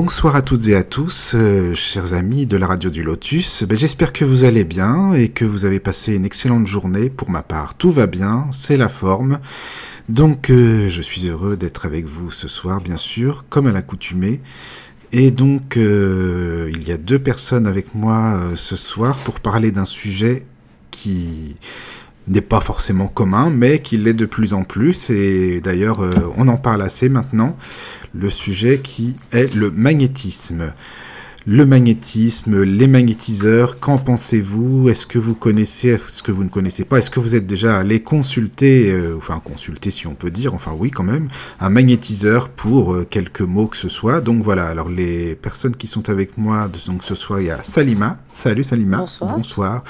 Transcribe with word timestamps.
Bonsoir 0.00 0.36
à 0.36 0.42
toutes 0.42 0.68
et 0.68 0.76
à 0.76 0.84
tous, 0.84 1.32
euh, 1.34 1.74
chers 1.74 2.14
amis 2.14 2.46
de 2.46 2.56
la 2.56 2.68
radio 2.68 2.88
du 2.88 3.02
Lotus. 3.02 3.64
Ben, 3.64 3.76
J'espère 3.76 4.12
que 4.12 4.24
vous 4.24 4.44
allez 4.44 4.62
bien 4.62 5.12
et 5.12 5.28
que 5.28 5.44
vous 5.44 5.64
avez 5.64 5.80
passé 5.80 6.14
une 6.14 6.24
excellente 6.24 6.68
journée. 6.68 7.10
Pour 7.10 7.30
ma 7.30 7.42
part, 7.42 7.74
tout 7.74 7.90
va 7.90 8.06
bien, 8.06 8.46
c'est 8.52 8.76
la 8.76 8.88
forme. 8.88 9.40
Donc, 10.08 10.50
euh, 10.50 10.88
je 10.88 11.02
suis 11.02 11.26
heureux 11.26 11.56
d'être 11.56 11.84
avec 11.84 12.04
vous 12.04 12.30
ce 12.30 12.46
soir, 12.46 12.80
bien 12.80 12.96
sûr, 12.96 13.44
comme 13.48 13.66
à 13.66 13.72
l'accoutumée. 13.72 14.40
Et 15.10 15.32
donc, 15.32 15.76
euh, 15.76 16.70
il 16.72 16.86
y 16.86 16.92
a 16.92 16.96
deux 16.96 17.18
personnes 17.18 17.66
avec 17.66 17.92
moi 17.96 18.40
ce 18.54 18.76
soir 18.76 19.16
pour 19.16 19.40
parler 19.40 19.72
d'un 19.72 19.84
sujet 19.84 20.46
qui 20.92 21.56
n'est 22.28 22.40
pas 22.40 22.60
forcément 22.60 23.06
commun, 23.08 23.50
mais 23.50 23.80
qui 23.80 23.96
l'est 23.96 24.14
de 24.14 24.26
plus 24.26 24.52
en 24.54 24.64
plus. 24.64 25.10
Et 25.10 25.60
d'ailleurs, 25.60 26.00
euh, 26.02 26.12
on 26.36 26.48
en 26.48 26.56
parle 26.56 26.82
assez 26.82 27.08
maintenant. 27.08 27.56
Le 28.14 28.30
sujet 28.30 28.80
qui 28.82 29.16
est 29.32 29.54
le 29.54 29.70
magnétisme. 29.70 30.72
Le 31.46 31.64
magnétisme, 31.64 32.62
les 32.62 32.86
magnétiseurs, 32.86 33.80
qu'en 33.80 33.96
pensez-vous? 33.96 34.90
Est-ce 34.90 35.06
que 35.06 35.18
vous 35.18 35.34
connaissez, 35.34 35.88
est-ce 35.88 36.22
que 36.22 36.30
vous 36.30 36.44
ne 36.44 36.50
connaissez 36.50 36.84
pas? 36.84 36.98
Est-ce 36.98 37.10
que 37.10 37.20
vous 37.20 37.34
êtes 37.36 37.46
déjà 37.46 37.78
allé 37.78 38.02
consulter, 38.02 38.90
euh, 38.90 39.14
enfin 39.16 39.40
consulter 39.42 39.90
si 39.90 40.06
on 40.06 40.14
peut 40.14 40.30
dire, 40.30 40.52
enfin 40.52 40.74
oui 40.76 40.90
quand 40.90 41.04
même, 41.04 41.28
un 41.60 41.70
magnétiseur 41.70 42.50
pour 42.50 42.92
euh, 42.92 43.06
quelques 43.08 43.40
mots 43.40 43.68
que 43.68 43.78
ce 43.78 43.88
soit? 43.88 44.20
Donc 44.20 44.42
voilà, 44.42 44.66
alors 44.66 44.90
les 44.90 45.36
personnes 45.36 45.74
qui 45.74 45.86
sont 45.86 46.10
avec 46.10 46.36
moi, 46.36 46.70
donc 46.86 47.02
ce 47.02 47.14
soir 47.14 47.40
il 47.40 47.46
y 47.46 47.50
a 47.50 47.62
Salima. 47.62 48.18
Salut 48.38 48.62
Salima. 48.62 48.98
Bonsoir. 48.98 49.34
Bonsoir. 49.36 49.84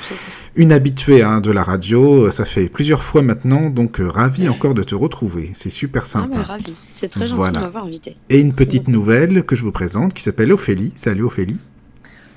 Une 0.56 0.72
habituée 0.72 1.22
hein, 1.22 1.42
de 1.42 1.50
la 1.50 1.62
radio, 1.62 2.24
euh, 2.24 2.30
ça 2.30 2.46
fait 2.46 2.70
plusieurs 2.70 3.02
fois 3.02 3.20
maintenant, 3.20 3.68
donc 3.68 4.00
euh, 4.00 4.08
ravi 4.08 4.48
encore 4.48 4.72
de 4.72 4.82
te 4.82 4.94
retrouver. 4.94 5.50
C'est 5.52 5.68
super 5.68 6.04
Ah, 6.04 6.08
sympa. 6.08 6.28
mais 6.38 6.42
ravi. 6.42 6.74
C'est 6.90 7.08
très 7.08 7.26
gentil 7.26 7.34
Voilà. 7.36 7.58
de 7.60 7.64
m'avoir 7.66 7.84
invité. 7.84 8.16
Et 8.30 8.40
une 8.40 8.46
Merci 8.46 8.56
petite 8.64 8.82
beaucoup. 8.84 8.92
nouvelle 8.92 9.44
que 9.44 9.54
je 9.54 9.62
vous 9.62 9.70
présente 9.70 10.14
qui 10.14 10.22
s'appelle 10.22 10.50
Ophélie. 10.50 10.92
Salut 10.96 11.24
Ophélie. 11.24 11.58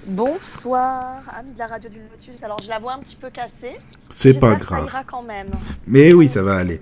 Bonsoir, 0.05 1.21
amis 1.39 1.53
de 1.53 1.59
la 1.59 1.67
radio 1.67 1.89
du 1.89 1.99
Lotus. 1.99 2.43
Alors, 2.43 2.59
je 2.61 2.67
la 2.67 2.79
vois 2.79 2.93
un 2.95 2.99
petit 2.99 3.15
peu 3.15 3.29
cassée. 3.29 3.77
C'est 4.09 4.37
pas 4.37 4.55
que 4.55 4.65
Ça 4.65 4.75
grave. 4.75 4.85
ira 4.87 5.03
quand 5.05 5.23
même. 5.23 5.51
Mais 5.87 6.13
oui, 6.13 6.27
ça 6.27 6.41
va 6.41 6.55
aller. 6.57 6.81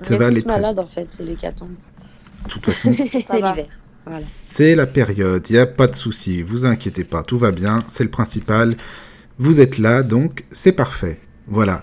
Ça 0.00 0.16
va 0.16 0.28
aller 0.28 0.42
très- 0.42 0.54
malades 0.54 0.78
en 0.78 0.86
fait, 0.86 1.06
c'est 1.10 1.24
l'hécatombe. 1.24 1.74
De 2.44 2.48
toute 2.48 2.64
façon, 2.64 2.94
C'est 3.12 3.40
va. 3.40 3.54
Voilà. 4.06 4.24
c'est 4.24 4.74
la 4.74 4.86
période, 4.86 5.46
il 5.48 5.54
n'y 5.54 5.58
a 5.58 5.66
pas 5.66 5.86
de 5.86 5.94
souci, 5.94 6.42
vous 6.42 6.66
inquiétez 6.66 7.04
pas, 7.04 7.22
tout 7.22 7.38
va 7.38 7.52
bien, 7.52 7.78
c'est 7.88 8.04
le 8.04 8.10
principal. 8.10 8.76
Vous 9.38 9.60
êtes 9.60 9.78
là, 9.78 10.02
donc 10.02 10.44
c'est 10.50 10.72
parfait. 10.72 11.18
Voilà. 11.48 11.82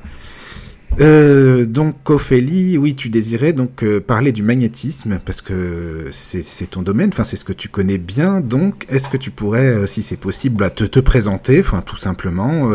Euh, 1.00 1.66
donc 1.66 2.10
Ophélie, 2.10 2.78
oui, 2.78 2.96
tu 2.96 3.10
désirais 3.10 3.54
donc 3.54 3.82
euh, 3.84 4.02
parler 4.02 4.34
du 4.34 4.44
magnétisme 4.44 5.20
parce 5.24 5.42
que 5.42 6.08
c'est 6.12 6.70
ton 6.70 6.82
domaine, 6.82 7.12
enfin 7.14 7.24
c'est 7.24 7.38
ce 7.38 7.46
que 7.46 7.54
tu 7.54 7.70
connais 7.70 7.98
bien. 7.98 8.42
Donc, 8.42 8.86
est-ce 8.90 9.08
que 9.08 9.18
tu 9.18 9.32
pourrais, 9.32 9.68
euh, 9.68 9.88
si 9.88 10.04
c'est 10.04 10.18
possible, 10.18 10.58
bah, 10.58 10.70
te, 10.70 10.84
te 10.84 11.00
présenter, 11.00 11.62
enfin 11.62 11.82
tout 11.82 11.96
simplement, 11.96 12.70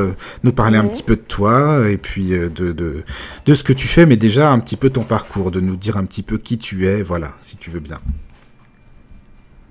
nous 0.44 0.52
parler 0.52 0.78
un 0.78 0.86
petit 0.86 1.02
peu 1.02 1.16
de 1.16 1.20
toi 1.20 1.88
et 1.90 1.98
puis 1.98 2.30
de, 2.30 2.48
de 2.48 3.04
de 3.44 3.54
ce 3.54 3.64
que 3.64 3.72
tu 3.72 3.86
fais, 3.86 4.06
mais 4.06 4.16
déjà 4.16 4.50
un 4.50 4.58
petit 4.60 4.76
peu 4.76 4.90
ton 4.90 5.02
parcours, 5.04 5.50
de 5.50 5.60
nous 5.60 5.76
dire 5.76 5.96
un 5.96 6.04
petit 6.04 6.22
peu 6.22 6.38
qui 6.38 6.58
tu 6.58 6.86
es, 6.86 7.02
voilà, 7.02 7.34
si 7.40 7.56
tu 7.58 7.70
veux 7.70 7.80
bien. 7.80 7.98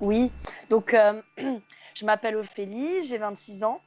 Oui, 0.06 0.30
donc 0.70 0.94
euh, 0.94 1.20
je 1.94 2.04
m'appelle 2.04 2.36
Ophélie, 2.36 3.02
j'ai 3.02 3.18
26 3.18 3.64
ans. 3.64 3.82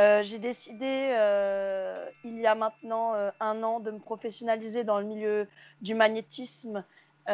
Euh, 0.00 0.20
j'ai 0.20 0.40
décidé 0.40 1.10
euh, 1.12 2.10
il 2.24 2.40
y 2.40 2.46
a 2.48 2.56
maintenant 2.56 3.14
un 3.38 3.62
an 3.62 3.78
de 3.78 3.92
me 3.92 4.00
professionnaliser 4.00 4.82
dans 4.82 4.98
le 4.98 5.06
milieu 5.06 5.46
du 5.80 5.94
magnétisme 5.94 6.84
et 7.28 7.32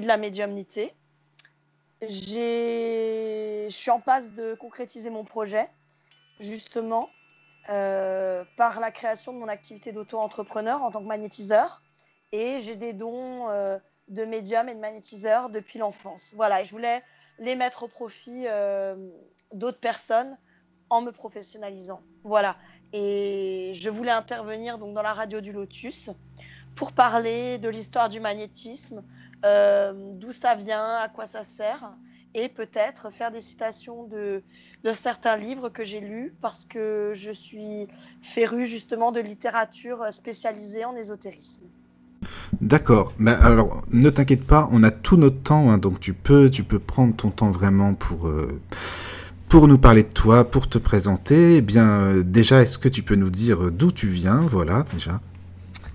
de 0.00 0.06
la 0.06 0.16
médiumnité. 0.16 0.94
Je 2.00 3.66
suis 3.70 3.90
en 3.90 3.98
passe 3.98 4.32
de 4.32 4.54
concrétiser 4.54 5.10
mon 5.10 5.24
projet, 5.24 5.68
justement, 6.38 7.10
par 7.66 8.78
la 8.78 8.92
création 8.92 9.32
de 9.32 9.38
mon 9.38 9.48
activité 9.48 9.90
d'auto-entrepreneur 9.90 10.80
en 10.84 10.92
tant 10.92 11.00
que 11.00 11.08
magnétiseur. 11.08 11.82
Et 12.30 12.60
j'ai 12.60 12.76
des 12.76 12.92
dons 12.92 13.48
de 14.06 14.24
médium 14.24 14.68
et 14.68 14.76
de 14.76 14.80
magnétiseur 14.80 15.50
depuis 15.50 15.80
l'enfance. 15.80 16.32
Voilà, 16.36 16.62
je 16.62 16.70
voulais 16.70 17.02
les 17.38 17.54
mettre 17.54 17.84
au 17.84 17.88
profit 17.88 18.44
euh, 18.46 18.96
d'autres 19.52 19.80
personnes 19.80 20.36
en 20.90 21.02
me 21.02 21.10
professionnalisant. 21.10 22.00
Voilà. 22.24 22.56
Et 22.92 23.72
je 23.74 23.90
voulais 23.90 24.12
intervenir 24.12 24.78
donc 24.78 24.94
dans 24.94 25.02
la 25.02 25.12
radio 25.12 25.40
du 25.40 25.52
Lotus 25.52 26.10
pour 26.74 26.92
parler 26.92 27.58
de 27.58 27.68
l'histoire 27.68 28.08
du 28.08 28.20
magnétisme, 28.20 29.02
euh, 29.44 29.92
d'où 30.12 30.32
ça 30.32 30.54
vient, 30.54 30.96
à 30.96 31.08
quoi 31.08 31.26
ça 31.26 31.42
sert, 31.42 31.92
et 32.34 32.48
peut-être 32.48 33.10
faire 33.10 33.30
des 33.30 33.40
citations 33.40 34.04
de, 34.04 34.42
de 34.84 34.92
certains 34.92 35.36
livres 35.36 35.70
que 35.70 35.84
j'ai 35.84 36.00
lus 36.00 36.34
parce 36.42 36.66
que 36.66 37.12
je 37.14 37.30
suis 37.30 37.88
férue 38.22 38.66
justement 38.66 39.10
de 39.10 39.20
littérature 39.20 40.12
spécialisée 40.12 40.84
en 40.84 40.94
ésotérisme. 40.94 41.66
D'accord. 42.60 43.12
Mais 43.18 43.32
alors, 43.32 43.82
ne 43.90 44.10
t'inquiète 44.10 44.44
pas, 44.44 44.68
on 44.72 44.82
a 44.82 44.90
tout 44.90 45.16
notre 45.16 45.42
temps, 45.42 45.70
hein, 45.70 45.78
donc 45.78 46.00
tu 46.00 46.12
peux, 46.12 46.50
tu 46.50 46.64
peux 46.64 46.78
prendre 46.78 47.14
ton 47.14 47.30
temps 47.30 47.50
vraiment 47.50 47.94
pour, 47.94 48.28
euh, 48.28 48.60
pour 49.48 49.68
nous 49.68 49.78
parler 49.78 50.02
de 50.02 50.12
toi, 50.12 50.50
pour 50.50 50.68
te 50.68 50.78
présenter. 50.78 51.56
Eh 51.56 51.60
bien, 51.60 51.86
euh, 51.86 52.22
déjà, 52.22 52.62
est-ce 52.62 52.78
que 52.78 52.88
tu 52.88 53.02
peux 53.02 53.16
nous 53.16 53.30
dire 53.30 53.70
d'où 53.70 53.92
tu 53.92 54.08
viens? 54.08 54.40
Voilà, 54.40 54.84
déjà. 54.92 55.20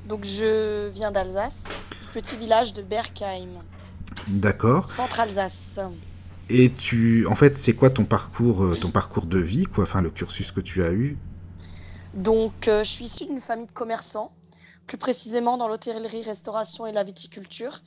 Donc 0.08 0.26
je 0.26 0.90
viens 0.90 1.12
d'Alsace, 1.12 1.64
petit 2.14 2.36
village 2.36 2.74
de 2.74 2.82
Berkheim, 2.82 3.50
D'accord. 4.28 4.90
centre-Alsace. 4.90 5.80
Et 6.50 6.70
tu, 6.70 7.26
en 7.28 7.36
fait, 7.36 7.58
c'est 7.58 7.74
quoi 7.74 7.90
ton 7.90 8.04
parcours, 8.04 8.66
euh, 8.66 8.76
ton 8.76 8.92
parcours 8.92 9.26
de 9.26 9.38
vie, 9.40 9.64
quoi? 9.64 9.86
Enfin, 9.86 10.02
le 10.02 10.10
cursus 10.10 10.52
que 10.52 10.60
tu 10.60 10.84
as 10.84 10.92
eu? 10.92 11.18
Donc 12.14 12.68
euh, 12.68 12.84
je 12.84 12.90
suis 12.90 13.06
issue 13.06 13.26
d'une 13.26 13.40
famille 13.40 13.68
de 13.68 13.72
commerçants, 13.72 14.34
plus 14.88 14.98
précisément 14.98 15.58
dans 15.58 15.68
l'hôtellerie, 15.68 16.22
restauration 16.22 16.86
et 16.86 16.92
la 16.92 17.04
viticulture, 17.04 17.82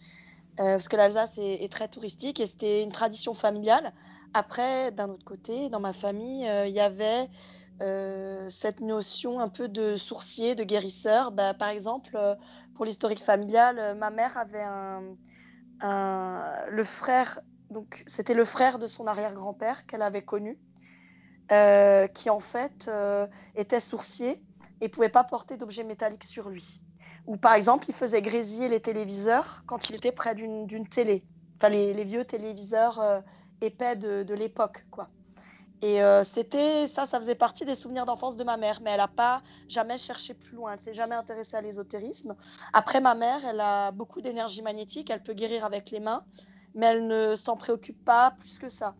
euh, 0.61 0.75
parce 0.75 0.89
que 0.89 0.97
l'Alsace 0.97 1.37
est, 1.39 1.71
très 1.71 1.89
touristique 1.89 2.39
et 2.39 2.47
c'était 2.47 2.83
une 2.83 2.93
tradition 2.93 3.35
familiale. 3.35 3.93
Après, 4.35 4.93
d'un 4.93 5.09
autre 5.09 5.25
côté, 5.25 5.69
dans 5.69 5.81
ma 5.81 5.93
famille, 5.93 6.49
euh, 6.49 6.67
il 6.67 6.75
y 6.75 6.81
avait 6.81 7.29
euh, 7.83 8.49
cette 8.49 8.81
notion 8.81 9.41
un 9.41 9.49
peu 9.49 9.69
de 9.69 9.97
sourcier, 9.97 10.55
de 10.55 10.63
guérisseur. 10.63 11.33
Bah, 11.33 11.55
par 11.55 11.71
exemple, 11.71 12.17
pour 12.77 12.85
l'historique 12.85 13.23
familial, 13.23 13.97
ma 13.97 14.11
mère 14.11 14.39
avait 14.39 14.63
un, 14.63 15.17
le 16.69 16.85
frère, 16.85 17.41
donc 17.71 18.05
c'était 18.07 18.35
le 18.35 18.45
frère 18.45 18.79
de 18.79 18.87
son 18.87 19.09
arrière-grand-père 19.09 19.87
qu'elle 19.87 20.03
avait 20.03 20.23
connu, 20.23 20.57
qui 21.49 22.31
en 22.31 22.41
fait 22.41 22.89
était 23.57 23.81
sourcier 23.81 24.41
et 24.81 24.89
pouvait 24.89 25.09
pas 25.09 25.25
porter 25.25 25.57
d'objets 25.57 25.85
métalliques 25.85 26.25
sur 26.25 26.49
lui. 26.49 26.81
Ou 27.27 27.37
par 27.37 27.55
exemple, 27.55 27.87
il 27.89 27.95
faisait 27.95 28.23
grésiller 28.23 28.69
les 28.69 28.81
téléviseurs 28.81 29.63
quand 29.67 29.89
il 29.89 29.97
était 29.97 30.13
près 30.13 30.35
d'une 30.35 30.89
télé. 30.89 31.25
Enfin, 31.57 31.69
les, 31.71 32.05
vieux 32.05 32.25
téléviseurs 32.25 33.01
euh, 33.01 33.21
épais 33.61 33.97
de, 33.97 34.23
de 34.23 34.35
l'époque, 34.35 34.85
quoi. 34.91 35.09
Et 35.85 36.03
euh, 36.03 36.25
c'était 36.25 36.87
ça, 36.87 37.05
ça 37.05 37.19
faisait 37.19 37.35
partie 37.35 37.67
des 37.67 37.75
souvenirs 37.75 38.07
d'enfance 38.07 38.39
de 38.39 38.45
ma 38.45 38.57
mère, 38.57 38.81
mais 38.83 38.93
elle 38.93 38.99
n'a 38.99 39.07
pas 39.07 39.43
jamais 39.69 39.99
cherché 39.99 40.33
plus 40.33 40.57
loin. 40.57 40.73
Elle 40.73 40.81
s'est 40.81 40.95
jamais 40.95 41.15
intéressée 41.15 41.57
à 41.57 41.61
l'ésotérisme. 41.61 42.35
Après, 42.73 43.01
ma 43.01 43.15
mère, 43.15 43.45
elle 43.45 43.61
a 43.61 43.91
beaucoup 43.91 44.23
d'énergie 44.23 44.63
magnétique, 44.63 45.11
elle 45.11 45.23
peut 45.23 45.35
guérir 45.35 45.67
avec 45.67 45.91
les 45.91 46.01
mains, 46.01 46.25
mais 46.75 46.87
elle 46.87 47.07
ne 47.07 47.37
s'en 47.37 47.59
préoccupe 47.59 48.03
pas 48.03 48.31
plus 48.39 48.59
que 48.59 48.71
ça. 48.71 48.95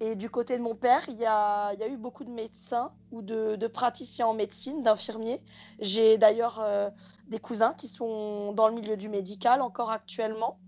Et 0.00 0.14
du 0.14 0.30
côté 0.30 0.56
de 0.56 0.62
mon 0.62 0.76
père, 0.76 1.02
il 1.08 1.16
y 1.16 1.26
a, 1.26 1.74
eu 1.88 1.96
beaucoup 1.96 2.22
de 2.22 2.30
médecins 2.30 2.92
ou 3.10 3.20
de, 3.20 3.66
praticiens 3.66 4.28
en 4.28 4.34
médecine, 4.34 4.82
d'infirmiers. 4.82 5.42
J'ai 5.80 6.18
d'ailleurs 6.18 6.60
euh, 6.60 6.88
des 7.28 7.40
cousins 7.40 7.74
qui 7.74 7.88
sont 7.88 8.52
dans 8.52 8.68
le 8.68 8.74
milieu 8.74 8.96
du 8.96 9.08
médical 9.08 9.60
encore 9.60 9.90
actuellement. 9.90 10.58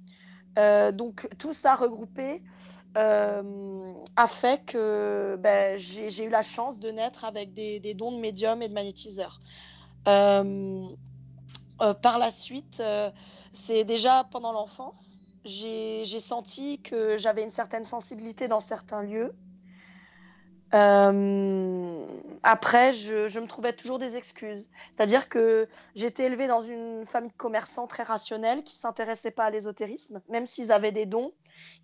Euh, 0.58 0.90
donc 0.90 1.28
tout 1.38 1.52
ça 1.52 1.76
regroupé 1.76 2.42
euh, 2.96 3.92
a 4.16 4.26
fait 4.26 4.64
que 4.64 5.36
ben, 5.38 5.78
j'ai 5.78 6.24
eu 6.24 6.28
la 6.28 6.42
chance 6.42 6.80
de 6.80 6.90
naître 6.90 7.24
avec 7.24 7.54
des, 7.54 7.78
des 7.78 7.94
dons 7.94 8.10
de 8.10 8.18
médium 8.18 8.62
et 8.62 8.68
de 8.68 8.74
magnétiseur. 8.74 9.40
Par 10.04 10.44
la 12.18 12.30
suite, 12.30 12.82
c'est 13.52 13.84
déjà 13.84 14.24
pendant 14.24 14.52
l'enfance, 14.52 15.29
j'ai 15.44 16.20
senti 16.20 16.80
que 16.82 17.16
j'avais 17.16 17.42
une 17.42 17.50
certaine 17.50 17.84
sensibilité 17.84 18.48
dans 18.48 18.60
certains 18.60 19.02
lieux. 19.02 19.34
Euh, 20.72 22.06
après, 22.42 22.92
je, 22.92 23.40
me 23.40 23.46
trouvais 23.46 23.72
toujours 23.72 23.98
des 23.98 24.16
excuses. 24.16 24.68
C'est-à-dire 24.94 25.28
que 25.28 25.68
j'étais 25.94 26.24
élevée 26.24 26.46
dans 26.46 26.62
une 26.62 27.04
famille 27.06 27.30
de 27.30 27.36
commerçants 27.36 27.86
très 27.86 28.02
rationnels 28.02 28.62
qui 28.62 28.76
ne 28.76 28.80
s'intéressaient 28.80 29.32
pas 29.32 29.44
à 29.44 29.50
l'ésotérisme, 29.50 30.20
même 30.28 30.46
s'ils 30.46 30.70
avaient 30.70 30.92
des 30.92 31.06
dons, 31.06 31.32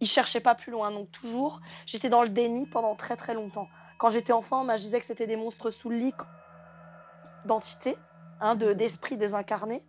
ils 0.00 0.06
cherchaient 0.06 0.40
pas 0.40 0.54
plus 0.54 0.70
loin. 0.70 0.92
Donc 0.92 1.10
toujours, 1.10 1.60
j'étais 1.86 2.10
dans 2.10 2.22
le 2.22 2.28
déni 2.28 2.66
pendant 2.66 2.94
très 2.94 3.16
très 3.16 3.34
longtemps. 3.34 3.68
Quand 3.98 4.10
j'étais 4.10 4.32
enfant, 4.32 4.66
je 4.76 4.82
disais 4.82 5.00
que 5.00 5.06
c'était 5.06 5.26
des 5.26 5.36
monstres 5.36 5.70
sous 5.70 5.90
le 5.90 5.96
lit 5.96 6.16
d'entité, 7.44 8.04
hein, 8.40 8.54
de- 8.54 8.72
d'esprit 8.72 9.16
désincarné. 9.16 9.84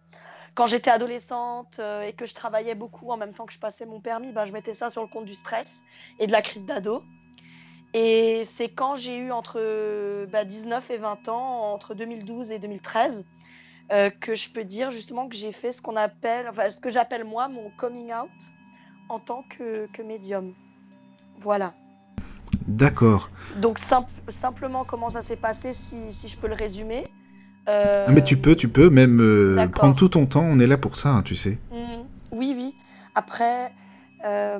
Quand 0.57 0.65
j'étais 0.65 0.89
adolescente 0.89 1.77
euh, 1.77 2.01
et 2.01 2.13
que 2.13 2.25
je 2.25 2.33
travaillais 2.33 2.73
beaucoup 2.73 3.11
en 3.11 3.17
même 3.17 3.31
temps 3.31 3.45
que 3.45 3.53
je 3.53 3.59
passais 3.59 3.85
mon 3.85 4.01
permis, 4.01 4.31
bah, 4.31 4.43
je 4.43 4.53
mettais 4.53 4.73
ça 4.73 4.89
sur 4.89 5.03
le 5.03 5.07
compte 5.07 5.25
du 5.25 5.35
stress 5.35 5.83
et 6.17 6.25
de 6.25 6.31
la 6.31 6.41
crise 6.41 6.65
d'ado. 6.65 7.03
Et 7.93 8.41
c'est 8.57 8.67
quand 8.67 8.95
j'ai 8.95 9.17
eu 9.17 9.31
entre 9.31 10.25
bah, 10.25 10.45
19 10.45 10.89
et 10.89 10.97
20 10.97 11.29
ans, 11.29 11.73
entre 11.73 11.93
2012 11.93 12.49
et 12.49 12.57
2013, 12.57 13.23
euh, 13.91 14.09
que 14.09 14.33
je 14.33 14.49
peux 14.49 14.63
dire 14.63 14.89
justement 14.89 15.29
que 15.29 15.35
j'ai 15.35 15.51
fait 15.51 15.71
ce 15.71 15.79
qu'on 15.79 15.95
appelle, 15.95 16.47
enfin 16.49 16.71
ce 16.71 16.81
que 16.81 16.89
j'appelle 16.89 17.23
moi 17.23 17.47
mon 17.49 17.69
coming 17.77 18.11
out 18.11 18.31
en 19.09 19.19
tant 19.19 19.43
que, 19.43 19.85
que 19.93 20.01
médium. 20.01 20.55
Voilà. 21.37 21.75
D'accord. 22.67 23.29
Donc 23.57 23.77
simple- 23.77 24.09
simplement 24.29 24.85
comment 24.85 25.09
ça 25.09 25.21
s'est 25.21 25.37
passé, 25.37 25.71
si, 25.71 26.11
si 26.11 26.27
je 26.27 26.35
peux 26.35 26.47
le 26.47 26.55
résumer. 26.55 27.05
Euh, 27.67 28.05
Ah, 28.07 28.11
mais 28.11 28.23
tu 28.23 28.37
peux, 28.37 28.55
tu 28.55 28.69
peux 28.69 28.89
même 28.89 29.19
euh, 29.21 29.67
prendre 29.67 29.95
tout 29.95 30.09
ton 30.09 30.25
temps, 30.25 30.43
on 30.43 30.59
est 30.59 30.67
là 30.67 30.77
pour 30.77 30.95
ça, 30.95 31.09
hein, 31.09 31.21
tu 31.23 31.35
sais. 31.35 31.57
Mm, 31.71 32.03
Oui, 32.31 32.53
oui. 32.55 32.75
Après, 33.15 33.73
euh, 34.25 34.57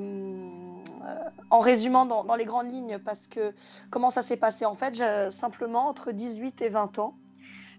en 1.50 1.58
résumant 1.60 2.04
dans, 2.06 2.24
dans 2.24 2.34
les 2.34 2.44
grandes 2.44 2.70
lignes, 2.70 2.98
parce 3.04 3.26
que 3.28 3.52
comment 3.90 4.10
ça 4.10 4.22
s'est 4.22 4.36
passé 4.36 4.66
En 4.66 4.74
fait, 4.74 5.02
simplement 5.30 5.88
entre 5.88 6.12
18 6.12 6.60
et 6.62 6.68
20 6.68 6.98
ans, 6.98 7.14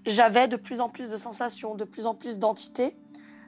j'avais 0.06 0.48
de 0.48 0.56
plus 0.56 0.80
en 0.82 0.90
plus 0.90 1.10
de 1.10 1.18
sensations, 1.18 1.76
de 1.76 1.84
plus 1.84 2.06
en 2.06 2.16
plus 2.16 2.40
d'entités 2.40 2.96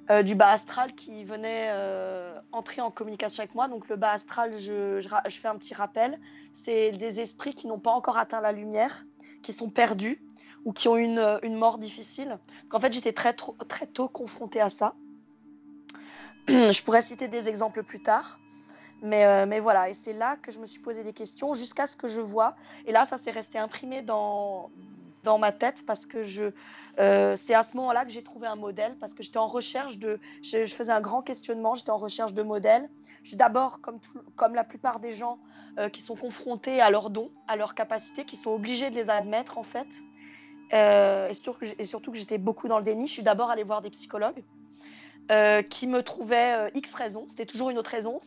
euh, 0.09 0.21
du 0.23 0.35
bas 0.35 0.49
astral 0.49 0.93
qui 0.93 1.23
venaient 1.23 1.69
euh, 1.71 2.33
entrer 2.51 2.81
en 2.81 2.91
communication 2.91 3.41
avec 3.41 3.55
moi. 3.55 3.67
Donc 3.69 3.87
le 3.89 3.95
bas 3.95 4.11
astral, 4.11 4.51
je, 4.57 4.99
je 4.99 5.07
ra- 5.09 5.23
je 5.27 5.37
fais 5.37 5.47
un 5.47 5.55
petit 5.55 5.73
rappel, 5.73 6.19
c'est 6.53 6.91
des 6.91 7.21
esprits 7.21 7.53
qui 7.55 7.67
n'ont 7.67 7.79
pas 7.79 7.91
encore 7.91 8.17
atteint 8.17 8.41
la 8.41 8.51
lumière, 8.51 9.05
qui 9.41 9.53
sont 9.53 9.69
perdus 9.69 10.21
ou 10.65 10.73
qui 10.73 10.87
ont 10.87 10.97
une, 10.97 11.39
une 11.43 11.55
mort 11.55 11.77
difficile. 11.77 12.39
Donc, 12.63 12.73
en 12.73 12.79
fait, 12.79 12.93
j'étais 12.93 13.13
très, 13.13 13.33
très 13.33 13.87
tôt 13.87 14.07
confrontée 14.07 14.61
à 14.61 14.69
ça. 14.69 14.93
Je 16.47 16.83
pourrais 16.83 17.01
citer 17.01 17.27
des 17.27 17.49
exemples 17.49 17.83
plus 17.83 18.01
tard. 18.01 18.39
Mais, 19.01 19.25
euh, 19.25 19.45
mais 19.47 19.59
voilà, 19.59 19.89
et 19.89 19.93
c'est 19.93 20.13
là 20.13 20.37
que 20.37 20.51
je 20.51 20.59
me 20.59 20.67
suis 20.67 20.79
posé 20.79 21.03
des 21.03 21.13
questions 21.13 21.55
jusqu'à 21.55 21.87
ce 21.87 21.97
que 21.97 22.07
je 22.07 22.21
vois. 22.21 22.55
Et 22.85 22.91
là, 22.91 23.05
ça 23.05 23.17
s'est 23.17 23.31
resté 23.31 23.57
imprimé 23.57 24.03
dans, 24.03 24.69
ma 25.39 25.51
tête 25.51 25.83
parce 25.87 26.05
que 26.05 26.21
euh, 26.99 27.35
c'est 27.35 27.55
à 27.55 27.63
ce 27.63 27.75
moment-là 27.77 28.05
que 28.05 28.11
j'ai 28.11 28.23
trouvé 28.23 28.45
un 28.45 28.55
modèle 28.55 28.95
parce 28.99 29.15
que 29.15 29.23
j'étais 29.23 29.39
en 29.39 29.47
recherche 29.47 29.97
de. 29.97 30.19
Je, 30.43 30.65
faisais 30.65 30.91
un 30.91 31.01
grand 31.01 31.23
questionnement, 31.23 31.73
j'étais 31.73 31.89
en 31.89 31.97
recherche 31.97 32.33
de 32.33 32.43
modèles. 32.43 32.89
Je 33.23 33.35
d'abord, 33.35 33.79
comme, 33.81 34.53
la 34.53 34.63
plupart 34.63 34.99
des 34.99 35.11
gens 35.11 35.39
euh, 35.79 35.89
qui 35.89 36.01
sont 36.01 36.15
confrontés 36.15 36.79
à 36.79 36.91
leurs 36.91 37.09
dons, 37.09 37.31
à 37.47 37.55
leurs 37.55 37.73
capacités, 37.73 38.23
qui 38.23 38.35
sont 38.35 38.51
obligés 38.51 38.91
de 38.91 38.95
les 38.95 39.09
admettre 39.09 39.57
en 39.57 39.63
fait. 39.63 39.87
Euh, 40.73 41.29
et, 41.29 41.85
surtout 41.85 42.11
que 42.11 42.17
j'étais 42.17 42.37
beaucoup 42.37 42.67
dans 42.67 42.77
le 42.77 42.83
déni, 42.83 43.07
je 43.07 43.13
suis 43.13 43.23
d'abord 43.23 43.49
allée 43.49 43.63
voir 43.63 43.81
des 43.81 43.89
psychologues 43.89 44.43
euh, 45.31 45.61
qui 45.61 45.87
me 45.87 46.01
trouvaient 46.01 46.55
euh, 46.57 46.69
X 46.73 46.93
raisons. 46.93 47.25
C'était 47.27 47.45
toujours 47.45 47.69
une 47.69 47.77
autre 47.77 47.89
raison. 47.89 48.17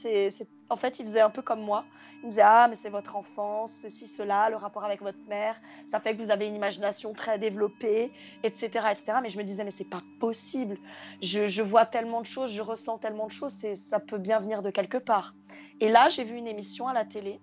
En 0.70 0.76
fait, 0.76 0.99
ils 0.99 1.06
faisaient 1.06 1.20
un 1.20 1.31
peu 1.31 1.43
comme 1.43 1.61
moi. 1.61 1.85
Ils 2.23 2.26
me 2.26 2.31
disaient 2.31 2.43
Ah, 2.44 2.67
mais 2.69 2.75
c'est 2.75 2.91
votre 2.91 3.17
enfance, 3.17 3.73
ceci, 3.82 4.08
cela, 4.08 4.50
le 4.50 4.56
rapport 4.56 4.85
avec 4.85 5.02
votre 5.02 5.19
mère, 5.29 5.61
ça 5.87 6.00
fait 6.00 6.17
que 6.17 6.23
vous 6.23 6.31
avez 6.31 6.46
une 6.46 6.55
imagination 6.55 7.12
très 7.12 7.38
développée, 7.38 8.12
etc. 8.43 8.87
etc. 8.91 9.19
Mais 9.23 9.29
je 9.29 9.38
me 9.38 9.44
disais 9.44 9.64
Mais 9.64 9.70
c'est 9.70 9.85
pas 9.88 10.02
possible. 10.20 10.76
Je, 11.23 11.62
vois 11.62 11.87
tellement 11.87 12.20
de 12.20 12.26
choses, 12.26 12.50
je 12.50 12.62
ressens 12.62 12.99
tellement 12.99 13.26
de 13.26 13.32
choses, 13.32 13.55
ça 13.75 14.00
peut 14.00 14.19
bien 14.19 14.41
venir 14.41 14.62
de 14.62 14.70
quelque 14.70 14.99
part. 14.99 15.35
Et 15.81 15.88
là, 15.88 16.08
j'ai 16.08 16.25
vu 16.25 16.37
une 16.37 16.46
émission 16.46 16.88
à 16.88 16.93
la 16.93 17.05
télé. 17.05 17.41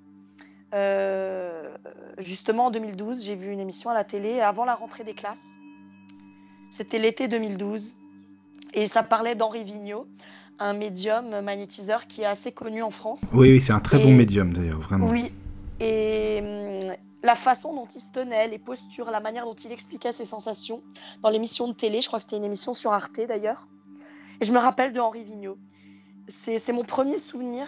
Euh, 0.74 1.76
justement, 2.18 2.68
en 2.68 2.72
2012, 2.72 3.24
j'ai 3.24 3.36
vu 3.36 3.52
une 3.52 3.60
émission 3.60 3.90
à 3.90 3.94
la 3.94 4.04
télé 4.04 4.40
avant 4.40 4.66
la 4.66 4.76
rentrée 4.76 5.04
des 5.04 5.14
classes. 5.14 5.48
C'était 6.70 7.00
l'été 7.00 7.28
2012. 7.28 7.98
Et 8.74 8.88
ça 8.88 9.04
parlait 9.04 9.36
d'Henri 9.36 9.64
Vigneault, 9.66 10.08
un 10.60 10.74
médium 10.74 11.42
magnétiseur 11.42 12.08
qui 12.08 12.22
est 12.22 12.26
assez 12.26 12.54
connu 12.54 12.82
en 12.82 12.92
France. 12.92 13.26
Oui, 13.34 13.52
oui, 13.52 13.62
c'est 13.62 13.74
un 13.74 13.82
très 13.82 14.00
Et- 14.00 14.04
bon 14.04 14.14
médium 14.14 14.54
d'ailleurs, 14.54 14.80
vraiment. 14.80 15.08
Oui. 15.10 15.32
Et 15.82 16.40
hum, 16.42 16.94
la 17.24 17.36
façon 17.36 17.74
dont 17.74 17.88
il 17.94 18.00
se 18.00 18.12
tenait, 18.12 18.48
les 18.48 18.60
postures, 18.60 19.12
la 19.12 19.20
manière 19.20 19.46
dont 19.46 19.56
il 19.56 19.72
expliquait 19.74 20.14
ses 20.14 20.26
sensations 20.26 20.82
dans 21.22 21.30
l'émission 21.30 21.68
de 21.68 21.74
télé, 21.74 22.00
je 22.02 22.08
crois 22.08 22.20
que 22.20 22.24
c'était 22.24 22.38
une 22.38 22.46
émission 22.46 22.74
sur 22.74 22.94
Arte 22.94 23.20
d'ailleurs. 23.28 23.68
Et 24.40 24.46
je 24.46 24.54
me 24.54 24.58
rappelle 24.60 24.94
de 24.94 25.00
Henri 25.00 25.24
Vigneault. 25.24 25.58
C'est 26.30 26.60
c'est 26.60 26.72
mon 26.72 26.84
premier 26.86 27.18
souvenir 27.18 27.68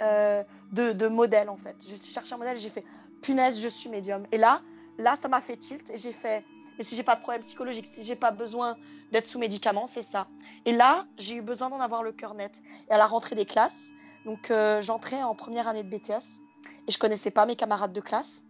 euh, 0.00 0.42
de, 0.72 1.08
modèle 1.08 1.48
en 1.48 1.56
fait. 1.56 1.76
Je 1.80 2.02
cherchais 2.02 2.34
un 2.34 2.38
modèle 2.38 2.56
j'ai 2.56 2.70
fait 2.70 2.84
punaise, 3.22 3.60
je 3.60 3.68
suis 3.68 3.88
médium. 3.88 4.24
Et 4.32 4.38
là, 4.38 4.62
là, 4.98 5.16
ça 5.16 5.28
m'a 5.28 5.40
fait 5.40 5.56
tilt 5.56 5.90
et 5.90 5.96
j'ai 5.96 6.12
fait 6.12 6.44
mais 6.78 6.84
si 6.84 6.94
j'ai 6.94 7.02
pas 7.02 7.16
de 7.16 7.20
problème 7.20 7.42
psychologique, 7.42 7.86
si 7.86 8.04
j'ai 8.04 8.14
pas 8.14 8.30
besoin 8.30 8.76
d'être 9.10 9.26
sous 9.26 9.40
médicaments, 9.40 9.86
c'est 9.86 10.02
ça. 10.02 10.28
Et 10.64 10.72
là, 10.72 11.06
j'ai 11.18 11.34
eu 11.34 11.42
besoin 11.42 11.70
d'en 11.70 11.80
avoir 11.80 12.04
le 12.04 12.12
cœur 12.12 12.34
net. 12.34 12.62
Et 12.88 12.92
à 12.92 12.98
la 12.98 13.06
rentrée 13.06 13.34
des 13.34 13.46
classes, 13.46 13.90
donc 14.24 14.50
euh, 14.50 14.80
j'entrais 14.80 15.22
en 15.22 15.34
première 15.34 15.66
année 15.66 15.82
de 15.82 15.88
BTS 15.88 16.40
et 16.86 16.92
je 16.92 16.98
connaissais 16.98 17.32
pas 17.32 17.46
mes 17.46 17.56
camarades 17.56 17.92
de 17.92 18.00
classe. 18.00 18.44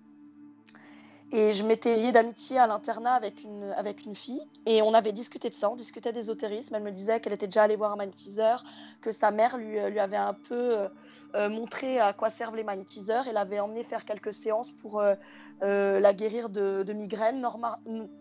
Et 1.33 1.53
je 1.53 1.65
m'étais 1.65 1.97
liée 1.97 2.13
d'amitié 2.13 2.59
à 2.59 2.67
l'internat 2.67 3.13
avec 3.13 3.43
une, 3.45 3.73
avec 3.77 4.05
une 4.05 4.15
fille 4.15 4.41
et 4.67 4.81
on 4.83 4.95
avait 4.95 5.13
discuté 5.13 5.49
de 5.51 5.55
ça, 5.55 5.71
on 5.71 5.77
discutait 5.77 6.13
d'ésotérisme. 6.13 6.75
Elle 6.75 6.83
me 6.83 6.91
disait 6.91 7.21
qu'elle 7.21 7.35
était 7.35 7.47
déjà 7.47 7.63
allée 7.63 7.77
voir 7.77 7.93
un 7.93 7.97
magnétiseur, 7.97 8.63
que 9.01 9.11
sa 9.11 9.31
mère 9.31 9.57
lui, 9.57 9.79
lui 9.91 10.01
avait 10.01 10.17
un 10.17 10.35
peu 10.35 10.89
euh, 11.35 11.51
montré 11.51 11.99
à 12.01 12.15
quoi 12.15 12.31
servent 12.31 12.57
les 12.57 12.65
magnétiseurs 12.65 13.29
et 13.29 13.33
l'avait 13.33 13.61
emmené 13.61 13.85
faire 13.85 14.07
quelques 14.07 14.33
séances 14.33 14.71
pour 14.71 14.99
euh, 14.99 15.15
euh, 15.63 16.01
la 16.01 16.15
guérir 16.15 16.49
de, 16.49 16.93
migraines 16.93 17.47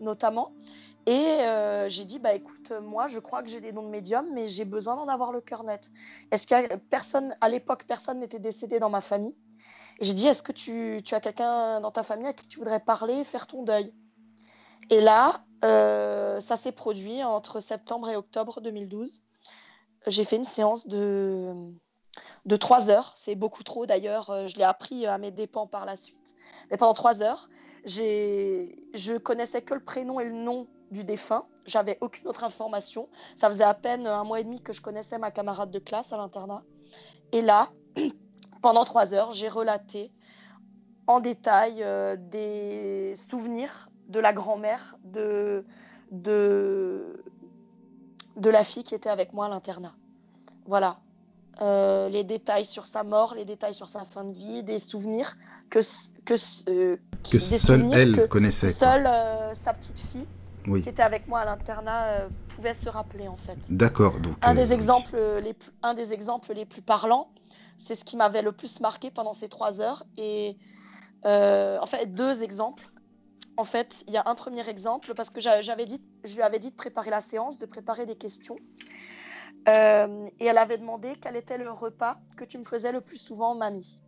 notamment. 0.00 0.52
Et 1.06 1.38
j'ai 1.86 2.04
dit, 2.04 2.18
bah 2.18 2.34
écoute, 2.34 2.70
moi 2.82 3.06
je 3.06 3.18
crois 3.18 3.42
que 3.42 3.48
j'ai 3.48 3.60
des 3.60 3.72
dons 3.72 3.82
de 3.82 3.88
médium, 3.88 4.26
mais 4.34 4.46
j'ai 4.46 4.66
besoin 4.66 4.96
d'en 4.96 5.08
avoir 5.08 5.32
le 5.32 5.40
cœur 5.40 5.64
net. 5.64 5.90
Est-ce 6.30 6.52
a 6.52 6.76
personne, 6.90 7.34
à 7.40 7.48
l'époque, 7.48 7.84
personne 7.88 8.18
n'était 8.18 8.38
décédé 8.38 8.78
dans 8.78 8.90
ma 8.90 9.00
famille? 9.00 9.34
J'ai 10.00 10.12
dit, 10.12 10.26
est-ce 10.26 10.42
que 10.42 10.52
tu, 10.52 11.00
as 11.10 11.20
quelqu'un 11.20 11.80
dans 11.80 11.90
ta 11.90 12.02
famille 12.02 12.26
à 12.26 12.34
qui 12.34 12.46
tu 12.46 12.58
voudrais 12.58 12.80
parler, 12.80 13.24
faire 13.24 13.46
ton 13.46 13.62
deuil? 13.62 13.94
Et 14.90 15.00
là, 15.00 15.44
ça 15.62 16.56
s'est 16.58 16.72
produit 16.72 17.24
entre 17.24 17.60
septembre 17.60 18.10
et 18.10 18.16
octobre 18.16 18.60
2012. 18.60 19.24
J'ai 20.06 20.24
fait 20.24 20.36
une 20.36 20.44
séance 20.44 20.86
de, 20.86 21.54
de 22.46 22.56
trois 22.56 22.90
heures. 22.90 23.12
C'est 23.16 23.34
beaucoup 23.34 23.62
trop 23.62 23.86
d'ailleurs. 23.86 24.30
euh, 24.30 24.46
Je 24.46 24.56
l'ai 24.56 24.64
appris 24.64 25.06
à 25.06 25.18
mes 25.18 25.30
dépens 25.30 25.66
par 25.66 25.84
la 25.84 25.96
suite. 25.96 26.34
Mais 26.70 26.76
pendant 26.76 26.94
trois 26.94 27.22
heures, 27.22 27.48
je 27.84 29.18
connaissais 29.18 29.62
que 29.62 29.74
le 29.74 29.80
prénom 29.80 30.20
et 30.20 30.24
le 30.24 30.32
nom 30.32 30.66
du 30.90 31.04
défunt. 31.04 31.46
J'avais 31.66 31.98
aucune 32.00 32.26
autre 32.28 32.44
information. 32.44 33.08
Ça 33.36 33.48
faisait 33.48 33.64
à 33.64 33.74
peine 33.74 34.06
un 34.06 34.24
mois 34.24 34.40
et 34.40 34.44
demi 34.44 34.62
que 34.62 34.72
je 34.72 34.80
connaissais 34.80 35.18
ma 35.18 35.30
camarade 35.30 35.70
de 35.70 35.78
classe 35.78 36.12
à 36.12 36.16
l'internat. 36.16 36.62
Et 37.32 37.42
là, 37.42 37.68
pendant 38.62 38.84
trois 38.84 39.12
heures, 39.14 39.32
j'ai 39.32 39.48
relaté 39.48 40.10
en 41.06 41.20
détail 41.20 41.82
euh, 41.82 42.16
des 42.18 43.14
souvenirs 43.30 43.90
de 44.08 44.20
la 44.20 44.32
grand-mère 44.32 44.96
de, 45.04 45.64
de 46.10 47.22
la 48.50 48.64
fille 48.64 48.84
qui 48.84 48.94
était 48.94 49.10
avec 49.10 49.32
moi 49.34 49.46
à 49.46 49.48
l'internat. 49.48 49.94
Voilà. 50.66 50.98
Euh, 51.60 52.08
les 52.08 52.22
détails 52.22 52.64
sur 52.64 52.86
sa 52.86 53.02
mort, 53.02 53.34
les 53.34 53.44
détails 53.44 53.74
sur 53.74 53.88
sa 53.88 54.04
fin 54.04 54.22
de 54.24 54.32
vie, 54.32 54.62
des 54.62 54.78
souvenirs 54.78 55.36
que, 55.70 55.80
que, 56.24 56.34
euh, 56.70 56.96
Que 57.28 57.38
seule 57.40 57.92
elle 57.92 58.14
que 58.16 58.26
connaissait. 58.26 58.68
seule 58.68 59.06
euh, 59.08 59.52
sa 59.54 59.72
petite 59.72 59.98
fille 59.98 60.26
Oui. 60.68 60.82
qui 60.82 60.88
était 60.88 61.02
avec 61.02 61.26
moi 61.26 61.40
à 61.40 61.44
l'internat 61.44 62.28
pouvait 62.54 62.74
se 62.74 62.88
rappeler 62.88 63.26
en 63.26 63.36
fait. 63.36 63.58
D'accord, 63.70 64.20
donc. 64.20 64.36
Un 64.42 64.54
des, 64.54 64.72
exemples 64.72 65.18
les 65.42 65.52
plus, 65.54 65.72
un 65.82 65.94
des 65.94 66.12
exemples 66.12 66.52
les 66.52 66.64
plus 66.64 66.82
parlants, 66.82 67.28
c'est 67.76 67.96
ce 67.96 68.04
qui 68.04 68.16
m'avait 68.16 68.42
le 68.42 68.52
plus 68.52 68.78
marqué 68.78 69.10
pendant 69.10 69.32
ces 69.32 69.48
trois 69.48 69.80
heures. 69.80 70.04
Et 70.16 70.56
en 71.24 71.86
fait, 71.86 72.14
deux 72.14 72.44
exemples. 72.44 72.88
En 73.56 73.64
fait, 73.64 74.04
il 74.06 74.12
y 74.14 74.16
a 74.16 74.22
un 74.26 74.36
premier 74.36 74.68
exemple 74.68 75.12
parce 75.16 75.30
que 75.30 75.40
j'a- 75.40 75.60
j'avais 75.60 75.84
dit, 75.86 76.00
je 76.22 76.36
lui 76.36 76.42
avais 76.42 76.60
dit 76.60 76.70
de 76.70 76.76
préparer 76.76 77.10
la 77.10 77.20
séance, 77.20 77.58
de 77.58 77.66
préparer 77.66 78.06
des 78.06 78.14
questions. 78.14 78.54
Euh, 79.68 80.26
et 80.40 80.46
elle 80.46 80.58
avait 80.58 80.78
demandé 80.78 81.14
quel 81.20 81.36
était 81.36 81.58
le 81.58 81.70
repas 81.70 82.16
que 82.36 82.44
tu 82.44 82.56
me 82.58 82.64
faisais 82.64 82.90
le 82.90 83.00
plus 83.00 83.18
souvent, 83.18 83.54
mamie. 83.54 84.02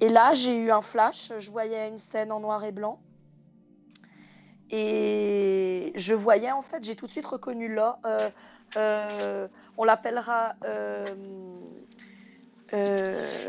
Et 0.00 0.08
là, 0.08 0.34
j'ai 0.34 0.56
eu 0.56 0.70
un 0.70 0.80
flash. 0.82 1.32
Je 1.38 1.50
voyais 1.50 1.88
une 1.88 1.98
scène 1.98 2.32
en 2.32 2.40
noir 2.40 2.64
et 2.64 2.72
blanc. 2.72 2.98
Et 4.70 5.92
je 5.94 6.14
voyais, 6.14 6.50
en 6.50 6.62
fait, 6.62 6.82
j'ai 6.82 6.96
tout 6.96 7.06
de 7.06 7.12
suite 7.12 7.26
reconnu 7.26 7.72
là. 7.72 7.98
euh, 8.04 8.28
euh, 8.76 9.46
on 9.78 9.84
l'appellera 9.84 10.54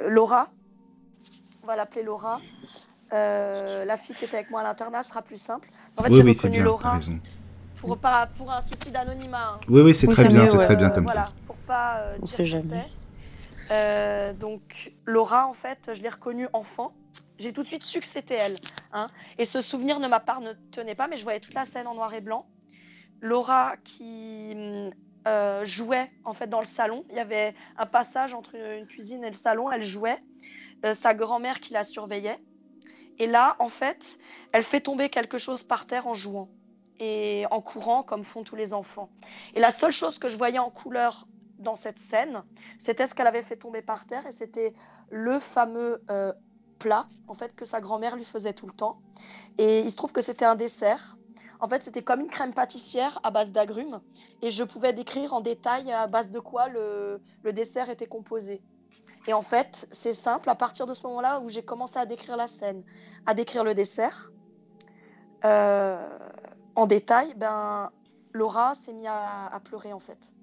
Laura. 0.08 0.50
On 1.64 1.68
va 1.68 1.76
l'appeler 1.76 2.04
Laura. 2.04 2.40
La 3.12 3.98
fille 3.98 4.16
qui 4.16 4.26
était 4.26 4.38
avec 4.38 4.52
moi 4.52 4.62
à 4.62 4.64
l'internat 4.64 5.02
sera 5.02 5.24
plus 5.24 5.42
simple. 5.42 5.68
En 5.98 6.04
fait, 6.04 6.10
oui, 6.10 6.18
j'ai 6.18 6.24
oui, 6.24 6.34
reconnu 6.34 6.54
bien, 6.54 6.64
Laura. 6.64 7.00
Pour, 7.78 7.98
pas, 7.98 8.28
pour 8.38 8.52
un 8.52 8.62
souci 8.62 8.92
d'anonymat. 8.92 9.54
hein. 9.56 9.60
Oui, 9.70 9.82
oui, 9.82 9.96
c'est 9.96 10.08
Oui, 10.08 10.14
très 10.14 10.26
bien, 10.28 10.46
c'est 10.48 10.58
ouais. 10.58 10.66
très 10.66 10.76
bien 10.76 10.90
comme 10.90 11.06
voilà, 11.06 11.26
ça. 11.26 11.34
pour 11.46 11.56
pas 11.58 11.98
euh, 12.00 12.18
dire 12.20 12.46
jamais. 12.46 12.84
c'est. 12.88 12.98
Euh, 13.72 14.34
donc 14.34 14.94
Laura, 15.06 15.48
en 15.48 15.54
fait, 15.54 15.92
je 15.94 16.02
l'ai 16.02 16.10
reconnue 16.10 16.48
enfant. 16.54 16.94
J'ai 17.38 17.54
tout 17.54 17.64
de 17.64 17.68
suite 17.68 17.84
su 17.84 18.00
que 18.00 18.08
c'était 18.08 18.36
elle. 18.36 18.56
hein. 18.94 19.08
Et 19.38 19.46
ce 19.46 19.62
souvenir 19.62 20.00
ne 20.00 20.08
m'appartenait 20.08 20.96
pas, 20.96 21.08
mais 21.08 21.18
je 21.18 21.24
voyais 21.24 21.40
toute 21.40 21.54
la 21.54 21.66
scène 21.66 21.86
en 21.88 21.94
noir 21.94 22.14
et 22.14 22.22
blanc. 22.22 22.48
Laura 23.22 23.76
qui 23.84 24.56
euh, 25.28 25.66
jouait 25.66 26.10
en 26.24 26.34
fait 26.34 26.48
dans 26.48 26.60
le 26.60 26.66
salon. 26.66 27.04
Il 27.10 27.16
y 27.16 27.20
avait 27.20 27.54
un 27.78 27.86
passage 27.86 28.34
entre 28.34 28.56
une 28.56 28.88
cuisine 28.88 29.24
et 29.24 29.30
le 29.30 29.36
salon. 29.36 29.72
Elle 29.72 29.84
jouait. 29.84 30.18
Euh, 30.86 30.94
sa 30.94 31.16
grand-mère 31.16 31.60
qui 31.60 31.74
la 31.74 31.84
surveillait. 31.84 32.38
Et 33.18 33.26
là, 33.26 33.56
en 33.58 33.68
fait, 33.70 34.20
elle 34.52 34.62
fait 34.62 34.80
tomber 34.80 35.10
quelque 35.10 35.40
chose 35.40 35.64
par 35.64 35.88
terre 35.88 36.06
en 36.06 36.14
jouant 36.14 36.50
et 37.00 37.46
en 37.52 37.62
courant 37.62 38.04
comme 38.04 38.24
font 38.24 38.44
tous 38.44 38.56
les 38.56 38.74
enfants. 38.74 39.10
Et 39.54 39.60
la 39.60 39.72
seule 39.72 39.92
chose 39.92 40.20
que 40.20 40.30
je 40.30 40.38
voyais 40.38 40.60
en 40.60 40.70
couleur 40.70 41.28
dans 41.60 41.76
cette 41.76 42.00
scène, 42.00 42.44
c'était 42.80 43.08
ce 43.08 43.16
qu'elle 43.16 43.28
avait 43.28 43.44
fait 43.44 43.58
tomber 43.58 43.82
par 43.82 44.06
terre 44.06 44.26
et 44.28 44.32
c'était 44.32 44.74
le 45.10 45.40
fameux 45.40 46.04
euh, 46.10 46.34
plat 46.78 47.08
en 47.28 47.34
fait 47.34 47.56
que 47.56 47.66
sa 47.66 47.82
grand-mère 47.82 48.16
lui 48.16 48.26
faisait 48.26 48.54
tout 48.54 48.68
le 48.68 48.74
temps. 48.74 49.00
Et 49.58 49.80
il 49.82 49.92
se 49.92 49.96
trouve 49.96 50.12
que 50.12 50.22
c'était 50.22 50.46
un 50.46 50.56
dessert. 50.56 51.18
En 51.60 51.68
fait, 51.68 51.82
c'était 51.82 52.04
comme 52.04 52.22
une 52.22 52.30
crème 52.30 52.54
pâtissière 52.54 53.20
à 53.24 53.32
base 53.32 53.52
d'agrumes 53.52 54.00
et 54.44 54.52
je 54.52 54.64
pouvais 54.64 54.94
décrire 54.94 55.34
en 55.34 55.42
détail 55.42 55.92
à 55.92 56.06
base 56.06 56.30
de 56.30 56.40
quoi 56.40 56.68
le, 56.68 57.20
dessert 57.52 57.90
était 57.90 58.06
composé. 58.06 58.62
Et 59.26 59.34
en 59.34 59.42
fait, 59.42 59.88
c'est 59.92 60.14
simple, 60.14 60.50
à 60.50 60.56
partir 60.56 60.86
de 60.86 60.94
ce 60.94 61.02
moment-là 61.08 61.40
où 61.40 61.50
j'ai 61.50 61.64
commencé 61.64 61.98
à 61.98 62.06
décrire 62.06 62.38
la 62.38 62.48
scène, 62.48 62.84
à 63.26 63.34
décrire 63.34 63.64
le 63.64 63.74
dessert, 63.74 64.32
euh, 65.44 66.27
en 66.78 66.86
détail, 66.86 67.34
ben, 67.36 67.90
Laura 68.34 68.74
s'est 68.76 68.94
mise 68.94 69.08
à, 69.08 69.54
à, 69.54 69.60
pleurer 69.60 69.92
en 69.92 70.00
fait. 70.00 70.34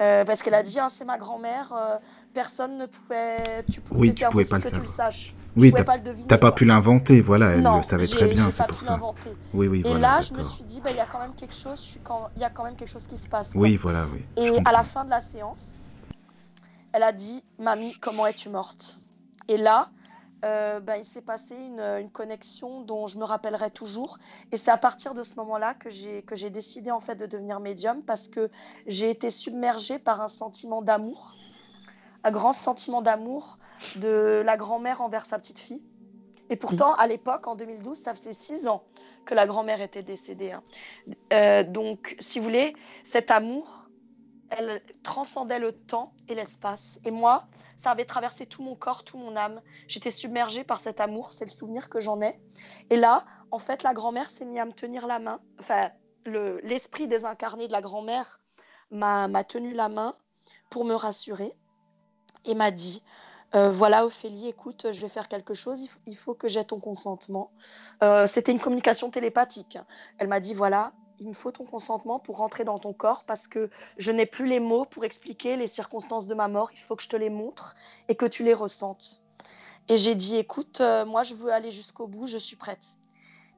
Euh, 0.00 0.24
parce 0.24 0.42
qu'elle 0.42 0.54
a 0.54 0.62
dit, 0.62 0.78
ah, 0.80 0.88
c'est 0.88 1.04
ma 1.04 1.18
grand-mère, 1.18 1.72
euh, 1.72 1.98
personne 2.32 2.78
ne 2.78 2.86
pouvait. 2.86 3.64
Tu 3.70 3.80
pouvais, 3.82 4.00
oui, 4.00 4.14
tu 4.14 4.24
pouvais 4.26 4.44
pas 4.44 4.56
le 4.56 4.62
que 4.62 4.68
savoir. 4.68 4.84
tu 4.84 4.90
le 4.90 4.94
saches. 4.96 5.34
Oui, 5.56 5.72
tu 5.76 5.84
pas 5.84 5.98
le 5.98 6.02
deviner. 6.02 6.28
T'as 6.28 6.38
pas 6.38 6.52
pu 6.52 6.64
l'inventer, 6.64 7.20
voilà, 7.20 7.50
elle 7.50 7.60
non, 7.60 7.76
le 7.76 7.82
savait 7.82 8.06
très 8.06 8.26
bien, 8.26 8.50
c'est 8.50 8.66
pour 8.66 8.80
ça. 8.80 8.98
Oui, 9.52 9.66
oui, 9.66 9.80
Et 9.84 9.90
voilà, 9.90 10.16
là, 10.16 10.20
je 10.22 10.32
me 10.32 10.42
suis 10.42 10.64
dit, 10.64 10.80
ben, 10.80 10.90
il 10.90 10.96
y 10.96 11.00
a 11.00 11.06
quand 11.06 11.18
même 11.18 11.34
quelque 11.34 11.54
chose, 11.54 11.98
il 12.36 12.40
y 12.40 12.44
a 12.44 12.50
quand 12.50 12.64
même 12.64 12.76
quelque 12.76 12.88
chose 12.88 13.06
qui 13.06 13.18
se 13.18 13.28
passe. 13.28 13.52
Quoi. 13.52 13.60
Oui, 13.60 13.76
voilà, 13.76 14.06
oui. 14.14 14.24
Et 14.36 14.56
à 14.64 14.72
la 14.72 14.82
fin 14.82 15.04
de 15.04 15.10
la 15.10 15.20
séance, 15.20 15.80
elle 16.92 17.02
a 17.02 17.12
dit, 17.12 17.44
mamie, 17.58 17.94
comment 18.00 18.26
es-tu 18.26 18.48
morte? 18.48 19.00
Et 19.48 19.58
là, 19.58 19.88
euh, 20.44 20.80
ben, 20.80 20.96
il 20.96 21.04
s'est 21.04 21.22
passé 21.22 21.54
une, 21.54 22.10
connexion 22.12 22.82
dont 22.82 23.06
je 23.06 23.18
me 23.18 23.24
rappellerai 23.24 23.70
toujours. 23.70 24.18
Et 24.50 24.56
c'est 24.56 24.70
à 24.70 24.76
partir 24.76 25.14
de 25.14 25.22
ce 25.22 25.34
moment-là 25.36 25.74
que 25.74 25.88
j'ai 25.88 26.22
que 26.22 26.34
j'ai 26.34 26.50
décidé 26.50 26.90
en 26.90 27.00
fait 27.00 27.14
de 27.14 27.26
devenir 27.26 27.60
médium 27.60 28.02
parce 28.02 28.28
que 28.28 28.50
j'ai 28.86 29.10
été 29.10 29.30
submergée 29.30 29.98
par 29.98 30.20
un 30.20 30.28
sentiment 30.28 30.82
d'amour, 30.82 31.36
un 32.24 32.30
grand 32.30 32.52
sentiment 32.52 33.02
d'amour 33.02 33.58
de 33.96 34.42
la 34.44 34.56
grand-mère 34.56 35.00
envers 35.00 35.24
sa 35.24 35.38
petite 35.38 35.58
fille. 35.58 35.82
Et 36.50 36.56
pourtant, 36.56 36.94
à 36.94 37.06
l'époque, 37.06 37.46
en 37.46 37.54
2012, 37.54 37.96
ça 37.96 38.14
faisait 38.14 38.32
six 38.32 38.66
ans 38.66 38.84
que 39.24 39.34
la 39.34 39.46
grand-mère 39.46 39.80
était 39.80 40.02
décédée. 40.02 40.52
Hein. 40.52 40.62
Euh, 41.32 41.62
donc, 41.62 42.16
si 42.18 42.38
vous 42.38 42.44
voulez, 42.44 42.74
cet 43.04 43.30
amour, 43.30 43.81
elle 44.56 44.82
transcendait 45.02 45.58
le 45.58 45.72
temps 45.72 46.12
et 46.28 46.34
l'espace. 46.34 47.00
Et 47.04 47.10
moi, 47.10 47.46
ça 47.76 47.90
avait 47.90 48.04
traversé 48.04 48.46
tout 48.46 48.62
mon 48.62 48.76
corps, 48.76 49.02
tout 49.02 49.16
mon 49.16 49.36
âme. 49.36 49.60
J'étais 49.88 50.10
submergée 50.10 50.62
par 50.64 50.80
cet 50.80 51.00
amour, 51.00 51.32
c'est 51.32 51.44
le 51.44 51.50
souvenir 51.50 51.88
que 51.88 52.00
j'en 52.00 52.20
ai. 52.20 52.40
Et 52.90 52.96
là, 52.96 53.24
en 53.50 53.58
fait, 53.58 53.82
la 53.82 53.94
grand-mère 53.94 54.28
s'est 54.28 54.44
mise 54.44 54.58
à 54.58 54.64
me 54.64 54.72
tenir 54.72 55.06
la 55.06 55.18
main. 55.18 55.40
Enfin, 55.58 55.90
l'esprit 56.26 57.04
le, 57.04 57.10
désincarné 57.10 57.66
de 57.66 57.72
la 57.72 57.80
grand-mère 57.80 58.40
m'a 58.90 59.44
tenu 59.44 59.72
la 59.72 59.88
main 59.88 60.14
pour 60.70 60.84
me 60.84 60.94
rassurer 60.94 61.54
et 62.44 62.54
m'a 62.54 62.70
dit 62.70 63.02
euh, 63.54 63.70
voilà 63.70 64.06
Ophélie, 64.06 64.48
écoute, 64.48 64.86
je 64.90 65.00
vais 65.00 65.08
faire 65.08 65.28
quelque 65.28 65.54
chose, 65.54 65.86
il, 66.06 66.16
faut 66.16 66.34
que 66.34 66.48
j'ai 66.48 66.64
ton 66.64 66.80
consentement. 66.80 67.50
Euh, 68.02 68.26
C'était 68.26 68.52
une 68.52 68.60
communication 68.60 69.10
télépathique. 69.10 69.78
Elle 70.18 70.28
m'a 70.28 70.40
dit 70.40 70.54
voilà, 70.54 70.92
il 71.18 71.28
me 71.28 71.32
faut 71.32 71.52
ton 71.52 71.64
consentement 71.64 72.18
pour 72.18 72.38
rentrer 72.38 72.64
dans 72.64 72.78
ton 72.78 72.92
corps 72.92 73.24
parce 73.24 73.48
que 73.48 73.70
je 73.98 74.10
n'ai 74.10 74.26
plus 74.26 74.46
les 74.46 74.60
mots 74.60 74.84
pour 74.84 75.04
expliquer 75.04 75.56
les 75.56 75.66
circonstances 75.66 76.26
de 76.26 76.34
ma 76.34 76.48
mort. 76.48 76.70
Il 76.72 76.78
faut 76.78 76.96
que 76.96 77.02
je 77.02 77.08
te 77.08 77.16
les 77.16 77.30
montre 77.30 77.74
et 78.08 78.14
que 78.14 78.26
tu 78.26 78.42
les 78.42 78.54
ressentes. 78.54 79.22
Et 79.88 79.96
j'ai 79.96 80.14
dit, 80.14 80.36
écoute, 80.36 80.80
euh, 80.80 81.04
moi 81.04 81.22
je 81.22 81.34
veux 81.34 81.52
aller 81.52 81.70
jusqu'au 81.70 82.06
bout, 82.06 82.26
je 82.26 82.38
suis 82.38 82.56
prête. 82.56 82.98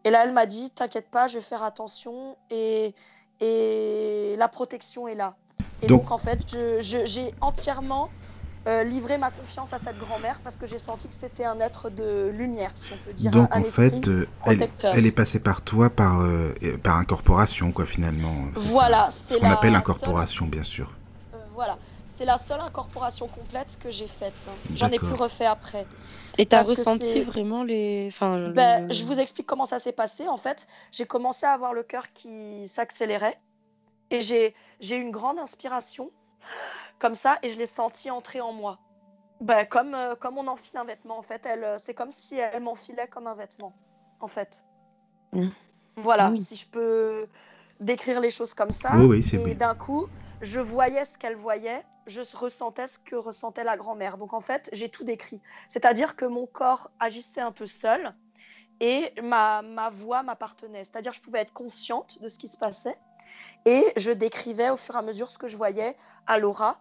Et 0.05 0.11
là, 0.11 0.25
elle 0.25 0.33
m'a 0.33 0.47
dit, 0.47 0.71
t'inquiète 0.71 1.11
pas, 1.11 1.27
je 1.27 1.39
vais 1.39 1.45
faire 1.45 1.63
attention 1.63 2.37
et, 2.51 2.95
et 3.41 4.35
la 4.37 4.49
protection 4.49 5.09
est 5.09 5.15
là. 5.15 5.37
Et 5.83 5.87
donc, 5.87 6.03
donc 6.03 6.11
en 6.13 6.19
fait, 6.19 6.57
j'ai 6.81 7.35
entièrement 7.41 8.11
euh, 8.67 8.83
livrer 8.83 9.19
ma 9.19 9.31
confiance 9.31 9.73
à 9.73 9.79
cette 9.79 9.99
grand-mère 9.99 10.41
parce 10.43 10.57
que 10.57 10.67
j'ai 10.67 10.79
senti 10.79 11.09
que 11.09 11.15
c'était 11.15 11.45
un 11.45 11.61
être 11.61 11.91
de 11.91 12.31
lumière, 12.31 12.71
si 12.75 12.93
on 12.93 13.05
peut 13.05 13.13
dire. 13.13 13.31
Donc 13.31 13.49
un, 13.53 13.59
un 13.59 13.61
en 13.61 13.65
fait, 13.65 14.09
euh, 14.09 14.27
elle, 14.47 14.69
elle, 14.83 15.07
est 15.07 15.13
passée 15.13 15.41
par 15.41 15.63
toi 15.63 15.91
par, 15.91 16.23
euh, 16.23 16.55
par 16.83 16.97
incorporation, 16.97 17.73
quoi, 17.73 17.85
finalement. 17.85 18.35
Voilà. 18.55 19.09
Ce 19.11 19.37
qu'on 19.37 19.51
appelle 19.51 19.75
incorporation, 19.75 20.47
seule... 20.47 20.51
bien 20.51 20.63
sûr. 20.63 20.95
Euh, 21.35 21.39
voilà. 21.55 21.79
C'est 22.17 22.25
la 22.25 22.39
seule 22.39 22.61
incorporation 22.61 23.27
complète 23.27 23.77
que 23.83 23.91
j'ai 23.91 24.07
faite. 24.07 24.35
J'en 24.77 24.89
ai 24.89 24.99
plus 24.99 25.15
refait 25.15 25.47
après. 25.47 25.85
Et 26.39 26.47
tu 26.47 26.55
as 26.55 26.63
ressenti 26.63 27.23
vraiment 27.23 27.65
les. 27.65 28.07
Enfin, 28.09 28.51
ben, 28.51 28.87
le... 28.87 28.93
Je 28.93 29.05
vous 29.05 29.19
explique 29.19 29.47
comment 29.47 29.65
ça 29.65 29.81
s'est 29.81 29.93
passé. 29.93 30.29
En 30.29 30.37
fait, 30.37 30.69
j'ai 30.93 31.07
commencé 31.07 31.45
à 31.45 31.51
avoir 31.51 31.75
le 31.75 31.83
cœur 31.83 32.05
qui 32.15 32.69
s'accélérait 32.69 33.37
et 34.11 34.21
j'ai 34.21 34.55
eu 34.81 34.95
une 34.95 35.11
grande 35.11 35.39
inspiration 35.39 36.11
comme 36.99 37.15
ça 37.15 37.39
et 37.43 37.49
je 37.49 37.59
l'ai 37.59 37.67
senti 37.67 38.11
entrer 38.11 38.41
en 38.41 38.53
moi. 38.53 38.79
Ben, 39.41 39.67
comme, 39.67 39.95
euh, 39.95 40.15
comme 40.15 40.39
on 40.39 40.47
enfile 40.47 40.79
un 40.79 40.85
vêtement, 40.85 41.19
en 41.19 41.23
fait. 41.23 41.45
Elle, 41.47 41.77
c'est 41.79 41.95
comme 41.95 42.11
si 42.11 42.39
elle 42.39 42.63
m'enfilait 42.63 43.09
comme 43.09 43.27
un 43.27 43.35
vêtement, 43.35 43.75
en 44.21 44.29
fait. 44.29 44.65
Mmh. 45.33 45.49
Voilà, 45.97 46.31
oui. 46.31 46.41
si 46.41 46.57
je 46.57 46.67
peux 46.67 47.27
décrire 47.81 48.21
les 48.21 48.31
choses 48.31 48.55
comme 48.55 48.71
ça. 48.71 48.93
Oui, 48.97 49.05
oui, 49.05 49.23
c'est 49.23 49.37
Et 49.37 49.55
d'un 49.55 49.75
coup, 49.75 50.07
je 50.41 50.61
voyais 50.61 51.05
ce 51.05 51.19
qu'elle 51.19 51.37
voyait, 51.37 51.85
je 52.07 52.21
ressentais 52.37 52.89
ce 52.89 52.99
que 52.99 53.17
ressentait 53.17 53.65
la 53.65 53.77
grand-mère. 53.77 54.19
Donc 54.19 54.33
en 54.33 54.41
fait, 54.41 54.69
j'ai 54.73 54.89
tout 54.89 55.05
décrit. 55.05 55.41
C'est-à-dire 55.69 56.17
que 56.17 56.25
mon 56.25 56.47
corps 56.47 56.91
agissait 57.01 57.41
un 57.41 57.53
peu 57.53 57.67
seul 57.67 58.15
et 58.81 59.13
ma, 59.23 59.63
ma 59.63 59.91
voix 59.91 60.23
m'appartenait. 60.23 60.85
C'est-à-dire 60.85 61.13
que 61.13 61.19
je 61.19 61.23
pouvais 61.23 61.41
être 61.41 61.53
consciente 61.53 62.21
de 62.21 62.29
ce 62.29 62.39
qui 62.39 62.49
se 62.49 62.57
passait 62.57 62.99
et 63.65 63.85
je 63.97 64.11
décrivais 64.11 64.71
au 64.71 64.77
fur 64.77 64.95
et 64.95 64.99
à 64.99 65.03
mesure 65.03 65.31
ce 65.31 65.39
que 65.39 65.49
je 65.49 65.57
voyais 65.57 65.97
à 66.27 66.39
Laura. 66.39 66.79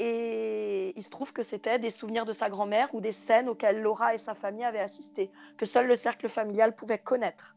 Et 0.00 0.92
il 0.96 1.02
se 1.02 1.10
trouve 1.10 1.32
que 1.32 1.44
c'était 1.44 1.78
des 1.78 1.90
souvenirs 1.90 2.24
de 2.24 2.32
sa 2.32 2.50
grand-mère 2.50 2.92
ou 2.94 3.00
des 3.00 3.12
scènes 3.12 3.48
auxquelles 3.48 3.80
Laura 3.80 4.14
et 4.14 4.18
sa 4.18 4.34
famille 4.34 4.64
avaient 4.64 4.80
assisté, 4.80 5.30
que 5.56 5.66
seul 5.66 5.86
le 5.86 5.94
cercle 5.94 6.28
familial 6.28 6.74
pouvait 6.74 6.98
connaître. 6.98 7.54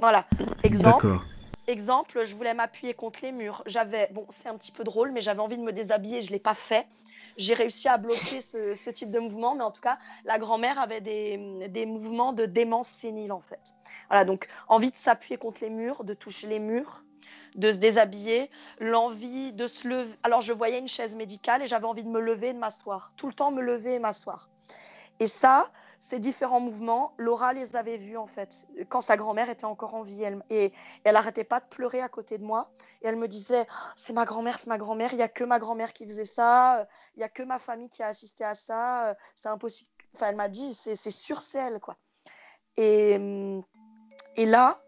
Voilà. 0.00 0.26
Exemple, 0.64 1.06
exemple 1.68 2.24
je 2.24 2.34
voulais 2.34 2.54
m'appuyer 2.54 2.94
contre 2.94 3.20
les 3.22 3.30
murs. 3.30 3.62
J'avais, 3.66 4.08
bon, 4.12 4.26
c'est 4.30 4.48
un 4.48 4.56
petit 4.56 4.72
peu 4.72 4.82
drôle, 4.82 5.12
mais 5.12 5.20
j'avais 5.20 5.40
envie 5.40 5.56
de 5.56 5.62
me 5.62 5.72
déshabiller, 5.72 6.22
je 6.22 6.28
ne 6.28 6.32
l'ai 6.32 6.40
pas 6.40 6.56
fait. 6.56 6.88
J'ai 7.36 7.54
réussi 7.54 7.88
à 7.88 7.96
bloquer 7.96 8.40
ce, 8.40 8.74
ce, 8.74 8.90
type 8.90 9.10
de 9.10 9.20
mouvement, 9.20 9.54
mais 9.54 9.62
en 9.62 9.70
tout 9.70 9.80
cas, 9.80 9.98
la 10.24 10.38
grand-mère 10.38 10.78
avait 10.78 11.00
des, 11.00 11.68
des, 11.68 11.86
mouvements 11.86 12.32
de 12.34 12.44
démence 12.44 12.88
sénile, 12.88 13.32
en 13.32 13.40
fait. 13.40 13.74
Voilà, 14.08 14.26
donc 14.26 14.48
envie 14.68 14.90
de 14.90 14.96
s'appuyer 14.96 15.38
contre 15.38 15.62
les 15.62 15.70
murs, 15.70 16.04
de 16.04 16.12
toucher 16.12 16.46
les 16.48 16.58
murs, 16.58 17.04
de 17.54 17.70
se 17.70 17.76
déshabiller, 17.76 18.50
l'envie 18.78 19.52
de 19.52 19.66
se 19.66 19.86
lever. 19.86 20.14
Alors 20.22 20.40
je 20.40 20.52
voyais 20.52 20.78
une 20.78 20.88
chaise 20.88 21.14
médicale 21.14 21.62
et 21.62 21.66
j'avais 21.66 21.86
envie 21.86 22.04
de 22.04 22.08
me 22.08 22.20
lever 22.20 22.48
et 22.48 22.52
de 22.52 22.58
m'asseoir. 22.58 23.12
Tout 23.16 23.26
le 23.26 23.34
temps 23.34 23.50
me 23.50 23.62
lever 23.62 23.94
et 23.94 23.98
m'asseoir. 23.98 24.48
Et 25.20 25.26
ça, 25.26 25.70
ces 26.02 26.18
différents 26.18 26.58
mouvements, 26.58 27.14
Laura 27.16 27.52
les 27.52 27.76
avait 27.76 27.96
vus 27.96 28.16
en 28.16 28.26
fait, 28.26 28.66
quand 28.88 29.00
sa 29.00 29.16
grand-mère 29.16 29.48
était 29.50 29.64
encore 29.64 29.94
en 29.94 30.02
vie. 30.02 30.24
Et, 30.50 30.72
elle 31.04 31.14
n'arrêtait 31.14 31.44
pas 31.44 31.60
de 31.60 31.66
pleurer 31.66 32.00
à 32.00 32.08
côté 32.08 32.38
de 32.38 32.44
moi. 32.44 32.72
Et 33.02 33.06
elle 33.06 33.14
me 33.14 33.28
disait, 33.28 33.66
c'est 33.94 34.12
ma 34.12 34.24
grand-mère, 34.24 34.58
c'est 34.58 34.66
ma 34.66 34.78
grand-mère, 34.78 35.12
il 35.12 35.16
n'y 35.16 35.22
a 35.22 35.28
que 35.28 35.44
ma 35.44 35.60
grand-mère 35.60 35.92
qui 35.92 36.04
faisait 36.04 36.24
ça, 36.24 36.88
il 37.14 37.18
n'y 37.18 37.24
a 37.24 37.28
que 37.28 37.44
ma 37.44 37.60
famille 37.60 37.88
qui 37.88 38.02
a 38.02 38.08
assisté 38.08 38.42
à 38.42 38.54
ça, 38.54 39.16
c'est 39.36 39.48
impossible. 39.48 39.90
Enfin, 40.16 40.26
elle 40.30 40.36
m'a 40.36 40.48
dit, 40.48 40.74
c'est 40.74 40.96
sûr, 40.96 41.40
c'est 41.40 41.58
elle, 41.58 41.78
quoi. 41.78 41.96
Et, 42.76 43.16
et 44.36 44.46
là, 44.46 44.82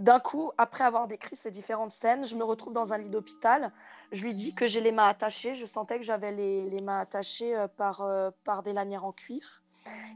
d'un 0.00 0.18
coup, 0.18 0.50
après 0.58 0.84
avoir 0.84 1.06
décrit 1.06 1.36
ces 1.36 1.50
différentes 1.50 1.92
scènes, 1.92 2.24
je 2.24 2.34
me 2.36 2.42
retrouve 2.42 2.72
dans 2.72 2.92
un 2.92 2.98
lit 2.98 3.08
d'hôpital. 3.08 3.72
Je 4.10 4.24
lui 4.24 4.34
dis 4.34 4.54
que 4.54 4.66
j'ai 4.66 4.80
les 4.80 4.92
mains 4.92 5.06
attachées. 5.06 5.54
Je 5.54 5.66
sentais 5.66 5.98
que 5.98 6.04
j'avais 6.04 6.32
les, 6.32 6.68
les, 6.68 6.80
mains 6.80 6.98
attachées 6.98 7.56
euh, 7.56 7.68
par, 7.68 8.02
euh, 8.02 8.30
par 8.44 8.62
des 8.62 8.72
lanières 8.72 9.04
en 9.04 9.12
cuir. 9.12 9.62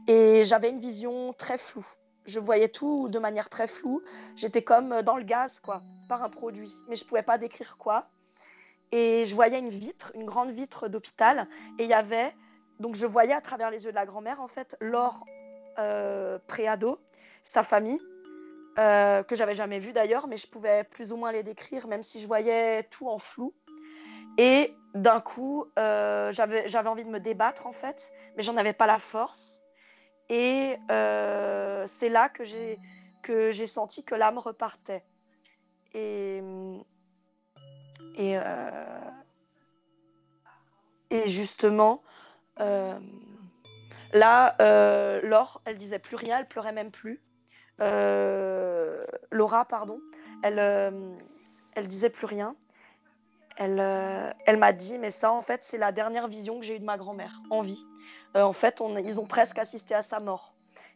Et 0.07 0.43
j'avais 0.43 0.69
une 0.69 0.79
vision 0.79 1.33
très 1.33 1.57
floue. 1.57 1.87
Je 2.25 2.39
voyais 2.39 2.67
tout 2.67 3.07
de 3.07 3.19
manière 3.19 3.49
très 3.49 3.67
floue. 3.67 4.01
J'étais 4.35 4.63
comme 4.63 5.01
dans 5.01 5.15
le 5.15 5.23
gaz, 5.23 5.59
quoi, 5.59 5.81
par 6.09 6.23
un 6.23 6.29
produit. 6.29 6.73
Mais 6.89 6.95
je 6.95 7.05
ne 7.05 7.09
pouvais 7.09 7.23
pas 7.23 7.37
décrire 7.37 7.77
quoi. 7.77 8.09
Et 8.91 9.23
je 9.25 9.35
voyais 9.35 9.59
une 9.59 9.69
vitre, 9.69 10.11
une 10.15 10.25
grande 10.25 10.51
vitre 10.51 10.87
d'hôpital. 10.87 11.47
Et 11.77 11.83
il 11.83 11.89
y 11.89 11.93
avait, 11.93 12.35
donc 12.79 12.95
je 12.95 13.05
voyais 13.05 13.33
à 13.33 13.41
travers 13.41 13.71
les 13.71 13.85
yeux 13.85 13.91
de 13.91 13.95
la 13.95 14.05
grand-mère, 14.05 14.41
en 14.41 14.47
fait, 14.47 14.75
Laure 14.81 15.25
euh, 15.77 16.39
préado, 16.47 16.99
sa 17.43 17.63
famille, 17.63 17.99
euh, 18.77 19.23
que 19.23 19.35
j'avais 19.35 19.55
jamais 19.55 19.79
vu 19.79 19.93
d'ailleurs, 19.93 20.27
mais 20.27 20.37
je 20.37 20.47
pouvais 20.47 20.83
plus 20.83 21.11
ou 21.11 21.17
moins 21.17 21.31
les 21.31 21.43
décrire, 21.43 21.87
même 21.87 22.03
si 22.03 22.19
je 22.19 22.27
voyais 22.27 22.83
tout 22.83 23.09
en 23.09 23.19
flou. 23.19 23.53
Et 24.37 24.73
d'un 24.93 25.19
coup, 25.19 25.65
euh, 25.77 26.31
j'avais 26.31 26.89
envie 26.89 27.03
de 27.03 27.09
me 27.09 27.19
débattre 27.19 27.67
en 27.67 27.73
fait, 27.73 28.13
mais 28.35 28.43
j'en 28.43 28.57
avais 28.57 28.73
pas 28.73 28.87
la 28.87 28.99
force. 28.99 29.61
Et 30.29 30.75
euh, 30.91 31.85
c'est 31.87 32.09
là 32.09 32.29
que 32.29 32.43
j'ai 33.51 33.65
senti 33.65 34.05
que 34.05 34.15
l'âme 34.15 34.37
repartait. 34.37 35.03
Et, 35.93 36.41
et, 38.17 38.37
et 41.09 41.27
justement, 41.27 42.03
Là, 44.13 44.55
euh, 44.61 45.19
Laure, 45.21 45.61
elle 45.65 45.77
disait 45.77 45.99
plus 45.99 46.15
rien, 46.15 46.39
elle 46.39 46.47
pleurait 46.47 46.71
même 46.71 46.91
plus. 46.91 47.21
Euh, 47.81 49.05
Laura, 49.31 49.65
pardon, 49.65 49.99
elle, 50.43 50.59
euh, 50.59 50.91
elle 51.73 51.87
disait 51.87 52.09
plus 52.09 52.25
rien. 52.25 52.55
Elle, 53.57 53.79
euh, 53.79 54.31
elle 54.45 54.57
m'a 54.57 54.71
dit, 54.71 54.97
mais 54.97 55.11
ça, 55.11 55.31
en 55.31 55.41
fait, 55.41 55.63
c'est 55.63 55.77
la 55.77 55.91
dernière 55.91 56.27
vision 56.27 56.59
que 56.59 56.65
j'ai 56.65 56.75
eue 56.75 56.79
de 56.79 56.85
ma 56.85 56.97
grand-mère 56.97 57.41
en 57.49 57.61
vie. 57.61 57.83
En 58.35 58.53
fait, 58.53 58.81
ils 59.03 59.19
ont 59.19 59.25
presque 59.25 59.57
assisté 59.57 59.95
à 59.95 60.01
sa 60.01 60.19
mort. 60.19 60.53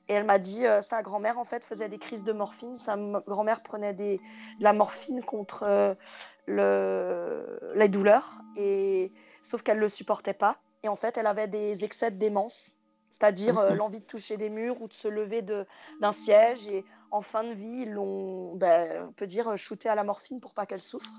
Et 0.08 0.14
elle 0.14 0.26
m'a 0.26 0.38
dit, 0.38 0.66
sa 0.82 1.02
grand-mère, 1.02 1.40
en 1.40 1.46
fait, 1.46 1.64
faisait 1.64 1.90
des 1.90 1.98
crises 1.98 2.24
de 2.24 2.32
morphine. 2.32 2.76
Sa 2.76 2.96
grand-mère 2.96 3.64
prenait 3.64 3.94
des, 3.94 4.18
de 4.18 4.64
la 4.64 4.74
morphine 4.74 5.24
contre 5.24 5.64
euh, 5.64 5.96
le, 6.46 7.60
les 7.76 7.88
douleurs, 7.88 8.42
et, 8.58 9.12
sauf 9.44 9.64
qu'elle 9.64 9.78
ne 9.78 9.82
le 9.82 9.90
supportait 9.90 10.34
pas. 10.34 10.58
Et 10.84 10.90
en 10.90 10.96
fait, 10.96 11.18
elle 11.18 11.28
avait 11.28 11.48
des 11.48 11.84
excès 11.86 12.12
de 12.12 12.18
démence, 12.18 12.72
c'est-à-dire 13.14 13.60
euh, 13.60 13.72
Mhm. 13.72 13.78
l'envie 13.78 14.00
de 14.00 14.06
toucher 14.06 14.38
des 14.38 14.50
murs 14.50 14.82
ou 14.82 14.88
de 14.88 14.94
se 14.94 15.08
lever 15.08 15.44
d'un 15.44 16.12
siège. 16.12 16.68
Et 16.68 16.84
en 17.12 17.22
fin 17.22 17.44
de 17.44 17.54
vie, 17.54 17.84
ils 17.84 17.92
l'ont, 17.92 18.56
ben, 18.56 19.06
on 19.08 19.12
peut 19.12 19.28
dire, 19.28 19.56
shooté 19.56 19.88
à 19.88 19.94
la 19.94 20.04
morphine 20.04 20.40
pour 20.40 20.56
pas 20.56 20.66
qu'elle 20.66 20.82
souffre. 20.82 21.12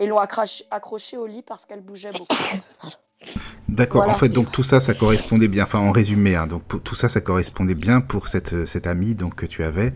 Et 0.00 0.06
l'ont 0.06 0.18
accroché, 0.18 1.16
au 1.16 1.26
lit 1.26 1.42
parce 1.42 1.64
qu'elle 1.64 1.82
bougeait 1.82 2.10
beaucoup. 2.10 2.34
D'accord, 3.68 4.00
Voilà. 4.00 4.12
en 4.12 4.16
fait, 4.16 4.28
donc 4.28 4.50
tout 4.50 4.64
ça, 4.64 4.80
ça 4.80 4.94
correspondait 4.94 5.46
bien, 5.48 5.62
enfin 5.64 5.78
en 5.78 5.92
résumé, 5.92 6.34
hein, 6.34 6.46
donc 6.48 6.82
tout 6.82 6.94
ça, 6.96 7.08
ça 7.08 7.20
correspondait 7.20 7.74
bien 7.76 8.00
pour 8.00 8.26
cette, 8.28 8.52
euh, 8.52 8.66
cette 8.66 8.86
amie 8.88 9.14
donc, 9.14 9.36
que 9.36 9.46
tu 9.46 9.62
avais, 9.62 9.92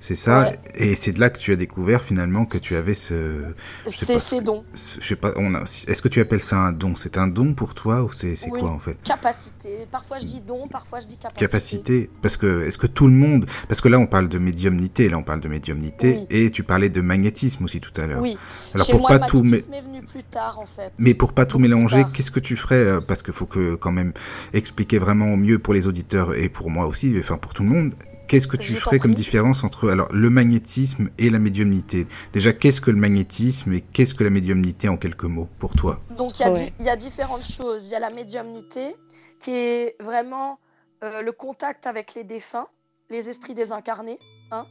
c'est 0.00 0.14
ça, 0.16 0.40
Ouais. 0.40 0.58
et 0.74 0.94
c'est 0.96 1.12
de 1.12 1.20
là 1.20 1.30
que 1.30 1.38
tu 1.38 1.52
as 1.52 1.56
découvert 1.56 2.02
finalement 2.02 2.44
que 2.46 2.58
tu 2.58 2.74
avais 2.74 2.94
ce, 2.94 3.42
C'est 3.86 4.06
pas 4.06 4.18
ses 4.18 4.36
ce 4.36 4.40
que- 4.40 4.44
dons, 4.44 4.64
ce- 4.74 4.98
je 5.00 5.06
sais 5.06 5.16
pas, 5.16 5.32
on 5.36 5.54
a- 5.54 5.62
est-ce 5.62 6.02
que 6.02 6.08
tu 6.08 6.20
appelles 6.20 6.42
ça 6.42 6.56
un 6.56 6.72
don? 6.72 6.96
C'est 6.96 7.16
un 7.18 7.26
don 7.28 7.54
pour 7.54 7.74
toi 7.74 8.02
ou 8.02 8.10
c'est 8.12 8.34
c'est 8.34 8.50
Oui. 8.50 8.60
quoi 8.60 8.70
en 8.70 8.78
fait? 8.78 8.96
Capacité. 9.04 9.86
Parfois 9.92 10.18
je 10.18 10.26
dis 10.26 10.40
don, 10.40 10.66
parfois 10.68 11.00
je 11.00 11.06
dis 11.06 11.16
capacité. 11.18 11.46
Capacité 11.46 12.10
Parce 12.22 12.36
que 12.36 12.62
est-ce 12.66 12.78
que 12.78 12.86
tout 12.86 13.06
le 13.06 13.12
monde, 13.12 13.46
parce 13.68 13.80
que 13.80 13.88
là 13.88 13.98
on 13.98 14.06
parle 14.06 14.28
de 14.28 14.38
médiumnité, 14.38 15.08
là 15.08 15.18
on 15.18 15.22
parle 15.22 15.40
de 15.40 15.48
médiumnité, 15.48 16.12
Oui. 16.12 16.26
et 16.30 16.50
tu 16.50 16.62
parlais 16.64 16.88
de 16.88 17.00
magnétisme 17.00 17.64
aussi 17.64 17.80
tout 17.80 17.92
à 18.00 18.06
l'heure. 18.06 18.22
Oui. 18.22 18.38
Alors 18.74 18.86
Chez 18.86 18.92
pour 18.92 19.02
moi, 19.02 19.10
pas 19.10 19.18
le 19.18 19.26
tout, 19.30 19.42
mais 19.42 19.58
est 19.58 19.82
venu 19.82 20.02
plus 20.02 20.22
tard 20.24 20.58
en 20.60 20.66
fait. 20.66 20.92
Mais 20.98 21.14
pour 21.14 21.32
pas 21.34 21.44
tout 21.46 21.58
mélanger, 21.58 22.04
qu'est-ce 22.14 22.30
que 22.30 22.40
tu 22.40 22.56
ferais 22.56 22.76
euh, 22.76 23.00
Parce 23.00 23.22
qu'il 23.22 23.34
faut 23.34 23.46
que 23.46 23.74
quand 23.74 23.92
même 23.92 24.12
expliquer 24.54 24.98
vraiment 24.98 25.32
au 25.32 25.36
mieux 25.36 25.58
pour 25.58 25.74
les 25.74 25.86
auditeurs 25.86 26.34
et 26.34 26.48
pour 26.48 26.70
moi 26.70 26.86
aussi, 26.86 27.14
enfin 27.18 27.36
pour 27.36 27.52
tout 27.54 27.62
le 27.62 27.68
monde. 27.68 27.94
Qu'est-ce 28.30 28.46
que 28.46 28.56
tu 28.56 28.74
ferais 28.74 29.00
comme 29.00 29.12
différence 29.12 29.64
entre 29.64 29.90
alors 29.90 30.06
le 30.12 30.30
magnétisme 30.30 31.10
et 31.18 31.30
la 31.30 31.40
médiumnité? 31.40 32.06
Déjà, 32.32 32.52
qu'est-ce 32.52 32.80
que 32.80 32.92
le 32.92 32.96
magnétisme 32.96 33.72
et 33.72 33.80
qu'est-ce 33.80 34.14
que 34.14 34.22
la 34.22 34.30
médiumnité 34.30 34.88
en 34.88 34.96
quelques 34.96 35.24
mots 35.24 35.48
pour 35.58 35.74
toi? 35.74 35.98
Donc 36.16 36.38
il 36.38 36.42
y, 36.42 36.44
a 36.44 36.52
Ouais. 36.52 36.66
di- 36.66 36.72
il 36.78 36.84
y 36.84 36.88
a 36.90 36.94
différentes 36.94 37.42
choses. 37.42 37.88
Il 37.88 37.90
y 37.90 37.96
a 37.96 37.98
la 37.98 38.10
médiumnité 38.10 38.94
qui 39.40 39.50
est 39.50 39.96
vraiment 40.00 40.60
euh, 41.02 41.22
le 41.22 41.32
contact 41.32 41.88
avec 41.88 42.14
les 42.14 42.22
défunts, 42.22 42.68
les 43.08 43.28
esprits 43.28 43.54
désincarnés. 43.56 44.20
hein. 44.52 44.64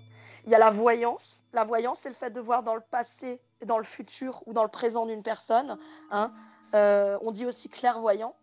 Il 0.45 0.51
y 0.51 0.55
a 0.55 0.57
la 0.57 0.69
voyance. 0.69 1.43
La 1.51 1.65
voyance, 1.65 1.99
c'est 2.03 2.09
le 2.09 2.15
fait 2.15 2.29
de 2.31 2.39
voir 2.39 2.63
dans 2.63 2.75
le 2.75 2.81
passé, 2.89 3.41
dans 3.65 3.77
le 3.77 3.83
futur 3.83 4.41
ou 4.45 4.53
dans 4.53 4.63
le 4.63 4.69
présent 4.69 5.05
d'une 5.05 5.21
personne. 5.21 5.77
hein. 6.11 6.31
Euh, 6.75 7.17
on 7.23 7.31
dit 7.31 7.45
aussi 7.45 7.67
clairvoyant. 7.67 8.35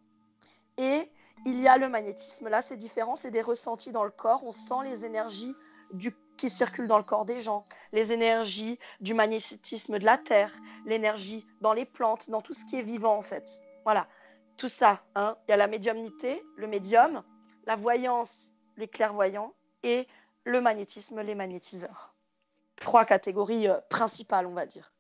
Et 0.77 1.11
il 1.45 1.61
y 1.61 1.69
a 1.69 1.79
le 1.79 1.89
magnétisme. 1.89 2.49
Là, 2.49 2.63
c'est 2.63 2.77
différent. 2.77 3.17
C'est 3.17 3.31
des 3.31 3.43
ressentis 3.43 3.93
dans 3.93 4.05
le 4.05 4.11
corps. 4.11 4.43
On 4.45 4.53
sent 4.53 4.85
les 4.85 5.05
énergies 5.05 5.55
qui 6.37 6.51
circulent 6.51 6.89
dans 6.89 6.99
le 6.99 7.05
corps 7.05 7.25
des 7.25 7.39
gens, 7.39 7.65
les 7.93 8.13
énergies 8.13 8.79
du 9.01 9.15
magnétisme 9.15 9.99
de 9.99 10.05
la 10.05 10.19
terre, 10.19 10.53
l'énergie 10.85 11.47
dans 11.61 11.73
les 11.73 11.85
plantes, 11.85 12.29
dans 12.31 12.43
tout 12.43 12.55
ce 12.55 12.65
qui 12.65 12.77
est 12.79 12.83
vivant 12.83 13.17
en 13.17 13.23
fait. 13.23 13.63
Voilà, 13.85 14.07
tout 14.57 14.69
ça. 14.69 15.01
hein. 15.15 15.37
Il 15.47 15.53
y 15.53 15.55
a 15.55 15.57
la 15.57 15.67
médiumnité, 15.67 16.43
le 16.57 16.67
médium, 16.67 17.23
la 17.65 17.77
voyance, 17.77 18.53
les 18.77 18.89
clairvoyants 18.89 19.55
et 19.83 20.07
le 20.45 20.61
magnétisme, 20.61 21.21
les 21.21 21.35
magnétiseurs. 21.35 22.15
Trois 22.77 23.05
catégories 23.05 23.69
euh, 23.69 23.81
principales, 23.89 24.47
on 24.47 24.53
va 24.53 24.67
dire. 24.67 24.93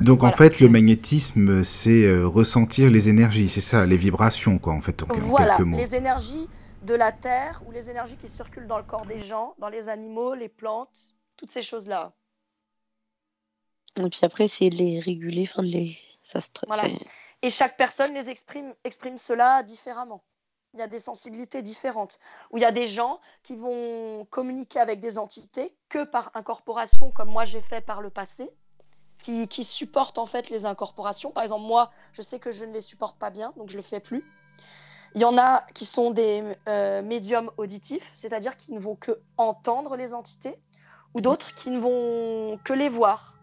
Donc 0.00 0.22
en 0.22 0.32
fait, 0.32 0.60
le 0.60 0.68
magnétisme, 0.68 1.62
c'est 1.62 2.04
euh, 2.04 2.26
ressentir 2.26 2.90
les 2.90 3.08
énergies, 3.08 3.48
c'est 3.48 3.60
ça, 3.60 3.84
les 3.84 3.98
vibrations 3.98 4.58
quoi 4.58 4.72
en 4.72 4.80
fait 4.80 5.02
en, 5.02 5.06
quelques 5.06 5.60
mots. 5.60 5.76
les 5.76 5.94
énergies 5.94 6.48
de 6.82 6.94
la 6.94 7.12
terre 7.12 7.62
ou 7.66 7.70
les 7.72 7.90
énergies 7.90 8.16
qui 8.16 8.28
circulent 8.28 8.66
dans 8.66 8.78
le 8.78 8.84
corps 8.84 9.04
des 9.04 9.20
gens, 9.20 9.54
dans 9.58 9.68
les 9.68 9.88
animaux, 9.88 10.34
les 10.34 10.48
plantes, 10.48 11.14
toutes 11.36 11.50
ces 11.50 11.62
choses-là. 11.62 12.12
Et 13.98 14.08
puis 14.08 14.20
après, 14.22 14.48
c'est 14.48 14.70
de 14.70 14.76
les 14.76 15.00
réguler, 15.00 15.46
enfin 15.50 15.62
de 15.62 15.68
les. 15.68 15.98
Ça 16.22 16.40
se 16.40 16.48
Voilà. 16.66 16.84
Et 17.42 17.50
chaque 17.50 17.76
personne 17.76 18.14
les 18.14 18.28
exprime, 18.28 18.74
exprime 18.84 19.18
cela 19.18 19.62
différemment. 19.62 20.22
Il 20.74 20.78
y 20.80 20.82
a 20.82 20.86
des 20.86 21.00
sensibilités 21.00 21.62
différentes. 21.62 22.20
Où 22.50 22.58
il 22.58 22.60
y 22.60 22.66
a 22.66 22.72
des 22.72 22.86
gens 22.86 23.18
qui 23.42 23.56
vont 23.56 24.26
communiquer 24.30 24.78
avec 24.78 25.00
des 25.00 25.18
entités 25.18 25.74
que 25.88 26.04
par 26.04 26.30
incorporation, 26.34 27.10
comme 27.10 27.30
moi 27.30 27.44
j'ai 27.44 27.60
fait 27.60 27.80
par 27.80 28.00
le 28.00 28.10
passé, 28.10 28.50
qui, 29.22 29.48
qui 29.48 29.64
supportent 29.64 30.18
en 30.18 30.26
fait 30.26 30.50
les 30.50 30.64
incorporations. 30.64 31.30
Par 31.30 31.42
exemple, 31.42 31.66
moi, 31.66 31.90
je 32.12 32.22
sais 32.22 32.38
que 32.38 32.50
je 32.50 32.64
ne 32.64 32.72
les 32.72 32.80
supporte 32.80 33.16
pas 33.16 33.30
bien, 33.30 33.52
donc 33.56 33.68
je 33.68 33.76
ne 33.76 33.82
le 33.82 33.86
fais 33.86 34.00
plus. 34.00 34.24
Il 35.14 35.20
y 35.20 35.24
en 35.24 35.36
a 35.38 35.64
qui 35.74 35.84
sont 35.84 36.10
des 36.10 36.44
euh, 36.68 37.02
médiums 37.02 37.50
auditifs, 37.56 38.10
c'est-à-dire 38.14 38.56
qui 38.56 38.72
ne 38.72 38.78
vont 38.78 38.94
que 38.94 39.20
entendre 39.36 39.96
les 39.96 40.14
entités, 40.14 40.56
ou 41.14 41.20
d'autres 41.20 41.54
qui 41.54 41.70
ne 41.70 41.80
vont 41.80 42.58
que 42.62 42.72
les 42.72 42.88
voir. 42.88 43.34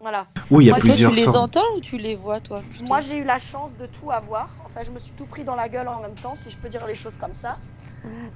Voilà. 0.00 0.26
Oui, 0.50 0.64
il 0.64 0.68
y 0.68 0.70
a 0.70 0.74
Moi, 0.74 0.80
plusieurs 0.80 1.12
tu 1.12 1.16
les 1.16 1.24
sortes. 1.24 1.36
entends 1.36 1.74
ou 1.74 1.80
tu 1.80 1.96
les 1.96 2.14
vois, 2.14 2.40
toi 2.40 2.60
plutôt 2.60 2.84
Moi, 2.84 3.00
j'ai 3.00 3.16
eu 3.16 3.24
la 3.24 3.38
chance 3.38 3.74
de 3.78 3.86
tout 3.86 4.10
avoir. 4.10 4.50
Enfin, 4.66 4.82
je 4.82 4.90
me 4.90 4.98
suis 4.98 5.14
tout 5.14 5.24
pris 5.24 5.42
dans 5.42 5.54
la 5.54 5.70
gueule 5.70 5.88
en 5.88 6.00
même 6.00 6.14
temps, 6.14 6.34
si 6.34 6.50
je 6.50 6.58
peux 6.58 6.68
dire 6.68 6.86
les 6.86 6.94
choses 6.94 7.16
comme 7.16 7.32
ça. 7.32 7.56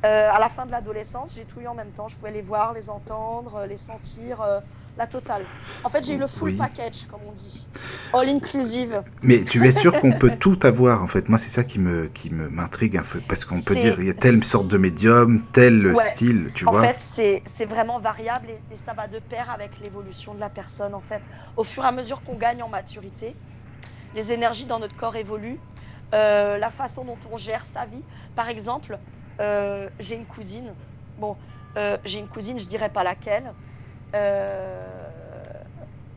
Euh, 0.04 0.30
à 0.32 0.38
la 0.38 0.48
fin 0.48 0.64
de 0.64 0.70
l'adolescence, 0.70 1.34
j'ai 1.34 1.44
tout 1.44 1.60
eu 1.60 1.66
en 1.66 1.74
même 1.74 1.90
temps. 1.92 2.08
Je 2.08 2.16
pouvais 2.16 2.32
les 2.32 2.40
voir, 2.40 2.72
les 2.72 2.88
entendre, 2.88 3.66
les 3.68 3.76
sentir, 3.76 4.40
euh, 4.40 4.60
la 4.96 5.06
totale. 5.06 5.48
En 5.82 5.90
fait, 5.90 6.04
j'ai 6.04 6.14
eu 6.14 6.18
le 6.18 6.26
full 6.26 6.50
Oui. 6.50 6.56
package, 6.56 7.06
comme 7.06 7.22
on 7.22 7.32
dit. 7.32 7.68
All 8.12 8.28
inclusive. 8.28 9.02
Mais 9.22 9.44
tu 9.44 9.64
es 9.66 9.72
sûr 9.72 9.98
qu'on 9.98 10.12
peut 10.12 10.30
tout 10.38 10.58
avoir 10.62 11.02
en 11.02 11.06
fait 11.06 11.28
Moi, 11.28 11.38
c'est 11.38 11.48
ça 11.48 11.64
qui 11.64 11.78
me 11.78 12.08
qui 12.08 12.30
me 12.30 12.48
m'intrigue 12.48 12.96
un 12.96 13.02
peu 13.02 13.20
parce 13.20 13.44
qu'on 13.44 13.60
peut 13.62 13.76
dire 13.76 14.00
il 14.00 14.06
y 14.06 14.10
a 14.10 14.14
telle 14.14 14.42
sorte 14.44 14.68
de 14.68 14.78
médium, 14.78 15.42
tel 15.52 15.86
Ouais. 15.86 15.94
style, 15.94 16.50
tu 16.54 16.64
en 16.64 16.72
vois. 16.72 16.80
fait, 16.80 16.96
c'est 16.98 17.42
c'est 17.46 17.66
vraiment 17.66 17.98
variable 18.00 18.50
et, 18.50 18.62
et 18.70 18.76
ça 18.76 18.94
va 18.94 19.08
de 19.08 19.18
pair 19.18 19.50
avec 19.50 19.78
l'évolution 19.80 20.34
de 20.34 20.40
la 20.40 20.50
personne. 20.50 20.94
En 20.94 21.00
fait, 21.00 21.28
au 21.56 21.64
fur 21.64 21.84
et 21.84 21.88
à 21.88 21.92
mesure 21.92 22.22
qu'on 22.22 22.36
gagne 22.36 22.62
en 22.62 22.68
maturité, 22.68 23.38
les 24.12 24.32
énergies 24.32 24.66
dans 24.66 24.78
notre 24.78 24.96
corps 24.96 25.16
évoluent, 25.16 25.62
euh, 26.14 26.58
la 26.58 26.70
façon 26.70 27.04
dont 27.04 27.18
on 27.30 27.36
gère 27.36 27.64
sa 27.66 27.86
vie. 27.86 28.04
Par 28.34 28.48
exemple, 28.48 28.98
euh, 29.40 29.88
j'ai 29.98 30.16
une 30.16 30.26
cousine. 30.26 30.76
Bon, 31.18 31.36
euh, 31.78 31.96
j'ai 32.04 32.18
une 32.18 32.28
cousine, 32.28 32.58
je 32.58 32.66
dirais 32.66 32.90
pas 32.90 33.04
laquelle, 33.04 33.54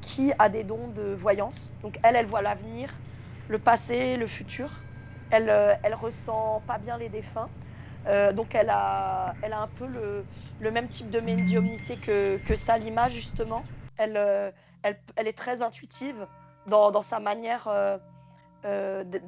qui 0.01 0.34
a 0.39 0.49
des 0.49 0.63
dons 0.63 0.88
de 0.89 1.13
voyance. 1.13 1.73
Donc 1.82 1.97
elle, 2.03 2.15
elle 2.15 2.25
voit 2.25 2.41
l'avenir, 2.41 3.01
le 3.47 3.60
passé, 3.60 4.17
le 4.17 4.27
futur. 4.27 4.86
Elle, 5.29 5.49
euh, 5.49 5.73
elle 5.84 5.95
ressent 5.95 6.62
pas 6.62 6.77
bien 6.77 6.97
les 6.97 7.10
défunts. 7.10 7.49
Euh, 8.08 8.34
donc 8.34 8.53
elle 8.53 8.69
a, 8.69 9.38
elle 9.41 9.53
a 9.53 9.62
un 9.62 9.67
peu 9.67 9.88
le, 9.88 10.27
même 10.71 10.89
type 10.89 11.10
de 11.10 11.19
médiumnité 11.19 11.97
que, 11.99 12.39
Salima, 12.56 13.08
justement. 13.10 13.62
Elle, 13.97 14.17
euh, 14.17 14.51
elle, 14.84 14.99
elle 15.15 15.27
est 15.27 15.38
très 15.38 15.62
intuitive 15.62 16.27
dans, 16.67 17.01
sa 17.01 17.19
manière 17.19 17.67
euh, 17.67 17.97
euh, 18.65 19.03
de- 19.03 19.21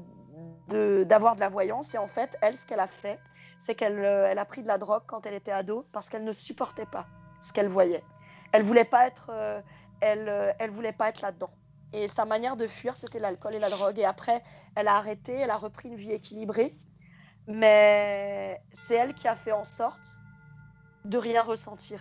de- 0.70 1.04
d'avoir 1.04 1.36
de, 1.36 1.40
la 1.40 1.50
voyance. 1.50 1.94
Et 1.94 1.98
en 1.98 2.08
fait, 2.08 2.38
elle, 2.42 2.56
ce 2.56 2.66
qu'elle 2.66 2.80
a 2.80 2.88
fait, 2.88 3.20
c'est 3.60 3.76
qu'elle 3.76 4.00
euh, 4.00 4.28
elle 4.30 4.40
a 4.40 4.46
pris 4.46 4.62
de 4.64 4.68
la 4.68 4.78
drogue 4.78 5.04
quand 5.08 5.26
elle 5.26 5.34
était 5.34 5.52
ado 5.52 5.88
parce 5.92 6.10
qu'elle 6.10 6.24
ne 6.24 6.32
supportait 6.32 6.86
pas 6.86 7.08
ce 7.42 7.54
qu'elle 7.54 7.68
voyait. 7.70 8.04
Elle 8.56 8.64
voulait 8.64 8.86
pas 8.86 9.06
être, 9.06 9.32
euh, 9.32 9.62
elle, 10.00 10.30
euh, 10.30 10.54
elle 10.60 10.70
voulait 10.70 10.94
pas 10.94 11.10
être 11.10 11.22
là-dedans. 11.22 11.52
Et 11.94 12.08
sa 12.08 12.26
manière 12.26 12.56
de 12.56 12.68
fuir, 12.68 12.96
c'était 12.96 13.20
l'alcool 13.20 13.56
et 13.56 13.60
la 13.60 13.70
drogue. 13.70 14.00
Et 14.00 14.06
après, 14.06 14.42
elle 14.76 14.88
a 14.88 14.96
arrêté, 14.96 15.34
elle 15.34 15.52
a 15.52 15.58
repris 15.58 15.90
une 15.90 15.96
vie 15.96 16.12
équilibrée. 16.12 16.74
Mais 17.48 18.62
c'est 18.72 18.96
elle 18.96 19.14
qui 19.14 19.28
a 19.28 19.36
fait 19.36 19.52
en 19.52 19.64
sorte 19.64 20.20
de 21.04 21.18
rien 21.18 21.42
ressentir. 21.42 22.00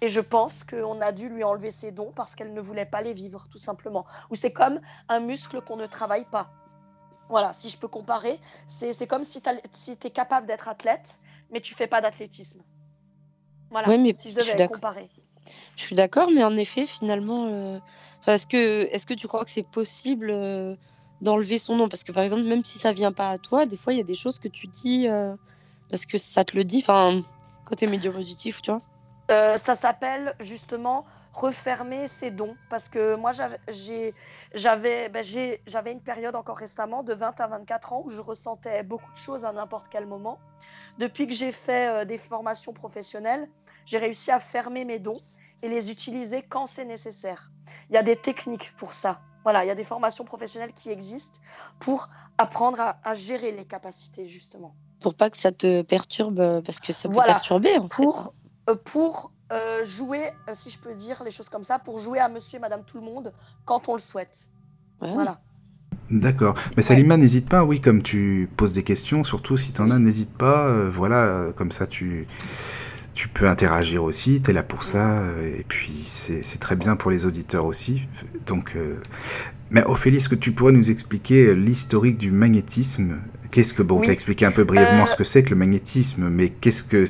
Et 0.00 0.08
je 0.08 0.20
pense 0.20 0.64
qu'on 0.64 1.00
a 1.00 1.12
dû 1.12 1.28
lui 1.28 1.44
enlever 1.44 1.70
ses 1.70 1.92
dons 1.92 2.12
parce 2.12 2.34
qu'elle 2.34 2.52
ne 2.52 2.60
voulait 2.60 2.84
pas 2.84 3.00
les 3.00 3.14
vivre, 3.14 3.46
tout 3.48 3.58
simplement. 3.58 4.04
Ou 4.30 4.34
c'est 4.34 4.52
comme 4.52 4.80
un 5.08 5.20
muscle 5.20 5.62
qu'on 5.62 5.76
ne 5.76 5.86
travaille 5.86 6.24
pas. 6.24 6.50
Voilà, 7.28 7.52
si 7.52 7.70
je 7.70 7.78
peux 7.78 7.88
comparer, 7.88 8.38
c'est 8.66 9.06
comme 9.06 9.22
si 9.22 9.40
tu 9.40 9.48
si 9.70 9.92
es 9.92 10.10
capable 10.10 10.46
d'être 10.46 10.68
athlète, 10.68 11.20
mais 11.50 11.60
tu 11.60 11.74
fais 11.74 11.86
pas 11.86 12.00
d'athlétisme. 12.00 12.62
Voilà, 13.70 13.88
Ouais, 13.88 13.96
mais 13.96 14.12
si 14.12 14.30
je 14.30 14.36
devais 14.36 14.66
comparer. 14.66 15.08
Je 15.76 15.82
suis 15.82 15.96
d'accord, 15.96 16.30
mais 16.30 16.44
en 16.44 16.56
effet, 16.56 16.86
finalement, 16.86 17.48
euh, 17.48 17.78
est-ce 18.26 18.46
que, 19.06 19.14
tu 19.14 19.26
crois 19.26 19.44
que 19.44 19.50
c'est 19.50 19.66
possible 19.66 20.30
euh, 20.30 20.76
d'enlever 21.20 21.58
son 21.58 21.76
nom? 21.76 21.88
Parce 21.88 22.04
que 22.04 22.12
par 22.12 22.22
exemple, 22.22 22.44
même 22.44 22.64
si 22.64 22.78
ça 22.78 22.92
vient 22.92 23.12
pas 23.12 23.30
à 23.30 23.38
toi, 23.38 23.66
des 23.66 23.76
fois, 23.76 23.92
il 23.92 23.96
y 23.96 24.00
a 24.00 24.04
des 24.04 24.14
choses 24.14 24.38
que 24.38 24.48
tu 24.48 24.68
dis 24.68 25.08
euh, 25.08 25.34
parce 25.90 26.06
que 26.06 26.18
ça 26.18 26.44
te 26.44 26.56
le 26.56 26.64
dit. 26.64 26.84
Enfin, 26.86 27.22
quand 27.64 27.82
médium 27.82 28.16
auditif, 28.16 28.62
tu 28.62 28.70
vois. 28.70 28.82
Euh, 29.30 29.56
ça 29.56 29.74
s'appelle 29.74 30.34
justement 30.40 31.04
refermer 31.32 32.06
ses 32.06 32.30
dons. 32.30 32.54
Parce 32.68 32.88
que 32.88 33.16
moi, 33.16 33.32
j'avais 33.32 35.08
ben, 35.08 35.24
une 35.86 36.00
période 36.00 36.36
encore 36.36 36.58
récemment 36.58 37.02
de 37.02 37.14
20 37.14 37.40
à 37.40 37.46
24 37.48 37.92
ans 37.94 38.02
où 38.04 38.10
je 38.10 38.20
ressentais 38.20 38.82
beaucoup 38.82 39.10
de 39.10 39.16
choses 39.16 39.44
à 39.44 39.52
n'importe 39.52 39.86
quel 39.88 40.06
moment. 40.06 40.38
Depuis 40.98 41.26
que 41.26 41.32
j'ai 41.32 41.52
fait 41.52 42.04
des 42.04 42.18
formations 42.18 42.74
professionnelles, 42.74 43.48
j'ai 43.86 43.96
réussi 43.96 44.30
à 44.30 44.38
fermer 44.38 44.84
mes 44.84 44.98
dons 44.98 45.22
et 45.62 45.68
les 45.68 45.90
utiliser 45.90 46.42
quand 46.42 46.66
c'est 46.66 46.84
nécessaire. 46.84 47.50
Il 47.88 47.94
y 47.94 47.98
a 47.98 48.02
des 48.02 48.16
techniques 48.16 48.72
pour 48.76 48.92
ça. 48.92 49.20
Voilà, 49.44 49.64
il 49.64 49.68
y 49.68 49.70
a 49.70 49.74
des 49.74 49.84
formations 49.84 50.24
professionnelles 50.24 50.72
qui 50.72 50.90
existent 50.90 51.40
pour 51.80 52.08
apprendre 52.38 52.78
à, 52.80 53.14
gérer 53.14 53.52
les 53.52 53.64
capacités, 53.64 54.26
justement. 54.26 54.74
Pour 55.00 55.14
pas 55.14 55.30
que 55.30 55.36
ça 55.36 55.50
te 55.50 55.82
perturbe, 55.82 56.38
euh, 56.38 56.60
parce 56.62 56.78
que 56.78 56.92
ça 56.92 57.08
peut 57.08 57.16
perturber. 57.24 57.76
En 57.76 57.88
pour, 57.88 58.34
euh, 58.70 58.76
pour 58.76 59.32
euh, 59.52 59.82
jouer, 59.82 60.30
si 60.52 60.70
je 60.70 60.78
peux 60.78 60.94
dire 60.94 61.22
les 61.24 61.30
choses 61.30 61.48
comme 61.48 61.64
ça, 61.64 61.80
pour 61.80 61.98
jouer 61.98 62.20
à 62.20 62.28
monsieur 62.28 62.58
et 62.58 62.60
madame 62.60 62.84
tout 62.84 62.98
le 62.98 63.04
monde 63.04 63.32
quand 63.64 63.88
on 63.88 63.94
le 63.94 64.00
souhaite. 64.00 64.48
Voilà. 65.00 65.40
D'accord. 66.10 66.54
Mais 66.76 66.82
Salima, 66.82 67.16
n'hésite 67.16 67.48
pas, 67.48 67.64
oui, 67.64 67.80
comme 67.80 68.02
tu 68.02 68.48
poses 68.56 68.72
des 68.72 68.84
questions, 68.84 69.24
surtout 69.24 69.56
si 69.56 69.72
tu 69.72 69.80
en 69.80 69.90
as, 69.90 69.98
n'hésite 69.98 70.32
pas. 70.32 70.72
voilà, 70.88 71.48
comme 71.56 71.72
ça 71.72 71.88
tu 71.88 72.28
tu 73.14 73.28
peux 73.28 73.48
interagir 73.48 74.02
aussi, 74.02 74.40
tu 74.42 74.50
es 74.50 74.52
là 74.52 74.62
pour 74.62 74.84
ça, 74.84 75.20
euh, 75.20 75.58
et 75.58 75.64
puis 75.66 75.92
c'est 76.06 76.58
très 76.58 76.76
bien 76.76 76.96
pour 76.96 77.10
les 77.10 77.26
auditeurs 77.26 77.66
aussi. 77.66 78.02
Donc, 78.46 78.72
euh, 78.76 78.96
Mais 79.70 79.84
Ophélie, 79.84 80.16
est-ce 80.16 80.28
que 80.28 80.34
tu 80.34 80.52
pourrais 80.52 80.72
nous 80.72 80.90
expliquer 80.90 81.54
l'historique 81.54 82.18
du 82.18 82.30
magnétisme? 82.30 83.18
Qu'est-ce 83.50 83.74
que, 83.74 83.82
bon, 83.82 84.00
tu 84.00 84.08
as 84.08 84.14
expliqué 84.14 84.46
un 84.46 84.50
peu 84.50 84.64
brièvement 84.64 85.04
ce 85.04 85.12
euh, 85.12 85.16
que 85.16 85.24
c'est 85.24 85.42
que 85.42 85.50
le 85.50 85.56
magnétisme, 85.56 86.30
mais 86.30 86.48
qu'est-ce 86.48 86.82
que, 86.82 87.04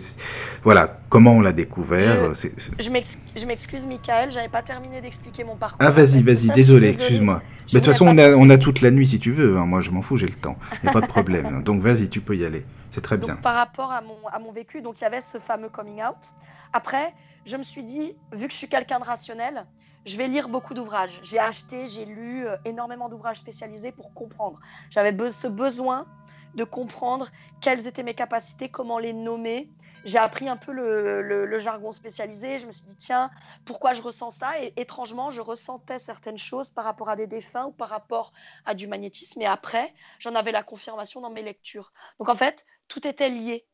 voilà, 0.65 1.01
comment 1.09 1.35
on 1.35 1.41
l'a 1.41 1.53
découvert 1.53 2.35
Je, 2.35 2.91
m'excuse, 2.91 3.87
Michael, 3.87 4.33
j'avais 4.33 4.49
pas 4.49 4.63
terminé 4.63 5.01
d'expliquer 5.01 5.45
mon 5.45 5.55
parcours. 5.55 5.79
Ah, 5.81 5.93
vas-y, 5.93 6.21
vas-y, 6.23 6.49
désolé, 6.49 6.89
excuse-moi. 6.89 7.43
Mais 7.73 7.79
de 7.79 7.85
toute 7.85 7.93
façon, 7.93 8.09
on 8.09 8.19
a, 8.19 8.35
on 8.35 8.51
a, 8.51 8.59
toute 8.59 8.81
la 8.81 8.91
nuit 8.91 9.07
si 9.07 9.21
tu 9.21 9.31
veux, 9.31 9.57
hein. 9.57 9.67
moi 9.67 9.81
je 9.81 9.91
m'en 9.91 10.03
fous, 10.03 10.17
j'ai 10.17 10.27
le 10.27 10.35
temps, 10.35 10.59
il 10.83 10.89
a 10.89 10.93
pas 10.93 11.01
de 11.01 11.07
problème. 11.07 11.63
Donc 11.65 11.81
vas-y, 11.81 12.09
tu 12.09 12.21
peux 12.21 12.37
y 12.37 12.45
aller. 12.45 12.65
C'est 12.93 13.01
très 13.01 13.17
bien. 13.17 13.37
par 13.37 13.55
rapport 13.55 13.91
à 13.91 14.03
mon, 14.03 14.29
à 14.29 14.39
mon 14.39 14.53
vécu, 14.53 14.83
donc 14.83 15.01
il 15.01 15.05
y 15.05 15.07
avait 15.07 15.23
ce 15.23 15.39
fameux 15.39 15.71
coming 15.71 16.03
out. 16.03 16.35
Après, 16.73 17.15
je 17.47 17.57
me 17.57 17.63
suis 17.63 17.85
dit, 17.85 18.15
vu 18.33 18.47
que 18.47 18.53
je 18.53 18.59
suis 18.59 18.69
quelqu'un 18.69 19.01
de 19.01 19.05
rationnel, 19.05 19.67
je 20.05 20.17
vais 20.17 20.29
lire 20.29 20.49
beaucoup 20.49 20.75
d'ouvrages. 20.75 21.19
J'ai 21.23 21.39
acheté, 21.39 21.87
j'ai 21.87 22.05
lu 22.05 22.47
euh, 22.47 22.57
énormément 22.65 23.09
d'ouvrages 23.09 23.39
spécialisés 23.39 23.93
pour 23.93 24.13
comprendre. 24.13 24.61
J'avais 24.91 25.17
ce 25.31 25.47
besoin 25.47 26.07
de 26.55 26.65
comprendre 26.65 27.29
quelles 27.61 27.87
étaient 27.87 28.03
mes 28.03 28.15
capacités, 28.15 28.69
comment 28.69 28.99
les 28.99 29.13
nommer, 29.13 29.71
j'ai 30.05 30.19
appris 30.19 30.49
un 30.49 30.57
peu 30.57 30.73
le, 30.73 31.59
jargon 31.59 31.93
spécialisé. 31.93 32.59
Je 32.59 32.67
me 32.67 32.73
suis 32.73 32.85
dit, 32.85 32.97
tiens, 32.97 33.31
pourquoi 33.65 33.93
je 33.93 34.03
ressens 34.03 34.31
ça? 34.31 34.61
Et 34.61 34.73
étrangement, 34.77 35.31
je 35.31 35.41
ressentais 35.41 35.99
certaines 35.99 36.39
choses 36.39 36.71
par 36.71 36.85
rapport 36.85 37.09
à 37.09 37.17
des 37.17 37.27
défunts 37.27 37.67
ou 37.67 37.73
par 37.73 37.89
rapport 37.89 38.33
à 38.65 38.75
du 38.75 38.87
magnétisme. 38.87 39.41
Et 39.41 39.47
après, 39.47 39.93
j'en 40.19 40.35
avais 40.35 40.53
la 40.53 40.63
confirmation 40.63 41.21
dans 41.21 41.31
mes 41.31 41.43
lectures. 41.43 41.93
Donc 42.19 42.29
en 42.29 42.35
fait, 42.35 42.67
tout 42.89 43.07
était 43.07 43.29
lié. 43.29 43.67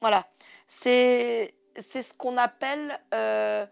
Voilà. 0.00 0.26
C'est 0.68 1.54
ce 1.78 2.14
qu'on 2.14 2.36
appelle 2.36 3.00
euh, 3.12 3.66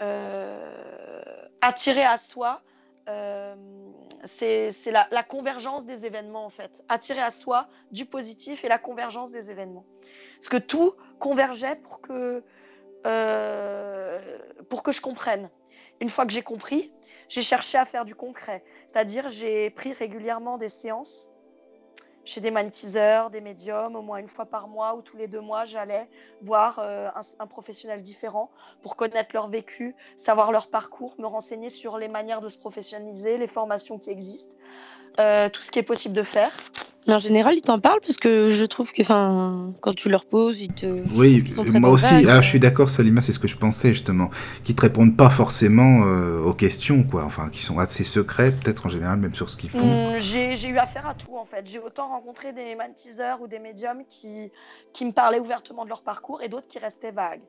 euh, 0.00 1.48
attirer 1.60 2.04
à 2.04 2.16
soi. 2.16 2.62
Euh, 3.08 3.54
c'est 4.24 4.70
la, 4.90 5.06
la, 5.10 5.22
convergence 5.22 5.84
des 5.84 6.06
événements 6.06 6.46
en 6.46 6.50
fait. 6.50 6.82
Attirer 6.88 7.20
à 7.20 7.30
soi 7.30 7.68
du 7.90 8.06
positif 8.06 8.64
et 8.64 8.68
la 8.68 8.78
convergence 8.78 9.30
des 9.30 9.50
événements. 9.50 9.84
Parce 10.36 10.48
que 10.48 10.56
tout 10.56 10.94
convergeait 11.18 11.76
pour 11.76 12.00
que, 12.00 12.42
euh, 13.06 14.38
pour 14.68 14.82
que 14.82 14.92
je 14.92 15.00
comprenne. 15.00 15.50
Une 16.00 16.10
fois 16.10 16.26
que 16.26 16.32
j'ai 16.32 16.42
compris, 16.42 16.92
j'ai 17.28 17.42
cherché 17.42 17.78
à 17.78 17.84
faire 17.84 18.04
du 18.04 18.14
concret. 18.14 18.64
C'est-à-dire, 18.86 19.28
j'ai 19.28 19.70
pris 19.70 19.92
régulièrement 19.92 20.58
des 20.58 20.68
séances 20.68 21.30
chez 22.24 22.40
des 22.40 22.50
magnétiseurs, 22.50 23.30
des 23.30 23.40
médiums, 23.40 23.96
au 23.96 24.02
moins 24.02 24.18
une 24.18 24.28
fois 24.28 24.46
par 24.46 24.68
mois 24.68 24.94
ou 24.96 25.02
tous 25.02 25.16
les 25.16 25.28
deux 25.28 25.40
mois, 25.40 25.64
j'allais 25.64 26.08
voir 26.42 26.78
euh, 26.78 27.10
un, 27.38 27.46
professionnel 27.46 28.02
différent 28.02 28.50
pour 28.82 28.96
connaître 28.96 29.30
leur 29.34 29.48
vécu, 29.48 29.94
savoir 30.16 30.50
leur 30.50 30.68
parcours, 30.68 31.14
me 31.18 31.26
renseigner 31.26 31.68
sur 31.68 31.98
les 31.98 32.08
manières 32.08 32.40
de 32.40 32.48
se 32.48 32.56
professionnaliser, 32.56 33.36
les 33.36 33.46
formations 33.46 33.98
qui 33.98 34.10
existent, 34.10 34.56
euh, 35.20 35.48
tout 35.50 35.62
ce 35.62 35.70
qui 35.70 35.78
est 35.78 35.84
possible 35.84 36.14
de 36.14 36.22
faire. 36.22 36.50
Mais 37.06 37.14
en 37.14 37.18
général, 37.18 37.54
ils 37.54 37.62
t'en 37.62 37.78
parlent 37.78 38.00
parce 38.00 38.16
que 38.16 38.48
je 38.48 38.64
trouve 38.64 38.92
que 38.92 39.02
quand 39.02 39.94
tu 39.94 40.08
leur 40.08 40.24
poses, 40.24 40.60
ils 40.60 40.72
te. 40.72 40.86
Oui, 41.14 41.44
moi 41.72 41.90
aussi, 41.90 42.26
ah, 42.28 42.40
je 42.40 42.48
suis 42.48 42.60
d'accord, 42.60 42.88
Salima, 42.88 43.20
c'est 43.20 43.32
ce 43.32 43.38
que 43.38 43.48
je 43.48 43.56
pensais 43.56 43.88
justement. 43.88 44.30
Qu'ils 44.64 44.74
te 44.74 44.82
répondent 44.82 45.16
pas 45.16 45.30
forcément 45.30 46.04
euh, 46.04 46.42
aux 46.42 46.54
questions, 46.54 47.02
quoi. 47.04 47.24
Enfin, 47.24 47.50
qui 47.50 47.62
sont 47.62 47.78
assez 47.78 48.04
secrets, 48.04 48.52
peut-être 48.52 48.86
en 48.86 48.88
général, 48.88 49.18
même 49.18 49.34
sur 49.34 49.50
ce 49.50 49.56
qu'ils 49.56 49.70
font. 49.70 50.14
Mmh, 50.14 50.18
j'ai 50.18 50.68
eu 50.68 50.78
affaire 50.78 51.06
à 51.06 51.14
tout, 51.14 51.36
en 51.36 51.44
fait. 51.44 51.66
J'ai 51.66 51.78
autant 51.78 52.06
rencontré 52.06 52.52
des 52.52 52.74
magnétiseurs 52.74 53.42
ou 53.42 53.48
des 53.48 53.58
médiums 53.58 54.04
qui, 54.08 54.50
qui 54.92 55.04
me 55.04 55.12
parlaient 55.12 55.40
ouvertement 55.40 55.84
de 55.84 55.90
leur 55.90 56.02
parcours 56.02 56.42
et 56.42 56.48
d'autres 56.48 56.68
qui 56.68 56.78
restaient 56.78 57.12
vagues. 57.12 57.42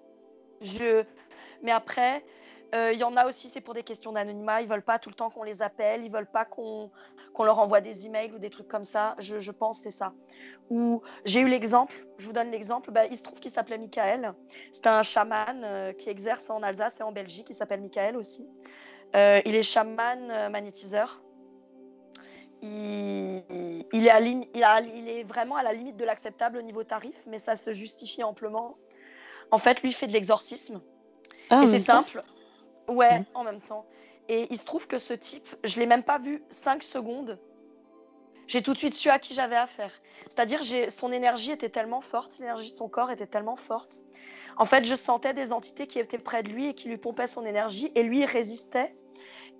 Je... 0.61 1.03
Mais 1.63 1.71
après, 1.71 2.23
euh, 2.73 2.91
il 2.93 2.99
y 2.99 3.03
en 3.03 3.15
a 3.15 3.25
aussi, 3.25 3.49
c'est 3.53 3.61
pour 3.61 3.73
des 3.73 3.83
questions 3.83 4.11
d'anonymat. 4.11 4.61
Ils 4.61 4.67
veulent 4.67 4.81
pas 4.81 4.99
tout 4.99 5.09
le 5.09 5.15
temps 5.15 5.29
qu'on 5.29 5.43
les 5.43 5.61
appelle. 5.61 6.03
Ils 6.03 6.11
veulent 6.11 6.25
pas 6.25 6.45
qu'on 6.45 6.89
leur 7.43 7.59
envoie 7.59 7.81
des 7.81 8.05
emails 8.05 8.31
ou 8.33 8.39
des 8.39 8.49
trucs 8.49 8.67
comme 8.67 8.83
ça. 8.83 9.15
Je, 9.19 9.39
je 9.39 9.51
pense 9.51 9.79
c'est 9.79 9.91
ça. 9.91 10.13
Ou 10.69 11.01
j'ai 11.25 11.41
eu 11.41 11.47
l'exemple. 11.47 11.93
Je 12.17 12.27
vous 12.27 12.33
donne 12.33 12.51
l'exemple. 12.51 12.91
Bah, 12.91 13.05
il 13.05 13.17
se 13.17 13.23
trouve 13.23 13.39
qu'il 13.39 13.51
s'appelait 13.51 13.77
Michael. 13.77 14.33
C'est 14.71 14.87
un 14.87 15.03
chaman 15.03 15.61
euh, 15.63 15.93
qui 15.93 16.09
exerce 16.09 16.49
en 16.49 16.63
Alsace 16.63 16.99
et 16.99 17.03
en 17.03 17.11
Belgique. 17.11 17.47
Il 17.49 17.55
s'appelle 17.55 17.81
Michael 17.81 18.17
aussi. 18.17 18.47
Euh, 19.15 19.41
il 19.45 19.55
est 19.55 19.63
chaman 19.63 20.49
magnétiseur. 20.49 21.21
Il, 22.61 23.43
il, 23.93 24.07
est 24.07 24.09
à, 24.09 24.19
il, 24.19 24.47
il, 24.53 25.09
est 25.09 25.23
vraiment 25.23 25.55
à 25.55 25.63
la 25.63 25.73
limite 25.73 25.97
de 25.97 26.05
l'acceptable 26.05 26.57
au 26.57 26.61
niveau 26.61 26.83
tarif, 26.83 27.15
mais 27.27 27.37
ça 27.37 27.55
se 27.55 27.73
justifie 27.73 28.23
amplement. 28.23 28.77
En 29.51 29.57
fait, 29.57 29.81
lui 29.83 29.93
fait 29.93 30.07
de 30.07 30.13
l'exorcisme. 30.13 30.81
Ah, 31.49 31.61
et 31.63 31.65
c'est 31.67 31.79
simple. 31.79 32.23
Ouais, 32.87 33.19
mm. 33.19 33.25
en 33.33 33.43
même 33.43 33.61
temps. 33.61 33.85
Et 34.27 34.47
il 34.49 34.57
se 34.57 34.65
trouve 34.65 34.87
que 34.87 34.97
ce 34.97 35.13
type, 35.13 35.47
je 35.63 35.79
l'ai 35.79 35.85
même 35.85 36.03
pas 36.03 36.17
vu 36.17 36.43
5 36.49 36.83
secondes. 36.83 37.39
J'ai 38.47 38.61
tout 38.61 38.73
de 38.73 38.77
suite 38.77 38.93
su 38.93 39.09
à 39.09 39.19
qui 39.19 39.33
j'avais 39.33 39.55
affaire. 39.55 39.91
C'est-à-dire, 40.23 40.61
son 40.91 41.11
énergie 41.11 41.51
était 41.51 41.69
tellement 41.69 42.01
forte, 42.01 42.37
l'énergie 42.39 42.71
de 42.71 42.75
son 42.75 42.89
corps 42.89 43.11
était 43.11 43.27
tellement 43.27 43.55
forte. 43.55 44.01
En 44.57 44.65
fait, 44.65 44.85
je 44.85 44.95
sentais 44.95 45.33
des 45.33 45.51
entités 45.51 45.87
qui 45.87 45.99
étaient 45.99 46.17
près 46.17 46.43
de 46.43 46.49
lui 46.49 46.67
et 46.67 46.73
qui 46.73 46.87
lui 46.87 46.97
pompaient 46.97 47.27
son 47.27 47.45
énergie, 47.45 47.91
et 47.95 48.03
lui, 48.03 48.19
il 48.19 48.25
résistait. 48.25 48.95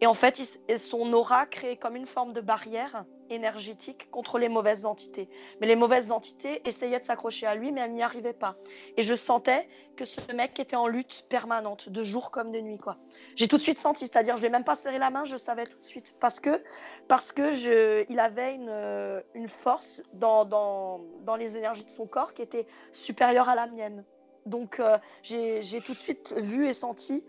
Et 0.01 0.07
en 0.07 0.13
fait, 0.13 0.41
son 0.77 1.13
aura 1.13 1.45
créait 1.45 1.77
comme 1.77 1.95
une 1.95 2.07
forme 2.07 2.33
de 2.33 2.41
barrière 2.41 3.05
énergétique 3.29 4.09
contre 4.11 4.37
les 4.37 4.49
mauvaises 4.49 4.85
entités. 4.85 5.29
Mais 5.59 5.67
les 5.67 5.75
mauvaises 5.75 6.11
entités 6.11 6.61
essayaient 6.67 6.99
de 6.99 7.03
s'accrocher 7.03 7.45
à 7.45 7.55
lui, 7.55 7.71
mais 7.71 7.81
elles 7.81 7.93
n'y 7.93 8.03
arrivaient 8.03 8.33
pas. 8.33 8.55
Et 8.97 9.03
je 9.03 9.15
sentais 9.15 9.67
que 9.95 10.05
ce 10.05 10.19
mec 10.33 10.59
était 10.59 10.75
en 10.75 10.87
lutte 10.87 11.25
permanente, 11.29 11.89
de 11.89 12.03
jour 12.03 12.29
comme 12.29 12.51
de 12.51 12.59
nuit. 12.59 12.77
quoi. 12.77 12.97
J'ai 13.35 13.47
tout 13.47 13.57
de 13.57 13.63
suite 13.63 13.77
senti, 13.77 14.05
c'est-à-dire 14.05 14.35
je 14.35 14.41
ne 14.41 14.47
lui 14.47 14.47
ai 14.47 14.51
même 14.51 14.63
pas 14.63 14.75
serré 14.75 14.99
la 14.99 15.09
main, 15.09 15.23
je 15.23 15.37
savais 15.37 15.65
tout 15.65 15.77
de 15.77 15.83
suite. 15.83 16.17
Parce 16.19 16.39
que, 16.39 16.61
parce 17.07 17.31
que 17.31 18.09
il 18.11 18.19
avait 18.19 18.53
une, 18.53 19.23
une 19.33 19.47
force 19.47 20.01
dans, 20.13 20.45
dans, 20.45 21.01
dans, 21.21 21.35
les 21.35 21.57
énergies 21.57 21.85
de 21.85 21.89
son 21.89 22.05
corps 22.05 22.33
qui 22.33 22.41
était 22.41 22.67
supérieure 22.91 23.49
à 23.49 23.55
la 23.55 23.67
mienne. 23.67 24.03
Donc 24.45 24.79
euh, 24.79 24.97
j'ai 25.23 25.81
tout 25.83 25.93
de 25.93 25.99
suite 25.99 26.35
vu 26.37 26.67
et 26.67 26.73
senti. 26.73 27.23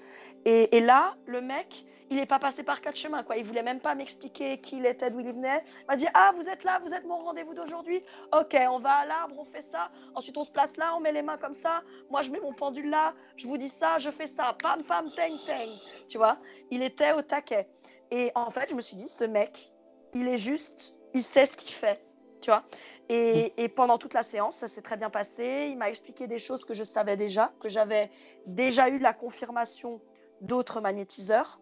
Et 0.44 0.80
là, 0.80 1.16
le 1.26 1.40
mec, 1.40 1.86
il 2.10 2.16
n'est 2.16 2.26
pas 2.26 2.38
passé 2.38 2.62
par 2.62 2.80
quatre 2.80 2.96
chemins. 2.96 3.22
Quoi. 3.22 3.36
Il 3.36 3.44
voulait 3.44 3.62
même 3.62 3.80
pas 3.80 3.94
m'expliquer 3.94 4.58
qui 4.58 4.78
il 4.78 4.86
était, 4.86 5.10
d'où 5.10 5.20
il 5.20 5.32
venait. 5.32 5.64
Il 5.82 5.86
m'a 5.88 5.96
dit 5.96 6.06
Ah, 6.14 6.32
vous 6.36 6.48
êtes 6.48 6.64
là, 6.64 6.80
vous 6.84 6.94
êtes 6.94 7.04
mon 7.04 7.18
rendez-vous 7.18 7.54
d'aujourd'hui. 7.54 8.02
Ok, 8.32 8.56
on 8.70 8.78
va 8.78 8.92
à 8.92 9.06
l'arbre, 9.06 9.34
on 9.38 9.44
fait 9.44 9.62
ça. 9.62 9.90
Ensuite, 10.14 10.36
on 10.36 10.44
se 10.44 10.50
place 10.50 10.76
là, 10.76 10.94
on 10.96 11.00
met 11.00 11.12
les 11.12 11.22
mains 11.22 11.38
comme 11.38 11.52
ça. 11.52 11.82
Moi, 12.10 12.22
je 12.22 12.30
mets 12.30 12.40
mon 12.40 12.52
pendule 12.52 12.90
là. 12.90 13.14
Je 13.36 13.46
vous 13.48 13.58
dis 13.58 13.68
ça, 13.68 13.98
je 13.98 14.10
fais 14.10 14.26
ça. 14.26 14.56
Pam, 14.62 14.84
pam, 14.84 15.10
teng, 15.10 15.36
teng. 15.46 15.70
Tu 16.08 16.18
vois 16.18 16.38
Il 16.70 16.82
était 16.82 17.12
au 17.12 17.22
taquet. 17.22 17.68
Et 18.10 18.30
en 18.34 18.50
fait, 18.50 18.70
je 18.70 18.76
me 18.76 18.80
suis 18.80 18.96
dit 18.96 19.08
Ce 19.08 19.24
mec, 19.24 19.72
il 20.14 20.28
est 20.28 20.38
juste, 20.38 20.94
il 21.12 21.22
sait 21.22 21.46
ce 21.46 21.56
qu'il 21.56 21.74
fait. 21.74 22.00
Tu 22.40 22.50
vois 22.50 22.64
et, 23.08 23.52
et, 23.56 23.68
pendant 23.68 23.98
toute 23.98 24.14
la 24.14 24.24
séance, 24.24 24.56
ça 24.56 24.66
s'est 24.66 24.82
très 24.82 24.96
bien 24.96 25.10
passé. 25.10 25.68
Il 25.70 25.78
m'a 25.78 25.88
expliqué 25.88 26.26
des 26.26 26.38
choses 26.38 26.64
que 26.64 26.74
je 26.74 26.82
savais 26.82 27.16
déjà, 27.16 27.52
que 27.60 27.68
j'avais 27.68 28.10
déjà 28.46 28.88
eu 28.88 28.98
la 28.98 29.12
confirmation 29.12 30.00
d'autres 30.40 30.80
magnétiseurs 30.80 31.60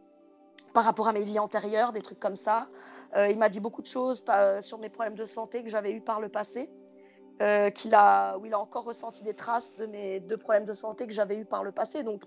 par 0.74 0.84
rapport 0.84 1.08
à 1.08 1.12
mes 1.12 1.22
vies 1.22 1.38
antérieures, 1.38 1.92
des 1.92 2.02
trucs 2.02 2.20
comme 2.20 2.34
ça. 2.34 2.68
Euh, 3.16 3.28
il 3.28 3.38
m'a 3.38 3.48
dit 3.48 3.60
beaucoup 3.60 3.80
de 3.80 3.87
choses 3.87 4.22
euh, 4.28 4.60
sur 4.60 4.78
mes 4.78 4.90
problèmes 4.90 5.14
de 5.14 5.24
santé 5.24 5.62
que 5.62 5.70
j'avais 5.70 5.92
eu 5.92 6.00
par 6.00 6.20
le 6.20 6.28
passé, 6.28 6.68
euh, 7.40 7.70
qu'il 7.70 7.94
a, 7.94 8.37
où 8.38 8.44
il 8.44 8.52
a 8.52 8.58
encore 8.58 8.84
ressenti 8.84 9.22
des 9.22 9.34
traces 9.34 9.76
de 9.76 9.87
mes 9.87 10.18
deux 10.18 10.37
problèmes 10.37 10.64
de 10.64 10.72
santé 10.72 11.06
que 11.06 11.12
j'avais 11.12 11.37
eu 11.37 11.44
par 11.44 11.62
le 11.62 11.70
passé. 11.70 12.02
Donc 12.02 12.24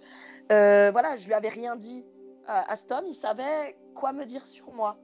voilà, 0.49 1.17
je 1.17 1.27
lui 1.27 1.33
avais 1.33 1.49
rien 1.49 1.75
dit 1.75 2.05
à, 2.47 2.71
à 2.71 2.75
cet 2.77 2.91
homme, 2.93 3.05
il 3.05 3.15
savait 3.15 3.77
quoi 3.93 4.13
me 4.13 4.23
dire 4.23 4.47
sur 4.47 4.71
moi. 4.71 4.97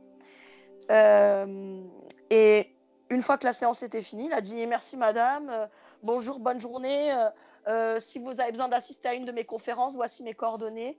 et 0.89 2.75
une 3.09 3.21
fois 3.21 3.37
que 3.37 3.45
la 3.45 3.53
séance 3.53 3.83
était 3.83 4.01
finie, 4.01 4.27
il 4.27 4.33
a 4.33 4.39
dit 4.41 4.65
merci 4.67 4.95
madame, 4.95 5.51
bonjour, 6.01 6.39
bonne 6.39 6.61
journée. 6.61 7.13
si 7.99 8.19
vous 8.19 8.39
avez 8.39 8.51
besoin 8.51 8.69
d'assister 8.69 9.09
à 9.09 9.13
une 9.15 9.25
de 9.25 9.33
mes 9.33 9.43
conférences, 9.43 9.95
voici 9.95 10.23
mes 10.23 10.33
coordonnées. 10.33 10.97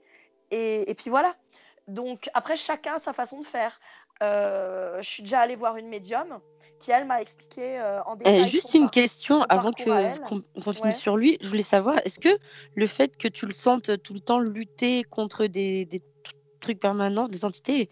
Et, 0.51 0.93
puis 0.95 1.09
voilà. 1.09 1.35
Donc 1.87 2.29
après, 2.33 2.57
chacun 2.57 2.95
a 2.95 2.99
sa 2.99 3.13
façon 3.13 3.41
de 3.41 3.45
faire. 3.45 3.79
je 4.21 4.99
suis 5.01 5.23
déjà 5.23 5.41
allée 5.41 5.55
voir 5.55 5.77
une 5.77 5.87
médium 5.87 6.39
qui, 6.79 6.91
elle, 6.91 7.05
m'a 7.05 7.21
expliqué 7.21 7.79
en 8.05 8.15
détail. 8.15 8.43
juste 8.43 8.73
une 8.73 8.89
question 8.89 9.43
avant 9.43 9.71
qu'on 9.71 10.41
continue 10.61 10.91
sur 10.91 11.15
lui. 11.15 11.37
Je 11.41 11.47
voulais 11.47 11.63
savoir, 11.63 11.99
est-ce 12.03 12.19
que 12.19 12.37
le 12.75 12.87
fait 12.87 13.17
que 13.17 13.27
tu 13.27 13.45
le 13.45 13.53
sentes 13.53 14.01
tout 14.01 14.13
le 14.13 14.19
temps 14.19 14.39
lutter 14.39 15.03
contre 15.03 15.45
des, 15.45 15.85
des 15.85 16.01
trucs 16.59 16.79
permanents, 16.79 17.27
des 17.27 17.45
entités, 17.45 17.89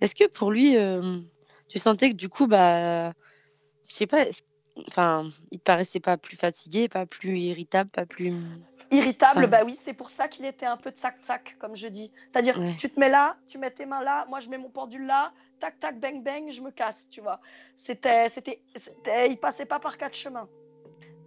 est-ce 0.00 0.14
que 0.14 0.26
pour 0.28 0.50
lui, 0.50 0.76
tu 1.68 1.78
sentais 1.78 2.10
que 2.10 2.16
du 2.16 2.28
coup, 2.28 2.46
bah, 2.46 3.10
je 3.88 3.92
sais 3.92 4.06
pas, 4.06 4.24
enfin, 4.88 5.28
il 5.50 5.58
te 5.58 5.64
paraissait 5.64 6.00
pas 6.00 6.16
plus 6.16 6.36
fatigué, 6.36 6.88
pas 6.88 7.06
plus 7.06 7.38
irritable, 7.38 7.90
pas 7.90 8.06
plus. 8.06 8.32
Irritable, 8.90 9.46
bah 9.48 9.60
oui, 9.64 9.74
c'est 9.74 9.92
pour 9.92 10.10
ça 10.10 10.28
qu'il 10.28 10.44
était 10.44 10.66
un 10.66 10.76
peu 10.76 10.90
de 10.90 10.96
sac-sac, 10.96 11.56
comme 11.58 11.74
je 11.74 11.88
dis. 11.88 12.12
C'est-à-dire, 12.30 12.58
tu 12.78 12.88
te 12.88 13.00
mets 13.00 13.08
là, 13.08 13.36
tu 13.46 13.58
mets 13.58 13.70
tes 13.70 13.86
mains 13.86 14.02
là, 14.02 14.26
moi 14.28 14.40
je 14.40 14.48
mets 14.48 14.58
mon 14.58 14.68
pendule 14.68 15.06
là, 15.06 15.32
tac, 15.58 15.78
tac, 15.80 15.98
bang, 15.98 16.22
bang, 16.22 16.50
je 16.50 16.60
me 16.60 16.70
casse, 16.70 17.08
tu 17.10 17.20
vois. 17.20 17.40
C'était, 17.74 18.28
c'était, 18.28 18.60
il 19.28 19.38
passait 19.38 19.66
pas 19.66 19.78
par 19.78 19.98
quatre 19.98 20.14
chemins. 20.14 20.48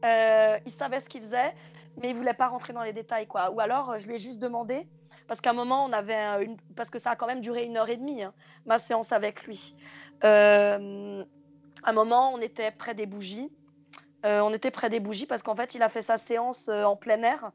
Euh, 0.06 0.58
il 0.65 0.72
savait 0.72 1.02
ce 1.02 1.10
qu'il 1.10 1.22
faisait, 1.22 1.54
mais 2.02 2.10
il 2.10 2.15
voulait 2.15 2.34
pas 2.34 2.48
rentrer 2.48 2.74
dans 2.74 2.84
les 2.84 2.93
détails, 2.93 3.28
quoi. 3.28 3.52
Ou 3.52 3.60
alors, 3.60 3.98
je 3.98 4.08
lui 4.08 4.15
ai 4.15 4.19
juste 4.19 4.39
demandé, 4.39 4.88
parce 5.28 5.41
qu'à 5.41 5.50
un 5.50 5.54
moment, 5.54 5.86
on 5.86 5.91
avait 5.91 6.43
une, 6.43 6.58
parce 6.76 6.89
que 6.89 7.00
ça 7.00 7.12
a 7.12 7.15
quand 7.15 7.28
même 7.28 7.41
duré 7.41 7.65
une 7.65 7.78
heure 7.78 7.89
et 7.89 7.98
demie, 7.98 8.24
hein, 8.24 8.34
ma 8.65 8.80
séance 8.80 9.12
avec 9.12 9.43
lui. 9.43 9.76
Euh, 10.24 11.24
à 11.84 11.89
un 11.89 11.93
moment, 11.93 12.34
on 12.34 12.39
était 12.41 12.72
près 12.72 12.95
des 12.95 13.06
bougies. 13.06 13.52
Euh, 14.25 14.41
on 14.41 14.53
était 14.53 14.71
près 14.71 14.89
des 14.89 14.99
bougies 14.99 15.25
parce 15.25 15.43
qu'en 15.43 15.55
fait, 15.55 15.75
il 15.75 15.84
a 15.84 15.89
fait 15.89 16.01
sa 16.01 16.17
séance 16.17 16.67
euh, 16.67 16.84
en 16.84 16.95
plein 16.95 17.21
air, 17.23 17.51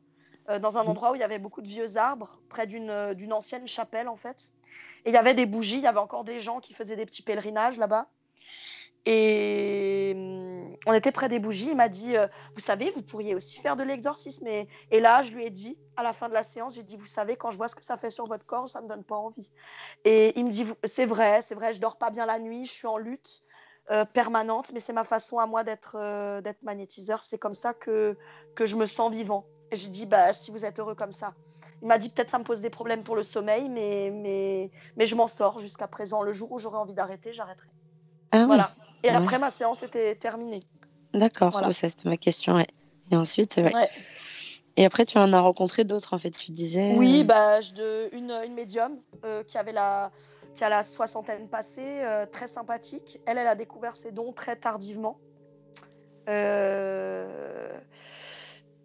euh, 0.49 0.59
dans 0.59 0.79
un 0.79 0.85
mmh. 0.85 0.89
endroit 0.89 1.13
où 1.13 1.15
il 1.15 1.21
y 1.21 1.25
avait 1.25 1.39
beaucoup 1.39 1.63
de 1.63 1.69
vieux 1.69 1.97
arbres, 1.97 2.41
près 2.49 2.67
d'une 2.67 3.33
ancienne 3.33 3.69
chapelle, 3.69 4.09
en 4.09 4.17
fait. 4.17 4.53
Et 5.05 5.11
il 5.11 5.13
y 5.13 5.19
avait 5.19 5.35
des 5.35 5.47
bougies, 5.47 5.77
il 5.77 5.83
y 5.83 5.87
avait 5.87 5.99
encore 5.99 6.25
des 6.25 6.41
gens 6.41 6.61
qui 6.61 6.73
faisaient 6.73 6.97
des 6.97 7.05
petits 7.05 7.23
pèlerinages 7.23 7.77
là-bas. 7.77 8.09
Et 9.07 10.15
mmh, 10.17 10.77
on 10.87 10.95
était 10.95 11.13
près 11.13 11.29
des 11.29 11.39
bougies. 11.39 11.69
Il 11.71 11.77
m'a 11.77 11.91
dit 11.91 12.15
Vous 12.55 12.63
savez, 12.63 12.91
vous 12.91 13.03
pourriez 13.03 13.35
aussi 13.35 13.61
faire 13.61 13.77
de 13.77 13.83
l'exorcisme. 13.83 14.47
Et, 14.47 14.67
et, 14.91 15.01
là, 15.01 15.21
je 15.21 15.33
lui 15.33 15.45
ai 15.45 15.51
dit, 15.51 15.77
à 15.99 16.03
la 16.03 16.15
fin 16.15 16.31
de 16.31 16.35
la 16.35 16.43
séance, 16.43 16.77
j'ai 16.77 16.83
dit 16.83 16.97
Vous 16.97 17.07
savez, 17.07 17.37
quand 17.37 17.51
je 17.51 17.59
vois 17.59 17.69
ce 17.69 17.75
que 17.75 17.85
ça 17.85 17.99
fait 17.99 18.09
sur 18.09 18.27
votre 18.27 18.47
corps, 18.47 18.67
ça 18.67 18.79
ne 18.79 18.85
me 18.85 18.89
donne 18.89 19.05
pas 19.05 19.17
envie. 19.17 19.51
Et 20.07 20.39
il 20.39 20.47
me 20.47 20.51
dit 20.51 20.65
C'est 20.85 21.05
vrai, 21.05 21.43
c'est 21.43 21.55
vrai, 21.55 21.75
je 21.75 21.81
dors 21.83 21.99
pas 21.99 22.09
bien 22.09 22.25
la 22.25 22.39
nuit, 22.39 22.65
je 22.65 22.73
suis 22.73 22.87
en 22.87 22.97
lutte. 22.97 23.44
Euh, 23.91 24.07
permanente, 24.07 24.71
mais 24.73 24.81
c'est 24.81 24.95
ma 24.95 25.05
façon 25.05 25.39
à 25.39 25.47
moi 25.47 25.63
d'être 25.63 25.97
euh, 26.01 26.41
d'être 26.41 26.63
magnétiseur. 26.63 27.23
C'est 27.23 27.37
comme 27.37 27.53
ça 27.53 27.75
que, 27.75 28.17
que 28.55 28.65
je 28.65 28.77
me 28.77 28.87
sens 28.87 29.15
vivant. 29.15 29.45
Et 29.71 29.77
j'ai 29.77 29.91
dit, 29.91 30.07
bah, 30.07 30.33
si 30.33 30.51
vous 30.51 30.65
êtes 30.65 30.79
heureux 30.81 30.95
comme 30.95 31.13
ça. 31.13 31.35
Il 31.83 31.89
m'a 31.89 31.99
dit, 31.99 32.09
peut-être 32.09 32.31
ça 32.31 32.39
me 32.39 32.45
pose 32.45 32.63
des 32.63 32.71
problèmes 32.71 33.03
pour 33.03 33.15
le 33.15 33.23
sommeil, 33.23 33.69
mais, 33.69 34.11
mais, 34.11 34.71
mais 34.97 35.05
je 35.05 35.15
m'en 35.15 35.27
sors 35.27 35.59
jusqu'à 35.59 35.87
présent. 35.87 36.23
Le 36.23 36.33
jour 36.33 36.51
où 36.53 36.59
j'aurai 36.59 36.79
envie 36.79 36.95
d'arrêter, 36.95 37.35
j'arrêterai. 37.35 37.69
Ah 38.33 38.47
voilà. 38.47 38.71
Et 39.03 39.11
après, 39.11 39.39
ma 39.39 39.51
séance 39.51 39.83
était 39.83 40.15
terminée. 40.15 40.63
D'accord, 41.13 41.51
voilà. 41.51 41.71
ça 41.73 41.91
c'était 41.91 42.09
ma 42.09 42.17
question. 42.17 42.59
Et 43.11 43.17
ensuite, 43.17 43.61
Et 44.79 44.87
après, 44.87 45.05
tu 45.05 45.19
en 45.19 45.31
as 45.35 45.41
rencontré 45.41 45.85
d'autres, 45.85 46.15
en 46.15 46.19
fait, 46.19 46.31
tu 46.31 46.53
disais 46.53 46.95
Oui, 46.97 47.21
euh, 47.21 47.25
bah, 47.25 47.61
une, 48.13 48.33
une 48.47 48.55
médium 48.55 48.97
qui 49.47 49.59
avait 49.59 49.73
la, 49.73 50.11
qui 50.55 50.65
a 50.65 50.69
la 50.69 50.83
soixantaine 50.83 51.49
passée, 51.49 52.03
euh, 52.03 52.27
très 52.27 52.47
sympathique. 52.47 53.21
Elle, 53.27 53.39
elle 53.39 53.47
a 53.47 53.55
découvert 53.55 53.97
ses 53.97 54.13
dons 54.13 54.33
très 54.33 54.57
tardivement. 54.57 55.19
Euh, 56.29 57.79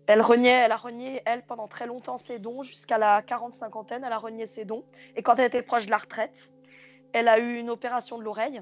elle 0.07 0.21
reniait, 0.21 0.49
elle 0.49 0.71
a 0.71 0.77
renié, 0.77 1.21
elle, 1.25 1.43
pendant 1.43 1.67
très 1.67 1.85
longtemps 1.85 2.17
ses 2.17 2.39
dons, 2.39 2.63
jusqu'à 2.63 2.97
la 2.97 3.21
40-50aine, 3.21 4.01
elle 4.05 4.11
a 4.11 4.17
renié 4.17 4.45
ses 4.45 4.65
dons. 4.65 4.83
Et 5.15 5.21
quand 5.21 5.35
elle 5.37 5.45
était 5.45 5.61
proche 5.61 5.85
de 5.85 5.91
la 5.91 5.97
retraite, 5.97 6.51
elle 7.13 7.27
a 7.27 7.39
eu 7.39 7.57
une 7.57 7.69
opération 7.69 8.17
de 8.17 8.23
l'oreille, 8.23 8.61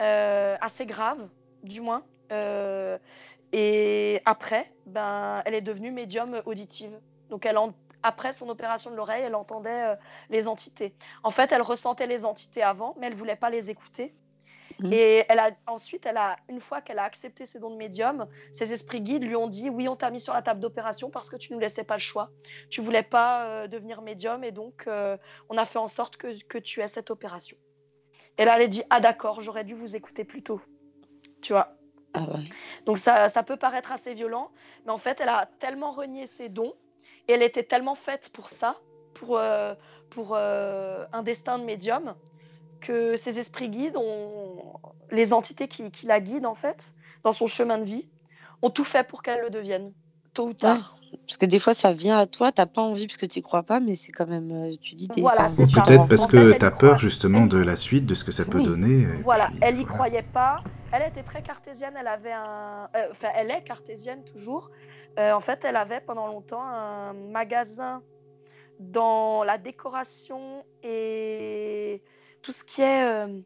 euh, 0.00 0.56
assez 0.60 0.86
grave, 0.86 1.28
du 1.62 1.80
moins. 1.80 2.02
et 3.52 4.22
après, 4.24 4.72
ben, 4.86 5.42
elle 5.44 5.54
est 5.54 5.60
devenue 5.60 5.90
médium 5.90 6.42
auditive. 6.46 6.98
Donc 7.28 7.46
elle, 7.46 7.58
en, 7.58 7.72
après 8.02 8.32
son 8.32 8.48
opération 8.48 8.90
de 8.90 8.96
l'oreille, 8.96 9.22
elle 9.24 9.34
entendait 9.34 9.90
euh, 9.90 9.96
les 10.28 10.48
entités. 10.48 10.94
En 11.22 11.30
fait, 11.30 11.52
elle 11.52 11.62
ressentait 11.62 12.06
les 12.06 12.24
entités 12.24 12.62
avant, 12.62 12.94
mais 12.98 13.06
elle 13.06 13.14
voulait 13.14 13.36
pas 13.36 13.50
les 13.50 13.70
écouter. 13.70 14.14
Mhm. 14.78 14.92
Et 14.92 15.24
elle 15.28 15.38
a, 15.38 15.50
ensuite, 15.66 16.06
elle 16.06 16.16
a, 16.16 16.36
une 16.48 16.60
fois 16.60 16.80
qu'elle 16.80 16.98
a 16.98 17.04
accepté 17.04 17.44
ses 17.46 17.58
dons 17.58 17.70
de 17.70 17.76
médium, 17.76 18.26
ses 18.52 18.72
esprits 18.72 19.00
guides 19.00 19.24
lui 19.24 19.36
ont 19.36 19.48
dit 19.48 19.68
Oui, 19.68 19.88
on 19.88 19.96
t'a 19.96 20.10
mis 20.10 20.20
sur 20.20 20.32
la 20.32 20.42
table 20.42 20.60
d'opération 20.60 21.10
parce 21.10 21.28
que 21.28 21.36
tu 21.36 21.52
ne 21.52 21.56
nous 21.56 21.60
laissais 21.60 21.84
pas 21.84 21.94
le 21.94 22.00
choix. 22.00 22.30
Tu 22.70 22.80
voulais 22.80 23.02
pas 23.02 23.46
euh, 23.46 23.66
devenir 23.66 24.02
médium 24.02 24.44
et 24.44 24.52
donc 24.52 24.84
euh, 24.86 25.16
on 25.48 25.56
a 25.56 25.66
fait 25.66 25.78
en 25.78 25.88
sorte 25.88 26.16
que, 26.16 26.42
que, 26.44 26.58
tu 26.58 26.80
aies 26.80 26.88
cette 26.88 27.10
opération. 27.10 27.56
Et 28.38 28.44
là, 28.44 28.56
elle 28.56 28.62
a 28.62 28.68
dit 28.68 28.82
Ah, 28.90 29.00
d'accord, 29.00 29.40
j'aurais 29.40 29.64
dû 29.64 29.74
vous 29.74 29.96
écouter 29.96 30.24
plus 30.24 30.42
tôt. 30.42 30.60
Tu 31.42 31.52
vois? 31.52 31.76
Ah 32.14 32.26
Donc 32.86 32.98
ça, 32.98 33.28
ça 33.28 33.42
peut 33.42 33.56
paraître 33.56 33.92
assez 33.92 34.14
violent, 34.14 34.50
mais 34.84 34.92
en 34.92 34.98
fait, 34.98 35.20
elle 35.20 35.28
a 35.28 35.48
tellement 35.58 35.92
renié 35.92 36.26
ses 36.26 36.48
dons 36.48 36.74
et 37.30 37.34
elle 37.34 37.42
était 37.42 37.62
tellement 37.62 37.94
faite 37.94 38.30
pour 38.32 38.50
ça, 38.50 38.76
pour, 39.14 39.38
euh, 39.38 39.74
pour 40.10 40.32
euh, 40.34 41.04
un 41.12 41.22
destin 41.22 41.58
de 41.58 41.64
médium, 41.64 42.14
que 42.80 43.16
ses 43.16 43.38
esprits 43.38 43.68
guides, 43.68 43.96
ont, 43.96 44.74
les 45.10 45.32
entités 45.32 45.68
qui, 45.68 45.90
qui, 45.90 46.06
la 46.06 46.20
guident 46.20 46.46
en 46.46 46.54
fait, 46.54 46.94
dans 47.22 47.32
son 47.32 47.46
chemin 47.46 47.78
de 47.78 47.84
vie, 47.84 48.08
ont 48.62 48.70
tout 48.70 48.84
fait 48.84 49.06
pour 49.06 49.22
qu'elle 49.22 49.42
le 49.42 49.50
devienne, 49.50 49.92
tôt 50.34 50.48
ou 50.48 50.54
tard. 50.54 50.96
Parce 51.26 51.36
que 51.36 51.46
des 51.46 51.58
fois, 51.58 51.74
ça 51.74 51.92
vient 51.92 52.18
à 52.18 52.26
toi, 52.26 52.52
t'as 52.52 52.66
pas 52.66 52.82
envie 52.82 53.06
parce 53.06 53.16
que 53.16 53.26
tu 53.26 53.38
n'y 53.38 53.42
crois 53.42 53.62
pas, 53.62 53.80
mais 53.80 53.94
c'est 53.94 54.12
quand 54.12 54.26
même, 54.26 54.50
euh, 54.50 54.76
tu 54.80 54.94
dis, 54.96 55.08
voilà, 55.18 55.46
Ou 55.46 55.56
peut-être 55.56 56.08
parce 56.08 56.26
que 56.26 56.56
tu 56.56 56.64
as 56.64 56.70
peur 56.70 56.98
justement 56.98 57.46
de 57.46 57.58
la 57.58 57.76
suite, 57.76 58.06
de 58.06 58.14
ce 58.14 58.24
que 58.24 58.32
ça 58.32 58.44
peut 58.44 58.62
donner. 58.62 59.06
Voilà, 59.22 59.50
elle 59.60 59.78
y 59.78 59.84
croyait 59.84 60.22
pas. 60.22 60.62
Elle 60.92 61.02
était 61.08 61.22
très 61.22 61.42
cartésienne, 61.42 61.94
elle 61.96 62.08
avait 62.08 62.32
un, 62.32 62.90
enfin, 63.12 63.28
elle 63.36 63.50
est 63.50 63.62
cartésienne 63.62 64.24
toujours. 64.24 64.70
Euh, 65.18 65.32
en 65.32 65.40
fait, 65.40 65.64
elle 65.64 65.76
avait 65.76 66.00
pendant 66.00 66.26
longtemps 66.26 66.62
un 66.62 67.12
magasin 67.12 68.02
dans 68.80 69.44
la 69.44 69.56
décoration 69.56 70.64
et 70.82 72.02
tout 72.42 72.52
ce 72.52 72.64
qui 72.64 72.82
est 72.82 73.04
euh, 73.04 73.40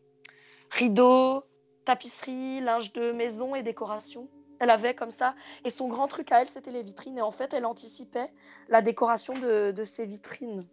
rideaux, 0.70 1.44
tapisserie, 1.84 2.60
linge 2.60 2.92
de 2.94 3.12
maison 3.12 3.54
et 3.54 3.62
décoration. 3.62 4.28
Elle 4.58 4.70
avait 4.70 4.94
comme 4.94 5.10
ça. 5.10 5.34
Et 5.64 5.70
son 5.70 5.88
grand 5.88 6.06
truc 6.06 6.32
à 6.32 6.40
elle, 6.40 6.48
c'était 6.48 6.70
les 6.70 6.82
vitrines. 6.82 7.18
Et 7.18 7.22
en 7.22 7.32
fait, 7.32 7.52
elle 7.52 7.66
anticipait 7.66 8.32
la 8.68 8.80
décoration 8.80 9.34
de, 9.34 9.70
de 9.72 9.84
ces 9.84 10.06
vitrines, 10.06 10.66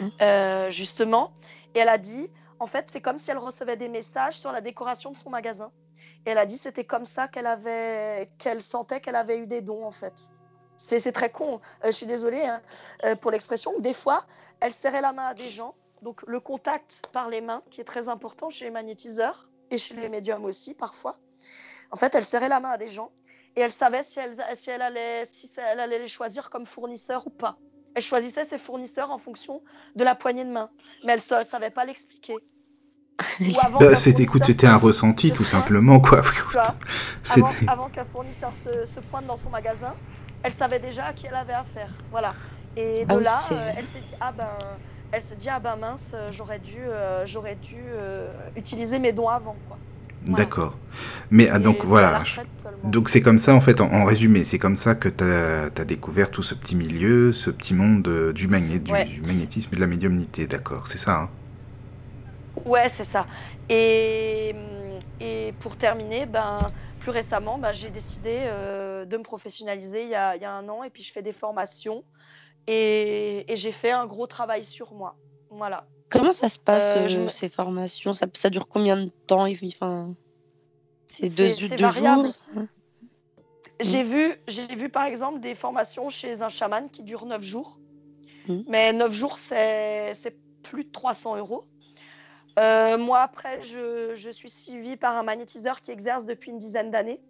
mmh. 0.00 0.08
euh, 0.20 0.70
justement. 0.70 1.32
Et 1.74 1.78
elle 1.78 1.88
a 1.88 1.98
dit, 1.98 2.28
en 2.62 2.66
fait, 2.66 2.88
c'est 2.92 3.00
comme 3.00 3.18
si 3.18 3.28
elle 3.32 3.38
recevait 3.38 3.76
des 3.76 3.88
messages 3.88 4.38
sur 4.38 4.52
la 4.52 4.60
décoration 4.60 5.10
de 5.10 5.16
son 5.16 5.30
magasin. 5.30 5.72
Et 6.24 6.30
elle 6.30 6.38
a 6.38 6.46
dit 6.46 6.56
c'était 6.56 6.84
comme 6.84 7.04
ça 7.04 7.26
qu'elle 7.26 7.48
avait, 7.48 8.30
qu'elle 8.38 8.60
sentait 8.60 9.00
qu'elle 9.00 9.16
avait 9.16 9.40
eu 9.40 9.48
des 9.48 9.62
dons 9.62 9.84
en 9.84 9.90
fait. 9.90 10.30
C'est 10.76 11.10
très 11.10 11.32
con. 11.32 11.60
Euh, 11.82 11.86
je 11.86 11.90
suis 11.90 12.06
désolée 12.06 12.44
hein, 12.44 12.62
euh, 13.04 13.16
pour 13.16 13.32
l'expression. 13.32 13.76
Des 13.80 13.94
fois, 13.94 14.24
elle 14.60 14.72
serrait 14.72 15.00
la 15.00 15.12
main 15.12 15.26
à 15.26 15.34
des 15.34 15.46
gens. 15.46 15.74
Donc 16.02 16.22
le 16.28 16.38
contact 16.38 17.02
par 17.12 17.28
les 17.28 17.40
mains, 17.40 17.64
qui 17.72 17.80
est 17.80 17.84
très 17.84 18.08
important 18.08 18.48
chez 18.48 18.66
les 18.66 18.70
magnétiseurs 18.70 19.48
et 19.72 19.78
chez 19.78 19.94
les 19.94 20.08
médiums 20.08 20.44
aussi 20.44 20.72
parfois. 20.72 21.16
En 21.90 21.96
fait, 21.96 22.14
elle 22.14 22.24
serrait 22.24 22.48
la 22.48 22.60
main 22.60 22.70
à 22.70 22.78
des 22.78 22.88
gens 22.88 23.10
et 23.56 23.60
elle 23.60 23.72
savait 23.72 24.04
si 24.04 24.20
elle, 24.20 24.36
si 24.54 24.70
elle, 24.70 24.82
allait, 24.82 25.26
si 25.26 25.50
elle 25.56 25.80
allait 25.80 25.98
les 25.98 26.06
choisir 26.06 26.48
comme 26.48 26.66
fournisseurs 26.66 27.26
ou 27.26 27.30
pas. 27.30 27.58
Elle 27.94 28.02
choisissait 28.02 28.44
ses 28.44 28.58
fournisseurs 28.58 29.10
en 29.10 29.18
fonction 29.18 29.62
de 29.96 30.04
la 30.04 30.14
poignée 30.14 30.44
de 30.44 30.50
main, 30.50 30.70
mais 31.04 31.12
elle 31.12 31.38
ne 31.38 31.44
savait 31.44 31.70
pas 31.70 31.84
l'expliquer. 31.84 32.36
Bah, 33.80 33.94
c'était, 33.94 34.22
écoute, 34.22 34.44
c'était 34.44 34.66
un 34.66 34.76
ressenti 34.76 35.32
tout 35.32 35.44
simplement, 35.44 36.00
quoi. 36.00 36.22
avant, 37.30 37.50
avant 37.66 37.88
qu'un 37.88 38.04
fournisseur 38.04 38.52
se, 38.86 39.00
pointe 39.00 39.26
dans 39.26 39.36
son 39.36 39.50
magasin, 39.50 39.94
elle 40.42 40.52
savait 40.52 40.78
déjà 40.78 41.06
à 41.06 41.12
qui 41.12 41.26
elle 41.26 41.34
avait 41.34 41.52
affaire. 41.52 41.90
Voilà. 42.10 42.34
Et 42.76 43.04
de 43.04 43.12
ah 43.12 43.20
là, 43.20 43.40
euh, 43.50 43.72
elle 43.76 43.84
s'est 43.84 44.00
dit, 44.00 44.16
ah 44.20 44.32
ben, 44.36 44.48
elle 45.10 45.22
s'est 45.22 45.36
dit, 45.36 45.48
ah 45.48 45.60
ben 45.60 45.76
mince, 45.76 46.06
euh, 46.14 46.30
j'aurais 46.32 46.58
dû, 46.58 46.78
euh, 46.78 47.24
j'aurais 47.26 47.56
dû 47.56 47.76
utiliser 48.56 48.98
mes 48.98 49.12
dons 49.12 49.28
avant, 49.28 49.56
quoi. 49.68 49.78
D'accord. 50.24 50.78
Mais 51.32 51.48
ah, 51.48 51.58
donc 51.58 51.84
voilà. 51.84 52.22
Donc 52.84 53.08
c'est 53.08 53.20
comme 53.20 53.38
ça 53.38 53.54
en 53.54 53.60
fait, 53.60 53.80
en, 53.80 54.04
résumé, 54.04 54.44
c'est 54.44 54.58
comme 54.58 54.76
ça 54.76 54.94
que 54.94 55.08
tu 55.08 55.24
as, 55.24 55.84
découvert 55.84 56.30
tout 56.30 56.44
ce 56.44 56.54
petit 56.54 56.76
milieu, 56.76 57.32
ce 57.32 57.50
petit 57.50 57.74
monde 57.74 58.32
du, 58.32 58.46
magné 58.46 58.78
du, 58.78 58.92
du, 58.92 59.20
magnétisme 59.22 59.70
et 59.72 59.76
de 59.76 59.80
la 59.80 59.88
médiumnité, 59.88 60.46
d'accord, 60.46 60.86
c'est 60.86 60.98
ça 60.98 61.22
hein? 61.22 61.28
Ouais, 62.64 62.88
c'est 62.88 63.04
ça. 63.04 63.26
Et, 63.68 64.54
et, 65.20 65.52
pour 65.60 65.76
terminer, 65.76 66.26
ben, 66.26 66.58
plus 67.00 67.10
récemment, 67.10 67.58
ben, 67.58 67.72
j'ai 67.72 67.90
décidé 67.90 68.44
euh, 68.46 69.04
de 69.04 69.16
me 69.16 69.22
professionnaliser 69.22 70.04
il 70.04 70.10
y, 70.10 70.14
a, 70.14 70.36
il 70.36 70.42
y, 70.42 70.44
a, 70.44 70.52
un 70.52 70.68
an 70.68 70.84
et 70.84 70.90
puis 70.90 71.02
je 71.02 71.12
fais 71.12 71.22
des 71.22 71.32
formations 71.32 72.04
et, 72.66 73.50
et 73.52 73.56
j'ai 73.56 73.72
fait 73.72 73.90
un 73.90 74.06
gros 74.06 74.26
travail 74.26 74.64
sur 74.64 74.92
moi. 74.92 75.16
Voilà. 75.50 75.86
Comment 76.08 76.32
ça 76.32 76.48
se 76.48 76.58
passe, 76.58 76.96
euh, 76.96 77.24
euh 77.24 77.28
ces 77.28 77.48
formations? 77.48 78.12
Ça, 78.12 78.26
ça, 78.34 78.50
dure 78.50 78.68
combien 78.68 78.96
de 78.96 79.10
temps? 79.26 79.46
Enfin, 79.66 80.14
C'est 81.08 81.30
deux, 81.30 81.54
deux 81.76 81.88
jours 81.88 82.26
J'ai 83.80 84.04
vu, 84.04 84.36
vu 84.76 84.88
par 84.88 85.04
exemple 85.04 85.40
des 85.40 85.54
formations 85.54 86.10
chez 86.10 86.42
un 86.42 86.48
chaman 86.48 86.90
qui 86.90 87.02
durent 87.02 87.26
neuf 87.26 87.42
jours. 87.42 87.78
Mhm. 88.48 88.64
Mais 88.68 88.92
9 88.92 89.12
jours, 89.12 89.38
c'est 89.38 90.36
plus 90.62 90.84
de 90.84 90.90
300 90.90 91.36
euros. 91.36 91.66
Euh, 92.58 92.98
moi, 92.98 93.20
après, 93.20 93.60
je, 93.62 94.12
je, 94.14 94.30
suis 94.30 94.50
suivie 94.50 94.96
par 94.96 95.16
un 95.16 95.22
magnétiseur 95.22 95.80
qui 95.80 95.90
exerce 95.90 96.26
depuis 96.26 96.50
une 96.50 96.58
dizaine 96.58 96.90
d'années, 96.90 97.20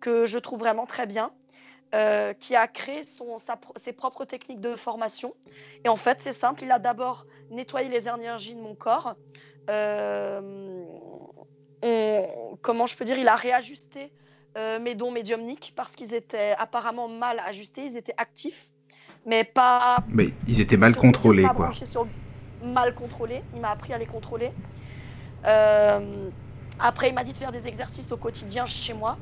que 0.00 0.26
je 0.26 0.38
trouve 0.38 0.60
vraiment 0.60 0.86
très 0.86 1.06
bien, 1.06 1.32
euh, 1.94 2.32
qui 2.34 2.54
a 2.54 2.68
créé 2.68 3.02
son, 3.02 3.38
ses 3.76 3.92
propres 3.92 4.24
techniques 4.24 4.60
de 4.60 4.76
formation. 4.76 5.34
Et 5.84 5.88
en 5.88 5.96
fait, 5.96 6.20
c'est 6.20 6.32
simple, 6.32 6.62
il 6.62 6.70
a 6.70 6.78
d'abord 6.78 7.26
nettoyé 7.50 7.88
les 7.88 8.08
énergies 8.08 8.54
de 8.54 8.60
mon 8.60 8.74
corps. 8.74 9.16
Euh, 9.68 10.84
comment 12.62 12.86
je 12.86 12.96
peux 12.96 13.04
dire 13.04 13.18
Il 13.18 13.28
a 13.28 13.36
réajusté 13.36 14.12
mes 14.80 14.96
dons 14.96 15.12
médiumniques 15.12 15.72
parce 15.76 15.94
qu'ils 15.94 16.12
étaient 16.12 16.56
apparemment 16.58 17.06
mal 17.06 17.40
ajustés, 17.46 17.84
ils 17.84 17.96
étaient 17.96 18.14
actifs, 18.16 18.68
mais 19.24 19.44
pas... 19.44 19.98
Mais 20.08 20.30
ils 20.48 20.60
étaient 20.60 20.76
mal 20.76 20.96
contrôlés, 20.96 21.44
quoi 21.54 21.70
mal 22.62 22.94
contrôlé. 22.94 23.42
Il 23.54 23.60
m'a 23.60 23.70
appris 23.70 23.92
à 23.92 23.98
les 23.98 24.06
contrôler. 24.06 24.50
Euh, 25.46 26.28
après, 26.78 27.08
il 27.08 27.14
m'a 27.14 27.24
dit 27.24 27.32
de 27.32 27.38
faire 27.38 27.52
des 27.52 27.66
exercices 27.66 28.10
au 28.12 28.16
quotidien 28.16 28.66
chez 28.66 28.94
moi. 28.94 29.16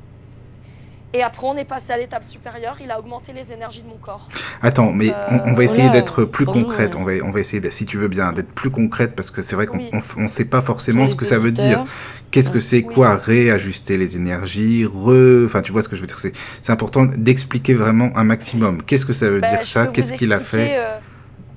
Et 1.11 1.23
après, 1.23 1.47
on 1.47 1.57
est 1.57 1.65
passé 1.65 1.91
à 1.91 1.97
l'étape 1.97 2.23
supérieure. 2.23 2.77
Il 2.83 2.91
a 2.91 2.99
augmenté 2.99 3.33
les 3.33 3.51
énergies 3.51 3.81
de 3.81 3.87
mon 3.87 3.97
corps. 3.97 4.27
Attends, 4.61 4.91
mais 4.91 5.11
on, 5.45 5.53
va 5.53 5.63
essayer 5.63 5.89
d'être 5.89 6.23
plus 6.23 6.45
concrète. 6.45 6.95
On 6.95 7.03
va, 7.03 7.13
on 7.23 7.31
va 7.31 7.39
essayer, 7.39 7.67
si 7.71 7.87
tu 7.87 7.97
veux 7.97 8.07
bien, 8.07 8.31
d'être 8.31 8.51
plus 8.51 8.69
concrète 8.69 9.15
parce 9.15 9.31
que 9.31 9.41
c'est 9.41 9.55
vrai 9.55 9.65
qu'on 9.65 9.79
ne 10.17 10.27
sait 10.27 10.45
pas 10.45 10.61
forcément 10.61 11.07
ce 11.07 11.15
que 11.15 11.25
ça 11.25 11.39
veut 11.39 11.51
dire. 11.51 11.85
Qu'est-ce 12.29 12.51
que 12.51 12.59
c'est 12.59 12.83
quoi 12.83 13.15
réajuster 13.15 13.97
les 13.97 14.17
énergies 14.17 14.85
re... 14.85 15.45
Enfin, 15.45 15.63
tu 15.63 15.71
vois 15.71 15.81
ce 15.81 15.89
que 15.89 15.95
je 15.95 16.01
veux 16.01 16.07
dire. 16.07 16.19
C'est 16.19 16.71
important 16.71 17.05
d'expliquer 17.05 17.73
vraiment 17.73 18.11
un 18.15 18.23
maximum. 18.23 18.83
Qu'est-ce 18.83 19.07
que 19.07 19.13
ça 19.13 19.31
veut 19.31 19.39
ben, 19.39 19.49
dire 19.49 19.65
ça? 19.65 19.87
Qu'est-ce 19.87 20.13
qu'il 20.13 20.31
a 20.31 20.39
fait? 20.39 20.77
euh, 20.77 20.99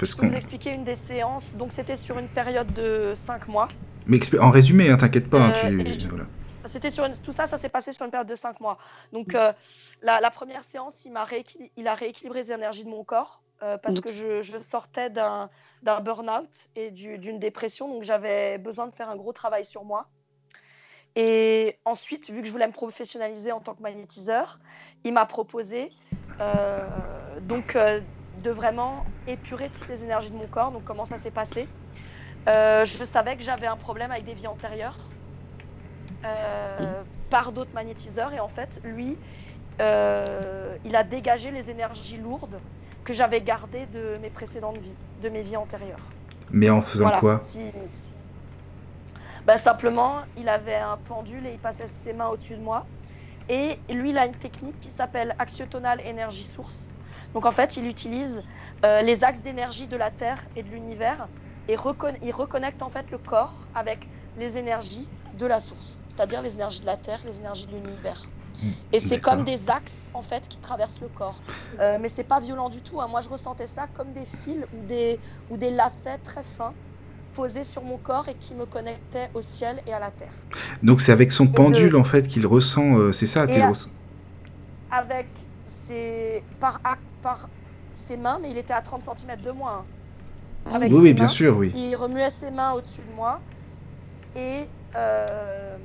parce 0.03 0.17
je 0.17 0.23
vais 0.23 0.31
vous 0.31 0.35
expliquer 0.35 0.75
une 0.75 0.83
des 0.83 0.97
séances. 0.97 1.55
Donc, 1.55 1.71
c'était 1.71 1.97
sur 1.97 2.19
une 2.19 2.27
période 2.27 2.73
de 2.73 3.13
5 3.15 3.47
mois. 3.47 3.69
Mais 4.07 4.19
en 4.41 4.51
résumé, 4.51 4.91
hein, 4.91 4.97
t'inquiète 4.97 5.31
pas. 5.31 5.39
Hein, 5.39 5.53
euh, 5.65 5.85
C'était 6.65 6.91
sur 6.91 7.09
Tout 7.23 7.31
ça, 7.31 7.47
ça 7.47 7.57
s'est 7.57 7.69
passé 7.69 7.93
sur 7.93 8.05
une 8.05 8.11
période 8.11 8.27
de 8.27 8.35
5 8.35 8.59
mois. 8.59 8.79
Donc, 9.13 9.37
euh, 9.37 9.53
la, 10.01 10.31
première 10.33 10.65
séance, 10.65 11.05
il, 11.05 11.17
a 11.17 11.25
il 11.77 11.87
a 11.87 11.95
rééquilibré 11.95 12.41
les 12.41 12.51
énergies 12.51 12.83
de 12.83 12.89
mon 12.89 13.05
corps 13.05 13.43
euh, 13.63 13.79
parce 13.79 14.01
que 14.01 14.11
je, 14.11 14.43
je 14.43 14.59
sortais 14.59 15.09
d'un 15.09 15.49
burn-out 15.85 16.51
et 16.75 16.91
d'une 16.91 17.39
dépression. 17.39 17.87
Donc, 17.87 18.03
j'avais 18.03 18.59
besoin 18.59 18.89
de 18.89 18.95
faire 18.97 19.09
un 19.09 19.17
gros 19.17 19.33
travail 19.33 19.65
sur 19.65 19.85
moi. 19.85 20.09
Et 21.15 21.79
ensuite, 21.85 22.29
vu 22.29 22.41
que 22.41 22.49
je 22.49 22.53
voulais 22.53 22.67
me 22.67 22.73
professionnaliser 22.73 23.53
en 23.53 23.61
tant 23.61 23.75
que 23.75 23.83
magnétiseur, 23.83 24.59
il 25.05 25.13
m'a 25.13 25.27
proposé 25.27 25.93
donc 27.43 27.77
de 28.43 28.51
vraiment 28.51 29.05
épurer 29.27 29.69
toutes 29.71 29.89
les 29.89 30.05
énergies 30.05 30.31
de 30.31 30.37
mon 30.37 30.47
corps. 30.47 30.73
Donc 30.73 30.85
comment 30.85 31.05
ça 31.05 31.19
s'est 31.19 31.31
passé 31.31 31.69
euh, 32.49 32.85
Je 32.85 33.05
savais 33.05 33.37
que 33.37 33.43
j'avais 33.43 33.67
un 33.67 33.77
problème 33.77 34.11
avec 34.11 34.25
des 34.25 34.35
vies 34.35 34.47
antérieures 34.47 34.99
euh, 36.25 37.03
par 37.31 37.53
d'autres 37.53 37.73
magnétiseurs 37.75 38.33
et 38.33 38.41
en 38.41 38.49
fait 38.49 38.81
lui, 38.85 39.17
euh, 39.81 40.77
il 40.85 40.95
a 40.97 41.03
dégagé 41.03 41.51
les 41.51 41.71
énergies 41.71 42.19
lourdes 42.19 42.59
que 43.05 43.13
j'avais 43.13 43.41
gardées 43.41 43.87
de 43.87 44.19
mes 44.21 44.31
précédentes 44.31 44.79
vies, 44.79 44.95
de 45.23 45.29
mes 45.29 45.43
vies 45.43 45.57
antérieures. 45.57 46.07
Mais 46.51 46.71
en 46.71 46.81
faisant 46.81 47.11
quoi? 47.19 47.41
Ben, 49.47 49.57
simplement, 49.57 50.19
il 50.37 50.49
avait 50.49 50.77
un 50.77 50.99
pendule 51.09 51.45
et 51.47 51.53
il 51.53 51.59
passait 51.59 51.87
ses 51.89 52.13
mains 52.13 52.29
au-dessus 52.29 52.55
de 52.55 52.63
moi. 52.63 52.87
Et 53.49 53.77
lui, 53.91 54.11
il 54.11 54.19
a 54.19 54.27
une 54.27 54.37
technique 54.37 54.79
qui 54.81 54.91
s'appelle 54.91 55.35
Axiotonal 55.39 56.01
Energy 56.07 56.45
Source. 56.45 56.89
Donc 57.35 57.47
en 57.47 57.53
fait, 57.53 57.77
il 57.77 57.87
utilise 57.87 58.43
euh, 58.85 59.03
les 59.03 59.25
axes 59.25 59.41
d'énergie 59.41 59.87
de 59.87 59.97
la 59.97 60.11
Terre 60.11 60.39
et 60.57 60.63
de 60.63 60.69
l'univers 60.69 61.29
et 61.69 61.77
il 62.23 62.33
reconnecte 62.33 62.83
en 62.83 62.91
fait 62.91 63.11
le 63.11 63.19
corps 63.19 63.55
avec 63.75 64.09
les 64.39 64.59
énergies 64.59 65.09
de 65.39 65.47
la 65.47 65.61
source, 65.61 66.01
c'est-à-dire 66.09 66.43
les 66.43 66.55
énergies 66.55 66.81
de 66.81 66.87
la 66.87 66.97
Terre, 66.97 67.21
les 67.25 67.39
énergies 67.39 67.67
de 67.67 67.73
l'univers. 67.73 68.23
Hmm. 68.63 68.71
Et 68.93 69.01
c'est 69.01 69.21
comme 69.21 69.45
des 69.45 69.71
axes 69.71 70.07
en 70.13 70.23
fait 70.23 70.49
qui 70.49 70.59
traversent 70.59 71.01
le 71.01 71.09
corps. 71.09 71.41
Euh, 71.81 71.99
mais 72.01 72.09
c'est 72.09 72.25
pas 72.25 72.41
violent 72.41 72.69
du 72.69 72.83
tout. 72.83 73.01
Hein. 73.01 73.09
Moi, 73.09 73.21
je 73.21 73.29
ressentais 73.29 73.67
ça 73.67 73.87
comme 73.95 74.13
des 74.13 74.27
fils 74.27 74.65
ou 74.75 74.87
des, 74.87 75.19
ou 75.51 75.57
des 75.57 75.71
lacets 75.71 76.19
très 76.19 76.43
fins 76.43 76.75
posés 77.33 77.65
sur 77.65 77.83
mon 77.83 77.97
corps 77.97 78.29
et 78.29 78.35
qui 78.35 78.55
me 78.55 78.67
connectaient 78.67 79.31
au 79.35 79.41
ciel 79.41 79.83
et 79.87 79.93
à 79.93 79.99
la 79.99 80.11
terre. 80.11 80.33
Donc 80.83 81.01
c'est 81.01 81.13
avec 81.13 81.33
son 81.33 81.47
pendule 81.47 81.97
en 81.97 82.05
fait 82.05 82.27
qu'il 82.27 82.47
ressent, 82.47 82.97
euh, 82.99 83.13
c'est 83.13 83.27
ça 83.27 83.47
qu'il 83.47 83.65
ressent. 83.65 83.89
Avec 84.91 85.29
ses 85.65 86.45
par 86.61 86.81
par 87.23 87.49
ses 87.95 88.17
mains, 88.17 88.39
mais 88.43 88.51
il 88.51 88.59
était 88.59 88.75
à 88.75 88.83
30 88.83 89.03
cm 89.03 89.41
de 89.41 89.51
moi. 89.51 89.85
Hein. 90.67 90.79
oui, 90.81 90.89
oui 90.93 91.15
bien 91.15 91.29
sûr, 91.29 91.57
oui. 91.57 91.73
Il 91.75 91.95
remuait 91.97 92.31
ses 92.31 92.51
mains 92.51 92.73
au-dessus 92.73 93.03
de 93.03 93.15
moi 93.15 93.41
et 94.37 94.69
euh, 94.97 95.77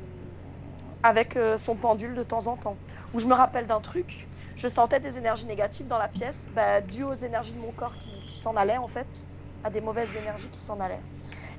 avec 1.04 1.36
euh, 1.36 1.58
son 1.58 1.76
pendule 1.76 2.16
de 2.16 2.24
temps 2.24 2.48
en 2.48 2.56
temps. 2.56 2.76
Où 3.14 3.20
je 3.20 3.28
me 3.28 3.34
rappelle 3.34 3.68
d'un 3.68 3.82
truc, 3.82 4.28
je 4.56 4.68
sentais 4.68 5.00
des 5.00 5.18
énergies 5.18 5.46
négatives 5.46 5.88
dans 5.88 5.98
la 5.98 6.08
pièce, 6.08 6.50
bah, 6.56 6.82
dues 6.82 7.04
aux 7.04 7.14
énergies 7.14 7.54
de 7.54 7.60
mon 7.60 7.72
corps 7.72 7.96
qui, 7.98 8.36
s'en 8.36 8.56
allaient 8.56 8.78
en 8.78 8.88
fait, 8.88 9.28
à 9.64 9.70
des 9.70 9.82
mauvaises 9.82 10.16
énergies 10.16 10.50
qui 10.50 10.60
s'en 10.60 10.80
allaient. 10.80 11.02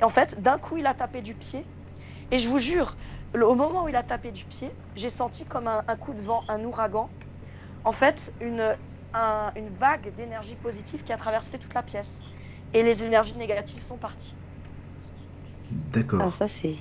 Et 0.01 0.05
en 0.05 0.09
fait, 0.09 0.41
d'un 0.41 0.59
coup, 0.59 0.77
il 0.77 0.87
a 0.87 0.95
tapé 0.95 1.23
du 1.23 1.35
pied. 1.35 1.65
Et 2.31 2.39
je 2.39 2.49
vous 2.49 2.59
jure, 2.59 2.97
au 3.35 3.55
moment 3.55 3.85
où 3.85 3.89
il 3.89 3.97
a 3.97 4.03
tapé 4.03 4.31
du 4.31 4.45
pied, 4.45 4.71
j'ai 4.97 5.11
senti 5.11 5.45
comme 5.45 5.67
un, 5.67 5.83
un 5.89 5.97
coup 5.97 6.13
de 6.13 6.21
vent, 6.21 6.45
un 6.49 6.63
ouragan. 6.65 7.09
En 7.85 7.93
fait, 7.93 8.33
une, 8.41 8.77
une 9.57 9.71
vague 9.79 10.15
d'énergie 10.17 10.57
positive 10.57 11.03
qui 11.03 11.13
a 11.13 11.17
traversé 11.17 11.59
toute 11.59 11.75
la 11.75 11.83
pièce. 11.83 12.23
Et 12.75 12.83
les 12.83 13.03
énergies 13.05 13.37
négatives 13.37 13.83
sont 13.83 13.97
parties. 13.97 14.35
D'accord. 15.71 16.23
Ah, 16.27 16.31
ça 16.31 16.47
c'est. 16.47 16.77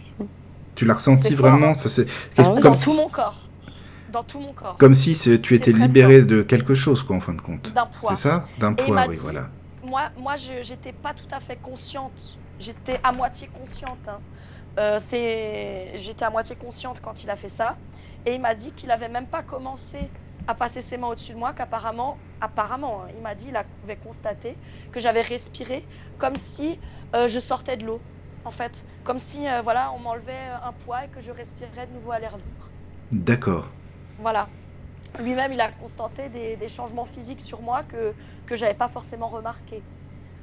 Tu 0.75 0.85
l'as 0.85 0.93
ressenti 0.93 1.33
vraiment 1.33 1.73
ça, 1.73 1.89
c'est... 1.89 2.05
Ah 2.37 2.43
comme 2.43 2.61
Dans 2.61 2.75
tout 2.75 2.93
mon 2.93 3.09
corps. 3.09 3.37
Dans 4.11 4.23
tout 4.23 4.39
mon 4.39 4.53
corps. 4.53 4.77
Comme 4.77 4.93
si 4.93 5.17
tu 5.41 5.55
étais 5.55 5.71
libéré 5.71 6.21
de 6.21 6.41
quelque 6.43 6.75
chose, 6.75 7.03
quoi, 7.03 7.15
en 7.15 7.19
fin 7.19 7.33
de 7.33 7.41
compte. 7.41 7.73
D'un 7.73 7.87
poids. 7.87 8.15
C'est 8.15 8.29
ça? 8.29 8.45
D'un 8.59 8.73
poids, 8.73 9.05
oui, 9.07 9.17
voilà. 9.17 9.49
Moi, 9.83 10.03
moi 10.17 10.35
je 10.35 10.61
j'étais 10.61 10.91
pas 10.91 11.13
tout 11.13 11.27
à 11.31 11.39
fait 11.39 11.55
consciente. 11.55 12.37
J'étais 12.59 12.99
à 13.03 13.11
moitié 13.11 13.49
consciente. 13.59 14.07
Hein. 14.07 14.19
Euh, 14.79 14.99
c'est... 15.05 15.97
J'étais 15.97 16.25
à 16.25 16.29
moitié 16.29 16.55
consciente 16.55 17.01
quand 17.01 17.23
il 17.23 17.29
a 17.29 17.35
fait 17.35 17.49
ça. 17.49 17.75
Et 18.25 18.33
il 18.35 18.41
m'a 18.41 18.53
dit 18.53 18.71
qu'il 18.71 18.91
avait 18.91 19.09
même 19.09 19.27
pas 19.27 19.41
commencé 19.41 19.97
a 20.47 20.55
passé 20.55 20.81
ses 20.81 20.97
mains 20.97 21.07
au-dessus 21.07 21.33
de 21.33 21.37
moi 21.37 21.53
qu'apparemment, 21.53 22.17
apparemment, 22.41 23.03
hein, 23.03 23.11
il 23.15 23.21
m'a 23.21 23.35
dit, 23.35 23.47
il 23.49 23.55
avait 23.55 23.97
constaté 23.97 24.55
que 24.91 24.99
j'avais 24.99 25.21
respiré 25.21 25.85
comme 26.17 26.35
si 26.35 26.79
euh, 27.15 27.27
je 27.27 27.39
sortais 27.39 27.77
de 27.77 27.85
l'eau, 27.85 27.99
en 28.45 28.51
fait, 28.51 28.85
comme 29.03 29.19
si 29.19 29.47
euh, 29.47 29.61
voilà, 29.61 29.91
on 29.93 29.99
m'enlevait 29.99 30.31
euh, 30.31 30.67
un 30.67 30.71
poids 30.71 31.05
et 31.05 31.07
que 31.09 31.21
je 31.21 31.31
respirais 31.31 31.87
de 31.87 31.93
nouveau 31.93 32.11
à 32.11 32.19
l'air 32.19 32.37
libre. 32.37 32.69
D'accord. 33.11 33.69
Voilà. 34.19 34.47
Lui-même, 35.21 35.51
il 35.51 35.61
a 35.61 35.71
constaté 35.71 36.29
des, 36.29 36.67
changements 36.67 37.05
physiques 37.05 37.41
sur 37.41 37.61
moi 37.61 37.83
que 37.83 38.13
que 38.45 38.55
j'avais 38.55 38.73
pas 38.73 38.87
forcément 38.87 39.27
remarqué. 39.27 39.81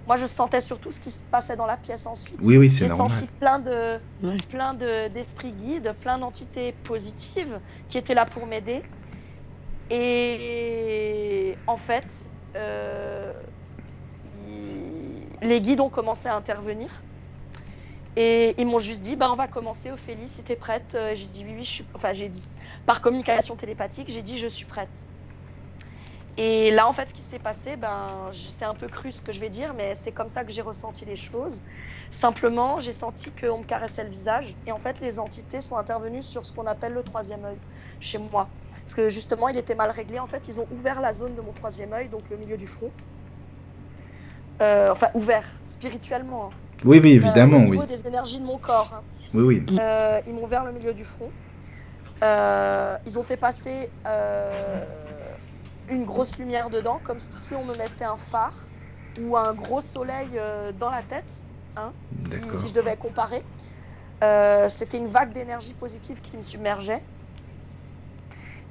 Moi, 0.06 0.16
je 0.16 0.26
sentais 0.26 0.60
surtout 0.60 0.90
ce 0.90 1.00
qui 1.00 1.10
se 1.10 1.20
passait 1.30 1.56
dans 1.56 1.64
la 1.64 1.76
pièce 1.76 2.06
ensuite. 2.06 2.38
Oui, 2.42 2.58
oui, 2.58 2.70
c'est 2.70 2.88
normal. 2.88 3.08
J'ai 3.08 3.14
senti 3.14 3.30
plein 3.40 3.58
de, 3.58 3.98
plein 4.50 4.74
d'esprits 4.74 5.52
guides, 5.52 5.94
plein 6.02 6.18
d'entités 6.18 6.72
positives 6.84 7.58
qui 7.88 7.96
étaient 7.96 8.14
là 8.14 8.26
pour 8.26 8.46
m'aider. 8.46 8.82
Et 9.90 11.56
en 11.66 11.76
fait, 11.76 12.30
euh, 12.56 13.32
les 15.42 15.60
guides 15.60 15.80
ont 15.80 15.90
commencé 15.90 16.28
à 16.28 16.34
intervenir. 16.34 17.04
Et 18.16 18.54
ils 18.60 18.66
m'ont 18.66 18.78
juste 18.78 19.02
dit, 19.02 19.16
bah, 19.16 19.30
on 19.32 19.36
va 19.36 19.48
commencer, 19.48 19.90
Ophélie, 19.90 20.28
si 20.28 20.44
tu 20.44 20.52
es 20.52 20.56
prête. 20.56 20.94
Euh, 20.94 21.14
j'ai 21.14 21.26
dit, 21.26 21.44
oui, 21.44 21.54
oui, 21.56 21.64
je 21.64 21.70
suis... 21.70 21.90
Enfin, 21.94 22.12
j'ai 22.12 22.28
dit, 22.28 22.48
par 22.86 23.00
communication 23.00 23.56
télépathique, 23.56 24.10
j'ai 24.10 24.22
dit, 24.22 24.38
je 24.38 24.46
suis 24.46 24.66
prête. 24.66 25.08
Et 26.36 26.70
là, 26.72 26.88
en 26.88 26.92
fait, 26.92 27.08
ce 27.08 27.14
qui 27.14 27.22
s'est 27.22 27.38
passé, 27.38 27.76
ben, 27.76 28.30
c'est 28.32 28.64
un 28.64 28.74
peu 28.74 28.88
cru 28.88 29.12
ce 29.12 29.20
que 29.20 29.30
je 29.32 29.38
vais 29.40 29.50
dire, 29.50 29.72
mais 29.74 29.94
c'est 29.94 30.12
comme 30.12 30.28
ça 30.28 30.44
que 30.44 30.52
j'ai 30.52 30.62
ressenti 30.62 31.04
les 31.04 31.16
choses. 31.16 31.62
Simplement, 32.10 32.80
j'ai 32.80 32.92
senti 32.92 33.32
qu'on 33.34 33.58
me 33.58 33.64
caressait 33.64 34.02
le 34.02 34.10
visage. 34.10 34.56
Et 34.66 34.72
en 34.72 34.78
fait, 34.80 35.00
les 35.00 35.18
entités 35.20 35.60
sont 35.60 35.76
intervenues 35.76 36.22
sur 36.22 36.44
ce 36.44 36.52
qu'on 36.52 36.66
appelle 36.66 36.92
le 36.92 37.04
troisième 37.04 37.44
œil 37.44 37.60
chez 38.00 38.18
moi. 38.18 38.56
Parce 38.84 38.94
que 38.94 39.08
justement, 39.08 39.48
il 39.48 39.56
était 39.56 39.74
mal 39.74 39.90
réglé. 39.90 40.18
En 40.18 40.26
fait, 40.26 40.46
ils 40.48 40.60
ont 40.60 40.66
ouvert 40.70 41.00
la 41.00 41.12
zone 41.12 41.34
de 41.34 41.40
mon 41.40 41.52
troisième 41.52 41.92
œil, 41.92 42.08
donc 42.08 42.22
le 42.30 42.36
milieu 42.36 42.56
du 42.56 42.66
front. 42.66 42.90
Euh, 44.60 44.90
enfin, 44.92 45.08
ouvert, 45.14 45.44
spirituellement. 45.64 46.46
Hein. 46.46 46.56
Oui, 46.84 47.00
oui, 47.02 47.12
évidemment, 47.12 47.58
euh, 47.58 47.66
au 47.66 47.70
niveau 47.70 47.86
des 47.86 48.06
énergies 48.06 48.40
de 48.40 48.44
mon 48.44 48.58
corps. 48.58 48.92
Hein. 48.94 49.02
Oui, 49.32 49.42
oui. 49.42 49.78
Euh, 49.78 50.20
ils 50.26 50.34
m'ont 50.34 50.44
ouvert 50.44 50.64
le 50.64 50.72
milieu 50.72 50.92
du 50.92 51.04
front. 51.04 51.30
ils 52.22 53.18
ont 53.18 53.22
fait 53.22 53.36
passer 53.36 53.90
une 55.90 56.04
grosse 56.04 56.38
lumière 56.38 56.70
dedans, 56.70 57.00
comme 57.02 57.18
si 57.18 57.54
on 57.54 57.64
me 57.64 57.76
mettait 57.76 58.04
un 58.04 58.16
phare 58.16 58.54
ou 59.20 59.36
un 59.36 59.52
gros 59.54 59.80
soleil 59.80 60.28
dans 60.78 60.90
la 60.90 61.02
tête, 61.02 61.44
hein, 61.76 61.92
si, 62.30 62.40
si, 62.58 62.68
je 62.68 62.74
devais 62.74 62.96
comparer. 62.96 63.42
C'était 64.68 64.98
une 64.98 65.08
vague 65.08 65.32
d'énergie 65.32 65.74
positive 65.74 66.20
qui 66.20 66.36
me 66.36 66.42
submergeait. 66.42 67.02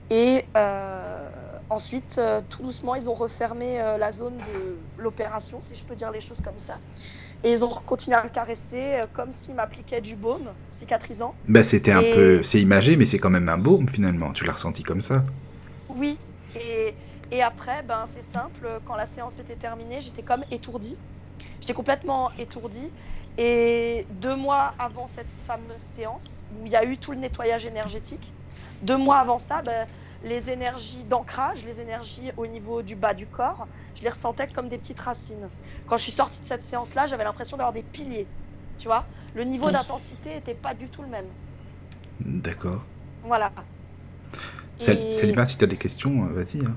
Et 0.10 0.50
euh, 0.58 1.30
ensuite, 1.70 2.18
euh, 2.20 2.42
tout 2.50 2.62
doucement, 2.64 2.96
ils 2.96 3.10
ont 3.10 3.14
refermé 3.14 3.82
euh, 3.82 3.98
la 3.98 4.12
zone 4.12 4.44
de 4.44 4.88
l'opération, 4.98 5.62
si 5.62 5.76
je 5.76 5.86
peux 5.86 5.96
dire 5.96 6.12
les 6.12 6.22
choses 6.22 6.42
comme 6.42 6.60
ça. 6.60 6.82
Et 7.44 7.52
ils 7.52 7.64
ont 7.66 7.70
continué 7.70 8.18
à 8.18 8.24
me 8.24 8.30
caresser 8.30 9.06
comme 9.14 9.32
s'ils 9.32 9.56
m'appliquaient 9.56 10.02
du 10.02 10.16
baume 10.16 10.56
cicatrisant. 10.70 11.38
Bah, 11.48 11.64
c'était 11.64 11.92
un 11.94 12.04
Et- 12.04 12.14
peu. 12.14 12.44
C'est 12.44 12.60
imagé, 12.62 12.96
mais 12.98 13.06
c'est 13.06 13.18
quand 13.20 13.30
même 13.30 13.48
un 13.50 13.58
baume 13.58 13.88
finalement. 13.90 14.34
Tu 14.34 14.44
l'as 14.46 14.52
ressenti 14.54 14.84
comme 14.84 15.02
ça. 15.02 15.24
Oui, 15.90 16.20
et, 16.56 16.98
et 17.32 17.42
après, 17.44 17.84
ben, 17.84 18.06
c'est 18.12 18.22
simple, 18.22 18.80
quand 18.86 18.96
la 18.96 19.06
séance 19.06 19.40
était 19.40 19.56
terminée, 19.58 20.02
j'étais 20.02 20.24
comme 20.24 20.44
étourdie. 20.52 20.98
J'étais 21.62 21.74
complètement 21.74 22.32
étourdie. 22.38 22.94
Et 23.38 24.08
deux 24.12 24.36
mois 24.36 24.76
avant 24.80 25.08
cette 25.08 25.32
fameuse 25.32 25.82
séance, 25.82 26.44
où 26.50 26.66
il 26.68 26.72
y 26.74 26.76
a 26.76 26.86
eu 26.86 27.00
tout 27.00 27.12
le 27.12 27.20
nettoyage 27.20 27.66
énergétique, 27.66 28.36
deux 28.82 28.98
mois 28.98 29.20
avant 29.20 29.38
ça, 29.38 29.62
ben, 29.62 29.88
les 30.24 30.50
énergies 30.50 31.04
d'ancrage, 31.04 31.66
les 31.66 31.80
énergies 31.80 32.32
au 32.38 32.48
niveau 32.48 32.82
du 32.82 32.96
bas 32.96 33.14
du 33.14 33.28
corps, 33.28 33.68
je 33.96 34.04
les 34.04 34.10
ressentais 34.10 34.48
comme 34.48 34.70
des 34.70 34.78
petites 34.78 35.00
racines. 35.00 35.50
Quand 35.88 35.98
je 35.98 36.04
suis 36.04 36.12
sortie 36.14 36.40
de 36.42 36.48
cette 36.48 36.64
séance-là, 36.64 37.08
j'avais 37.08 37.24
l'impression 37.26 37.58
d'avoir 37.58 37.74
des 37.74 37.84
piliers. 37.84 38.28
Tu 38.80 38.88
vois, 38.88 39.06
le 39.36 39.44
niveau 39.44 39.68
d'intensité 39.72 40.36
n'était 40.36 40.56
pas 40.56 40.74
du 40.74 40.90
tout 40.90 41.02
le 41.02 41.10
même. 41.10 41.28
D'accord. 42.22 42.82
Voilà. 43.24 43.52
Sal- 44.80 44.98
Et- 44.98 45.48
si 45.48 45.58
t'as 45.58 45.66
des 45.68 45.78
questions, 45.78 46.26
euh, 46.26 46.34
vas-y. 46.34 46.66
hein. 46.66 46.76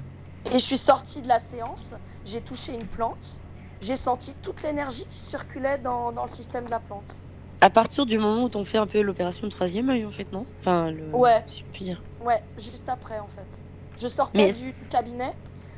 Et 0.50 0.54
je 0.58 0.64
suis 0.64 0.78
sortie 0.78 1.22
de 1.22 1.28
la 1.28 1.38
séance, 1.38 1.94
j'ai 2.24 2.40
touché 2.40 2.74
une 2.74 2.86
plante, 2.86 3.42
j'ai 3.80 3.96
senti 3.96 4.34
toute 4.42 4.62
l'énergie 4.62 5.04
qui 5.06 5.18
circulait 5.18 5.78
dans, 5.78 6.12
dans 6.12 6.22
le 6.22 6.28
système 6.28 6.64
de 6.66 6.70
la 6.70 6.80
plante. 6.80 7.16
À 7.60 7.70
partir 7.70 8.06
du 8.06 8.18
moment 8.18 8.44
où 8.44 8.48
t'ont 8.48 8.64
fait 8.64 8.78
un 8.78 8.86
peu 8.86 9.00
l'opération 9.00 9.46
de 9.46 9.52
troisième 9.52 9.88
œil, 9.90 10.04
en 10.04 10.10
fait, 10.10 10.30
non? 10.32 10.46
Enfin, 10.60 10.90
le... 10.90 11.10
Ouais. 11.12 11.44
dire. 11.78 12.02
Ouais, 12.20 12.42
juste 12.56 12.88
après 12.88 13.18
en 13.18 13.28
fait. 13.28 13.62
Je 13.98 14.08
sortais 14.08 14.46
Mais 14.46 14.52
du, 14.52 14.72
du 14.72 14.88
cabinet, 14.88 15.32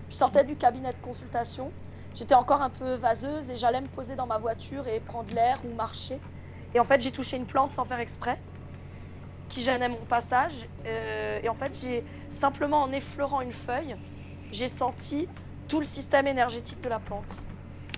je 0.08 0.16
sortais 0.16 0.44
du 0.44 0.56
cabinet 0.56 0.92
de 0.92 0.98
consultation, 0.98 1.72
j'étais 2.14 2.34
encore 2.34 2.62
un 2.62 2.70
peu 2.70 2.94
vaseuse 2.94 3.50
et 3.50 3.56
j'allais 3.56 3.80
me 3.80 3.86
poser 3.86 4.16
dans 4.16 4.26
ma 4.26 4.38
voiture 4.38 4.86
et 4.88 5.00
prendre 5.00 5.32
l'air 5.34 5.60
ou 5.64 5.74
marcher. 5.74 6.20
Et 6.74 6.80
en 6.80 6.84
fait, 6.84 7.00
j'ai 7.00 7.12
touché 7.12 7.36
une 7.36 7.46
plante 7.46 7.72
sans 7.72 7.84
faire 7.84 8.00
exprès, 8.00 8.40
qui 9.48 9.62
gênait 9.62 9.88
mon 9.88 10.04
passage. 10.04 10.68
euh, 10.86 11.40
et 11.42 11.48
en 11.48 11.54
fait, 11.54 11.78
j'ai 11.80 12.04
simplement 12.30 12.82
en 12.82 12.92
effleurant 12.92 13.40
une 13.40 13.52
feuille, 13.52 13.96
j'ai 14.52 14.68
senti 14.68 15.28
tout 15.68 15.80
le 15.80 15.86
système 15.86 16.26
énergétique 16.26 16.82
de 16.82 16.88
la 16.88 16.98
plante. 16.98 17.36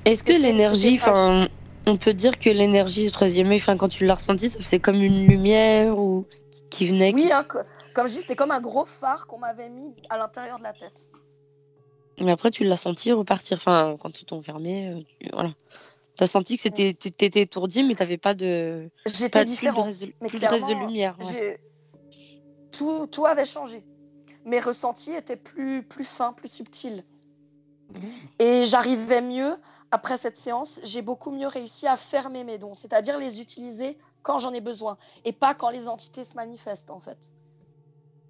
Est-ce 0.05 0.23
que 0.23 0.33
l'énergie, 0.33 0.97
enfin, 0.97 1.49
on 1.87 1.97
peut 1.97 2.15
dire 2.15 2.39
que 2.39 2.51
l'énergie 2.51 3.07
du 3.07 3.11
troisième 3.11 3.51
œil, 3.51 3.57
enfin, 3.57 3.77
quand 3.77 3.89
tu 3.89 4.05
l'as 4.07 4.15
ressenti, 4.15 4.51
ça 4.51 4.59
faisait 4.59 4.81
comme 4.81 5.03
une 5.03 5.27
lumière 5.27 5.99
ou 5.99 6.27
qui 6.71 6.87
venait. 6.87 7.13
Oui, 7.15 7.25
qui- 7.25 7.33
hein, 7.33 7.47
comme 7.95 8.07
je 8.07 8.15
dis, 8.15 8.21
c'était 8.21 8.37
comme 8.37 8.51
un 8.51 8.61
gros 8.61 8.85
phare 8.85 9.27
qu'on 9.27 9.39
m'avait 9.39 9.69
mis 9.71 9.95
à 10.09 10.19
l'intérieur 10.19 10.59
de 10.59 10.63
la 10.63 10.73
tête. 10.73 11.11
Mais 12.21 12.31
après, 12.33 12.51
tu 12.51 12.65
l'as 12.65 12.77
senti 12.77 13.13
repartir. 13.13 13.57
Enfin, 13.57 13.97
quand 14.01 14.21
ils 14.21 14.27
t'ont 14.27 14.43
fermé, 14.43 14.89
euh, 14.89 15.01
tu- 15.21 15.31
voilà. 15.33 15.51
T'as 16.17 16.27
senti 16.27 16.57
que 16.57 16.63
c'était, 16.63 16.93
tu 16.93 17.11
t'étais 17.13 17.41
étourdi, 17.41 17.83
mais 17.83 17.95
t'avais 17.95 18.19
pas 18.19 18.35
de, 18.35 18.91
J'étais 19.07 19.45
de, 19.45 19.57
plus 19.57 19.67
de 19.67 19.81
reste 19.81 20.03
de, 20.07 20.13
mais 20.21 20.29
plus 20.29 20.39
de 20.39 20.47
reste 20.47 20.67
de 20.67 20.67
clairement, 20.67 20.87
lumière. 20.87 21.17
ouais. 21.19 21.59
Tout, 22.73 23.07
tout 23.07 23.25
avait 23.25 23.47
changé. 23.47 23.83
Mes 24.45 24.61
ressentis 24.61 25.13
étaient 25.13 25.37
plus, 25.37 25.83
plus 25.83 26.05
fins, 26.05 26.33
plus 26.33 26.49
subtils. 26.53 27.05
Et 28.39 28.65
j'arrivais 28.67 29.23
mieux, 29.23 29.57
après 29.91 30.19
cette 30.19 30.37
séance, 30.37 30.81
j'ai 30.85 31.03
beaucoup 31.03 31.31
mieux 31.31 31.47
réussi 31.47 31.87
à 31.87 31.97
fermer 31.97 32.45
mes 32.45 32.59
dons, 32.59 32.75
c'est-à-dire 32.75 33.19
les 33.19 33.41
utiliser 33.41 33.99
quand 34.23 34.39
j'en 34.39 34.53
ai 34.53 34.61
besoin, 34.61 34.99
et 35.25 35.33
pas 35.33 35.55
quand 35.55 35.71
les 35.71 35.89
entités 35.89 36.25
se 36.25 36.35
manifestent, 36.35 36.91
en 36.91 37.01
fait. 37.01 37.33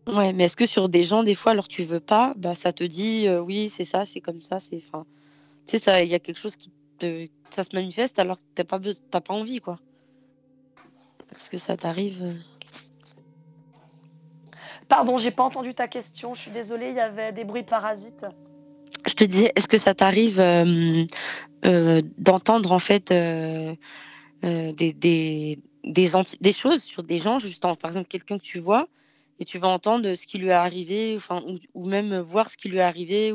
Ouais, 0.06 0.32
mais 0.32 0.44
est-ce 0.44 0.56
que 0.56 0.66
sur 0.66 0.88
des 0.88 1.04
gens, 1.04 1.22
des 1.22 1.34
fois, 1.34 1.52
alors 1.52 1.68
tu 1.68 1.84
veux 1.84 2.00
pas, 2.00 2.32
bah 2.36 2.54
ça 2.54 2.72
te 2.72 2.82
dit 2.82 3.28
euh, 3.28 3.40
oui, 3.40 3.68
c'est 3.68 3.84
ça, 3.84 4.04
c'est 4.04 4.20
comme 4.20 4.40
ça, 4.40 4.58
c'est. 4.58 4.76
Enfin, 4.76 5.04
tu 5.66 5.72
sais, 5.72 5.78
ça, 5.78 6.02
il 6.02 6.08
y 6.08 6.14
a 6.14 6.18
quelque 6.18 6.38
chose 6.38 6.56
qui 6.56 6.72
te, 6.98 7.28
ça 7.50 7.64
se 7.64 7.74
manifeste 7.74 8.18
alors 8.18 8.38
que 8.38 8.44
t'as 8.54 8.64
pas 8.64 8.78
besoin, 8.78 9.04
t'as 9.10 9.20
pas 9.20 9.34
envie, 9.34 9.60
quoi. 9.60 9.78
Parce 11.30 11.48
que 11.48 11.58
ça 11.58 11.76
t'arrive. 11.76 12.22
euh. 12.22 12.34
Pardon, 14.88 15.16
j'ai 15.16 15.30
pas 15.30 15.44
entendu 15.44 15.74
ta 15.74 15.86
question, 15.86 16.34
je 16.34 16.40
suis 16.40 16.50
désolée, 16.50 16.88
il 16.88 16.96
y 16.96 17.00
avait 17.00 17.32
des 17.32 17.44
bruits 17.44 17.62
parasites. 17.62 18.26
Je 19.06 19.14
te 19.14 19.24
disais, 19.24 19.52
est-ce 19.56 19.68
que 19.68 19.78
ça 19.78 19.94
t'arrive 19.94 20.40
euh, 20.40 21.04
euh, 21.64 22.02
d'entendre 22.18 22.72
en 22.72 22.78
fait 22.78 23.10
euh, 23.10 23.74
des, 24.42 25.58
choses 26.52 26.82
sur 26.82 27.02
des 27.02 27.18
gens, 27.18 27.38
juste 27.38 27.62
par 27.62 27.76
exemple 27.84 28.08
quelqu'un 28.08 28.38
que 28.38 28.44
tu 28.44 28.58
vois, 28.58 28.88
et 29.38 29.44
tu 29.44 29.58
vas 29.58 29.68
entendre 29.68 30.14
ce 30.14 30.26
qui 30.26 30.38
lui 30.38 30.48
est 30.48 30.52
arrivé, 30.52 31.18
ou, 31.74 31.86
même 31.86 32.18
voir 32.18 32.50
ce 32.50 32.56
qui 32.56 32.68
lui 32.68 32.78
est 32.78 32.82
arrivé, 32.82 33.32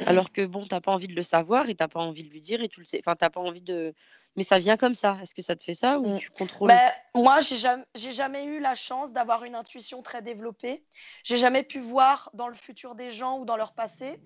alors 0.00 0.30
que 0.32 0.44
bon, 0.44 0.64
t'as 0.66 0.80
pas 0.80 0.92
envie 0.92 1.08
de 1.08 1.14
le 1.14 1.22
savoir 1.22 1.70
et 1.70 1.74
t'as 1.74 1.88
pas 1.88 2.00
envie 2.00 2.24
de 2.24 2.30
lui 2.30 2.42
dire, 2.42 2.62
et 2.62 2.68
tu 2.68 2.80
le 2.80 2.86
sais, 2.86 3.00
enfin, 3.00 3.16
t'as 3.16 3.30
pas 3.30 3.40
envie 3.40 3.62
de. 3.62 3.94
Mais 4.36 4.42
ça 4.42 4.58
vient 4.58 4.76
comme 4.76 4.94
ça. 4.94 5.16
Est-ce 5.22 5.34
que 5.34 5.42
ça 5.42 5.56
te 5.56 5.64
fait 5.64 5.74
ça 5.74 5.98
ou 5.98 6.06
Mm. 6.14 6.18
tu 6.18 6.30
contrôles 6.30 6.68
Mais 6.68 6.92
moi, 7.14 7.40
j'ai 7.40 7.56
jamais, 7.56 7.84
jamais 7.94 8.44
eu 8.44 8.60
la 8.60 8.74
chance 8.74 9.10
d'avoir 9.12 9.44
une 9.44 9.54
intuition 9.54 10.02
très 10.02 10.22
développée. 10.22 10.84
J'ai 11.24 11.38
jamais 11.38 11.62
pu 11.62 11.80
voir 11.80 12.30
dans 12.34 12.48
le 12.48 12.54
futur 12.54 12.94
des 12.94 13.10
gens 13.10 13.38
ou 13.38 13.44
dans 13.44 13.56
leur 13.56 13.72
passé. 13.72 14.20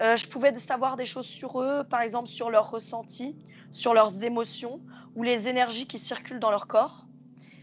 Euh, 0.00 0.16
je 0.16 0.26
pouvais 0.26 0.56
savoir 0.58 0.96
des 0.96 1.06
choses 1.06 1.26
sur 1.26 1.60
eux, 1.60 1.82
par 1.84 2.00
exemple 2.02 2.28
sur 2.28 2.50
leurs 2.50 2.70
ressentis, 2.70 3.36
sur 3.70 3.94
leurs 3.94 4.22
émotions 4.22 4.80
ou 5.14 5.22
les 5.22 5.48
énergies 5.48 5.86
qui 5.86 5.98
circulent 5.98 6.40
dans 6.40 6.50
leur 6.50 6.66
corps, 6.66 7.08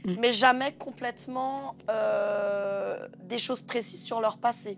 Mm. 0.06 0.16
mais 0.20 0.34
jamais 0.34 0.74
complètement 0.74 1.76
euh, 1.90 2.98
des 3.20 3.40
choses 3.40 3.62
précises 3.62 4.04
sur 4.04 4.20
leur 4.20 4.38
passé. 4.38 4.78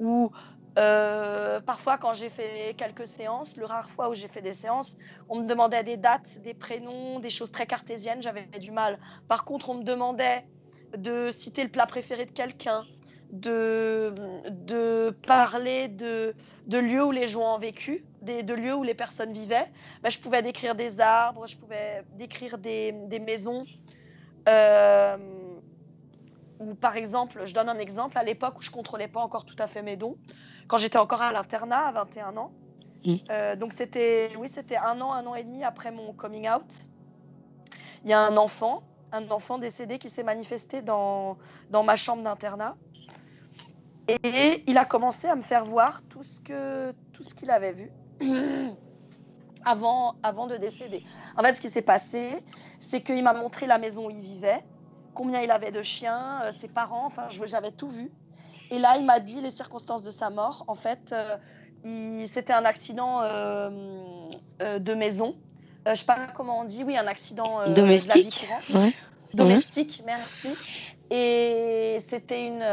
Ou 0.00 0.32
euh, 0.78 1.60
parfois, 1.60 1.98
quand 1.98 2.12
j'ai 2.14 2.30
fait 2.30 2.74
quelques 2.76 3.06
séances, 3.06 3.56
le 3.56 3.64
rare 3.64 3.88
fois 3.90 4.08
où 4.08 4.14
j'ai 4.14 4.28
fait 4.28 4.42
des 4.42 4.52
séances, 4.52 4.96
on 5.28 5.40
me 5.40 5.46
demandait 5.46 5.84
des 5.84 5.96
dates, 5.96 6.40
des 6.42 6.54
prénoms, 6.54 7.20
des 7.20 7.30
choses 7.30 7.52
très 7.52 7.66
cartésiennes, 7.66 8.22
j'avais 8.22 8.46
du 8.58 8.70
mal. 8.70 8.98
Par 9.28 9.44
contre, 9.44 9.70
on 9.70 9.74
me 9.74 9.84
demandait 9.84 10.44
de 10.96 11.30
citer 11.30 11.62
le 11.62 11.70
plat 11.70 11.86
préféré 11.86 12.24
de 12.24 12.32
quelqu'un, 12.32 12.84
de, 13.30 14.14
de 14.50 15.16
parler 15.26 15.88
de, 15.88 16.34
de 16.66 16.78
lieux 16.78 17.04
où 17.04 17.12
les 17.12 17.26
gens 17.26 17.56
ont 17.56 17.58
vécu, 17.58 18.04
des, 18.22 18.42
de 18.42 18.54
lieux 18.54 18.74
où 18.74 18.82
les 18.82 18.94
personnes 18.94 19.32
vivaient. 19.32 19.70
Ben, 20.02 20.10
je 20.10 20.18
pouvais 20.18 20.42
décrire 20.42 20.74
des 20.74 21.00
arbres, 21.00 21.46
je 21.46 21.56
pouvais 21.56 22.04
décrire 22.14 22.58
des, 22.58 22.92
des 22.92 23.18
maisons. 23.18 23.64
Euh, 24.48 25.16
ou 26.60 26.74
par 26.74 26.96
exemple, 26.96 27.42
je 27.44 27.54
donne 27.54 27.68
un 27.68 27.78
exemple, 27.78 28.16
à 28.18 28.22
l'époque 28.22 28.58
où 28.58 28.62
je 28.62 28.70
contrôlais 28.70 29.08
pas 29.08 29.20
encore 29.20 29.44
tout 29.44 29.56
à 29.58 29.66
fait 29.66 29.82
mes 29.82 29.96
dons, 29.96 30.16
quand 30.68 30.78
j'étais 30.78 30.98
encore 30.98 31.22
à 31.22 31.32
l'internat 31.32 31.86
à 31.86 31.92
21 31.92 32.36
ans. 32.36 32.52
Mm. 33.04 33.14
Euh, 33.30 33.56
donc 33.56 33.72
c'était, 33.72 34.30
oui, 34.38 34.48
c'était 34.48 34.76
un 34.76 35.00
an, 35.00 35.12
un 35.12 35.26
an 35.26 35.34
et 35.34 35.44
demi 35.44 35.64
après 35.64 35.90
mon 35.90 36.12
coming 36.12 36.48
out. 36.48 36.64
Il 38.04 38.10
y 38.10 38.12
a 38.12 38.20
un 38.20 38.36
enfant, 38.36 38.82
un 39.12 39.30
enfant 39.30 39.58
décédé 39.58 39.98
qui 39.98 40.08
s'est 40.08 40.22
manifesté 40.22 40.82
dans, 40.82 41.38
dans 41.70 41.82
ma 41.82 41.96
chambre 41.96 42.22
d'internat. 42.22 42.76
Et 44.08 44.62
il 44.66 44.76
a 44.76 44.84
commencé 44.84 45.26
à 45.28 45.34
me 45.34 45.40
faire 45.40 45.64
voir 45.64 46.02
tout 46.08 46.22
ce 46.22 46.38
que 46.40 46.92
tout 47.14 47.22
ce 47.22 47.34
qu'il 47.34 47.50
avait 47.50 47.72
vu 47.72 47.90
avant, 49.64 50.16
avant 50.22 50.46
de 50.46 50.56
décéder. 50.56 51.02
En 51.38 51.42
fait, 51.42 51.54
ce 51.54 51.60
qui 51.60 51.70
s'est 51.70 51.82
passé, 51.82 52.44
c'est 52.78 53.02
qu'il 53.02 53.22
m'a 53.24 53.32
montré 53.32 53.66
la 53.66 53.78
maison 53.78 54.06
où 54.06 54.10
il 54.10 54.20
vivait, 54.20 54.62
combien 55.14 55.40
il 55.40 55.50
avait 55.50 55.72
de 55.72 55.82
chiens, 55.82 56.42
euh, 56.42 56.52
ses 56.52 56.68
parents, 56.68 57.06
enfin, 57.06 57.28
j'avais 57.30 57.70
tout 57.70 57.88
vu. 57.88 58.10
Et 58.74 58.78
là, 58.78 58.96
il 58.98 59.04
m'a 59.04 59.20
dit 59.20 59.40
les 59.40 59.52
circonstances 59.52 60.02
de 60.02 60.10
sa 60.10 60.30
mort. 60.30 60.64
En 60.66 60.74
fait, 60.74 61.12
euh, 61.12 62.26
c'était 62.26 62.52
un 62.52 62.64
accident 62.64 63.20
euh, 63.22 63.70
euh, 64.60 64.80
de 64.80 64.94
maison. 64.94 65.36
Je 65.86 65.94
sais 65.94 66.06
pas 66.06 66.26
comment 66.34 66.60
on 66.60 66.64
dit, 66.64 66.82
oui, 66.82 66.96
un 66.96 67.06
accident 67.06 67.60
euh, 67.60 67.66
de 67.66 67.82
la 67.82 67.94
vie 67.94 68.06
Domestique? 68.06 68.48
Ouais. 68.72 68.92
domestique, 69.32 70.02
merci. 70.04 70.48
Et 71.10 71.98
c'était 72.00 72.46
une, 72.48 72.64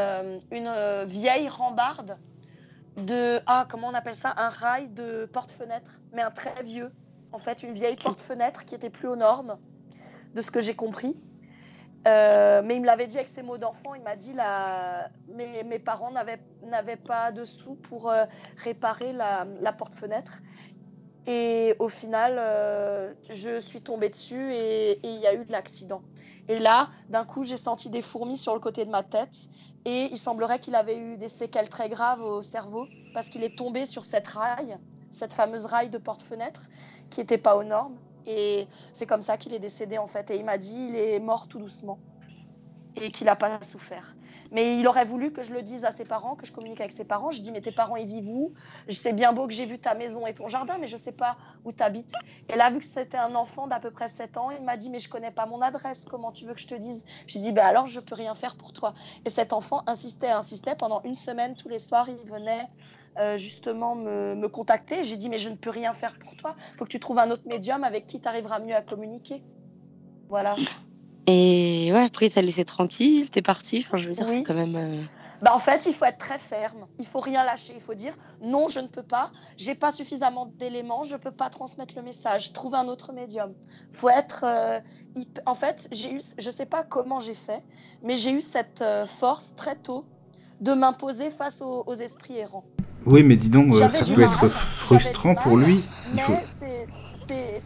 une 0.50 1.04
vieille 1.06 1.48
rambarde 1.48 2.18
de, 2.96 3.38
ah, 3.46 3.66
comment 3.68 3.88
on 3.88 3.94
appelle 3.94 4.16
ça? 4.16 4.34
Un 4.36 4.48
rail 4.48 4.88
de 4.88 5.30
porte-fenêtre, 5.32 6.00
mais 6.12 6.22
un 6.22 6.32
très 6.32 6.64
vieux. 6.64 6.90
En 7.30 7.38
fait, 7.38 7.62
une 7.62 7.74
vieille 7.74 7.96
porte-fenêtre 7.96 8.64
qui 8.64 8.74
était 8.74 8.90
plus 8.90 9.06
aux 9.06 9.16
normes, 9.16 9.56
de 10.34 10.42
ce 10.42 10.50
que 10.50 10.60
j'ai 10.60 10.74
compris. 10.74 11.16
Euh, 12.08 12.62
mais 12.64 12.76
il 12.76 12.80
me 12.80 12.86
l'avait 12.86 13.06
dit 13.06 13.16
avec 13.16 13.28
ses 13.28 13.42
mots 13.42 13.58
d'enfant. 13.58 13.94
Il 13.94 14.02
m'a 14.02 14.16
dit 14.16 14.34
mes, 15.28 15.78
parents 15.78 16.10
n'avaient 16.10 16.96
pas 16.96 17.32
de 17.32 17.44
sous 17.44 17.74
pour 17.74 18.10
euh, 18.10 18.24
réparer 18.56 19.12
la, 19.12 19.72
porte-fenêtre. 19.72 20.42
Et 21.26 21.76
au 21.78 21.88
final, 21.88 22.36
euh, 22.38 23.12
je 23.30 23.60
suis 23.60 23.80
tombée 23.80 24.08
dessus 24.08 24.52
et 24.52 24.98
il 25.04 25.20
y 25.20 25.26
a 25.26 25.34
eu 25.34 25.44
de 25.44 25.52
l'accident. 25.52 26.02
Et 26.48 26.58
là, 26.58 26.88
d'un 27.08 27.24
coup, 27.24 27.44
j'ai 27.44 27.56
senti 27.56 27.88
des 27.88 28.02
fourmis 28.02 28.36
sur 28.36 28.54
le 28.54 28.60
côté 28.60 28.84
de 28.84 28.90
ma 28.90 29.04
tête. 29.04 29.48
Et 29.84 30.08
il 30.10 30.18
semblerait 30.18 30.58
qu'il 30.58 30.74
avait 30.74 30.96
eu 30.96 31.16
des 31.16 31.28
séquelles 31.28 31.68
très 31.68 31.88
graves 31.88 32.22
au 32.22 32.42
cerveau 32.42 32.86
parce 33.14 33.28
qu'il 33.28 33.44
est 33.44 33.56
tombé 33.56 33.86
sur 33.86 34.04
cette 34.04 34.26
rail, 34.26 34.76
cette 35.12 35.32
fameuse 35.32 35.66
rail 35.66 35.90
de 35.90 35.98
porte-fenêtre 35.98 36.68
qui 37.10 37.20
n'était 37.20 37.38
pas 37.38 37.56
aux 37.56 37.64
normes. 37.64 37.96
Et 38.26 38.66
c'est 38.92 39.06
comme 39.06 39.22
ça 39.22 39.36
qu'il 39.36 39.54
est 39.54 39.58
décédé 39.58 39.98
en 39.98 40.06
fait. 40.06 40.30
Et 40.30 40.36
il 40.36 40.44
m'a 40.44 40.58
dit 40.58 40.88
il 40.90 40.96
est 40.96 41.20
mort 41.20 41.48
tout 41.48 41.58
doucement 41.58 41.98
et 42.96 43.10
qu'il 43.10 43.26
n'a 43.26 43.36
pas 43.36 43.62
souffert. 43.62 44.14
Mais 44.50 44.76
il 44.76 44.86
aurait 44.86 45.06
voulu 45.06 45.32
que 45.32 45.42
je 45.42 45.50
le 45.54 45.62
dise 45.62 45.86
à 45.86 45.90
ses 45.90 46.04
parents, 46.04 46.36
que 46.36 46.44
je 46.44 46.52
communique 46.52 46.82
avec 46.82 46.92
ses 46.92 47.06
parents. 47.06 47.30
Je 47.30 47.40
dis, 47.40 47.50
mais 47.50 47.62
tes 47.62 47.72
parents, 47.72 47.96
ils 47.96 48.06
vivent 48.06 48.28
où? 48.28 48.52
Sais 48.90 49.14
bien 49.14 49.32
beau 49.32 49.46
que 49.46 49.54
j'ai 49.54 49.64
vu 49.64 49.78
ta 49.78 49.94
maison 49.94 50.26
et 50.26 50.34
ton 50.34 50.46
jardin, 50.46 50.76
mais 50.76 50.88
je 50.88 50.96
ne 50.96 51.00
sais 51.00 51.12
pas 51.12 51.38
où 51.64 51.72
tu 51.72 51.82
habites. 51.82 52.12
Et 52.50 52.56
là, 52.56 52.68
vu 52.70 52.78
que 52.80 52.84
c'était 52.84 53.16
un 53.16 53.34
enfant 53.34 53.66
d'à 53.66 53.80
peu 53.80 53.90
près 53.90 54.08
7 54.08 54.36
ans, 54.36 54.50
il 54.50 54.62
m'a 54.62 54.76
dit, 54.76 54.90
mais 54.90 54.98
je 54.98 55.08
connais 55.08 55.30
pas 55.30 55.46
mon 55.46 55.62
adresse, 55.62 56.04
comment 56.04 56.32
tu 56.32 56.44
veux 56.44 56.52
que 56.52 56.60
je 56.60 56.66
te 56.66 56.74
dise? 56.74 57.06
J'ai 57.26 57.38
dit, 57.38 57.50
ben 57.50 57.64
alors 57.64 57.86
je 57.86 57.98
peux 57.98 58.14
rien 58.14 58.34
faire 58.34 58.56
pour 58.56 58.74
toi. 58.74 58.92
Et 59.24 59.30
cet 59.30 59.54
enfant 59.54 59.84
insistait, 59.86 60.28
insistait. 60.28 60.74
Pendant 60.74 61.00
une 61.04 61.14
semaine, 61.14 61.54
tous 61.54 61.70
les 61.70 61.78
soirs, 61.78 62.10
il 62.10 62.30
venait 62.30 62.68
euh, 63.18 63.36
justement 63.36 63.94
me, 63.94 64.34
me 64.34 64.48
contacter. 64.48 65.04
J'ai 65.04 65.16
dit, 65.16 65.28
mais 65.28 65.38
je 65.38 65.48
ne 65.48 65.56
peux 65.56 65.70
rien 65.70 65.92
faire 65.92 66.18
pour 66.18 66.36
toi. 66.36 66.56
Il 66.74 66.78
faut 66.78 66.84
que 66.84 66.90
tu 66.90 67.00
trouves 67.00 67.18
un 67.18 67.30
autre 67.30 67.46
médium 67.46 67.84
avec 67.84 68.06
qui 68.06 68.20
tu 68.20 68.28
arriveras 68.28 68.58
mieux 68.58 68.74
à 68.74 68.82
communiquer. 68.82 69.42
Voilà. 70.28 70.56
Et 71.26 71.90
ouais, 71.92 72.04
après, 72.04 72.28
t'as 72.30 72.42
laissé 72.42 72.64
tranquille, 72.64 73.30
t'es 73.30 73.42
parti. 73.42 73.84
Enfin, 73.86 73.96
je 73.96 74.08
veux 74.08 74.14
dire, 74.14 74.28
c'est 74.28 74.42
quand 74.42 74.54
même. 74.54 74.76
Euh, 74.76 75.02
bah, 75.42 75.54
en 75.54 75.58
fait, 75.58 75.86
il 75.86 75.94
faut 75.94 76.04
être 76.04 76.18
très 76.18 76.38
ferme. 76.38 76.86
Il 76.98 77.06
faut 77.06 77.20
rien 77.20 77.44
lâcher. 77.44 77.74
Il 77.76 77.80
faut 77.80 77.94
dire 77.94 78.14
non, 78.40 78.68
je 78.68 78.80
ne 78.80 78.86
peux 78.86 79.02
pas. 79.02 79.30
J'ai 79.56 79.74
pas 79.74 79.92
suffisamment 79.92 80.46
d'éléments. 80.46 81.02
Je 81.02 81.16
peux 81.16 81.30
pas 81.30 81.50
transmettre 81.50 81.94
le 81.96 82.02
message. 82.02 82.52
Trouve 82.52 82.74
un 82.74 82.88
autre 82.88 83.12
médium. 83.12 83.52
Faut 83.92 84.08
être. 84.08 84.44
Euh, 84.44 84.80
en 85.46 85.54
fait, 85.54 85.88
j'ai 85.92 86.12
eu. 86.12 86.20
Je 86.38 86.50
sais 86.50 86.66
pas 86.66 86.82
comment 86.82 87.20
j'ai 87.20 87.34
fait, 87.34 87.62
mais 88.02 88.16
j'ai 88.16 88.32
eu 88.32 88.40
cette 88.40 88.82
euh, 88.82 89.06
force 89.06 89.54
très 89.54 89.76
tôt 89.76 90.04
de 90.60 90.74
m'imposer 90.74 91.30
face 91.30 91.60
aux, 91.60 91.94
esprits 91.94 92.38
errants. 92.38 92.64
Oui, 93.06 93.22
mais 93.22 93.36
dis 93.36 93.50
donc, 93.50 93.74
ça 93.74 94.04
peut 94.04 94.22
être 94.22 94.50
frustrant 94.50 95.34
pour 95.34 95.56
lui. 95.56 95.82
Il 96.14 96.20
faut 96.20 96.34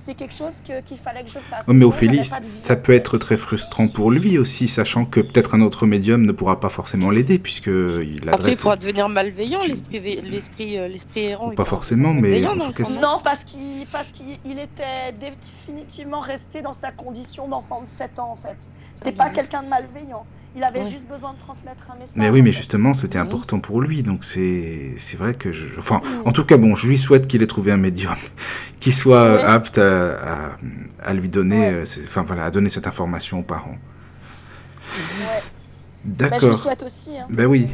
c'est 0.06 0.14
quelque 0.14 0.34
chose 0.34 0.54
qu'il 0.62 0.98
fallait 0.98 1.24
que 1.24 1.30
je 1.30 1.38
fasse. 1.38 1.66
mais 1.66 1.84
Ophélie, 1.84 2.24
ça 2.24 2.76
peut 2.76 2.92
être 2.92 3.18
très 3.18 3.36
frustrant 3.36 3.88
pour 3.88 4.12
lui 4.12 4.38
aussi, 4.38 4.68
sachant 4.68 5.04
que 5.04 5.20
peut-être 5.20 5.56
un 5.56 5.62
autre 5.62 5.86
médium 5.86 6.24
ne 6.24 6.32
pourra 6.32 6.60
pas 6.60 6.68
forcément 6.68 7.10
l'aider, 7.10 7.40
puisque 7.40 7.66
il 7.66 8.20
Après, 8.30 8.52
il 8.52 8.58
pourra 8.58 8.76
devenir 8.76 9.08
malveillant, 9.08 9.60
l'esprit 9.90 10.78
euh, 10.78 10.88
errant. 11.16 11.50
Pas 11.50 11.64
forcément, 11.64 12.14
mais... 12.14 12.40
Non, 12.40 13.20
parce 13.22 13.42
qu'il 13.44 13.86
parce 13.90 14.08
qu'il 14.12 14.58
était 14.58 15.12
définitivement 15.18 16.20
resté 16.20 16.62
dans 16.62 16.72
sa 16.72 16.92
condition 16.92 17.48
d'enfant 17.48 17.80
de 17.80 17.86
7 17.86 18.18
ans, 18.18 18.30
en 18.32 18.36
fait. 18.36 18.68
C'était 18.94 19.12
pas 19.12 19.30
quelqu'un 19.30 19.62
de 19.62 19.68
malveillant. 19.68 20.24
Il 20.56 20.64
avait 20.64 20.84
juste 20.84 21.06
besoin 21.06 21.34
de 21.34 21.38
transmettre 21.38 21.86
un 21.90 21.98
message. 21.98 22.16
Mais 22.16 22.30
oui, 22.30 22.40
mais 22.40 22.50
justement, 22.50 22.94
c'était 22.94 23.18
important 23.18 23.60
pour 23.60 23.82
lui. 23.82 24.02
Donc 24.02 24.24
c'est 24.24 24.96
vrai 25.18 25.34
que 25.34 25.52
je. 25.52 25.66
Enfin, 25.78 26.00
en 26.24 26.32
tout 26.32 26.46
cas, 26.46 26.56
bon, 26.56 26.74
je 26.74 26.88
lui 26.88 26.96
souhaite 26.96 27.28
qu'il 27.28 27.42
ait 27.42 27.46
trouvé 27.46 27.72
un 27.72 27.76
médium 27.76 28.14
qui 28.80 28.92
soit 28.92 29.38
apte 29.44 29.76
à, 29.76 30.56
à, 31.02 31.14
lui 31.14 31.28
donner, 31.28 31.68
euh, 31.68 31.84
enfin 32.06 32.22
voilà, 32.22 32.46
à 32.46 32.50
donner 32.50 32.70
cette 32.70 32.86
information 32.86 33.40
aux 33.40 33.42
parents. 33.42 33.76
D'accord. 36.06 36.40
je 36.40 36.46
le 36.48 36.54
souhaite 36.54 36.82
aussi. 36.82 37.18
Hein. 37.18 37.26
Ben 37.28 37.46
oui. 37.46 37.68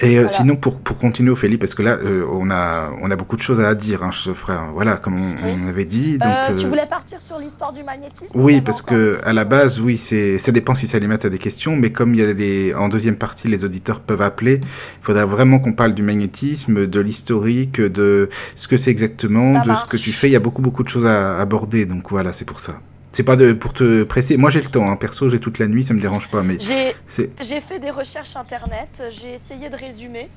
Et 0.00 0.18
euh, 0.18 0.28
sinon, 0.28 0.56
pour, 0.56 0.78
pour 0.78 0.98
continuer, 0.98 1.30
Ophélie, 1.30 1.56
parce 1.56 1.74
que 1.74 1.82
là, 1.82 1.92
euh, 1.92 2.26
on, 2.30 2.50
a, 2.50 2.90
on 3.00 3.10
a 3.10 3.16
beaucoup 3.16 3.36
de 3.36 3.40
choses 3.40 3.60
à 3.60 3.74
dire, 3.74 4.02
hein, 4.02 4.10
frère. 4.12 4.66
Voilà, 4.74 4.96
comme 4.96 5.18
on, 5.18 5.68
avait 5.68 5.86
dit. 5.86 6.18
Donc, 6.18 6.28
euh, 6.28 6.56
tu 6.56 6.66
voulais 6.66 6.86
partir 6.86 7.20
sur 7.20 7.38
l'histoire 7.38 7.72
du 7.72 7.82
magnétisme 7.82 8.38
Oui, 8.38 8.60
parce 8.60 8.82
que 8.82 9.18
à 9.24 9.32
la 9.32 9.44
base, 9.44 9.80
oui, 9.80 9.96
c'est, 9.96 10.36
ça 10.38 10.52
dépend 10.52 10.74
si 10.74 10.86
ça 10.86 10.98
les 10.98 11.06
met 11.06 11.24
à 11.24 11.30
des 11.30 11.38
questions, 11.38 11.76
mais 11.76 11.92
comme 11.92 12.14
il 12.14 12.20
y 12.20 12.24
a 12.24 12.34
des, 12.34 12.74
en 12.74 12.88
deuxième 12.88 13.16
partie, 13.16 13.48
les 13.48 13.64
auditeurs 13.64 14.00
peuvent 14.00 14.22
appeler, 14.22 14.60
il 14.62 15.04
faudra 15.04 15.24
vraiment 15.24 15.60
qu'on 15.60 15.72
parle 15.72 15.94
du 15.94 16.02
magnétisme, 16.02 16.86
de 16.86 17.00
l'historique, 17.00 17.80
de 17.80 18.28
ce 18.54 18.68
que 18.68 18.76
c'est 18.76 18.90
exactement, 18.90 19.62
de 19.62 19.74
ce 19.74 19.86
que 19.86 19.96
tu 19.96 20.12
fais. 20.12 20.28
Il 20.28 20.32
y 20.32 20.36
a 20.36 20.40
beaucoup, 20.40 20.62
beaucoup 20.62 20.82
de 20.82 20.88
choses 20.88 21.06
à 21.06 21.38
aborder, 21.38 21.86
donc 21.86 22.10
voilà, 22.10 22.34
c'est 22.34 22.44
pour 22.44 22.60
ça. 22.60 22.80
C'est 23.16 23.22
pas 23.22 23.36
de, 23.36 23.54
pour 23.54 23.72
te 23.72 24.02
presser. 24.02 24.36
Moi, 24.36 24.50
j'ai 24.50 24.60
le 24.60 24.68
temps. 24.68 24.90
Hein. 24.90 24.96
Perso, 24.96 25.30
j'ai 25.30 25.40
toute 25.40 25.58
la 25.58 25.68
nuit, 25.68 25.82
ça 25.82 25.94
me 25.94 26.00
dérange 26.02 26.28
pas. 26.28 26.42
Mais 26.42 26.58
j'ai 26.60 27.60
fait 27.62 27.78
des 27.78 27.90
recherches 27.90 28.36
internet. 28.36 28.90
J'ai 29.08 29.32
essayé 29.32 29.70
de 29.70 29.74
résumer. 29.74 30.28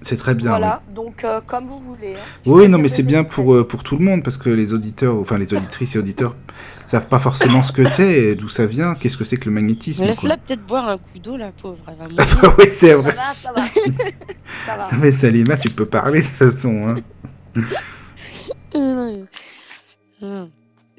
C'est 0.00 0.16
très 0.16 0.34
bien. 0.34 0.48
Voilà, 0.48 0.80
donc 0.94 1.24
euh, 1.24 1.42
comme 1.46 1.66
vous 1.66 1.78
voulez. 1.78 2.14
Hein. 2.14 2.40
Oui, 2.46 2.70
non, 2.70 2.78
mais 2.78 2.88
c'est 2.88 3.02
bien 3.02 3.22
pour, 3.22 3.52
euh, 3.52 3.68
pour 3.68 3.82
tout 3.82 3.98
le 3.98 4.04
monde 4.04 4.24
parce 4.24 4.38
que 4.38 4.48
les 4.48 4.72
auditeurs, 4.72 5.14
enfin 5.16 5.36
les 5.36 5.52
auditrices 5.52 5.94
et 5.94 5.98
auditeurs, 5.98 6.36
savent 6.86 7.08
pas 7.08 7.18
forcément 7.18 7.62
ce 7.62 7.72
que 7.72 7.84
c'est, 7.84 8.34
d'où 8.34 8.48
ça 8.48 8.64
vient, 8.64 8.94
qu'est-ce 8.94 9.18
que 9.18 9.24
c'est 9.24 9.36
que 9.36 9.44
le 9.44 9.54
magnétisme. 9.54 10.06
Laisse-la 10.06 10.38
peut-être 10.38 10.66
boire 10.66 10.88
un 10.88 10.96
coup 10.96 11.18
d'eau, 11.18 11.36
la 11.36 11.52
pauvre. 11.52 11.84
oui, 12.58 12.64
c'est 12.70 12.94
vrai. 12.94 13.10
Ça 13.10 13.52
va, 13.54 13.62
ça 13.62 14.76
va. 14.78 14.88
mais 15.02 15.12
Salima, 15.12 15.58
tu 15.58 15.68
peux 15.68 15.84
parler 15.84 16.22
de 16.22 16.26
toute 16.26 16.34
façon. 16.34 16.96
Hein. 17.54 17.60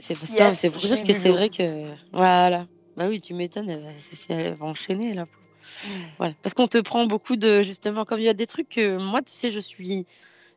C'est 0.03 0.15
pour, 0.15 0.27
ça, 0.27 0.51
c'est 0.51 0.69
pour 0.69 0.81
dire 0.81 1.01
que 1.05 1.13
c'est 1.13 1.29
vrai 1.29 1.47
que. 1.47 1.93
Voilà. 2.11 2.67
Bah 2.97 3.07
oui, 3.07 3.21
tu 3.21 3.33
m'étonnes, 3.33 3.69
elle, 3.69 4.53
va 4.53 4.65
enchaîner 4.65 5.13
là. 5.13 5.27
Voilà. 6.17 6.33
Parce 6.43 6.53
qu'on 6.53 6.67
te 6.67 6.77
prend 6.79 7.05
beaucoup 7.05 7.37
de. 7.37 7.61
Justement, 7.61 8.03
comme 8.03 8.19
il 8.19 8.25
y 8.25 8.29
a 8.29 8.33
des 8.33 8.45
trucs 8.45 8.67
que 8.67 8.97
moi, 8.97 9.21
tu 9.21 9.31
sais, 9.31 9.49
je 9.49 9.61
suis. 9.61 10.05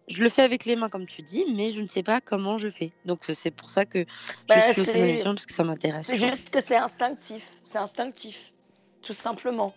Je 0.08 0.24
le 0.24 0.28
fais 0.28 0.42
avec 0.42 0.64
les 0.64 0.74
mains, 0.74 0.88
comme 0.88 1.06
tu 1.06 1.22
dis, 1.22 1.44
mais 1.54 1.70
je 1.70 1.80
ne 1.80 1.86
sais 1.86 2.02
pas 2.02 2.20
comment 2.20 2.58
je 2.58 2.68
fais. 2.68 2.90
Donc, 3.04 3.20
c'est 3.22 3.52
pour 3.52 3.70
ça 3.70 3.84
que 3.84 4.00
je 4.00 4.04
bah, 4.48 4.72
suis 4.72 4.80
aussi 4.80 5.22
dans 5.22 5.34
parce 5.34 5.46
que 5.46 5.54
ça 5.54 5.62
m'intéresse. 5.62 6.06
C'est 6.06 6.16
juste 6.16 6.50
que 6.50 6.60
c'est 6.60 6.76
instinctif. 6.76 7.52
C'est 7.62 7.78
instinctif. 7.78 8.52
Tout 9.02 9.14
simplement. 9.14 9.74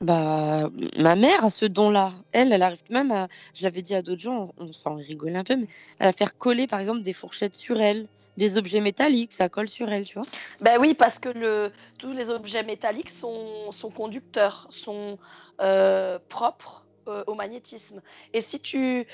Bah, 0.00 0.70
ma 0.96 1.16
mère 1.16 1.44
a 1.44 1.50
ce 1.50 1.64
don-là. 1.64 2.12
Elle, 2.30 2.52
elle 2.52 2.62
arrive 2.62 2.82
même 2.88 3.10
à, 3.10 3.26
je 3.52 3.64
l'avais 3.64 3.82
dit 3.82 3.96
à 3.96 4.02
d'autres 4.02 4.20
gens, 4.20 4.52
on 4.58 4.72
s'en 4.72 4.94
rigole 4.94 5.34
un 5.34 5.44
peu, 5.44 5.56
mais 5.56 5.68
à 5.98 6.12
faire 6.12 6.36
coller 6.38 6.68
par 6.68 6.78
exemple 6.78 7.02
des 7.02 7.12
fourchettes 7.12 7.56
sur 7.56 7.80
elle 7.80 8.06
des 8.36 8.58
objets 8.58 8.80
métalliques, 8.80 9.32
ça 9.32 9.48
colle 9.48 9.68
sur 9.68 9.90
elle, 9.90 10.04
tu 10.04 10.14
vois. 10.14 10.26
Ben 10.60 10.78
oui, 10.78 10.94
parce 10.94 11.18
que 11.18 11.70
tous 11.98 12.12
les 12.12 12.30
objets 12.30 12.62
métalliques 12.62 13.10
sont, 13.10 13.70
conducteurs, 13.94 14.66
sont 14.70 15.18
euh, 15.60 16.18
propres 16.28 16.84
euh, 17.08 17.22
au 17.26 17.34
magnétisme. 17.34 18.00
Et 18.32 18.40
si 18.40 18.60
tu, 18.60 19.06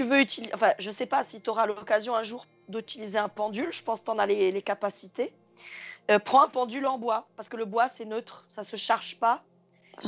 veux 0.00 0.20
utiliser, 0.20 0.52
enfin, 0.54 0.72
je 0.78 0.90
sais 0.90 1.06
pas 1.06 1.22
si 1.22 1.40
tu 1.40 1.50
auras 1.50 1.66
l'occasion 1.66 2.14
un 2.14 2.22
jour 2.22 2.46
d'utiliser 2.68 3.18
un 3.18 3.28
pendule, 3.28 3.72
je 3.72 3.82
pense 3.82 4.00
que 4.00 4.06
tu 4.06 4.10
en 4.10 4.18
as 4.18 4.26
les, 4.26 4.62
capacités. 4.62 5.32
Euh, 6.10 6.18
prends 6.18 6.42
un 6.42 6.48
pendule 6.48 6.86
en 6.86 6.98
bois, 6.98 7.28
parce 7.36 7.48
que 7.48 7.56
le 7.56 7.64
bois 7.64 7.88
c'est 7.88 8.04
neutre, 8.04 8.44
ça 8.48 8.62
se 8.62 8.76
charge 8.76 9.18
pas 9.18 9.42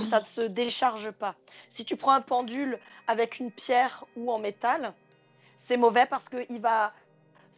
ça 0.05 0.21
ne 0.21 0.25
se 0.25 0.41
décharge 0.41 1.11
pas. 1.11 1.35
Si 1.69 1.85
tu 1.85 1.97
prends 1.97 2.13
un 2.13 2.21
pendule 2.21 2.79
avec 3.07 3.39
une 3.39 3.51
pierre 3.51 4.05
ou 4.17 4.31
en 4.33 4.39
métal, 4.39 4.93
c'est 5.59 5.77
mauvais 5.77 6.07
parce 6.07 6.29
qu'il 6.29 6.61
va 6.61 6.93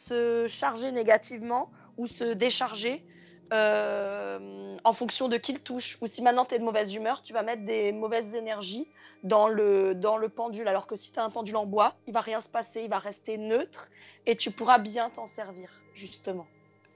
se 0.09 0.46
charger 0.46 0.92
négativement 0.92 1.70
ou 1.96 2.07
se 2.07 2.24
décharger 2.32 3.05
euh, 3.53 4.76
en 4.84 4.92
fonction 4.92 5.28
de 5.28 5.36
qui 5.36 5.53
le 5.53 5.61
touche. 5.61 5.99
Ou 6.01 6.07
si 6.07 6.22
maintenant 6.22 6.44
tu 6.44 6.55
es 6.55 6.59
de 6.59 6.64
mauvaise 6.64 6.94
humeur, 6.94 7.22
tu 7.22 7.32
vas 7.32 7.42
mettre 7.42 7.64
des 7.64 7.92
mauvaises 7.92 8.34
énergies 8.34 8.86
dans 9.24 9.49
le, 9.49 9.94
dans 9.94 10.16
le 10.16 10.28
pendule. 10.28 10.68
Alors 10.68 10.86
que 10.86 10.96
si 10.96 11.12
tu 11.12 11.18
as 11.18 11.24
un 11.24 11.30
pendule 11.30 11.57
en 11.57 11.66
bois, 11.66 11.94
il 12.07 12.12
va 12.12 12.20
rien 12.20 12.40
se 12.40 12.49
passer, 12.49 12.82
il 12.84 12.90
va 12.90 12.99
rester 12.99 13.38
neutre 13.38 13.88
et 14.26 14.36
tu 14.36 14.51
pourras 14.51 14.78
bien 14.78 15.11
t'en 15.11 15.26
servir, 15.26 15.70
justement. 15.94 16.46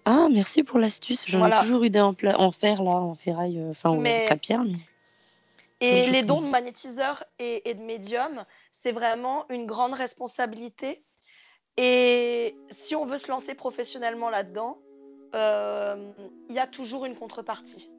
Ah, 0.05 0.28
merci 0.30 0.62
pour 0.62 0.78
l'astuce. 0.78 1.24
J'en 1.26 1.46
ai 1.46 1.55
toujours 1.61 1.84
eu 1.84 1.90
des 1.90 2.00
en, 2.00 2.14
en, 2.24 2.50
fer, 2.50 2.82
là, 2.82 2.90
en 2.90 3.14
ferraille, 3.14 3.59
euh, 3.59 3.70
enfin, 3.70 3.96
mais... 3.96 4.30
en 4.30 4.36
pierre. 4.36 4.64
Et 5.80 6.11
les 6.11 6.22
dons 6.22 6.42
de 6.42 6.46
magnétiseur 6.46 7.24
et, 7.40 7.68
et 7.68 7.74
de 7.74 7.82
médium, 7.82 8.44
c'est 8.70 8.92
vraiment 8.92 9.46
une 9.48 9.66
grande 9.66 9.94
responsabilité 9.94 11.03
et 11.76 12.56
si 12.70 12.94
on 12.94 13.06
veut 13.06 13.18
se 13.18 13.28
lancer 13.28 13.54
professionnellement 13.54 14.30
là-dedans, 14.30 14.78
euh, 15.34 16.12
il 16.48 16.54
y 16.54 16.58
a 16.58 16.66
toujours 16.66 17.06
une 17.06 17.16
contrepartie. 17.16 17.90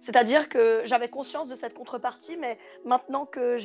C'est-à-dire 0.00 0.48
que 0.48 0.82
j'avais 0.84 1.08
conscience 1.08 1.48
de 1.48 1.54
cette 1.54 1.74
contrepartie, 1.74 2.36
mais 2.36 2.58
maintenant 2.84 3.24
que, 3.24 3.56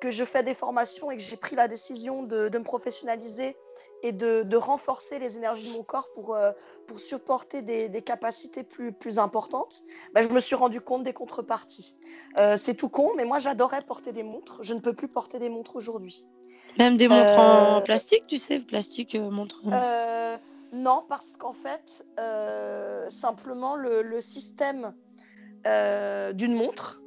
que 0.00 0.10
je 0.10 0.24
fais 0.24 0.42
des 0.42 0.54
formations 0.54 1.10
et 1.10 1.16
que 1.16 1.22
j'ai 1.22 1.36
pris 1.36 1.54
la 1.54 1.68
décision 1.68 2.22
de, 2.22 2.48
me 2.48 2.64
professionnaliser 2.64 3.56
et 4.02 4.12
de, 4.12 4.56
renforcer 4.56 5.18
les 5.18 5.36
énergies 5.36 5.68
de 5.68 5.74
mon 5.74 5.84
corps 5.84 6.10
pour, 6.12 6.34
euh, 6.34 6.52
pour 6.88 6.98
supporter 6.98 7.60
des, 7.60 8.02
capacités 8.02 8.64
plus, 8.64 8.92
plus 8.92 9.18
importantes, 9.18 9.82
ben, 10.14 10.22
je 10.22 10.28
me 10.28 10.40
suis 10.40 10.56
rendu 10.56 10.80
compte 10.80 11.04
des 11.04 11.12
contreparties. 11.12 11.98
Euh, 12.38 12.56
c'est 12.56 12.74
tout 12.74 12.88
con, 12.88 13.12
mais 13.16 13.26
moi 13.26 13.38
j'adorais 13.38 13.82
porter 13.82 14.12
des 14.12 14.22
montres. 14.22 14.62
Je 14.62 14.72
ne 14.72 14.80
peux 14.80 14.94
plus 14.94 15.08
porter 15.08 15.38
des 15.38 15.50
montres 15.50 15.76
aujourd'hui. 15.76 16.26
Même 16.78 16.96
des 16.96 17.08
montres 17.08 17.38
en 17.38 17.78
euh, 17.78 17.80
plastique, 17.80 18.24
tu 18.26 18.38
sais, 18.38 18.60
plastique 18.60 19.14
euh, 19.14 19.30
montre. 19.30 19.60
Euh, 19.72 20.36
non, 20.72 21.04
parce 21.08 21.36
qu'en 21.36 21.52
fait, 21.52 22.04
simplement 23.08 23.76
le, 23.76 24.20
système 24.20 24.94
d'une 25.64 26.54
montre, 26.54 27.00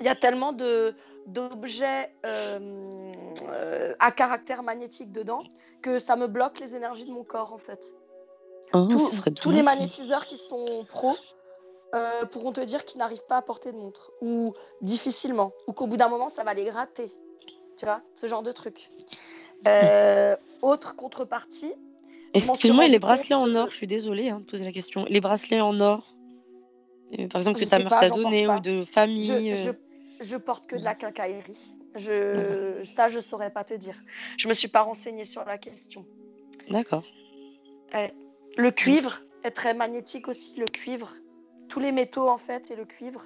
il 0.00 0.04
y 0.04 0.08
a 0.08 0.14
tellement 0.14 0.52
de 0.52 0.94
d'objets 1.26 2.12
à 3.98 4.10
caractère 4.10 4.62
magnétique 4.62 5.10
dedans 5.12 5.42
que 5.80 5.98
ça 5.98 6.16
me 6.16 6.26
bloque 6.26 6.60
les 6.60 6.76
énergies 6.76 7.06
de 7.06 7.12
mon 7.12 7.24
corps 7.24 7.54
en 7.54 7.58
fait. 7.58 7.96
Oh, 8.74 8.88
tous 9.40 9.50
les 9.50 9.62
magnétiseurs 9.62 10.26
qui 10.26 10.36
sont 10.36 10.84
pros 10.86 11.16
pourront 12.30 12.52
te 12.52 12.60
dire 12.60 12.84
qu'ils 12.84 12.98
n'arrivent 12.98 13.24
pas 13.26 13.38
à 13.38 13.42
porter 13.42 13.72
de 13.72 13.78
montre 13.78 14.12
ou 14.20 14.52
difficilement 14.82 15.52
ou 15.66 15.72
qu'au 15.72 15.86
bout 15.86 15.96
d'un 15.96 16.08
moment 16.08 16.28
ça 16.28 16.44
va 16.44 16.52
les 16.52 16.64
gratter 16.64 17.10
tu 17.76 17.84
vois, 17.84 18.02
ce 18.14 18.26
genre 18.26 18.42
de 18.42 18.52
truc. 18.52 18.90
Euh, 19.66 20.36
autre 20.62 20.96
contrepartie. 20.96 21.72
Excuse-moi, 22.34 22.88
les 22.88 22.98
bracelets 22.98 23.34
en 23.36 23.54
or, 23.54 23.70
je 23.70 23.76
suis 23.76 23.86
désolée 23.86 24.28
hein, 24.30 24.40
de 24.40 24.44
poser 24.44 24.64
la 24.64 24.72
question. 24.72 25.06
Les 25.08 25.20
bracelets 25.20 25.60
en 25.60 25.80
or, 25.80 26.14
Euh, 27.18 27.28
Par 27.28 27.40
exemple, 27.40 27.60
que 27.60 27.64
ta 27.64 27.78
mère 27.78 27.90
t'a 27.90 28.08
donné 28.10 28.48
ou 28.48 28.60
de 28.60 28.84
famille. 28.84 29.24
Je, 29.24 29.70
euh, 29.70 29.74
je, 30.20 30.26
je 30.26 30.36
porte 30.36 30.66
que 30.66 30.76
de 30.76 30.84
la 30.84 30.94
quincaillerie. 30.94 31.76
Je, 31.94 32.80
ça, 32.82 33.08
je 33.08 33.20
saurais 33.20 33.50
pas 33.50 33.62
te 33.62 33.74
dire. 33.74 33.94
Je 34.36 34.48
me 34.48 34.54
suis 34.54 34.68
pas 34.68 34.82
renseignée 34.82 35.24
sur 35.24 35.44
la 35.44 35.58
question. 35.58 36.04
D'accord. 36.70 37.04
Le 38.56 38.70
cuivre 38.70 39.20
est 39.44 39.52
très 39.52 39.74
magnétique 39.74 40.28
aussi, 40.28 40.58
le 40.58 40.66
cuivre. 40.66 41.14
Tous 41.68 41.78
les 41.80 41.92
métaux, 41.92 42.28
en 42.28 42.38
fait, 42.38 42.70
et 42.70 42.76
le 42.76 42.84
cuivre. 42.84 43.24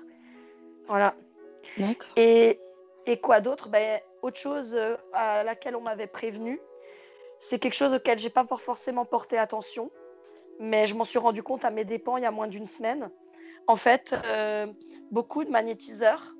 Voilà. 0.86 1.14
D'accord. 1.78 2.10
Et, 2.16 2.60
et 3.06 3.18
quoi 3.18 3.40
d'autre? 3.40 3.68
Ben, 3.68 4.00
Autre 4.22 4.38
chose 4.38 4.74
euh, 4.74 4.96
à 5.12 5.44
laquelle 5.44 5.76
on 5.76 5.80
m'avait 5.80 6.06
prévenu, 6.06 6.60
c'est 7.40 7.58
quelque 7.58 7.74
chose 7.74 7.92
auquel 7.92 8.18
j'ai 8.18 8.30
pas 8.30 8.44
for- 8.44 8.60
forcément 8.60 9.04
porté 9.04 9.38
attention, 9.38 9.90
mais 10.58 10.86
je 10.86 10.94
m'en 10.94 11.04
suis 11.04 11.18
rendu 11.18 11.42
compte 11.42 11.64
à 11.64 11.70
mes 11.70 11.84
dépens 11.84 12.16
il 12.16 12.22
y 12.22 12.26
a 12.26 12.30
moins 12.30 12.48
d'une 12.48 12.66
semaine. 12.66 13.10
En 13.66 13.76
fait, 13.76 14.14
euh, 14.24 14.66
beaucoup 15.10 15.44
de 15.44 15.50
magnétiseurs, 15.50 16.34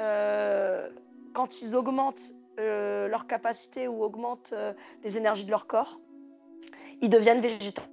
euh, 0.00 0.90
quand 1.32 1.62
ils 1.62 1.74
augmentent 1.76 2.34
euh, 2.58 3.08
leur 3.08 3.26
capacité 3.26 3.88
ou 3.88 4.02
augmentent 4.02 4.52
les 5.02 5.16
énergies 5.16 5.46
de 5.46 5.50
leur 5.50 5.66
corps, 5.66 6.00
ils 7.00 7.08
deviennent 7.08 7.40
végétariens. 7.40 7.88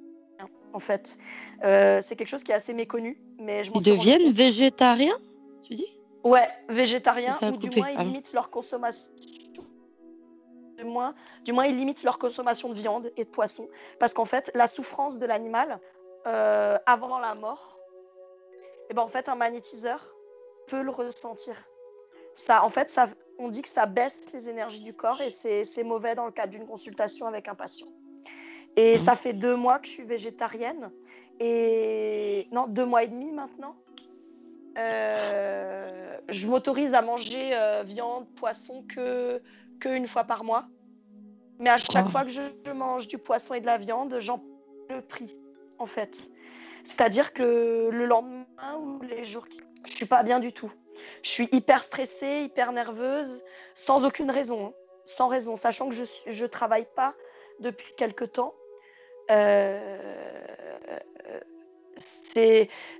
En 0.73 0.79
fait, 0.79 1.17
c'est 1.61 2.15
quelque 2.15 2.27
chose 2.27 2.43
qui 2.43 2.51
est 2.51 2.55
assez 2.55 2.73
méconnu, 2.73 3.19
mais 3.39 3.63
je 3.63 3.71
Ils 3.73 3.83
deviennent 3.83 4.31
végétariens, 4.31 5.17
tu 5.63 5.75
dis? 5.75 5.96
Ouais, 6.27 6.49
végétariens 6.67 7.37
ou 7.51 7.57
du 7.57 7.69
moins 7.69 7.89
ils 7.89 7.97
ah 7.97 8.03
limitent 8.03 8.33
leur 8.33 8.49
consommation. 8.49 9.13
Du 10.77 10.83
moins, 10.83 11.15
du 11.43 11.53
moins, 11.53 11.65
ils 11.65 11.75
limitent 11.75 12.03
leur 12.03 12.19
consommation 12.19 12.69
de 12.69 12.75
viande 12.75 13.11
et 13.17 13.23
de 13.23 13.29
poisson. 13.29 13.67
Parce 13.99 14.13
qu'en 14.13 14.25
fait, 14.25 14.51
la 14.53 14.67
souffrance 14.67 15.17
de 15.17 15.25
l'animal 15.25 15.79
euh, 16.27 16.77
avant 16.85 17.17
la 17.17 17.33
mort, 17.33 17.79
et 18.89 18.93
ben, 18.93 19.01
en 19.01 19.07
fait, 19.07 19.27
un 19.29 19.35
magnétiseur 19.35 20.13
peut 20.67 20.81
le 20.81 20.91
ressentir. 20.91 21.55
Ça, 22.35 22.63
en 22.63 22.69
fait, 22.69 22.89
ça, 22.89 23.07
on 23.39 23.47
dit 23.47 23.63
que 23.63 23.69
ça 23.69 23.85
baisse 23.87 24.31
les 24.33 24.49
énergies 24.49 24.83
du 24.83 24.93
corps 24.93 25.21
et 25.21 25.29
c'est 25.29 25.83
mauvais 25.83 26.13
dans 26.13 26.25
le 26.25 26.31
cadre 26.31 26.51
d'une 26.51 26.67
consultation 26.67 27.25
avec 27.25 27.47
un 27.47 27.55
patient. 27.55 27.87
Et 28.75 28.91
Mhm. 28.93 28.97
ça 28.97 29.15
fait 29.15 29.33
deux 29.33 29.55
mois 29.55 29.79
que 29.79 29.87
je 29.87 29.93
suis 29.93 30.03
végétarienne. 30.03 30.91
Et 31.39 32.47
non, 32.51 32.67
deux 32.67 32.85
mois 32.85 33.03
et 33.03 33.07
demi 33.07 33.31
maintenant. 33.31 33.75
Euh, 34.77 36.17
je 36.29 36.47
m'autorise 36.47 36.93
à 36.93 37.01
manger 37.01 37.51
euh, 37.53 37.83
viande, 37.83 38.27
poisson 38.35 38.83
que, 38.93 39.41
que 39.79 39.89
une 39.89 40.07
fois 40.07 40.23
par 40.23 40.43
mois. 40.43 40.65
Mais 41.59 41.69
à 41.69 41.77
chaque 41.77 42.05
Oh. 42.07 42.09
fois 42.09 42.23
que 42.23 42.29
je, 42.29 42.41
mange 42.73 43.07
du 43.07 43.17
poisson 43.17 43.53
et 43.55 43.61
de 43.61 43.65
la 43.65 43.77
viande, 43.77 44.17
j'en 44.19 44.43
le 44.89 45.01
prix, 45.01 45.35
en 45.79 45.85
fait. 45.87 46.29
C'est-à-dire 46.83 47.33
que 47.33 47.89
le 47.91 48.05
lendemain 48.05 48.45
ou 48.79 49.01
les 49.01 49.23
jours 49.23 49.47
qui... 49.47 49.59
Je 49.85 49.91
suis 49.93 50.05
pas 50.05 50.23
bien 50.23 50.39
du 50.39 50.51
tout. 50.53 50.71
Je 51.23 51.29
suis 51.29 51.49
hyper 51.51 51.83
stressée, 51.83 52.43
hyper 52.43 52.71
nerveuse, 52.71 53.41
sans 53.75 54.05
aucune 54.05 54.29
raison. 54.31 54.67
hein. 54.67 54.73
Sans 55.05 55.27
raison, 55.27 55.55
sachant 55.55 55.89
que 55.89 55.95
je 55.95 56.43
ne 56.43 56.47
travaille 56.47 56.87
pas 56.95 57.15
depuis 57.59 57.93
quelque 57.95 58.25
temps. 58.25 58.53
Euh, 59.31 59.97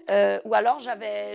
euh, 0.10 0.40
ou 0.46 0.54
alors 0.54 0.80
j'avais 0.80 1.34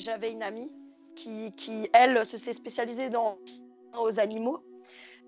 j'avais 0.00 0.32
une 0.32 0.42
amie 0.42 0.70
qui, 1.14 1.52
qui 1.52 1.88
elle 1.92 2.24
se 2.26 2.36
s'est 2.38 2.52
spécialisée 2.52 3.08
dans 3.08 3.38
aux 3.98 4.18
animaux. 4.18 4.62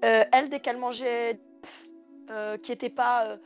Euh, 0.04 0.24
elle 0.32 0.48
dès 0.48 0.60
qu'elle 0.60 0.78
mangeait 0.78 1.38
euh, 2.30 2.58
qui 2.58 2.72
n'était 2.72 2.90
pas 2.90 3.38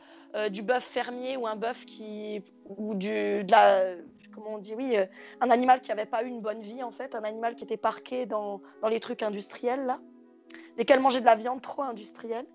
du 0.49 0.61
bœuf 0.61 0.83
fermier 0.83 1.35
ou 1.35 1.45
un 1.45 1.57
bœuf 1.57 1.85
qui 1.85 2.41
ou 2.65 2.95
du 2.95 3.43
de 3.43 3.51
la 3.51 3.95
comment 4.33 4.53
on 4.53 4.57
dit 4.59 4.73
oui 4.75 4.95
un 5.41 5.49
animal 5.49 5.81
qui 5.81 5.89
n'avait 5.89 6.05
pas 6.05 6.23
eu 6.23 6.27
une 6.27 6.39
bonne 6.39 6.61
vie 6.61 6.83
en 6.83 6.91
fait 6.91 7.15
un 7.15 7.23
animal 7.25 7.55
qui 7.55 7.65
était 7.65 7.75
parqué 7.75 8.25
dans, 8.25 8.61
dans 8.81 8.87
les 8.87 9.01
trucs 9.01 9.23
industriels 9.23 9.85
là 9.85 9.99
dès 10.77 10.85
qu'elle 10.85 11.01
mangeait 11.01 11.19
de 11.19 11.25
la 11.25 11.35
viande 11.35 11.61
trop 11.61 11.81
industrielle 11.81 12.45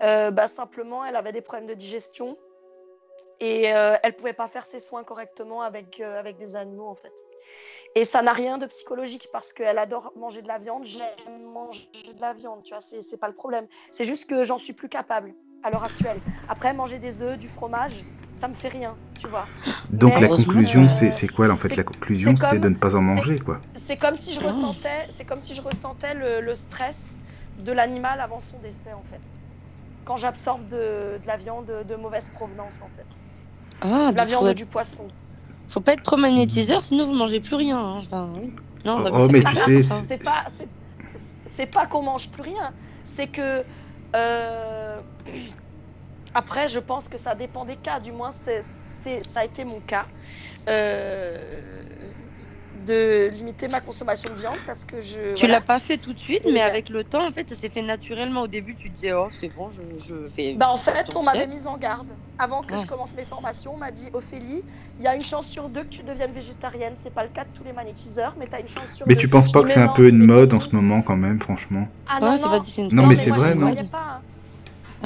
bah, 0.00 0.46
simplement 0.46 1.04
elle 1.04 1.16
avait 1.16 1.32
des 1.32 1.42
problèmes 1.42 1.68
de 1.68 1.74
digestion 1.74 2.38
et 3.40 3.72
euh, 3.72 3.96
elle 4.02 4.14
pouvait 4.16 4.32
pas 4.32 4.48
faire 4.48 4.66
ses 4.66 4.80
soins 4.80 5.04
correctement 5.04 5.62
avec, 5.62 6.00
euh, 6.00 6.18
avec 6.18 6.36
des 6.36 6.56
animaux 6.56 6.88
en 6.88 6.94
fait. 6.94 7.12
Et 7.94 8.04
ça 8.04 8.22
n'a 8.22 8.32
rien 8.32 8.58
de 8.58 8.66
psychologique 8.66 9.28
parce 9.32 9.52
qu'elle 9.52 9.78
adore 9.78 10.12
manger 10.16 10.42
de 10.42 10.48
la 10.48 10.58
viande, 10.58 10.84
j'aime 10.84 11.42
manger 11.52 11.88
de 12.14 12.20
la 12.20 12.32
viande, 12.32 12.62
tu 12.62 12.74
vois, 12.74 12.80
c'est 12.80 13.02
c'est 13.02 13.16
pas 13.16 13.28
le 13.28 13.34
problème. 13.34 13.66
C'est 13.90 14.04
juste 14.04 14.26
que 14.26 14.44
j'en 14.44 14.58
suis 14.58 14.72
plus 14.72 14.88
capable 14.88 15.34
à 15.62 15.70
l'heure 15.70 15.84
actuelle. 15.84 16.20
Après, 16.48 16.72
manger 16.72 16.98
des 16.98 17.22
œufs, 17.22 17.38
du 17.38 17.48
fromage, 17.48 18.02
ça 18.40 18.46
me 18.46 18.54
fait 18.54 18.68
rien, 18.68 18.96
tu 19.18 19.26
vois. 19.28 19.46
Donc 19.90 20.14
Mais- 20.14 20.20
la 20.20 20.28
conclusion, 20.28 20.84
euh, 20.84 21.10
c'est 21.10 21.28
quoi 21.28 21.48
en 21.50 21.56
fait? 21.56 21.74
La 21.76 21.82
conclusion, 21.82 22.36
c'est 22.36 22.58
de 22.60 22.68
ne 22.68 22.76
pas 22.76 22.94
en 22.94 23.00
manger, 23.00 23.38
quoi. 23.38 23.60
C'est 23.74 23.96
comme 23.96 24.14
si 24.16 24.32
je 24.32 24.40
ressentais, 24.40 25.08
c'est 25.10 25.24
comme 25.24 25.40
si 25.40 25.54
je 25.54 25.62
ressentais 25.62 26.14
le, 26.14 26.40
le 26.40 26.54
stress 26.54 27.16
de 27.58 27.72
l'animal 27.72 28.20
avant 28.20 28.38
son 28.38 28.58
décès 28.58 28.92
en 28.92 29.02
fait. 29.10 29.20
Quand 30.08 30.16
j'absorbe 30.16 30.66
de, 30.68 31.18
de 31.22 31.26
la 31.26 31.36
viande 31.36 31.66
de 31.86 31.94
mauvaise 31.94 32.30
provenance 32.30 32.80
en 32.80 32.88
fait. 32.88 33.06
Ah, 33.82 34.10
De 34.10 34.16
la 34.16 34.24
viande 34.24 34.46
être- 34.48 34.56
du 34.56 34.64
poisson. 34.64 35.06
faut 35.68 35.82
pas 35.82 35.92
être 35.92 36.02
trop 36.02 36.16
magnétiseur, 36.16 36.82
sinon 36.82 37.04
vous 37.04 37.12
mangez 37.12 37.40
plus 37.40 37.56
rien. 37.56 37.76
hein. 37.78 37.98
Enfin, 37.98 38.32
oui. 38.38 38.50
Non, 38.86 39.04
Oh, 39.12 39.28
mais 39.30 39.42
tu 39.42 39.54
sais, 39.54 39.82
c'est 39.82 40.16
pas 40.24 40.46
c'est- 40.58 41.20
c'est 41.58 41.66
pas 41.66 41.86
qu'on 41.86 42.00
mange 42.00 42.30
plus 42.30 42.40
rien 42.40 42.72
c'est 43.16 43.26
que 43.28 43.66
euh, 44.16 45.02
après 46.34 46.68
je 46.68 46.78
pense 46.78 47.06
que 47.08 47.18
ça 47.18 47.34
dépend 47.34 47.66
des 47.66 47.76
cas 47.76 48.00
du 48.00 48.12
moins 48.12 48.30
c'est 48.30 48.62
c'est- 48.62 49.22
ça 49.22 49.40
a 49.40 49.44
été 49.44 49.64
mon 49.66 49.80
cas 49.82 50.06
euh, 50.70 51.82
de 52.88 53.28
limiter 53.32 53.68
ma 53.68 53.80
consommation 53.80 54.30
de 54.30 54.40
viande 54.40 54.58
parce 54.66 54.84
que 54.84 55.00
je 55.00 55.34
Tu 55.34 55.40
voilà. 55.46 55.54
l'as 55.54 55.60
pas 55.60 55.78
fait 55.78 55.98
tout 55.98 56.12
de 56.14 56.18
suite, 56.18 56.42
mais 56.46 56.62
euh, 56.62 56.66
avec 56.66 56.88
le 56.88 57.04
temps, 57.04 57.26
en 57.28 57.32
fait, 57.32 57.48
ça 57.48 57.54
s'est 57.54 57.68
fait 57.70 57.82
naturellement. 57.82 58.42
Au 58.42 58.48
début, 58.48 58.74
tu 58.76 58.88
te 58.90 58.94
disais, 58.94 59.12
oh, 59.12 59.28
c'est 59.30 59.48
bon, 59.54 59.70
je, 59.70 59.82
je 59.96 60.28
fais. 60.28 60.54
bah 60.54 60.70
en 60.70 60.78
fait 60.78 61.06
on 61.14 61.22
m'avait 61.22 61.46
mise 61.46 61.66
en 61.66 61.76
garde 61.78 62.08
avant 62.38 62.62
que 62.62 62.74
Ah. 62.74 62.80
je 62.80 62.86
commence 62.86 63.14
mes 63.14 63.24
formations 63.24 63.74
on 63.74 63.78
m'a 63.78 63.90
dit 63.90 64.08
Ophélie 64.12 64.62
il 64.98 65.04
y 65.04 65.08
a 65.08 65.14
une 65.14 65.22
chance 65.22 65.46
sur 65.46 65.68
deux 65.68 65.84
que 65.84 65.88
tu 65.88 66.02
deviennes 66.02 66.32
végétarienne 66.32 66.94
c'est 66.96 67.10
pas 67.14 67.22
le 67.24 67.28
cas 67.28 67.44
de 67.44 67.50
tous 67.52 67.64
les 67.64 67.72
magnétiseurs 67.72 68.34
mais 68.38 68.46
tu 68.46 68.56
as 68.56 68.60
une 68.60 68.68
chance 68.68 68.90
sur 68.94 69.06
Mais 69.06 69.14
deux 69.14 69.20
tu 69.20 69.28
penses 69.28 69.50
pas 69.52 69.62
que 69.62 69.68
c'est 69.70 69.80
un 69.80 69.88
peu 69.88 70.08
une 70.08 70.24
mode 70.24 70.54
en 70.54 70.60
ce 70.60 70.74
moment, 70.74 71.02
quand 71.02 71.16
même, 71.16 71.40
franchement? 71.40 71.86
Ah 72.08 72.20
Ouais, 72.20 72.38
non 72.38 72.62
c'est 72.64 72.82
non 72.82 72.88
une 72.88 72.94
Non, 72.96 73.06
mais 73.06 73.16
c'est 73.16 73.30
vrai, 73.30 73.54
non 73.54 73.66
croyais 73.72 73.88
pas. 73.88 74.04
hein. 74.10 74.22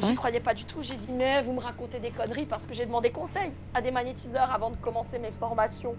J'y 0.01 0.09
Ouais. 0.09 0.14
croyais 0.14 0.41
pas 0.41 0.55
du 0.55 0.64
tout. 0.64 0.83
J'ai 0.83 0.97
dit, 0.97 1.09
mais 1.11 1.43
vous 1.43 1.53
me 1.53 1.61
racontez 1.61 2.01
des 2.01 2.11
conneries 2.11 2.47
parce 2.47 2.66
que 2.66 2.72
j'ai 2.72 2.87
demandé 2.87 3.11
conseil 3.11 3.51
à 3.74 3.83
des 3.83 3.91
magnétiseurs 3.91 4.51
avant 4.51 4.70
de 4.70 4.76
commencer 4.76 5.18
mes 5.18 5.33
formations. 5.39 5.95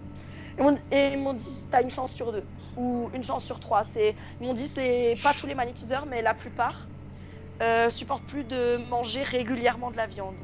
Et, 0.92 1.08
ils 1.12 1.18
m'ont 1.18 1.34
dit, 1.34 1.64
t'as 1.70 1.82
une 1.82 1.90
chance 1.90 2.12
sur 2.12 2.32
deux 2.32 2.44
ou 2.76 3.08
une 3.14 3.22
chance 3.22 3.44
sur 3.44 3.60
trois. 3.60 3.84
C'est- 3.84 4.14
Ils 4.40 4.46
m'ont 4.46 4.54
dit, 4.54 4.70
c'est 4.72 5.16
pas 5.22 5.32
tous 5.32 5.46
les 5.46 5.54
magnétiseurs, 5.54 6.06
mais 6.06 6.22
la 6.22 6.34
plupart 6.34 6.86
euh, 7.62 7.88
supportent 7.90 8.24
plus 8.24 8.42
de 8.44 8.78
manger 8.90 9.22
régulièrement 9.22 9.90
de 9.92 9.96
la 9.96 10.06
viande. 10.06 10.34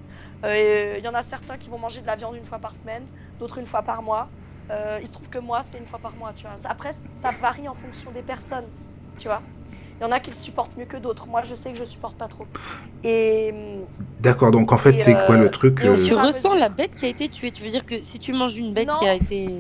Euh, 0.45 0.95
et 0.95 0.99
Il 0.99 1.05
y 1.05 1.09
en 1.09 1.15
a 1.15 1.23
certains 1.23 1.57
qui 1.59 1.69
vont 1.69 1.79
manger 1.79 2.01
de 2.01 2.07
la 2.07 2.15
viande 2.17 2.37
une 2.37 2.45
fois 2.45 2.59
par 2.59 2.75
semaine, 2.77 3.03
d'autres 3.41 3.59
une 3.59 3.67
fois 3.67 3.83
par 3.83 4.03
mois. 4.03 4.29
Euh, 4.71 4.99
il 5.01 5.09
se 5.09 5.13
trouve 5.13 5.29
que 5.29 5.39
moi, 5.39 5.63
c'est 5.65 5.79
une 5.79 5.87
fois 5.87 5.99
par 5.99 6.13
mois. 6.17 6.33
Tu 6.37 6.47
vois. 6.47 6.55
Après, 6.69 6.93
ça 7.21 7.33
varie 7.43 7.69
en 7.69 7.75
fonction 7.75 8.13
des 8.13 8.23
personnes. 8.23 8.67
Tu 9.19 9.27
vois. 9.27 9.43
Il 10.01 10.05
y 10.05 10.07
en 10.07 10.13
a 10.13 10.21
qui 10.21 10.31
le 10.31 10.37
supportent 10.37 10.77
mieux 10.79 10.87
que 10.87 10.97
d'autres. 10.97 11.27
Moi, 11.27 11.43
je 11.43 11.55
sais 11.55 11.73
que 11.73 11.79
je 11.79 11.85
supporte 11.85 12.17
pas 12.17 12.29
trop. 12.29 12.47
Et 13.05 13.51
hum, 13.53 13.85
D'accord, 14.21 14.51
donc 14.51 14.73
en 14.73 14.79
fait, 14.79 14.97
c'est 14.97 15.13
quoi 15.13 15.35
euh, 15.35 15.39
le 15.39 15.51
truc 15.51 15.85
euh, 15.85 16.07
Tu 16.07 16.15
ressens 16.15 16.55
la 16.55 16.69
bête 16.69 16.95
qui 16.95 17.07
a 17.07 17.09
été 17.09 17.29
tuée. 17.29 17.51
Tu 17.51 17.65
veux 17.65 17.71
dire 17.71 17.85
que 17.85 18.03
si 18.03 18.19
tu 18.19 18.33
manges 18.33 18.57
une 18.57 18.73
bête 18.73 18.89
Non. 18.89 18.95
qui 18.99 19.09
a 19.09 19.15
été. 19.15 19.59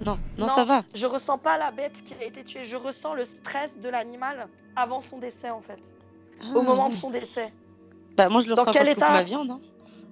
Non, 0.00 0.18
non, 0.38 0.46
Non. 0.46 0.48
ça 0.48 0.64
va. 0.64 0.84
je 0.94 1.06
ressens 1.06 1.38
pas 1.38 1.58
la 1.58 1.70
bête 1.70 2.02
qui 2.04 2.14
a 2.14 2.24
été 2.24 2.44
tuée. 2.44 2.64
Je 2.64 2.76
ressens 2.76 3.14
le 3.14 3.24
stress 3.24 3.76
de 3.78 3.88
l'animal 3.88 4.48
avant 4.76 5.00
son 5.00 5.18
décès, 5.18 5.50
en 5.50 5.60
fait. 5.62 5.80
Au 6.54 6.60
Ah, 6.60 6.62
moment 6.62 6.88
de 6.88 6.94
son 6.94 7.10
décès. 7.10 7.52
Bah, 8.16 8.28
moi, 8.28 8.40
je 8.40 8.48
le 8.48 8.54
Dans 8.54 8.62
ressens 8.62 8.72
quel 8.72 8.82
quand 8.82 8.86
je 8.86 8.90
coupe 8.92 8.98
état 8.98 9.10
ma 9.10 9.22
viande. 9.22 9.50
hein. 9.50 9.60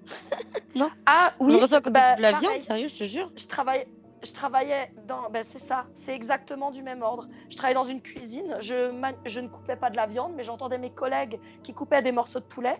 Ah 1.06 1.34
Je 1.46 1.46
oui, 1.46 1.52
le 1.56 1.62
ressens 1.62 1.80
quand 1.80 1.90
bah, 1.92 2.16
la 2.16 2.32
pareil. 2.32 2.32
viande, 2.32 2.60
sérieux, 2.60 2.88
je 2.88 2.96
te 2.96 3.04
jure. 3.04 3.30
je 3.36 3.46
travaille 3.46 3.86
je 4.22 4.32
travaillais 4.32 4.92
dans 5.08 5.30
ben 5.30 5.44
c'est 5.44 5.58
ça 5.58 5.86
c'est 5.94 6.14
exactement 6.14 6.70
du 6.70 6.82
même 6.82 7.02
ordre 7.02 7.28
je 7.50 7.56
travaillais 7.56 7.74
dans 7.74 7.84
une 7.84 8.00
cuisine 8.02 8.56
je, 8.60 8.92
je 9.26 9.40
ne 9.40 9.48
coupais 9.48 9.76
pas 9.76 9.90
de 9.90 9.96
la 9.96 10.06
viande 10.06 10.32
mais 10.36 10.44
j'entendais 10.44 10.78
mes 10.78 10.90
collègues 10.94 11.40
qui 11.64 11.74
coupaient 11.74 12.02
des 12.02 12.12
morceaux 12.12 12.40
de 12.40 12.44
poulet 12.44 12.76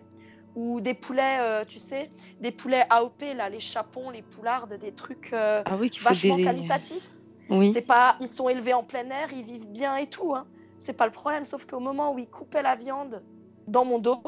ou 0.55 0.81
des 0.81 0.95
poulets 0.95 1.39
euh, 1.41 1.65
tu 1.65 1.79
sais 1.79 2.11
des 2.41 2.51
poulets 2.53 2.85
AOP 2.91 3.23
là 3.35 3.49
les 3.49 3.61
chapons 3.61 4.11
les 4.11 4.23
poulardes 4.23 4.75
des 4.79 4.93
trucs 4.93 5.33
euh, 5.33 5.63
Ah 5.65 5.77
oui, 5.79 5.91
vachement 6.03 6.37
des. 6.37 6.45
qualitatifs 6.45 7.19
Oui. 7.49 7.73
c'est 7.73 7.83
pas 7.83 8.17
ils 8.21 8.29
sont 8.29 8.49
élevés 8.49 8.75
en 8.75 8.83
plein 8.85 9.09
air 9.11 9.33
ils 9.33 9.45
vivent 9.45 9.69
bien 9.69 9.97
et 9.97 10.09
tout 10.09 10.35
hein. 10.35 10.47
c'est 10.79 10.93
pas 10.93 11.07
le 11.07 11.13
problème 11.13 11.45
sauf 11.45 11.65
qu'au 11.67 11.81
moment 11.81 12.13
où 12.13 12.19
ils 12.19 12.29
coupaient 12.29 12.63
la 12.63 12.77
viande 12.77 13.23
dans 13.67 13.85
mon 13.85 13.99
dos 13.99 14.21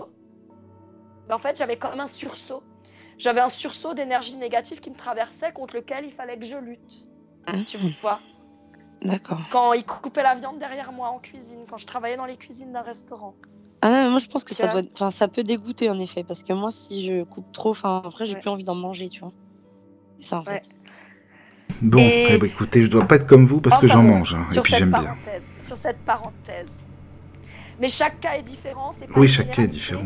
ben, 1.28 1.34
en 1.34 1.38
fait 1.38 1.56
j'avais 1.58 1.76
comme 1.76 2.00
un 2.00 2.06
sursaut 2.06 2.62
j'avais 3.18 3.40
un 3.40 3.48
sursaut 3.48 3.94
d'énergie 3.94 4.36
négative 4.36 4.80
qui 4.80 4.90
me 4.90 4.96
traversait 4.96 5.52
contre 5.52 5.76
lequel 5.76 6.04
il 6.06 6.12
fallait 6.12 6.38
que 6.38 6.44
je 6.46 6.56
lutte 6.56 7.06
tu 7.66 7.78
Mmh, 7.78 7.90
vois 8.00 8.20
D'accord. 9.02 9.40
quand 9.50 9.74
ils 9.74 9.84
coupaient 9.84 10.22
la 10.22 10.34
viande 10.34 10.58
derrière 10.58 10.90
moi 10.90 11.08
en 11.08 11.18
cuisine, 11.18 11.66
quand 11.68 11.76
je 11.76 11.86
travaillais 11.86 12.16
dans 12.16 12.24
les 12.24 12.38
cuisines 12.38 12.72
d'un 12.72 12.80
restaurant. 12.80 13.34
Ah 13.86 13.90
non, 13.90 14.04
mais 14.04 14.08
moi 14.08 14.18
je 14.18 14.28
pense 14.28 14.44
que 14.44 14.54
ça 14.54 14.68
doit, 14.68 14.80
enfin 14.94 15.10
ça 15.10 15.28
peut 15.28 15.44
dégoûter 15.44 15.90
en 15.90 16.00
effet, 16.00 16.24
parce 16.24 16.42
que 16.42 16.54
moi 16.54 16.70
si 16.70 17.04
je 17.04 17.22
coupe 17.24 17.52
trop, 17.52 17.68
enfin 17.68 18.00
après 18.02 18.24
j'ai 18.24 18.32
Ouais. 18.32 18.40
plus 18.40 18.48
envie 18.48 18.64
d'en 18.64 18.74
manger, 18.74 19.10
tu 19.10 19.20
vois. 19.20 19.32
C'est 20.20 20.28
ça 20.28 20.38
en 20.38 20.44
Ouais. 20.44 20.62
fait. 20.62 21.76
Bon, 21.82 21.98
eh 22.02 22.38
ben, 22.38 22.46
écoutez, 22.46 22.82
je 22.82 22.88
dois 22.88 23.04
pas 23.04 23.16
être 23.16 23.26
comme 23.26 23.44
vous 23.44 23.60
parce 23.60 23.78
que 23.78 23.86
j'en 23.86 24.02
mange, 24.02 24.32
hein, 24.34 24.46
et 24.56 24.60
puis 24.60 24.74
j'aime 24.74 24.90
bien. 24.90 25.14
Sur 25.66 25.76
cette 25.76 25.98
parenthèse. 25.98 26.82
Mais 27.78 27.90
chaque 27.90 28.20
cas 28.20 28.36
est 28.36 28.42
différent. 28.42 28.92
oui, 29.16 29.28
chaque 29.28 29.50
cas 29.50 29.64
est 29.64 29.68
différent. 29.68 30.02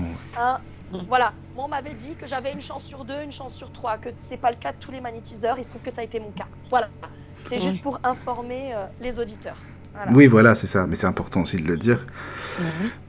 Voilà, 1.07 1.33
moi 1.55 1.66
on 1.66 1.68
m'avait 1.68 1.95
dit 1.95 2.14
que 2.20 2.26
j'avais 2.26 2.53
une 2.53 2.62
chance 2.62 2.83
sur 2.83 3.05
deux, 3.05 3.22
une 3.22 3.31
chance 3.31 3.55
sur 3.55 3.70
trois, 3.70 3.97
que 3.99 4.09
c'est 4.18 4.39
pas 4.39 4.51
le 4.51 4.57
cas 4.57 4.72
de 4.72 4.79
tous 4.81 4.91
les 4.91 5.01
magnétiseurs. 5.01 5.57
Il 5.59 5.62
se 5.62 5.68
trouve 5.68 5.83
que 5.83 5.93
ça 5.93 6.01
a 6.01 6.05
été 6.05 6.18
mon 6.18 6.33
cas. 6.33 6.47
Voilà, 6.68 6.89
c'est 7.49 7.61
juste 7.61 7.81
pour 7.81 8.01
informer 8.03 8.74
euh, 8.74 8.87
les 9.01 9.20
auditeurs. 9.20 9.59
Oui, 10.12 10.26
voilà, 10.26 10.55
c'est 10.55 10.66
ça. 10.66 10.86
Mais 10.88 10.94
c'est 10.94 11.07
important 11.07 11.42
aussi 11.42 11.57
de 11.57 11.68
le 11.68 11.76
dire. 11.76 12.07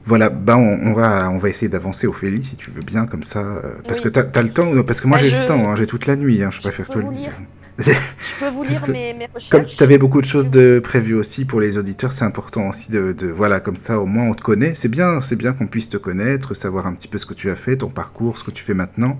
Voilà, 0.04 0.30
ben 0.30 0.56
on, 0.56 0.92
va, 0.92 1.30
on 1.30 1.38
va 1.38 1.48
essayer 1.48 1.68
d'avancer, 1.68 2.06
Ophélie, 2.06 2.44
si 2.44 2.56
tu 2.56 2.70
veux 2.70 2.82
bien, 2.82 3.06
comme 3.06 3.22
ça. 3.22 3.40
Euh, 3.40 3.74
parce 3.86 4.00
que 4.00 4.08
tu 4.08 4.18
as, 4.18 4.42
le 4.42 4.50
temps, 4.50 4.82
parce 4.82 5.00
que 5.00 5.08
moi 5.08 5.18
bah, 5.18 5.24
j'ai 5.24 5.38
le 5.38 5.46
temps, 5.46 5.70
hein, 5.70 5.76
j'ai 5.76 5.86
toute 5.86 6.06
la 6.06 6.16
nuit, 6.16 6.42
hein, 6.42 6.50
je 6.50 6.60
préfère 6.60 6.88
toi 6.88 7.02
le 7.02 7.10
dire. 7.10 7.32
je 7.78 7.92
peux 8.38 8.48
vous 8.50 8.62
lire 8.62 8.88
mes, 8.88 9.28
recherches. 9.32 9.50
Comme 9.50 9.64
tu 9.64 9.82
avais 9.82 9.98
beaucoup 9.98 10.20
de 10.20 10.26
choses 10.26 10.48
de 10.50 10.80
prévues 10.82 11.14
aussi 11.14 11.44
pour 11.44 11.60
les 11.60 11.78
auditeurs, 11.78 12.12
c'est 12.12 12.24
important 12.24 12.68
aussi 12.68 12.90
de, 12.90 13.12
de, 13.12 13.28
Voilà, 13.28 13.60
comme 13.60 13.76
ça, 13.76 13.98
au 13.98 14.06
moins 14.06 14.24
on 14.24 14.34
te 14.34 14.42
connaît. 14.42 14.74
C'est 14.74 14.88
bien, 14.88 15.20
c'est 15.20 15.36
bien 15.36 15.52
qu'on 15.52 15.66
puisse 15.66 15.88
te 15.88 15.96
connaître, 15.96 16.54
savoir 16.54 16.86
un 16.86 16.92
petit 16.92 17.08
peu 17.08 17.18
ce 17.18 17.26
que 17.26 17.34
tu 17.34 17.50
as 17.50 17.56
fait, 17.56 17.76
ton 17.78 17.88
parcours, 17.88 18.38
ce 18.38 18.44
que 18.44 18.50
tu 18.50 18.62
fais 18.64 18.74
maintenant. 18.74 19.18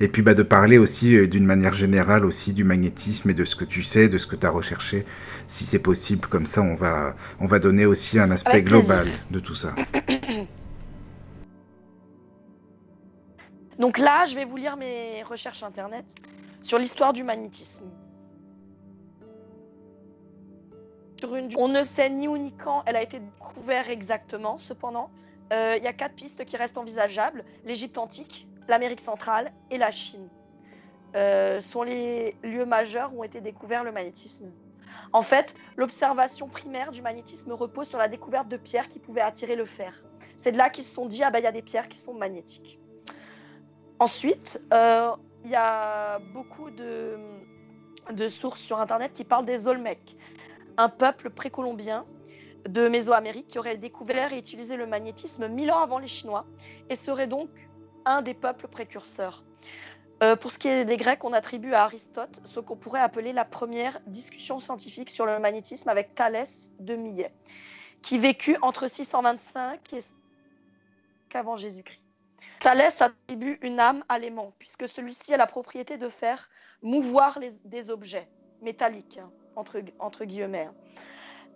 Et 0.00 0.08
puis 0.08 0.22
bah, 0.22 0.34
de 0.34 0.42
parler 0.42 0.78
aussi 0.78 1.16
euh, 1.16 1.26
d'une 1.26 1.44
manière 1.44 1.74
générale 1.74 2.24
aussi 2.24 2.52
du 2.52 2.64
magnétisme 2.64 3.30
et 3.30 3.34
de 3.34 3.44
ce 3.44 3.56
que 3.56 3.64
tu 3.64 3.82
sais, 3.82 4.08
de 4.08 4.18
ce 4.18 4.26
que 4.26 4.36
tu 4.36 4.46
as 4.46 4.50
recherché, 4.50 5.04
si 5.46 5.64
c'est 5.64 5.78
possible. 5.78 6.26
Comme 6.28 6.46
ça, 6.46 6.62
on 6.62 6.74
va, 6.74 7.14
on 7.40 7.46
va 7.46 7.58
donner 7.58 7.86
aussi 7.86 8.18
un 8.18 8.30
aspect 8.30 8.62
global 8.62 9.08
de 9.30 9.40
tout 9.40 9.54
ça. 9.54 9.74
Donc 13.78 13.98
là, 13.98 14.26
je 14.26 14.34
vais 14.34 14.44
vous 14.44 14.56
lire 14.56 14.76
mes 14.76 15.22
recherches 15.24 15.62
internet 15.62 16.14
sur 16.60 16.78
l'histoire 16.78 17.12
du 17.12 17.24
magnétisme. 17.24 17.84
On 21.56 21.68
ne 21.68 21.82
sait 21.82 22.10
ni 22.10 22.28
où 22.28 22.36
ni 22.36 22.52
quand 22.52 22.82
elle 22.86 22.96
a 22.96 23.02
été 23.02 23.20
découverte 23.20 23.88
exactement, 23.88 24.58
cependant, 24.58 25.10
euh, 25.52 25.76
il 25.78 25.84
y 25.84 25.86
a 25.86 25.92
quatre 25.92 26.14
pistes 26.14 26.44
qui 26.44 26.56
restent 26.56 26.78
envisageables. 26.78 27.44
L'Égypte 27.64 27.98
antique, 27.98 28.48
l'Amérique 28.68 29.00
centrale 29.00 29.52
et 29.70 29.78
la 29.78 29.90
Chine 29.90 30.28
euh, 31.14 31.60
sont 31.60 31.82
les 31.82 32.36
lieux 32.42 32.64
majeurs 32.64 33.14
où 33.14 33.20
ont 33.20 33.24
été 33.24 33.40
découverts 33.40 33.84
le 33.84 33.92
magnétisme. 33.92 34.50
En 35.12 35.22
fait, 35.22 35.54
l'observation 35.76 36.48
primaire 36.48 36.90
du 36.90 37.02
magnétisme 37.02 37.52
repose 37.52 37.88
sur 37.88 37.98
la 37.98 38.08
découverte 38.08 38.48
de 38.48 38.56
pierres 38.56 38.88
qui 38.88 38.98
pouvaient 38.98 39.20
attirer 39.20 39.56
le 39.56 39.66
fer. 39.66 40.02
C'est 40.36 40.52
de 40.52 40.58
là 40.58 40.70
qu'ils 40.70 40.84
se 40.84 40.94
sont 40.94 41.06
dit, 41.06 41.22
ah 41.22 41.30
ben 41.30 41.38
il 41.38 41.44
y 41.44 41.46
a 41.46 41.52
des 41.52 41.62
pierres 41.62 41.88
qui 41.88 41.98
sont 41.98 42.14
magnétiques. 42.14 42.78
Ensuite, 43.98 44.60
euh, 44.72 45.10
il 45.44 45.50
y 45.50 45.54
a 45.54 46.18
beaucoup 46.32 46.70
de, 46.70 47.18
de, 48.10 48.28
sources 48.28 48.60
sur 48.60 48.80
Internet 48.80 49.12
qui 49.12 49.24
parlent 49.24 49.44
des 49.44 49.68
Olmecs, 49.68 50.16
un 50.76 50.88
peuple 50.88 51.30
précolombien 51.30 52.06
de 52.66 52.88
Mésoamérique 52.88 53.48
qui 53.48 53.58
aurait 53.58 53.76
découvert 53.76 54.32
et 54.32 54.38
utilisé 54.38 54.76
le 54.76 54.86
magnétisme 54.86 55.48
mille 55.48 55.70
ans 55.70 55.80
avant 55.80 55.98
les 55.98 56.06
Chinois 56.06 56.46
et 56.88 56.96
serait 56.96 57.26
donc 57.26 57.48
un 58.04 58.22
des 58.22 58.34
peuples 58.34 58.68
précurseurs. 58.68 59.42
Euh, 60.22 60.36
pour 60.36 60.52
ce 60.52 60.58
qui 60.58 60.68
est 60.68 60.84
des 60.84 60.96
Grecs, 60.96 61.24
on 61.24 61.32
attribue 61.32 61.74
à 61.74 61.84
Aristote 61.84 62.30
ce 62.54 62.60
qu'on 62.60 62.76
pourrait 62.76 63.00
appeler 63.00 63.32
la 63.32 63.44
première 63.44 63.98
discussion 64.06 64.60
scientifique 64.60 65.10
sur 65.10 65.26
le 65.26 65.38
magnétisme 65.40 65.88
avec 65.88 66.14
Thalès 66.14 66.70
de 66.78 66.94
Millet, 66.94 67.32
qui 68.02 68.18
vécut 68.18 68.56
entre 68.62 68.88
625 68.88 69.92
et 69.94 69.98
qu'avant 71.28 71.56
Jésus-Christ. 71.56 72.04
Thalès 72.60 73.02
attribue 73.02 73.58
une 73.62 73.80
âme 73.80 74.04
à 74.08 74.20
l'aimant, 74.20 74.52
puisque 74.60 74.88
celui-ci 74.88 75.34
a 75.34 75.36
la 75.36 75.48
propriété 75.48 75.98
de 75.98 76.08
faire 76.08 76.48
mouvoir 76.82 77.40
des 77.64 77.90
objets 77.90 78.28
métalliques, 78.60 79.18
hein, 79.18 79.30
entre, 79.56 80.24
guillemets. 80.24 80.68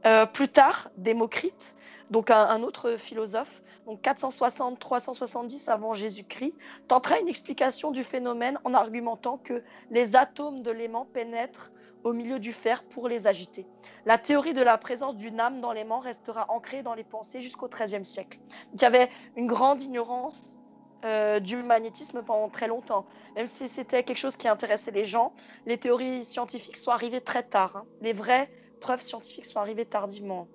Euh, 0.06 0.26
plus 0.26 0.48
tard, 0.48 0.90
Démocrite, 0.96 1.76
donc 2.10 2.30
un 2.30 2.62
autre 2.62 2.96
philosophe, 2.96 3.62
donc 3.86 4.02
460-370 4.02 5.70
avant 5.70 5.94
Jésus-Christ, 5.94 6.54
tenterait 6.88 7.20
une 7.20 7.28
explication 7.28 7.90
du 7.90 8.04
phénomène 8.04 8.58
en 8.64 8.74
argumentant 8.74 9.38
que 9.38 9.62
les 9.90 10.16
atomes 10.16 10.62
de 10.62 10.70
l'aimant 10.70 11.06
pénètrent 11.12 11.70
au 12.04 12.12
milieu 12.12 12.38
du 12.38 12.52
fer 12.52 12.84
pour 12.84 13.08
les 13.08 13.26
agiter. 13.26 13.66
La 14.04 14.18
théorie 14.18 14.54
de 14.54 14.62
la 14.62 14.78
présence 14.78 15.16
d'une 15.16 15.40
âme 15.40 15.60
dans 15.60 15.72
l'aimant 15.72 15.98
restera 15.98 16.46
ancrée 16.50 16.82
dans 16.82 16.94
les 16.94 17.04
pensées 17.04 17.40
jusqu'au 17.40 17.68
XIIIe 17.68 18.04
siècle. 18.04 18.38
il 18.74 18.80
y 18.80 18.84
avait 18.84 19.08
une 19.36 19.46
grande 19.46 19.82
ignorance 19.82 20.56
euh, 21.04 21.40
du 21.40 21.56
magnétisme 21.56 22.22
pendant 22.22 22.48
très 22.48 22.68
longtemps. 22.68 23.06
Même 23.34 23.46
si 23.46 23.68
c'était 23.68 24.02
quelque 24.02 24.18
chose 24.18 24.36
qui 24.36 24.48
intéressait 24.48 24.92
les 24.92 25.04
gens, 25.04 25.32
les 25.66 25.78
théories 25.78 26.24
scientifiques 26.24 26.76
sont 26.76 26.90
arrivées 26.90 27.20
très 27.20 27.42
tard. 27.42 27.76
Hein. 27.76 27.84
Les 28.00 28.12
vraies 28.12 28.48
preuves 28.80 29.00
scientifiques 29.00 29.44
sont 29.44 29.58
arrivées 29.58 29.84
tardivement. 29.84 30.48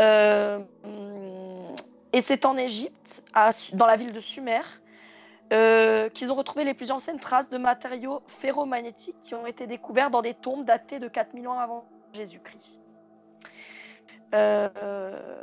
Euh, 0.00 0.60
et 2.16 2.22
c'est 2.22 2.46
en 2.46 2.56
Égypte, 2.56 3.22
dans 3.74 3.84
la 3.84 3.96
ville 3.96 4.12
de 4.12 4.20
Sumer, 4.20 4.62
euh, 5.52 6.08
qu'ils 6.08 6.32
ont 6.32 6.34
retrouvé 6.34 6.64
les 6.64 6.72
plus 6.72 6.90
anciennes 6.90 7.20
traces 7.20 7.50
de 7.50 7.58
matériaux 7.58 8.22
ferromagnétiques 8.38 9.20
qui 9.20 9.34
ont 9.34 9.46
été 9.46 9.66
découverts 9.66 10.08
dans 10.08 10.22
des 10.22 10.32
tombes 10.32 10.64
datées 10.64 10.98
de 10.98 11.08
4000 11.08 11.46
ans 11.46 11.58
avant 11.58 11.84
Jésus-Christ. 12.14 12.80
Euh, 14.34 15.36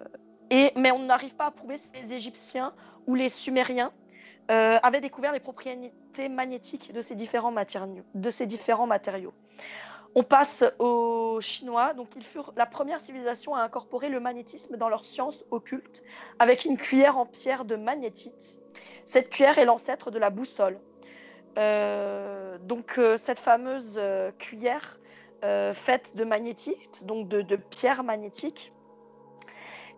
mais 0.76 0.90
on 0.90 0.98
n'arrive 0.98 1.36
pas 1.36 1.46
à 1.46 1.52
prouver 1.52 1.78
si 1.78 1.94
les 1.94 2.14
Égyptiens 2.14 2.74
ou 3.06 3.14
les 3.14 3.30
Sumériens 3.30 3.92
avaient 4.48 5.00
découvert 5.00 5.32
les 5.32 5.40
propriétés 5.40 6.28
magnétiques 6.28 6.92
de 6.92 7.02
ces 7.02 7.16
différents 7.16 7.52
matériaux. 7.52 8.04
On 10.16 10.24
passe 10.24 10.64
aux 10.80 11.39
Chinois. 11.41 11.93
Donc, 11.93 12.09
ils 12.16 12.24
furent 12.24 12.53
la 12.55 12.66
première 12.66 12.99
civilisation 12.99 13.55
à 13.55 13.61
incorporer 13.61 14.09
le 14.09 14.20
magnétisme 14.20 14.78
dans 14.78 14.89
leur 14.89 15.03
science 15.03 15.45
occulte 15.51 16.03
avec 16.39 16.66
une 16.66 16.78
cuillère 16.78 17.18
en 17.18 17.26
pierre 17.26 17.66
de 17.66 17.76
magnétite. 17.76 18.59
Cette 19.05 19.30
cuillère 19.30 19.57
est 19.57 19.66
l'ancêtre 19.66 20.11
de 20.11 20.20
la 20.20 20.30
boussole. 20.30 20.80
Euh, 21.57 22.57
donc, 22.59 22.97
euh, 22.97 23.18
cette 23.18 23.39
fameuse 23.39 23.93
euh, 23.97 24.32
cuillère 24.38 24.99
faite 25.74 26.16
de 26.16 26.24
magnétite, 26.24 27.05
donc 27.05 27.28
de, 27.28 27.57
pierre 27.57 28.05
magnétique, 28.05 28.72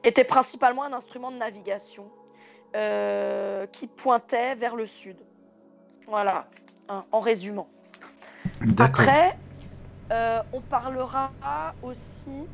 était 0.03 0.23
principalement 0.23 0.83
un 0.83 0.91
instrument 0.91 1.29
de 1.29 1.37
navigation 1.37 2.09
qui 3.71 3.85
pointait 3.85 4.55
vers 4.55 4.75
le 4.75 4.87
sud. 4.87 5.17
Voilà, 6.07 6.47
hein, 6.89 7.05
en 7.11 7.19
résumant. 7.19 7.69
Après, 8.79 9.37
euh, 10.11 10.41
on 10.53 10.61
parlera 10.61 11.31
aussi. 11.81 12.47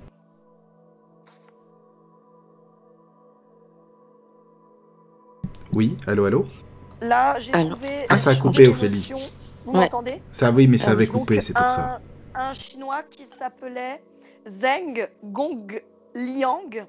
Oui, 5.73 5.95
allô, 6.05 6.25
allô 6.25 6.45
Là, 7.01 7.39
j'ai 7.39 7.51
trouvé. 7.51 8.05
Ah, 8.09 8.17
ça 8.17 8.31
a 8.31 8.35
coupé, 8.35 8.67
Ophélie. 8.67 9.11
Vous 9.65 9.73
m'entendez? 9.73 10.21
Ça, 10.31 10.51
oui, 10.51 10.67
mais 10.67 10.77
ça 10.77 10.91
avait 10.91 11.07
coupé, 11.07 11.41
c'est 11.41 11.53
pour 11.53 11.69
ça. 11.69 11.99
Un 12.33 12.53
chinois 12.53 13.03
qui 13.03 13.25
s'appelait 13.25 14.01
Zheng 14.47 15.09
Gongliang 15.23 16.85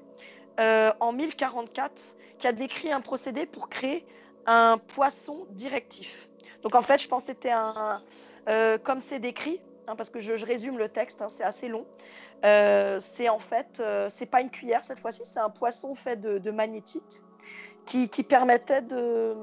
euh, 0.59 0.91
en 0.99 1.11
1044, 1.11 2.17
qui 2.37 2.47
a 2.47 2.53
décrit 2.53 2.91
un 2.91 3.01
procédé 3.01 3.45
pour 3.45 3.69
créer 3.69 4.05
un 4.45 4.77
poisson 4.77 5.45
directif. 5.51 6.29
Donc 6.61 6.75
en 6.75 6.81
fait, 6.81 7.01
je 7.01 7.07
pense 7.07 7.23
que 7.23 7.27
c'était 7.31 7.51
un. 7.51 8.01
Euh, 8.49 8.77
comme 8.77 8.99
c'est 8.99 9.19
décrit, 9.19 9.59
Hein, 9.87 9.95
parce 9.95 10.09
que 10.09 10.19
je, 10.19 10.45
résume 10.45 10.77
le 10.77 10.87
texte, 10.87 11.21
hein, 11.21 11.27
c'est 11.27 11.43
assez 11.43 11.67
long. 11.67 11.85
Euh, 12.45 12.99
c'est 13.01 13.29
en 13.29 13.39
fait, 13.39 13.79
euh, 13.79 14.07
c'est 14.09 14.25
pas 14.25 14.41
une 14.41 14.49
cuillère 14.49 14.83
cette 14.83 14.99
fois-ci, 14.99 15.21
c'est 15.25 15.39
un 15.39 15.49
poisson 15.49 15.95
fait 15.95 16.19
de, 16.19 16.51
magnétite 16.51 17.23
qui, 17.85 18.07
permettait 18.23 18.81
de, 18.81 19.35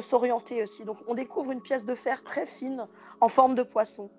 s'orienter 0.00 0.62
aussi. 0.62 0.84
Donc 0.84 0.98
on 1.06 1.14
découvre 1.14 1.52
une 1.52 1.62
pièce 1.62 1.84
de 1.84 1.94
fer 1.94 2.22
très 2.22 2.46
fine 2.46 2.86
en 3.20 3.28
forme 3.28 3.54
de 3.54 3.62
poisson. 3.62 4.10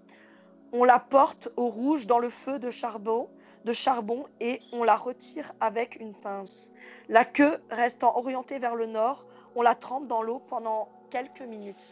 On 0.71 0.83
la 0.83 0.99
porte 0.99 1.49
au 1.55 1.67
rouge 1.67 2.07
dans 2.07 2.17
le 2.17 2.29
feu 2.29 2.57
de 2.57 2.71
charbon, 2.71 3.29
de 3.63 3.73
charbon 3.73 4.25
et 4.39 4.59
on 4.71 4.83
la 4.83 4.95
retire 4.95 5.53
avec 5.59 5.97
une 5.99 6.15
pince. 6.15 6.73
La 7.09 7.25
queue 7.25 7.61
restant 7.69 8.17
orientée 8.17 8.57
vers 8.57 8.75
le 8.75 8.87
nord, 8.87 9.25
on 9.55 9.61
la 9.61 9.75
trempe 9.75 10.07
dans 10.07 10.23
l'eau 10.23 10.41
pendant 10.49 10.89
quelques 11.11 11.41
minutes. 11.41 11.91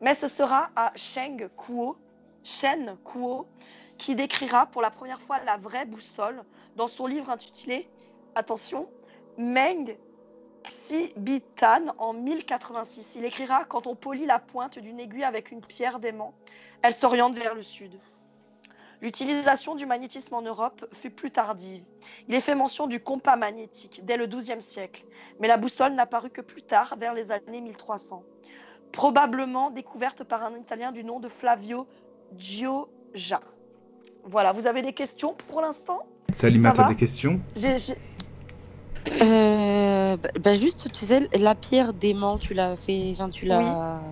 Mais 0.00 0.14
ce 0.14 0.28
sera 0.28 0.70
à 0.76 0.92
Sheng 0.94 1.48
Kuo 1.56 1.96
Shen 2.42 2.96
Kuo, 3.04 3.46
qui 3.98 4.14
décrira 4.14 4.66
pour 4.66 4.82
la 4.82 4.90
première 4.90 5.20
fois 5.20 5.38
la 5.44 5.56
vraie 5.56 5.84
boussole 5.84 6.42
dans 6.76 6.88
son 6.88 7.06
livre 7.06 7.30
intitulé, 7.30 7.88
attention, 8.34 8.88
Meng 9.36 9.96
Xibitan 10.64 11.94
en 11.98 12.12
1086. 12.12 13.14
Il 13.16 13.24
écrira 13.24 13.64
Quand 13.64 13.86
on 13.86 13.94
polit 13.94 14.26
la 14.26 14.38
pointe 14.38 14.78
d'une 14.78 15.00
aiguille 15.00 15.24
avec 15.24 15.50
une 15.50 15.60
pierre 15.60 16.00
d'aimant, 16.00 16.34
elle 16.82 16.94
s'oriente 16.94 17.34
vers 17.34 17.54
le 17.54 17.62
sud. 17.62 17.98
L'utilisation 19.02 19.74
du 19.74 19.86
magnétisme 19.86 20.34
en 20.34 20.42
Europe 20.42 20.86
fut 20.92 21.10
plus 21.10 21.30
tardive. 21.30 21.82
Il 22.28 22.34
est 22.34 22.40
fait 22.42 22.54
mention 22.54 22.86
du 22.86 23.00
compas 23.00 23.36
magnétique 23.36 24.04
dès 24.04 24.18
le 24.18 24.26
XIIe 24.26 24.60
siècle, 24.60 25.06
mais 25.38 25.48
la 25.48 25.56
boussole 25.56 25.94
n'apparut 25.94 26.28
que 26.28 26.42
plus 26.42 26.62
tard, 26.62 26.96
vers 26.98 27.14
les 27.14 27.32
années 27.32 27.62
1300. 27.62 28.22
Probablement 28.92 29.70
découverte 29.70 30.24
par 30.24 30.42
un 30.42 30.54
Italien 30.58 30.92
du 30.92 31.02
nom 31.02 31.18
de 31.18 31.28
Flavio 31.28 31.86
Ja. 33.14 33.40
Voilà, 34.24 34.52
vous 34.52 34.66
avez 34.66 34.82
des 34.82 34.92
questions 34.92 35.34
pour 35.48 35.60
l'instant? 35.60 35.98
Salima, 36.32 36.72
t'as 36.72 36.84
des 36.84 36.96
questions 36.96 37.40
Euh, 39.22 40.16
bah, 40.16 40.28
bah, 40.38 40.54
juste, 40.54 40.92
tu 40.92 41.04
sais, 41.04 41.28
la 41.34 41.54
pierre 41.54 41.92
d'aimant, 41.92 42.38
tu 42.38 42.54
l'as 42.54 42.76
fait, 42.76 43.10
enfin, 43.12 43.30
tu 43.30 43.46
l'as. 43.46 44.02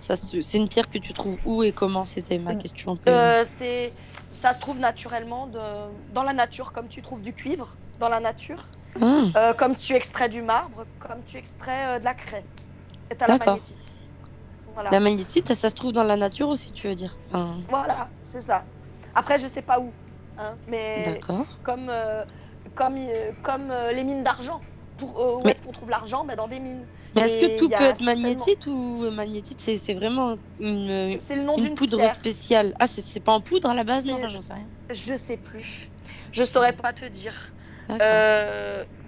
Ça, 0.00 0.16
se- 0.16 0.42
c'est 0.42 0.58
une 0.58 0.68
pierre 0.68 0.88
que 0.88 0.98
tu 0.98 1.12
trouves 1.12 1.38
où 1.44 1.62
et 1.62 1.72
comment? 1.72 2.04
C'était 2.04 2.38
ma 2.38 2.54
question. 2.54 2.98
Euh, 3.08 3.44
c'est, 3.56 3.92
ça 4.30 4.52
se 4.52 4.60
trouve 4.60 4.78
naturellement 4.78 5.46
de, 5.46 5.58
dans 6.12 6.22
la 6.22 6.32
nature, 6.32 6.72
comme 6.72 6.88
tu 6.88 7.02
trouves 7.02 7.22
du 7.22 7.32
cuivre 7.34 7.76
dans 7.98 8.08
la 8.08 8.20
nature, 8.20 8.70
Ah, 9.00 9.22
euh, 9.36 9.52
comme 9.54 9.76
tu 9.76 9.94
extrais 9.94 10.28
du 10.28 10.42
marbre, 10.42 10.86
comme 10.98 11.22
tu 11.24 11.36
extrais 11.36 11.96
euh, 11.96 11.98
de 11.98 12.04
la 12.04 12.14
craie. 12.14 12.44
Et 13.10 13.16
t'as 13.16 13.26
la 13.26 13.36
magnétite. 13.36 14.00
Voilà. 14.74 14.90
La 14.90 15.00
magnétite, 15.00 15.48
ça, 15.48 15.54
ça 15.54 15.70
se 15.70 15.74
trouve 15.74 15.92
dans 15.92 16.02
la 16.02 16.16
nature 16.16 16.48
aussi, 16.48 16.72
tu 16.72 16.88
veux 16.88 16.94
dire 16.94 17.16
Enfin, 17.30 17.60
Voilà, 17.68 18.10
c'est 18.20 18.40
ça. 18.40 18.66
Après, 19.14 19.38
je 19.38 19.46
sais 19.46 19.62
pas 19.62 19.78
où, 19.78 19.94
hein, 20.36 20.58
mais 20.66 21.20
comme, 21.62 21.88
euh, 21.88 22.24
comme, 22.74 22.98
euh, 22.98 23.32
comme 23.42 23.70
euh, 23.70 23.92
les 23.92 24.02
mines 24.04 24.24
d'argent. 24.24 24.60
Pour, 24.96 25.18
où 25.18 25.42
Mais- 25.44 25.52
est-ce 25.52 25.62
qu'on 25.62 25.72
trouve 25.72 25.90
l'argent? 25.90 26.24
Ben, 26.24 26.36
Dans 26.36 26.48
des 26.48 26.60
mines. 26.60 26.86
Mais 27.14 27.22
est-ce 27.22 27.38
que 27.38 27.58
tout 27.58 27.68
peut 27.68 27.84
être 27.84 28.00
magnétite 28.00 28.66
ou 28.66 29.10
magnétite 29.10 29.60
c'est, 29.60 29.94
vraiment 29.94 30.36
une, 30.58 31.16
C'est 31.18 31.36
le 31.36 31.42
nom 31.42 31.56
une 31.56 31.74
poudre 31.74 32.08
spéciale 32.10 32.74
Ah, 32.78 32.86
c'est, 32.86 33.20
pas 33.20 33.32
en 33.32 33.40
poudre 33.40 33.70
à 33.70 33.74
la 33.74 33.84
base 33.84 34.06
Non, 34.06 34.28
j'en 34.28 34.40
sais 34.40 34.54
rien. 34.54 34.70
Je 34.90 35.16
sais 35.16 35.36
plus. 35.36 35.92
Je 36.32 36.44
saurais 36.44 36.72
pas 36.72 36.92
te 36.92 37.04
dire. 37.04 37.54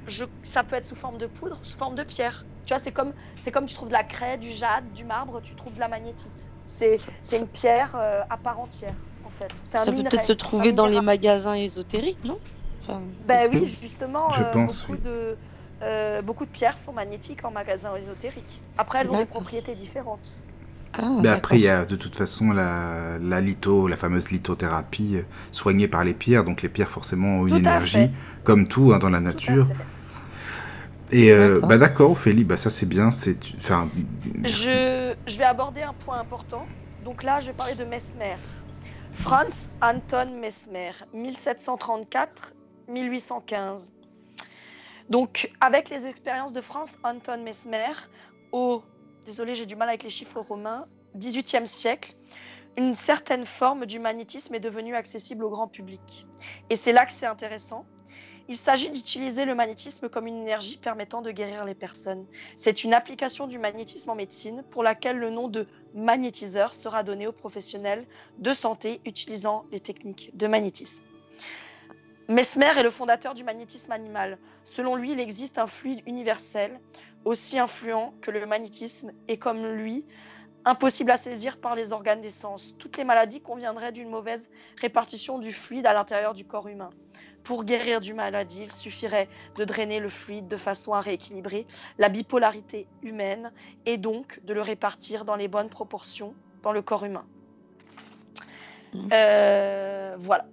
Je, 0.07 0.25
ça 0.45 0.63
peut 0.63 0.77
être 0.77 0.87
sous 0.87 0.95
forme 0.95 1.19
de 1.19 1.27
poudre, 1.27 1.59
sous 1.65 1.77
forme 1.77 1.97
de 1.97 2.05
pierre. 2.05 2.47
Tu 2.67 2.75
vois, 2.75 2.81
c'est 2.81 2.93
comme, 2.93 3.13
c'est 3.43 3.53
comme 3.53 3.67
tu 3.67 3.75
trouves 3.75 3.89
de 3.89 3.95
la 3.95 4.05
craie, 4.05 4.39
du 4.39 4.51
jade, 4.51 4.93
du 4.93 5.05
marbre, 5.05 5.41
tu 5.41 5.55
trouves 5.55 5.75
de 5.75 5.81
la 5.81 5.89
magnétite. 5.89 6.53
C'est, 6.67 6.99
c'est 7.23 7.39
une 7.39 7.49
pierre 7.49 7.95
euh, 7.95 8.23
à 8.29 8.37
part 8.37 8.59
entière, 8.61 8.95
en 9.25 9.31
fait. 9.31 9.53
C'est 9.55 9.79
un 9.79 9.85
ça 9.85 9.93
peut 9.93 10.03
peut-être 10.03 10.25
se 10.25 10.33
trouver 10.33 10.73
dans 10.73 10.87
les 10.87 11.01
magasins 11.01 11.55
ésotériques, 11.55 12.25
non? 12.25 12.39
Enfin, 12.83 13.01
Ben 13.27 13.49
oui, 13.53 13.67
justement, 13.67 14.31
je 14.33 14.43
euh, 14.43 14.53
pense, 14.53 14.83
beaucoup, 14.83 14.93
oui. 14.95 14.99
de, 15.05 15.39
euh, 15.83 16.23
beaucoup 16.23 16.45
de 16.45 16.51
pierres 16.51 16.77
sont 16.79 16.93
magnétiques 16.93 17.45
en 17.45 17.51
magasin 17.53 17.95
ésotérique. 17.97 18.61
Après, 18.77 19.01
elles 19.01 19.11
ont 19.13 19.19
des 19.19 19.27
propriétés 19.27 19.75
différentes. 19.75 20.45
Ah, 20.93 21.03
Mais 21.17 21.23
d'accord. 21.23 21.39
après, 21.39 21.57
il 21.59 21.63
y 21.63 21.69
a 21.69 21.85
de 21.85 21.97
toute 21.97 22.17
façon 22.17 22.53
la, 22.53 23.19
la 23.21 23.41
litho, 23.41 23.87
la 23.87 23.97
fameuse 23.97 24.31
lithothérapie 24.31 25.19
soignée 25.53 25.89
par 25.89 26.05
les 26.05 26.15
pierres. 26.15 26.45
Donc 26.45 26.63
les 26.63 26.69
pierres 26.69 26.89
forcément 26.91 27.41
ont 27.41 27.47
une 27.47 27.55
Tout 27.55 27.59
énergie, 27.59 28.11
comme 28.45 28.67
tout 28.67 28.93
hein, 28.93 28.99
dans 28.99 29.11
la 29.11 29.21
Tout 29.21 29.27
à 29.49 29.55
nature. 29.55 29.67
fait. 29.67 29.77
Et 31.13 31.31
euh, 31.31 31.55
D'accord. 31.55 31.69
bah 31.69 31.79
d'accord, 31.79 32.11
Ophélie, 32.13 32.45
bah 32.45 32.57
ça 32.57 32.71
c'est 32.71 32.87
bien. 32.87 33.11
C'est, 33.11 33.39
enfin, 33.57 33.89
merci. 34.35 34.63
Je, 34.63 35.15
je 35.27 35.39
vais 35.39 35.45
aborder 35.45 35.83
un 35.83 35.95
point 35.95 36.19
important. 36.19 36.67
Donc 37.05 37.23
là, 37.23 37.39
je 37.41 37.47
vais 37.49 37.53
parler 37.53 37.75
de 37.75 37.85
Mesmer. 37.85 38.37
Franz 39.21 39.71
Anton 39.81 40.39
Mesmer, 40.41 40.91
1734-1815. 42.89 43.93
Donc, 45.09 45.51
avec 45.61 45.89
les 45.89 46.07
expériences 46.07 46.53
de 46.53 46.61
Franz 46.61 46.99
Anton 47.03 47.43
Mesmer 47.43 47.93
au, 48.53 48.83
désolé, 49.25 49.55
j'ai 49.55 49.67
du 49.67 49.77
mal 49.77 49.89
avec 49.89 50.03
les 50.03 50.11
chiffres 50.11 50.41
romains, 50.41 50.87
18e 51.19 51.67
siècle, 51.67 52.15
une 52.77 52.93
certaine 52.95 53.47
forme 53.47 53.87
du 53.87 53.99
magnétisme 53.99 54.55
est 54.55 54.61
devenue 54.61 54.95
accessible 54.95 55.45
au 55.45 55.51
grand 55.51 55.69
public. 55.69 56.27
Et 56.69 56.77
c'est 56.77 56.93
là 56.93 57.07
que 57.07 57.13
c'est 57.13 57.27
intéressant. 57.27 57.87
Il 58.49 58.57
s'agit 58.57 58.91
d'utiliser 58.91 59.45
le 59.45 59.57
magnétisme 59.57 60.09
comme 60.09 60.29
une 60.29 60.41
énergie 60.43 60.77
permettant 60.77 61.21
de 61.21 61.33
guérir 61.33 61.65
les 61.65 61.75
personnes. 61.75 62.27
C'est 62.55 62.85
une 62.85 62.95
application 62.95 63.49
du 63.49 63.59
magnétisme 63.59 64.11
en 64.11 64.15
médecine 64.15 64.63
pour 64.71 64.85
laquelle 64.85 65.19
le 65.19 65.31
nom 65.31 65.49
de 65.49 65.67
magnétiseur 65.95 66.73
sera 66.73 67.03
donné 67.03 67.27
aux 67.27 67.33
professionnels 67.33 68.07
de 68.39 68.55
santé 68.55 69.01
utilisant 69.05 69.65
les 69.73 69.81
techniques 69.81 70.31
de 70.35 70.47
magnétisme. 70.47 71.03
Mesmer 72.29 72.73
est 72.77 72.83
le 72.85 72.91
fondateur 72.91 73.35
du 73.35 73.43
magnétisme 73.43 73.91
animal. 73.91 74.39
Selon 74.65 74.95
lui, 74.95 75.13
il 75.13 75.21
existe 75.21 75.59
un 75.59 75.67
fluide 75.67 76.03
universel 76.07 76.81
aussi 77.25 77.59
influent 77.59 78.15
que 78.21 78.31
le 78.31 78.47
magnétisme 78.47 79.11
et 79.27 79.39
comme 79.39 79.67
lui, 79.67 80.05
impossible 80.65 81.11
à 81.11 81.17
saisir 81.17 81.59
par 81.59 81.75
les 81.75 81.93
organes 81.93 82.21
des 82.21 82.31
sens. 82.31 82.75
Toutes 82.79 82.97
les 82.97 83.05
maladies 83.05 83.41
conviendraient 83.41 83.93
d'une 83.93 84.09
mauvaise 84.09 84.51
répartition 84.81 85.39
du 85.39 85.53
fluide 85.53 85.87
à 85.87 85.93
l'intérieur 85.93 86.35
du 86.35 86.45
corps 86.45 86.69
humain. 86.69 86.91
Pour 87.47 87.65
guérir 87.65 88.01
d'une 88.01 88.17
maladie, 88.17 88.63
il 88.65 88.73
suffirait 88.73 89.29
de 89.57 89.65
drainer 89.65 90.01
le 90.01 90.11
fluide 90.11 90.49
de 90.49 90.57
façon 90.57 90.95
à 90.95 91.01
rééquilibrer 91.01 91.69
la 91.97 92.09
bipolarité 92.09 92.89
humaine 93.03 93.53
et 93.85 93.99
donc 93.99 94.41
de 94.43 94.53
le 94.53 94.61
répartir 94.61 95.25
dans 95.25 95.37
les 95.37 95.47
bonnes 95.47 95.69
proportions 95.69 96.35
dans 96.65 96.73
le 96.73 96.83
corps 96.83 97.05
humain. 97.05 97.25
Mhm. 98.93 99.09
Euh, 99.13 100.17
voilà. 100.19 100.47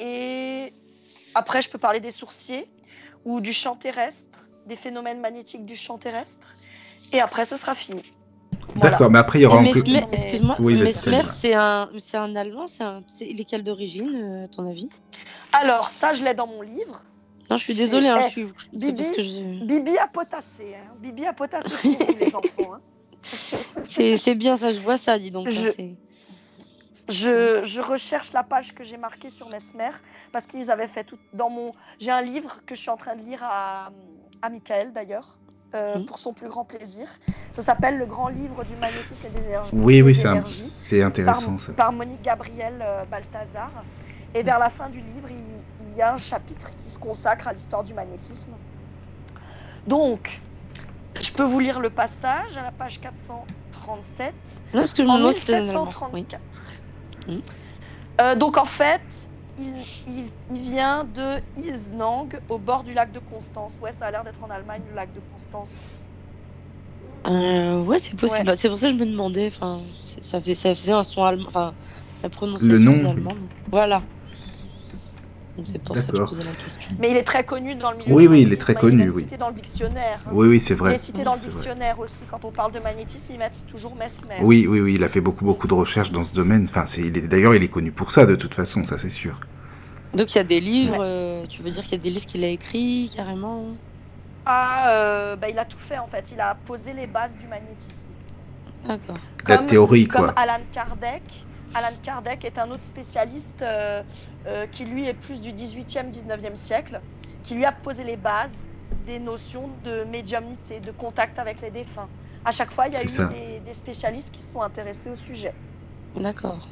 Et 0.00 0.74
après, 1.36 1.62
je 1.62 1.70
peux 1.70 1.78
parler 1.78 2.00
des 2.00 2.10
sourciers 2.10 2.68
ou 3.24 3.40
du 3.40 3.52
champ 3.52 3.76
terrestre, 3.76 4.48
des 4.66 4.76
phénomènes 4.76 5.20
magnétiques 5.20 5.64
du 5.64 5.76
champ 5.76 5.98
terrestre. 5.98 6.56
Et 7.12 7.20
après, 7.20 7.44
ce 7.44 7.56
sera 7.56 7.76
fini. 7.76 8.02
Voilà. 8.74 8.90
D'accord, 8.90 9.10
mais 9.10 9.18
après 9.18 9.38
il 9.40 9.42
y 9.42 9.46
aura 9.46 9.56
encore. 9.58 9.82
Mais- 9.86 10.06
excuse-moi, 10.12 10.56
Oui, 10.60 10.74
Mesmer, 10.76 11.22
c'est 11.30 11.54
un, 11.54 11.90
c'est 11.98 12.16
un 12.16 12.36
allemand, 12.36 12.66
c'est 12.66 12.84
un, 12.84 12.98
lesquels 13.20 13.64
d'origine, 13.64 14.14
euh, 14.14 14.44
à 14.44 14.48
ton 14.48 14.68
avis? 14.68 14.88
Alors, 15.52 15.90
ça, 15.90 16.12
je 16.12 16.22
l'ai 16.22 16.34
dans 16.34 16.46
mon 16.46 16.62
livre. 16.62 17.02
Non, 17.50 17.56
je 17.56 17.64
suis 17.64 17.74
désolée, 17.74 18.06
hein, 18.06 18.16
eh, 18.20 18.24
je 18.24 18.28
suis, 18.28 18.46
c'est 18.58 18.76
Bibi, 18.78 18.94
parce 18.94 19.10
que 19.16 19.22
je- 19.22 19.64
Bibi 19.64 19.98
a 19.98 20.06
potassé. 20.06 20.76
Hein. 20.76 20.94
Bibi 21.00 21.26
a 21.26 21.32
potassé 21.32 21.68
pour 21.96 22.06
vous, 22.06 22.16
les 22.16 22.34
enfants. 22.36 22.74
hein. 22.74 22.80
c'est, 23.90 24.16
c'est 24.16 24.34
bien 24.36 24.56
ça, 24.56 24.72
je 24.72 24.78
vois 24.78 24.96
ça, 24.98 25.18
dis 25.18 25.30
donc. 25.32 25.48
Je, 27.08 27.60
je 27.64 27.80
recherche 27.80 28.32
la 28.32 28.44
page 28.44 28.72
que 28.72 28.84
j'ai 28.84 28.96
marquée 28.96 29.30
sur 29.30 29.48
Mesmer 29.48 29.90
parce 30.30 30.46
qu'ils 30.46 30.70
avaient 30.70 30.86
fait 30.86 31.02
tout 31.02 31.18
dans 31.34 31.50
mon. 31.50 31.72
J'ai 31.98 32.12
un 32.12 32.22
livre 32.22 32.60
que 32.66 32.76
je 32.76 32.80
suis 32.80 32.90
en 32.90 32.96
train 32.96 33.16
de 33.16 33.22
lire 33.22 33.40
à, 33.42 33.90
à 34.42 34.48
Michael 34.48 34.92
d'ailleurs. 34.92 35.38
Euh, 35.74 35.98
Mhm. 35.98 36.06
pour 36.06 36.18
son 36.18 36.32
plus 36.32 36.48
grand 36.48 36.64
plaisir. 36.64 37.06
Ça 37.52 37.62
s'appelle 37.62 37.96
Le 37.98 38.06
grand 38.06 38.28
livre 38.28 38.64
du 38.64 38.74
magnétisme 38.76 39.26
et 39.26 39.30
des 39.30 39.46
énergies. 39.46 39.70
Oui, 39.74 40.02
oui, 40.02 40.14
c'est, 40.14 40.24
par, 40.24 41.06
intéressant 41.06 41.58
ça. 41.58 41.72
par 41.72 41.92
Monique 41.92 42.22
Gabriel 42.22 42.80
euh, 42.82 43.04
Balthazar. 43.04 43.70
Et 44.34 44.42
vers 44.42 44.58
la 44.58 44.70
fin 44.70 44.88
du 44.88 45.00
livre, 45.00 45.28
il, 45.30 45.64
il 45.88 45.94
y 45.96 46.02
a 46.02 46.12
un 46.12 46.16
chapitre 46.16 46.70
qui 46.76 46.88
se 46.88 46.98
consacre 46.98 47.48
à 47.48 47.52
l'histoire 47.52 47.82
du 47.82 47.94
magnétisme. 47.94 48.52
Donc, 49.86 50.40
je 51.20 51.32
peux 51.32 51.42
vous 51.44 51.58
lire 51.58 51.80
le 51.80 51.90
passage 51.90 52.56
à 52.56 52.62
la 52.62 52.70
page 52.70 53.00
437 53.00 54.32
Non, 54.74 54.86
ce 54.86 54.94
que 54.94 55.02
je 55.02 55.08
me 55.08 55.12
en 55.14 55.18
demande, 55.18 55.32
c'était 55.32 55.54
un 55.56 55.68
allemand. 55.68 55.88
Oui. 56.12 56.24
1734. 56.30 56.40
Mhm. 57.28 57.40
Euh, 58.20 58.34
donc 58.34 58.56
en 58.56 58.64
fait, 58.66 59.00
il, 59.60 59.86
il- 60.06 60.32
il 60.50 60.60
vient 60.62 61.04
de 61.04 61.42
Isnang, 61.56 62.40
au 62.48 62.58
bord 62.58 62.84
du 62.84 62.94
lac 62.94 63.12
de 63.12 63.20
Constance. 63.20 63.80
Ouais, 63.80 63.92
ça 63.92 64.06
a 64.06 64.10
l'air 64.10 64.24
d'être 64.24 64.42
en 64.44 64.50
Allemagne, 64.50 64.84
le 64.86 64.94
lac 64.94 65.12
de 65.12 65.20
Constance. 65.20 65.86
Euh, 67.26 67.82
ouais, 67.82 67.98
c'est 67.98 68.16
possible. 68.16 68.38
Ouais. 68.40 68.44
Bah, 68.46 68.56
C'est 68.56 68.68
pour 68.68 68.78
ça 68.78 68.88
que 68.90 68.94
je 68.98 69.00
me 69.00 69.06
demandais. 69.06 69.48
Enfin, 69.48 69.86
ça, 70.20 70.40
fait, 70.40 70.54
ça 70.54 70.74
faisait 70.74 70.92
un 70.92 71.02
son 71.02 71.24
allemand. 71.24 71.46
Enfin, 71.48 71.76
la 72.22 72.30
prononciation 72.30 72.68
Le 72.68 72.78
nom, 72.78 72.92
faisait 72.92 73.08
oui. 73.08 73.08
allemand. 73.08 73.36
donc 73.36 73.52
Voilà. 73.66 74.08
Donc 75.60 75.66
c'est 75.66 75.78
pour 75.78 75.94
ça 75.94 76.00
que 76.02 76.06
je 76.08 76.12
D'accord. 76.12 76.28
posais 76.30 76.42
la 76.44 76.52
question. 76.52 76.90
Mais 76.98 77.10
il 77.10 77.16
est 77.18 77.22
très 77.22 77.44
connu 77.44 77.74
dans 77.74 77.90
le 77.90 77.98
milieu. 77.98 78.14
Oui, 78.14 78.26
oui, 78.26 78.40
il 78.42 78.52
est 78.52 78.56
très 78.56 78.72
il 78.72 78.76
est 78.76 78.80
connu, 78.80 79.10
oui. 79.10 79.22
cité 79.24 79.36
dans 79.36 79.48
le 79.48 79.54
dictionnaire. 79.54 80.18
hein. 80.26 80.30
Oui, 80.32 80.48
oui, 80.48 80.58
c'est 80.58 80.72
Il 80.72 80.78
vrai. 80.78 80.94
est 80.94 80.98
cité 80.98 81.22
dans 81.22 81.34
le 81.34 81.38
vrai. 81.38 81.48
dictionnaire 81.50 82.00
aussi. 82.00 82.24
Quand 82.30 82.42
on 82.46 82.50
parle 82.50 82.72
de 82.72 82.78
magnétisme, 82.78 83.24
ils 83.28 83.38
mettent 83.38 83.66
toujours 83.70 83.94
Mesmer. 83.94 84.36
Oui, 84.40 84.66
oui, 84.66 84.80
oui, 84.80 84.94
il 84.94 85.04
a 85.04 85.08
fait 85.08 85.20
beaucoup, 85.20 85.44
beaucoup 85.44 85.68
de 85.68 85.74
recherches 85.74 86.12
dans 86.12 86.24
ce 86.24 86.34
domaine. 86.34 86.62
Enfin, 86.66 86.84
il 86.96 87.28
d'ailleurs, 87.28 87.54
il 87.54 87.62
est 87.62 87.68
connu 87.68 87.92
pour 87.92 88.10
ça, 88.10 88.24
de 88.24 88.36
toute 88.36 88.54
façon, 88.54 88.86
ça 88.86 88.98
c'est 88.98 89.10
sûr. 89.10 89.38
Donc 90.14 90.34
il 90.34 90.38
y 90.38 90.40
a 90.40 90.44
des 90.44 90.60
livres. 90.60 90.96
Ouais. 90.96 91.04
euh, 91.04 91.46
tu 91.46 91.60
veux 91.60 91.70
dire 91.70 91.82
qu'il 91.82 91.92
y 91.92 91.96
a 91.96 91.98
des 91.98 92.10
livres 92.10 92.24
qu'il 92.26 92.42
a 92.42 92.48
écrits 92.48 93.12
carrément? 93.14 93.66
Ah, 94.46 94.90
euh, 94.92 95.36
bah, 95.36 95.50
il 95.50 95.58
a 95.58 95.66
tout 95.66 95.76
fait 95.78 95.98
en 95.98 96.06
fait. 96.06 96.32
Il 96.32 96.40
a 96.40 96.54
posé 96.66 96.94
les 96.94 97.06
bases 97.06 97.36
du 97.36 97.46
magnétisme. 97.48 98.08
D'accord. 98.88 99.18
La 99.46 99.56
Comme- 99.58 99.66
théorie, 99.66 100.08
Comme 100.08 100.22
quoi. 100.22 100.34
Alan 100.36 100.54
Kardec. 100.72 101.22
Alan 101.74 101.94
Kardec 102.02 102.44
est 102.44 102.58
un 102.58 102.70
autre 102.70 102.82
spécialiste 102.82 103.62
euh, 103.62 104.02
euh, 104.46 104.66
qui 104.70 104.84
lui 104.84 105.06
est 105.06 105.14
plus 105.14 105.40
du 105.40 105.50
18e, 105.50 106.10
19e 106.12 106.56
siècle, 106.56 107.00
qui 107.44 107.54
lui 107.54 107.64
a 107.64 107.72
posé 107.72 108.02
les 108.04 108.16
bases 108.16 108.50
des 109.06 109.18
notions 109.18 109.70
de 109.84 110.04
médiumnité, 110.04 110.80
de 110.80 110.90
contact 110.90 111.38
avec 111.38 111.60
les 111.62 111.70
défunts. 111.70 112.08
À 112.44 112.52
chaque 112.52 112.72
fois, 112.72 112.86
il 112.88 112.94
y 112.94 112.96
a 112.96 113.02
eu 113.02 113.06
des, 113.28 113.60
des 113.66 113.74
spécialistes 113.74 114.32
qui 114.34 114.42
se 114.42 114.52
sont 114.52 114.62
intéressés 114.62 115.10
au 115.10 115.16
sujet. 115.16 115.52
D'accord. 116.16 116.68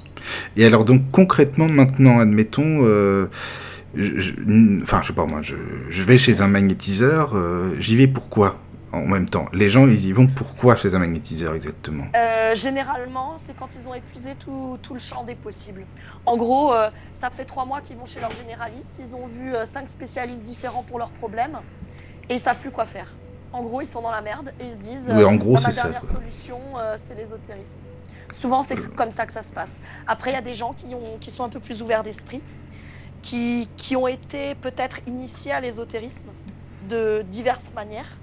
Et 0.57 0.65
alors, 0.67 0.85
donc, 0.85 1.03
concrètement, 1.13 1.69
maintenant, 1.69 2.19
admettons, 2.19 2.81
euh, 2.85 3.29
je, 3.95 4.19
je- 4.19 4.83
enfin, 4.83 5.01
je 5.03 5.09
sais 5.09 5.13
pas 5.13 5.27
moi, 5.27 5.43
je, 5.43 5.55
je 5.91 6.03
vais 6.03 6.19
chez 6.19 6.41
un 6.41 6.49
magnétiseur, 6.49 7.37
euh, 7.37 7.77
j'y 7.79 7.97
vais 7.97 8.09
pourquoi 8.09 8.59
en 8.93 9.07
même 9.07 9.29
temps 9.29 9.47
Les 9.53 9.69
gens, 9.69 9.87
ils 9.87 10.07
y 10.07 10.13
vont 10.13 10.27
pourquoi 10.27 10.77
chez 10.77 10.95
un 10.95 10.99
magnétiseur 10.99 11.55
exactement? 11.55 12.07
Euh, 12.15 12.55
généralement, 12.55 13.37
c'est 13.37 13.55
quand 13.57 13.69
ils 13.81 13.89
ont 13.89 13.95
épuisé 13.95 14.35
tout, 14.35 14.79
tout 14.83 14.95
le 14.95 15.01
champ 15.01 15.25
des 15.25 15.35
possibles. 15.35 15.85
En 16.27 16.37
gros, 16.37 16.73
euh, 16.73 16.91
ça 17.15 17.31
fait 17.31 17.45
trois 17.45 17.65
mois 17.65 17.81
qu'ils 17.81 17.97
vont 17.97 18.07
chez 18.07 18.21
leur 18.21 18.31
généraliste, 18.33 19.01
ils 19.01 19.15
ont 19.15 19.27
vu 19.27 19.55
euh, 19.55 19.67
cinq 19.67 19.89
spécialistes 19.89 20.43
différents 20.43 20.83
pour 20.83 20.99
leurs 20.99 21.11
problèmes 21.11 21.59
et 22.29 22.35
ils 22.35 22.41
savent 22.41 22.59
plus 22.59 22.71
quoi 22.71 22.87
faire. 22.87 23.15
En 23.53 23.63
gros, 23.63 23.81
ils 23.81 23.87
sont 23.87 24.03
dans 24.03 24.11
la 24.11 24.21
merde 24.21 24.53
et 24.61 24.65
ils 24.67 24.73
se 24.73 24.77
disent 24.77 25.07
Oui, 25.11 25.25
en 25.25 25.37
gros, 25.37 25.57
c'est 25.57 25.69
ma 25.69 25.83
dernière 25.83 26.05
solution, 26.05 26.61
c'est 26.97 27.15
l'ésotérisme. 27.15 27.79
Souvent, 28.43 28.63
c'est 28.63 28.77
comme 28.95 29.11
ça 29.11 29.27
que 29.27 29.33
ça 29.33 29.43
se 29.43 29.53
passe. 29.53 29.81
Après, 30.07 30.31
il 30.31 30.35
y 30.35 30.37
a 30.37 30.43
des 30.43 30.55
gens 30.55 30.75
qui, 30.75 30.95
ont, 30.95 31.19
qui 31.19 31.31
sont 31.31 31.45
un 31.45 31.49
peu 31.49 31.59
plus 31.59 31.81
ouverts 31.81 32.03
d'esprit, 32.03 32.43
qui, 33.23 33.69
qui 33.79 33.97
ont 33.97 34.07
été 34.07 34.55
peut-être 34.55 34.99
initiés 35.07 35.53
à 35.53 35.61
l'ésotérisme 35.61 36.29
de 36.91 37.25
diverses 37.31 37.71
manières 37.75 38.19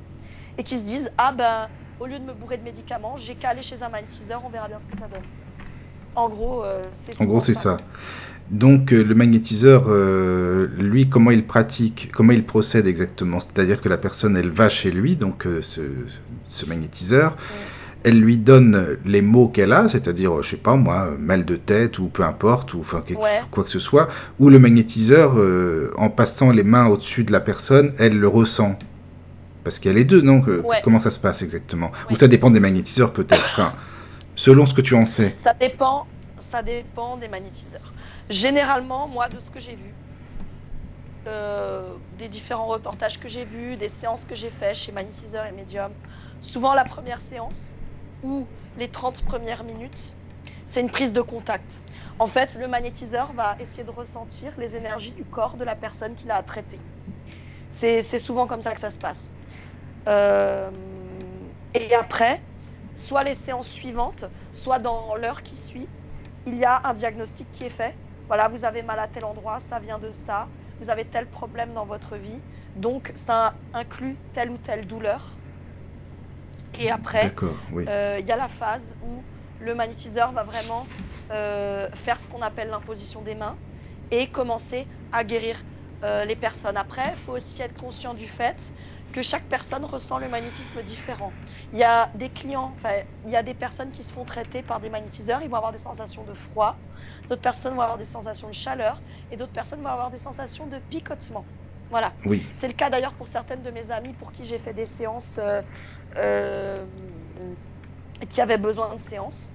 et 0.58 0.64
qui 0.64 0.78
se 0.78 0.84
disent 0.84 1.12
Ah 1.18 1.32
ben, 1.32 1.68
au 2.00 2.06
lieu 2.06 2.20
de 2.20 2.26
me 2.26 2.34
bourrer 2.34 2.58
de 2.58 2.64
médicaments, 2.64 3.16
j'ai 3.18 3.36
qu'à 3.36 3.50
aller 3.50 3.62
chez 3.62 3.82
un 3.82 3.90
magnétiseur, 3.90 4.42
on 4.46 4.50
verra 4.50 4.68
bien 4.68 4.80
ce 4.80 4.86
que 4.86 4.98
ça 4.98 5.08
donne. 5.08 5.24
En 6.16 6.30
gros, 6.30 6.64
euh, 6.64 6.84
c'est 6.94 7.22
En 7.22 7.26
gros, 7.26 7.40
c'est 7.40 7.54
ça. 7.54 7.78
Donc 8.52 8.94
euh, 8.94 9.04
le 9.04 9.16
magnétiseur, 9.16 9.86
euh, 9.88 10.68
lui, 10.78 11.10
comment 11.10 11.32
il 11.32 11.46
pratique, 11.46 12.10
comment 12.14 12.32
il 12.32 12.46
procède 12.46 12.88
exactement? 12.88 13.40
C'est-à-dire 13.40 13.82
que 13.82 13.90
la 13.90 13.98
personne, 13.98 14.38
elle 14.38 14.50
va 14.50 14.70
chez 14.70 14.92
lui, 14.92 15.16
donc 15.16 15.48
ce, 15.62 15.82
ce, 16.48 16.66
magnétiseur, 16.68 17.36
elle 18.04 18.20
lui 18.20 18.38
donne 18.38 18.98
les 19.04 19.24
mots 19.24 19.48
qu'elle 19.48 19.74
a, 19.74 19.90
c'est-à-dire, 19.90 20.44
je 20.44 20.50
sais 20.52 20.58
pas 20.58 20.76
moi, 20.76 21.16
mal 21.20 21.44
de 21.44 21.56
tête 21.56 21.98
ou 21.98 22.08
peu 22.08 22.24
importe, 22.24 22.76
ou 22.76 22.82
enfin 22.82 23.04
quoi 23.50 23.64
que 23.64 23.70
ce 23.70 23.80
soit, 23.80 24.08
ou 24.40 24.50
le 24.50 24.60
magnétiseur, 24.60 25.38
en 25.98 26.10
passant 26.12 26.52
les 26.52 26.64
mains 26.64 26.86
au-dessus 26.86 27.24
de 27.24 27.32
la 27.32 27.40
personne, 27.40 27.94
elle 27.98 28.20
le 28.20 28.28
ressent. 28.28 28.78
Parce 29.66 29.80
qu'il 29.80 29.92
y 29.92 29.96
a 29.96 29.98
les 29.98 30.06
deux, 30.06 30.22
non 30.22 30.44
Comment 30.84 31.00
ça 31.00 31.10
se 31.10 31.20
passe 31.20 31.42
exactement 31.42 31.92
Ou 32.12 32.16
ça 32.16 32.28
dépend 32.28 32.52
des 32.52 32.60
magnétiseurs 32.60 33.12
peut-être 33.12 33.76
Selon 34.36 34.68
ce 34.68 34.76
que 34.76 34.82
tu 34.82 34.94
en 34.94 35.06
sais. 35.06 35.34
Ça 35.38 35.54
dépend, 35.54 36.06
ça 36.52 36.62
dépend 36.62 37.18
des 37.18 37.28
magnétiseurs. 37.28 37.94
Généralement, 38.30 39.08
moi, 39.08 39.28
de 39.28 39.40
ce 39.40 39.50
que 39.50 39.60
j'ai 39.60 39.76
vu, 39.76 39.92
euh, 41.26 41.94
des 42.20 42.28
différents 42.28 42.68
reportages 42.68 43.20
que 43.20 43.28
j'ai 43.28 43.44
vus, 43.46 43.76
des 43.76 43.90
séances 43.90 44.24
que 44.26 44.36
j'ai 44.36 44.52
faites 44.52 44.76
chez 44.76 44.92
magnétiseurs 44.92 45.46
et 45.48 45.52
médium, 45.52 45.92
souvent 46.42 46.76
la 46.76 46.84
première 46.84 47.20
séance 47.20 47.74
ou 48.24 48.46
les 48.78 48.90
30 48.90 49.24
premières 49.24 49.64
minutes, 49.64 50.16
c'est 50.68 50.82
une 50.82 50.92
prise 50.92 51.12
de 51.14 51.22
contact. 51.22 51.82
En 52.20 52.28
fait, 52.28 52.56
le 52.60 52.68
magnétiseur 52.68 53.34
va 53.34 53.56
essayer 53.60 53.84
de 53.84 53.92
ressentir 53.92 54.52
les 54.60 54.76
énergies 54.76 55.14
du 55.14 55.24
corps 55.24 55.58
de 55.58 55.64
la 55.64 55.76
personne 55.76 56.14
qu'il 56.14 56.30
a 56.30 56.36
à 56.36 56.44
traiter. 56.44 56.80
C'est 57.72 58.20
souvent 58.20 58.46
comme 58.46 58.62
ça 58.62 58.74
que 58.74 58.80
ça 58.80 58.92
se 58.92 59.00
passe. 59.00 59.34
Euh, 60.08 61.50
et 61.74 61.94
après, 61.96 62.42
soit 62.96 63.24
les 63.24 63.36
séances 63.36 63.68
suivantes, 63.68 64.26
soit 64.52 64.80
dans 64.80 65.16
l'heure 65.16 65.44
qui 65.44 65.58
suit, 65.58 65.90
il 66.46 66.56
y 66.56 66.66
a 66.66 66.82
un 66.84 66.94
diagnostic 66.94 67.52
qui 67.52 67.66
est 67.66 67.70
fait. 67.70 67.98
Voilà, 68.28 68.48
vous 68.48 68.66
avez 68.66 68.82
mal 68.82 69.00
à 69.00 69.08
tel 69.08 69.26
endroit, 69.26 69.60
ça 69.60 69.80
vient 69.80 70.00
de 70.00 70.12
ça, 70.12 70.50
vous 70.80 70.90
avez 70.90 71.06
tel 71.06 71.28
problème 71.28 71.74
dans 71.74 71.86
votre 71.86 72.18
vie, 72.18 72.42
donc 72.76 73.12
ça 73.16 73.62
inclut 73.74 74.18
telle 74.34 74.50
ou 74.50 74.58
telle 74.58 74.88
douleur. 74.88 75.40
Et 76.80 76.90
après, 76.92 77.34
euh, 77.88 78.18
il 78.20 78.26
y 78.26 78.32
a 78.32 78.36
la 78.36 78.50
phase 78.50 78.96
où 79.02 79.24
le 79.60 79.76
magnétiseur 79.76 80.32
va 80.34 80.44
vraiment 80.44 80.90
euh, 81.32 81.88
faire 81.94 82.20
ce 82.20 82.28
qu'on 82.28 82.42
appelle 82.42 82.70
l'imposition 82.70 83.22
des 83.22 83.36
mains 83.36 83.58
et 84.12 84.28
commencer 84.28 84.88
à 85.12 85.24
guérir 85.24 85.64
euh, 86.04 86.26
les 86.26 86.36
personnes. 86.36 86.78
Après, 86.78 87.12
il 87.12 87.16
faut 87.16 87.34
aussi 87.34 87.62
être 87.62 87.78
conscient 87.78 88.14
du 88.14 88.28
fait 88.28 88.74
que 89.16 89.22
chaque 89.22 89.48
personne 89.48 89.86
ressent 89.86 90.18
le 90.18 90.28
magnétisme 90.28 90.84
différent. 90.84 91.38
Il 91.72 91.80
y 91.80 91.86
a 91.86 92.12
des 92.16 92.30
clients, 92.30 92.74
enfin, 92.74 93.02
il 93.24 93.32
y 93.32 93.38
a 93.38 93.44
des 93.44 93.54
personnes 93.54 93.94
qui 93.94 94.04
se 94.04 94.12
font 94.12 94.26
traiter 94.26 94.62
par 94.62 94.82
des 94.82 94.90
magnétiseurs, 94.90 95.42
ils 95.42 95.50
vont 95.50 95.56
avoir 95.56 95.72
des 95.72 95.78
sensations 95.78 96.26
de 96.26 96.34
froid, 96.34 96.82
d'autres 97.30 97.42
personnes 97.42 97.76
vont 97.76 97.82
avoir 97.82 97.98
des 97.98 98.04
sensations 98.04 98.50
de 98.50 98.54
chaleur, 98.54 99.02
et 99.32 99.38
d'autres 99.38 99.54
personnes 99.54 99.82
vont 99.82 99.88
avoir 99.88 100.12
des 100.12 100.18
sensations 100.18 100.68
de 100.68 100.80
picotement. 100.80 101.48
Voilà. 101.90 102.14
Oui. 102.26 102.46
C'est 102.60 102.68
le 102.68 102.74
cas 102.74 102.90
d'ailleurs 102.90 103.14
pour 103.14 103.30
certaines 103.30 103.62
de 103.62 103.72
mes 103.72 103.90
amies 103.90 104.14
pour 104.16 104.34
qui 104.34 104.44
j'ai 104.44 104.60
fait 104.60 104.74
des 104.74 104.86
séances 104.86 105.38
euh, 105.38 105.62
euh, 106.18 106.86
qui 108.30 108.42
avaient 108.42 108.58
besoin 108.58 108.94
de 108.94 109.00
séances. 109.00 109.54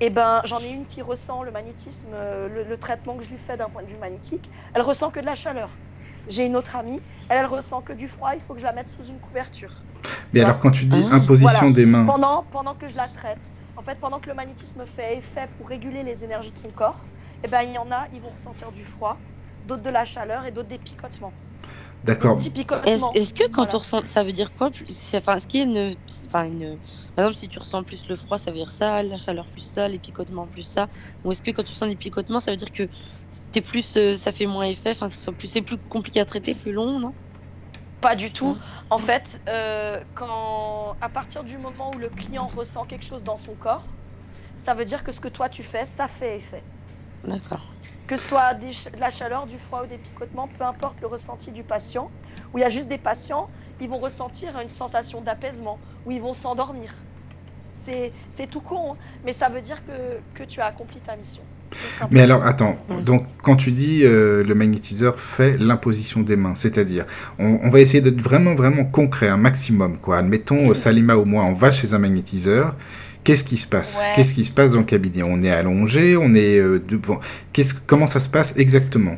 Et 0.00 0.06
eh 0.06 0.10
ben, 0.10 0.40
j'en 0.42 0.58
ai 0.58 0.68
une 0.68 0.88
qui 0.88 1.00
ressent 1.00 1.44
le 1.44 1.52
magnétisme, 1.52 2.12
euh, 2.12 2.48
le 2.48 2.76
traitement 2.76 3.16
que 3.16 3.22
je 3.22 3.30
lui 3.30 3.38
fais 3.38 3.56
d'un 3.56 3.70
point 3.70 3.84
de 3.84 3.88
vue 3.88 3.98
magnétique, 3.98 4.50
elle 4.74 4.82
ressent 4.82 5.12
que 5.12 5.20
de 5.20 5.26
la 5.26 5.36
chaleur. 5.36 5.78
J'ai 6.28 6.46
une 6.46 6.56
autre 6.56 6.76
amie, 6.76 7.00
elle, 7.28 7.38
elle 7.38 7.46
ressent 7.46 7.80
que 7.80 7.92
du 7.92 8.08
froid, 8.08 8.30
il 8.34 8.40
faut 8.40 8.54
que 8.54 8.60
je 8.60 8.64
la 8.64 8.72
mette 8.72 8.88
sous 8.88 9.04
une 9.08 9.18
couverture. 9.18 9.72
Mais 10.32 10.40
alors 10.42 10.58
quand 10.58 10.70
tu 10.70 10.86
dis 10.86 11.06
ah. 11.10 11.14
imposition 11.14 11.70
des 11.70 11.86
mains... 11.86 12.04
Pendant, 12.04 12.44
pendant 12.50 12.74
que 12.74 12.88
je 12.88 12.96
la 12.96 13.08
traite, 13.08 13.52
en 13.76 13.82
fait, 13.82 13.98
pendant 14.00 14.18
que 14.18 14.28
le 14.28 14.34
magnétisme 14.34 14.84
fait 14.86 15.18
effet 15.18 15.48
pour 15.58 15.68
réguler 15.68 16.02
les 16.02 16.24
énergies 16.24 16.52
de 16.52 16.58
son 16.58 16.70
corps, 16.70 17.04
eh 17.44 17.48
ben, 17.48 17.62
il 17.62 17.72
y 17.72 17.78
en 17.78 17.90
a, 17.92 18.06
ils 18.12 18.20
vont 18.20 18.30
ressentir 18.30 18.72
du 18.72 18.84
froid, 18.84 19.18
d'autres 19.66 19.82
de 19.82 19.90
la 19.90 20.04
chaleur 20.04 20.46
et 20.46 20.50
d'autres 20.50 20.68
des 20.68 20.78
picotements. 20.78 21.32
D'accord. 22.02 22.40
Est-ce 22.86 23.34
que 23.34 23.42
quand 23.52 23.74
on 23.74 23.78
ressent, 23.78 24.06
ça 24.06 24.22
veut 24.22 24.32
dire 24.32 24.52
quoi 24.52 24.70
Enfin, 25.14 25.38
ce 25.38 25.46
qui 25.46 25.58
est 25.58 25.62
une, 25.64 25.96
enfin 26.26 26.44
une, 26.44 26.78
par 27.14 27.24
exemple, 27.24 27.36
si 27.36 27.48
tu 27.48 27.58
ressens 27.58 27.82
plus 27.84 28.08
le 28.08 28.16
froid, 28.16 28.38
ça 28.38 28.50
veut 28.50 28.56
dire 28.56 28.70
ça, 28.70 29.02
la 29.02 29.16
chaleur 29.16 29.48
plus 29.50 29.62
ça, 29.62 29.88
les 29.88 29.98
picotements 29.98 30.46
plus 30.46 30.62
ça. 30.62 30.88
Ou 31.24 31.32
est-ce 31.32 31.42
que 31.42 31.50
quand 31.50 31.64
tu 31.64 31.74
sens 31.74 31.88
des 31.88 31.96
picotements, 31.96 32.40
ça 32.40 32.50
veut 32.50 32.56
dire 32.56 32.70
que 32.72 32.88
t'es 33.50 33.60
plus, 33.60 33.96
euh, 33.96 34.16
ça 34.16 34.32
fait 34.32 34.46
moins 34.46 34.66
effet, 34.66 34.90
enfin, 34.90 35.08
que 35.08 35.30
plus, 35.32 35.48
c'est 35.48 35.62
plus 35.62 35.78
compliqué 35.78 36.20
à 36.20 36.24
traiter, 36.24 36.54
plus 36.54 36.72
long, 36.72 37.00
non? 37.00 37.14
Pas 38.00 38.14
du 38.14 38.30
tout. 38.30 38.56
En 38.90 38.98
fait, 38.98 39.42
euh, 39.48 40.00
quand, 40.14 40.96
à 41.00 41.08
partir 41.08 41.44
du 41.44 41.58
moment 41.58 41.92
où 41.92 41.98
le 41.98 42.10
client 42.10 42.46
ressent 42.46 42.84
quelque 42.84 43.04
chose 43.04 43.24
dans 43.24 43.36
son 43.36 43.56
corps, 43.56 43.96
ça 44.54 44.74
veut 44.74 44.84
dire 44.84 45.02
que 45.02 45.12
ce 45.12 45.20
que 45.20 45.28
toi 45.28 45.48
tu 45.48 45.62
fais, 45.62 45.84
ça 45.84 46.06
fait 46.06 46.36
effet. 46.36 46.64
D'accord 47.24 47.75
que 48.06 48.16
ce 48.16 48.22
soit 48.28 48.54
de 48.54 49.00
la 49.00 49.10
chaleur, 49.10 49.46
du 49.46 49.58
froid 49.58 49.82
ou 49.84 49.86
des 49.86 49.98
picotements, 49.98 50.48
peu 50.58 50.64
importe 50.64 51.00
le 51.00 51.06
ressenti 51.06 51.50
du 51.50 51.62
patient, 51.62 52.10
où 52.52 52.58
il 52.58 52.60
y 52.60 52.64
a 52.64 52.68
juste 52.68 52.88
des 52.88 52.98
patients, 52.98 53.48
ils 53.80 53.88
vont 53.88 53.98
ressentir 53.98 54.58
une 54.60 54.68
sensation 54.68 55.20
d'apaisement, 55.20 55.78
où 56.04 56.12
ils 56.12 56.20
vont 56.20 56.34
s'endormir. 56.34 56.94
C'est 58.30 58.50
tout 58.50 58.60
con, 58.60 58.92
hein, 58.92 58.96
mais 59.24 59.32
ça 59.32 59.48
veut 59.48 59.60
dire 59.60 59.80
que, 60.34 60.42
tu 60.44 60.60
as 60.60 60.66
accompli 60.66 60.98
ta 60.98 61.14
mission. 61.14 61.42
Mais 62.10 62.22
alors, 62.22 62.44
attends, 62.44 62.78
donc 63.04 63.26
quand 63.42 63.56
tu 63.56 63.70
dis 63.70 64.02
euh, 64.02 64.42
le 64.42 64.54
magnétiseur 64.54 65.20
fait 65.20 65.56
l'imposition 65.56 66.20
des 66.20 66.36
mains, 66.36 66.54
c'est-à-dire, 66.54 67.06
on, 67.38 67.68
va 67.68 67.80
essayer 67.80 68.00
d'être 68.00 68.20
vraiment, 68.20 68.54
vraiment 68.54 68.84
concret, 68.84 69.28
un 69.28 69.36
maximum, 69.36 69.98
quoi. 69.98 70.18
Admettons, 70.18 70.74
Salima 70.74 71.16
ou 71.16 71.24
moi, 71.24 71.44
on 71.48 71.52
va 71.52 71.70
chez 71.70 71.94
un 71.94 71.98
magnétiseur, 71.98 72.76
Qu'est-ce 73.26 73.42
qui 73.42 73.56
se 73.56 73.66
passe 73.66 74.00
Qu'est-ce 74.14 74.34
qui 74.34 74.44
se 74.44 74.52
passe 74.52 74.70
dans 74.70 74.78
le 74.78 74.84
cabinet? 74.84 75.24
On 75.24 75.42
est 75.42 75.50
allongé, 75.50 76.16
on 76.16 76.32
est 76.32 76.58
euh, 76.58 76.78
devant. 76.78 77.18
comment 77.84 78.06
ça 78.06 78.20
se 78.20 78.28
passe 78.28 78.56
exactement? 78.56 79.16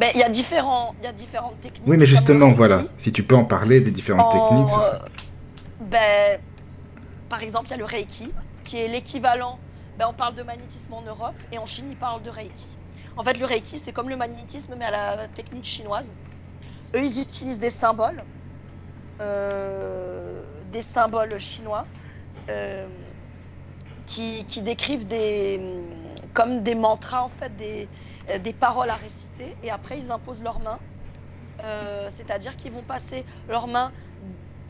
Ben, 0.00 0.10
il 0.16 0.20
y, 0.20 0.24
a 0.24 0.28
différents, 0.28 0.96
y 1.00 1.06
a 1.06 1.12
différentes 1.12 1.60
techniques. 1.60 1.84
Oui, 1.86 1.96
mais 1.96 2.06
justement, 2.06 2.50
voilà, 2.50 2.86
si 2.98 3.12
tu 3.12 3.22
peux 3.22 3.36
en 3.36 3.44
parler 3.44 3.80
des 3.80 3.92
différentes 3.92 4.32
techniques. 4.32 4.68
Ça... 4.68 5.04
Ben, 5.80 6.40
par 7.28 7.40
exemple, 7.40 7.68
il 7.68 7.70
y 7.70 7.74
a 7.74 7.76
le 7.76 7.84
Reiki, 7.84 8.32
qui 8.64 8.78
est 8.78 8.88
l'équivalent. 8.88 9.60
Ben, 9.96 10.06
on 10.08 10.12
parle 10.12 10.34
de 10.34 10.42
magnétisme 10.42 10.92
en 10.92 11.02
Europe, 11.02 11.36
et 11.52 11.58
en 11.58 11.66
Chine, 11.66 11.84
ils 11.88 11.96
parlent 11.96 12.22
de 12.22 12.30
Reiki. 12.30 12.66
En 13.16 13.22
fait, 13.22 13.38
le 13.38 13.46
Reiki, 13.46 13.78
c'est 13.78 13.92
comme 13.92 14.08
le 14.08 14.16
magnétisme, 14.16 14.74
mais 14.76 14.86
à 14.86 14.90
la 14.90 15.28
technique 15.28 15.66
chinoise. 15.66 16.16
Eux, 16.96 17.04
ils 17.04 17.20
utilisent 17.20 17.60
des 17.60 17.70
symboles, 17.70 18.24
euh, 19.20 20.42
des 20.72 20.82
symboles 20.82 21.38
chinois, 21.38 21.86
euh, 22.48 22.88
qui, 24.06 24.44
décrivent 24.62 25.06
des, 25.06 25.60
comme 26.34 26.62
des 26.62 26.74
mantras, 26.74 27.22
en 27.22 27.28
fait, 27.28 27.56
des, 27.56 27.88
euh, 28.28 28.38
des 28.38 28.52
paroles 28.52 28.90
à 28.90 28.94
réciter, 28.94 29.56
et 29.62 29.70
après 29.70 29.98
ils 29.98 30.10
imposent 30.10 30.42
leurs 30.42 30.60
mains. 30.60 30.80
Euh, 31.64 32.08
c'est-à-dire 32.10 32.56
qu'ils 32.56 32.72
vont 32.72 32.82
passer 32.82 33.24
leurs 33.48 33.68
mains, 33.68 33.92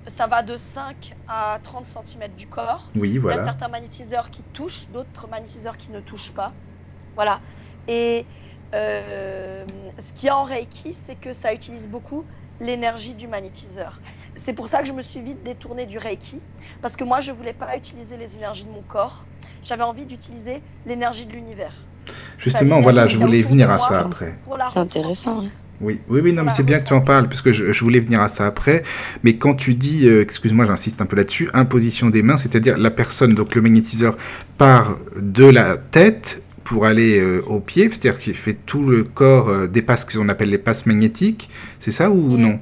ça 0.07 0.27
va 0.27 0.43
de 0.43 0.57
5 0.57 1.15
à 1.27 1.59
30 1.63 1.87
cm 1.87 2.29
du 2.37 2.47
corps. 2.47 2.91
Oui, 2.95 3.19
voilà. 3.19 3.37
Il 3.37 3.41
y 3.41 3.43
a 3.43 3.45
certains 3.47 3.69
magnétiseurs 3.69 4.31
qui 4.31 4.43
touchent, 4.53 4.91
d'autres 4.91 5.27
magnétiseurs 5.27 5.77
qui 5.77 5.91
ne 5.91 6.01
touchent 6.01 6.35
pas. 6.35 6.53
Voilà. 7.17 7.41
Et 7.89 8.27
ce 8.73 10.13
qu'il 10.15 10.27
y 10.27 10.31
a 10.31 10.37
en 10.37 10.45
Reiki, 10.45 10.95
c'est 10.95 11.17
que 11.17 11.33
ça 11.33 11.53
utilise 11.53 11.89
beaucoup 11.89 12.27
l'énergie 12.61 13.15
du 13.15 13.27
magnétiseur. 13.27 14.01
C'est 14.37 14.53
pour 14.53 14.69
ça 14.69 14.81
que 14.81 14.89
je 14.89 14.93
me 14.93 15.03
suis 15.03 15.21
vite 15.21 15.43
détournée 15.45 15.87
du 15.87 15.99
Reiki, 15.99 16.41
parce 16.81 16.97
que 16.97 17.05
moi, 17.05 17.21
je 17.21 17.31
ne 17.31 17.37
voulais 17.37 17.53
pas 17.53 17.77
utiliser 17.77 18.17
les 18.17 18.35
énergies 18.35 18.65
de 18.65 18.71
mon 18.71 18.83
corps. 18.83 19.25
J'avais 19.65 19.83
envie 19.83 20.05
d'utiliser 20.05 20.63
l'énergie 20.87 21.27
de 21.27 21.33
l'univers. 21.33 21.73
Justement, 22.39 22.81
voilà, 22.81 23.07
je 23.07 23.19
voulais 23.19 23.43
venir 23.43 23.71
à 23.71 23.79
ça 23.79 24.01
après. 24.01 24.39
C'est 24.73 24.79
intéressant. 24.79 25.45
Oui, 25.81 26.01
oui, 26.09 26.21
oui, 26.23 26.33
non, 26.33 26.45
mais 26.45 26.51
c'est 26.51 26.63
bien 26.63 26.79
que 26.79 26.87
tu 26.87 26.93
en 26.93 27.01
parles, 27.01 27.29
parce 27.29 27.43
que 27.43 27.53
je, 27.53 27.85
voulais 27.85 28.01
venir 28.01 28.21
à 28.21 28.29
ça 28.29 28.47
après. 28.47 28.85
Mais 29.25 29.37
quand 29.37 29.55
tu 29.55 29.75
dis, 29.75 30.07
euh, 30.07 30.23
excuse-moi, 30.23 30.65
j'insiste 30.65 31.03
un 31.03 31.07
peu 31.07 31.17
là-dessus, 31.17 31.51
imposition 31.55 32.09
des 32.09 32.23
mains, 32.23 32.37
c'est-à-dire 32.37 32.79
la 32.79 32.91
personne, 32.91 33.35
donc 33.35 33.55
le 33.55 33.63
magnétiseur, 33.63 34.17
part 34.59 34.97
de 35.17 35.45
la 35.45 35.77
tête 35.77 36.43
pour 36.63 36.87
aller 36.87 37.19
euh, 37.19 37.43
au 37.47 37.59
pied, 37.59 37.89
c'est-à-dire 37.89 38.19
qu'il 38.21 38.35
fait 38.35 38.57
tout 38.67 38.87
le 38.87 39.03
corps, 39.03 39.49
euh, 39.49 39.67
dépasse 39.67 40.07
ce 40.09 40.17
qu'on 40.17 40.29
appelle 40.29 40.51
les 40.51 40.59
passes 40.59 40.87
magnétiques, 40.87 41.51
c'est 41.81 41.91
ça 41.91 42.11
ou 42.11 42.37
non? 42.37 42.61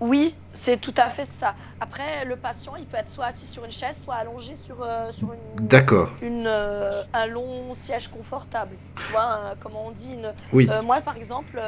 Oui, 0.00 0.34
c'est 0.52 0.78
tout 0.78 0.94
à 0.96 1.08
fait 1.08 1.28
ça. 1.40 1.54
Après, 1.80 2.24
le 2.24 2.36
patient, 2.36 2.76
il 2.76 2.86
peut 2.86 2.98
être 2.98 3.08
soit 3.08 3.26
assis 3.26 3.46
sur 3.46 3.64
une 3.64 3.70
chaise, 3.70 3.98
soit 4.02 4.16
allongé 4.16 4.54
sur, 4.54 4.82
euh, 4.82 5.10
sur 5.10 5.32
une, 5.32 5.66
D'accord. 5.66 6.10
Une, 6.20 6.46
euh, 6.46 7.02
un 7.14 7.26
long 7.26 7.74
siège 7.74 8.08
confortable. 8.08 8.76
Tu 8.96 9.12
vois, 9.12 9.54
comment 9.60 9.86
on 9.86 9.90
dit 9.92 10.12
une... 10.12 10.32
oui. 10.52 10.68
Euh, 10.70 10.82
moi, 10.82 11.00
par 11.00 11.16
exemple, 11.16 11.60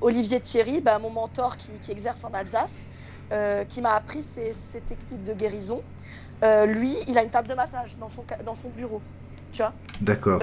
Olivier 0.00 0.40
Thierry, 0.40 0.80
bah, 0.80 0.98
mon 0.98 1.10
mentor 1.10 1.56
qui, 1.56 1.90
exerce 1.90 2.24
en 2.24 2.32
Alsace, 2.32 2.86
qui 3.68 3.80
m'a 3.80 3.94
appris 3.94 4.22
ces, 4.22 4.52
ces, 4.52 4.80
techniques 4.80 5.24
de 5.24 5.34
guérison. 5.34 5.82
Lui, 6.42 6.96
il 7.08 7.18
a 7.18 7.22
une 7.22 7.30
table 7.30 7.48
de 7.48 7.54
massage 7.54 7.96
dans 7.98 8.08
son, 8.08 8.24
dans 8.44 8.54
son 8.54 8.68
bureau. 8.68 9.02
Tu 9.50 9.62
vois 9.62 9.72
D'accord. 10.00 10.40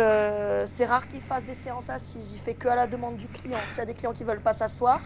C'est 0.66 0.86
rare 0.86 1.08
qu'il 1.08 1.22
fasse 1.22 1.44
des 1.46 1.54
séances 1.54 1.90
assises. 1.90 2.36
Il 2.36 2.42
fait 2.42 2.56
que 2.56 2.68
à 2.68 2.76
la 2.76 2.88
demande 2.88 3.16
du 3.16 3.28
client. 3.28 3.60
S'il 3.70 3.78
y 3.78 3.82
a 3.82 3.86
des 3.86 3.94
clients 3.94 4.14
qui 4.14 4.24
veulent 4.24 4.42
pas 4.42 4.54
s'asseoir, 4.54 5.00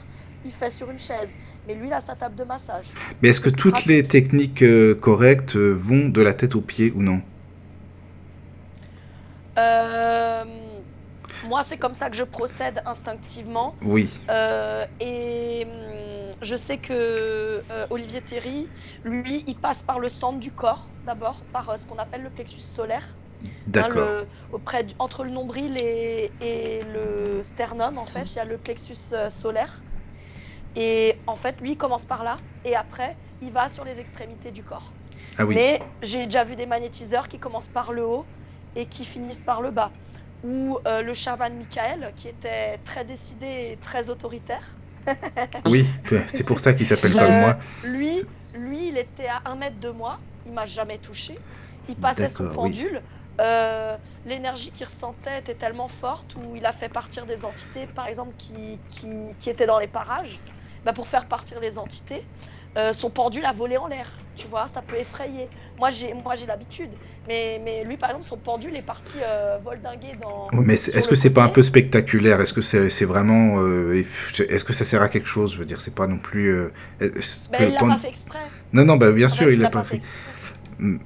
il 0.44 0.52
fait 0.54 0.70
sur 0.70 0.90
une 0.90 1.00
chaise. 1.00 1.38
Mais 1.66 1.76
lui, 1.76 1.88
il 1.88 1.94
a 1.94 2.02
sa 2.02 2.16
table 2.16 2.36
de 2.36 2.44
massage. 2.44 2.94
Mais 3.22 3.30
est-ce 3.30 3.42
que 3.42 3.50
toutes 3.50 3.72
pratique. 3.72 3.90
les 3.90 4.04
techniques 4.04 4.62
euh, 4.64 4.96
correctes 4.96 5.56
euh, 5.56 5.72
vont 5.72 6.10
de 6.10 6.22
la 6.22 6.34
tête 6.34 6.56
aux 6.56 6.62
pieds 6.62 6.92
ou 6.96 7.02
non? 7.02 7.22
Euh, 9.58 10.82
moi, 11.44 11.64
c'est 11.64 11.78
comme 11.78 11.94
ça 11.94 12.10
que 12.10 12.16
je 12.16 12.24
procède 12.24 12.82
instinctivement. 12.86 13.76
Oui. 13.82 14.10
Euh, 14.30 14.86
et 15.00 15.66
hum, 15.68 16.32
je 16.42 16.56
sais 16.56 16.78
que 16.78 16.94
euh, 17.72 17.88
Olivier 17.90 18.22
Thierry, 18.22 18.72
lui, 19.04 19.44
il 19.48 19.56
passe 19.56 19.84
par 19.84 20.00
le 20.00 20.10
centre 20.10 20.40
du 20.40 20.52
corps, 20.52 20.94
d'abord, 21.04 21.46
par 21.52 21.70
euh, 21.70 21.78
ce 21.78 21.86
qu'on 21.86 21.98
appelle 21.98 22.24
le 22.24 22.30
plexus 22.30 22.62
solaire. 22.62 23.18
Hein, 23.42 23.56
D'accord. 23.68 24.10
auprès 24.52 24.84
du- 24.84 24.94
entre 25.00 25.24
le 25.24 25.32
nombril 25.32 25.78
et, 25.78 26.36
et 26.42 26.84
le 26.84 27.42
sternum, 27.44 27.98
en 27.98 28.06
fait, 28.06 28.26
il 28.34 28.38
y 28.38 28.40
a 28.40 28.46
le 28.46 28.58
plexus 28.58 28.98
euh, 29.14 29.30
solaire. 29.30 29.86
Et 30.76 31.16
en 31.28 31.36
fait, 31.36 31.60
lui, 31.62 31.72
il 31.72 31.78
commence 31.78 32.06
par 32.06 32.24
là, 32.24 32.38
et 32.64 32.76
après, 32.76 33.18
il 33.42 33.52
va 33.52 33.70
sur 33.70 33.84
les 33.86 34.00
extrémités 34.00 34.52
du 34.52 34.64
corps. 34.64 34.94
Ah 35.38 35.46
oui. 35.46 35.56
Mais 35.56 35.82
j'ai 36.02 36.26
déjà 36.26 36.44
vu 36.44 36.56
des 36.56 36.66
magnétiseurs 36.66 37.28
qui 37.28 37.40
commencent 37.40 37.68
par 37.68 37.92
le 37.92 38.06
haut 38.06 38.26
et 38.76 38.86
qui 38.88 39.06
finissent 39.06 39.42
par 39.42 39.62
le 39.62 39.72
bas. 39.72 39.92
Ou 40.44 40.80
euh, 40.88 41.02
le 41.02 41.14
chaman 41.14 41.56
Michael, 41.58 42.14
qui 42.16 42.28
était 42.30 42.78
très 42.80 43.04
décidé 43.06 43.72
et 43.74 43.78
très 43.78 44.10
autoritaire. 44.10 44.78
Oui, 45.66 45.88
c'est 46.28 46.44
pour 46.44 46.60
ça 46.60 46.74
qu'il 46.74 46.86
s'appelle 46.86 47.14
comme 47.14 47.22
Euh, 47.22 47.42
moi. 47.42 47.58
Lui, 47.84 48.24
lui, 48.54 48.90
il 48.90 48.98
était 48.98 49.28
à 49.28 49.42
un 49.46 49.56
mètre 49.56 49.80
de 49.80 49.90
moi, 49.90 50.20
il 50.46 50.54
m'a 50.54 50.66
jamais 50.66 51.00
touché. 51.00 51.42
Il 51.88 51.98
passait 51.98 52.30
son 52.30 52.46
oui. 52.46 52.54
pendule. 52.54 53.04
Euh, 53.42 53.98
L'énergie 54.26 54.72
qu'il 54.72 54.86
ressentait 54.86 55.40
était 55.40 55.56
tellement 55.56 55.88
forte 55.88 56.36
où 56.36 56.56
il 56.56 56.66
a 56.66 56.74
fait 56.74 56.90
partir 56.90 57.26
des 57.26 57.46
entités, 57.46 57.88
par 57.88 58.08
exemple, 58.08 58.36
qui, 58.38 58.82
qui, 58.90 59.36
qui 59.40 59.50
étaient 59.50 59.66
dans 59.66 59.80
les 59.80 59.88
parages. 59.88 60.44
Bah, 60.86 60.94
pour 60.94 61.08
faire 61.08 61.28
partir 61.28 61.60
les 61.60 61.78
entités, 61.78 62.28
euh, 62.78 62.94
son 62.94 63.10
pendule 63.12 63.46
a 63.46 63.52
volé 63.54 63.78
en 63.78 63.88
l'air. 63.88 64.20
Tu 64.36 64.48
vois, 64.48 64.68
ça 64.70 64.82
peut 64.82 64.96
effrayer. 64.98 65.50
Moi, 65.78 65.90
j'ai 65.90 66.14
moi 66.14 66.36
j'ai 66.36 66.46
l'habitude. 66.46 66.96
Mais, 67.28 67.60
mais 67.62 67.84
lui, 67.84 67.98
par 67.98 68.10
exemple, 68.12 68.26
son 68.26 68.38
pendule 68.40 68.76
est 68.78 68.82
parti 68.82 69.18
euh, 69.22 69.58
voldinguer 69.62 70.16
dans. 70.16 70.48
Mais 70.54 70.76
est-ce 70.76 71.08
que 71.08 71.16
c'est 71.16 71.30
pas 71.32 71.44
un 71.44 71.50
peu 71.50 71.62
spectaculaire? 71.62 72.40
Est-ce 72.40 72.54
que 72.54 72.62
c'est 72.62 72.90
c'est 72.90 73.06
vraiment. 73.06 73.60
euh, 73.60 74.04
Est-ce 74.50 74.64
que 74.64 74.74
ça 74.74 74.86
sert 74.86 75.02
à 75.02 75.10
quelque 75.10 75.28
chose? 75.28 75.54
Je 75.54 75.60
veux 75.60 75.66
dire, 75.66 75.82
c'est 75.82 75.94
pas 75.94 76.08
non 76.08 76.18
plus. 76.18 76.48
euh, 76.54 76.72
Ben, 77.52 77.68
il 77.70 77.74
l'a 77.74 77.80
pas 77.82 77.98
fait 77.98 78.10
exprès. 78.10 78.40
Non, 78.72 78.86
non, 78.86 78.96
bah 78.98 79.12
bien 79.12 79.26
En 79.28 79.30
sûr, 79.30 79.48
fait, 79.48 79.54
il 79.54 79.60
l'a 79.60 79.70
pas 79.70 79.84
fait. 79.84 79.96
exprès. 79.98 80.32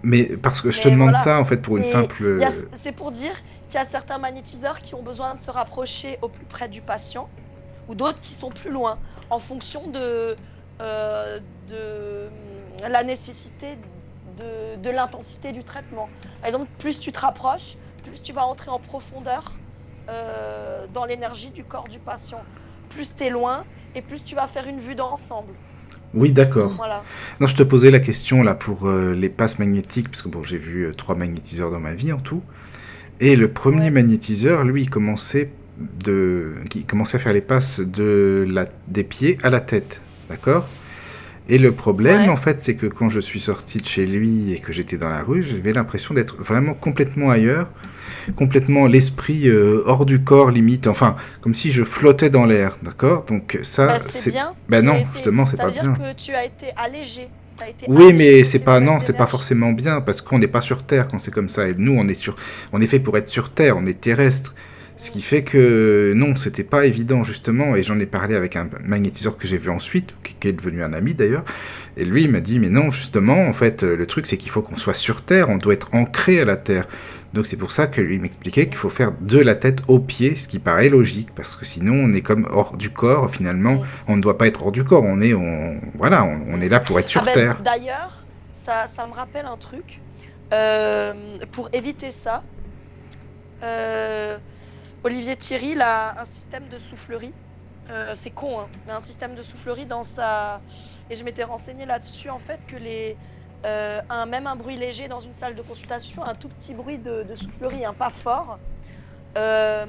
Mais 0.04 0.26
parce 0.38 0.62
que 0.62 0.70
je 0.70 0.82
te 0.82 0.88
demande 0.88 1.10
voilà. 1.10 1.24
ça 1.24 1.40
en 1.40 1.46
fait 1.46 1.58
pour 1.58 1.78
une 1.78 1.84
Et 1.84 1.88
simple. 1.88 2.40
A- 2.44 2.50
C'est 2.84 2.92
pour 2.92 3.12
dire 3.12 3.34
qu'il 3.70 3.80
y 3.80 3.84
a 3.84 3.86
certains 3.86 4.20
magnétiseurs 4.20 4.78
qui 4.78 4.94
ont 4.94 5.02
besoin 5.02 5.34
de 5.34 5.40
se 5.40 5.50
rapprocher 5.50 6.20
au 6.22 6.30
plus 6.30 6.46
près 6.46 6.70
du 6.70 6.82
patient 6.84 7.32
ou 7.88 7.96
d'autres 7.96 8.22
qui 8.22 8.36
sont 8.36 8.52
plus 8.52 8.70
loin 8.72 9.00
en 9.30 9.40
fonction 9.40 9.90
de, 9.90 10.36
euh, 10.82 11.40
de 11.70 12.28
hum, 12.28 12.92
la 12.92 13.04
nécessité 13.04 13.78
de, 14.38 14.76
de 14.82 14.90
l'intensité 14.90 15.52
du 15.52 15.64
traitement. 15.64 16.10
Par 16.40 16.48
exemple, 16.48 16.68
plus 16.78 17.00
tu 17.00 17.12
te 17.12 17.20
rapproches, 17.20 17.78
plus 18.04 18.22
tu 18.22 18.34
vas 18.34 18.46
entrer 18.46 18.70
en 18.72 18.80
profondeur 18.80 19.54
euh, 20.10 20.86
dans 20.94 21.06
l'énergie 21.06 21.52
du 21.52 21.64
corps 21.64 21.88
du 21.88 22.00
patient. 22.00 22.42
Plus 22.90 23.16
tu 23.16 23.24
es 23.26 23.30
loin 23.30 23.64
et 23.96 24.02
plus 24.02 24.24
tu 24.24 24.36
vas 24.36 24.48
faire 24.48 24.68
une 24.68 24.80
vue 24.80 24.96
d'ensemble. 24.96 25.54
Oui, 26.14 26.32
d'accord. 26.32 26.74
Voilà. 26.78 27.04
Non, 27.40 27.48
je 27.48 27.56
te 27.56 27.64
posais 27.64 27.90
la 27.90 28.00
question 28.00 28.44
là 28.44 28.54
pour 28.54 28.88
euh, 28.88 29.14
les 29.14 29.30
passes 29.30 29.58
magnétiques, 29.58 30.10
parce 30.10 30.22
que 30.22 30.30
bon, 30.30 30.44
j'ai 30.44 30.58
vu 30.60 30.84
euh, 30.86 30.94
trois 30.94 31.16
magnétiseurs 31.16 31.72
dans 31.72 31.80
ma 31.80 31.94
vie 31.96 32.12
en 32.12 32.20
tout. 32.20 32.44
Et 33.20 33.36
le 33.36 33.52
premier 33.52 33.86
Ouais. 33.86 33.90
magnétiseur, 33.92 34.64
lui, 34.64 34.84
il 34.84 34.90
commençait, 34.90 35.52
de... 35.78 36.54
il 36.76 36.86
commençait 36.86 37.18
à 37.18 37.20
faire 37.20 37.34
les 37.34 37.42
passes 37.42 37.80
de 37.80 38.46
la... 38.50 38.66
des 38.88 39.04
pieds 39.04 39.38
à 39.44 39.50
la 39.50 39.60
tête. 39.60 40.02
D'accord? 40.30 40.68
Et 41.50 41.58
le 41.58 41.74
problème, 41.74 42.22
Ouais. 42.24 42.30
en 42.30 42.38
fait, 42.38 42.62
c'est 42.62 42.76
que 42.76 42.86
quand 42.86 43.10
je 43.10 43.20
suis 43.20 43.42
sorti 43.42 43.80
de 43.80 43.86
chez 43.86 44.06
lui 44.06 44.54
et 44.54 44.60
que 44.60 44.72
j'étais 44.72 44.96
dans 44.98 45.10
la 45.10 45.20
rue, 45.22 45.44
j'avais 45.44 45.74
l'impression 45.74 46.14
d'être 46.14 46.38
vraiment 46.38 46.74
complètement 46.74 47.30
ailleurs, 47.32 47.70
complètement 48.38 48.88
l'esprit 48.88 49.50
euh, 49.50 49.84
hors 49.86 50.06
du 50.06 50.22
corps, 50.24 50.52
limite, 50.52 50.88
enfin, 50.88 51.18
comme 51.42 51.54
si 51.54 51.72
je 51.74 51.84
flottais 51.84 52.30
dans 52.30 52.46
l'air. 52.46 52.78
D'accord? 52.82 53.26
Donc 53.26 53.60
ça, 53.62 53.88
Bah, 53.88 54.06
c'est 54.10 54.32
bien. 54.32 54.54
Ben 54.70 54.86
non, 54.86 55.04
justement, 55.14 55.46
c'est 55.46 55.58
pas 55.58 55.66
veut 55.66 55.72
dire 55.74 55.84
bien. 55.84 55.94
que 55.94 56.14
tu 56.18 56.32
as 56.32 56.46
été 56.46 56.68
allégé. 56.78 57.28
Oui, 57.88 58.14
mais 58.14 58.44
c'est 58.44 58.52
ces 58.54 58.60
pas 58.60 58.80
non, 58.80 59.00
c'est 59.00 59.14
pas 59.16 59.28
forcément 59.28 59.72
bien 59.74 60.02
parce 60.02 60.22
qu'on 60.22 60.40
n'est 60.40 60.48
pas 60.48 60.62
sur 60.62 60.84
Terre 60.84 61.08
quand 61.08 61.20
c'est 61.20 61.32
comme 61.32 61.50
ça. 61.50 61.68
Et 61.68 61.74
nous, 61.78 61.94
on 61.94 62.08
est 62.08 62.14
sur, 62.14 62.36
on 62.72 62.82
est 62.82 62.88
fait 62.88 63.00
pour 63.00 63.18
être 63.18 63.28
sur 63.30 63.52
Terre, 63.52 63.78
on 63.78 63.86
est 63.86 64.00
terrestre. 64.00 64.56
Ce 65.04 65.12
qui 65.12 65.22
fait 65.22 65.44
que 65.44 66.14
non, 66.16 66.38
c'était 66.38 66.64
pas 66.64 66.86
évident 66.86 67.26
justement. 67.26 67.76
Et 67.76 67.84
j'en 67.84 68.00
ai 68.00 68.06
parlé 68.06 68.38
avec 68.38 68.56
un 68.56 68.70
magnétiseur 68.86 69.38
que 69.38 69.50
j'ai 69.50 69.58
vu 69.58 69.70
ensuite, 69.70 70.14
qui, 70.24 70.48
est 70.48 70.54
devenu 70.54 70.82
un 70.82 70.94
ami 70.94 71.14
d'ailleurs. 71.14 71.44
Et 71.98 72.06
lui, 72.06 72.24
il 72.24 72.32
m'a 72.32 72.40
dit 72.40 72.58
mais 72.58 72.70
non, 72.70 72.90
justement, 72.90 73.46
en 73.46 73.52
fait, 73.52 73.84
euh, 73.84 73.98
le 73.98 74.08
truc 74.08 74.26
c'est 74.26 74.38
qu'il 74.38 74.50
faut 74.50 74.62
qu'on 74.62 74.78
soit 74.78 74.94
sur 74.94 75.24
Terre, 75.24 75.50
on 75.50 75.58
doit 75.58 75.74
être 75.74 75.94
ancré 75.94 76.40
à 76.40 76.46
la 76.46 76.56
Terre. 76.56 76.88
Donc 77.34 77.48
c'est 77.48 77.58
pour 77.58 77.74
ça 77.74 77.88
que 77.88 78.00
lui 78.00 78.18
m'expliquait 78.18 78.68
qu'il 78.68 78.78
faut 78.78 78.90
faire 78.90 79.12
de 79.20 79.40
la 79.40 79.56
tête 79.56 79.80
aux 79.90 80.00
pieds, 80.00 80.38
ce 80.38 80.48
qui 80.48 80.60
paraît 80.60 80.88
logique, 80.88 81.36
parce 81.36 81.58
que 81.58 81.66
sinon 81.66 81.96
on 81.96 82.14
est 82.14 82.22
comme 82.22 82.48
hors 82.50 82.78
du 82.78 82.90
corps. 82.90 83.30
Finalement, 83.30 83.82
on 84.08 84.16
ne 84.16 84.22
doit 84.22 84.38
pas 84.38 84.48
être 84.48 84.64
hors 84.64 84.72
du 84.72 84.86
corps. 84.86 85.04
On 85.04 85.20
est, 85.20 85.34
on, 85.34 85.82
voilà, 85.96 86.24
on, 86.24 86.46
on 86.48 86.62
est 86.62 86.70
là 86.70 86.80
pour 86.80 86.98
être 86.98 87.10
sur 87.10 87.24
Ah 87.24 87.26
ben, 87.26 87.34
Terre. 87.34 87.62
D'ailleurs, 87.62 88.24
ça, 88.66 88.86
ça 88.96 89.06
me 89.06 89.12
rappelle 89.12 89.48
un 89.48 89.58
truc. 89.58 90.00
Euh, 90.54 91.14
pour 91.52 91.68
éviter 91.74 92.12
ça, 92.12 92.42
euh, 93.64 94.38
Olivier 95.04 95.36
Thierry 95.36 95.72
il 95.72 95.82
a 95.82 96.20
un 96.20 96.26
système 96.26 96.68
de 96.70 96.78
soufflerie. 96.78 97.34
Euh, 97.90 98.14
c'est 98.16 98.30
con, 98.32 98.62
hein, 98.62 98.68
mais 98.88 98.94
un 98.94 99.02
système 99.02 99.36
de 99.36 99.44
soufflerie 99.44 99.86
dans 99.86 100.04
sa. 100.04 100.62
Et 101.10 101.16
je 101.16 101.24
m'étais 101.26 101.44
renseignée 101.44 101.86
là-dessus, 101.86 102.30
en 102.30 102.40
fait, 102.40 102.60
que 102.68 102.78
les. 102.78 103.18
euh, 103.66 104.02
un, 104.10 104.26
même 104.26 104.48
un 104.48 104.56
bruit 104.56 104.78
léger 104.78 105.08
dans 105.08 105.20
une 105.20 105.34
salle 105.34 105.56
de 105.56 105.62
consultation, 105.62 106.24
un 106.24 106.36
tout 106.36 106.48
petit 106.50 106.74
bruit 106.74 106.98
de, 106.98 107.24
de 107.24 107.36
soufflerie, 107.36 107.84
un 107.86 107.94
pas 107.94 108.10
fort, 108.10 108.58
euh, 109.38 109.86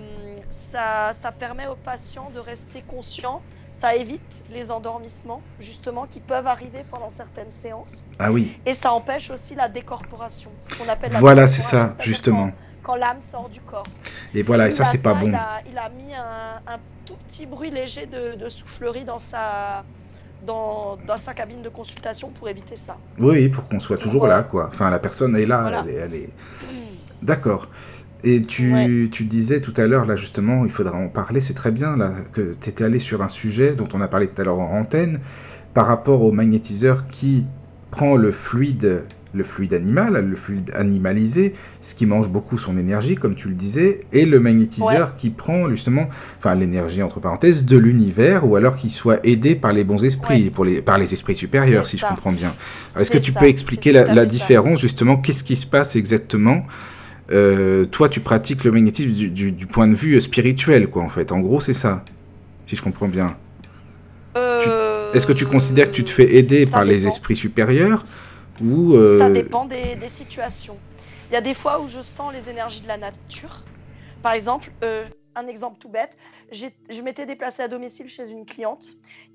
ça, 0.49 1.13
ça 1.13 1.31
permet 1.33 1.67
aux 1.69 1.77
patients 1.77 2.31
de 2.35 2.41
rester 2.41 2.83
conscients 2.83 3.43
ça 3.81 3.95
évite 3.97 4.45
les 4.51 4.71
endormissements, 4.71 5.43
justement, 5.61 6.07
qui 6.07 6.21
peuvent 6.21 6.47
arriver 6.47 6.85
pendant 6.91 7.11
certaines 7.11 7.51
séances. 7.51 8.07
Ah 8.19 8.33
oui. 8.33 8.57
Et 8.65 8.73
ça 8.73 8.93
empêche 8.93 9.31
aussi 9.31 9.55
la 9.55 9.69
décorporation, 9.69 10.51
ce 10.63 10.79
qu'on 10.79 10.89
appelle 10.89 11.13
la 11.13 11.19
Voilà, 11.19 11.49
c'est 11.49 11.61
ça, 11.61 11.95
justement. 12.01 12.51
Quand, 12.85 12.97
l'âme 12.97 13.19
sort 13.33 13.49
du 13.49 13.61
corps. 13.61 13.87
Et 14.35 14.43
voilà, 14.43 14.69
et 14.69 14.71
ça, 14.71 14.85
c'est 14.85 15.03
pas 15.03 15.15
bon. 15.15 15.29
Il 15.29 15.35
a, 15.35 15.61
il 15.71 15.79
a 15.79 15.89
mis 15.89 16.15
un, 16.15 16.73
un 16.75 16.79
tout 17.07 17.17
petit 17.29 17.47
bruit 17.47 17.71
léger 17.71 18.07
de, 18.07 18.37
de 18.37 18.49
soufflerie 18.49 19.05
dans 19.05 19.19
sa, 19.19 19.85
dans, 20.47 20.99
dans 21.07 21.17
sa 21.19 21.33
cabine 21.35 21.63
de 21.63 21.69
consultation 21.71 22.29
pour 22.31 22.49
éviter 22.49 22.77
ça. 22.77 22.97
Oui, 23.19 23.49
pour 23.49 23.67
qu'on 23.69 23.81
soit 23.81 23.97
toujours 23.99 24.21
Voilà. 24.21 24.39
là, 24.39 24.43
quoi. 24.45 24.69
Enfin, 24.73 24.91
la 24.91 24.99
personne 24.99 25.35
est 25.37 25.47
là, 25.47 25.63
Voilà. 25.63 25.85
elle 25.87 25.91
est... 25.91 25.99
elle 25.99 26.15
est- 26.15 26.31
D'accord. 27.23 27.69
Et 28.23 28.41
tu, 28.43 28.73
Ouais. 28.75 29.09
tu 29.11 29.25
disais 29.25 29.61
tout 29.61 29.75
à 29.77 29.87
l'heure, 29.87 30.05
là, 30.07 30.17
justement, 30.17 30.65
il 30.65 30.71
faudra 30.71 30.97
en 30.97 31.09
parler, 31.09 31.41
c'est 31.41 31.55
très 31.55 31.71
bien, 31.71 31.97
là, 31.97 32.13
que 32.33 32.55
tu 32.55 32.69
étais 32.71 32.85
allé 32.85 32.99
sur 32.99 33.23
un 33.23 33.29
sujet 33.29 33.75
dont 33.75 33.89
on 33.95 34.01
a 34.01 34.09
parlé 34.09 34.29
tout 34.29 34.41
à 34.41 34.45
l'heure 34.45 34.59
en 34.61 34.79
antenne, 34.81 35.21
par 35.75 35.87
rapport 35.87 36.23
au 36.23 36.33
magnétiseur 36.33 37.07
qui 37.09 37.45
prend 37.91 38.17
le 38.17 38.33
fluide, 38.33 39.05
le 39.35 39.43
fluide 39.45 39.75
animal, 39.75 40.25
le 40.29 40.37
fluide 40.37 40.71
animalisé, 40.75 41.55
ce 41.83 41.95
qui 41.95 42.07
mange 42.07 42.29
beaucoup 42.29 42.57
son 42.57 42.79
énergie, 42.79 43.17
comme 43.17 43.35
tu 43.35 43.49
le 43.49 43.55
disais, 43.55 44.03
et 44.13 44.27
le 44.27 44.39
magnétiseur 44.41 45.17
qui 45.17 45.31
prend, 45.31 45.69
justement, 45.69 46.09
enfin, 46.39 46.55
l'énergie, 46.55 47.03
entre 47.03 47.19
parenthèses, 47.21 47.65
de 47.65 47.77
l'univers, 47.77 48.49
ou 48.49 48.57
alors 48.57 48.77
qu'il 48.77 48.91
soit 48.91 49.19
aidé 49.27 49.55
par 49.57 49.73
les 49.73 49.83
bons 49.85 50.05
esprits, 50.05 50.45
Ouais. 50.45 50.51
pour 50.51 50.65
les, 50.65 50.81
par 50.83 50.99
les 50.99 51.13
esprits 51.13 51.35
supérieurs, 51.37 51.85
si 51.87 51.99
je 51.99 52.07
comprends 52.07 52.33
bien. 52.33 52.55
Est-ce 52.99 53.11
que 53.11 53.19
tu 53.19 53.33
ça, 53.33 53.41
peux 53.41 53.47
expliquer 53.47 53.93
la, 53.93 54.25
différence, 54.27 54.81
justement, 54.81 55.17
qu'est-ce 55.17 55.43
qui 55.45 55.57
se 55.57 55.67
passe 55.67 55.97
exactement? 55.97 56.65
Euh, 57.33 57.85
Toi, 57.87 58.09
tu 58.09 58.21
pratiques 58.21 58.65
le 58.65 58.71
magnétisme 58.71 59.11
du, 59.11 59.31
du- 59.31 59.53
du 59.53 59.67
point 59.67 59.89
de 59.89 59.95
vue 59.95 60.15
euh, 60.15 60.21
spirituel, 60.21 60.89
quoi, 60.89 61.03
en 61.03 61.09
fait. 61.09 61.33
En 61.33 61.41
gros, 61.41 61.61
c'est 61.61 61.73
ça, 61.75 62.05
si 62.67 62.77
je 62.77 62.83
comprends 62.83 63.09
bien. 63.09 63.37
Euh, 64.37 65.13
Est-ce 65.15 65.27
que 65.27 65.33
tu 65.33 65.47
considères 65.47 65.91
que 65.91 65.97
tu 65.97 66.05
te 66.05 66.11
fais 66.11 66.37
aider 66.37 66.65
ça 66.65 66.71
par 66.71 66.85
les 66.85 66.97
dépend. 66.99 67.09
esprits 67.09 67.37
supérieurs 67.37 68.05
ou 68.63 68.95
euh, 68.95 69.19
Ça 69.19 69.31
dépend 69.31 69.65
des, 69.65 69.97
des 69.97 70.09
situations. 70.09 70.77
Il 71.31 71.35
y 71.35 71.37
a 71.37 71.41
des 71.41 71.55
fois 71.55 71.81
où 71.81 71.89
je 71.89 72.01
sens 72.01 72.33
les 72.33 72.49
énergies 72.49 72.81
de 72.81 72.89
la 72.89 72.99
nature. 72.99 73.65
Par 74.23 74.33
exemple, 74.33 74.71
euh, 74.83 75.05
un 75.35 75.47
exemple 75.47 75.79
tout 75.79 75.89
bête, 75.89 76.17
je 76.53 77.03
m'étais 77.03 77.27
déplacée 77.27 77.63
à 77.63 77.69
domicile 77.69 78.09
chez 78.09 78.31
une 78.31 78.47
cliente 78.47 78.87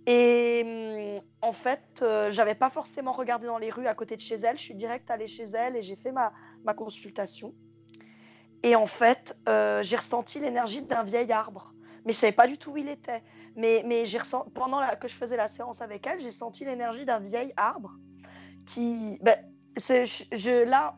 et 0.08 0.62
hum, 0.66 1.22
en 1.42 1.54
fait, 1.54 2.02
euh, 2.02 2.32
j'avais 2.32 2.56
pas 2.56 2.70
forcément 2.70 3.12
regardé 3.12 3.48
dans 3.48 3.58
les 3.58 3.70
rues 3.70 3.88
à 3.88 3.94
côté 3.94 4.16
de 4.16 4.22
chez 4.22 4.36
elle. 4.36 4.58
Je 4.58 4.64
suis 4.64 4.76
direct 4.76 5.10
allée 5.12 5.28
chez 5.28 5.44
elle 5.44 5.76
et 5.76 5.82
j'ai 5.82 5.96
fait 5.96 6.12
ma, 6.12 6.32
ma 6.64 6.74
consultation. 6.74 7.54
Et 8.64 8.76
en 8.76 8.88
fait, 8.88 9.38
euh, 9.48 9.82
j'ai 9.84 9.96
ressenti 9.96 10.40
l'énergie 10.40 10.82
d'un 10.82 11.04
vieil 11.04 11.32
arbre, 11.32 11.74
mais 12.06 12.12
je 12.12 12.18
savais 12.18 12.34
pas 12.34 12.48
du 12.48 12.58
tout 12.58 12.72
où 12.72 12.78
il 12.78 12.90
était. 12.90 13.24
Mais, 13.56 13.84
mais 13.86 14.06
j'ai 14.06 14.20
pendant 14.54 14.80
la, 14.80 14.96
que 14.96 15.08
je 15.08 15.16
faisais 15.16 15.38
la 15.38 15.48
séance 15.48 15.82
avec 15.82 16.06
elle, 16.08 16.20
j'ai 16.20 16.32
senti 16.32 16.66
l'énergie 16.66 17.06
d'un 17.06 17.20
vieil 17.20 17.54
arbre 17.58 17.96
Ben, 18.78 19.38
là, 20.66 20.96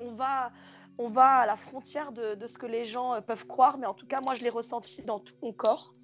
on 0.97 1.07
va, 1.07 1.27
à 1.27 1.45
la 1.45 1.55
frontière 1.55 2.11
de, 2.11 2.47
ce 2.47 2.57
que 2.57 2.65
les 2.65 2.85
gens 2.85 3.15
euh, 3.15 3.21
peuvent 3.21 3.47
croire, 3.47 3.77
mais 3.77 3.87
en 3.87 3.93
tout 3.93 4.07
cas, 4.07 4.21
moi, 4.21 4.35
je 4.35 4.41
l'ai 4.41 4.49
ressenti 4.49 5.01
dans 5.03 5.19
tout 5.19 5.35
mon 5.41 5.53
corps. 5.53 5.95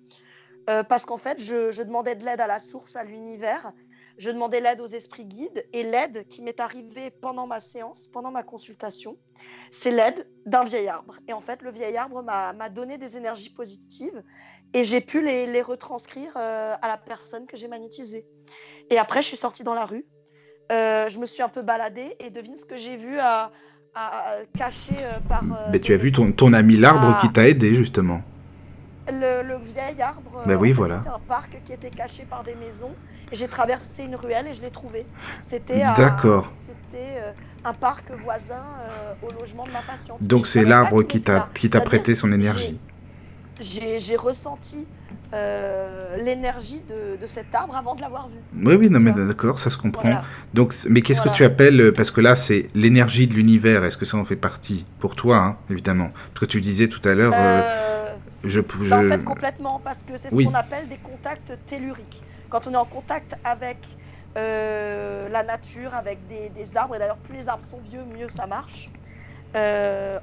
Euh, 0.69 0.84
parce 0.84 1.06
qu'en 1.06 1.18
fait, 1.18 1.39
je, 1.39 1.81
demandais 1.81 2.15
de 2.15 2.26
l'aide 2.26 2.41
à 2.41 2.48
la 2.48 2.60
source, 2.60 2.95
à 2.95 3.03
l'univers. 3.03 3.72
Je 4.18 4.31
demandais 4.31 4.60
l'aide 4.60 4.81
aux 4.81 4.88
esprits 4.88 5.26
guides. 5.26 5.65
Et 5.72 5.84
l'aide 5.84 6.27
qui 6.27 6.41
m'est 6.41 6.60
arrivée 6.60 7.10
pendant 7.10 7.48
ma 7.48 7.60
séance, 7.60 8.07
pendant 8.07 8.31
ma 8.31 8.44
consultation, 8.44 9.18
c'est 9.72 9.91
l'aide 9.91 10.27
d'un 10.45 10.65
vieil 10.65 10.88
arbre. 10.88 11.15
Et 11.27 11.34
en 11.34 11.41
fait, 11.41 11.61
le 11.61 11.72
vieil 11.72 11.95
arbre 11.95 12.22
m'a 12.22 12.69
donné 12.69 12.98
des 12.98 13.15
énergies 13.15 13.52
positives 13.52 14.23
et 14.73 14.84
j'ai 14.84 15.02
pu 15.02 15.22
les, 15.22 15.45
les 15.45 15.61
retranscrire 15.61 16.34
euh, 16.35 16.76
à 16.81 16.88
la 16.88 16.98
personne 16.98 17.45
que 17.45 17.56
j'ai 17.56 17.68
magnétisée. 17.68 18.27
Et 18.89 18.98
après, 18.98 19.22
je 19.22 19.27
suis 19.27 19.38
sortie 19.38 19.64
dans 19.64 19.73
la 19.73 19.85
rue. 19.85 20.06
Euh, 20.72 21.10
je 21.10 21.19
me 21.19 21.26
suis 21.26 21.41
un 21.41 21.49
peu 21.49 21.61
baladée 21.61 22.15
et 22.19 22.30
devine 22.30 22.57
ce 22.57 22.65
que 22.65 22.77
j'ai 22.77 22.98
vu 22.98 23.19
à, 23.19 23.52
à, 23.95 24.35
caché 24.57 24.95
euh, 24.99 25.19
par. 25.27 25.44
Mais 25.72 25.80
tu 25.80 25.94
as 25.94 25.98
vu 25.98 26.11
ton, 26.11 26.31
ton 26.31 26.53
ami 26.53 26.76
l'arbre 26.76 27.15
ah. 27.15 27.22
qui 27.22 27.31
t'a 27.31 27.48
aidé 27.48 27.73
justement. 27.73 28.22
Le, 29.10 29.41
le, 29.41 29.57
vieil 29.57 30.02
arbre. 30.02 30.44
Ben 30.45 30.57
oui, 30.57 30.73
voilà. 30.73 30.98
C'était 30.98 31.15
un 31.15 31.19
parc 31.19 31.57
qui 31.64 31.72
était 31.72 31.89
caché 31.89 32.26
par 32.30 32.44
des 32.44 32.56
maisons. 32.56 32.91
J'ai 33.31 33.48
traversé 33.48 34.03
une 34.03 34.15
ruelle 34.15 34.48
et 34.48 34.53
je 34.53 34.61
l'ai 34.61 34.72
trouvé. 34.72 35.06
C'était. 35.41 35.80
D'accord. 35.95 36.52
C'était 36.65 37.22
un 37.64 37.73
parc 37.73 38.11
voisin 38.23 38.64
au 39.22 39.31
logement 39.39 39.65
de 39.65 39.72
ma 39.72 39.81
patiente. 39.81 40.22
Donc 40.22 40.48
c'est 40.48 40.65
l'arbre 40.65 41.03
qui 41.03 41.22
t'a 41.22 41.48
qui 41.53 41.69
t'a 41.69 41.80
prêté 41.80 42.15
son 42.15 42.31
énergie 42.34 42.77
j'ai 43.59 44.15
ressenti 44.15 44.88
euh, 45.34 46.15
l'énergie 46.17 46.81
de, 46.88 47.19
de, 47.21 47.27
cet 47.27 47.53
arbre 47.53 47.75
avant 47.75 47.95
de 47.95 48.01
l'avoir 48.01 48.29
vu. 48.29 48.38
Oui, 48.55 48.75
oui, 48.75 48.89
non, 48.89 48.99
mais 48.99 49.11
d'accord, 49.11 49.59
ça 49.59 49.69
se 49.69 49.77
comprend. 49.77 50.03
Voilà. 50.03 50.23
Donc, 50.53 50.73
mais 50.89 51.01
qu'est-ce 51.01 51.19
voilà. 51.19 51.31
que 51.31 51.38
tu 51.38 51.43
appelles, 51.43 51.81
euh, 51.81 51.91
parce 51.91 52.11
que 52.11 52.21
là, 52.21 52.35
c'est 52.35 52.67
l'énergie 52.73 53.27
de 53.27 53.34
l'univers, 53.34 53.84
est-ce 53.84 53.97
que 53.97 54.05
ça 54.05 54.17
en 54.17 54.25
fait 54.25 54.35
partie 54.35 54.85
Pour 54.99 55.15
toi, 55.15 55.38
hein, 55.38 55.57
évidemment? 55.69 56.09
Parce 56.34 56.39
que 56.41 56.45
tu 56.45 56.61
disais 56.61 56.88
tout 56.88 57.01
à 57.07 57.13
l'heure. 57.13 57.34
Euh, 57.35 57.38
euh, 57.38 58.15
je, 58.43 58.61
je... 58.61 58.89
Bah, 58.89 58.99
en 58.99 59.09
fait, 59.09 59.23
complètement, 59.23 59.81
parce 59.84 60.03
que 60.03 60.15
c'est 60.15 60.29
ce 60.29 60.35
oui. 60.35 60.45
qu'on 60.45 60.53
appelle 60.53 60.88
des 60.88 60.97
contacts 60.97 61.53
telluriques. 61.65 62.21
Quand 62.49 62.67
on 62.67 62.71
est 62.71 62.77
en 62.77 62.85
contact 62.85 63.35
avec 63.43 63.79
euh, 64.38 65.27
la 65.27 65.43
nature, 65.43 65.93
avec 65.93 66.25
des, 66.27 66.49
des 66.49 66.77
arbres, 66.77 66.95
et 66.95 66.99
d'ailleurs, 66.99 67.17
plus 67.17 67.35
les 67.35 67.49
arbres 67.49 67.63
sont 67.63 67.79
vieux, 67.89 68.03
mieux 68.17 68.29
ça 68.29 68.47
marche. 68.47 68.89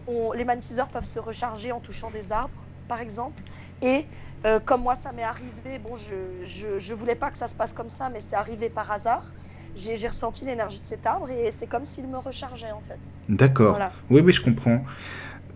On, 0.06 0.32
les 0.32 0.44
magnétiseurs 0.44 0.88
peuvent 0.88 1.04
se 1.04 1.18
recharger 1.18 1.72
en 1.72 1.80
touchant 1.80 2.10
des 2.10 2.30
arbres 2.30 2.63
par 2.88 3.00
exemple. 3.00 3.42
Et 3.82 4.06
euh, 4.46 4.60
comme 4.60 4.82
moi, 4.82 4.94
ça 4.94 5.12
m'est 5.12 5.22
arrivé, 5.22 5.78
bon, 5.78 5.94
je 5.94 6.14
ne 6.14 6.94
voulais 6.94 7.14
pas 7.14 7.30
que 7.30 7.38
ça 7.38 7.48
se 7.48 7.54
passe 7.54 7.72
comme 7.72 7.88
ça, 7.88 8.10
mais 8.10 8.20
c'est 8.20 8.36
arrivé 8.36 8.68
par 8.68 8.90
hasard. 8.90 9.32
J'ai 9.74 10.06
ressenti 10.06 10.44
l'énergie 10.44 10.80
de 10.80 10.84
cet 10.84 11.04
arbre 11.06 11.28
et 11.30 11.50
c'est 11.50 11.66
comme 11.66 11.84
s'il 11.84 12.06
me 12.06 12.18
rechargeait 12.18 12.70
en 12.70 12.82
fait. 12.86 13.00
D'accord. 13.28 13.70
Voilà. 13.70 13.92
Oui, 14.08 14.20
oui, 14.20 14.32
je 14.32 14.40
comprends. 14.40 14.84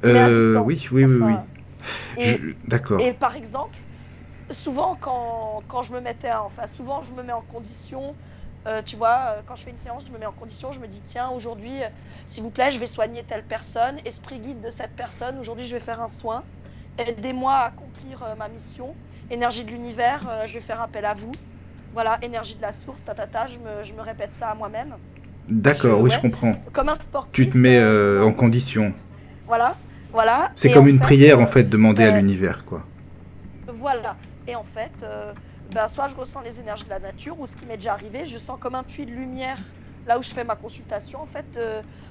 Euh, 0.05 0.57
oui, 0.61 0.89
oui, 0.91 1.05
oui, 1.05 1.35
oui. 2.17 2.57
D'accord. 2.67 3.01
Et 3.01 3.13
par 3.13 3.37
exemple, 3.37 3.79
souvent 4.51 4.97
quand, 4.97 5.63
quand, 5.69 5.85
je 5.85 5.93
me 5.93 6.01
mettais, 6.01 6.33
enfin 6.33 6.67
souvent 6.67 7.01
je 7.01 7.13
me 7.13 7.23
mets 7.23 7.33
en 7.33 7.43
condition, 7.43 8.17
euh, 8.67 8.83
tu 8.83 8.97
vois, 8.97 9.37
quand 9.47 9.55
je 9.55 9.63
fais 9.63 9.71
une 9.71 9.77
séance, 9.77 10.05
je 10.07 10.13
me 10.13 10.19
mets 10.19 10.27
en 10.27 10.33
condition, 10.33 10.73
je 10.73 10.81
me 10.81 10.89
dis 10.89 11.01
tiens 11.05 11.31
aujourd'hui, 11.31 11.81
s'il 12.27 12.43
vous 12.43 12.51
plaît, 12.51 12.73
je 12.73 12.81
vais 12.81 12.89
soigner 12.89 13.23
telle 13.23 13.45
personne, 13.45 13.99
esprit 14.05 14.41
guide 14.41 14.61
de 14.61 14.71
cette 14.71 14.97
personne, 14.97 15.39
aujourd'hui 15.39 15.69
je 15.69 15.75
vais 15.75 15.81
faire 15.81 16.01
un 16.01 16.09
soin 16.09 16.43
aidez-moi 16.99 17.55
à 17.55 17.65
accomplir 17.67 18.23
euh, 18.23 18.35
ma 18.35 18.49
mission. 18.49 18.95
Énergie 19.31 19.65
de 19.65 19.71
l'univers, 19.71 20.27
euh, 20.29 20.47
je 20.47 20.55
vais 20.55 20.61
faire 20.61 20.81
appel 20.81 21.05
à 21.05 21.15
vous. 21.15 21.31
Voilà, 21.93 22.19
énergie 22.23 22.57
de 22.57 22.63
la 22.63 22.73
source, 22.73 23.05
tatata, 23.05 23.47
je 23.47 23.59
me, 23.59 23.85
je 23.85 23.95
me 23.95 24.01
répète 24.01 24.33
ça 24.33 24.49
à 24.49 24.55
moi-même. 24.55 24.95
D'accord, 25.49 26.01
oui, 26.01 26.11
ouais, 26.11 26.17
je 26.17 26.21
comprends. 26.21 26.53
Comme 26.73 26.91
un 26.91 26.95
sportif. 26.95 27.33
Tu 27.33 27.49
te 27.51 27.57
mets 27.57 27.79
euh, 27.79 28.25
en 28.25 28.33
condition. 28.33 28.93
Voilà, 29.47 29.77
voilà. 30.13 30.51
C'est 30.55 30.71
comme 30.71 30.89
une 30.89 30.99
fait, 30.99 31.05
prière, 31.05 31.41
en 31.41 31.47
fait, 31.47 31.65
demander 31.65 32.05
à 32.05 32.17
l'univers, 32.17 32.65
quoi. 32.67 32.83
Voilà. 33.67 34.17
Et 34.47 34.55
en 34.55 34.65
fait, 34.65 35.03
euh, 35.03 35.33
ben, 35.73 35.89
soit 35.89 36.09
je 36.09 36.15
ressens 36.15 36.41
les 36.43 36.61
énergies 36.61 36.85
de 36.85 36.91
la 36.91 36.99
nature, 36.99 37.39
ou 37.41 37.47
ce 37.47 37.57
qui 37.57 37.65
m'est 37.65 37.79
déjà 37.79 37.93
arrivé, 37.93 38.27
je 38.27 38.37
sens 38.37 38.59
comme 38.61 38.75
un 38.75 38.83
puits 38.83 39.07
de 39.07 39.13
lumière 39.13 39.59
là 40.07 40.19
où 40.19 40.23
je 40.23 40.31
fais 40.31 40.45
ma 40.45 40.57
consultation. 40.57 41.23
En 41.23 41.27
fait, 41.27 41.59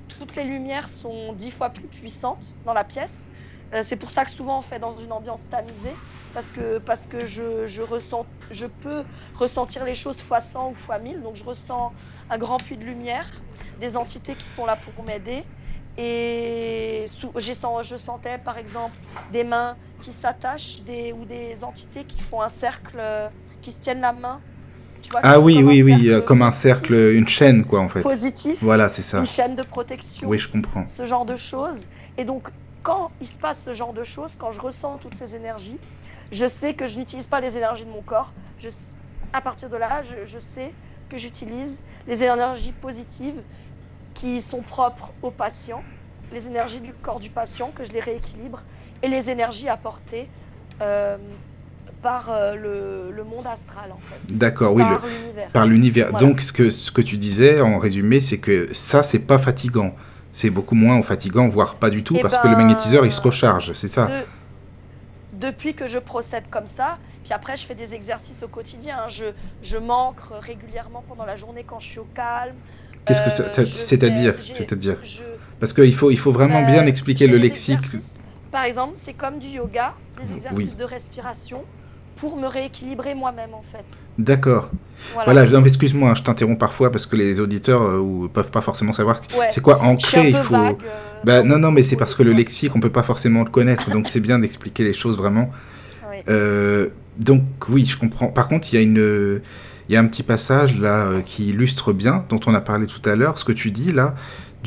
toutes 0.08 0.36
les 0.36 0.44
lumières 0.44 0.88
sont 0.88 1.34
dix 1.34 1.50
fois 1.50 1.72
plus 1.72 1.88
puissantes 1.88 2.56
dans 2.64 2.74
la 2.74 2.84
pièce. 2.84 3.24
Euh, 3.74 3.82
c'est 3.84 3.96
pour 3.98 4.12
ça 4.12 4.24
que 4.26 4.32
souvent 4.32 4.60
on 4.60 4.62
fait 4.62 4.80
dans 4.80 4.98
une 4.98 5.12
ambiance 5.12 5.42
tamisée, 5.50 5.96
parce 6.34 6.48
que, 6.48 6.78
parce 6.78 7.06
que 7.08 7.26
je, 7.26 7.68
je, 7.68 7.82
ressens, 7.82 8.26
je 8.52 8.66
peux 8.66 9.04
ressentir 9.36 9.84
les 9.84 9.96
choses 9.96 10.22
fois 10.22 10.40
100 10.40 10.72
ou 10.72 10.76
fois 10.76 11.00
1000. 11.00 11.22
Donc 11.22 11.36
je 11.36 11.44
ressens 11.44 11.92
un 12.30 12.38
grand 12.38 12.58
puits 12.58 12.78
de 12.78 12.86
lumière, 12.86 13.26
des 13.80 13.98
entités 13.98 14.36
qui 14.36 14.48
sont 14.48 14.66
là 14.66 14.78
pour 14.78 15.04
m'aider. 15.04 15.44
Et 15.98 17.06
je 17.38 17.54
sentais 17.98 18.38
par 18.38 18.58
exemple 18.58 18.96
des 19.34 19.44
mains 19.44 19.76
qui 20.02 20.12
s'attachent 20.14 20.82
des, 20.86 21.12
ou 21.12 21.26
des 21.26 21.64
entités 21.64 22.04
qui 22.04 22.22
font 22.22 22.42
un 22.42 22.50
cercle, 22.50 23.02
qui 23.62 23.72
se 23.72 23.78
tiennent 23.78 24.02
la 24.02 24.14
main. 24.14 24.40
Tu 25.02 25.10
vois, 25.10 25.22
ah 25.24 25.40
oui, 25.40 25.62
oui, 25.64 25.82
oui, 25.82 26.10
euh, 26.10 26.22
comme 26.22 26.42
un 26.42 26.52
cercle, 26.52 26.94
une 26.94 27.28
chaîne 27.28 27.66
quoi 27.66 27.80
en 27.80 27.88
fait. 27.88 28.02
Positif. 28.02 28.58
Voilà, 28.62 28.90
c'est 28.90 29.02
ça. 29.02 29.20
Une 29.20 29.26
chaîne 29.26 29.56
de 29.56 29.64
protection. 29.64 30.28
Oui, 30.28 30.38
je 30.38 30.48
comprends. 30.48 30.88
Ce 30.88 31.06
genre 31.06 31.26
de 31.26 31.36
choses. 31.36 31.88
Et 32.18 32.26
donc 32.26 32.50
quand 32.88 33.12
il 33.20 33.28
se 33.28 33.38
passe 33.38 33.64
ce 33.66 33.74
genre 33.74 33.92
de 33.92 34.06
choses, 34.06 34.32
quand 34.38 34.52
je 34.52 34.62
ressens 34.62 34.98
toutes 35.00 35.14
ces 35.14 35.36
énergies, 35.36 35.78
je 36.32 36.48
sais 36.48 36.74
que 36.74 36.88
je 36.88 36.98
n'utilise 36.98 37.26
pas 37.26 37.42
les 37.42 37.58
énergies 37.58 37.84
de 37.84 37.90
mon 37.90 38.02
corps. 38.02 38.32
Je, 38.60 38.70
à 39.34 39.42
partir 39.42 39.70
de 39.70 39.76
là, 39.76 40.02
je, 40.02 40.24
je 40.24 40.40
sais 40.40 40.74
que 41.10 41.18
j'utilise 41.18 41.82
les 42.08 42.24
énergies 42.24 42.72
positives 42.72 43.42
qui 44.14 44.42
sont 44.42 44.62
propres 44.62 45.12
au 45.22 45.32
patient, 45.32 45.84
les 46.32 46.48
énergies 46.48 46.80
du 46.80 46.94
corps 46.94 47.20
du 47.20 47.30
patient, 47.30 47.72
que 47.76 47.84
je 47.84 47.92
les 47.92 48.00
rééquilibre, 48.00 48.64
et 49.04 49.10
les 49.10 49.30
énergies 49.30 49.68
apportées 49.68 50.30
euh, 50.82 51.18
par 52.02 52.30
euh, 52.30 52.56
le, 52.56 53.12
le, 53.12 53.24
monde 53.26 53.48
astral, 53.48 53.92
en 53.92 54.00
fait. 54.00 54.34
D'accord, 54.34 54.74
oui, 54.74 54.84
par 55.52 55.66
l'univers. 55.66 56.12
Voilà. 56.12 56.26
Donc, 56.26 56.40
ce 56.40 56.54
que, 56.54 56.70
ce 56.70 56.92
que 56.92 57.02
tu 57.02 57.18
disais, 57.18 57.60
en 57.60 57.80
résumé, 57.80 58.22
c'est 58.22 58.40
que 58.40 58.74
ça, 58.74 59.04
c'est 59.04 59.28
pas 59.28 59.40
fatigant 59.40 59.94
c'est 60.38 60.52
beaucoup 60.52 60.76
moins 60.76 61.02
fatigant, 61.02 61.48
voire 61.48 61.78
pas 61.78 61.90
du 61.90 62.04
tout, 62.04 62.16
et 62.16 62.22
parce 62.22 62.36
ben, 62.36 62.44
que 62.44 62.48
le 62.50 62.56
magnétiseur, 62.58 63.08
il 63.08 63.12
se 63.12 63.22
recharge, 63.22 63.74
c'est 63.74 63.88
ça 63.88 64.06
de, 64.06 65.48
Depuis 65.48 65.74
que 65.74 65.88
je 65.88 65.98
procède 65.98 66.44
comme 66.52 66.68
ça, 66.68 67.00
puis 67.24 67.34
après, 67.34 67.58
je 67.58 67.66
fais 67.66 67.74
des 67.74 67.96
exercices 67.96 68.44
au 68.44 68.48
quotidien. 68.48 68.98
Hein. 69.00 69.10
Je, 69.10 69.26
je 69.64 69.78
manque 69.78 70.20
régulièrement 70.42 71.04
pendant 71.08 71.26
la 71.26 71.38
journée 71.38 71.66
quand 71.66 71.80
je 71.80 71.88
suis 71.88 72.00
au 72.00 72.08
calme. 72.14 72.54
Qu'est-ce 73.04 73.24
que 73.24 73.42
euh, 73.42 73.66
c'est-à-dire 73.66 74.36
C'est-à-dire 74.40 74.98
Parce 75.60 75.74
qu'il 75.74 75.96
faut, 75.96 76.12
il 76.12 76.20
faut 76.20 76.32
vraiment 76.32 76.62
euh, 76.62 76.66
bien 76.66 76.86
expliquer 76.86 77.26
le 77.26 77.38
lexique. 77.38 77.80
Par 78.52 78.66
exemple, 78.66 78.94
c'est 79.04 79.14
comme 79.14 79.40
du 79.40 79.48
yoga, 79.48 79.96
des 80.22 80.36
exercices 80.36 80.70
oui. 80.70 80.76
de 80.78 80.84
respiration 80.84 81.66
pour 82.18 82.36
me 82.36 82.48
rééquilibrer 82.48 83.16
moi-même 83.16 83.54
en 83.54 83.64
fait. 83.72 83.86
D'accord. 84.18 84.70
Voilà, 85.14 85.46
voilà 85.46 85.66
excuse-moi, 85.66 86.10
hein, 86.10 86.16
je 86.16 86.24
t'interromps 86.24 86.60
parfois 86.60 86.92
parce 86.92 87.06
que 87.06 87.16
les 87.16 87.40
auditeurs 87.40 87.84
euh, 87.84 88.30
peuvent 88.34 88.52
pas 88.52 88.62
forcément 88.62 88.94
savoir 88.94 89.22
ouais. 89.38 89.48
c'est 89.52 89.62
quoi 89.62 89.82
ancrer. 89.82 90.30
Il 90.30 90.36
faut. 90.36 90.56
Vague, 90.56 90.78
euh, 90.84 91.24
bah, 91.24 91.44
non, 91.44 91.60
non, 91.60 91.72
mais 91.72 91.84
c'est 91.84 91.96
parce 91.96 92.16
que 92.16 92.24
le 92.24 92.34
lexique, 92.34 92.76
on 92.76 92.80
peut 92.80 92.92
pas 92.92 93.04
forcément 93.04 93.44
le 93.44 93.50
connaître, 93.50 93.90
donc 93.92 94.10
c'est 94.10 94.20
bien 94.20 94.40
d'expliquer 94.40 94.84
les 94.84 94.94
choses 94.94 95.16
vraiment. 95.18 95.52
Oui. 96.10 96.18
Euh, 96.30 96.90
donc 97.18 97.44
oui, 97.70 97.86
je 97.86 97.98
comprends. 97.98 98.28
Par 98.28 98.48
contre, 98.48 98.74
il 98.74 98.76
y 98.76 98.80
a 98.80 98.82
une, 98.82 99.42
il 99.88 99.94
y 99.94 99.96
a 99.96 100.00
un 100.00 100.08
petit 100.08 100.24
passage 100.24 100.78
là 100.78 101.08
qui 101.26 101.50
illustre 101.50 101.94
bien, 101.94 102.26
dont 102.30 102.40
on 102.48 102.54
a 102.54 102.62
parlé 102.62 102.88
tout 102.88 103.08
à 103.08 103.16
l'heure, 103.16 103.38
ce 103.38 103.46
que 103.46 103.54
tu 103.54 103.72
dis 103.72 103.92
là 103.92 104.16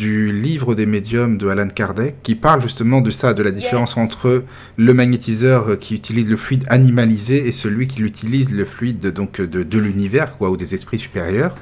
du 0.00 0.32
livre 0.32 0.74
des 0.74 0.86
médiums 0.86 1.36
de 1.36 1.46
Alan 1.48 1.68
Kardec, 1.68 2.22
qui 2.22 2.34
parle 2.34 2.62
justement 2.62 3.02
de 3.02 3.10
ça, 3.10 3.34
de 3.34 3.42
la 3.42 3.50
différence 3.50 3.90
yes. 3.90 3.98
entre 3.98 4.44
le 4.78 4.94
magnétiseur 4.94 5.78
qui 5.78 5.94
utilise 5.94 6.26
le 6.26 6.38
fluide 6.38 6.64
animalisé 6.70 7.46
et 7.46 7.52
celui 7.52 7.86
qui 7.86 8.00
utilise 8.00 8.50
le 8.50 8.64
fluide 8.64 9.08
donc 9.08 9.42
de, 9.42 9.62
de 9.62 9.78
l'univers, 9.78 10.38
quoi, 10.38 10.48
ou 10.48 10.56
des 10.56 10.74
esprits 10.74 10.98
supérieurs. 10.98 11.54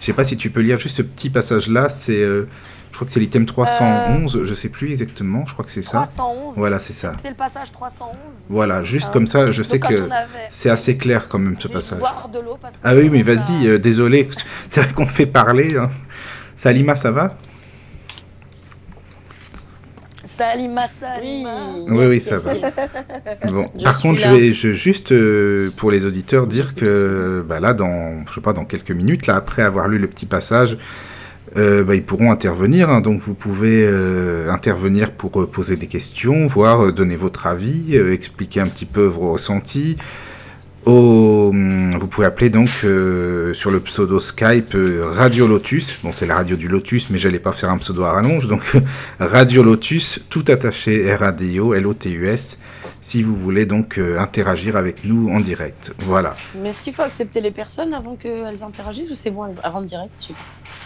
Je 0.00 0.06
sais 0.06 0.14
pas 0.14 0.24
si 0.24 0.38
tu 0.38 0.48
peux 0.48 0.60
lire 0.60 0.78
juste 0.78 0.96
ce 0.96 1.02
petit 1.02 1.28
passage-là. 1.28 1.90
C'est, 1.90 2.22
euh, 2.22 2.48
je 2.90 2.96
crois 2.96 3.06
que 3.06 3.12
c'est 3.12 3.20
l'item 3.20 3.44
311. 3.44 4.36
Euh... 4.36 4.44
Je 4.46 4.54
sais 4.54 4.70
plus 4.70 4.90
exactement. 4.90 5.44
Je 5.46 5.52
crois 5.52 5.66
que 5.66 5.70
c'est 5.70 5.82
ça. 5.82 6.00
311. 6.14 6.54
Voilà, 6.56 6.80
c'est 6.80 6.94
ça. 6.94 7.12
C'est 7.22 7.28
le 7.28 7.36
passage 7.36 7.72
311. 7.72 8.16
Voilà, 8.48 8.82
juste 8.82 9.08
ah. 9.10 9.12
comme 9.12 9.26
ça, 9.26 9.50
je 9.50 9.62
sais 9.62 9.78
que 9.78 10.08
c'est 10.50 10.70
assez 10.70 10.96
clair 10.96 11.28
quand 11.28 11.38
même 11.38 11.56
ce 11.58 11.68
passage. 11.68 11.98
Boire 11.98 12.30
de 12.32 12.40
ah 12.82 12.96
oui, 12.96 13.10
mais 13.10 13.22
vas-y. 13.22 13.68
Euh, 13.68 13.78
désolé. 13.78 14.30
C'est 14.70 14.80
vrai 14.80 14.92
qu'on 14.94 15.06
fait 15.06 15.26
parler. 15.26 15.76
Hein. 15.76 15.90
Salima, 16.56 16.96
ça 16.96 17.10
va? 17.10 17.36
Salima, 20.36 20.86
Salima. 20.86 21.50
Oui, 21.88 22.06
oui, 22.06 22.20
ça 22.20 22.38
va. 22.38 22.54
bon. 23.50 23.66
Par 23.82 24.00
contre, 24.00 24.20
je 24.20 24.28
vais 24.28 24.52
je, 24.52 24.72
juste 24.72 25.12
euh, 25.12 25.70
pour 25.76 25.90
les 25.90 26.06
auditeurs 26.06 26.46
dire 26.46 26.74
que 26.74 27.44
bah, 27.46 27.60
là, 27.60 27.74
dans, 27.74 28.26
je 28.26 28.34
sais 28.34 28.40
pas, 28.40 28.52
dans 28.52 28.64
quelques 28.64 28.90
minutes, 28.90 29.26
là, 29.26 29.36
après 29.36 29.62
avoir 29.62 29.88
lu 29.88 29.98
le 29.98 30.08
petit 30.08 30.26
passage, 30.26 30.76
euh, 31.56 31.84
bah, 31.84 31.94
ils 31.94 32.02
pourront 32.02 32.30
intervenir. 32.30 32.90
Hein, 32.90 33.00
donc, 33.00 33.20
vous 33.20 33.34
pouvez 33.34 33.84
euh, 33.86 34.50
intervenir 34.50 35.12
pour 35.12 35.40
euh, 35.40 35.46
poser 35.46 35.76
des 35.76 35.86
questions, 35.86 36.46
voire 36.46 36.86
euh, 36.86 36.92
donner 36.92 37.16
votre 37.16 37.46
avis, 37.46 37.96
euh, 37.96 38.12
expliquer 38.12 38.60
un 38.60 38.68
petit 38.68 38.86
peu 38.86 39.04
vos 39.04 39.32
ressentis. 39.32 39.96
Vous 40.90 42.06
pouvez 42.08 42.26
appeler 42.26 42.50
donc 42.50 42.68
euh, 42.84 43.54
sur 43.54 43.70
le 43.70 43.80
pseudo 43.80 44.20
Skype 44.20 44.74
euh, 44.74 45.10
Radio 45.12 45.46
Lotus. 45.46 45.98
Bon, 46.02 46.12
c'est 46.12 46.26
la 46.26 46.36
radio 46.36 46.56
du 46.56 46.68
Lotus, 46.68 47.10
mais 47.10 47.18
j'allais 47.18 47.38
pas 47.38 47.52
faire 47.52 47.70
un 47.70 47.78
pseudo 47.78 48.02
à 48.02 48.12
rallonge. 48.12 48.48
Donc 48.48 48.62
Radio 49.20 49.62
Lotus, 49.62 50.20
tout 50.28 50.44
attaché 50.48 51.14
R-A-D-I-O, 51.14 51.74
L-O-T-U-S, 51.74 52.58
si 53.02 53.22
vous 53.24 53.36
voulez 53.36 53.66
donc 53.66 53.98
euh, 53.98 54.18
interagir 54.18 54.76
avec 54.76 55.04
nous 55.04 55.28
en 55.28 55.40
direct. 55.40 55.92
Voilà. 55.98 56.34
Mais 56.62 56.70
est-ce 56.70 56.82
qu'il 56.82 56.94
faut 56.94 57.02
accepter 57.02 57.40
les 57.40 57.50
personnes 57.50 57.92
avant 57.92 58.14
qu'elles 58.14 58.62
interagissent 58.62 59.10
ou 59.10 59.14
c'est 59.16 59.32
bon, 59.32 59.46
elles 59.46 59.70
rentrent 59.70 59.86
direct 59.86 60.32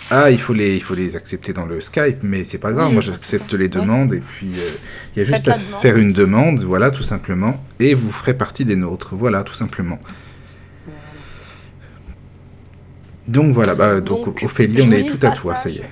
ah, 0.09 0.30
il 0.30 0.38
faut 0.38 0.52
les, 0.52 0.76
il 0.76 0.82
faut 0.82 0.94
les 0.94 1.16
accepter 1.16 1.52
dans 1.52 1.66
le 1.66 1.80
Skype, 1.80 2.18
mais 2.22 2.44
c'est 2.44 2.59
pas 2.59 2.70
grave. 2.70 2.93
Moi, 2.93 3.02
j'accepte 3.02 3.52
les 3.55 3.68
demandes 3.68 4.14
et 4.14 4.20
puis 4.20 4.52
euh, 4.56 4.70
il 5.14 5.18
y 5.18 5.22
a 5.22 5.24
juste 5.24 5.48
à 5.48 5.56
faire 5.56 5.97
une 5.97 6.12
demande, 6.12 6.62
voilà, 6.62 6.93
tout 6.93 7.02
simplement, 7.02 7.60
et 7.80 7.93
vous 7.94 8.12
ferez 8.12 8.34
partie 8.34 8.64
des 8.64 8.76
nôtres, 8.76 9.16
voilà, 9.16 9.43
tout 9.43 9.55
simplement. 9.55 9.98
Donc 13.26 13.52
voilà, 13.52 13.74
bah, 13.74 14.01
donc, 14.01 14.28
Ophélie, 14.44 14.80
on 14.82 14.93
est 14.93 15.06
tout 15.06 15.26
à 15.26 15.32
toi, 15.32 15.56
ça 15.56 15.70
y 15.70 15.78
est. 15.78 15.90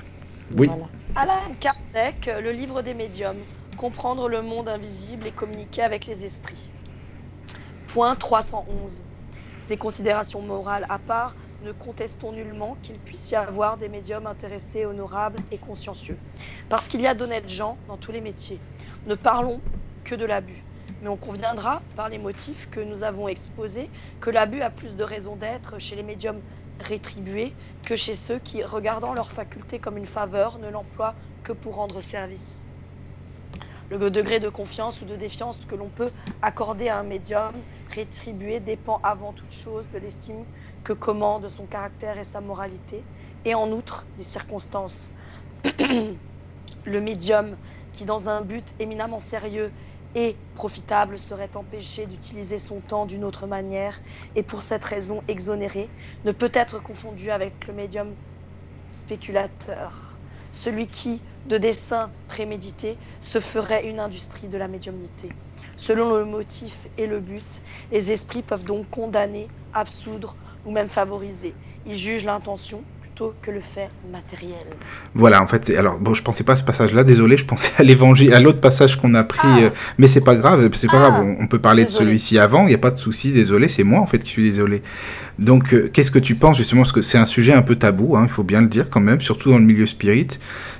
Oui. 0.57 0.71
Alain 1.17 1.41
Kardec, 1.59 2.31
le 2.41 2.53
livre 2.53 2.83
des 2.83 2.95
médiums, 2.95 3.35
comprendre 3.75 4.29
le 4.29 4.43
monde 4.43 4.69
invisible 4.69 5.27
et 5.27 5.33
communiquer 5.33 5.83
avec 5.83 6.07
les 6.07 6.25
esprits. 6.25 6.71
Point 7.89 8.17
311. 8.17 9.05
Ces 9.67 9.77
considérations 9.77 10.43
morales 10.43 10.87
à 10.89 10.99
part, 10.99 11.37
ne 11.61 11.73
contestons 11.73 12.33
nullement 12.33 12.77
qu'il 12.83 13.01
puisse 13.01 13.31
y 13.31 13.37
avoir 13.37 13.79
des 13.79 13.89
médiums 13.89 14.27
intéressés, 14.27 14.85
honorables 14.85 15.39
et 15.51 15.59
consciencieux. 15.59 16.19
Parce 16.69 16.89
qu'il 16.89 17.01
y 17.01 17.07
a 17.07 17.15
d'honnêtes 17.15 17.49
gens 17.49 17.79
dans 17.87 17.97
tous 17.97 18.13
les 18.13 18.21
métiers. 18.21 18.61
Ne 19.07 19.15
parlons 19.15 19.63
que 20.05 20.15
de 20.15 20.27
l'abus. 20.27 20.65
Mais 21.01 21.09
on 21.09 21.17
conviendra, 21.17 21.83
par 21.97 22.09
les 22.09 22.19
motifs 22.19 22.69
que 22.71 22.81
nous 22.81 23.03
avons 23.03 23.29
exposés, 23.29 23.91
que 24.21 24.31
l'abus 24.31 24.61
a 24.61 24.71
plus 24.71 24.97
de 24.97 25.05
raison 25.05 25.37
d'être 25.37 25.79
chez 25.79 25.97
les 25.97 26.03
médiums 26.03 26.43
rétribués 26.81 27.55
que 27.85 27.97
chez 27.97 28.17
ceux 28.17 28.39
qui, 28.39 28.63
regardant 28.63 29.15
leur 29.15 29.31
faculté 29.33 29.79
comme 29.79 29.97
une 29.97 30.07
faveur, 30.07 30.59
ne 30.59 30.69
l'emploient 30.69 31.17
que 31.43 31.53
pour 31.53 31.77
rendre 31.77 32.01
service. 32.01 32.64
Le 33.91 34.11
degré 34.11 34.41
de 34.41 34.49
confiance 34.49 35.01
ou 35.03 35.05
de 35.05 35.17
défiance 35.17 35.65
que 35.67 35.75
l'on 35.75 35.91
peut 35.91 36.13
accorder 36.43 36.89
à 36.89 36.99
un 36.99 37.05
médium 37.05 37.53
rétribué 37.87 38.61
dépend 38.61 38.99
avant 39.03 39.33
toute 39.33 39.53
chose 39.53 39.89
de 39.91 39.99
l'estime 39.99 40.47
que 40.83 40.93
commande 40.93 41.49
son 41.49 41.67
caractère 41.67 42.19
et 42.19 42.25
sa 42.25 42.41
moralité, 42.41 43.07
et 43.45 43.55
en 43.55 43.71
outre 43.73 44.09
des 44.17 44.23
circonstances. 44.23 45.13
le 46.85 47.01
médium 47.01 47.59
qui, 47.93 48.05
dans 48.05 48.29
un 48.29 48.41
but 48.41 48.75
éminemment 48.79 49.21
sérieux 49.21 49.73
et 50.15 50.41
profitable, 50.55 51.19
serait 51.19 51.57
empêché 51.57 52.07
d'utiliser 52.07 52.59
son 52.59 52.81
temps 52.81 53.07
d'une 53.07 53.25
autre 53.25 53.47
manière 53.47 54.01
et 54.35 54.43
pour 54.43 54.63
cette 54.63 54.85
raison 54.85 55.23
exonéré, 55.29 55.93
ne 56.25 56.33
peut 56.33 56.53
être 56.55 56.79
confondu 56.79 57.31
avec 57.31 57.67
le 57.67 57.75
médium 57.75 58.17
spéculateur, 58.89 60.21
celui 60.53 60.87
qui, 60.87 61.23
de 61.49 61.59
dessein 61.59 62.11
prémédité, 62.29 62.97
se 63.21 63.41
ferait 63.41 63.89
une 63.89 64.01
industrie 64.01 64.49
de 64.49 64.59
la 64.59 64.69
médiumnité. 64.69 65.29
Selon 65.77 66.17
le 66.17 66.25
motif 66.25 66.75
et 66.97 67.07
le 67.07 67.21
but, 67.21 67.63
les 67.93 68.13
esprits 68.13 68.43
peuvent 68.43 68.65
donc 68.65 68.89
condamner, 68.91 69.49
absoudre 69.73 70.37
ou 70.65 70.71
même 70.71 70.89
favoriser. 70.89 71.53
Il 71.87 71.97
juge 71.97 72.25
l'intention 72.25 72.83
plutôt 73.03 73.35
que 73.43 73.51
le 73.51 73.61
fait 73.61 73.91
matériel. 74.11 74.67
Voilà, 75.15 75.43
en 75.43 75.47
fait, 75.47 75.71
alors 75.77 75.99
bon, 75.99 76.15
je 76.15 76.23
pensais 76.23 76.43
pas 76.43 76.55
à 76.55 76.57
ce 76.57 76.65
passage-là, 76.65 77.05
désolé, 77.05 77.37
je 77.37 77.45
pensais 77.45 77.73
à 77.79 77.83
l'évangile, 77.83 78.33
à 78.33 78.41
l'autre 78.41 78.61
passage 78.61 78.99
qu'on 78.99 79.15
a 79.15 79.25
pris, 79.25 79.41
ah. 79.43 79.59
euh, 79.59 79.71
mais 79.99 80.07
c'est 80.07 80.25
pas 80.25 80.37
grave, 80.37 80.71
c'est 80.75 80.91
pas 80.91 80.99
grave, 80.99 81.15
ah. 81.19 81.37
on, 81.41 81.47
peut 81.47 81.61
parler 81.61 81.85
de 81.85 81.91
celui-ci 81.91 82.39
avant, 82.39 82.63
il 82.63 82.69
n'y 82.69 82.75
a 82.75 82.79
pas 82.79 82.91
de 82.91 82.97
souci, 82.97 83.33
désolé, 83.33 83.69
c'est 83.69 83.85
moi 83.85 84.01
en 84.01 84.07
fait 84.07 84.19
qui 84.19 84.31
suis 84.31 84.43
désolé. 84.43 84.83
Donc, 85.39 85.75
euh, 85.75 85.91
qu'est-ce 85.93 86.11
que 86.13 86.19
tu 86.21 86.37
penses 86.37 86.57
justement, 86.59 86.83
parce 86.83 86.93
que 86.93 87.03
c'est 87.03 87.19
un 87.19 87.27
sujet 87.27 87.53
un 87.53 87.63
peu 87.63 87.75
tabou, 87.77 88.17
hein, 88.17 88.23
il 88.25 88.29
faut 88.31 88.45
bien 88.45 88.61
le 88.61 88.69
dire 88.69 88.89
quand 88.89 89.01
même, 89.01 89.21
surtout 89.21 89.51
dans 89.51 89.59
le 89.59 89.65
milieu 89.65 89.85
spirit. 89.87 90.29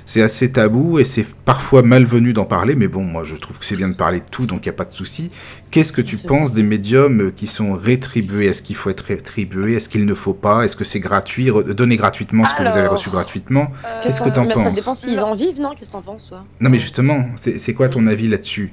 C'est 0.05 0.21
assez 0.21 0.51
tabou 0.51 0.97
et 0.99 1.03
c'est 1.03 1.25
parfois 1.45 1.81
malvenu 1.81 2.31
d'en 2.31 2.45
parler, 2.45 2.75
mais 2.75 2.87
bon, 2.87 3.03
moi 3.03 3.23
je 3.25 3.35
trouve 3.35 3.59
que 3.59 3.65
c'est 3.65 3.75
bien 3.75 3.89
de 3.89 3.95
parler 3.95 4.19
de 4.19 4.25
tout, 4.31 4.45
donc 4.45 4.65
il 4.65 4.69
n'y 4.69 4.73
a 4.75 4.77
pas 4.77 4.85
de 4.85 4.93
souci. 4.93 5.29
Qu'est-ce 5.71 5.91
que 5.91 6.01
tu 6.01 6.17
penses 6.17 6.53
des 6.53 6.63
médiums 6.63 7.31
qui 7.35 7.47
sont 7.47 7.73
rétribués? 7.73 8.45
Est-ce 8.47 8.61
qu'il 8.63 8.75
faut 8.77 8.89
être 8.89 9.01
rétribué? 9.01 9.73
Est-ce 9.75 9.89
qu'il 9.89 10.05
ne 10.05 10.13
faut 10.13 10.33
pas? 10.35 10.63
Est-ce 10.63 10.75
que 10.77 10.83
c'est 10.85 10.99
gratuit? 11.01 11.49
Donner 11.75 11.97
gratuitement 11.97 12.45
ce 12.45 12.53
que 12.55 12.61
vous 12.61 12.77
avez 12.77 12.87
reçu 12.87 13.09
gratuitement? 13.09 13.71
euh, 13.85 13.99
Qu'est-ce 14.03 14.21
que 14.21 14.29
tu 14.29 14.39
en 14.39 14.45
penses 14.45 14.63
Ça 14.63 14.71
dépend 14.71 14.93
s'ils 14.93 15.19
en 15.19 15.33
vivent, 15.33 15.59
non? 15.59 15.71
Qu'est-ce 15.71 15.87
que 15.87 15.91
tu 15.91 15.97
en 15.97 16.01
penses, 16.01 16.27
toi? 16.29 16.45
Non, 16.61 16.69
mais 16.69 16.79
justement, 16.79 17.25
c'est 17.35 17.73
quoi 17.73 17.89
ton 17.89 18.07
avis 18.07 18.29
là-dessus? 18.29 18.71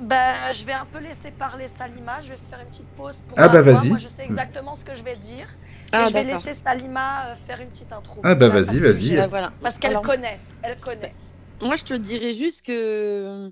Ben, 0.00 0.34
je 0.52 0.64
vais 0.64 0.72
un 0.72 0.84
peu 0.84 0.98
laisser 0.98 1.30
parler 1.30 1.66
Salima, 1.68 2.20
je 2.20 2.30
vais 2.30 2.38
faire 2.50 2.60
une 2.60 2.68
petite 2.68 2.88
pause 2.96 3.22
pour 3.28 3.38
Ah 3.38 3.48
bah 3.48 3.62
vas-y. 3.62 3.88
Moi 3.88 3.98
je 3.98 4.08
sais 4.08 4.24
exactement 4.24 4.74
ce 4.74 4.84
que 4.84 4.94
je 4.94 5.02
vais 5.02 5.16
dire. 5.16 5.48
Ah, 5.92 6.04
je 6.08 6.12
vais 6.12 6.24
laisser 6.24 6.54
Salima 6.54 7.28
euh, 7.28 7.34
faire 7.46 7.60
une 7.60 7.68
petite 7.68 7.92
intro. 7.92 8.20
Ah 8.24 8.34
bah 8.34 8.48
vas-y, 8.48 8.78
vas-y. 8.78 9.28
Parce 9.62 9.78
qu'elle 9.78 10.00
connaît, 10.00 10.38
elle 10.62 10.78
connaît. 10.78 11.12
Moi, 11.62 11.76
je 11.76 11.84
te 11.84 11.94
dirais 11.94 12.32
juste 12.32 12.66
que 12.66 13.50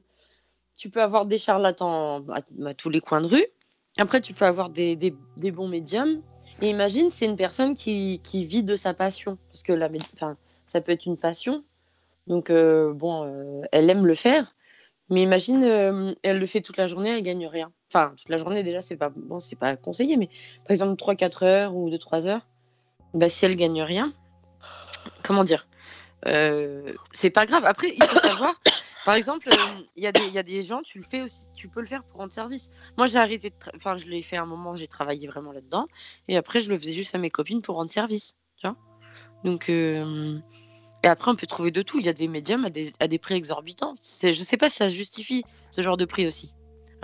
tu 0.77 0.91
peux 0.91 1.03
avoir 1.03 1.27
des 1.27 1.39
charlatans 1.39 2.25
à, 2.29 2.75
tous 2.75 2.91
les 2.91 3.01
coins 3.01 3.21
de 3.21 3.27
rue. 3.27 3.47
Après, 3.99 4.21
tu 4.21 4.35
peux 4.35 4.45
avoir 4.45 4.71
des, 4.71 4.97
des, 4.97 5.51
bons 5.51 5.69
médiums. 5.69 6.21
Et 6.61 6.69
imagine, 6.69 7.11
c'est 7.11 7.25
une 7.25 7.37
personne 7.37 7.75
qui, 7.75 8.21
qui, 8.23 8.45
vit 8.45 8.63
de 8.63 8.77
sa 8.77 8.93
passion. 8.93 9.39
Parce 9.51 9.63
que 9.63 9.73
la, 9.73 9.89
enfin, 10.15 10.37
ça 10.67 10.81
peut 10.81 10.93
être 10.93 11.07
une 11.07 11.17
passion. 11.17 11.65
Donc, 12.27 12.51
euh, 12.51 12.93
bon, 12.93 13.25
euh, 13.25 13.63
elle 13.73 13.89
aime 13.89 14.07
le 14.07 14.15
faire. 14.15 14.55
Mais 15.11 15.23
imagine, 15.23 16.15
elle 16.23 16.39
le 16.39 16.47
fait 16.47 16.61
toute 16.61 16.77
la 16.77 16.87
journée, 16.87 17.11
elle 17.11 17.23
gagne 17.23 17.47
rien. 17.47 17.71
Enfin 17.95 18.13
toute 18.17 18.29
la 18.29 18.37
journée 18.37 18.65
déjà 18.65 18.81
c'est 18.81 18.97
pas 18.97 19.09
bon 19.09 19.39
c'est 19.39 19.55
pas 19.55 19.77
conseillé 19.77 20.17
mais 20.17 20.29
par 20.65 20.73
exemple 20.73 20.97
3 20.97 21.15
4 21.15 21.43
heures 21.45 21.77
ou 21.77 21.91
2 21.91 21.97
3 21.97 22.27
heures 22.27 22.45
bah 23.13 23.29
si 23.29 23.45
elle 23.45 23.55
gagne 23.55 23.83
rien 23.83 24.13
comment 25.23 25.45
dire 25.45 25.69
euh, 26.27 26.93
c'est 27.13 27.31
pas 27.31 27.47
grave. 27.47 27.65
Après 27.67 27.95
il 27.95 28.03
faut 28.03 28.19
savoir 28.27 28.61
par 29.05 29.15
exemple 29.15 29.49
il 29.95 30.03
y, 30.03 30.09
a 30.09 30.13
des, 30.13 30.29
y 30.31 30.39
a 30.39 30.43
des 30.43 30.65
gens 30.65 30.83
tu 30.83 30.99
le 30.99 31.05
fais 31.05 31.23
aussi 31.23 31.47
tu 31.55 31.69
peux 31.69 31.81
le 31.81 31.87
faire 31.87 32.03
pour 32.03 32.19
rendre 32.19 32.33
service. 32.33 32.73
Moi 32.99 33.07
j'ai 33.07 33.21
arrêté 33.21 33.53
enfin 33.77 33.97
je 33.97 34.07
l'ai 34.07 34.23
fait 34.23 34.39
un 34.39 34.47
moment 34.47 34.75
j'ai 34.75 34.89
travaillé 34.89 35.29
vraiment 35.29 35.53
là 35.53 35.61
dedans 35.61 35.87
et 36.27 36.37
après 36.37 36.61
je 36.61 36.71
le 36.71 36.79
faisais 36.79 36.93
juste 36.93 37.15
à 37.15 37.19
mes 37.19 37.31
copines 37.31 37.63
pour 37.63 37.77
rendre 37.77 37.93
service 37.93 38.37
tu 38.57 38.67
vois. 38.67 38.77
Donc 39.45 39.69
euh, 39.69 40.41
et 41.05 41.07
après 41.07 41.31
on 41.31 41.37
peut 41.37 41.47
trouver 41.47 41.71
de 41.71 41.83
tout 41.83 42.01
il 42.01 42.07
y 42.07 42.09
a 42.09 42.13
des 42.13 42.27
médiums 42.27 42.67
à 42.99 43.09
des, 43.09 43.19
prix 43.19 43.35
exorbitants 43.35 43.95
je 44.23 44.33
sais 44.33 44.57
pas 44.57 44.69
si 44.69 44.77
ça 44.77 44.91
justifie 44.91 45.45
ce 45.71 45.83
genre 45.83 45.97
de 45.97 46.05
prix 46.05 46.27
aussi 46.27 46.53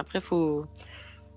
après, 0.01 0.21
faut, 0.21 0.65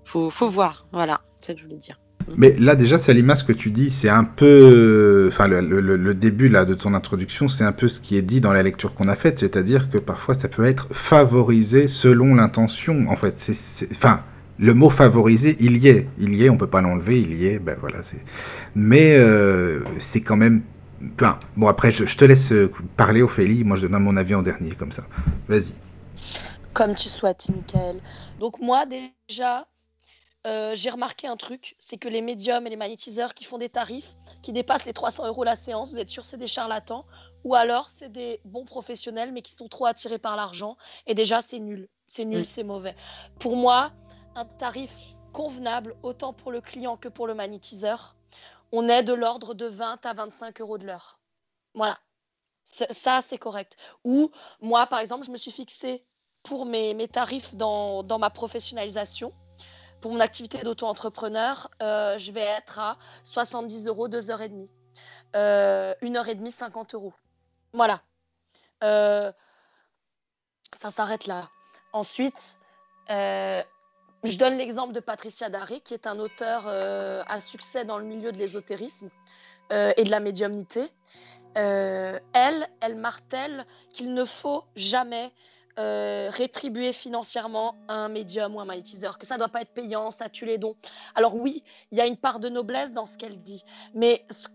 faut, 0.04 0.30
faut 0.30 0.48
voir. 0.48 0.86
Voilà, 0.92 1.20
c'est 1.40 1.52
ce 1.52 1.56
que 1.56 1.62
je 1.62 1.64
voulais 1.66 1.78
dire. 1.78 2.00
Mais 2.38 2.54
là 2.58 2.74
déjà, 2.74 2.98
Salima, 2.98 3.36
ce 3.36 3.44
que 3.44 3.52
tu 3.52 3.70
dis, 3.70 3.90
c'est 3.90 4.08
un 4.08 4.24
peu, 4.24 5.28
enfin 5.30 5.46
le, 5.46 6.14
début 6.14 6.48
là 6.48 6.64
de 6.64 6.72
ton 6.72 6.94
introduction, 6.94 7.48
c'est 7.48 7.64
un 7.64 7.72
peu 7.72 7.86
ce 7.86 8.00
qui 8.00 8.16
est 8.16 8.22
dit 8.22 8.40
dans 8.40 8.54
la 8.54 8.62
lecture 8.62 8.94
qu'on 8.94 9.08
a 9.08 9.14
faite, 9.14 9.38
c'est-à-dire 9.38 9.90
que 9.90 9.98
parfois 9.98 10.34
ça 10.34 10.48
peut 10.48 10.64
être 10.64 10.88
favorisé 10.92 11.86
selon 11.86 12.34
l'intention. 12.34 13.04
En 13.10 13.16
fait, 13.16 13.38
c'est, 13.38 13.92
enfin, 13.92 14.22
le 14.58 14.72
mot 14.72 14.88
favorisé, 14.88 15.58
il 15.60 15.76
y 15.76 15.88
est, 15.88 16.08
il 16.18 16.34
y 16.34 16.46
est, 16.46 16.48
on 16.48 16.56
peut 16.56 16.66
pas 16.66 16.80
l'enlever, 16.80 17.20
il 17.20 17.34
y 17.34 17.46
est, 17.46 17.58
ben 17.58 17.76
voilà. 17.78 17.98
Mais 18.74 19.16
euh, 19.18 19.80
c'est 19.98 20.22
quand 20.22 20.36
même, 20.36 20.62
enfin, 21.14 21.38
bon 21.56 21.68
après, 21.68 21.92
je, 21.92 22.06
je, 22.06 22.16
te 22.16 22.24
laisse 22.24 22.52
parler, 22.96 23.22
Ophélie. 23.22 23.64
Moi, 23.64 23.76
je 23.76 23.86
donne 23.86 24.02
mon 24.02 24.16
avis 24.16 24.34
en 24.34 24.42
dernier, 24.42 24.70
comme 24.72 24.92
ça. 24.92 25.04
Vas-y. 25.48 25.74
Comme 26.74 26.96
tu 26.96 27.08
souhaites, 27.08 27.48
Michael. 27.50 28.00
Donc 28.40 28.58
moi 28.58 28.84
déjà, 28.84 29.68
euh, 30.46 30.72
j'ai 30.74 30.90
remarqué 30.90 31.28
un 31.28 31.36
truc, 31.36 31.76
c'est 31.78 31.96
que 31.96 32.08
les 32.08 32.20
médiums 32.20 32.66
et 32.66 32.70
les 32.70 32.76
magnétiseurs 32.76 33.32
qui 33.32 33.44
font 33.44 33.58
des 33.58 33.68
tarifs 33.68 34.14
qui 34.42 34.52
dépassent 34.52 34.84
les 34.84 34.92
300 34.92 35.26
euros 35.26 35.44
la 35.44 35.54
séance, 35.54 35.92
vous 35.92 35.98
êtes 35.98 36.10
sûr 36.10 36.24
c'est 36.24 36.36
des 36.36 36.48
charlatans 36.48 37.06
ou 37.44 37.54
alors 37.54 37.88
c'est 37.88 38.10
des 38.10 38.40
bons 38.44 38.64
professionnels 38.64 39.32
mais 39.32 39.40
qui 39.40 39.52
sont 39.52 39.68
trop 39.68 39.86
attirés 39.86 40.18
par 40.18 40.36
l'argent 40.36 40.76
et 41.06 41.14
déjà 41.14 41.42
c'est 41.42 41.60
nul, 41.60 41.88
c'est 42.08 42.24
nul, 42.24 42.44
c'est 42.44 42.64
mauvais. 42.64 42.96
Pour 43.38 43.56
moi, 43.56 43.92
un 44.34 44.44
tarif 44.44 44.92
convenable 45.32 45.94
autant 46.02 46.32
pour 46.32 46.50
le 46.50 46.60
client 46.60 46.96
que 46.96 47.08
pour 47.08 47.26
le 47.26 47.34
magnétiseur, 47.34 48.13
on 48.74 48.88
est 48.88 49.04
de 49.04 49.12
l'ordre 49.12 49.54
de 49.54 49.66
20 49.66 50.04
à 50.04 50.12
25 50.14 50.60
euros 50.60 50.78
de 50.78 50.86
l'heure. 50.86 51.20
Voilà, 51.74 51.96
ça 52.64 53.20
c'est 53.20 53.38
correct. 53.38 53.76
Ou 54.02 54.32
moi 54.60 54.86
par 54.86 54.98
exemple, 54.98 55.24
je 55.24 55.30
me 55.30 55.36
suis 55.36 55.52
fixé 55.52 56.04
pour 56.42 56.66
mes, 56.66 57.08
tarifs 57.08 57.54
dans, 57.56 58.18
ma 58.18 58.30
professionnalisation. 58.30 59.32
Pour 60.00 60.12
mon 60.12 60.20
activité 60.20 60.58
d'auto-entrepreneur, 60.58 61.70
euh, 61.82 62.18
je 62.18 62.32
vais 62.32 62.42
être 62.42 62.78
à 62.78 62.98
70 63.24 63.86
euros, 63.86 64.08
2 64.08 64.30
heures 64.30 64.42
et 64.42 64.48
demie. 64.48 64.70
Euh, 65.36 65.94
une 66.02 66.16
heure 66.16 66.28
et 66.28 66.34
demie, 66.34 66.50
50 66.50 66.94
euros. 66.94 67.14
Voilà. 67.72 68.02
Euh, 68.82 69.32
ça 70.78 70.90
s'arrête 70.90 71.26
là. 71.26 71.48
Ensuite, 71.92 72.58
je 74.24 74.38
donne 74.38 74.56
l'exemple 74.56 74.92
de 74.92 75.00
Patricia 75.00 75.48
Daré, 75.48 75.80
qui 75.80 75.94
est 75.94 76.06
un 76.06 76.18
auteur 76.18 76.66
à 76.66 77.40
succès 77.40 77.84
dans 77.84 77.98
le 77.98 78.04
milieu 78.04 78.32
de 78.32 78.38
l'ésotérisme 78.38 79.10
et 79.70 80.04
de 80.04 80.10
la 80.10 80.20
médiumnité. 80.20 80.82
elle, 81.54 82.68
elle 82.80 82.96
martèle 82.96 83.66
qu'il 83.92 84.14
ne 84.14 84.24
faut 84.24 84.64
jamais 84.76 85.32
euh, 85.80 86.28
rétribuer 86.30 86.92
financièrement 86.92 87.74
un 87.88 88.08
médium 88.08 88.54
ou 88.54 88.60
un 88.60 88.64
magnétiseur, 88.64 89.18
que 89.18 89.26
ça 89.26 89.34
ne 89.34 89.40
doit 89.40 89.48
pas 89.48 89.62
être 89.62 89.74
payant, 89.74 90.12
ça 90.12 90.28
tue 90.28 90.46
les 90.46 90.56
dons. 90.56 90.76
Alors 91.16 91.34
oui, 91.34 91.64
il 91.90 91.98
y 91.98 92.00
a 92.00 92.06
une 92.06 92.16
part 92.16 92.38
de 92.38 92.48
noblesse 92.48 92.92
dans 92.92 93.06
ce 93.06 93.18
qu'elle 93.18 93.40
dit, 93.42 93.64
mais 93.92 94.24
ce 94.30 94.46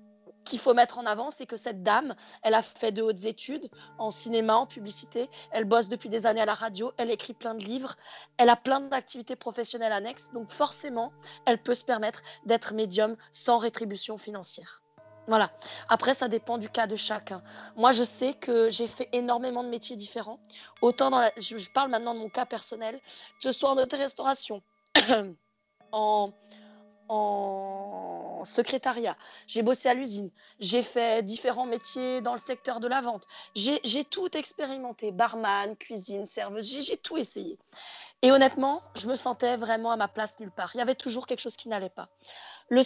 qu'il 0.50 0.60
faut 0.60 0.74
mettre 0.74 0.98
en 0.98 1.06
avant, 1.06 1.30
c'est 1.30 1.46
que 1.46 1.56
cette 1.56 1.84
dame, 1.84 2.16
elle 2.42 2.56
a 2.56 2.62
fait 2.62 2.92
de 2.92 3.02
hautes 3.02 3.26
études 3.26 3.70
en 4.00 4.10
cinéma, 4.10 4.56
en 4.56 4.66
publicité, 4.66 5.30
elle 5.52 5.66
bosse 5.66 5.88
depuis 5.88 6.10
des 6.10 6.26
années 6.26 6.42
à 6.42 6.46
la 6.46 6.56
radio, 6.56 6.92
elle 6.98 7.12
écrit 7.12 7.34
plein 7.34 7.54
de 7.54 7.64
livres, 7.64 7.96
elle 8.38 8.50
a 8.50 8.56
plein 8.56 8.82
d'activités 8.82 9.36
professionnelles 9.36 9.94
annexes, 9.94 10.32
donc 10.34 10.52
forcément, 10.52 11.14
elle 11.46 11.62
peut 11.62 11.76
se 11.76 11.86
permettre 11.86 12.24
d'être 12.46 12.74
médium 12.74 13.16
sans 13.32 13.60
rétribution 13.60 14.18
financière. 14.18 14.82
Voilà. 15.28 15.52
Après, 15.88 16.16
ça 16.16 16.28
dépend 16.28 16.58
du 16.58 16.70
cas 16.70 16.88
de 16.88 16.96
chacun. 16.96 17.44
Moi, 17.76 17.92
je 17.92 18.04
sais 18.04 18.34
que 18.34 18.72
j'ai 18.72 18.88
fait 18.88 19.08
énormément 19.14 19.64
de 19.64 19.70
métiers 19.70 19.96
différents. 19.96 20.40
Autant 20.82 21.12
dans 21.12 21.20
la... 21.20 21.32
je, 21.38 21.70
parle 21.72 21.92
maintenant 21.92 22.16
de 22.16 22.20
mon 22.20 22.30
cas 22.30 22.48
personnel, 22.48 23.00
que 23.00 23.44
ce 23.44 23.52
soit 23.52 23.70
en 23.70 23.78
hôtellerie-restauration, 23.78 24.64
en, 25.92 26.34
en 27.10 28.44
secrétariat, 28.46 29.18
j'ai 29.48 29.64
bossé 29.64 29.90
à 29.90 29.94
l'usine, 29.94 30.30
j'ai 30.60 30.84
fait 30.84 31.24
différents 31.24 31.66
métiers 31.66 32.22
dans 32.22 32.34
le 32.34 32.40
secteur 32.40 32.80
de 32.80 32.88
la 32.88 33.02
vente. 33.02 33.28
J'ai 33.56 34.04
tout 34.06 34.38
expérimenté, 34.38 35.12
barman, 35.12 35.76
cuisine, 35.76 36.26
serveuse, 36.26 36.80
j'ai 36.82 36.98
tout 36.98 37.18
essayé. 37.18 37.58
Et 38.22 38.32
honnêtement, 38.32 38.84
je 38.96 39.08
me 39.08 39.16
sentais 39.16 39.58
vraiment 39.58 39.92
à 39.92 39.98
ma 39.98 40.08
place 40.08 40.40
nulle 40.40 40.52
part. 40.52 40.72
Il 40.76 40.78
y 40.78 40.82
avait 40.82 40.96
toujours 40.96 41.26
quelque 41.26 41.40
chose 41.40 41.56
qui 41.56 41.70
n'allait 41.70 41.90
pas. 41.90 42.10
La 42.70 42.84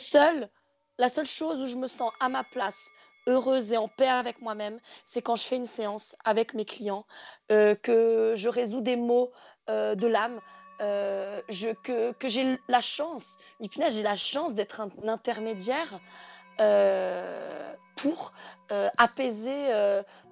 seule 1.09 1.25
chose 1.25 1.59
où 1.59 1.65
je 1.65 1.75
me 1.75 1.87
sens 1.87 2.11
à 2.19 2.29
ma 2.29 2.43
place, 2.43 2.91
heureuse 3.27 3.71
et 3.71 3.77
en 3.77 3.87
paix 3.87 4.07
avec 4.07 4.41
moi-même, 4.41 4.79
c'est 5.05 5.21
quand 5.21 5.35
je 5.35 5.43
fais 5.43 5.55
une 5.55 5.65
séance 5.65 6.15
avec 6.23 6.53
mes 6.53 6.65
clients, 6.65 7.05
euh, 7.51 7.75
que 7.75 8.33
je 8.35 8.47
résous 8.47 8.81
des 8.81 8.95
mots 8.95 9.31
euh, 9.69 9.95
de 9.95 10.07
l'âme, 10.07 10.39
euh, 10.81 11.41
que, 11.83 12.27
j'ai 12.27 12.59
la 12.67 12.81
chance, 12.81 13.37
j'ai 13.59 14.03
la 14.03 14.15
chance 14.15 14.53
d'être 14.53 14.81
un, 14.81 14.89
intermédiaire 15.07 15.99
pour 17.95 18.33
apaiser 18.97 19.71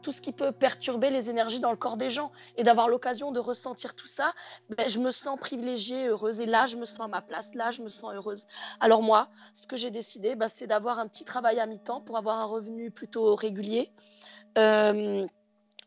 tout 0.02 0.12
ce 0.12 0.22
qui 0.22 0.32
peut 0.32 0.52
perturber 0.52 1.10
les 1.10 1.30
énergies 1.30 1.60
dans 1.60 1.72
le 1.72 1.78
corps 1.78 1.98
des 1.98 2.10
gens 2.10 2.32
et 2.58 2.64
d'avoir 2.64 2.88
l'occasion 2.88 3.32
de 3.32 3.40
ressentir 3.40 3.96
tout 3.96 4.08
ça, 4.08 4.34
ben, 4.70 4.88
je 4.88 5.00
me 5.00 5.12
sens 5.12 5.40
privilégiée, 5.40 6.08
heureuse. 6.08 6.40
Et 6.42 6.46
là, 6.46 6.66
je 6.66 6.78
me 6.78 6.86
sens 6.86 7.02
à 7.02 7.08
ma 7.08 7.22
place, 7.22 7.54
là, 7.56 7.72
je 7.72 7.82
me 7.82 7.88
sens 7.88 8.14
heureuse. 8.14 8.48
Alors 8.80 9.02
moi, 9.02 9.30
ce 9.54 9.68
que 9.68 9.78
j'ai 9.78 9.92
décidé, 9.92 10.36
ben, 10.36 10.48
c'est 10.48 10.68
d'avoir 10.68 11.00
un 11.00 11.08
petit 11.08 11.26
travail 11.26 11.60
à 11.60 11.66
mi-temps 11.66 12.02
pour 12.02 12.18
avoir 12.18 12.38
un 12.38 12.46
revenu 12.46 12.92
plutôt 12.92 13.36
régulier. 13.36 13.92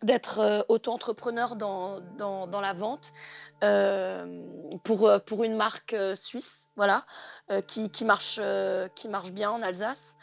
Euh, 0.05 0.15
d'être 0.15 0.39
euh, 0.39 0.63
auto-entrepreneur 0.69 1.57
dans, 1.57 2.01
dans, 2.19 2.61
la 2.61 2.73
vente 2.73 3.13
euh, 3.63 4.43
pour, 4.85 5.11
pour 5.27 5.45
une 5.45 5.57
marque 5.57 5.97
suisse, 6.15 6.71
voilà, 6.77 7.05
qui, 7.67 7.91
qui, 7.91 8.05
marche, 8.05 8.41
qui 8.95 9.09
marche 9.09 9.33
bien 9.33 9.51
en 9.51 9.63
Alsace 9.63 10.17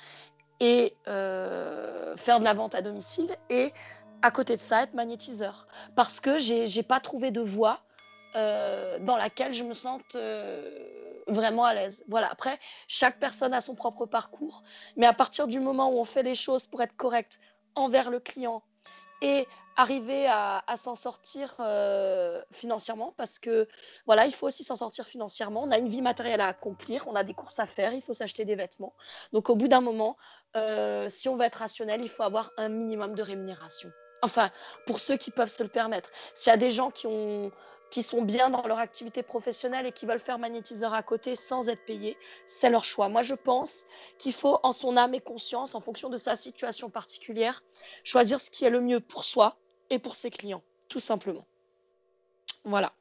et 0.59 0.95
euh, 1.07 2.15
faire 2.15 2.39
de 2.39 2.45
la 2.45 2.53
vente 2.53 2.75
à 2.75 2.81
domicile 2.81 3.35
et 3.49 3.73
à 4.21 4.29
côté 4.29 4.55
de 4.55 4.61
ça 4.61 4.83
être 4.83 4.93
magnétiseur 4.93 5.67
parce 5.95 6.19
que 6.19 6.37
j'ai 6.37 6.67
n'ai 6.67 6.83
pas 6.83 6.99
trouvé 6.99 7.31
de 7.31 7.41
voie 7.41 7.79
euh, 8.35 8.99
dans 8.99 9.17
laquelle 9.17 9.53
je 9.53 9.63
me 9.63 9.73
sente 9.73 10.15
euh, 10.15 10.69
vraiment 11.27 11.65
à 11.65 11.73
l'aise. 11.73 12.05
Voilà. 12.07 12.29
Après, 12.31 12.59
chaque 12.87 13.19
personne 13.19 13.53
a 13.53 13.61
son 13.61 13.75
propre 13.75 14.05
parcours, 14.05 14.63
mais 14.95 15.07
à 15.07 15.13
partir 15.13 15.47
du 15.47 15.59
moment 15.59 15.89
où 15.89 15.99
on 15.99 16.05
fait 16.05 16.23
les 16.23 16.35
choses 16.35 16.67
pour 16.67 16.81
être 16.81 16.95
correct 16.95 17.39
envers 17.75 18.11
le 18.11 18.19
client 18.19 18.61
et 19.21 19.47
arriver 19.77 20.27
à, 20.27 20.63
s'en 20.77 20.95
sortir 20.95 21.55
euh, 21.59 22.41
financièrement 22.51 23.13
parce 23.17 23.39
que 23.39 23.67
voilà, 24.05 24.25
il 24.25 24.33
faut 24.33 24.47
aussi 24.47 24.63
s'en 24.63 24.75
sortir 24.75 25.05
financièrement. 25.05 25.63
On 25.63 25.71
a 25.71 25.77
une 25.77 25.87
vie 25.87 26.01
matérielle 26.01 26.41
à 26.41 26.47
accomplir, 26.47 27.05
on 27.07 27.15
a 27.15 27.23
des 27.23 27.33
courses 27.33 27.59
à 27.59 27.65
faire, 27.65 27.93
il 27.93 28.01
faut 28.01 28.13
s'acheter 28.13 28.45
des 28.45 28.55
vêtements. 28.55 28.93
Donc 29.33 29.49
au 29.49 29.55
bout 29.55 29.67
d'un 29.67 29.81
moment, 29.81 30.17
euh, 30.55 31.09
si 31.09 31.29
on 31.29 31.35
veut 31.35 31.45
être 31.45 31.55
rationnel, 31.55 32.01
il 32.01 32.09
faut 32.09 32.23
avoir 32.23 32.51
un 32.57 32.69
minimum 32.69 33.15
de 33.15 33.21
rémunération. 33.21 33.91
Enfin, 34.21 34.51
pour 34.85 34.99
ceux 34.99 35.17
qui 35.17 35.31
peuvent 35.31 35.49
se 35.49 35.63
le 35.63 35.69
permettre. 35.69 36.11
S'il 36.33 36.51
y 36.51 36.53
a 36.53 36.57
des 36.57 36.71
gens 36.71 36.91
qui 36.91 37.07
ont 37.07 37.51
qui 37.91 38.01
sont 38.01 38.23
bien 38.23 38.49
dans 38.49 38.65
leur 38.65 38.79
activité 38.79 39.21
professionnelle 39.21 39.85
et 39.85 39.91
qui 39.91 40.05
veulent 40.05 40.19
faire 40.19 40.39
magnétiseur 40.39 40.93
à 40.93 41.03
côté 41.03 41.35
sans 41.35 41.67
être 41.67 41.85
payés, 41.85 42.17
c'est 42.47 42.69
leur 42.69 42.85
choix. 42.85 43.09
Moi, 43.09 43.21
je 43.21 43.35
pense 43.35 43.83
qu'il 44.17 44.33
faut, 44.33 44.57
en 44.63 44.71
son 44.71 44.97
âme 44.97 45.13
et 45.13 45.19
conscience, 45.19 45.75
en 45.75 45.81
fonction 45.81 46.09
de 46.09 46.17
sa 46.17 46.35
situation 46.35 46.89
particulière, 46.89 47.63
choisir 48.03 48.39
ce 48.39 48.49
qui 48.49 48.65
est 48.65 48.69
le 48.69 48.81
mieux 48.81 49.01
pour 49.01 49.25
soi 49.25 49.57
et 49.89 49.99
pour 49.99 50.15
ses 50.15 50.31
clients, 50.31 50.63
tout 50.87 51.01
simplement. 51.01 51.45
Voilà. 52.63 52.93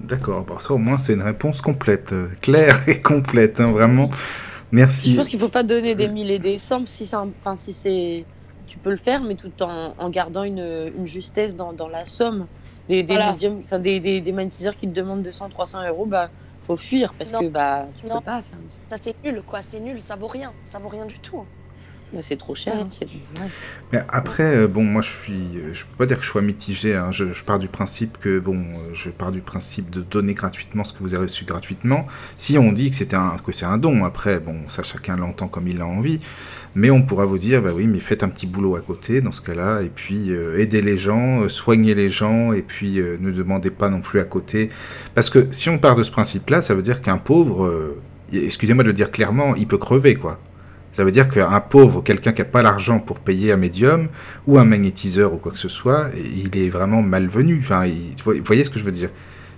D'accord, 0.00 0.44
pour 0.44 0.60
ça 0.60 0.74
au 0.74 0.78
moins 0.78 0.98
c'est 0.98 1.12
une 1.12 1.22
réponse 1.22 1.60
complète, 1.60 2.12
euh, 2.12 2.28
claire 2.40 2.82
et 2.88 3.00
complète, 3.00 3.60
hein, 3.60 3.70
vraiment. 3.70 4.10
Merci. 4.72 5.10
Je 5.10 5.16
pense 5.16 5.28
qu'il 5.28 5.38
ne 5.38 5.44
faut 5.44 5.50
pas 5.50 5.62
donner 5.62 5.94
des 5.94 6.08
mille 6.08 6.30
et 6.30 6.38
des 6.38 6.58
cents 6.58 6.84
si, 6.86 7.08
enfin, 7.14 7.56
si 7.56 7.72
c'est, 7.72 8.24
tu 8.66 8.78
peux 8.78 8.90
le 8.90 8.96
faire, 8.96 9.22
mais 9.22 9.34
tout 9.34 9.52
en, 9.62 10.10
gardant 10.10 10.44
une, 10.44 10.90
justesse 11.06 11.56
dans, 11.56 11.72
dans 11.72 11.88
la 11.88 12.04
somme 12.04 12.46
des, 12.88 13.02
des, 13.02 13.18
des, 13.78 14.00
des, 14.00 14.20
des, 14.20 14.32
magnétiseurs 14.32 14.76
qui 14.76 14.88
te 14.88 14.94
demandent 14.94 15.22
200, 15.22 15.50
300 15.50 15.88
euros, 15.88 16.06
bah, 16.06 16.30
faut 16.66 16.76
fuir 16.76 17.12
parce 17.14 17.32
que 17.32 17.48
bah, 17.48 17.86
tu 17.96 18.02
peux 18.02 18.08
pas 18.08 18.42
faire 18.42 18.42
ça. 18.68 18.78
Ça, 18.90 18.96
c'est 19.00 19.14
nul, 19.24 19.42
quoi. 19.46 19.62
C'est 19.62 19.80
nul, 19.80 20.00
ça 20.00 20.16
vaut 20.16 20.26
rien. 20.26 20.52
Ça 20.64 20.78
vaut 20.78 20.88
rien 20.88 21.06
du 21.06 21.18
tout. 21.18 21.44
Bah, 22.12 22.20
c'est 22.22 22.36
trop 22.36 22.54
cher. 22.54 22.74
Hein, 22.76 22.88
Mais 23.92 24.00
après, 24.08 24.56
euh, 24.56 24.68
bon, 24.68 24.82
moi, 24.82 25.02
je 25.02 25.10
suis, 25.10 25.48
je 25.72 25.84
peux 25.84 25.96
pas 25.98 26.06
dire 26.06 26.18
que 26.18 26.24
je 26.24 26.30
sois 26.30 26.40
mitigé. 26.40 26.96
Hein. 26.96 27.12
Je, 27.12 27.42
pars 27.44 27.58
du 27.58 27.68
principe 27.68 28.18
que, 28.18 28.38
bon, 28.38 28.56
euh, 28.56 28.94
je 28.94 29.10
pars 29.10 29.32
du 29.32 29.40
principe 29.40 29.90
de 29.90 30.00
donner 30.00 30.32
gratuitement 30.32 30.84
ce 30.84 30.92
que 30.94 31.00
vous 31.00 31.14
avez 31.14 31.24
reçu 31.24 31.44
gratuitement. 31.44 32.06
Si 32.38 32.56
on 32.56 32.72
dit 32.72 32.90
que 32.90 32.96
c'était 32.96 33.16
un, 33.16 33.36
que 33.44 33.52
c'est 33.52 33.66
un 33.66 33.76
don, 33.76 34.04
après, 34.04 34.40
bon, 34.40 34.66
ça, 34.68 34.82
chacun 34.82 35.16
l'entend 35.16 35.48
comme 35.48 35.68
il 35.68 35.80
a 35.82 35.86
envie. 35.86 36.20
Mais 36.74 36.90
on 36.90 37.02
pourra 37.02 37.24
vous 37.24 37.38
dire, 37.38 37.62
bah 37.62 37.70
oui, 37.74 37.86
mais 37.86 37.98
faites 37.98 38.22
un 38.22 38.28
petit 38.28 38.46
boulot 38.46 38.76
à 38.76 38.80
côté 38.80 39.20
dans 39.20 39.32
ce 39.32 39.40
cas-là, 39.40 39.82
et 39.82 39.90
puis 39.94 40.30
euh, 40.30 40.58
aidez 40.58 40.82
les 40.82 40.98
gens, 40.98 41.42
euh, 41.42 41.48
soignez 41.48 41.94
les 41.94 42.10
gens, 42.10 42.52
et 42.52 42.62
puis 42.62 43.00
euh, 43.00 43.16
ne 43.20 43.30
demandez 43.32 43.70
pas 43.70 43.88
non 43.88 44.00
plus 44.00 44.20
à 44.20 44.24
côté. 44.24 44.70
Parce 45.14 45.30
que 45.30 45.48
si 45.50 45.70
on 45.70 45.78
part 45.78 45.96
de 45.96 46.02
ce 46.02 46.10
principe-là, 46.10 46.62
ça 46.62 46.74
veut 46.74 46.82
dire 46.82 47.00
qu'un 47.00 47.18
pauvre, 47.18 47.96
excusez-moi 48.32 48.84
de 48.84 48.88
le 48.88 48.94
dire 48.94 49.10
clairement, 49.10 49.54
il 49.54 49.66
peut 49.66 49.78
crever, 49.78 50.14
quoi. 50.14 50.38
Ça 50.92 51.04
veut 51.04 51.12
dire 51.12 51.28
qu'un 51.28 51.60
pauvre, 51.60 52.02
quelqu'un 52.02 52.32
qui 52.32 52.40
n'a 52.40 52.46
pas 52.46 52.62
l'argent 52.62 52.98
pour 52.98 53.20
payer 53.20 53.52
un 53.52 53.56
médium 53.56 54.08
ou 54.46 54.58
un 54.58 54.64
magnétiseur 54.64 55.32
ou 55.32 55.36
quoi 55.36 55.52
que 55.52 55.58
ce 55.58 55.68
soit, 55.68 56.10
il 56.16 56.58
est 56.60 56.70
vraiment 56.70 57.02
malvenu. 57.02 57.60
Enfin, 57.62 57.86
vous 58.24 58.32
voyez 58.44 58.64
ce 58.64 58.70
que 58.70 58.80
je 58.80 58.84
veux 58.84 58.92
dire 58.92 59.10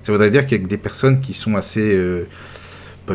Ça 0.02 0.12
voudrait 0.12 0.30
dire 0.30 0.44
qu'il 0.44 0.60
y 0.60 0.64
a 0.64 0.66
des 0.66 0.76
personnes 0.76 1.20
qui 1.20 1.32
sont 1.32 1.56
assez 1.56 1.98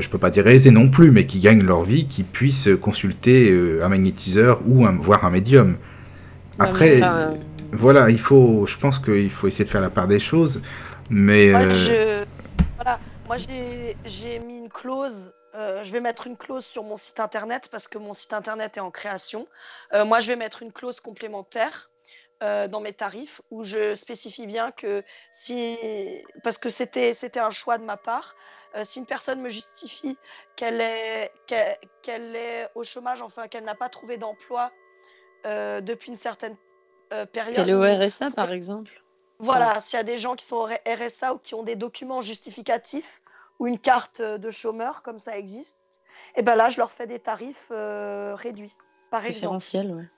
je 0.01 0.09
peux 0.09 0.17
pas 0.17 0.29
dire 0.29 0.47
aisés 0.47 0.71
non 0.71 0.89
plus, 0.89 1.11
mais 1.11 1.25
qui 1.25 1.39
gagnent 1.39 1.63
leur 1.63 1.83
vie, 1.83 2.07
qui 2.07 2.23
puissent 2.23 2.69
consulter 2.81 3.49
euh, 3.51 3.83
un 3.83 3.89
magnétiseur 3.89 4.61
ou 4.65 4.85
un, 4.85 4.91
voir 4.91 5.25
un 5.25 5.29
médium. 5.29 5.77
Après, 6.59 7.01
voilà, 7.71 8.09
il 8.09 8.19
faut, 8.19 8.65
je 8.67 8.77
pense 8.77 8.99
qu'il 8.99 9.31
faut 9.31 9.47
essayer 9.47 9.65
de 9.65 9.69
faire 9.69 9.81
la 9.81 9.89
part 9.89 10.07
des 10.07 10.19
choses, 10.19 10.61
mais. 11.09 11.51
Moi, 11.51 11.61
euh, 11.61 12.25
voilà. 12.75 12.99
Moi 13.27 13.37
j'ai 14.05 14.39
mis 14.39 14.57
une 14.57 14.69
clause. 14.69 15.33
Euh, 15.55 15.83
je 15.83 15.91
vais 15.91 16.01
mettre 16.01 16.27
une 16.27 16.37
clause 16.37 16.65
sur 16.65 16.83
mon 16.83 16.97
site 16.97 17.19
internet 17.19 17.69
parce 17.71 17.87
que 17.87 17.97
mon 17.97 18.13
site 18.13 18.33
internet 18.33 18.77
est 18.77 18.81
en 18.81 18.91
création. 18.91 19.47
moi, 19.93 20.19
je 20.19 20.27
vais 20.27 20.35
mettre 20.35 20.61
une 20.61 20.71
clause 20.71 20.99
complémentaire 20.99 21.89
dans 22.41 22.81
mes 22.81 22.93
tarifs 22.93 23.41
où 23.49 23.63
je 23.63 23.95
spécifie 23.95 24.45
bien 24.45 24.69
que 24.71 25.03
si 25.31 25.77
parce 26.43 26.59
que 26.59 26.69
c'était 26.69 27.13
c'était 27.13 27.39
un 27.39 27.49
choix 27.49 27.79
de 27.79 27.83
ma 27.83 27.97
part 27.97 28.35
euh, 28.75 28.83
si 28.83 28.99
une 28.99 29.05
personne 29.05 29.41
me 29.41 29.49
justifie 29.49 30.17
qu'elle 30.55 30.81
est, 30.81 31.31
qu'elle, 31.47 32.35
est 32.35 32.69
au 32.75 32.83
chômage, 32.83 33.21
enfin 33.21 33.47
qu'elle 33.47 33.63
n'a 33.63 33.75
pas 33.75 33.89
trouvé 33.89 34.17
d'emploi 34.17 34.71
euh, 35.45 35.79
depuis 35.81 36.09
une 36.09 36.17
certaine 36.17 36.57
euh, 37.13 37.25
période. 37.25 37.55
Qu'elle 37.55 37.69
est 37.69 37.73
au 37.73 37.81
RSA, 37.83 38.31
par 38.31 38.51
exemple. 38.51 38.91
Voilà, 39.39 39.81
s'il 39.81 39.97
y 39.97 39.99
a 39.99 40.03
des 40.03 40.17
gens 40.17 40.35
qui 40.35 40.45
sont 40.45 40.55
au 40.55 40.65
RSA 40.65 41.33
ou 41.33 41.37
qui 41.37 41.55
ont 41.55 41.63
des 41.63 41.75
documents 41.75 42.21
justificatifs 42.21 43.21
ou 43.59 43.67
une 43.67 43.79
carte 43.79 44.21
de 44.21 44.49
chômeur, 44.49 45.01
comme 45.03 45.17
ça 45.17 45.37
existe, 45.37 45.79
et 46.35 46.39
eh 46.39 46.41
ben 46.41 46.55
là, 46.55 46.69
je 46.69 46.77
leur 46.77 46.91
fais 46.91 47.07
des 47.07 47.19
tarifs 47.19 47.67
réduits, 47.69 48.73
par 49.09 49.25
exemple. 49.25 49.55
ouais. 49.91 50.09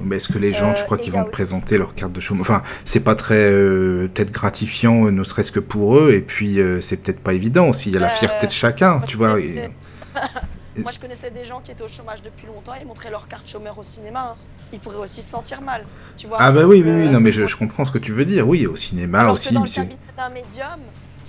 Mais 0.00 0.16
est-ce 0.16 0.28
que 0.28 0.38
les 0.38 0.52
gens, 0.52 0.74
tu 0.74 0.82
crois 0.82 0.98
qu'ils 0.98 1.12
vont 1.12 1.24
te 1.24 1.30
présenter 1.30 1.78
leur 1.78 1.94
carte 1.94 2.12
de 2.12 2.20
chômage? 2.20 2.42
Enfin, 2.42 2.62
c'est 2.84 3.04
pas 3.04 3.14
très 3.14 3.36
euh, 3.36 4.08
peut-être 4.12 4.32
gratifiant, 4.32 5.06
euh, 5.06 5.10
ne 5.12 5.22
serait-ce 5.22 5.52
que 5.52 5.60
pour 5.60 5.96
eux, 5.96 6.12
et 6.12 6.20
puis 6.22 6.58
euh, 6.58 6.80
c'est 6.80 6.96
peut-être 6.96 7.20
pas 7.20 7.34
évident 7.34 7.68
aussi. 7.68 7.88
Il 7.88 7.94
y 7.94 7.96
a 7.96 8.00
la 8.00 8.08
fierté 8.08 8.48
de 8.48 8.52
chacun, 8.52 9.00
tu 9.06 9.16
vois. 9.16 9.36
Moi, 10.76 10.90
je 10.92 10.98
connaissais 10.98 11.30
des 11.30 11.44
gens 11.44 11.60
qui 11.60 11.70
étaient 11.70 11.84
au 11.84 11.88
chômage 11.88 12.20
depuis 12.22 12.46
longtemps 12.46 12.74
et 12.74 12.84
montraient 12.84 13.10
leur 13.10 13.28
carte 13.28 13.48
chômeur 13.48 13.78
au 13.78 13.82
cinéma. 13.84 14.34
Hein. 14.34 14.42
Ils 14.72 14.80
pourraient 14.80 14.96
aussi 14.96 15.22
se 15.22 15.30
sentir 15.30 15.60
mal, 15.60 15.84
tu 16.16 16.26
vois. 16.26 16.38
Ah 16.40 16.50
bah 16.50 16.64
oui, 16.64 16.82
oui, 16.84 16.90
oui, 16.90 17.08
non, 17.08 17.20
mais 17.20 17.32
je, 17.32 17.54
comprends 17.54 17.84
ce 17.84 17.92
que 17.92 17.98
tu 17.98 18.12
veux 18.12 18.24
dire. 18.24 18.48
Oui, 18.48 18.66
au 18.66 18.76
cinéma 18.76 19.30
aussi. 19.30 19.54
dans 19.54 19.62
le 19.62 19.68
cabinet 19.68 19.96
d'un 20.16 20.30
médium, 20.30 20.80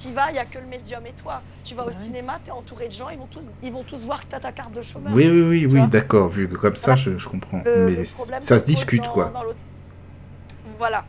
tu 0.01 0.11
vas, 0.13 0.29
il 0.29 0.33
n'y 0.33 0.39
a 0.39 0.45
que 0.45 0.57
le 0.57 0.65
médium 0.65 1.05
et 1.05 1.13
toi. 1.13 1.41
Tu 1.63 1.75
vas 1.75 1.85
au 1.85 1.91
cinéma, 1.91 2.39
tu 2.43 2.49
es 2.49 2.53
entouré 2.53 2.87
de 2.87 2.93
gens, 2.93 3.09
ils 3.09 3.17
vont 3.17 3.27
tous, 3.27 3.49
ils 3.61 3.71
vont 3.71 3.83
tous 3.83 4.03
voir 4.05 4.21
que 4.21 4.27
tu 4.29 4.35
as 4.35 4.39
ta 4.39 4.51
carte 4.51 4.73
de 4.73 4.81
chômeur. 4.81 5.13
Oui, 5.13 5.29
oui, 5.29 5.41
oui, 5.41 5.65
oui 5.65 5.87
d'accord. 5.87 6.29
Vu 6.29 6.47
que 6.47 6.55
comme 6.55 6.75
ça, 6.75 6.95
je, 6.95 7.27
comprends. 7.27 7.61
Mais 7.65 8.05
ça 8.05 8.59
se 8.59 8.65
discute, 8.65 9.07
quoi. 9.07 9.31
Voilà. 10.77 11.05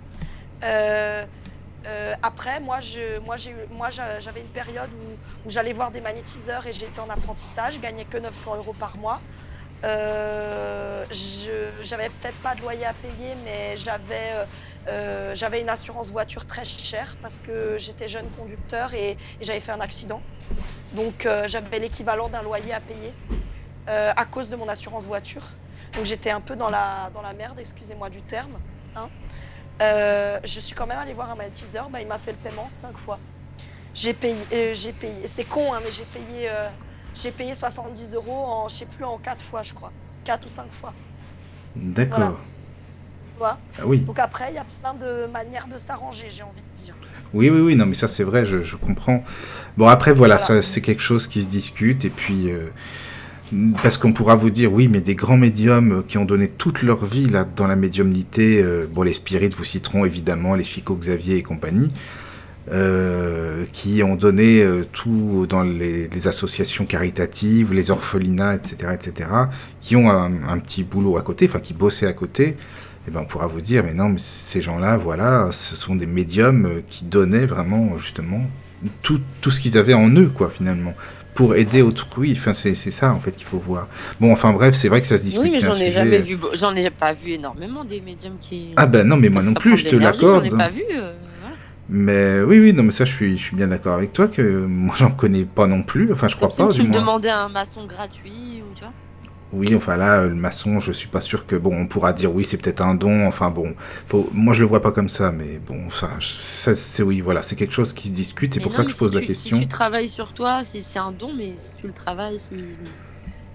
Euh, 0.62 1.24
Euh, 1.86 2.14
après, 2.22 2.60
moi, 2.60 2.80
je, 2.80 3.18
moi, 3.20 3.36
j'ai, 3.36 3.54
moi, 3.70 3.88
j'avais 3.90 4.40
une 4.40 4.46
période 4.46 4.90
où, 4.90 5.50
j'allais 5.50 5.72
voir 5.72 5.90
des 5.90 6.00
magnétiseurs 6.00 6.66
et 6.66 6.72
j'étais 6.72 7.00
en 7.00 7.10
apprentissage, 7.10 7.74
je 7.74 7.80
gagnais 7.80 8.04
que 8.04 8.18
900 8.18 8.56
euros 8.56 8.74
par 8.78 8.96
mois. 8.96 9.20
Euh, 9.84 11.04
je, 11.10 11.50
j'avais 11.82 12.08
peut-être 12.08 12.36
pas 12.36 12.54
de 12.54 12.60
loyer 12.60 12.86
à 12.86 12.92
payer, 12.92 13.34
mais 13.44 13.76
j'avais, 13.76 14.46
euh, 14.88 15.34
j'avais 15.34 15.60
une 15.60 15.68
assurance 15.68 16.10
voiture 16.10 16.46
très 16.46 16.64
chère 16.64 17.16
parce 17.22 17.38
que 17.38 17.76
j'étais 17.78 18.08
jeune 18.08 18.28
conducteur 18.30 18.94
et, 18.94 19.16
j'avais 19.40 19.60
fait 19.60 19.72
un 19.72 19.80
accident. 19.80 20.20
Donc, 20.94 21.26
j'avais 21.46 21.78
l'équivalent 21.78 22.28
d'un 22.28 22.42
loyer 22.42 22.74
à 22.74 22.80
payer 22.80 23.12
à 23.86 24.24
cause 24.26 24.48
de 24.48 24.56
mon 24.56 24.68
assurance 24.68 25.06
voiture. 25.06 25.42
Donc, 25.94 26.04
j'étais 26.04 26.30
un 26.30 26.40
peu 26.40 26.56
dans 26.56 26.70
la, 26.70 27.10
dans 27.14 27.22
la 27.22 27.32
merde, 27.32 27.58
excusez-moi 27.58 28.10
du 28.10 28.22
terme. 28.22 28.52
Hein. 28.96 29.08
Euh, 29.80 30.38
je 30.44 30.60
suis 30.60 30.74
quand 30.74 30.86
même 30.86 30.98
allée 30.98 31.14
voir 31.14 31.30
un 31.30 31.34
magnétiseur, 31.34 31.88
bah, 31.90 32.00
il 32.00 32.06
m'a 32.06 32.18
fait 32.18 32.32
le 32.32 32.38
paiement 32.38 32.68
cinq 32.80 32.96
fois. 32.98 33.18
J'ai 33.94 34.14
payé, 34.14 34.36
euh, 34.52 34.74
j'ai 34.74 34.92
payé, 34.92 35.26
c'est 35.26 35.44
con, 35.44 35.72
hein, 35.72 35.80
mais 35.84 35.90
j'ai 35.90 36.04
payé, 36.04 36.48
euh, 36.48 36.68
j'ai 37.14 37.30
payé 37.30 37.54
70 37.54 38.14
euros 38.14 38.44
en, 38.44 38.68
je 38.68 38.76
sais 38.76 38.86
plus, 38.86 39.04
en 39.04 39.18
quatre 39.18 39.42
fois, 39.42 39.62
je 39.62 39.74
crois. 39.74 39.92
Quatre 40.24 40.46
ou 40.46 40.48
cinq 40.48 40.70
fois. 40.80 40.92
D'accord. 41.74 42.38
Ah 43.44 43.82
oui. 43.86 43.98
Donc 43.98 44.18
après, 44.18 44.46
il 44.50 44.54
y 44.54 44.58
a 44.58 44.66
plein 44.80 44.94
de 44.94 45.30
manières 45.32 45.66
de 45.66 45.78
s'arranger, 45.78 46.26
j'ai 46.30 46.42
envie 46.42 46.60
de 46.60 46.84
dire. 46.84 46.94
Oui, 47.34 47.50
oui, 47.50 47.60
oui, 47.60 47.76
non, 47.76 47.86
mais 47.86 47.94
ça 47.94 48.08
c'est 48.08 48.24
vrai, 48.24 48.44
je, 48.44 48.76
comprends. 48.76 49.24
Bon, 49.76 49.86
après, 49.86 50.12
voilà, 50.12 50.38
c'est 50.38 50.80
quelque 50.80 51.02
chose 51.02 51.26
qui 51.26 51.42
se 51.42 51.48
discute, 51.48 52.04
et 52.04 52.10
puis 52.10 52.50
parce 53.82 53.98
qu'on 53.98 54.12
pourra 54.12 54.34
vous 54.34 54.50
dire, 54.50 54.72
oui, 54.72 54.88
mais 54.88 55.00
des 55.00 55.14
grands 55.14 55.36
médiums 55.36 56.02
qui 56.06 56.18
ont 56.18 56.24
donné 56.24 56.48
toute 56.48 56.82
leur 56.82 57.04
vie 57.04 57.28
là, 57.28 57.44
dans 57.44 57.66
la 57.66 57.76
médiumnité, 57.76 58.62
euh, 58.62 58.86
bon, 58.90 59.02
les 59.02 59.12
spirites 59.12 59.54
vous 59.54 59.64
citeront 59.64 60.04
évidemment, 60.04 60.54
les 60.54 60.64
Chico 60.64 60.94
Xavier 60.94 61.36
et 61.36 61.42
compagnie, 61.42 61.90
euh, 62.72 63.64
qui 63.72 64.02
ont 64.02 64.16
donné 64.16 64.62
euh, 64.62 64.84
tout 64.90 65.46
dans 65.48 65.62
les, 65.62 66.26
associations 66.26 66.86
caritatives, 66.86 67.72
les 67.72 67.90
orphelinats, 67.90 68.54
etc., 68.54 68.94
etc., 68.94 69.30
qui 69.80 69.96
ont 69.96 70.10
un, 70.10 70.58
petit 70.58 70.84
boulot 70.84 71.18
à 71.18 71.22
côté, 71.22 71.46
enfin 71.48 71.60
qui 71.60 71.74
bossaient 71.74 72.06
à 72.06 72.12
côté, 72.12 72.56
eh 73.06 73.10
ben 73.10 73.20
on 73.20 73.24
pourra 73.24 73.46
vous 73.46 73.60
dire, 73.60 73.84
mais 73.84 73.94
non, 73.94 74.08
mais 74.08 74.18
ces 74.18 74.62
gens-là, 74.62 74.96
voilà, 74.96 75.48
ce 75.50 75.76
sont 75.76 75.94
des 75.96 76.06
médiums 76.06 76.82
qui 76.88 77.04
donnaient 77.04 77.46
vraiment, 77.46 77.98
justement, 77.98 78.42
tout, 79.02 79.20
tout 79.40 79.50
ce 79.50 79.60
qu'ils 79.60 79.78
avaient 79.78 79.94
en 79.94 80.08
eux, 80.10 80.28
quoi, 80.28 80.50
finalement 80.50 80.94
pour 81.34 81.54
aider 81.56 81.82
autrui. 81.82 82.34
Enfin, 82.36 82.52
c'est 82.52 82.74
ça 82.74 83.12
en 83.12 83.20
fait 83.20 83.32
qu'il 83.32 83.46
faut 83.46 83.58
voir. 83.58 83.88
Bon, 84.20 84.32
enfin 84.32 84.52
bref, 84.52 84.74
c'est 84.74 84.88
vrai 84.88 85.00
que 85.00 85.06
ça 85.06 85.18
se 85.18 85.24
discute. 85.24 85.42
Oui, 85.42 85.50
mais 85.50 85.60
j'en 85.60 85.74
ai 85.74 85.90
jamais 85.90 86.18
vu, 86.18 86.36
j'en 86.54 86.74
ai 86.74 86.90
pas 86.90 87.12
vu 87.12 87.32
énormément 87.32 87.84
des 87.84 88.00
médiums 88.00 88.36
qui. 88.40 88.72
Ah 88.76 88.86
ben 88.86 89.06
non, 89.06 89.16
mais 89.16 89.28
moi 89.28 89.42
non 89.42 89.54
plus, 89.54 89.76
je 89.76 89.86
te 89.86 89.96
l'accorde. 89.96 90.44
J'en 90.44 90.54
ai 90.54 90.58
pas 90.58 90.68
vu. 90.68 90.82
Euh, 90.92 91.12
mais 91.88 92.40
oui, 92.40 92.58
oui, 92.58 92.72
non, 92.72 92.84
mais 92.84 92.90
ça, 92.90 93.04
je 93.04 93.12
suis, 93.12 93.36
je 93.36 93.42
suis 93.42 93.56
bien 93.56 93.68
d'accord 93.68 93.94
avec 93.94 94.12
toi 94.12 94.28
que 94.28 94.42
moi, 94.42 94.94
j'en 94.96 95.10
connais 95.10 95.44
pas 95.44 95.66
non 95.66 95.82
plus. 95.82 96.12
Enfin, 96.12 96.28
je 96.28 96.36
crois 96.36 96.48
pas. 96.48 96.72
Si 96.72 96.80
tu 96.80 96.86
me 96.86 96.94
demandais 96.94 97.30
un 97.30 97.48
maçon 97.48 97.86
gratuit 97.86 98.62
ou 98.62 98.74
tu 98.74 98.82
vois. 98.82 98.92
Oui, 99.52 99.74
enfin 99.74 99.98
là, 99.98 100.26
le 100.26 100.34
maçon, 100.34 100.80
je 100.80 100.92
suis 100.92 101.08
pas 101.08 101.20
sûr 101.20 101.46
que 101.46 101.56
bon, 101.56 101.76
on 101.76 101.86
pourra 101.86 102.12
dire 102.14 102.34
oui, 102.34 102.44
c'est 102.44 102.56
peut-être 102.56 102.80
un 102.80 102.94
don. 102.94 103.26
Enfin 103.26 103.50
bon, 103.50 103.74
faut, 104.06 104.28
moi 104.32 104.54
je 104.54 104.62
le 104.62 104.68
vois 104.68 104.80
pas 104.80 104.92
comme 104.92 105.10
ça, 105.10 105.30
mais 105.30 105.58
bon, 105.58 105.90
ça, 105.90 106.10
ça 106.20 106.74
c'est 106.74 107.02
oui, 107.02 107.20
voilà, 107.20 107.42
c'est 107.42 107.56
quelque 107.56 107.74
chose 107.74 107.92
qui 107.92 108.08
se 108.08 108.14
discute. 108.14 108.54
C'est 108.54 108.60
pour 108.60 108.72
ça 108.72 108.84
que 108.84 108.90
je 108.90 108.96
pose 108.96 109.12
la 109.12 109.20
question. 109.20 109.58
Si 109.58 109.62
tu 109.64 109.68
travailles 109.68 110.08
sur 110.08 110.32
toi, 110.32 110.62
c'est 110.62 110.98
un 110.98 111.12
don, 111.12 111.34
mais 111.36 111.54
si 111.56 111.74
tu 111.74 111.86
le 111.86 111.92
travailles, 111.92 112.38
si, 112.38 112.56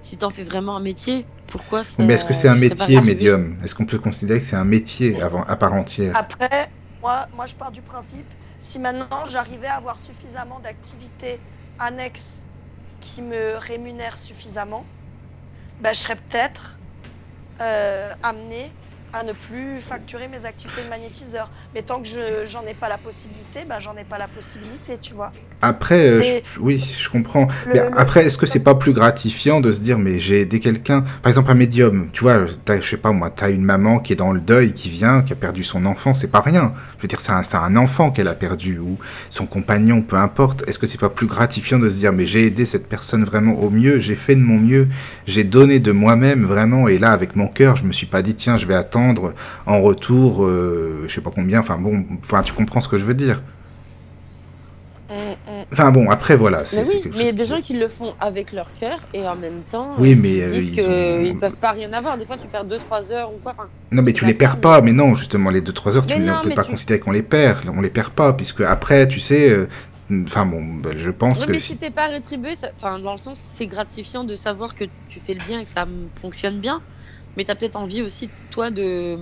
si 0.02 0.18
tu 0.18 0.26
en 0.26 0.30
fais 0.30 0.44
vraiment 0.44 0.78
un 0.78 0.82
métier, 0.82 1.26
pourquoi 1.48 1.82
Mais 1.98 2.14
est-ce 2.14 2.26
que 2.26 2.34
c'est 2.34 2.48
un 2.48 2.56
métier 2.56 3.02
médium? 3.02 3.58
Est-ce 3.64 3.74
qu'on 3.74 3.86
peut 3.86 3.98
considérer 4.00 4.40
que 4.40 4.46
c'est 4.46 4.56
un 4.56 4.66
métier 4.66 5.20
avant, 5.22 5.44
à 5.44 5.56
part 5.56 5.74
entière? 5.74 6.16
Après, 6.16 6.70
moi, 7.02 7.28
moi, 7.36 7.48
je 7.48 7.56
pars 7.56 7.72
du 7.72 7.82
principe, 7.82 8.28
si 8.60 8.78
maintenant 8.78 9.26
j'arrivais 9.28 9.68
à 9.68 9.78
avoir 9.78 9.98
suffisamment 9.98 10.60
d'activités 10.60 11.40
annexes 11.80 12.46
qui 13.00 13.22
me 13.22 13.58
rémunèrent 13.58 14.18
suffisamment 14.18 14.86
bah, 15.80 15.94
je 15.94 16.00
serais 16.00 16.16
peut-être 16.16 16.84
euh, 17.62 18.14
amené 18.22 18.78
à 19.14 19.24
ne 19.24 19.34
plus 19.34 19.80
facturer 19.80 20.28
mes 20.28 20.46
activités 20.46 20.84
de 20.84 20.90
magnétiseur. 20.90 21.50
Mais 21.74 21.82
tant 21.82 22.02
que 22.02 22.08
je 22.08 22.46
j'en 22.46 22.66
ai 22.66 22.74
pas 22.74 22.90
la 22.90 22.98
possibilité, 22.98 23.62
bah, 23.68 23.80
j'en 23.80 23.96
ai 23.96 24.04
pas 24.04 24.18
la 24.18 24.28
possibilité, 24.28 24.98
tu 25.00 25.14
vois. 25.14 25.32
Après, 25.62 26.08
euh, 26.08 26.22
oui, 26.60 26.96
je 27.00 27.10
comprends. 27.10 27.48
mais 27.74 27.80
après, 27.96 28.26
est-ce 28.26 28.38
que 28.38 28.46
c'est 28.46 28.60
pas 28.60 28.76
plus 28.76 28.94
gratifiant 28.94 29.62
de 29.62 29.72
se 29.72 29.82
dire, 29.82 29.98
mais 29.98 30.20
j'ai 30.20 30.42
aidé 30.42 30.60
quelqu'un, 30.60 31.02
par 31.22 31.30
exemple 31.30 31.52
un 31.52 31.56
médium, 31.56 32.10
tu 32.14 32.24
vois, 32.24 32.46
je 32.46 32.82
sais 32.82 32.98
pas 32.98 33.12
moi, 33.12 33.32
tu 33.36 33.44
as 33.44 33.50
une 33.50 33.64
maman 33.64 34.00
qui 34.00 34.14
est 34.14 34.18
dans 34.18 34.32
le 34.32 34.42
deuil, 34.42 34.74
qui 34.74 34.90
vient, 34.90 35.22
qui 35.22 35.34
a 35.34 35.36
perdu 35.36 35.64
son 35.64 35.86
enfant, 35.86 36.14
c'est 36.14 36.28
pas 36.28 36.42
rien. 36.42 36.74
Je 36.98 37.04
veux 37.04 37.08
dire, 37.08 37.22
c'est 37.22 37.32
un, 37.32 37.64
un, 37.64 37.76
enfant 37.76 38.12
qu'elle 38.12 38.28
a 38.28 38.36
perdu, 38.36 38.78
ou 38.80 38.98
son 39.30 39.46
compagnon, 39.46 40.02
peu 40.02 40.18
importe. 40.18 40.68
Est-ce 40.68 40.80
que 40.80 40.86
c'est 40.86 41.00
pas 41.00 41.10
plus 41.10 41.28
gratifiant 41.28 41.80
de 41.80 41.90
se 41.90 41.96
dire, 41.96 42.14
mais 42.14 42.26
j'ai 42.26 42.46
aidé 42.46 42.66
cette 42.66 42.88
personne 42.88 43.24
vraiment 43.24 43.54
au 43.54 43.70
mieux, 43.70 43.98
j'ai 44.00 44.16
fait 44.16 44.36
de 44.36 44.42
mon 44.42 44.60
mieux, 44.60 44.88
j'ai 45.26 45.44
donné 45.44 45.80
de 45.80 45.92
moi-même 45.92 46.46
vraiment, 46.46 46.88
et 46.88 47.00
là, 47.00 47.12
avec 47.12 47.36
mon 47.36 47.48
cœur, 47.48 47.78
je 47.78 47.86
me 47.86 47.92
suis 47.92 48.06
pas 48.06 48.22
dit, 48.22 48.36
tiens, 48.36 48.58
je 48.58 48.66
vais 48.66 48.76
attendre 48.76 48.97
en 49.66 49.82
retour, 49.82 50.46
euh, 50.46 51.06
je 51.08 51.14
sais 51.14 51.22
pas 51.22 51.32
combien, 51.34 51.60
enfin 51.60 51.78
bon, 51.78 52.06
enfin 52.20 52.42
tu 52.42 52.54
comprends 52.54 52.82
ce 52.82 52.90
que 52.90 52.98
je 52.98 53.06
veux 53.06 53.14
dire. 53.14 53.42
Mm, 55.10 55.14
mm. 55.14 55.66
Enfin 55.72 55.92
bon, 55.92 56.10
après 56.10 56.36
voilà. 56.36 56.64
Mais 56.74 56.88
oui, 56.88 57.02
mais 57.06 57.20
il 57.20 57.26
y 57.26 57.30
a 57.30 57.32
des 57.32 57.46
gens 57.46 57.62
qui 57.62 57.74
le 57.74 57.88
font 57.88 58.14
avec 58.20 58.52
leur 58.52 58.68
cœur 58.80 59.00
et 59.14 59.28
en 59.28 59.36
même 59.36 59.62
temps. 59.70 59.94
Oui, 59.98 60.16
mais 60.16 60.38
ils, 60.38 60.50
disent 60.52 60.72
qu'ils 60.72 60.84
ne 60.84 61.40
peuvent 61.40 61.56
pas 61.56 61.72
rien 61.72 61.92
avoir. 61.94 62.18
Des 62.18 62.26
fois, 62.26 62.38
tu 62.38 62.48
perds 62.48 62.66
2-3 62.66 63.12
heures 63.14 63.32
ou 63.34 63.38
quoi. 63.42 63.56
non, 63.92 64.02
mais 64.02 64.14
tu 64.14 64.26
les 64.26 64.34
perds 64.34 64.58
pas. 64.58 64.82
Mais 64.82 64.92
non, 64.92 65.16
justement, 65.16 65.50
les 65.50 65.62
2-3 65.62 65.98
heures, 65.98 66.06
tu 66.06 66.20
ne 66.20 66.44
peux 66.44 66.50
pas 66.50 66.64
considérer 66.64 67.00
qu'on 67.00 67.12
les 67.12 67.24
perd. 67.24 67.70
On 67.70 67.82
les 67.82 67.90
perd 67.90 68.10
pas, 68.10 68.34
puisque 68.34 68.62
après, 68.62 69.08
tu 69.08 69.20
sais. 69.20 69.50
Euh, 69.50 69.68
enfin 70.24 70.46
bon, 70.46 70.64
ben, 70.64 70.98
je 70.98 71.12
pense 71.12 71.46
que. 71.46 71.52
Mais 71.52 71.60
si 71.60 71.78
t'es 71.78 71.90
pas 71.90 72.08
rétribué, 72.08 72.54
enfin 72.76 73.00
dans 73.00 73.14
le 73.14 73.18
sens, 73.18 73.42
c'est 73.54 73.68
gratifiant 73.68 74.24
de 74.24 74.36
savoir 74.36 74.76
que 74.76 74.86
tu 75.10 75.20
fais 75.20 75.34
le 75.34 75.42
bien 75.46 75.60
et 75.60 75.66
que 75.66 75.70
ça 75.70 75.86
fonctionne 76.22 76.60
bien. 76.60 76.82
Mais 77.38 77.46
tu 77.46 77.52
as 77.52 77.56
peut-être 77.56 77.78
envie 77.78 78.02
aussi, 78.02 78.30
toi, 78.52 78.72
de 78.72 79.18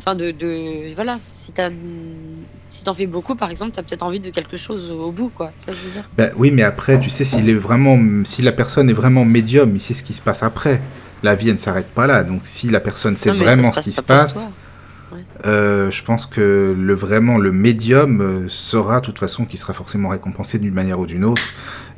Enfin, 0.00 0.14
de, 0.14 0.30
de, 0.30 0.94
Voilà, 0.94 1.16
si 1.20 1.52
t'as. 1.52 1.70
Si 2.70 2.84
t'en 2.84 2.94
fais 2.94 3.06
beaucoup, 3.06 3.34
par 3.34 3.50
exemple, 3.50 3.72
t'as 3.72 3.82
peut-être 3.82 4.02
envie 4.02 4.20
de 4.20 4.30
quelque 4.30 4.56
chose 4.56 4.90
au 4.90 5.10
bout, 5.10 5.28
quoi. 5.28 5.52
Ça, 5.56 5.72
je 5.72 5.86
veux 5.86 5.92
dire. 5.92 6.08
Bah, 6.16 6.28
oui, 6.36 6.50
mais 6.50 6.62
après, 6.62 6.98
tu 6.98 7.10
sais, 7.10 7.24
s'il 7.24 7.50
est 7.50 7.54
vraiment, 7.54 7.98
si 8.24 8.40
la 8.42 8.52
personne 8.52 8.88
est 8.88 8.94
vraiment 8.94 9.24
médium, 9.24 9.74
il 9.74 9.80
sait 9.80 9.92
ce 9.92 10.02
qui 10.02 10.14
se 10.14 10.22
passe 10.22 10.42
après. 10.42 10.80
La 11.22 11.34
vie, 11.34 11.48
elle 11.48 11.54
ne 11.54 11.58
s'arrête 11.58 11.88
pas 11.88 12.06
là. 12.06 12.24
Donc, 12.24 12.42
si 12.44 12.70
la 12.70 12.80
personne 12.80 13.14
sait 13.16 13.32
vraiment 13.32 13.72
ce 13.72 13.80
qui 13.80 13.92
se 13.92 14.00
passe, 14.00 14.48
euh, 15.46 15.90
je 15.90 16.04
pense 16.04 16.26
que 16.26 16.74
le 16.76 16.94
vraiment 16.94 17.38
le 17.38 17.52
médium 17.52 18.20
euh, 18.20 18.48
sera, 18.48 19.00
de 19.00 19.06
toute 19.06 19.18
façon, 19.18 19.44
qui 19.44 19.56
sera 19.56 19.72
forcément 19.72 20.08
récompensé 20.08 20.58
d'une 20.58 20.74
manière 20.74 21.00
ou 21.00 21.06
d'une 21.06 21.24
autre 21.24 21.42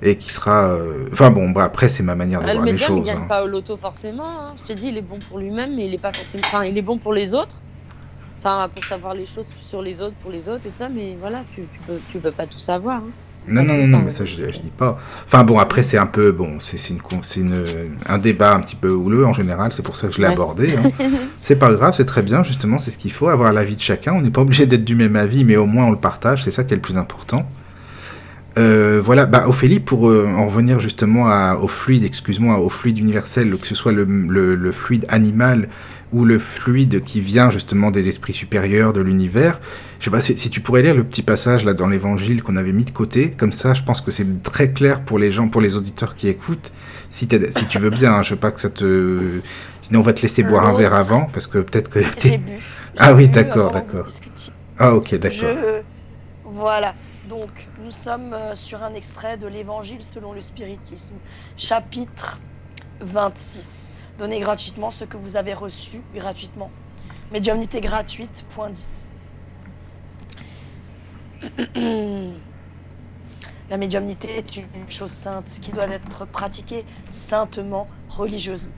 et 0.02 0.16
qui 0.16 0.32
sera. 0.32 0.68
Euh, 0.68 1.06
enfin 1.12 1.30
bon, 1.30 1.50
bah, 1.50 1.64
après 1.64 1.88
c'est 1.88 2.02
ma 2.02 2.14
manière 2.14 2.40
de 2.40 2.48
ah, 2.48 2.54
voir 2.54 2.64
les 2.64 2.76
choses. 2.76 2.88
Le 2.88 2.94
médium, 2.96 3.14
il 3.14 3.20
gagne 3.20 3.28
pas 3.28 3.44
au 3.44 3.46
loto 3.46 3.76
forcément. 3.76 4.40
Hein. 4.40 4.54
Je 4.62 4.72
te 4.72 4.78
dis, 4.78 4.88
il 4.88 4.98
est 4.98 5.02
bon 5.02 5.18
pour 5.28 5.38
lui-même, 5.38 5.74
mais 5.74 5.86
il 5.86 5.94
est 5.94 5.98
pas 5.98 6.12
forcément. 6.12 6.44
Enfin, 6.46 6.64
il 6.64 6.76
est 6.76 6.82
bon 6.82 6.98
pour 6.98 7.12
les 7.12 7.34
autres. 7.34 7.56
Enfin, 8.38 8.68
pour 8.74 8.84
savoir 8.84 9.14
les 9.14 9.26
choses 9.26 9.48
sur 9.62 9.82
les 9.82 10.00
autres, 10.00 10.16
pour 10.20 10.32
les 10.32 10.48
autres 10.48 10.66
et 10.66 10.70
tout 10.70 10.78
ça, 10.78 10.88
mais 10.88 11.16
voilà, 11.20 11.42
tu, 11.54 11.62
tu, 11.72 11.80
peux, 11.86 12.00
tu 12.10 12.18
peux 12.18 12.32
pas 12.32 12.46
tout 12.46 12.58
savoir. 12.58 12.98
Hein. 12.98 13.10
Non, 13.48 13.64
non, 13.64 13.76
non, 13.76 13.86
non, 13.88 14.02
mais 14.04 14.10
ça 14.10 14.24
je, 14.24 14.36
je 14.36 14.60
dis 14.60 14.70
pas. 14.76 14.98
Enfin 15.26 15.42
bon, 15.44 15.58
après 15.58 15.82
c'est 15.82 15.98
un 15.98 16.06
peu, 16.06 16.30
bon, 16.32 16.56
c'est 16.60 16.78
une, 16.90 17.00
une, 17.36 17.64
un 18.06 18.18
débat 18.18 18.54
un 18.54 18.60
petit 18.60 18.76
peu 18.76 18.90
houleux 18.90 19.26
en 19.26 19.32
général, 19.32 19.72
c'est 19.72 19.82
pour 19.82 19.96
ça 19.96 20.08
que 20.08 20.14
je 20.14 20.20
l'ai 20.20 20.26
abordé. 20.26 20.74
Hein. 20.76 20.90
c'est 21.42 21.56
pas 21.56 21.72
grave, 21.72 21.94
c'est 21.94 22.04
très 22.04 22.22
bien, 22.22 22.42
justement, 22.42 22.78
c'est 22.78 22.90
ce 22.90 22.98
qu'il 22.98 23.12
faut, 23.12 23.28
avoir 23.28 23.52
l'avis 23.52 23.76
de 23.76 23.80
chacun. 23.80 24.12
On 24.12 24.20
n'est 24.20 24.30
pas 24.30 24.42
obligé 24.42 24.66
d'être 24.66 24.84
du 24.84 24.94
même 24.94 25.16
avis, 25.16 25.44
mais 25.44 25.56
au 25.56 25.66
moins 25.66 25.86
on 25.86 25.90
le 25.90 25.98
partage, 25.98 26.44
c'est 26.44 26.50
ça 26.50 26.64
qui 26.64 26.72
est 26.72 26.76
le 26.76 26.82
plus 26.82 26.96
important. 26.96 27.48
Euh, 28.58 29.00
voilà, 29.02 29.26
bah, 29.26 29.48
Ophélie, 29.48 29.80
pour 29.80 30.10
euh, 30.10 30.28
en 30.36 30.46
revenir 30.46 30.78
justement 30.78 31.26
à, 31.26 31.56
au 31.60 31.68
fluide, 31.68 32.04
excuse-moi, 32.04 32.58
au 32.58 32.68
fluide 32.68 32.98
universel, 32.98 33.56
que 33.56 33.66
ce 33.66 33.74
soit 33.74 33.92
le, 33.92 34.04
le, 34.04 34.54
le, 34.54 34.72
fluide 34.72 35.06
animal 35.08 35.68
ou 36.12 36.24
le 36.24 36.38
fluide 36.38 37.02
qui 37.02 37.20
vient 37.20 37.50
justement 37.50 37.90
des 37.90 38.08
esprits 38.08 38.32
supérieurs 38.32 38.92
de 38.92 39.00
l'univers. 39.00 39.60
Je 39.98 40.04
sais 40.04 40.10
pas 40.10 40.20
si, 40.20 40.50
tu 40.50 40.60
pourrais 40.60 40.82
lire 40.82 40.94
le 40.94 41.04
petit 41.04 41.22
passage 41.22 41.64
là 41.64 41.74
dans 41.74 41.86
l'évangile 41.88 42.42
qu'on 42.42 42.56
avait 42.56 42.72
mis 42.72 42.84
de 42.84 42.90
côté, 42.90 43.30
comme 43.30 43.52
ça 43.52 43.74
je 43.74 43.82
pense 43.82 44.00
que 44.00 44.10
c'est 44.10 44.42
très 44.42 44.72
clair 44.72 45.02
pour 45.02 45.18
les 45.18 45.32
gens, 45.32 45.48
pour 45.48 45.60
les 45.60 45.76
auditeurs 45.76 46.14
qui 46.14 46.28
écoutent. 46.28 46.72
Si, 47.10 47.28
si 47.50 47.66
tu 47.66 47.78
veux 47.78 47.90
bien, 47.90 48.14
hein, 48.14 48.22
je 48.22 48.30
sais 48.30 48.36
pas 48.36 48.50
que 48.50 48.60
ça 48.60 48.70
te... 48.70 49.40
Sinon 49.82 50.00
on 50.00 50.02
va 50.02 50.12
te 50.12 50.22
laisser 50.22 50.42
boire 50.42 50.66
un 50.66 50.72
verre 50.72 50.94
avant, 50.94 51.28
parce 51.32 51.46
que 51.46 51.58
peut-être 51.58 51.90
que... 51.90 52.00
J'ai 52.20 52.38
bu. 52.38 52.52
Ah 52.98 53.14
oui, 53.14 53.26
d'accord, 53.30 53.70
d'accord. 53.70 54.06
Ah 54.78 54.94
ok, 54.94 55.14
d'accord. 55.14 55.56
Voilà. 56.44 56.94
Donc, 57.28 57.48
nous 57.82 57.90
sommes 57.90 58.34
euh, 58.34 58.54
sur 58.54 58.82
un 58.82 58.94
extrait 58.94 59.38
de 59.38 59.46
l'Évangile 59.46 60.02
selon 60.02 60.32
le 60.32 60.40
spiritisme, 60.40 61.14
chapitre 61.56 62.38
26. 63.00 63.81
Donnez 64.18 64.40
gratuitement 64.40 64.90
ce 64.90 65.04
que 65.04 65.16
vous 65.16 65.36
avez 65.36 65.54
reçu 65.54 66.02
gratuitement. 66.12 66.70
Médiumnité 67.30 67.80
gratuite, 67.80 68.44
point 68.50 68.70
10. 68.70 69.08
La 73.70 73.78
médiumnité 73.78 74.36
est 74.36 74.56
une 74.56 74.90
chose 74.90 75.12
sainte 75.12 75.58
qui 75.62 75.72
doit 75.72 75.88
être 75.88 76.26
pratiquée 76.26 76.84
saintement, 77.10 77.88
religieusement. 78.06 78.74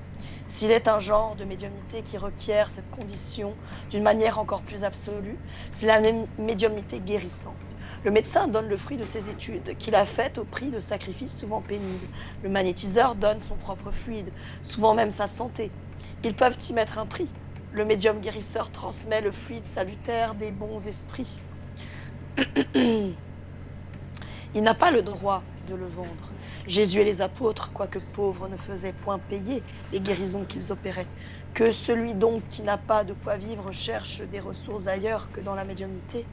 S'il 0.46 0.70
est 0.70 0.86
un 0.86 1.00
genre 1.00 1.34
de 1.34 1.44
médiumnité 1.44 2.04
qui 2.04 2.16
requiert 2.16 2.70
cette 2.70 2.88
condition 2.90 3.56
d'une 3.90 4.04
manière 4.04 4.38
encore 4.38 4.62
plus 4.62 4.84
absolue, 4.84 5.36
c'est 5.72 5.86
la 5.86 6.00
médiumnité 6.38 7.00
guérissante. 7.00 7.56
Le 8.04 8.10
médecin 8.10 8.48
donne 8.48 8.68
le 8.68 8.76
fruit 8.76 8.98
de 8.98 9.04
ses 9.04 9.30
études, 9.30 9.78
qu'il 9.78 9.94
a 9.94 10.04
faites 10.04 10.36
au 10.36 10.44
prix 10.44 10.70
de 10.70 10.78
sacrifices 10.78 11.38
souvent 11.38 11.62
pénibles. 11.62 12.06
Le 12.42 12.50
magnétiseur 12.50 13.14
donne 13.14 13.40
son 13.40 13.56
propre 13.56 13.90
fluide, 13.92 14.30
souvent 14.62 14.94
même 14.94 15.10
sa 15.10 15.26
santé. 15.26 15.72
Ils 16.22 16.34
peuvent 16.34 16.58
y 16.68 16.74
mettre 16.74 16.98
un 16.98 17.06
prix. 17.06 17.34
Le 17.70 17.86
médium 17.86 18.20
guérisseur 18.20 18.70
transmet 18.70 19.22
le 19.22 19.32
fluide 19.32 19.64
salutaire 19.64 20.34
des 20.34 20.52
bons 20.52 20.86
esprits. 20.86 21.46
Il 22.76 24.62
n'a 24.62 24.74
pas 24.74 24.90
le 24.90 25.02
droit 25.02 25.42
de 25.66 25.74
le 25.74 25.88
vendre. 25.88 26.34
Jésus 26.66 27.00
et 27.00 27.04
les 27.04 27.22
apôtres, 27.22 27.72
quoique 27.72 27.98
pauvres, 27.98 28.48
ne 28.48 28.56
faisaient 28.58 28.92
point 28.92 29.18
payer 29.18 29.64
les 29.92 30.00
guérisons 30.00 30.44
qu'ils 30.44 30.72
opéraient. 30.72 31.10
Que 31.54 31.72
celui 31.72 32.14
donc 32.14 32.46
qui 32.48 32.62
n'a 32.62 32.76
pas 32.76 33.02
de 33.04 33.14
quoi 33.14 33.38
vivre 33.38 33.72
cherche 33.72 34.20
des 34.20 34.40
ressources 34.40 34.88
ailleurs 34.88 35.30
que 35.32 35.40
dans 35.40 35.54
la 35.54 35.64
médiumnité, 35.64 36.28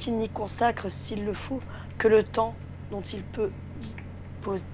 qu'il 0.00 0.16
n'y 0.18 0.30
consacre, 0.32 0.90
s'il 0.90 1.24
le 1.24 1.34
faut, 1.34 1.64
que 1.98 2.08
le 2.08 2.24
temps 2.24 2.60
dont 2.90 3.02
il 3.02 3.24
peut 3.26 3.54
disposer. 3.76 4.66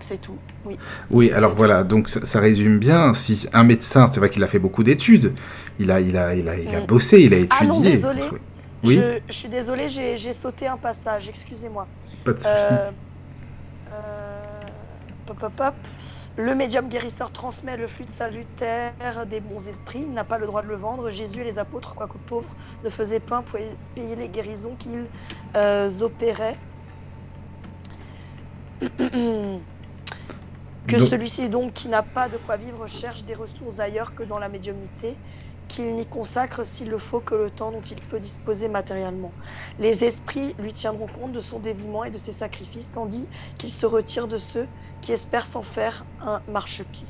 C'est 0.00 0.18
tout, 0.20 0.42
oui. 0.64 0.80
Oui, 1.10 1.30
alors 1.32 1.54
voilà, 1.54 1.84
donc 1.84 2.08
ça, 2.08 2.24
ça 2.26 2.40
résume 2.40 2.78
bien. 2.78 3.14
Si 3.14 3.46
un 3.52 3.64
médecin, 3.64 4.06
c'est 4.06 4.20
vrai 4.20 4.30
qu'il 4.30 4.42
a 4.42 4.46
fait 4.46 4.58
beaucoup 4.58 4.82
d'études, 4.84 5.34
il 5.78 5.90
a, 5.90 6.00
il 6.00 6.16
a, 6.16 6.34
il 6.34 6.48
a, 6.48 6.58
il 6.58 6.74
a 6.74 6.80
Mm. 6.80 6.86
bossé, 6.86 7.20
il 7.22 7.34
a 7.34 7.38
Ah 7.50 7.64
non, 7.64 7.80
étudié. 7.80 7.80
désolé. 7.82 8.36
Oui, 8.84 9.04
Je, 9.04 9.20
je 9.28 9.34
suis 9.34 9.48
désolée, 9.48 9.88
j'ai 9.88 10.16
j'ai 10.16 10.34
sauté 10.34 10.66
un 10.66 10.78
passage, 10.78 11.28
excusez-moi. 11.28 11.90
pas 12.24 12.32
de 12.32 12.40
souci. 12.40 12.80
Euh, 12.80 12.92
euh, 13.92 14.70
pop, 15.26 15.38
pop, 15.38 15.54
pop. 15.56 15.88
Le 16.36 16.54
médium 16.54 16.88
guérisseur 16.88 17.30
transmet 17.30 17.76
le 17.76 17.86
fluide 17.88 18.10
salutaire 18.10 19.26
des 19.26 19.40
bons 19.40 19.68
esprits. 19.68 20.02
Il 20.02 20.12
n'a 20.14 20.24
pas 20.24 20.38
le 20.38 20.46
droit 20.46 20.62
de 20.62 20.66
le 20.68 20.76
vendre. 20.76 21.10
Jésus 21.10 21.40
et 21.42 21.44
les 21.44 21.58
apôtres, 21.58 21.94
quoique 21.94 22.18
pauvres, 22.18 22.56
ne 22.82 22.90
faisaient 22.90 23.20
pas 23.20 23.42
pour 23.42 23.58
payer 23.94 24.16
les 24.16 24.30
guérisons 24.30 24.76
qu'ils 24.76 25.10
euh, 25.56 26.00
opéraient. 26.00 26.62
Que 30.86 30.96
Donc- 30.96 31.08
celui-ci 31.10 31.48
donc 31.48 31.74
qui 31.74 31.88
n'a 31.88 32.02
pas 32.02 32.28
de 32.28 32.38
quoi 32.38 32.56
vivre 32.56 32.86
cherche 32.88 33.24
des 33.24 33.34
ressources 33.34 33.78
ailleurs 33.78 34.14
que 34.14 34.24
dans 34.24 34.38
la 34.40 34.48
médiumnité, 34.48 35.20
qu'il 35.68 35.94
n'y 35.94 36.08
consacre 36.08 36.64
s'il 36.66 36.90
le 36.90 36.98
faut 36.98 37.20
que 37.22 37.34
le 37.36 37.50
temps 37.50 37.70
dont 37.72 37.80
il 37.82 38.02
peut 38.02 38.20
disposer 38.20 38.68
matériellement. 38.68 39.36
Les 39.78 40.04
esprits 40.04 40.54
lui 40.58 40.72
tiendront 40.72 41.08
compte 41.08 41.32
de 41.32 41.40
son 41.40 41.60
dévouement 41.60 42.04
et 42.04 42.10
de 42.10 42.18
ses 42.18 42.32
sacrifices, 42.32 42.90
tandis 42.90 43.28
qu'il 43.58 43.70
se 43.72 43.86
retire 43.86 44.28
de 44.28 44.38
ceux 44.38 44.70
qui 45.02 45.12
espèrent 45.12 45.46
s'en 45.46 45.62
faire 45.62 46.04
un 46.24 46.40
marchepied. 46.50 47.06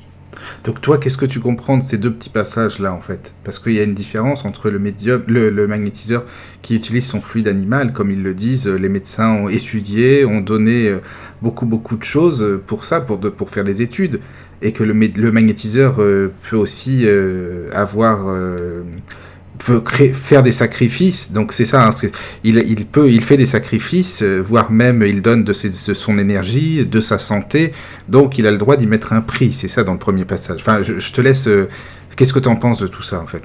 Donc 0.63 0.81
toi, 0.81 0.97
qu'est-ce 0.97 1.19
que 1.19 1.27
tu 1.27 1.39
comprends 1.39 1.77
de 1.77 1.83
ces 1.83 1.99
deux 1.99 2.11
petits 2.11 2.31
passages-là, 2.31 2.91
en 2.91 3.01
fait? 3.01 3.33
Parce 3.43 3.59
qu'il 3.59 3.73
y 3.73 3.79
a 3.79 3.83
une 3.83 3.93
différence 3.93 4.45
entre 4.45 4.71
le 4.71 4.79
médium, 4.79 5.23
le, 5.27 5.51
le 5.51 5.67
magnétiseur 5.67 6.25
qui 6.63 6.75
utilise 6.75 7.05
son 7.05 7.21
fluide 7.21 7.47
animal, 7.47 7.93
comme 7.93 8.09
ils 8.09 8.23
le 8.23 8.33
disent, 8.33 8.67
les 8.67 8.89
médecins 8.89 9.31
ont 9.31 9.47
étudié, 9.47 10.25
ont 10.25 10.41
donné 10.41 10.89
euh, 10.89 10.99
beaucoup 11.43 11.67
beaucoup 11.67 11.97
de 11.97 12.03
choses 12.03 12.59
pour 12.65 12.83
ça, 12.83 12.99
pour, 12.99 13.19
de, 13.19 13.29
pour 13.29 13.51
faire 13.51 13.63
des 13.63 13.83
études, 13.83 14.21
et 14.63 14.73
que 14.73 14.83
le, 14.83 14.93
le 14.93 15.31
magnétiseur 15.31 16.01
euh, 16.01 16.33
peut 16.49 16.57
aussi 16.57 17.03
euh, 17.05 17.69
avoir... 17.73 18.25
euh, 19.53 19.63
peut 19.65 19.79
créer, 19.79 20.09
faire 20.13 20.43
des 20.43 20.51
sacrifices, 20.51 21.31
donc 21.31 21.53
c'est 21.53 21.65
ça, 21.65 21.87
hein, 21.87 21.91
il, 22.43 22.57
il 22.57 22.85
peut, 22.85 23.09
il 23.11 23.21
fait 23.23 23.37
des 23.37 23.45
sacrifices, 23.45 24.21
euh, 24.23 24.39
voire 24.41 24.71
même 24.71 25.03
il 25.03 25.21
donne 25.21 25.43
de, 25.43 25.53
ses- 25.53 25.69
de 25.69 25.93
son 25.93 26.17
énergie, 26.17 26.85
de 26.85 26.99
sa 27.01 27.17
santé, 27.17 27.71
donc 28.09 28.37
il 28.37 28.47
a 28.47 28.51
le 28.51 28.57
droit 28.57 28.75
d'y 28.77 28.87
mettre 28.87 29.13
un 29.13 29.21
prix, 29.21 29.53
c'est 29.53 29.67
ça 29.67 29.83
dans 29.83 29.93
le 29.93 29.99
premier 29.99 30.25
passage. 30.25 30.59
Enfin, 30.61 30.81
je, 30.81 30.99
je 30.99 31.11
te 31.13 31.21
laisse. 31.21 31.47
euh, 31.47 31.69
Qu'est-ce 32.15 32.33
que 32.33 32.39
tu 32.39 32.47
en 32.49 32.55
penses 32.55 32.79
de 32.79 32.87
tout 32.87 33.01
ça 33.03 33.19
en 33.21 33.27
fait? 33.27 33.43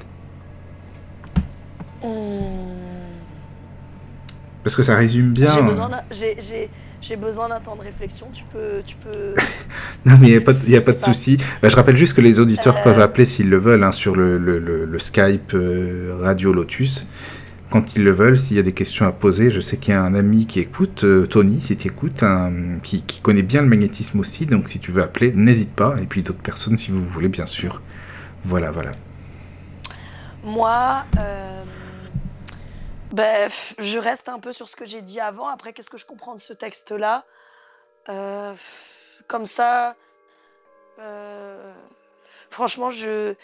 Parce 4.64 4.76
que 4.76 4.82
ça 4.82 4.96
résume 4.96 5.32
bien. 5.32 5.50
J'ai 5.52 5.60
euh, 5.60 5.62
besoin 5.62 5.88
d'un- 5.88 6.02
j'ai- 7.00 7.16
besoin 7.16 7.48
d'un 7.48 7.60
temps 7.60 7.76
de 7.76 7.82
réflexion. 7.82 8.26
Tu 8.32 8.44
peux, 8.52 8.82
tu 8.86 8.96
peux. 8.96 9.34
Non, 10.06 10.16
mais 10.20 10.28
il 10.28 10.30
n'y 10.30 10.36
a 10.36 10.40
pas, 10.40 10.52
de- 10.52 10.70
y 10.70 10.76
a 10.76 10.80
Je 10.80 10.84
pas 10.86 10.92
de 10.92 11.00
souci. 11.00 11.36
Bah, 11.60 11.68
je 11.68 11.76
rappelle 11.76 11.96
juste 11.96 12.14
que 12.14 12.20
les 12.20 12.38
auditeurs 12.40 12.76
Euh. 12.78 12.82
peuvent 12.84 13.00
appeler 13.00 13.26
s'ils 13.26 13.50
le 13.50 13.58
veulent 13.58 13.82
hein, 13.84 13.92
sur 13.92 14.14
le, 14.16 14.38
le- 14.38 14.58
le- 14.58 14.84
le 14.84 14.98
Skype 14.98 15.52
euh, 15.54 16.16
Radio 16.20 16.52
Lotus. 16.52 17.06
Quand 17.70 17.94
ils 17.96 18.02
le 18.04 18.12
veulent, 18.12 18.38
s'il 18.38 18.56
y 18.56 18.60
a 18.60 18.62
des 18.62 18.72
questions 18.72 19.06
à 19.06 19.12
poser, 19.12 19.50
je 19.50 19.60
sais 19.60 19.76
qu'il 19.76 19.92
y 19.92 19.96
a 19.96 20.02
un 20.02 20.14
ami 20.14 20.46
qui 20.46 20.58
écoute, 20.60 21.04
euh, 21.04 21.26
Tony, 21.26 21.60
si 21.60 21.76
tu 21.76 21.88
écoutes, 21.88 22.22
un- 22.22 22.78
qui, 22.82 23.02
qui 23.02 23.20
connaît 23.20 23.42
bien 23.42 23.60
le 23.60 23.68
magnétisme 23.68 24.20
aussi. 24.20 24.46
Donc 24.46 24.68
si 24.68 24.78
tu 24.78 24.90
veux 24.92 25.02
appeler, 25.02 25.32
n'hésite 25.32 25.72
pas. 25.74 25.96
Et 26.00 26.06
puis 26.06 26.22
d'autres 26.22 26.40
personnes 26.40 26.78
si 26.78 26.90
vous 26.90 27.02
voulez, 27.02 27.28
bien 27.28 27.46
sûr. 27.46 27.82
Voilà, 28.44 28.70
voilà. 28.70 28.92
Moi, 30.44 31.04
ben, 33.12 33.50
je 33.78 33.98
reste 33.98 34.28
un 34.28 34.38
peu 34.40 34.52
sur 34.52 34.68
ce 34.68 34.76
que 34.76 34.84
j'ai 34.84 35.02
dit 35.02 35.20
avant. 35.20 35.48
Après, 35.48 35.72
qu'est-ce 35.72 35.90
que 35.90 35.96
je 35.98 36.06
comprends 36.06 36.34
de 36.34 36.40
ce 36.40 36.52
texte-là? 36.52 37.24
Euh, 38.08 38.54
Comme 39.26 39.44
ça, 39.44 39.96
euh, 40.98 41.74
franchement, 42.50 42.90
je, 42.90 43.34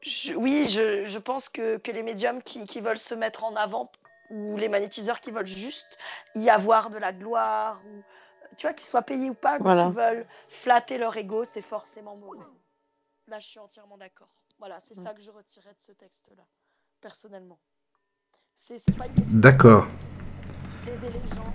je- 0.00 0.34
oui, 0.34 0.68
je, 0.68 1.04
je 1.04 1.18
pense 1.18 1.48
que, 1.48 1.76
que 1.78 1.90
les 1.90 2.02
médiums 2.02 2.42
qui, 2.42 2.66
qui 2.66 2.80
veulent 2.80 2.98
se 2.98 3.14
mettre 3.14 3.44
en 3.44 3.56
avant 3.56 3.90
ou 4.30 4.56
les 4.56 4.68
magnétiseurs 4.68 5.20
qui 5.20 5.30
veulent 5.30 5.46
juste 5.46 5.98
y 6.34 6.50
avoir 6.50 6.90
de 6.90 6.98
la 6.98 7.12
gloire 7.12 7.82
ou 7.86 8.04
tu 8.56 8.66
vois, 8.66 8.74
qu'ils 8.74 8.86
soient 8.86 9.02
payés 9.02 9.30
ou 9.30 9.34
pas, 9.34 9.58
Voilà. 9.58 9.86
qui 9.86 9.92
veulent 9.92 10.26
flatter 10.48 10.98
leur 10.98 11.16
ego, 11.16 11.44
c'est 11.44 11.62
forcément 11.62 12.16
mauvais. 12.16 12.44
Là, 13.26 13.38
je 13.38 13.46
suis 13.46 13.58
entièrement 13.58 13.98
d'accord. 13.98 14.28
Voilà, 14.58 14.78
c'est 14.80 14.94
ça 14.94 15.14
que 15.14 15.20
je 15.20 15.30
retirais 15.30 15.70
de 15.74 15.80
ce 15.80 15.92
texte-là, 15.92 16.42
personnellement. 17.00 17.58
C'est 18.54 18.82
pas 18.96 19.06
une 19.06 19.14
question 19.14 19.38
D'accord. 19.38 19.86
d'aider 20.84 21.10
les 21.10 21.36
gens, 21.36 21.52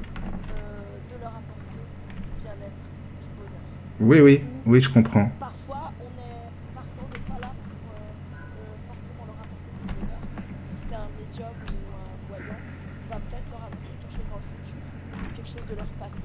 euh, 0.57 1.13
de 1.13 1.19
leur 1.19 1.33
apporter 1.35 1.83
du 2.29 2.41
bien-être, 2.41 2.83
du 3.21 3.27
bonheur. 3.35 3.61
Oui, 3.99 4.21
oui, 4.21 4.43
oui, 4.65 4.79
je 4.79 4.89
comprends. 4.89 5.29
Parfois, 5.39 5.91
on 5.99 6.05
est, 6.05 6.73
parfois, 6.73 7.03
on 7.05 7.09
n'est 7.13 7.25
pas 7.25 7.39
là 7.45 7.51
pour 7.51 7.91
euh, 7.91 7.99
euh, 8.39 8.87
forcément 8.87 9.25
leur 9.25 9.35
apporter 9.35 9.71
du 9.87 9.93
bonheur. 9.99 10.19
Si 10.65 10.77
c'est 10.77 10.95
un 10.95 11.09
médium 11.19 11.49
ou 11.51 11.95
un 11.95 12.27
voyant, 12.29 12.55
on 12.55 13.13
va 13.13 13.19
peut-être 13.19 13.49
leur 13.51 13.63
annoncer 13.63 13.93
quelque 13.99 14.13
chose 14.15 14.29
dans 14.31 14.39
le 14.39 14.47
futur, 14.63 15.35
quelque 15.35 15.49
chose 15.49 15.67
de 15.69 15.75
leur 15.75 15.87
passé. 15.99 16.15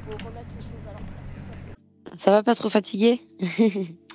Faut 0.09 0.27
remettre 0.27 0.47
les 0.55 0.61
choses 0.61 0.85
à 0.87 0.91
leur 0.91 1.01
place. 1.01 1.29
Ça, 1.35 1.53
c'est 2.13 2.19
Ça 2.19 2.31
va 2.31 2.43
pas 2.43 2.55
trop 2.55 2.69
fatigué 2.69 3.21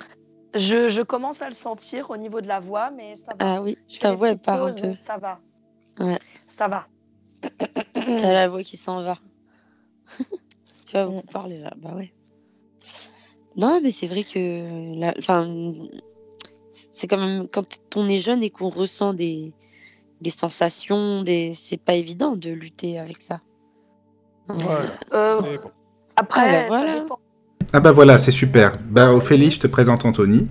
je, 0.57 0.89
je 0.89 1.01
commence 1.01 1.41
à 1.41 1.47
le 1.49 1.55
sentir 1.55 2.09
au 2.09 2.17
niveau 2.17 2.41
de 2.41 2.47
la 2.47 2.59
voix, 2.59 2.91
mais 2.91 3.15
ça 3.15 3.33
va. 3.39 3.55
Ah 3.55 3.61
oui, 3.61 3.77
je 3.87 3.99
ta 3.99 4.13
voix 4.13 4.29
elle 4.29 4.39
part 4.39 4.63
un 4.65 4.73
peu. 4.73 4.93
ça 5.01 5.17
va. 5.17 5.39
Ouais. 5.99 6.19
Ça 6.47 6.67
va. 6.67 6.87
T'as 7.93 8.31
la 8.33 8.47
voix 8.47 8.63
qui 8.63 8.77
s'en 8.77 9.01
va. 9.03 9.17
tu 10.85 10.93
vas 10.93 11.05
Mm. 11.05 11.11
beaucoup 11.11 11.27
parler 11.27 11.59
là, 11.59 11.73
bah 11.77 11.93
ouais. 11.95 12.13
Non, 13.55 13.79
mais 13.81 13.91
c'est 13.91 14.07
vrai 14.07 14.23
que, 14.23 14.95
la- 14.99 15.15
enfin, 15.17 15.47
c'est 16.91 17.07
quand 17.07 17.17
même 17.17 17.47
quand 17.47 17.65
on 17.95 18.07
est 18.07 18.19
jeune 18.19 18.43
et 18.43 18.49
qu'on 18.51 18.69
ressent 18.69 19.13
des, 19.13 19.51
des 20.21 20.29
sensations, 20.29 21.23
des, 21.23 21.53
c'est 21.53 21.77
pas 21.77 21.95
évident 21.95 22.35
de 22.35 22.51
lutter 22.51 22.99
avec 22.99 23.21
ça. 23.21 23.41
Ouais, 24.49 24.57
Euh, 25.13 25.41
bon. 25.41 25.71
après, 26.15 26.41
Ah, 26.41 26.51
bah, 26.51 26.61
ça 26.61 26.67
voilà. 26.67 26.99
dépend. 27.01 27.19
Ah 27.73 27.79
bah 27.79 27.91
voilà, 27.91 28.17
c'est 28.17 28.31
super. 28.31 28.73
Bah 28.85 29.11
Ophélie, 29.11 29.51
je 29.51 29.59
te 29.59 29.67
présente 29.67 30.05
Anthony. 30.05 30.47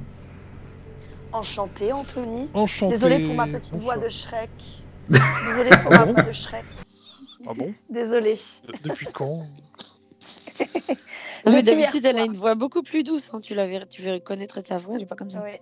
Enchanté, 1.33 1.93
Anthony. 1.93 2.49
Enchanté. 2.55 2.95
Désolée 2.95 3.27
pour 3.27 3.35
ma 3.35 3.47
petite 3.47 3.75
voix 3.77 3.97
de. 3.97 4.09
Shrek. 4.09 4.51
Désolée 5.09 5.77
pour 5.83 5.91
ma 5.93 6.05
voix 6.05 6.23
de 6.23 6.33
Shrek. 6.33 6.65
Ah 7.49 7.53
bon? 7.55 7.73
Désolée. 7.91 8.39
Euh, 8.69 8.73
Depuis 8.83 9.07
quand? 9.13 9.47
Non, 11.45 11.53
mais 11.53 11.63
d'habitude, 11.63 12.05
elle 12.05 12.19
a 12.19 12.25
une 12.25 12.37
voix 12.37 12.55
beaucoup 12.55 12.83
plus 12.83 13.05
douce. 13.05 13.31
hein. 13.33 13.41
Tu 13.43 13.55
la 13.55 13.67
verrais, 13.67 13.87
tu 13.89 14.03
verrais 14.03 14.21
connaître 14.21 14.61
sa 14.67 14.79
voix, 14.79 14.97
elle 14.97 15.03
est 15.03 15.07
pas 15.07 15.15
comme 15.17 15.31
ça. 15.31 15.43
Ouais. 15.43 15.61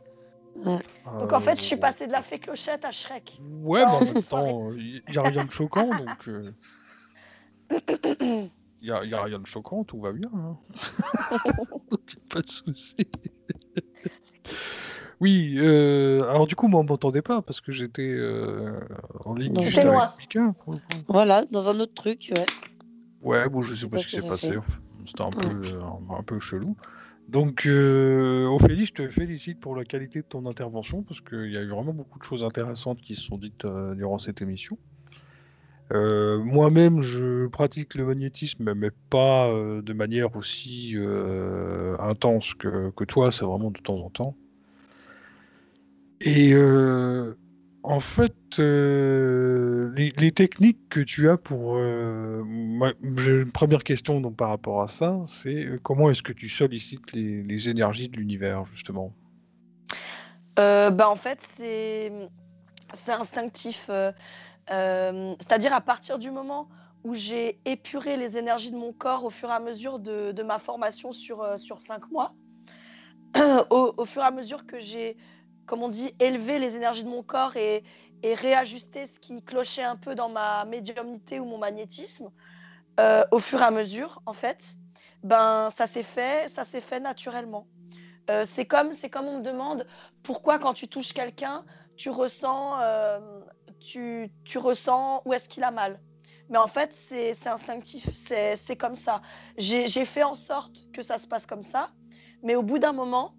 Donc 1.19 1.33
en 1.33 1.41
fait, 1.41 1.57
je 1.57 1.63
suis 1.63 1.77
passé 1.77 2.07
de 2.07 2.13
la 2.13 2.23
fée 2.23 2.39
clochette 2.39 2.85
à 2.85 2.93
Shrek. 2.93 3.39
Ouais, 3.63 3.85
mais 3.85 3.91
en 3.91 4.01
Genre, 4.01 4.05
même 4.05 4.23
temps, 4.23 4.71
il 4.77 5.03
n'y 5.11 5.19
a 5.19 5.23
rien 5.23 5.45
de 5.45 5.51
choquant, 5.51 5.89
donc. 5.89 6.29
euh, 6.29 6.51
Il 8.85 8.89
n'y 8.89 8.93
a, 8.93 9.03
y 9.07 9.15
a 9.15 9.23
rien 9.23 9.39
de 9.39 9.47
choquant, 9.47 9.83
tout 9.83 9.99
va 9.99 10.13
bien. 10.13 10.31
Hein. 10.35 10.59
donc, 11.91 12.17
pas 12.29 12.43
de 12.43 12.49
souci. 12.51 12.97
oui, 15.21 15.55
euh, 15.57 16.23
alors 16.29 16.47
du 16.47 16.55
coup, 16.55 16.69
moi, 16.69 16.81
on 16.81 16.85
m'entendait 16.85 17.23
pas 17.23 17.41
parce 17.41 17.63
que 17.63 17.73
j'étais 17.73 18.03
euh, 18.03 18.79
en 19.25 19.33
ligne 19.33 19.57
avec 19.57 19.83
loin. 19.83 20.13
Mika. 20.19 20.55
Voilà, 21.09 21.47
dans 21.47 21.71
un 21.71 21.81
autre 21.81 21.95
truc, 21.95 22.31
ouais. 22.37 22.45
Ouais, 23.23 23.49
bon, 23.49 23.63
je 23.63 23.75
sais 23.75 23.89
pas 23.89 23.97
ce 23.97 24.07
qui 24.07 24.17
s'est 24.17 24.29
passé. 24.29 24.55
C'était 25.07 25.23
un 25.23 25.31
peu, 25.31 25.49
euh, 25.49 25.81
un, 25.83 26.19
un 26.19 26.23
peu 26.23 26.39
chelou. 26.39 26.77
Donc, 27.29 27.65
euh, 27.65 28.45
Ophélie, 28.49 28.85
je 28.85 28.93
te 28.93 29.09
félicite 29.09 29.61
pour 29.61 29.75
la 29.75 29.87
qualité 29.87 30.21
de 30.21 30.27
ton 30.27 30.45
intervention 30.45 31.03
parce 31.03 31.23
qu'il 31.23 31.51
y 31.51 31.57
a 31.57 31.63
eu 31.63 31.69
vraiment 31.71 31.95
beaucoup 31.95 32.19
de 32.19 32.25
choses 32.25 32.45
intéressantes 32.45 33.01
qui 33.01 33.15
se 33.15 33.23
sont 33.23 33.39
dites 33.39 33.65
euh, 33.65 33.95
durant 33.95 34.19
cette 34.19 34.43
émission. 34.43 34.77
Euh, 35.93 36.39
Moi-même, 36.39 37.03
je 37.03 37.47
pratique 37.47 37.95
le 37.95 38.07
magnétisme, 38.07 38.73
mais 38.75 38.91
pas 39.11 39.49
euh, 39.49 39.83
de 39.83 39.93
manière 39.93 40.35
aussi 40.37 40.95
euh, 40.97 41.97
intense 41.99 42.55
que, 42.55 43.05
toi, 43.05 43.31
c'est 43.31 43.45
vraiment 43.45 43.71
de 43.71 43.81
temps 43.81 43.99
en 43.99 44.11
temps. 44.11 44.37
Et 46.21 46.55
en 47.83 48.01
fait, 48.01 48.35
les, 48.57 50.33
techniques 50.35 50.89
que 50.89 51.01
tu 51.01 51.29
as 51.29 51.37
pour... 51.37 51.77
J'ai 51.77 53.43
une 53.43 53.53
première 53.53 53.85
question 53.85 54.23
donc, 54.23 54.37
par 54.37 54.49
rapport 54.49 54.81
à 54.81 54.87
ça, 54.89 55.23
c'est 55.27 55.67
comment 55.83 56.09
est-ce 56.09 56.23
que 56.23 56.33
tu 56.33 56.49
sollicites 56.49 57.13
les, 57.13 57.69
énergies 57.69 58.09
de 58.09 58.17
l'univers, 58.17 58.65
justement? 58.65 59.13
Bah, 60.57 61.11
en 61.11 61.17
fait, 61.17 61.41
c'est 61.43 62.11
instinctif. 63.09 63.91
Euh, 64.71 65.35
C'est-à-dire 65.39 65.75
à 65.75 65.81
partir 65.81 66.19
du 66.19 66.31
moment 66.31 66.69
où 67.03 67.15
j'ai 67.15 67.61
épuré 67.65 68.17
les 68.17 68.39
énergies 68.39 68.71
de 68.71 68.77
mon 68.77 68.93
corps 68.93 69.25
au 69.25 69.31
fur 69.31 69.51
et 69.51 69.53
à 69.53 69.61
mesure 69.61 69.99
de, 69.99 70.43
ma 70.43 70.59
formation 70.59 71.13
sur, 71.13 71.43
euh, 71.43 71.57
cinq 71.77 72.11
mois, 72.11 72.33
au, 73.71 74.05
fur 74.05 74.23
et 74.23 74.27
à 74.27 74.31
mesure 74.31 74.67
que 74.67 74.79
j'ai, 74.79 75.17
comme 75.67 75.83
on 75.83 75.89
dit, 75.89 76.15
élevé 76.19 76.59
les 76.59 76.77
énergies 76.77 77.05
de 77.05 77.11
mon 77.11 77.23
corps 77.23 77.57
et, 77.57 77.85
réajusté 78.23 79.05
ce 79.05 79.21
qui 79.21 79.43
clochait 79.43 79.83
un 79.83 79.97
peu 79.97 80.15
dans 80.15 80.31
ma 80.31 80.65
médiumnité 80.65 81.41
ou 81.41 81.45
mon 81.45 81.59
magnétisme, 81.59 82.31
euh, 82.99 83.23
au 83.33 83.39
fur 83.39 83.61
et 83.61 83.65
à 83.65 83.71
mesure, 83.71 84.23
en 84.25 84.33
fait, 84.33 84.77
ben 85.23 85.69
ça 85.69 85.87
s'est 85.87 86.03
fait, 86.03 86.49
ça 86.49 86.65
s'est 86.65 86.81
fait 86.81 87.01
naturellement. 87.01 87.67
C'est 88.45 88.65
comme, 88.65 88.93
c'est 88.93 89.11
comme 89.11 89.27
on 89.27 89.39
me 89.41 89.43
demande 89.43 89.87
pourquoi 90.23 90.59
quand 90.59 90.73
tu 90.73 90.89
touches 90.89 91.13
quelqu'un, 91.13 91.67
tu 91.99 92.09
ressens, 92.09 92.79
tu, 93.85 94.59
ressens 94.59 95.23
où 95.25 95.33
est-ce 95.33 95.49
qu'il 95.49 95.65
a 95.65 95.71
mal. 95.71 96.01
Mais 96.49 96.59
en 96.59 96.67
fait, 96.67 96.93
c'est 96.93 97.47
instinctif, 97.47 98.09
c'est 98.13 98.77
comme 98.77 98.95
ça. 98.95 99.23
J'ai 99.57 100.05
fait 100.05 100.23
en 100.23 100.35
sorte 100.35 100.91
que 100.93 101.03
ça 101.03 101.19
se 101.19 101.27
passe 101.27 101.47
comme 101.47 101.63
ça, 101.63 101.91
mais 102.43 102.55
au 102.55 102.63
bout 102.63 102.79
d'un 102.79 102.93
moment, 102.93 103.35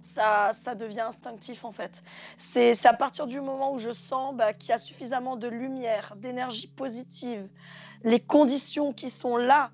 ça, 0.00 0.52
devient 0.74 1.00
instinctif 1.00 1.64
en 1.64 1.72
fait. 1.72 2.02
C'est 2.36 2.86
à 2.86 2.94
partir 2.94 3.26
du 3.26 3.40
moment 3.40 3.72
où 3.72 3.78
je 3.78 3.90
sens 3.90 4.34
bah, 4.34 4.52
qu'il 4.52 4.70
y 4.70 4.72
a 4.72 4.78
suffisamment 4.78 5.36
de 5.36 5.48
lumière, 5.48 6.14
d'énergie 6.16 6.68
positive, 6.68 7.48
les 8.02 8.20
conditions 8.20 8.92
qui 8.92 9.10
sont 9.10 9.36
là 9.36 9.70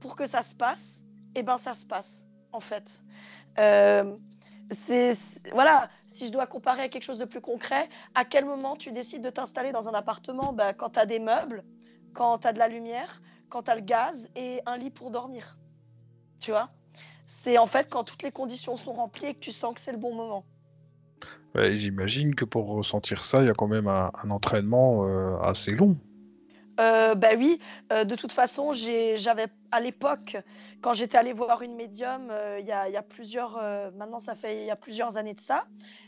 pour 0.00 0.16
que 0.16 0.26
ça 0.26 0.42
se 0.42 0.54
passe, 0.54 1.02
et 1.34 1.42
ben 1.42 1.58
ça 1.58 1.74
se 1.74 1.86
passe 1.86 2.24
en 2.52 2.60
fait. 2.60 3.04
Euh, 3.58 4.16
c'est- 4.70 5.18
voilà, 5.52 5.88
si 6.14 6.28
je 6.28 6.32
dois 6.32 6.46
comparer 6.46 6.82
à 6.82 6.88
quelque 6.88 7.02
chose 7.02 7.18
de 7.18 7.24
plus 7.24 7.40
concret, 7.40 7.88
à 8.14 8.24
quel 8.24 8.44
moment 8.44 8.76
tu 8.76 8.92
décides 8.92 9.22
de 9.22 9.30
t'installer 9.30 9.72
dans 9.72 9.88
un 9.88 9.94
appartement? 9.94 10.52
Bah, 10.52 10.72
Quand 10.72 10.90
tu 10.90 11.00
as 11.00 11.06
des 11.06 11.18
meubles, 11.18 11.64
quand 12.14 12.38
tu 12.38 12.46
as 12.46 12.52
de 12.52 12.58
la 12.58 12.68
lumière, 12.68 13.20
quand 13.48 13.64
tu 13.64 13.70
as 13.72 13.74
le 13.74 13.80
gaz 13.80 14.30
et 14.36 14.60
un 14.64 14.78
lit 14.78 14.90
pour 14.90 15.10
dormir. 15.10 15.58
Tu 16.40 16.52
vois? 16.52 16.70
C'est 17.26 17.58
en 17.58 17.66
fait 17.66 17.88
quand 17.90 18.04
toutes 18.04 18.22
les 18.22 18.30
conditions 18.30 18.76
sont 18.76 18.92
remplies 18.92 19.26
et 19.26 19.34
que 19.34 19.40
tu 19.40 19.50
sens 19.50 19.74
que 19.74 19.80
c'est 19.80 19.92
le 19.92 19.98
bon 19.98 20.14
moment. 20.14 20.44
Ouais, 21.56 21.76
J'imagine 21.76 22.34
que 22.36 22.44
pour 22.44 22.68
ressentir 22.68 23.24
ça, 23.24 23.42
il 23.42 23.46
y 23.46 23.50
a 23.50 23.54
quand 23.54 23.68
même 23.68 23.88
un, 23.88 24.10
entraînement 24.30 25.08
euh, 25.08 25.36
assez 25.38 25.72
long. 25.72 25.96
Euh, 26.80 27.14
bah 27.14 27.28
oui, 27.36 27.60
euh, 27.92 28.04
de 28.04 28.14
toute 28.14 28.32
façon, 28.32 28.72
j'avais 28.72 29.46
à 29.70 29.80
l'époque, 29.80 30.36
quand 30.80 30.92
j'étais 30.92 31.16
allée 31.16 31.32
voir 31.32 31.62
une 31.62 31.74
médium, 31.74 32.28
euh, 32.30 32.58
il 32.60 32.66
y, 32.66 32.72
a, 32.72 32.88
il 32.88 32.92
y 32.92 32.96
a 32.96 33.02
plusieurs, 33.02 33.60
maintenant 33.96 34.18
ça 34.20 34.34
fait 34.34 34.62
il 34.62 34.66
y 34.66 34.70
a 34.70 34.76
plusieurs 34.76 35.16
années 35.16 35.34
de 35.34 35.40
ça, 35.40 35.66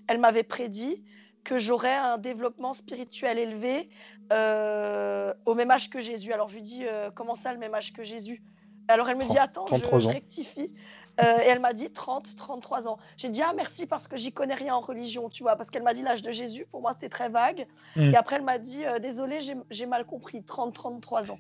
elle 0.08 0.18
m'avait 0.18 0.42
prédit 0.42 1.04
que 1.44 1.58
j'aurais 1.58 1.94
un 1.94 2.18
développement 2.18 2.72
spirituel 2.72 3.38
élevé 3.38 3.88
au 4.30 5.54
même 5.54 5.70
âge 5.70 5.90
que 5.90 6.00
Jésus. 6.00 6.32
Alors 6.32 6.48
je 6.48 6.54
lui 6.54 6.62
dis 6.62 6.84
comment 7.14 7.34
ça 7.34 7.52
le 7.52 7.58
même 7.58 7.74
âge 7.74 7.92
que 7.92 8.02
Jésus? 8.02 8.42
Alors 8.88 9.08
elle 9.08 9.16
me 9.16 9.24
dit 9.24 9.38
attends, 9.38 9.66
je, 9.66 9.76
33 9.76 9.98
je 10.00 10.08
ans. 10.08 10.10
rectifie. 10.12 10.72
Euh, 11.20 11.38
et 11.38 11.46
elle 11.46 11.60
m'a 11.60 11.72
dit 11.72 11.90
30, 11.90 12.36
33 12.36 12.88
ans. 12.88 12.98
J'ai 13.16 13.28
dit 13.30 13.42
ah 13.42 13.52
merci 13.56 13.86
parce 13.86 14.06
que 14.06 14.16
j'y 14.16 14.32
connais 14.32 14.54
rien 14.54 14.74
en 14.74 14.80
religion, 14.80 15.28
tu 15.28 15.42
vois, 15.42 15.56
parce 15.56 15.70
qu'elle 15.70 15.82
m'a 15.82 15.94
dit 15.94 16.02
l'âge 16.02 16.22
de 16.22 16.30
Jésus, 16.30 16.66
pour 16.70 16.82
moi 16.82 16.92
c'était 16.92 17.08
très 17.08 17.28
vague. 17.28 17.66
Mm. 17.96 18.12
Et 18.12 18.16
après 18.16 18.36
elle 18.36 18.42
m'a 18.42 18.58
dit 18.58 18.84
euh, 18.84 18.98
désolé, 18.98 19.38
j'ai- 19.40 19.86
mal 19.86 20.04
compris, 20.04 20.42
30, 20.42 20.74
33 20.74 21.30
ans. 21.30 21.38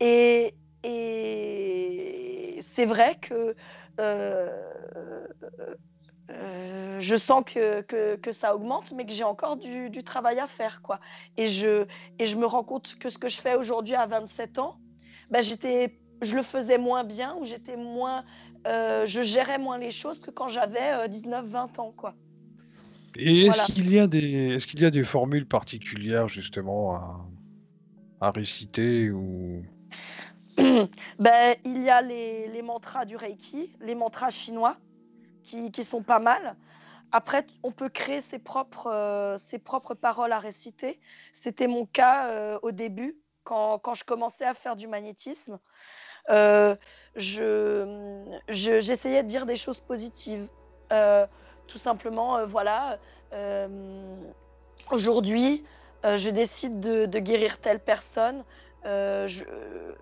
Et, 0.00 0.54
et 0.84 2.58
c'est 2.60 2.84
vrai 2.86 3.16
que 3.16 3.56
euh, 3.98 5.26
euh, 6.30 7.00
je 7.00 7.16
sens 7.16 7.42
que, 7.44 7.80
que, 7.82 8.16
que 8.16 8.32
ça 8.32 8.54
augmente, 8.54 8.92
mais 8.92 9.06
que 9.06 9.12
j'ai 9.12 9.24
encore 9.24 9.56
du, 9.56 9.90
du 9.90 10.04
travail 10.04 10.38
à 10.38 10.46
faire. 10.46 10.82
Quoi. 10.82 11.00
Et, 11.36 11.48
je, 11.48 11.86
et 12.18 12.26
je 12.26 12.36
me 12.36 12.46
rends 12.46 12.64
compte 12.64 12.96
que 12.98 13.08
ce 13.10 13.18
que 13.18 13.28
je 13.28 13.40
fais 13.40 13.54
aujourd'hui 13.56 13.94
à 13.94 14.06
27 14.06 14.58
ans, 14.58 14.78
ben 15.30 15.42
j'étais, 15.42 15.98
je 16.22 16.34
le 16.34 16.42
faisais 16.42 16.78
moins 16.78 17.04
bien 17.04 17.36
ou 17.36 17.44
j'étais 17.44 17.76
moins, 17.76 18.24
euh, 18.66 19.06
je 19.06 19.22
gérais 19.22 19.58
moins 19.58 19.78
les 19.78 19.90
choses 19.90 20.20
que 20.20 20.30
quand 20.30 20.48
j'avais 20.48 21.08
19-20 21.08 21.80
ans. 21.80 21.92
Quoi. 21.96 22.14
Et 23.16 23.46
est-ce 23.46 23.72
qu'il 23.72 23.92
y 23.92 23.98
a 23.98 24.06
des, 24.06 24.54
est-ce 24.54 24.66
qu'il 24.66 24.80
y 24.80 24.84
a 24.84 24.90
des 24.90 25.04
formules 25.04 25.46
particulières 25.46 26.28
justement 26.28 26.94
à, 26.94 27.26
à 28.20 28.30
réciter 28.30 29.10
ou? 29.10 29.64
Ben, 31.18 31.56
il 31.64 31.82
y 31.82 31.90
a 31.90 32.02
les, 32.02 32.48
les 32.48 32.62
mantras 32.62 33.04
du 33.04 33.16
Reiki, 33.16 33.72
les 33.80 33.94
mantras 33.94 34.30
chinois, 34.30 34.76
qui, 35.44 35.70
qui 35.70 35.84
sont 35.84 36.02
pas 36.02 36.18
mal. 36.18 36.56
Après, 37.10 37.46
on 37.62 37.72
peut 37.72 37.88
créer 37.88 38.20
ses 38.20 38.38
propres, 38.38 38.90
euh, 38.90 39.38
ses 39.38 39.58
propres 39.58 39.94
paroles 39.94 40.32
à 40.32 40.38
réciter. 40.38 41.00
C'était 41.32 41.66
mon 41.66 41.86
cas 41.86 42.26
euh, 42.26 42.58
au 42.62 42.70
début, 42.70 43.16
quand, 43.44 43.78
quand 43.78 43.94
je 43.94 44.04
commençais 44.04 44.44
à 44.44 44.54
faire 44.54 44.76
du 44.76 44.86
magnétisme. 44.86 45.58
Euh, 46.30 46.76
je, 47.16 48.24
je- 48.48 48.80
j'essayais 48.80 49.22
de 49.22 49.28
dire 49.28 49.46
des 49.46 49.56
choses 49.56 49.80
positives. 49.80 50.46
Euh, 50.92 51.26
tout 51.66 51.78
simplement, 51.78 52.38
euh, 52.38 52.46
voilà, 52.46 52.98
euh, 53.32 53.68
aujourd'hui, 54.90 55.64
je 56.04 56.30
décide 56.30 56.80
de, 56.80 57.18
guérir 57.18 57.58
telle 57.58 57.80
personne. 57.80 58.44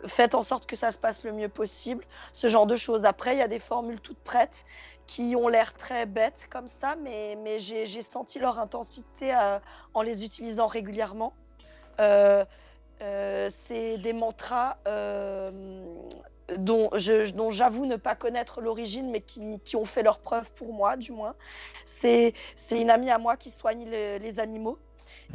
Faites 0.07 0.35
en 0.35 0.43
sorte 0.43 0.67
que 0.67 0.77
ça 0.77 0.91
se 0.93 0.99
passe 0.99 1.25
le 1.25 1.33
mieux 1.33 1.49
possible, 1.49 2.05
ce 2.33 2.49
genre 2.49 2.67
de 2.67 2.77
choses. 2.77 3.05
Après, 3.05 3.35
il 3.35 3.39
y 3.39 3.43
a 3.43 3.49
des 3.49 3.59
formules 3.59 4.01
toutes 4.01 4.23
prêtes 4.23 4.65
qui 5.07 5.35
ont 5.37 5.49
l'air 5.49 5.73
très 5.73 6.07
bêtes 6.07 6.49
comme 6.51 6.67
ça, 6.67 6.97
mais, 7.03 7.37
mais 7.43 7.59
j'ai 7.59 8.03
senti 8.03 8.39
leur 8.39 8.59
intensité 8.59 9.35
en 9.95 10.03
les 10.03 10.25
utilisant 10.25 10.67
régulièrement. 10.67 11.33
Euh, 13.03 13.49
C'est 13.51 13.99
des 13.99 14.13
mantras 14.13 14.77
euh, 14.87 15.51
dont 16.57 16.91
j'avoue 16.95 17.87
ne 17.87 17.97
pas 17.97 18.15
connaître 18.15 18.61
l'origine, 18.61 19.11
mais 19.11 19.21
qui, 19.21 19.59
qui 19.61 19.77
ont 19.77 19.85
fait 19.85 20.03
leur 20.03 20.19
preuve 20.19 20.51
pour 20.53 20.73
moi, 20.73 20.97
du 20.97 21.13
moins. 21.13 21.35
C'est 21.85 22.35
une 22.71 22.91
amie 22.91 23.11
à 23.11 23.19
moi 23.19 23.37
qui 23.37 23.51
soigne 23.51 23.85
le- 23.91 24.19
les 24.19 24.39
animaux. 24.41 24.79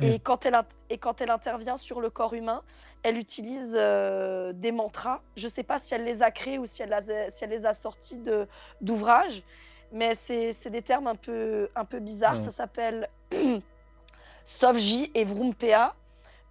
Et, 0.02 0.20
quand 0.20 0.46
elle, 0.46 0.54
int- 0.54 0.64
et 0.90 0.98
quand 0.98 1.20
elle 1.20 1.30
intervient 1.32 1.76
sur 1.76 2.00
le 2.00 2.10
corps 2.10 2.34
humain, 2.34 2.64
elle 3.04 3.18
utilise 3.18 3.74
euh, 3.78 4.54
des 4.54 4.72
mantras. 4.72 5.20
Je 5.36 5.48
ne 5.48 5.52
sais 5.52 5.64
pas 5.64 5.80
si 5.80 5.94
elle 5.94 6.06
les 6.06 6.22
a 6.22 6.32
créés 6.32 6.58
ou 6.58 6.66
si 6.66 6.82
elle, 6.82 6.94
a- 6.94 7.02
si 7.30 7.44
elle 7.44 7.50
les 7.50 7.66
a 7.66 7.74
sortis 7.74 8.16
de- 8.16 8.48
d'ouvrages, 8.80 9.44
mais 9.92 10.16
c'est 10.16 10.70
des 10.70 10.82
termes 10.82 11.08
un 11.08 11.16
peu, 11.16 11.68
un 11.76 11.84
peu 11.84 12.00
bizarres. 12.00 12.36
Ouais. 12.36 12.40
Ça 12.46 12.52
s'appelle 12.52 13.10
Sovji 14.46 15.12
et 15.14 15.26
Vrumpea. 15.26 15.94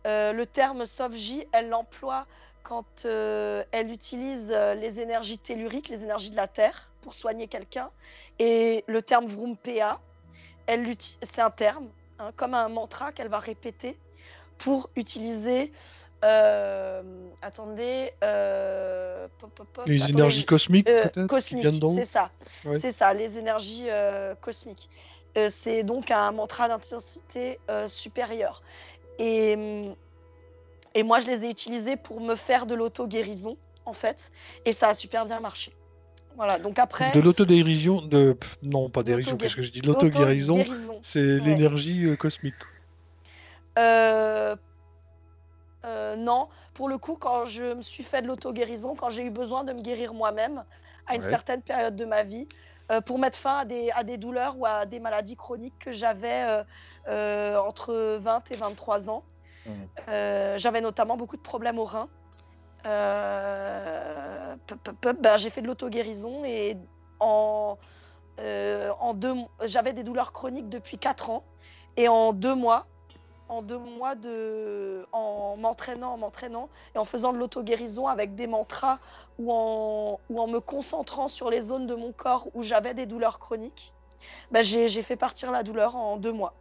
Euh, 0.07 0.33
le 0.33 0.47
terme 0.47 0.87
Sovji, 0.87 1.47
elle 1.53 1.69
l'emploie 1.69 2.27
quand 2.63 3.05
euh, 3.05 3.65
elle 3.73 3.91
utilise 3.91 4.53
euh, 4.55 4.75
les 4.75 5.01
énergies 5.01 5.39
telluriques, 5.39 5.89
les 5.89 6.05
énergies 6.05 6.31
de 6.31 6.37
la 6.37 6.49
Terre, 6.49 6.91
pour 7.01 7.15
soigner 7.15 7.49
quelqu'un. 7.49 7.91
Et 8.39 8.85
le 8.87 9.03
terme 9.03 9.27
Vrumpea, 9.27 10.01
c'est 11.23 11.41
un 11.41 11.51
terme, 11.51 11.89
hein, 12.19 12.31
comme 12.37 12.55
un 12.55 12.69
mantra 12.69 13.13
qu'elle 13.13 13.29
va 13.29 13.39
répéter 13.39 13.99
pour 14.59 14.91
utiliser. 14.97 15.73
euh, 16.25 17.03
attendez. 17.43 18.13
pop, 19.39 19.51
pop, 19.55 19.67
pop, 19.73 19.87
les 19.87 20.03
attendez, 20.03 20.13
énergies 20.13 20.45
cosmiques 20.45 20.89
cosmiques, 21.29 21.67
c'est 21.95 22.05
ça. 22.05 22.31
Ouais. 22.65 22.79
C'est 22.79 22.91
ça, 22.91 23.13
les 23.15 23.39
énergies 23.39 23.89
cosmiques. 24.41 24.89
C'est 25.49 25.83
donc 25.83 26.11
un 26.11 26.31
mantra 26.33 26.69
d'intensité 26.69 27.59
supérieure. 27.89 28.63
Et, 29.21 29.55
hum, 29.55 29.95
et 30.95 31.03
moi, 31.03 31.21
je 31.21 31.27
les 31.27 31.45
ai 31.45 31.51
utilisés 31.51 31.97
pour 31.97 32.21
me 32.21 32.35
faire 32.35 32.67
de 32.67 32.75
l'auto-guérison, 32.75 33.57
en 33.85 33.93
fait. 33.93 34.33
Et 34.65 34.73
ça 34.73 34.89
a 34.89 34.95
super 34.95 35.25
bien 35.25 35.41
marché. 35.41 35.73
Voilà, 36.37 36.59
donc 36.59 36.79
après. 36.79 37.13
De 37.13 37.21
l'autodérision, 37.21 38.01
de 38.01 38.37
non 38.63 38.89
pas 38.89 39.03
dérision, 39.03 39.37
qu'est-ce 39.37 39.57
que 39.57 39.63
je 39.63 39.71
dis? 39.71 39.83
L'auto-guérison, 39.83 40.65
c'est 41.03 41.21
Ouais. 41.21 41.39
l'énergie 41.39 42.07
euh, 42.07 42.17
cosmique. 42.17 42.55
Euh, 43.79 44.57
euh, 45.85 46.17
non, 46.17 46.49
pour 46.75 46.89
le 46.89 46.99
coup, 46.99 47.17
quand 47.17 47.45
je 47.45 47.75
me 47.75 47.83
suis 47.83 48.05
fait 48.05 48.23
de 48.23 48.27
l'auto-guérison, 48.27 48.95
quand 48.95 49.11
j'ai 49.11 49.25
eu 49.25 49.31
besoin 49.31 49.65
de 49.65 49.73
me 49.73 49.83
guérir 49.83 50.15
moi-même 50.15 50.65
à 51.07 51.15
une 51.15 51.23
Ouais. 51.23 51.29
certaine 51.29 51.63
période 51.63 51.97
de 51.97 52.05
ma 52.05 52.23
vie, 52.23 52.49
pour 53.07 53.19
mettre 53.19 53.39
fin 53.39 53.59
à 53.59 53.65
des, 53.65 53.91
à 53.93 54.05
des 54.05 54.19
douleurs 54.19 54.59
ou 54.59 54.67
à 54.67 54.87
des 54.87 55.01
maladies 55.01 55.37
chroniques 55.37 55.79
que 55.79 55.93
j'avais 55.93 56.45
euh, 56.45 56.65
euh, 57.09 57.57
entre 57.59 58.19
20 58.21 58.51
et 58.51 58.57
23 58.57 59.11
ans. 59.11 59.23
Euh, 60.09 60.59
j'avais 60.59 60.81
notamment 60.81 61.17
beaucoup 61.17 61.37
de 61.37 61.43
problèmes 61.43 61.79
aux 61.79 61.85
reins. 61.85 62.09
Euh, 62.87 64.57
ben, 65.21 65.37
j'ai 65.37 65.51
fait 65.51 65.63
de 65.63 65.67
l'auto-guérison 65.67 66.45
et 66.45 66.77
en, 67.21 67.79
euh, 68.41 68.91
en 68.99 69.15
deux, 69.15 69.35
j'avais 69.65 69.93
des 69.93 70.03
douleurs 70.03 70.33
chroniques 70.33 70.69
depuis 70.69 70.99
4 70.99 71.31
ans. 71.31 71.45
Et 71.97 72.09
en 72.09 72.33
deux 72.33 72.55
mois, 72.55 72.87
en 73.51 73.63
deux 73.63 73.79
mois 73.79 74.15
de, 74.15 75.07
en 75.13 75.57
m'entraînant, 75.59 76.13
en 76.15 76.19
m'entraînant 76.19 76.69
et 76.95 76.99
en 76.99 77.05
faisant 77.05 77.33
de 77.33 77.39
l'auto-guérison 77.39 78.07
avec 78.07 78.35
des 78.35 78.47
mantras 78.47 78.99
ou 79.39 79.53
en, 79.53 80.21
ou 80.31 80.41
en 80.41 80.47
me 80.47 80.61
concentrant 80.61 81.29
sur 81.29 81.51
les 81.51 81.61
zones 81.61 81.87
de 81.87 81.95
mon 81.95 82.13
corps 82.13 82.49
où 82.55 82.63
j'avais 82.63 82.95
des 82.95 83.07
douleurs 83.07 83.39
chroniques, 83.39 83.93
ben, 84.51 84.63
j'ai 84.63 84.89
j'ai 84.89 85.03
fait 85.03 85.17
partir 85.17 85.51
la 85.51 85.63
douleur 85.63 85.97
en 85.97 86.17
deux 86.17 86.33
mois. 86.33 86.55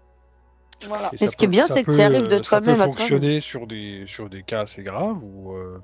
Voilà. 0.88 1.10
Et 1.14 1.18
Mais 1.22 1.28
ce 1.28 1.38
qui 1.38 1.46
est 1.46 1.48
bien, 1.48 1.68
c'est 1.68 1.84
que 1.84 1.92
tu 1.92 2.02
arrives 2.02 2.28
de 2.28 2.40
euh, 2.40 2.44
ça 2.44 2.62
peut 2.62 2.74
toi-même 2.74 2.82
à 2.82 2.88
toi-même. 2.90 3.20
fonctionner 3.20 3.42
sur 3.42 3.68
des, 3.68 4.06
sur 4.08 4.30
des 4.30 4.44
cas 4.44 4.62
assez 4.62 4.84
graves 4.84 5.24
ou. 5.24 5.54
euh, 5.56 5.80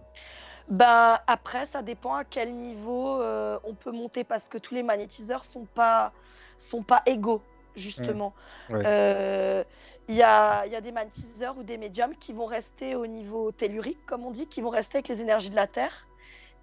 Ben, 0.70 1.20
après, 1.28 1.66
ça 1.66 1.82
dépend 1.84 2.16
à 2.16 2.24
quel 2.24 2.54
niveau 2.56 3.22
euh, 3.22 3.60
on 3.66 3.76
peut 3.76 3.92
monter 3.92 4.24
parce 4.24 4.50
que 4.50 4.58
tous 4.58 4.74
les 4.74 4.84
magnétiseurs 4.84 5.44
sont 5.46 5.66
pas, 5.66 6.12
sont 6.58 6.82
pas 6.84 7.02
égaux, 7.06 7.42
justement. 7.76 8.34
Ouais. 8.70 8.84
Euh, 8.86 9.64
Il 10.08 10.16
y, 10.16 10.22
a, 10.24 10.66
il 10.68 10.72
y 10.72 10.76
a 10.76 10.82
des 10.82 10.92
magnétiseurs 10.92 11.58
ou 11.58 11.64
des 11.64 11.78
médiums 11.78 12.16
qui 12.16 12.32
vont 12.34 12.46
rester 12.46 12.96
au 12.96 13.08
niveau 13.08 13.52
tellurique, 13.52 14.06
comme 14.06 14.24
on 14.24 14.32
dit, 14.32 14.48
qui 14.48 14.62
vont 14.62 14.70
rester 14.70 14.98
avec 15.00 15.08
les 15.08 15.22
énergies 15.22 15.50
de 15.50 15.56
la 15.56 15.68
Terre. 15.68 16.08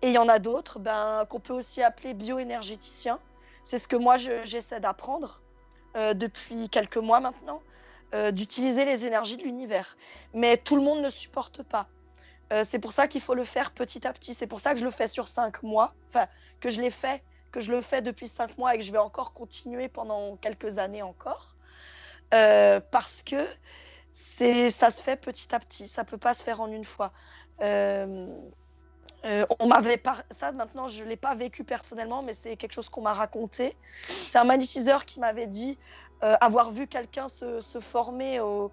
Et 0.01 0.09
il 0.09 0.13
y 0.15 0.19
en 0.19 0.29
a 0.29 0.39
d'autres 0.39 0.79
ben, 0.79 1.25
qu'on 1.29 1.41
peut 1.41 1.53
aussi 1.53 1.83
appeler 1.83 2.15
bioénergéticiens. 2.15 3.19
C'est 3.65 3.79
ce 3.79 3.89
que 3.89 3.97
moi, 3.97 4.17
je- 4.17 4.43
j'essaie 4.45 4.81
d'apprendre 4.81 5.41
euh, 5.97 6.15
depuis 6.15 6.69
quelques 6.69 6.97
mois 6.97 7.21
maintenant, 7.21 7.61
euh, 8.15 8.31
d'utiliser 8.31 8.85
les 8.85 9.07
énergies 9.07 9.37
de 9.37 9.43
l'univers. 9.43 9.97
Mais 10.35 10.57
tout 10.57 10.77
le 10.77 10.83
monde 10.83 11.01
ne 11.01 11.11
supporte 11.11 11.63
pas. 11.63 11.87
C'est 12.65 12.79
pour 12.79 12.93
ça 12.93 13.09
qu'il 13.09 13.23
faut 13.23 13.35
le 13.35 13.45
faire 13.45 13.71
petit 13.71 14.07
à 14.07 14.13
petit. 14.13 14.35
C'est 14.35 14.47
pour 14.47 14.61
ça 14.61 14.75
que 14.75 14.79
je 14.79 14.85
le 14.85 14.91
fais 14.91 15.09
sur 15.09 15.27
cinq 15.27 15.63
mois. 15.63 15.95
Enfin, 16.09 16.27
que 16.61 16.69
je 16.69 16.83
l'ai 16.83 16.91
fait, 16.91 17.23
que 17.53 17.61
je 17.61 17.71
le 17.71 17.81
fais 17.81 18.03
depuis 18.03 18.27
cinq 18.27 18.59
mois 18.59 18.75
et 18.75 18.79
que 18.79 18.85
je 18.85 18.91
vais 18.91 18.99
encore 18.99 19.33
continuer 19.33 19.89
pendant 19.89 20.37
quelques 20.37 20.79
années 20.79 21.03
encore. 21.03 21.55
Euh, 22.35 22.81
parce 22.91 23.23
que 23.23 23.47
c'est, 24.13 24.71
ça 24.71 24.91
se 24.91 25.03
fait 25.03 25.17
petit 25.17 25.55
à 25.55 25.61
petit. 25.61 25.87
Ça 25.87 26.03
peut 26.05 26.19
pas 26.19 26.35
se 26.35 26.43
faire 26.43 26.61
en 26.61 26.69
une 26.69 26.85
fois. 26.85 27.13
Euh, 27.61 28.35
euh, 29.25 29.47
on 29.61 29.69
m'avait 29.69 29.99
par... 29.99 30.23
ça 30.33 30.51
maintenant 30.51 30.89
je 30.89 31.05
l'ai 31.05 31.19
pas 31.19 31.37
vécu 31.37 31.63
personnellement 31.63 32.23
mais 32.23 32.33
c'est 32.33 32.57
quelque 32.57 32.73
chose 32.73 32.89
qu'on 32.89 33.03
m'a 33.03 33.13
raconté 33.13 33.77
c'est 34.03 34.39
un 34.39 34.43
magnétiseur 34.43 35.05
qui 35.05 35.21
m'avait 35.21 35.47
dit 35.47 35.79
avoir 36.21 36.73
vu 36.73 36.89
quelqu'un 36.89 37.29
se, 37.29 37.61
se 37.61 37.79
former 37.79 38.41
au, 38.41 38.73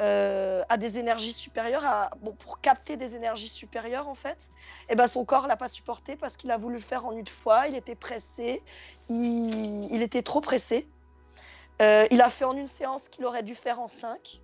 euh, 0.00 0.62
à 0.68 0.76
des 0.78 0.98
énergies 0.98 1.32
supérieures, 1.32 2.10
pour 2.38 2.60
capter 2.60 2.96
des 2.96 3.16
énergies 3.16 3.48
supérieures 3.48 4.08
en 4.08 4.14
fait, 4.14 4.50
et 4.88 4.94
ben 4.94 5.06
son 5.06 5.24
corps 5.24 5.46
l'a 5.46 5.56
pas 5.56 5.68
supporté 5.68 6.16
parce 6.16 6.36
qu'il 6.36 6.50
a 6.50 6.56
voulu 6.56 6.76
le 6.76 6.80
faire 6.82 7.04
en 7.04 7.12
une 7.12 7.26
fois, 7.26 7.68
il 7.68 7.76
était 7.76 7.94
pressé, 7.94 8.62
il, 9.08 9.84
il 9.92 10.02
était 10.02 10.22
trop 10.22 10.40
pressé. 10.40 10.88
Euh, 11.82 12.06
il 12.10 12.20
a 12.20 12.28
fait 12.30 12.44
en 12.44 12.56
une 12.56 12.66
séance 12.66 13.08
qu'il 13.08 13.24
aurait 13.24 13.42
dû 13.42 13.54
faire 13.54 13.80
en 13.80 13.86
cinq. 13.86 14.40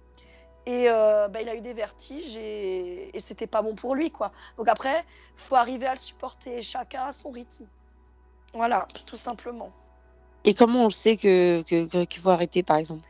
Et 0.65 0.87
euh, 0.89 1.29
ben, 1.29 1.41
il 1.43 1.49
a 1.49 1.55
eu 1.55 1.61
des 1.61 1.75
vertiges 1.75 2.37
et, 2.37 3.17
et 3.17 3.21
c'était 3.21 3.47
pas 3.47 3.63
bon 3.63 3.77
pour 3.77 3.95
lui 3.95 4.11
quoi. 4.11 4.33
Donc 4.57 4.69
après, 4.69 5.05
faut 5.37 5.55
arriver 5.55 5.87
à 5.87 5.93
le 5.93 5.99
supporter, 5.99 6.61
chacun 6.63 7.05
à 7.05 7.13
son 7.13 7.31
rythme. 7.31 7.67
Voilà, 8.53 8.89
tout 9.07 9.17
simplement. 9.17 9.71
Et 10.45 10.55
comment 10.55 10.87
on 10.87 10.91
sait 10.91 11.17
que- 11.17 11.63
qu'il 11.63 12.21
faut 12.21 12.31
arrêter, 12.31 12.63
par 12.63 12.79
exemple? 12.79 13.09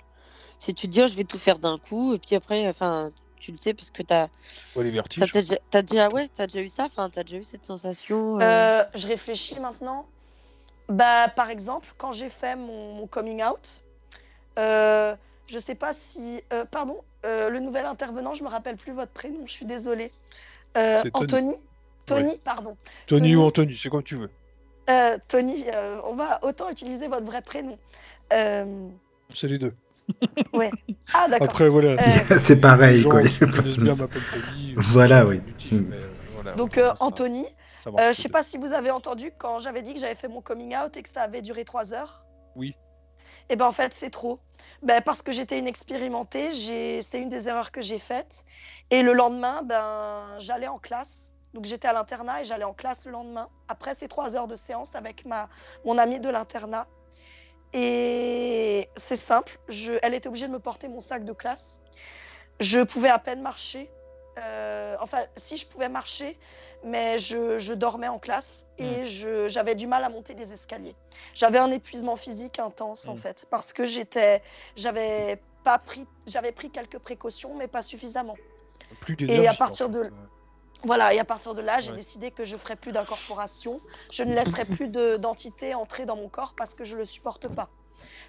Si 0.59 0.75
tu 0.75 0.87
te 0.87 0.93
dis, 0.93 1.03
oh, 1.03 1.07
je 1.07 1.17
vais 1.17 1.25
tout 1.25 1.39
faire 1.39 1.59
d'un 1.59 1.79
coup, 1.79 2.15
et 2.15 2.19
puis 2.19 2.35
après, 2.35 2.67
enfin, 2.69 3.11
tu 3.39 3.53
le 3.53 3.59
sais 3.59 3.75
parce 3.75 3.91
que 3.91 4.03
t'as, 4.03 4.29
ouais, 4.75 4.85
les 4.85 4.91
ça 4.91 4.95
vertiges. 4.95 5.33
t'a 5.33 5.41
déjà, 5.43 5.57
t'as 5.71 5.83
déjà, 5.83 6.09
ouais, 6.09 6.29
t'as 6.29 6.47
déjà 6.47 6.61
eu 6.61 6.69
ça, 6.69 6.85
enfin, 6.85 7.11
t'as 7.11 7.23
déjà 7.23 7.37
eu 7.37 7.45
cette 7.45 7.67
sensation. 7.67 8.41
euh, 8.41 8.81
Euh, 8.81 8.85
je 8.95 9.07
réfléchis 9.07 9.61
maintenant. 9.61 10.07
Bah, 10.89 11.29
par 11.35 11.51
exemple, 11.51 11.89
quand 11.99 12.13
j'ai 12.13 12.29
fait 12.29 12.57
mon, 12.57 12.95
mon 12.95 13.07
coming 13.07 13.43
out, 13.43 13.83
euh, 14.59 15.15
je 15.47 15.59
sais 15.59 15.75
pas 15.75 15.93
si. 15.93 16.41
euh, 16.53 16.65
pardon, 16.65 17.01
euh, 17.25 17.51
le 17.51 17.61
nouvel 17.61 17.85
intervenant, 17.87 18.35
je 18.35 18.43
me 18.45 18.49
rappelle 18.49 18.77
plus 18.77 18.93
votre 18.93 19.13
prénom, 19.13 19.47
je 19.47 19.53
suis 19.53 19.67
désolée. 19.67 20.13
Euh, 20.77 21.03
Tony. 21.03 21.13
Anthony? 21.15 21.55
Tony, 22.07 22.39
pardon. 22.39 22.77
Tony 23.07 23.21
Tony. 23.21 23.37
ou 23.37 23.43
Anthony, 23.43 23.77
c'est 23.77 23.89
comme 23.89 24.03
tu 24.05 24.15
veux. 24.15 24.31
Euh, 24.89 25.19
Tony, 25.27 25.65
euh, 25.75 26.01
on 26.05 26.15
va 26.15 26.39
autant 26.45 26.71
utiliser 26.71 27.09
votre 27.09 27.27
vrai 27.27 27.43
prénom. 27.43 27.77
Euh, 28.33 28.89
C'est 29.35 29.49
les 29.49 29.59
deux. 29.59 29.75
Ouais. 30.53 30.71
Ah, 31.15 31.29
d'accord. 31.29 31.49
Après, 31.49 31.69
voilà. 31.69 31.91
Euh, 31.93 32.39
c'est 32.41 32.61
pareil, 32.61 33.03
gens 33.03 33.11
quoi. 33.11 33.23
Voilà, 34.75 35.25
oui. 35.27 35.41
euh, 35.73 36.57
Donc, 36.57 36.79
euh, 36.79 36.93
Anthony, 37.01 37.47
Euh, 37.87 38.13
je 38.13 38.21
sais 38.21 38.29
pas 38.29 38.43
si 38.43 38.59
vous 38.59 38.73
avez 38.73 38.91
entendu 38.91 39.33
quand 39.39 39.59
j'avais 39.61 39.83
dit 39.83 39.95
que 39.95 40.01
j'avais 40.01 40.17
fait 40.17 40.29
mon 40.29 40.43
coming 40.43 40.77
out 40.77 40.97
et 40.97 41.03
que 41.03 41.09
ça 41.09 41.23
avait 41.23 41.43
duré 41.43 41.65
trois 41.65 41.95
heures. 41.95 42.25
Oui. 42.57 42.75
Et 43.49 43.55
ben 43.55 43.67
en 43.67 43.73
fait 43.73 43.95
c'est 43.95 44.11
trop. 44.11 44.41
Ben, 44.83 45.01
parce 45.03 45.23
que 45.23 45.31
j'étais 45.31 45.59
inexpérimentée, 45.61 46.53
j'ai... 46.53 47.01
c'est 47.03 47.21
une 47.21 47.29
des 47.29 47.49
erreurs 47.49 47.71
que 47.71 47.81
j'ai 47.81 48.01
faites. 48.01 48.45
Et 48.91 49.03
le 49.03 49.13
lendemain, 49.13 49.63
ben 49.63 50.25
j'allais 50.39 50.67
en 50.67 50.79
classe. 50.81 51.33
Donc 51.55 51.65
j'étais 51.65 51.87
à 51.87 51.93
l'internat 51.93 52.43
et 52.43 52.45
j'allais 52.45 52.65
en 52.65 52.75
classe 52.75 53.05
le 53.05 53.13
lendemain. 53.13 53.49
Après 53.69 53.95
ces 53.95 54.09
trois 54.09 54.35
heures 54.35 54.49
de 54.49 54.57
séance 54.57 54.97
avec 54.97 55.25
ma 55.25 55.49
mon 55.85 55.97
amie 55.97 56.19
de 56.19 56.29
l'internat. 56.29 56.89
Et 57.73 58.89
c'est 58.97 59.17
simple, 59.17 59.59
je... 59.69 59.93
elle 60.03 60.15
était 60.15 60.29
obligée 60.29 60.47
de 60.47 60.53
me 60.53 60.59
porter 60.59 60.89
mon 60.89 61.01
sac 61.01 61.25
de 61.25 61.33
classe. 61.33 61.83
Je 62.61 62.81
pouvais 62.81 63.09
à 63.11 63.19
peine 63.19 63.43
marcher. 63.43 63.91
Euh, 64.39 64.97
enfin, 65.01 65.25
si 65.37 65.57
je 65.57 65.67
pouvais 65.67 65.89
marcher, 65.89 66.39
mais 66.85 67.19
je, 67.19 67.59
je 67.59 67.73
dormais 67.73 68.09
en 68.09 68.19
classe 68.19 68.67
et 68.79 69.05
je- 69.07 69.49
j'avais 69.49 69.75
du 69.75 69.87
mal 69.87 70.05
à 70.05 70.09
monter 70.11 70.35
les 70.35 70.53
escaliers. 70.53 70.95
J'avais 71.35 71.59
un 71.59 71.71
épuisement 71.71 72.17
physique 72.17 72.59
intense 72.59 73.09
en 73.09 73.15
Mm. 73.15 73.19
fait, 73.19 73.47
parce 73.51 73.73
que 73.73 73.87
j'étais, 73.87 74.43
j'avais 74.77 75.41
pas 75.65 75.79
pris, 75.79 76.07
j'avais 76.27 76.53
pris 76.53 76.71
quelques 76.71 76.99
précautions, 76.99 77.55
mais 77.57 77.67
pas 77.67 77.83
suffisamment. 77.83 78.37
Plus 79.01 79.15
Et 79.15 79.17
d'énergie, 79.17 79.49
à 79.49 79.55
partir 79.55 79.89
de-. 79.89 80.11
Voilà, 80.85 81.15
et 81.15 81.19
à 81.19 81.25
partir 81.25 81.55
de 81.55 81.63
là, 81.63 81.81
j'ai 81.81 81.91
Ouais. 81.91 81.97
décidé 81.97 82.31
que 82.31 82.45
je 82.45 82.57
ferais 82.57 82.77
plus 82.77 82.93
d'incorporation, 82.93 83.81
je 84.13 84.23
ne 84.23 84.35
laisserai 84.35 84.65
plus 84.65 84.89
de- 84.89 85.17
d'entité 85.17 85.75
entrer 85.75 86.07
dans 86.07 86.17
mon 86.17 86.29
corps 86.29 86.55
parce 86.57 86.75
que 86.75 86.85
je 86.85 86.97
le 86.97 87.05
supporte 87.05 87.49
pas. 87.49 87.69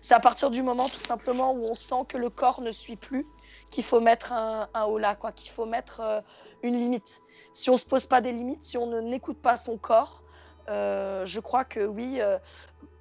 C'est 0.02 0.14
à 0.14 0.20
partir 0.20 0.50
du 0.50 0.64
moment 0.64 0.86
tout 0.86 1.02
simplement 1.02 1.52
où 1.52 1.62
on 1.70 1.76
sent 1.76 2.06
que 2.08 2.18
le 2.18 2.30
corps 2.30 2.62
ne 2.62 2.72
suit 2.72 2.96
plus 2.96 3.28
qu'il 3.70 3.84
faut 3.84 4.00
mettre 4.00 4.32
un, 4.32 4.70
un 4.74 4.86
holà, 4.86 5.16
quoi, 5.16 5.32
qu'il 5.34 5.52
faut 5.52 5.66
mettre 5.66 6.00
euh, 6.00 6.22
une 6.64 6.76
limite. 6.76 7.22
Si 7.54 7.70
on 7.70 7.76
se 7.78 7.86
pose 7.86 8.06
pas 8.06 8.22
des 8.22 8.32
limites, 8.32 8.64
si 8.64 8.78
on 8.78 8.88
ne 8.88 9.02
n'écoute 9.02 9.42
pas 9.42 9.58
son 9.58 9.78
corps, 9.78 10.24
euh, 10.70 11.26
je 11.26 11.40
crois 11.42 11.66
que 11.66 11.82
oui, 11.82 12.22
euh, 12.22 12.38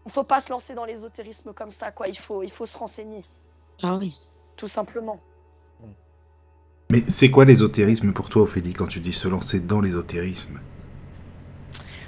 il 0.06 0.12
faut 0.12 0.24
pas 0.24 0.40
se 0.40 0.50
lancer 0.50 0.74
dans 0.74 0.84
l'ésotérisme 0.84 1.52
comme 1.54 1.70
ça, 1.70 1.92
quoi. 1.92 2.08
Il 2.08 2.18
faut, 2.18 2.42
il 2.42 2.50
faut 2.50 2.66
se 2.66 2.76
renseigner, 2.76 3.24
Ah 3.82 3.96
oui. 3.96 4.18
tout 4.56 4.68
simplement. 4.68 5.20
Mais 6.90 7.02
c'est 7.08 7.30
quoi 7.30 7.44
l'ésotérisme 7.44 8.12
pour 8.12 8.28
toi, 8.28 8.42
Ophélie, 8.42 8.72
quand 8.72 8.86
tu 8.86 9.00
dis 9.00 9.12
se 9.12 9.26
lancer 9.28 9.60
dans 9.60 9.80
l'ésotérisme 9.80 10.58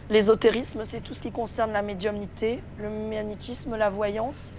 L'ésotérisme, 0.09 0.83
c'est 0.85 1.01
tout 1.03 1.15
ce 1.15 1.21
qui 1.21 1.33
concerne 1.33 1.73
la 1.73 1.83
médiumnité, 1.83 2.61
le 2.81 2.89
magnétisme, 2.89 3.77
la 3.77 3.91
voyance, 3.91 4.53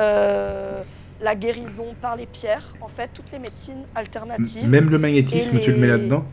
euh, 0.00 0.82
la 1.20 1.34
guérison 1.34 1.94
par 2.00 2.16
les 2.16 2.26
pierres, 2.26 2.74
en 2.80 2.88
fait, 2.88 3.08
toutes 3.14 3.30
les 3.32 3.38
médecines 3.38 3.84
alternatives. 3.94 4.68
Même 4.68 4.90
le 4.90 4.98
magnétisme, 4.98 5.60
tu 5.60 5.72
le 5.72 5.78
mets 5.78 5.86
là-dedans? 5.86 6.24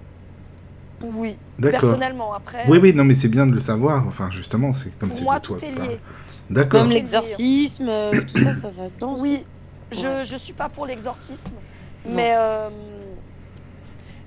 Oui, 1.02 1.38
D'accord. 1.60 1.82
personnellement, 1.82 2.34
après, 2.34 2.66
Oui, 2.68 2.80
oui, 2.82 2.94
non, 2.94 3.06
mais 3.06 3.14
c'est 3.14 3.30
bien 3.30 3.46
de 3.48 3.54
le 3.54 3.62
savoir. 3.62 4.06
Enfin, 4.08 4.30
justement, 4.32 4.74
c'est 4.74 4.98
comme 4.98 5.10
pour 5.10 5.18
c'est 5.18 5.24
toi. 5.24 5.40
tout 5.40 5.56
est 5.64 5.72
lié. 5.72 6.00
D'accord. 6.50 6.86
Les- 6.86 6.96
l'exorcisme, 6.96 7.88
euh, 7.88 8.22
tout 8.28 8.38
ça, 8.38 8.54
ça 8.56 8.70
va 8.72 8.90
dedans. 8.90 9.16
Oui, 9.18 9.46
je 9.92 10.08
Ouais. 10.08 10.26
je 10.26 10.36
suis 10.36 10.54
pas 10.54 10.68
pour 10.68 10.86
l'exorcisme, 10.86 11.52
mais, 12.06 12.34
euh, 12.36 12.70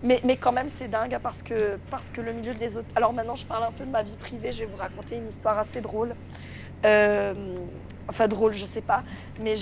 mais 0.03 0.21
mais 0.25 0.37
quand 0.37 0.53
même 0.53 0.69
c'est 0.69 0.89
dingue 0.89 1.15
hein, 1.15 1.21
parce 1.23 1.43
que 1.43 1.79
parce 1.91 2.11
que 2.11 2.21
le 2.21 2.33
milieu 2.33 2.55
de 2.55 2.59
l'ésot. 2.59 2.83
Alors 2.95 3.13
maintenant 3.13 3.37
je 3.37 3.47
parle 3.47 3.65
un 3.65 3.73
peu 3.73 3.85
de 3.85 3.91
ma 3.91 4.03
vie 4.03 4.17
privée, 4.17 4.53
je 4.53 4.61
vais 4.61 4.67
vous 4.67 4.77
raconter 4.77 5.17
une 5.17 5.29
histoire 5.29 5.59
assez 5.59 5.81
drôle. 5.81 6.15
Euh, 6.85 7.67
enfin 8.09 8.27
drôle, 8.27 8.55
je 8.55 8.67
sais 8.67 8.81
pas, 8.83 9.05
mais 9.39 9.55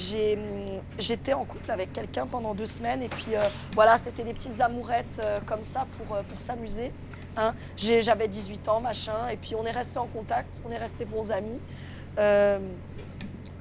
j'étais 0.99 1.35
en 1.35 1.45
couple 1.45 1.71
avec 1.71 1.93
quelqu'un 1.93 2.27
pendant 2.27 2.55
deux 2.55 2.67
semaines 2.67 3.03
et 3.03 3.09
puis 3.09 3.37
euh, 3.37 3.43
voilà, 3.75 3.99
c'était 3.99 4.25
des 4.25 4.33
petites 4.33 4.61
amourettes 4.61 5.21
euh, 5.23 5.39
comme 5.45 5.63
ça 5.63 5.87
pour, 5.99 6.17
pour 6.25 6.41
s'amuser. 6.41 6.93
Hein. 7.37 7.55
J'avais 7.77 8.27
18 8.27 8.69
ans, 8.69 8.81
machin, 8.81 9.29
et 9.29 9.37
puis 9.37 9.55
on 9.55 9.65
est 9.67 9.71
resté 9.71 9.99
en 9.99 10.07
contact, 10.07 10.63
on 10.65 10.71
est 10.71 10.79
resté 10.79 11.05
bons 11.05 11.31
amis. 11.31 11.61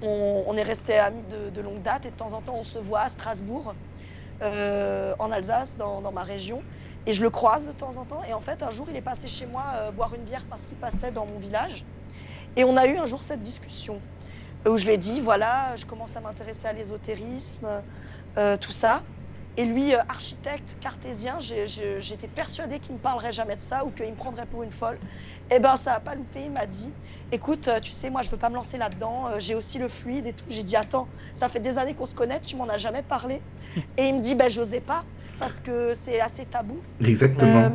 On, 0.01 0.56
est 0.56 0.64
resté 0.64 0.97
amis 0.97 1.23
de 1.23 1.61
longue 1.61 1.81
date 1.81 2.06
et 2.06 2.11
de 2.11 2.15
temps 2.15 2.31
en 2.31 2.41
temps 2.41 2.56
on 2.56 2.64
se 2.64 2.77
voit 2.77 3.01
à 3.01 3.10
Strasbourg, 3.10 3.76
euh, 4.41 5.14
en 5.20 5.32
Alsace, 5.32 5.78
dans, 5.78 6.11
ma 6.11 6.24
région. 6.24 6.64
Et 7.06 7.14
je 7.14 7.22
le 7.22 7.30
croise 7.30 7.68
de 7.68 7.72
temps 7.72 7.98
en 7.98 8.06
temps. 8.06 8.24
Et 8.24 8.34
en 8.34 8.41
fait, 8.41 8.64
un 8.64 8.72
jour, 8.72 8.90
il 8.90 8.95
est 8.95 9.02
passé 9.02 9.28
chez 9.28 9.45
moi 9.45 9.64
euh, 9.76 9.91
boire 9.91 10.14
une 10.14 10.24
bière 10.24 10.45
parce 10.49 10.66
qu'il 10.66 10.78
passait 10.78 11.11
dans 11.11 11.26
mon 11.26 11.40
village. 11.40 11.86
Et 12.56 12.64
on 12.64 12.78
a 12.78 12.88
eu 12.88 12.98
un 12.98 13.06
jour 13.06 13.24
cette 13.24 13.41
discussion 13.41 14.02
où 14.68 14.78
je 14.78 14.86
lui 14.86 14.94
ai 14.94 14.98
dit 14.98 15.22
voilà, 15.22 15.76
je 15.76 15.86
commence 15.86 16.16
à 16.16 16.22
m'intéresser 16.22 16.68
à 16.68 16.74
l'ésotérisme, 16.74 17.84
euh, 18.38 18.57
tout 18.57 18.72
ça. 18.72 19.03
Et 19.57 19.66
lui, 19.66 19.94
architecte 19.94 20.78
cartésien, 20.80 21.38
j'étais 21.40 22.30
persuadée 22.30 22.80
qu'il 22.80 22.95
ne 22.95 22.99
parlerait 22.99 23.34
jamais 23.34 23.57
de 23.57 23.61
ça 23.61 23.84
ou 23.84 23.91
qu'il 23.91 24.10
me 24.10 24.16
prendrait 24.16 24.45
pour 24.45 24.64
une 24.64 24.72
folle. 24.72 24.99
Eh 25.49 25.60
ben, 25.60 25.76
ça 25.76 25.91
n'a 25.91 25.99
pas 25.99 26.16
loupé. 26.16 26.45
Il 26.45 26.52
m'a 26.52 26.66
dit 26.66 26.94
écoute, 27.31 27.68
euh, 27.68 27.80
tu 27.80 27.91
sais, 27.91 28.10
moi, 28.10 28.22
je 28.22 28.30
veux 28.30 28.38
pas 28.38 28.49
me 28.49 28.56
lancer 28.56 28.77
là-dedans. 28.77 29.27
euh, 29.27 29.39
J'ai 29.39 29.56
aussi 29.56 29.77
le 29.80 29.89
fluide 29.89 30.27
et 30.27 30.34
tout. 30.34 30.45
J'ai 30.49 30.64
dit 30.64 30.76
attends, 30.76 31.07
ça 31.34 31.49
fait 31.49 31.60
des 31.60 31.77
années 31.77 31.95
qu'on 31.95 32.06
se 32.06 32.15
connaît, 32.15 32.39
tu 32.39 32.56
m'en 32.56 32.68
as 32.68 32.77
jamais 32.77 33.03
parlé. 33.03 33.41
Et 33.97 34.07
il 34.07 34.15
me 34.15 34.22
dit 34.22 34.35
ben, 34.35 34.49
j'osais 34.49 34.81
pas 34.81 35.03
parce 35.39 35.60
que 35.60 35.93
c'est 35.93 36.19
assez 36.19 36.45
tabou. 36.45 36.81
Exactement. 37.03 37.65
Euh, 37.65 37.69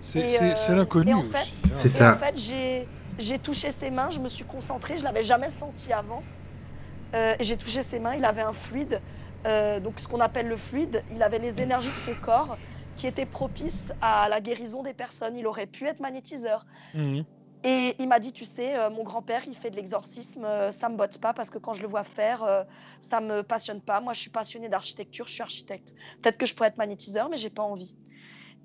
C'est 0.00 0.42
euh, 0.42 0.74
l'inconnu 0.76 1.10
et 1.10 1.14
en 1.14 1.22
fait, 1.22 1.38
hein. 1.38 1.68
C'est 1.72 1.88
ça. 1.88 2.14
en 2.14 2.16
fait, 2.18 2.36
j'ai, 2.36 2.88
j'ai 3.18 3.38
touché 3.38 3.70
ses 3.70 3.90
mains, 3.90 4.10
je 4.10 4.20
me 4.20 4.28
suis 4.28 4.44
concentrée, 4.44 4.98
je 4.98 5.04
l'avais 5.04 5.22
jamais 5.22 5.50
senti 5.50 5.92
avant. 5.92 6.22
Euh, 7.14 7.34
et 7.38 7.44
j'ai 7.44 7.56
touché 7.56 7.82
ses 7.82 7.98
mains, 7.98 8.14
il 8.14 8.24
avait 8.24 8.42
un 8.42 8.52
fluide, 8.52 9.00
euh, 9.46 9.78
donc 9.80 10.00
ce 10.00 10.08
qu'on 10.08 10.20
appelle 10.20 10.48
le 10.48 10.56
fluide, 10.56 11.02
il 11.12 11.22
avait 11.22 11.38
les 11.38 11.54
énergies 11.62 11.88
de 11.90 11.94
son 12.12 12.14
corps 12.20 12.56
qui 12.96 13.06
étaient 13.06 13.26
propices 13.26 13.92
à 14.00 14.28
la 14.28 14.40
guérison 14.40 14.82
des 14.82 14.92
personnes. 14.94 15.36
Il 15.36 15.46
aurait 15.46 15.66
pu 15.66 15.86
être 15.86 16.00
magnétiseur. 16.00 16.66
Mhm. 16.94 17.24
Et 17.62 17.96
il 17.98 18.06
m'a 18.08 18.20
dit, 18.20 18.32
tu 18.32 18.44
sais, 18.44 18.76
euh, 18.76 18.90
mon 18.90 19.02
grand-père, 19.02 19.42
il 19.46 19.56
fait 19.56 19.70
de 19.70 19.76
l'exorcisme, 19.76 20.44
euh, 20.44 20.70
ça 20.72 20.88
me 20.88 20.96
botte 20.96 21.18
pas 21.18 21.34
parce 21.34 21.50
que 21.50 21.58
quand 21.58 21.74
je 21.74 21.82
le 21.82 21.88
vois 21.88 22.04
faire, 22.04 22.42
euh, 22.44 22.62
ça 23.00 23.20
me 23.20 23.42
passionne 23.42 23.82
pas. 23.82 24.00
Moi, 24.00 24.12
je 24.12 24.20
suis 24.20 24.30
passionnée 24.30 24.68
d'architecture, 24.68 25.26
je 25.26 25.32
suis 25.32 25.42
architecte. 25.42 25.94
Peut-être 26.22 26.36
que 26.36 26.46
je 26.46 26.54
pourrais 26.54 26.68
être 26.68 26.78
magnétiseur, 26.78 27.28
mais 27.28 27.36
j'ai 27.36 27.50
pas 27.50 27.62
envie. 27.62 27.94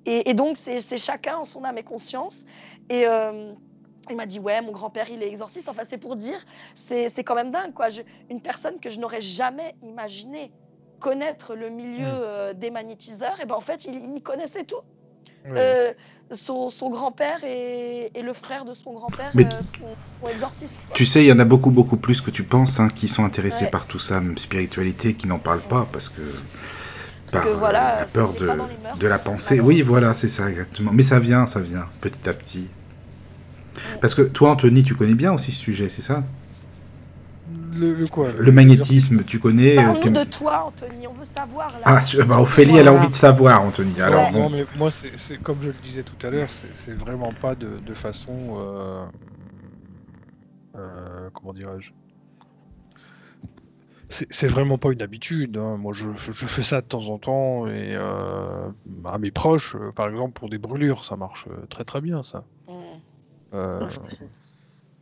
Et, 0.06 0.30
et 0.30 0.34
donc, 0.34 0.58
c'est 0.58 0.98
chacun 0.98 1.38
en 1.38 1.46
son 1.46 1.64
âme 1.64 1.78
et 1.78 1.84
conscience. 1.84 2.46
Et 2.90 3.08
euh, 3.08 3.54
il 4.10 4.16
m'a 4.16 4.26
dit, 4.26 4.40
ouais, 4.40 4.62
mon 4.62 4.72
grand-père, 4.72 5.10
il 5.10 5.24
est 5.24 5.28
exorciste. 5.28 5.70
Enfin, 5.70 5.84
c'est 5.88 5.98
pour 6.00 6.16
dire, 6.16 6.44
c'est 6.76 7.12
quand 7.24 7.36
même 7.36 7.52
dingue, 7.52 7.74
quoi. 7.74 7.90
Je- 7.90 8.02
une 8.30 8.42
personne 8.42 8.80
que 8.80 8.90
je 8.90 9.00
n'aurais 9.00 9.22
jamais 9.22 9.76
imaginé 9.82 10.54
connaître 11.00 11.56
le 11.56 11.70
milieu 11.70 12.06
Mm. 12.06 12.22
euh, 12.22 12.54
des 12.54 12.72
magnétiseurs, 12.72 13.40
et 13.40 13.46
ben 13.46 13.56
en 13.56 13.62
fait, 13.62 13.86
il, 13.86 14.16
il 14.16 14.22
connaissait 14.22 14.66
tout. 14.66 14.82
Ouais. 15.46 15.96
Euh, 16.32 16.36
son, 16.36 16.70
son 16.70 16.90
grand-père 16.90 17.44
et, 17.44 18.12
et 18.16 18.22
le 18.22 18.34
frère 18.34 18.66
de 18.66 18.74
son 18.74 18.94
grand-père 18.94 19.32
Mais- 19.34 19.46
euh, 19.46 19.62
sont, 19.62 19.80
sont 20.24 20.30
exorcistes. 20.32 20.78
quoi. 20.88 20.96
Tu 20.96 21.06
sais, 21.06 21.24
il 21.24 21.28
y 21.28 21.32
en 21.32 21.40
a 21.40 21.46
beaucoup, 21.46 21.72
beaucoup 21.72 21.98
plus 21.98 22.22
que 22.22 22.32
tu 22.32 22.44
penses 22.44 22.80
hein, 22.80 22.88
qui 22.94 23.08
sont 23.08 23.24
intéressés 23.26 23.66
Ouais. 23.66 23.72
par 23.72 23.86
tout 23.86 24.00
ça, 24.00 24.20
même 24.22 24.38
spiritualité, 24.38 25.14
qui 25.14 25.28
n'en 25.28 25.40
parlent 25.40 25.60
pas 25.62 25.88
parce 25.92 26.10
que. 26.10 26.22
Parce 26.22 27.32
par 27.32 27.44
que 27.44 27.50
euh, 27.50 27.58
voilà, 27.60 27.96
la 28.02 28.08
ça 28.08 28.14
peur 28.14 28.34
de, 28.34 29.08
la 29.08 29.20
pensée. 29.20 29.60
Oui, 29.60 29.82
voilà, 29.82 30.14
c'est 30.14 30.28
ça, 30.28 30.50
exactement. 30.50 30.92
Mais 30.94 31.04
ça 31.04 31.20
vient, 31.20 31.46
ça 31.46 31.60
vient, 31.62 31.86
petit 32.02 32.28
à 32.28 32.34
petit. 32.34 32.68
Parce 34.02 34.16
que 34.16 34.22
toi, 34.22 34.52
Anthony, 34.52 34.84
tu 34.84 34.96
connais 34.96 35.14
bien 35.14 35.32
aussi 35.34 35.52
ce 35.52 35.60
sujet, 35.60 35.88
c'est 35.90 36.02
ça? 36.02 36.24
Le, 37.74 37.94
le 37.94 38.08
quoi 38.08 38.32
Le 38.38 38.52
magnétisme, 38.52 39.24
tu 39.24 39.40
connais 39.40 39.78
euh, 39.78 39.94
Parlons 39.94 40.12
de 40.12 40.24
toi, 40.26 40.66
Anthony, 40.68 41.08
on 41.08 41.14
veut 41.14 41.26
savoir. 41.26 41.72
Là. 41.80 41.86
Ah, 41.86 42.02
bah, 42.28 42.40
Ophélie, 42.42 42.76
elle 42.78 42.88
a 42.88 42.94
envie 42.94 43.08
de 43.10 43.14
savoir, 43.16 43.62
Anthony. 43.64 44.00
Alors, 44.02 44.32
non, 44.32 44.44
bon. 44.44 44.50
mais 44.50 44.66
moi, 44.76 44.90
c'est 44.92 45.38
comme 45.42 45.62
je 45.62 45.68
le 45.68 45.76
disais 45.84 46.04
tout 46.04 46.26
à 46.26 46.30
l'heure, 46.30 46.50
c'est 46.52 46.94
vraiment 46.98 47.32
pas 47.32 47.56
de, 47.56 47.78
de 47.80 47.94
façon. 47.94 48.56
euh, 48.58 49.06
euh, 50.78 51.30
comment 51.34 51.54
dirais-je? 51.54 51.92
C'est 54.10 54.48
vraiment 54.48 54.78
pas 54.78 54.92
une 54.92 55.02
habitude. 55.02 55.58
hein. 55.58 55.78
Moi, 55.78 55.94
je, 55.94 56.12
je- 56.16 56.34
je 56.34 56.46
fais 56.46 56.64
ça 56.64 56.82
de 56.82 56.86
temps 56.86 57.08
en 57.08 57.18
temps 57.18 57.68
et 57.68 57.96
euh, 57.96 58.68
à 59.06 59.18
mes 59.18 59.32
proches, 59.32 59.78
par 59.96 60.10
exemple, 60.10 60.34
pour 60.34 60.50
des 60.50 60.58
brûlures, 60.58 61.06
ça 61.06 61.16
marche 61.16 61.46
très 61.70 61.86
très 61.86 62.02
bien, 62.02 62.22
ça. 62.22 62.44
Mm. 62.68 62.74
Euh, 63.54 63.88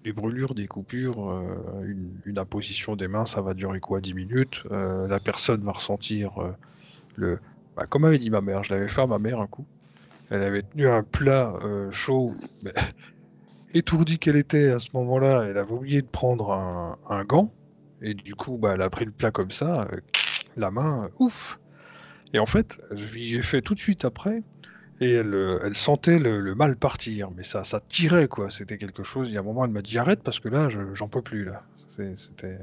des 0.04 0.14
brûlures, 0.14 0.54
des 0.56 0.68
coupures, 0.68 1.30
euh, 1.30 1.94
une, 2.26 2.40
imposition 2.40 2.96
des 2.96 3.08
mains, 3.08 3.26
ça 3.26 3.42
va 3.42 3.54
durer 3.54 3.80
quoi 3.80 4.00
10 4.00 4.14
minutes. 4.14 4.64
Euh, 4.72 5.08
la 5.08 5.20
personne 5.20 5.64
va 5.64 5.74
ressentir 5.74 6.38
euh, 6.40 6.52
le. 7.16 7.40
Bah, 7.76 7.86
comme 7.86 8.06
avait 8.06 8.20
dit 8.20 8.30
ma 8.30 8.42
mère, 8.42 8.64
je 8.64 8.74
l'avais 8.74 8.88
fait 8.88 9.02
à 9.02 9.08
ma 9.08 9.20
mère 9.20 9.40
un 9.40 9.48
coup. 9.48 9.66
Elle 10.30 10.44
avait 10.44 10.62
tenu 10.62 10.88
un 10.88 11.04
plat 11.04 11.54
chaud, 11.90 12.36
étourdie 13.74 14.20
qu'elle 14.20 14.36
était 14.36 14.70
à 14.70 14.78
ce 14.78 14.90
moment-là, 14.94 15.46
elle 15.50 15.58
avait 15.58 15.72
oublié 15.72 16.02
de 16.04 16.08
prendre 16.08 16.52
un, 16.52 17.24
gant. 17.24 17.52
Et 18.02 18.14
du 18.14 18.36
coup, 18.36 18.58
bah, 18.58 18.74
elle 18.76 18.84
a 18.84 18.92
pris 18.92 19.06
le 19.06 19.12
plat 19.12 19.32
comme 19.32 19.50
ça, 19.50 19.88
la 20.56 20.70
main, 20.70 21.10
ouf. 21.18 21.60
Et 22.34 22.40
en 22.40 22.46
fait, 22.46 22.80
je 22.92 23.12
lui 23.12 23.36
ai 23.36 23.42
fait 23.42 23.64
tout 23.64 23.74
de 23.74 23.80
suite 23.80 24.06
après, 24.06 24.44
et 25.02 25.12
elle, 25.14 25.34
euh, 25.34 25.60
elle 25.64 25.76
sentait 25.76 26.20
le, 26.20 26.42
le 26.42 26.56
mal 26.56 26.76
partir, 26.76 27.30
mais 27.36 27.44
ça, 27.44 27.64
ça 27.64 27.80
tirait 27.88 28.28
quoi. 28.28 28.50
C'était 28.50 28.78
quelque 28.78 29.04
chose. 29.04 29.30
Il 29.30 29.34
y 29.34 29.38
a 29.38 29.40
un 29.40 29.44
moment, 29.44 29.64
elle 29.66 29.72
m'a 29.72 29.82
dit 29.82 29.98
arrête 29.98 30.22
parce 30.24 30.40
que 30.40 30.50
là, 30.50 30.70
je- 30.70 30.94
j'en 30.94 31.08
peux 31.08 31.22
plus 31.22 31.46
là. 31.46 31.64
C'était. 32.16 32.58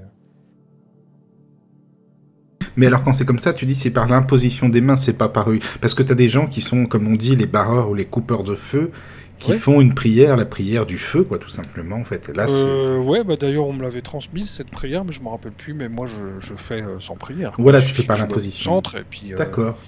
Mais 2.77 2.87
alors, 2.87 3.03
quand 3.03 3.13
c'est 3.15 3.25
comme 3.25 3.39
ça, 3.39 3.55
tu 3.55 3.65
dis 3.65 3.75
c'est 3.75 3.91
par 3.91 4.07
l'imposition 4.07 4.69
des 4.69 4.81
mains, 4.83 4.97
c'est 4.99 5.17
pas 5.17 5.29
par 5.31 5.51
eux. 5.51 5.59
Parce 5.81 5.95
que 5.95 6.03
tu 6.03 6.13
as 6.13 6.15
des 6.15 6.29
gens 6.29 6.47
qui 6.47 6.61
sont, 6.61 6.85
comme 6.85 7.09
on 7.09 7.17
dit, 7.17 7.35
les 7.35 7.47
barreurs 7.47 7.89
ou 7.89 7.95
les 7.95 8.05
coupeurs 8.05 8.45
de 8.45 8.55
feu, 8.55 8.91
qui 9.39 9.53
Ouais. 9.53 9.59
font 9.59 9.81
une 9.81 9.95
prière, 9.95 10.37
la 10.37 10.45
prière 10.47 10.85
du 10.87 10.99
feu, 10.99 11.23
quoi, 11.25 11.39
tout 11.39 11.49
simplement, 11.49 11.97
en 11.97 12.05
fait. 12.05 12.29
Là. 12.37 12.47
Euh, 12.51 12.99
ouais, 12.99 13.25
bah 13.25 13.37
d'ailleurs, 13.37 13.67
on 13.67 13.73
me 13.73 13.83
l'avait 13.83 14.03
transmise 14.03 14.51
cette 14.51 14.71
prière, 14.71 15.05
mais 15.07 15.13
je 15.13 15.23
me 15.23 15.29
rappelle 15.29 15.53
plus. 15.53 15.73
Mais 15.75 15.89
moi, 15.89 16.07
je, 16.07 16.39
je 16.39 16.55
fais 16.55 16.83
euh, 16.83 17.01
sans 17.01 17.17
prière. 17.17 17.55
Voilà, 17.59 17.81
Je- 17.81 17.87
tu 17.89 17.95
fais 17.95 18.03
par 18.03 18.19
l'imposition. 18.19 18.71
concentre 18.73 18.97
et 18.97 19.05
puis. 19.09 19.33
euh, 19.33 19.37
D'accord. 19.37 19.79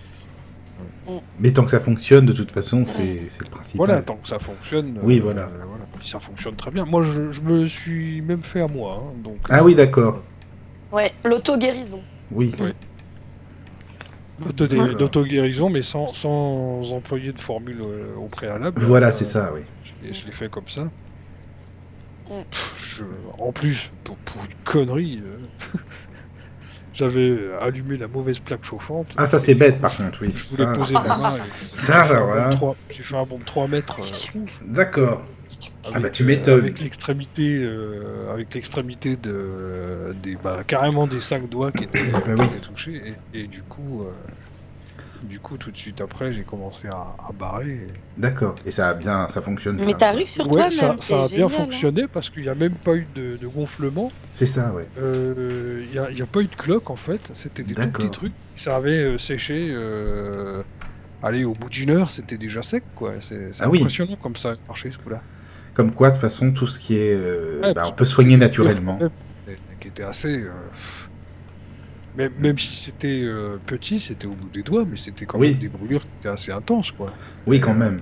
Mais 1.40 1.52
tant 1.52 1.64
que 1.64 1.70
ça 1.70 1.80
fonctionne, 1.80 2.26
de 2.26 2.32
toute 2.32 2.51
façon, 2.52 2.85
c'est 2.85 3.22
c'est 3.28 3.43
le 3.44 3.51
principal. 3.51 3.86
Voilà, 3.86 4.02
tant 4.02 4.16
que 4.16 4.28
ça 4.28 4.39
fonctionne. 4.39 4.98
Oui, 5.02 5.18
euh, 5.18 5.22
voilà. 5.22 5.43
euh, 5.43 5.64
voilà. 5.68 5.85
Ça 6.02 6.20
fonctionne 6.20 6.55
très 6.56 6.70
bien. 6.70 6.85
Moi, 6.85 7.02
je, 7.02 7.30
je 7.32 7.40
me 7.40 7.66
suis 7.68 8.20
même 8.22 8.43
fait 8.43 8.60
à 8.60 8.68
moi. 8.68 9.02
hein, 9.02 9.12
donc. 9.24 9.39
Ah 9.48 9.64
oui, 9.64 9.74
d'accord. 9.74 10.22
Ouais, 10.93 11.12
l'auto-guérison. 11.24 12.01
Oui. 12.30 12.52
D'accord. 14.39 14.94
D'auto-guérison, 14.97 15.68
mais 15.70 15.82
sans, 15.82 16.12
sans 16.14 16.93
employer 16.93 17.32
de 17.32 17.40
formule 17.43 17.76
euh, 17.80 18.14
au 18.16 18.26
préalable. 18.26 18.80
Voilà, 18.80 19.09
Euh, 19.09 19.12
c'est 19.12 19.24
ça, 19.24 19.52
oui. 19.55 19.60
Et 20.09 20.14
je 20.14 20.26
l'ai 20.26 20.32
fait 20.32 20.48
comme 20.48 20.68
ça. 20.68 20.85
Mm. 20.85 22.43
Pff, 22.51 22.97
je- 22.98 23.05
En 23.43 23.51
plus, 23.52 23.90
pour, 24.05 24.16
pour 24.18 24.43
une 24.44 24.55
connerie, 24.64 25.22
euh, 25.26 25.78
j'avais 26.98 27.38
allumé 27.60 27.96
la 27.96 28.08
mauvaise 28.08 28.38
plaque 28.40 28.64
chauffante. 28.64 29.06
Ah, 29.16 29.26
ça, 29.26 29.38
c'est 29.38 29.54
bête, 29.54 29.80
par 29.80 29.96
contre, 29.96 30.18
oui. 30.22 30.32
Je 30.34 30.48
voulais 30.50 30.64
Ça- 30.64 30.72
poser 30.72 30.94
ma 30.94 31.16
main. 31.16 31.36
et- 31.36 31.40
Ça, 31.76 32.02
j'ai 32.02 32.08
fait 32.08 32.14
un 32.16 32.24
voilà. 32.24 32.42
bond 32.44 32.50
de 32.50 32.54
trois- 32.56 32.76
J'ai 32.90 33.02
fait 33.02 33.16
un 33.16 33.24
bond 33.24 33.38
de 33.38 33.44
3 33.44 33.68
mètres. 33.68 33.96
euh, 34.00 34.40
D'accord. 34.66 35.22
Ah 35.94 36.00
bah, 36.00 36.10
tu 36.10 36.22
euh, 36.22 36.26
m'étonnes. 36.26 36.58
avec 36.60 36.80
l'extrémité, 36.80 37.60
euh, 37.62 38.30
avec 38.32 38.52
l'extrémité 38.54 39.16
de, 39.16 40.14
des, 40.22 40.36
bah, 40.36 40.58
carrément 40.66 41.06
des 41.06 41.20
cinq 41.20 41.48
doigts 41.48 41.72
qui 41.72 41.84
étaient, 41.84 42.04
Bah 42.12 42.20
oui. 42.38 42.44
étaient 42.44 42.58
touchés. 42.58 43.14
Et, 43.32 43.40
et 43.40 43.46
du 43.46 43.62
coup, 43.62 44.02
euh, 44.02 44.10
du 45.23 45.40
coup, 45.40 45.57
tout 45.59 45.70
de 45.70 45.77
suite 45.77 46.01
après, 46.01 46.32
j'ai 46.32 46.43
commencé 46.43 46.89
à, 46.89 47.15
à 47.28 47.32
barrer. 47.32 47.70
et- 47.70 47.89
D'accord. 48.16 48.55
Et 48.66 48.70
ça 48.70 48.90
a 48.90 48.95
bien, 48.95 49.28
ça 49.28 49.40
fonctionne. 49.40 49.77
Mais 49.85 49.95
t'arrives 49.95 50.27
sur 50.28 50.47
Ouais, 50.47 50.53
toi-même, 50.69 50.70
ça, 50.70 51.24
a 51.24 51.27
génial. 51.27 51.28
bien 51.36 51.47
hein. 51.47 51.49
fonctionné 51.49 52.07
parce 52.07 52.31
qu'il 52.31 52.43
n'y 52.43 52.49
a 52.49 52.55
même 52.55 52.74
pas 52.74 52.95
eu 52.97 53.07
de, 53.15 53.36
de 53.36 53.47
gonflement. 53.47 54.11
C'est 54.35 54.47
ça, 54.47 54.73
ouais. 54.73 54.86
Euh, 55.01 55.82
Il 55.86 55.93
n'y 55.93 55.99
a, 55.99 56.11
il 56.11 56.19
y 56.19 56.23
a 56.23 56.27
pas 56.27 56.40
eu 56.40 56.47
de 56.47 56.55
cloque 56.57 56.90
en 56.90 56.97
fait. 56.97 57.31
C'était 57.35 57.62
des 57.62 57.74
tout 57.74 57.89
petits 57.89 58.11
trucs. 58.11 58.32
Ça 58.57 58.77
avait 58.77 59.03
euh, 59.03 59.19
séché. 59.19 59.69
Euh... 59.70 60.62
Allez, 61.23 61.45
au 61.45 61.55
bout 61.55 61.69
d'une 61.69 61.90
heure, 61.90 62.11
c'était 62.12 62.36
déjà 62.39 62.62
sec 62.62 62.85
quoi. 62.95 63.15
C'est 63.20 63.51
Ah 63.61 63.69
oui. 63.69 63.78
impressionnant 63.81 64.16
comme 64.23 64.36
ça 64.36 64.51
a 64.53 64.55
marché 64.69 64.90
ce 64.93 64.99
coup-là. 64.99 65.20
Comme 65.74 65.93
quoi, 65.93 66.09
de 66.11 66.15
toute 66.15 66.20
façon, 66.23 66.53
tout 66.53 66.66
ce 66.66 66.78
qui 66.78 66.97
est. 66.97 67.15
euh, 67.15 67.61
Ouais, 67.62 67.74
bah, 67.74 67.85
on 67.89 67.93
peut 67.93 68.05
soigner 68.05 68.35
le- 68.36 68.40
naturellement. 68.40 68.99
le- 69.01 69.11
Qui 69.81 69.89
était 69.89 70.03
assez. 70.03 70.45
Même, 72.19 72.32
même 72.40 72.59
si 72.59 72.74
c'était 72.74 73.23
euh, 73.23 73.59
petit, 73.65 74.01
c'était 74.01 74.27
au 74.27 74.32
bout 74.32 74.49
des 74.53 74.65
doigts, 74.65 74.85
mais 74.85 74.97
c'était 74.97 75.24
quand 75.24 75.39
Oui. 75.39 75.53
même 75.53 75.61
des 75.61 75.69
brûlures 75.69 76.03
qui 76.03 76.09
étaient 76.19 76.28
assez 76.28 76.51
intenses 76.53 76.90
quoi. 76.90 77.12
Oui, 77.47 77.61
quand 77.61 77.74
même. 77.74 77.99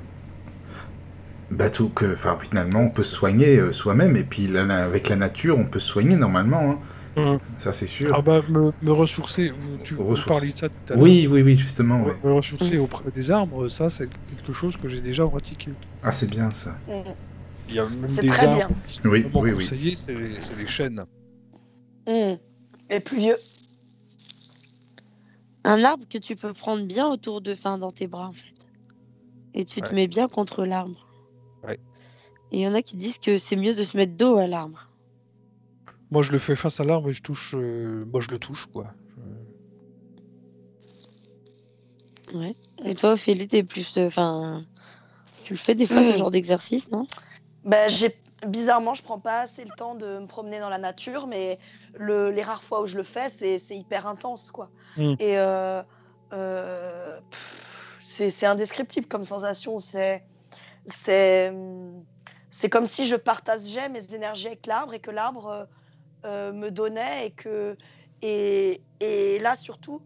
Bah, 1.50 1.70
tout 1.70 1.90
que, 1.90 2.14
enfin, 2.14 2.36
finalement, 2.40 2.80
on 2.80 2.88
peut 2.88 3.02
se 3.02 3.14
soigner 3.14 3.58
euh, 3.58 3.70
soi-même, 3.72 4.16
et 4.16 4.24
puis 4.24 4.48
là, 4.48 4.64
là, 4.64 4.82
avec 4.84 5.08
la 5.10 5.16
nature, 5.16 5.56
on 5.58 5.64
peut 5.64 5.78
se 5.78 5.86
soigner 5.88 6.16
normalement, 6.16 6.70
hein. 6.72 6.78
Mhm. 7.18 7.38
ça 7.56 7.72
c'est 7.72 7.86
sûr. 7.86 8.12
Ah 8.14 8.20
bah, 8.20 8.42
me, 8.48 8.72
me 8.82 8.90
ressourcer, 8.92 9.50
vous, 9.58 9.78
tu, 9.84 9.94
vous 9.94 10.16
parliez 10.26 10.52
de 10.52 10.58
ça 10.58 10.68
tout 10.68 10.74
à 10.88 10.94
l'heure. 10.94 11.02
oui, 11.02 11.26
oui, 11.30 11.40
oui, 11.42 11.56
justement, 11.56 11.98
Me- 11.98 12.06
ouais. 12.08 12.16
Me 12.24 12.32
ressourcer 12.32 12.76
auprès 12.78 13.10
des 13.10 13.30
arbres, 13.30 13.68
ça 13.68 13.88
c'est 13.90 14.08
quelque 14.34 14.52
chose 14.52 14.76
que 14.76 14.86
j'ai 14.88 15.00
déjà 15.00 15.24
pratiqué. 15.26 15.70
Ah, 16.02 16.12
c'est 16.12 16.28
bien 16.28 16.52
ça. 16.52 16.76
Mm. 16.88 17.10
Il 17.68 17.74
y 17.74 17.78
a 17.78 17.84
même 17.84 18.08
C'est 18.08 18.20
des 18.22 18.28
très 18.28 18.46
arbres 18.46 18.56
bien. 18.56 18.68
qui 18.86 19.00
Oui, 19.08 19.26
oui, 19.34 19.52
oui. 19.52 19.66
c'est 19.66 19.76
les, 20.12 20.40
c'est 20.40 20.56
les 20.58 20.66
chênes. 20.66 21.04
Les 22.06 23.00
plus 23.00 23.16
vieux. 23.18 23.36
Un 25.66 25.82
arbre 25.82 26.04
que 26.08 26.18
tu 26.18 26.36
peux 26.36 26.52
prendre 26.52 26.86
bien 26.86 27.08
autour 27.08 27.40
de, 27.40 27.56
fin, 27.56 27.76
dans 27.76 27.90
tes 27.90 28.06
bras 28.06 28.28
en 28.28 28.32
fait. 28.32 28.54
Et 29.52 29.64
tu 29.64 29.82
te 29.82 29.92
mets 29.92 30.06
bien 30.06 30.28
contre 30.28 30.64
l'arbre. 30.64 31.08
Ouais. 31.64 31.80
Et 32.52 32.58
il 32.58 32.60
y 32.60 32.68
en 32.68 32.74
a 32.74 32.82
qui 32.82 32.96
disent 32.96 33.18
que 33.18 33.36
c'est 33.36 33.56
mieux 33.56 33.74
de 33.74 33.82
se 33.82 33.96
mettre 33.96 34.16
dos 34.16 34.36
à 34.36 34.46
l'arbre. 34.46 34.88
Moi, 36.12 36.22
je 36.22 36.30
le 36.30 36.38
fais 36.38 36.54
face 36.54 36.78
à 36.78 36.84
l'arbre 36.84 37.08
et 37.08 37.12
je 37.12 37.20
touche. 37.20 37.54
euh, 37.56 38.04
Moi, 38.12 38.20
je 38.20 38.30
le 38.30 38.38
touche, 38.38 38.66
quoi. 38.66 38.94
Je- 39.16 39.22
Ouais. 42.36 42.54
Et 42.84 42.94
toi, 42.94 43.12
Ophélie, 43.12 43.48
t'es 43.48 43.64
plus. 43.64 43.96
euh, 43.96 44.06
Enfin. 44.06 44.64
tu 45.44 45.54
le 45.54 45.58
fais 45.58 45.74
des 45.74 45.86
fois 45.86 46.02
ce 46.02 46.12
Mm. 46.12 46.16
genre 46.16 46.30
d'exercice, 46.30 46.90
non? 46.90 47.06
Ben, 47.64 47.88
j'ai 47.88 48.14
bizarrement, 48.46 48.94
je 48.94 49.02
prends 49.02 49.20
pas 49.20 49.40
assez 49.40 49.64
le 49.64 49.70
temps 49.70 49.94
de 49.94 50.18
me 50.20 50.26
promener 50.26 50.60
dans 50.60 50.68
la 50.68 50.78
nature, 50.78 51.26
mais 51.26 51.58
le, 51.94 52.30
les 52.30 52.42
rares 52.42 52.62
fois 52.62 52.82
où 52.82 52.86
je 52.86 52.96
le 52.96 53.04
fais, 53.04 53.28
c'est 53.30 53.58
c'est 53.58 53.76
hyper 53.76 54.06
intense, 54.06 54.50
quoi. 54.50 54.70
Mm. 54.96 55.14
Et 55.18 55.38
euh, 55.38 55.82
euh, 56.32 57.20
c'est 58.00 58.46
indescriptible 58.46 59.06
comme 59.06 59.22
sensation. 59.24 59.78
C'est 59.78 60.24
c'est 60.86 62.70
comme 62.70 62.86
si 62.86 63.06
je 63.06 63.16
partageais 63.16 63.88
mes 63.88 64.14
énergies 64.14 64.46
avec 64.46 64.66
l'arbre 64.66 64.94
et 64.94 65.00
que 65.00 65.10
l'arbre 65.10 65.68
euh, 66.24 66.52
me 66.52 66.70
donnait 66.70 67.26
et 67.26 67.30
que 67.32 67.76
et, 68.22 68.82
et 69.00 69.38
là 69.40 69.54
surtout. 69.54 70.02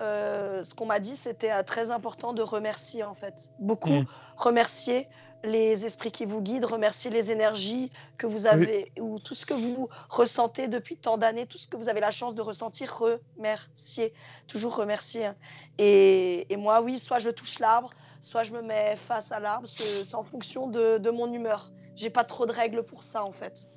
euh, 0.00 0.62
ce 0.64 0.74
qu'on 0.74 0.86
m'a 0.86 0.98
dit, 0.98 1.14
c'était 1.16 1.52
euh, 1.52 1.62
très 1.62 1.90
important 1.92 2.32
de 2.32 2.42
remercier 2.42 3.04
en 3.04 3.14
fait. 3.14 3.52
Beaucoup 3.60 3.90
Mm. 3.90 4.06
remercier 4.36 5.08
les 5.44 5.84
esprits 5.84 6.10
qui 6.10 6.24
vous 6.24 6.40
guident, 6.40 6.64
remercier 6.64 7.10
les 7.10 7.30
énergies 7.30 7.90
que 8.18 8.26
vous 8.26 8.46
avez 8.46 8.90
ou 8.98 9.18
tout 9.18 9.34
ce 9.34 9.44
que 9.46 9.54
vous 9.54 9.88
ressentez 10.08 10.68
depuis 10.68 10.96
tant 10.96 11.18
d'années, 11.18 11.46
tout 11.46 11.58
ce 11.58 11.68
que 11.68 11.76
vous 11.76 11.88
avez 11.88 12.00
la 12.00 12.10
chance 12.10 12.34
de 12.34 12.40
ressentir, 12.42 12.98
remercier, 13.38 14.12
toujours 14.48 14.74
remercier. 14.76 15.30
Et, 15.78 16.52
et 16.52 16.56
moi, 16.56 16.80
oui, 16.82 16.98
soit 16.98 17.18
je 17.18 17.30
touche 17.30 17.58
l'arbre, 17.58 17.90
soit 18.22 18.42
je 18.42 18.52
me 18.52 18.62
mets 18.62 18.96
face 18.96 19.32
à 19.32 19.38
l'arbre, 19.40 19.68
c'est 19.68 20.14
en 20.14 20.24
fonction 20.24 20.66
de, 20.68 20.98
de 20.98 21.10
mon 21.10 21.32
humeur. 21.32 21.70
J'ai 21.94 22.10
pas 22.10 22.24
trop 22.24 22.46
de 22.46 22.52
règles 22.52 22.82
pour 22.82 23.02
ça 23.02 23.24
en 23.24 23.32
fait. 23.32 23.70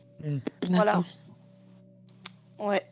Voilà. 0.70 0.94
D'accord. 0.94 1.06
Ouais. 2.60 2.90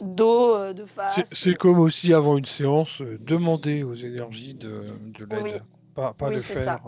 Dos, 0.00 0.54
euh, 0.54 0.72
de 0.72 0.84
face. 0.84 1.20
C'est- 1.32 1.54
comme 1.54 1.78
aussi 1.80 2.12
avant 2.12 2.36
une 2.36 2.44
séance, 2.44 3.00
euh, 3.00 3.18
demander 3.20 3.82
aux 3.82 3.94
énergies 3.94 4.54
de, 4.54 4.84
de 5.18 5.24
l'aide. 5.24 5.42
Oui. 5.42 5.52
Pas, 5.94 6.12
pas 6.12 6.28
Oui, 6.28 6.34
le 6.34 6.40
faire. 6.40 6.64
ça. 6.64 6.80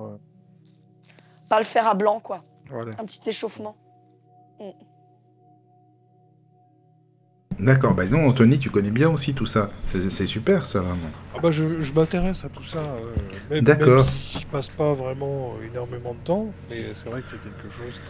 Pas 1.54 1.60
le 1.60 1.64
fer 1.66 1.86
à 1.86 1.94
blanc, 1.94 2.18
quoi. 2.18 2.42
voilà. 2.68 2.90
Un 2.98 3.04
petit 3.04 3.20
échauffement. 3.30 3.76
D'accord, 7.60 7.94
bah 7.94 8.06
non, 8.06 8.26
Anthony, 8.26 8.58
tu 8.58 8.70
connais 8.70 8.90
bien 8.90 9.08
aussi 9.08 9.34
tout 9.34 9.46
ça. 9.46 9.70
C'est 9.86 10.26
super, 10.26 10.66
ça, 10.66 10.80
vraiment. 10.80 11.10
Ah 11.32 11.38
bah 11.40 11.52
je, 11.52 11.80
je 11.80 11.92
m'intéresse 11.92 12.44
à 12.44 12.48
tout 12.48 12.64
ça. 12.64 12.80
euh, 13.52 13.60
D'accord. 13.60 14.04
si 14.04 14.40
je 14.40 14.46
passe 14.48 14.66
pas 14.68 14.94
vraiment 14.94 15.52
énormément 15.64 16.14
de 16.14 16.18
temps, 16.24 16.46
mais 16.68 16.92
c'est 16.92 17.08
vrai 17.08 17.22
que 17.22 17.28
c'est 17.30 17.40
quelque 17.40 17.72
chose 17.72 18.00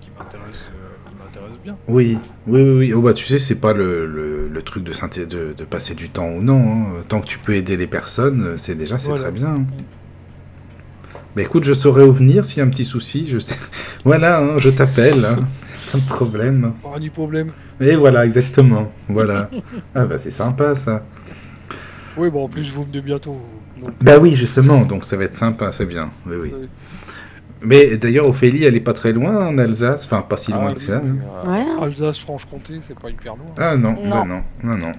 qui 0.00 0.10
m'intéresse, 0.18 0.66
euh, 0.74 1.56
bien. 1.62 1.76
Oui, 1.86 2.18
oui, 2.48 2.60
oui, 2.60 2.76
oui. 2.78 2.92
Oh, 2.92 3.02
bah, 3.02 3.14
tu 3.14 3.24
sais, 3.24 3.38
c'est 3.38 3.60
pas 3.60 3.72
le, 3.72 4.04
le, 4.04 4.48
le 4.48 4.62
truc 4.62 4.82
de, 4.82 4.92
synthé- 4.92 5.28
de, 5.28 5.52
de 5.56 5.64
passer 5.64 5.94
du 5.94 6.10
temps 6.10 6.26
ou 6.26 6.42
non. 6.42 6.58
hein. 6.72 7.04
Tant 7.08 7.20
que 7.20 7.26
tu 7.26 7.38
peux 7.38 7.54
aider 7.54 7.76
les 7.76 7.86
personnes, 7.86 8.58
c'est 8.58 8.74
déjà, 8.74 8.98
c'est 8.98 9.06
Voilà. 9.06 9.22
très 9.22 9.30
bien. 9.32 9.54
Bah 11.36 11.42
écoute, 11.42 11.64
je 11.64 11.72
saurai 11.72 12.02
où 12.04 12.12
venir 12.12 12.44
s'il 12.44 12.58
y 12.58 12.60
a 12.60 12.64
un 12.64 12.70
petit 12.70 12.84
souci. 12.84 13.26
Je 13.28 13.38
sais... 13.38 13.56
Voilà, 14.04 14.40
hein, 14.40 14.58
je 14.58 14.70
t'appelle. 14.70 15.24
hein. 15.24 15.36
Pas 15.92 15.98
de 15.98 16.06
problème. 16.06 16.72
Pas 16.82 16.98
ni 16.98 17.10
problème. 17.10 17.50
Et 17.80 17.96
voilà, 17.96 18.24
exactement. 18.26 18.90
Voilà. 19.08 19.48
Ah 19.94 20.06
bah 20.06 20.18
c'est 20.18 20.30
sympa 20.30 20.74
ça. 20.76 21.04
Oui, 22.16 22.30
bon 22.30 22.44
en 22.44 22.48
plus 22.48 22.70
vous 22.72 22.84
venez 22.84 23.00
bientôt. 23.00 23.38
donc, 23.78 23.90
Bah 24.00 24.18
oui, 24.18 24.34
justement, 24.34 24.84
donc 24.84 25.04
ça 25.04 25.16
va 25.16 25.24
être 25.24 25.34
sympa, 25.36 25.72
c'est 25.72 25.86
bien. 25.86 26.10
Oui, 26.26 26.36
oui. 26.40 26.52
Oui. 26.60 26.68
Mais 27.62 27.96
d'ailleurs, 27.98 28.26
Ophélie, 28.26 28.64
elle 28.64 28.74
est 28.74 28.80
pas 28.80 28.94
très 28.94 29.12
loin 29.12 29.46
en 29.48 29.58
Alsace. 29.58 30.06
Enfin, 30.06 30.22
pas 30.22 30.36
si 30.38 30.50
loin 30.50 30.68
ah, 30.68 30.72
que 30.72 30.78
oui, 30.78 30.84
ça. 30.84 31.02
oui, 31.04 31.10
hein. 31.10 31.46
euh, 31.46 31.50
Ouais. 31.80 31.84
Alsace, 31.86 32.18
Franche-Comté, 32.20 32.78
c'est 32.82 32.98
pas 32.98 33.10
hyper 33.10 33.36
loin. 33.36 33.46
Ah 33.58 33.76
non, 33.76 33.92
Non. 34.02 34.08
bah 34.10 34.24
non, 34.26 34.42
non, 34.64 34.76
non. 34.78 34.92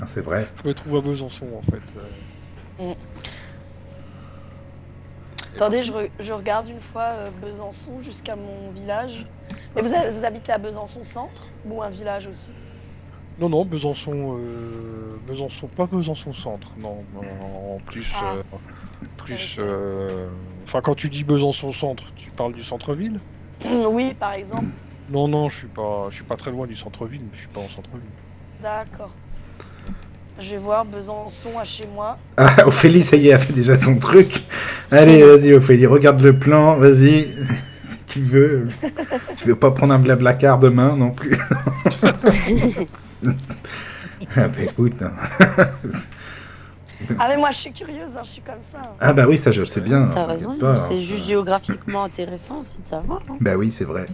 Ah, 0.00 0.04
c'est 0.06 0.22
vrai. 0.24 0.46
Je 0.62 0.68
me 0.68 0.74
trouve 0.74 0.96
à 0.96 1.00
Besançon 1.00 1.46
en 1.58 1.62
fait. 1.62 1.82
euh. 2.80 2.92
Attendez, 5.60 5.82
je, 5.82 5.92
re- 5.92 6.10
je 6.18 6.32
regarde 6.32 6.68
une 6.68 6.80
fois 6.80 7.12
euh, 7.16 7.30
Besançon 7.30 8.00
jusqu'à 8.00 8.34
mon 8.34 8.70
village. 8.70 9.26
Mais 9.74 9.82
vous, 9.82 9.88
vous 9.88 10.24
habitez 10.24 10.52
à 10.52 10.58
Besançon 10.58 11.02
centre 11.04 11.54
ou 11.64 11.82
un 11.82 11.90
village 11.90 12.26
aussi? 12.26 12.56
Non, 13.38 13.48
non, 13.48 13.64
Besançon, 13.64 14.36
euh, 14.38 15.18
Besançon, 15.22 15.68
pas 15.68 15.86
Besançon 15.86 16.32
centre, 16.32 16.78
non, 16.78 17.06
en 17.14 17.76
en 17.76 17.80
plus, 17.80 18.10
Ah. 18.14 18.32
euh, 18.34 18.42
plus, 19.16 19.56
euh, 19.58 20.30
enfin 20.62 20.82
quand 20.82 20.94
tu 20.96 21.10
dis 21.10 21.24
Besançon 21.24 21.72
centre, 21.72 22.12
tu 22.16 22.32
parles 22.32 22.54
du 22.54 22.62
centre-ville? 22.64 23.22
Oui, 23.64 24.14
par 24.14 24.32
exemple. 24.32 24.68
Non, 25.08 25.28
non, 25.28 25.50
je 25.50 25.56
suis 25.58 25.68
pas, 25.68 26.08
je 26.10 26.14
suis 26.16 26.24
pas 26.24 26.36
très 26.38 26.50
loin 26.50 26.66
du 26.66 26.74
centre-ville, 26.76 27.24
mais 27.26 27.34
je 27.36 27.40
suis 27.42 27.50
pas 27.50 27.60
en 27.60 27.68
centre-ville. 27.68 28.14
D'accord. 28.60 29.16
Je 30.40 30.50
vais 30.52 30.56
voir 30.58 30.84
Besançon 30.84 31.58
à 31.60 31.64
chez 31.64 31.86
moi. 31.94 32.16
Ah, 32.36 32.54
Ophélie, 32.66 33.02
ça 33.02 33.16
y 33.16 33.28
est, 33.28 33.32
elle 33.32 33.40
fait 33.40 33.52
déjà 33.52 33.76
son 33.76 33.98
truc. 33.98 34.42
Allez, 34.90 35.22
vas-y, 35.22 35.52
Ophélie, 35.52 35.86
regarde 35.86 36.20
le 36.22 36.38
plan, 36.38 36.76
vas-y. 36.76 37.28
si 37.82 37.96
tu 38.06 38.20
veux. 38.22 38.68
tu 39.36 39.48
veux 39.48 39.54
pas 39.56 39.70
prendre 39.70 39.92
un 39.92 39.98
blablacar 39.98 40.58
demain 40.58 40.96
non 40.96 41.10
plus 41.10 41.38
Ah 44.36 44.48
bah 44.48 44.62
écoute. 44.62 45.02
hein. 45.02 45.12
Ah 47.18 47.28
mais 47.28 47.36
moi 47.36 47.50
je 47.50 47.56
suis 47.58 47.72
curieuse, 47.72 48.16
hein, 48.16 48.22
je 48.24 48.28
suis 48.30 48.42
comme 48.42 48.60
ça. 48.60 48.78
hein. 48.84 48.94
Ah 49.00 49.12
bah 49.12 49.24
oui, 49.28 49.38
ça 49.38 49.50
je 49.50 49.60
le 49.60 49.66
sais 49.66 49.80
bien. 49.80 50.08
T'as 50.12 50.24
raison. 50.24 50.58
pas. 50.58 50.76
C'est 50.76 51.00
juste 51.02 51.24
géographiquement 51.24 52.04
intéressant 52.04 52.60
aussi 52.60 52.76
de 52.82 52.86
savoir. 52.86 53.20
hein. 53.30 53.36
Bah 53.40 53.56
oui, 53.56 53.72
c'est 53.72 53.84
vrai. 53.84 54.06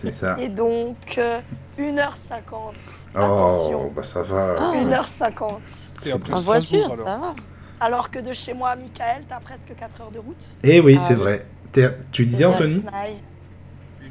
C'est 0.00 0.12
ça. 0.12 0.36
Et 0.40 0.48
donc, 0.48 0.96
euh, 1.18 1.40
1h50. 1.78 2.52
Oh, 2.54 3.18
Attention, 3.18 3.92
bah 3.94 4.02
ça 4.04 4.22
va. 4.22 4.56
Ah. 4.58 4.72
1h50. 4.74 6.06
Et 6.06 6.12
après 6.12 6.32
En 6.32 6.40
Strasbourg, 6.40 6.42
voiture, 6.44 6.84
alors. 6.86 6.96
ça 6.96 7.16
va. 7.18 7.34
Alors 7.80 8.10
que 8.10 8.20
de 8.20 8.32
chez 8.32 8.54
moi 8.54 8.70
à 8.70 8.76
Michael, 8.76 9.24
t'as 9.28 9.40
presque 9.40 9.74
4 9.76 10.00
heures 10.02 10.10
de 10.12 10.18
route. 10.20 10.50
Eh 10.62 10.80
oui, 10.80 10.96
Ah 10.98 11.02
c'est 11.02 11.14
oui. 11.14 11.20
vrai. 11.20 11.46
T'es- 11.72 11.96
Tu 12.12 12.24
disais, 12.26 12.44
Anthony 12.44 12.82
Snaï. 12.88 13.20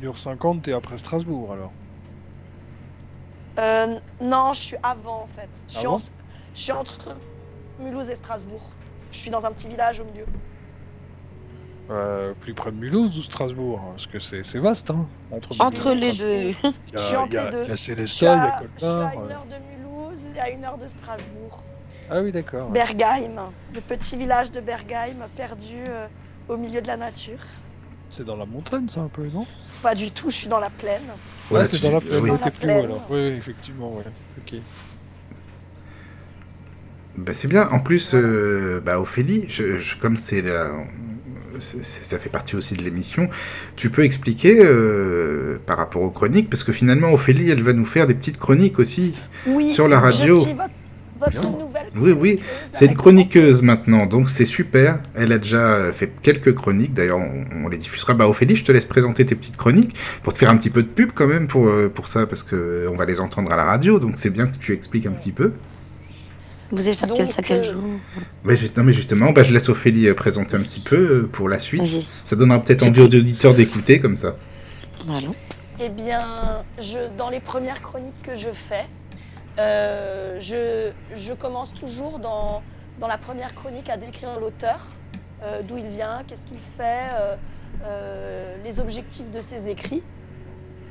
1h50, 0.04 0.62
t'es 0.62 0.74
après 0.74 0.98
Strasbourg 0.98 1.54
alors. 1.54 1.72
Euh, 3.60 4.00
Non, 4.22 4.54
je 4.54 4.60
suis 4.60 4.76
avant 4.84 5.24
en 5.24 5.30
fait. 5.36 5.50
Je 5.68 5.74
suis, 5.78 5.86
Ah 5.86 5.90
bon 5.90 5.96
en- 5.96 6.02
je 6.54 6.60
suis 6.60 6.72
entre 6.72 7.16
Mulhouse 7.82 8.10
et 8.10 8.16
Strasbourg. 8.16 8.62
Je 9.12 9.18
suis 9.18 9.30
dans 9.30 9.46
un 9.46 9.52
petit 9.52 9.68
village 9.68 10.00
au 10.00 10.06
milieu. 10.06 10.26
Euh, 11.90 12.34
plus 12.40 12.54
près 12.54 12.72
de 12.72 12.78
Mulhouse 12.78 13.18
ou 13.18 13.22
Strasbourg 13.22 13.82
hein, 13.84 13.90
Parce 13.92 14.08
que 14.08 14.20
c'est 14.20 14.44
c'est 14.44 14.60
vaste, 14.60 14.92
hein. 14.92 15.08
Entre, 15.60 15.92
les 15.94 16.12
deux. 16.14 16.26
Il 16.34 16.52
y 16.52 16.56
a, 16.56 16.72
Je 16.94 16.98
suis 17.00 17.16
entre 17.18 17.28
il 17.32 17.34
y 17.34 17.38
a- 17.38 17.44
les 17.46 17.52
deux. 17.52 17.64
il 17.64 17.68
y 17.68 17.72
a 17.72 17.76
Je 17.76 17.82
suis 17.82 17.86
Célestat, 17.92 18.26
il 18.26 18.38
y 18.38 18.40
a 18.40 18.56
à, 18.56 18.62
je 18.62 18.80
suis 18.80 18.88
à 18.88 19.08
Colmar. 19.10 19.26
une 19.26 19.32
heure 19.32 19.46
de 19.46 19.84
Mulhouse 19.84 20.28
et 20.36 20.40
à 20.40 20.50
une 20.52 20.64
heure 20.64 20.78
de 20.78 20.88
Strasbourg. 20.88 21.64
Ah 22.10 22.22
oui, 22.22 22.32
d'accord. 22.32 22.70
Bergheim, 22.70 23.48
le 23.74 23.82
petit 23.82 24.16
village 24.16 24.52
de 24.52 24.62
Bergheim 24.62 25.18
perdu 25.36 25.84
euh, 25.88 26.08
au 26.48 26.56
milieu 26.58 26.82
de 26.82 26.88
la 26.88 26.98
nature. 26.98 27.40
C'est 28.10 28.26
dans 28.26 28.36
la 28.38 28.46
montagne, 28.46 28.88
ça 28.88 29.02
un 29.02 29.08
peu, 29.08 29.28
non? 29.28 29.46
Pas 29.82 29.96
du 29.96 30.12
tout, 30.12 30.30
je 30.30 30.36
suis 30.36 30.48
dans 30.50 30.60
la 30.60 30.70
plaine. 30.70 31.02
Ouais, 31.50 31.60
Ouais, 31.60 31.66
c'est 31.66 31.78
tu- 31.78 31.84
dans 31.84 31.92
la 31.92 32.02
plaine. 32.02 32.20
oui. 32.22 32.30
Dans 32.30 32.38
t'es 32.38 32.52
plus 32.52 32.70
haut 32.70 32.74
plaine. 32.74 32.86
alors. 32.86 33.02
Oui, 33.10 33.20
oui, 33.22 33.28
effectivement, 33.38 33.92
ouais. 33.94 34.04
Ok. 34.38 34.60
Bah, 37.18 37.34
c'est 37.36 37.48
bien. 37.48 37.68
En 37.72 37.80
plus, 37.80 38.12
euh, 38.14 38.80
bah, 38.84 39.00
Ophélie, 39.00 39.46
je, 39.48 39.78
je- 39.78 39.96
comme 39.98 40.18
c'est 40.18 40.42
la- 40.42 40.72
ça 41.60 42.18
fait 42.18 42.30
partie 42.30 42.56
aussi 42.56 42.74
de 42.74 42.82
l'émission, 42.82 43.30
tu 43.76 43.92
peux 43.92 44.04
expliquer 44.04 44.60
euh, 44.64 45.58
par 45.66 45.78
rapport 45.78 46.02
aux 46.02 46.10
chroniques, 46.10 46.50
parce 46.50 46.64
que 46.64 46.72
finalement, 46.72 47.14
Ophélie, 47.14 47.52
elle 47.52 47.62
va 47.62 47.74
nous 47.74 47.86
faire 47.86 48.08
des 48.08 48.16
petites 48.16 48.40
chroniques 48.40 48.80
aussi. 48.80 49.14
Oui, 49.46 49.72
Sur 49.72 49.88
la 49.88 50.00
radio. 50.00 50.40
Je 50.42 50.46
suis 50.48 50.58
votre, 50.58 51.44
nouvelle 51.60 51.90
Oui, 51.96 52.12
oui, 52.20 52.40
C'est 52.74 52.88
une 52.88 52.96
chroniqueuse 52.96 53.62
maintenant, 53.62 54.08
donc 54.08 54.32
c'est 54.32 54.46
super. 54.46 54.98
Elle 55.14 55.32
a 55.34 55.38
déjà 55.38 55.92
fait 55.92 56.12
quelques 56.24 56.56
chroniques, 56.56 56.94
d'ailleurs 56.96 57.20
on, 57.20 57.44
on 57.64 57.68
les 57.68 57.78
diffusera. 57.78 58.16
Bah 58.16 58.28
Ophélie, 58.28 58.56
je 58.56 58.64
te 58.66 58.72
laisse 58.72 58.86
présenter 58.86 59.24
tes 59.24 59.36
petites 59.36 59.58
chroniques 59.58 59.94
pour 60.24 60.34
te 60.34 60.40
faire 60.40 60.50
un 60.50 60.58
petit 60.58 60.72
peu 60.72 60.82
de 60.82 60.88
pub 60.88 61.12
quand 61.14 61.28
même 61.28 61.48
pour, 61.48 61.68
euh, 61.68 61.90
pour 61.94 62.08
ça, 62.08 62.26
parce 62.26 62.42
que 62.42 62.56
euh, 62.56 62.90
on 62.92 62.96
va 62.96 63.06
les 63.06 63.20
entendre 63.20 63.52
à 63.52 63.56
la 63.56 63.66
radio, 63.66 64.00
donc 64.00 64.14
c'est 64.16 64.32
bien 64.32 64.48
que 64.48 64.58
tu 64.58 64.74
expliques 64.74 65.06
un 65.06 65.12
petit 65.12 65.32
peu. 65.32 65.52
Vous 66.72 66.88
allez 66.88 66.96
faire 66.96 67.08
Donc, 67.10 67.18
quel 67.18 67.28
ça 67.28 67.42
quel 67.42 67.64
jour 67.64 67.84
Mais, 68.44 68.56
juste- 68.56 68.78
non, 68.78 68.84
mais 68.84 68.94
justement, 68.94 69.32
bah, 69.32 69.44
je 69.44 69.52
laisse 69.52 69.70
Ophélie 69.70 70.08
euh, 70.08 70.14
présenter 70.14 70.56
un 70.56 70.62
petit 70.62 70.80
peu 70.80 70.96
euh, 71.24 71.28
pour 71.32 71.50
la 71.50 71.60
suite. 71.60 71.84
Ça 72.24 72.36
donnera 72.36 72.60
peut-être 72.64 72.84
envie 72.84 73.02
aux 73.02 73.06
auditeurs 73.06 73.54
d'écouter 73.54 74.00
comme 74.00 74.16
ça. 74.16 74.36
Voilà. 75.06 75.28
Eh 75.84 75.90
bien, 75.90 76.64
je, 76.80 76.98
dans 77.18 77.30
les 77.30 77.40
premières 77.40 77.82
chroniques 77.82 78.22
que 78.24 78.36
je 78.36 78.52
fais, 78.52 78.86
euh, 79.60 80.40
je, 80.40 80.92
je 81.16 81.34
commence 81.34 81.74
toujours 81.74 82.20
dans, 82.20 82.62
dans 83.00 83.08
la 83.08 83.18
première 83.18 83.54
chronique 83.56 83.90
à 83.90 83.98
décrire 83.98 84.40
l'auteur, 84.40 84.88
euh, 85.44 85.62
d'où 85.64 85.78
il 85.78 85.88
vient, 85.88 86.22
qu'est-ce 86.28 86.46
qu'il 86.46 86.60
fait, 86.78 87.10
euh, 87.20 87.36
euh, 87.86 88.58
les 88.64 88.80
objectifs 88.80 89.30
de 89.32 89.42
ses 89.42 89.70
écrits. 89.70 90.04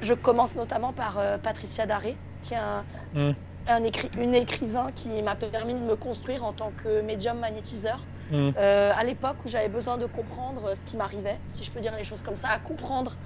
Je 0.03 0.15
commence 0.15 0.57
notamment 0.57 0.93
par 0.93 1.19
euh, 1.19 1.39
Patricia 1.39 1.87
Daré, 1.87 2.17
qui 2.43 2.55
est 2.55 2.59
un, 2.59 2.85
Mm. 3.15 3.33
Un 3.67 3.83
écri- 3.85 4.11
une 4.19 4.35
écrivain 4.35 4.91
qui 4.93 5.23
m'a 5.23 5.35
permis 5.37 5.75
de 5.75 5.81
me 5.81 5.97
construire 5.97 6.45
en 6.45 6.53
tant 6.53 6.73
que 6.73 7.01
médium 7.03 7.39
magnétiseur. 7.39 8.09
Mm. 8.31 8.51
Euh, 8.57 8.93
à 8.97 9.05
l'époque 9.05 9.45
où 9.45 9.49
j'avais 9.49 9.69
besoin 9.69 9.99
de 9.99 10.07
comprendre 10.07 10.75
ce 10.75 10.85
qui 10.85 10.97
m'arrivait, 10.97 11.39
si 11.49 11.65
je 11.65 11.71
peux 11.71 11.81
dire 11.81 11.95
les 11.97 12.05
choses 12.05 12.23
comme 12.23 12.37
ça, 12.37 12.49
à 12.49 12.59
comprendre 12.59 13.19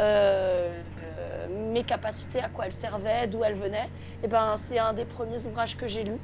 euh, 0.00 0.82
euh, 1.02 1.46
mes 1.72 1.84
capacités, 1.84 2.40
à 2.40 2.48
quoi 2.48 2.66
elles 2.66 2.72
servaient, 2.72 3.26
d'où 3.26 3.44
elles 3.44 3.54
venaient, 3.54 3.88
et 4.22 4.28
ben, 4.28 4.56
c'est 4.56 4.78
un 4.78 4.92
des 4.92 5.04
premiers 5.04 5.44
ouvrages 5.46 5.76
que 5.76 5.86
j'ai 5.86 6.04
lus. 6.04 6.20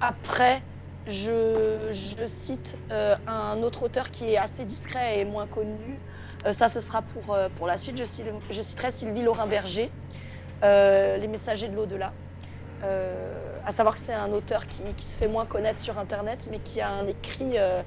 Après, 0.00 0.62
je, 1.06 1.88
je 1.90 2.26
cite 2.26 2.76
euh, 2.92 3.16
un 3.26 3.62
autre 3.62 3.82
auteur 3.82 4.10
qui 4.10 4.32
est 4.32 4.36
assez 4.36 4.64
discret 4.64 5.18
et 5.18 5.24
moins 5.24 5.46
connu. 5.46 6.00
Euh, 6.46 6.52
ça, 6.52 6.68
ce 6.68 6.80
sera 6.80 7.02
pour, 7.02 7.34
euh, 7.34 7.48
pour 7.56 7.66
la 7.66 7.78
suite. 7.78 7.96
Je, 7.96 8.04
je 8.50 8.62
citerai 8.62 8.90
Sylvie 8.90 9.22
Laurin-Berger, 9.22 9.90
euh, 9.90 10.07
Les 10.62 11.28
Messagers 11.28 11.68
de 11.68 11.76
l'au-delà. 11.76 12.12
Euh, 12.84 13.58
à 13.64 13.72
savoir 13.72 13.94
que 13.94 14.00
c'est 14.00 14.14
un 14.14 14.32
auteur 14.32 14.66
qui, 14.66 14.82
se 15.04 15.16
fait 15.16 15.28
moins 15.28 15.46
connaître 15.46 15.80
sur 15.80 15.98
Internet, 15.98 16.48
mais 16.50 16.58
qui 16.58 16.80
a 16.80 16.90
un 16.90 17.06
écrit 17.06 17.58
euh, 17.58 17.82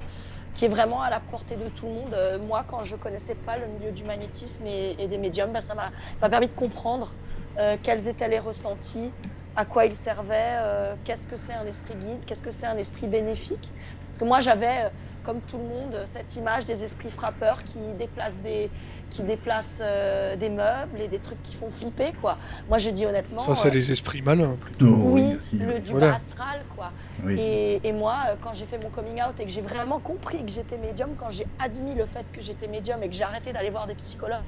qui 0.54 0.66
est 0.66 0.68
vraiment 0.68 1.02
à 1.02 1.10
la 1.10 1.20
portée 1.20 1.56
de 1.56 1.68
tout 1.68 1.86
le 1.86 1.92
monde. 1.92 2.14
Euh, 2.14 2.38
moi, 2.38 2.64
quand 2.66 2.84
je 2.84 2.96
connaissais 2.96 3.34
pas 3.34 3.56
le 3.56 3.66
milieu 3.66 3.90
du 3.90 4.04
magnétisme 4.04 4.64
et, 4.66 5.08
des 5.08 5.18
médiums, 5.18 5.52
bah, 5.52 5.60
ça 5.60 5.74
m'a 5.74 6.28
permis 6.28 6.48
de 6.48 6.52
comprendre 6.52 7.14
euh, 7.58 7.76
quels 7.82 8.08
étaient 8.08 8.28
les 8.28 8.38
ressentis, 8.38 9.10
à 9.56 9.64
quoi 9.64 9.84
ils 9.84 9.94
servaient, 9.94 10.56
euh, 10.58 10.94
qu'est-ce 11.04 11.26
que 11.26 11.36
c'est 11.36 11.52
un 11.52 11.66
esprit 11.66 11.94
guide, 11.94 12.24
qu'est-ce 12.26 12.42
que 12.42 12.50
c'est 12.50 12.66
un 12.66 12.78
esprit 12.78 13.06
bénéfique. 13.06 13.72
Parce 14.08 14.18
que 14.18 14.24
moi, 14.24 14.40
j'avais, 14.40 14.84
euh, 14.84 14.88
comme 15.22 15.40
tout 15.42 15.58
le 15.58 15.64
monde, 15.64 16.02
cette 16.06 16.34
image 16.36 16.64
des 16.64 16.82
esprits 16.82 17.10
frappeurs 17.10 17.62
qui 17.64 17.78
déplacent 17.98 18.38
des 18.38 18.70
qui 19.12 19.22
déplacent 19.22 19.80
euh, 19.84 20.36
des 20.36 20.48
meubles 20.48 21.00
et 21.00 21.08
des 21.08 21.18
trucs 21.20 21.42
qui 21.42 21.54
font 21.54 21.70
flipper 21.70 22.12
quoi. 22.20 22.38
Moi 22.68 22.78
je 22.78 22.90
dis 22.90 23.06
honnêtement 23.06 23.40
Ça, 23.42 23.56
c'est 23.56 23.68
euh, 23.68 23.70
les 23.70 23.92
esprits 23.92 24.22
malins, 24.22 24.56
plutôt. 24.56 24.86
Oh, 24.86 25.10
oui, 25.12 25.38
le 25.52 25.80
du 25.80 25.92
Voilà. 25.92 26.10
bas 26.10 26.16
astral 26.16 26.64
quoi. 26.68 26.92
Oui. 27.22 27.38
Et, 27.38 27.86
et 27.86 27.92
moi, 27.92 28.16
euh, 28.30 28.36
quand 28.40 28.52
j'ai 28.54 28.66
fait 28.66 28.78
mon 28.78 28.90
coming 28.90 29.20
out 29.22 29.38
et 29.40 29.44
que 29.44 29.50
j'ai 29.50 29.62
vraiment 29.62 30.00
compris 30.00 30.44
que 30.44 30.50
j'étais 30.52 30.78
médium, 30.78 31.14
quand 31.16 31.30
j'ai 31.30 31.46
admis 31.58 31.94
le 31.94 32.06
fait 32.06 32.30
que 32.32 32.40
j'étais 32.40 32.68
médium 32.68 33.02
et 33.02 33.08
que 33.08 33.14
j'ai 33.14 33.24
arrêté 33.24 33.52
d'aller 33.52 33.70
voir 33.70 33.86
des 33.86 33.94
psychologues 33.94 34.44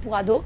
pour 0.00 0.16
ados, 0.16 0.44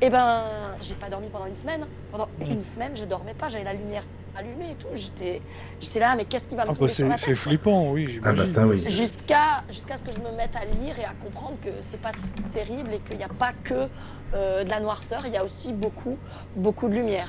eh 0.00 0.10
ben, 0.10 0.76
j'ai 0.80 0.94
pas 0.94 1.10
dormi 1.10 1.30
pendant 1.30 1.46
une 1.46 1.54
semaine. 1.54 1.86
Pendant 2.10 2.28
Mm. 2.40 2.50
une 2.50 2.62
semaine, 2.62 2.96
je 2.96 3.04
dormais 3.04 3.34
pas, 3.34 3.48
j'avais 3.48 3.64
la 3.64 3.74
lumière 3.74 4.06
allumée 4.40 4.72
et 4.72 4.74
tout. 4.74 4.88
J'étais, 4.94 5.40
j'étais 5.80 6.00
là, 6.00 6.14
mais 6.16 6.24
qu'est-ce 6.24 6.48
qui 6.48 6.56
va 6.56 6.64
me 6.64 6.70
Ah, 6.70 6.74
tomber 6.74 6.88
bah, 6.88 6.92
sur 6.94 7.08
la 7.08 7.16
c'est 7.16 7.26
tête 7.26 7.36
c'est 7.36 7.42
quoi 7.42 7.50
flippant, 7.50 7.90
oui, 7.90 8.20
Ah 8.24 8.32
bah 8.32 8.44
ça 8.46 8.66
oui. 8.66 8.80
Jusqu'à 8.88 9.62
jusqu'à 9.68 9.96
ce 9.96 10.04
que 10.04 10.12
je 10.12 10.18
me 10.20 10.30
mette 10.36 10.56
à 10.56 10.64
lire 10.64 10.98
et 10.98 11.04
à 11.04 11.12
comprendre 11.22 11.56
que 11.62 11.70
c'est 11.80 12.00
pas 12.00 12.12
si 12.12 12.30
terrible 12.52 12.92
et 12.94 12.98
qu'il 12.98 13.16
n'y 13.16 13.24
a 13.24 13.28
pas 13.28 13.52
que 13.64 13.88
euh, 14.34 14.64
de 14.64 14.70
la 14.70 14.80
noirceur, 14.80 15.22
il 15.26 15.32
y 15.32 15.36
a 15.36 15.44
aussi 15.44 15.72
beaucoup, 15.72 16.16
beaucoup 16.56 16.88
de 16.88 16.94
lumière. 16.94 17.28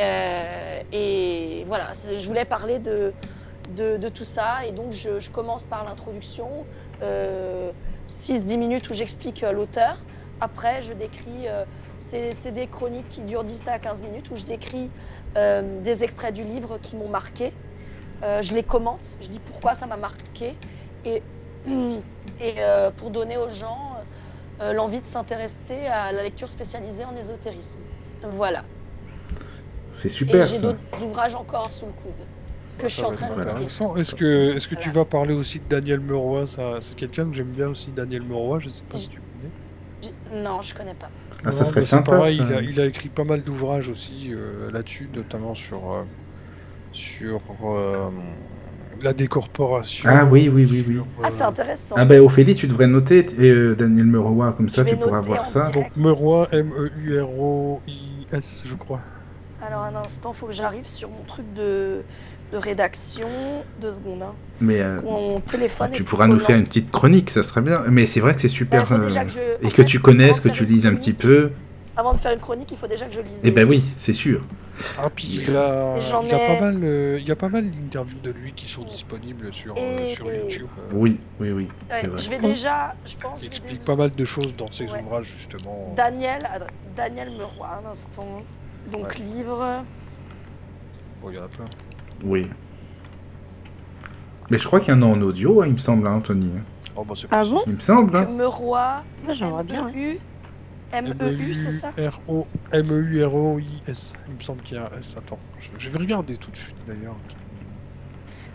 Euh, 0.00 0.80
et 0.92 1.64
voilà, 1.66 1.90
je 1.94 2.26
voulais 2.26 2.44
parler 2.44 2.78
de, 2.80 3.12
de, 3.76 3.96
de 3.96 4.08
tout 4.08 4.24
ça 4.24 4.66
et 4.66 4.72
donc 4.72 4.92
je, 4.92 5.20
je 5.20 5.30
commence 5.30 5.64
par 5.64 5.84
l'introduction, 5.84 6.66
euh, 7.02 7.70
6-10 8.10 8.56
minutes 8.56 8.90
où 8.90 8.94
j'explique 8.94 9.42
euh, 9.44 9.52
l'auteur. 9.52 9.96
Après, 10.40 10.82
je 10.82 10.92
décris, 10.92 11.46
euh, 11.46 11.64
c'est 11.98 12.32
c'est 12.32 12.50
des 12.50 12.66
chroniques 12.66 13.08
qui 13.08 13.20
durent 13.22 13.44
10 13.44 13.68
à 13.68 13.78
15 13.78 14.02
minutes 14.02 14.30
où 14.32 14.36
je 14.36 14.44
décris 14.44 14.90
euh, 15.36 15.82
des 15.82 16.04
extraits 16.04 16.34
du 16.34 16.44
livre 16.44 16.78
qui 16.82 16.96
m'ont 16.96 17.08
marqué. 17.08 17.52
Euh, 18.22 18.42
je 18.42 18.54
les 18.54 18.62
commente, 18.62 19.18
je 19.20 19.28
dis 19.28 19.40
pourquoi 19.40 19.74
ça 19.74 19.86
m'a 19.86 19.96
marqué 19.96 20.54
et, 21.04 21.22
et 22.40 22.54
euh, 22.58 22.90
pour 22.90 23.10
donner 23.10 23.36
aux 23.36 23.50
gens 23.50 23.96
euh, 24.60 24.72
l'envie 24.72 25.00
de 25.00 25.06
s'intéresser 25.06 25.86
à 25.86 26.12
la 26.12 26.22
lecture 26.22 26.48
spécialisée 26.48 27.04
en 27.04 27.14
ésotérisme. 27.16 27.80
Voilà. 28.22 28.62
C'est 29.92 30.08
super 30.08 30.46
j'ai 30.46 30.60
d'autres 30.60 30.78
ouvrages 31.02 31.34
encore 31.34 31.70
sous 31.70 31.86
le 31.86 31.92
coude 31.92 32.26
que 32.78 32.88
je 32.88 32.94
suis 32.94 33.04
en 33.04 33.12
train 33.12 33.28
de 33.28 33.40
lire. 33.40 33.50
Intéressant. 33.52 33.96
Est-ce 33.96 34.14
que, 34.14 34.56
est-ce 34.56 34.68
que 34.68 34.74
tu 34.74 34.90
vas 34.90 35.04
parler 35.04 35.34
aussi 35.34 35.60
de 35.60 35.64
Daniel 35.68 36.00
Meroy? 36.00 36.46
C'est 36.46 36.96
quelqu'un 36.96 37.28
que 37.28 37.34
j'aime 37.34 37.52
bien 37.52 37.68
aussi, 37.68 37.90
Daniel 37.90 38.22
Meroy, 38.22 38.60
je 38.60 38.68
sais 38.68 38.84
pas 38.84 38.96
si 38.96 39.10
tu 39.10 39.20
Non, 40.34 40.62
je 40.62 40.74
connais 40.74 40.94
pas. 40.94 41.10
Ah, 41.44 41.52
ça 41.52 41.64
Non, 41.64 41.70
serait 41.70 41.82
sympa. 41.82 42.16
pareil, 42.16 42.38
ça. 42.38 42.44
Il, 42.44 42.54
a, 42.54 42.62
il 42.62 42.80
a 42.80 42.86
écrit 42.86 43.08
pas 43.08 43.24
mal 43.24 43.42
d'ouvrages 43.42 43.88
aussi 43.88 44.30
euh, 44.32 44.70
là-dessus, 44.70 45.08
notamment 45.14 45.54
sur, 45.54 45.92
euh, 45.92 46.02
sur 46.92 47.40
euh, 47.64 48.08
la 49.02 49.12
décorporation. 49.12 50.08
Ah 50.10 50.24
oui, 50.24 50.48
oui, 50.52 50.66
oui, 50.70 50.84
oui. 50.88 50.94
sur, 50.94 51.06
Ah, 51.22 51.28
c'est 51.30 51.42
intéressant. 51.42 51.94
Ah 51.98 52.04
bah 52.04 52.20
Ophélie, 52.22 52.54
tu 52.54 52.66
devrais 52.66 52.86
noter 52.86 53.26
t- 53.26 53.36
euh, 53.40 53.74
Daniel 53.74 54.06
Meroy, 54.06 54.52
comme 54.54 54.68
ça 54.68 54.84
Je 54.84 54.90
tu 54.90 54.96
pourras 54.96 55.20
voir 55.20 55.46
ça. 55.46 55.70
direct. 55.70 55.96
Donc 55.96 56.04
Meroy, 56.04 56.48
M-E-U-R-O-I-S, 56.52 58.62
je 58.66 58.74
crois. 58.74 59.00
Alors 59.66 59.82
un 59.82 59.94
instant, 59.96 60.32
faut 60.32 60.46
que 60.46 60.52
j'arrive 60.52 60.86
sur 60.86 61.08
mon 61.08 61.22
truc 61.26 61.46
de, 61.54 62.02
de 62.52 62.56
rédaction. 62.58 63.28
Deux 63.80 63.92
secondes. 63.92 64.22
Hein. 64.22 64.34
Mais 64.60 64.80
euh, 64.80 65.00
téléphone. 65.50 65.88
ah, 65.90 65.94
tu 65.94 66.04
pourras 66.04 66.26
nous 66.28 66.38
faire 66.38 66.56
une 66.56 66.64
petite 66.66 66.90
chronique, 66.90 67.30
ça 67.30 67.42
serait 67.42 67.62
bien. 67.62 67.82
Mais 67.90 68.06
c'est 68.06 68.20
vrai 68.20 68.34
que 68.34 68.40
c'est 68.40 68.48
Bah, 68.48 68.54
super. 68.54 68.92
euh, 68.92 69.06
déjà 69.06 69.24
que 69.24 69.30
je- 69.30 69.38
Et 69.40 69.66
en 69.66 69.68
que 69.70 69.74
fait, 69.74 69.84
tu 69.84 69.98
connaisses, 70.00 70.40
que 70.40 70.48
tu 70.48 70.64
lises 70.64 70.86
un 70.86 70.94
petit 70.94 71.12
peu. 71.12 71.50
Avant 71.96 72.12
de 72.12 72.18
faire 72.18 72.32
une 72.32 72.40
chronique, 72.40 72.68
il 72.72 72.76
faut 72.76 72.86
déjà 72.88 73.06
que 73.06 73.14
je 73.14 73.20
lise. 73.20 73.38
Eh 73.44 73.50
ben 73.52 73.68
oui, 73.68 73.82
c'est 73.96 74.12
sûr. 74.12 74.42
Ah, 74.98 75.08
puis 75.14 75.28
il 75.46 75.56
a, 75.56 75.96
Et 75.96 76.00
j'en 76.00 76.22
il 76.22 76.28
y 76.28 76.32
a 76.32 76.42
ai- 76.42 76.54
pas 76.56 76.60
mal, 76.60 76.80
euh, 76.82 77.18
il 77.20 77.28
y 77.28 77.30
a 77.30 77.36
pas 77.36 77.48
mal 77.48 77.70
d'interviews 77.70 78.18
de 78.20 78.32
lui 78.32 78.52
qui 78.52 78.66
sont 78.68 78.82
disponibles 78.82 79.54
sur, 79.54 79.76
euh, 79.76 79.98
Et- 80.10 80.14
sur 80.16 80.26
YouTube. 80.32 80.66
Euh, 80.76 80.92
Oui, 80.92 81.20
oui, 81.38 81.52
oui, 81.52 81.68
Ouais, 81.88 82.08
vrai. 82.08 82.20
je 82.20 82.30
vais 82.30 82.38
déjà, 82.40 82.96
je 83.06 83.14
pense. 83.16 83.42
Il 83.42 83.46
explique 83.46 83.74
déjà- 83.78 83.86
pas 83.86 83.94
mal 83.96 84.10
de 84.12 84.24
choses 84.24 84.52
dans 84.56 84.66
ses 84.72 84.90
Ouais. 84.90 85.00
ouvrages 85.02 85.26
justement. 85.38 85.92
Daniel, 85.96 86.40
Daniel 86.96 87.30
Meroy, 87.30 87.68
un 87.84 87.88
instant. 87.90 88.42
Donc 88.92 89.04
Ouais. 89.10 89.24
livre. 89.36 89.84
Bon, 91.22 91.30
il 91.30 91.36
y 91.36 91.38
en 91.38 91.44
a 91.44 91.48
plein. 91.48 91.66
Oui. 92.22 92.48
Mais 94.50 94.58
je 94.58 94.66
crois 94.66 94.80
qu'il 94.80 94.94
y 94.94 94.96
en 94.96 95.02
a 95.02 95.06
en 95.06 95.20
audio, 95.22 95.62
hein, 95.62 95.66
il 95.66 95.72
me 95.72 95.78
semble, 95.78 96.06
hein, 96.06 96.12
Anthony. 96.14 96.50
Oh, 96.96 97.04
bah, 97.04 97.14
c'est 97.16 97.26
Ah 97.30 97.42
bon 97.44 97.62
Il 97.66 97.74
me 97.74 97.80
semble. 97.80 98.16
hein. 98.16 98.26
Meroy. 98.26 99.02
Moi, 99.24 99.34
j'aimerais 99.34 99.64
bien. 99.64 99.88
M-E-U. 99.88 100.18
M-E-U, 100.92 101.54
c'est 101.54 101.72
ça 101.80 101.90
M-E-U-R-O- 101.96 102.46
M-E-U-R-O-I-S. 102.72 104.12
Il 104.28 104.34
me 104.34 104.40
semble 104.40 104.62
qu'il 104.62 104.76
y 104.76 104.80
a 104.80 104.84
un 104.84 104.98
S. 104.98 105.16
Attends, 105.16 105.38
je, 105.58 105.70
je 105.78 105.90
vais 105.90 105.98
regarder 105.98 106.36
tout 106.36 106.50
de 106.50 106.56
suite 106.56 106.76
d'ailleurs. 106.86 107.16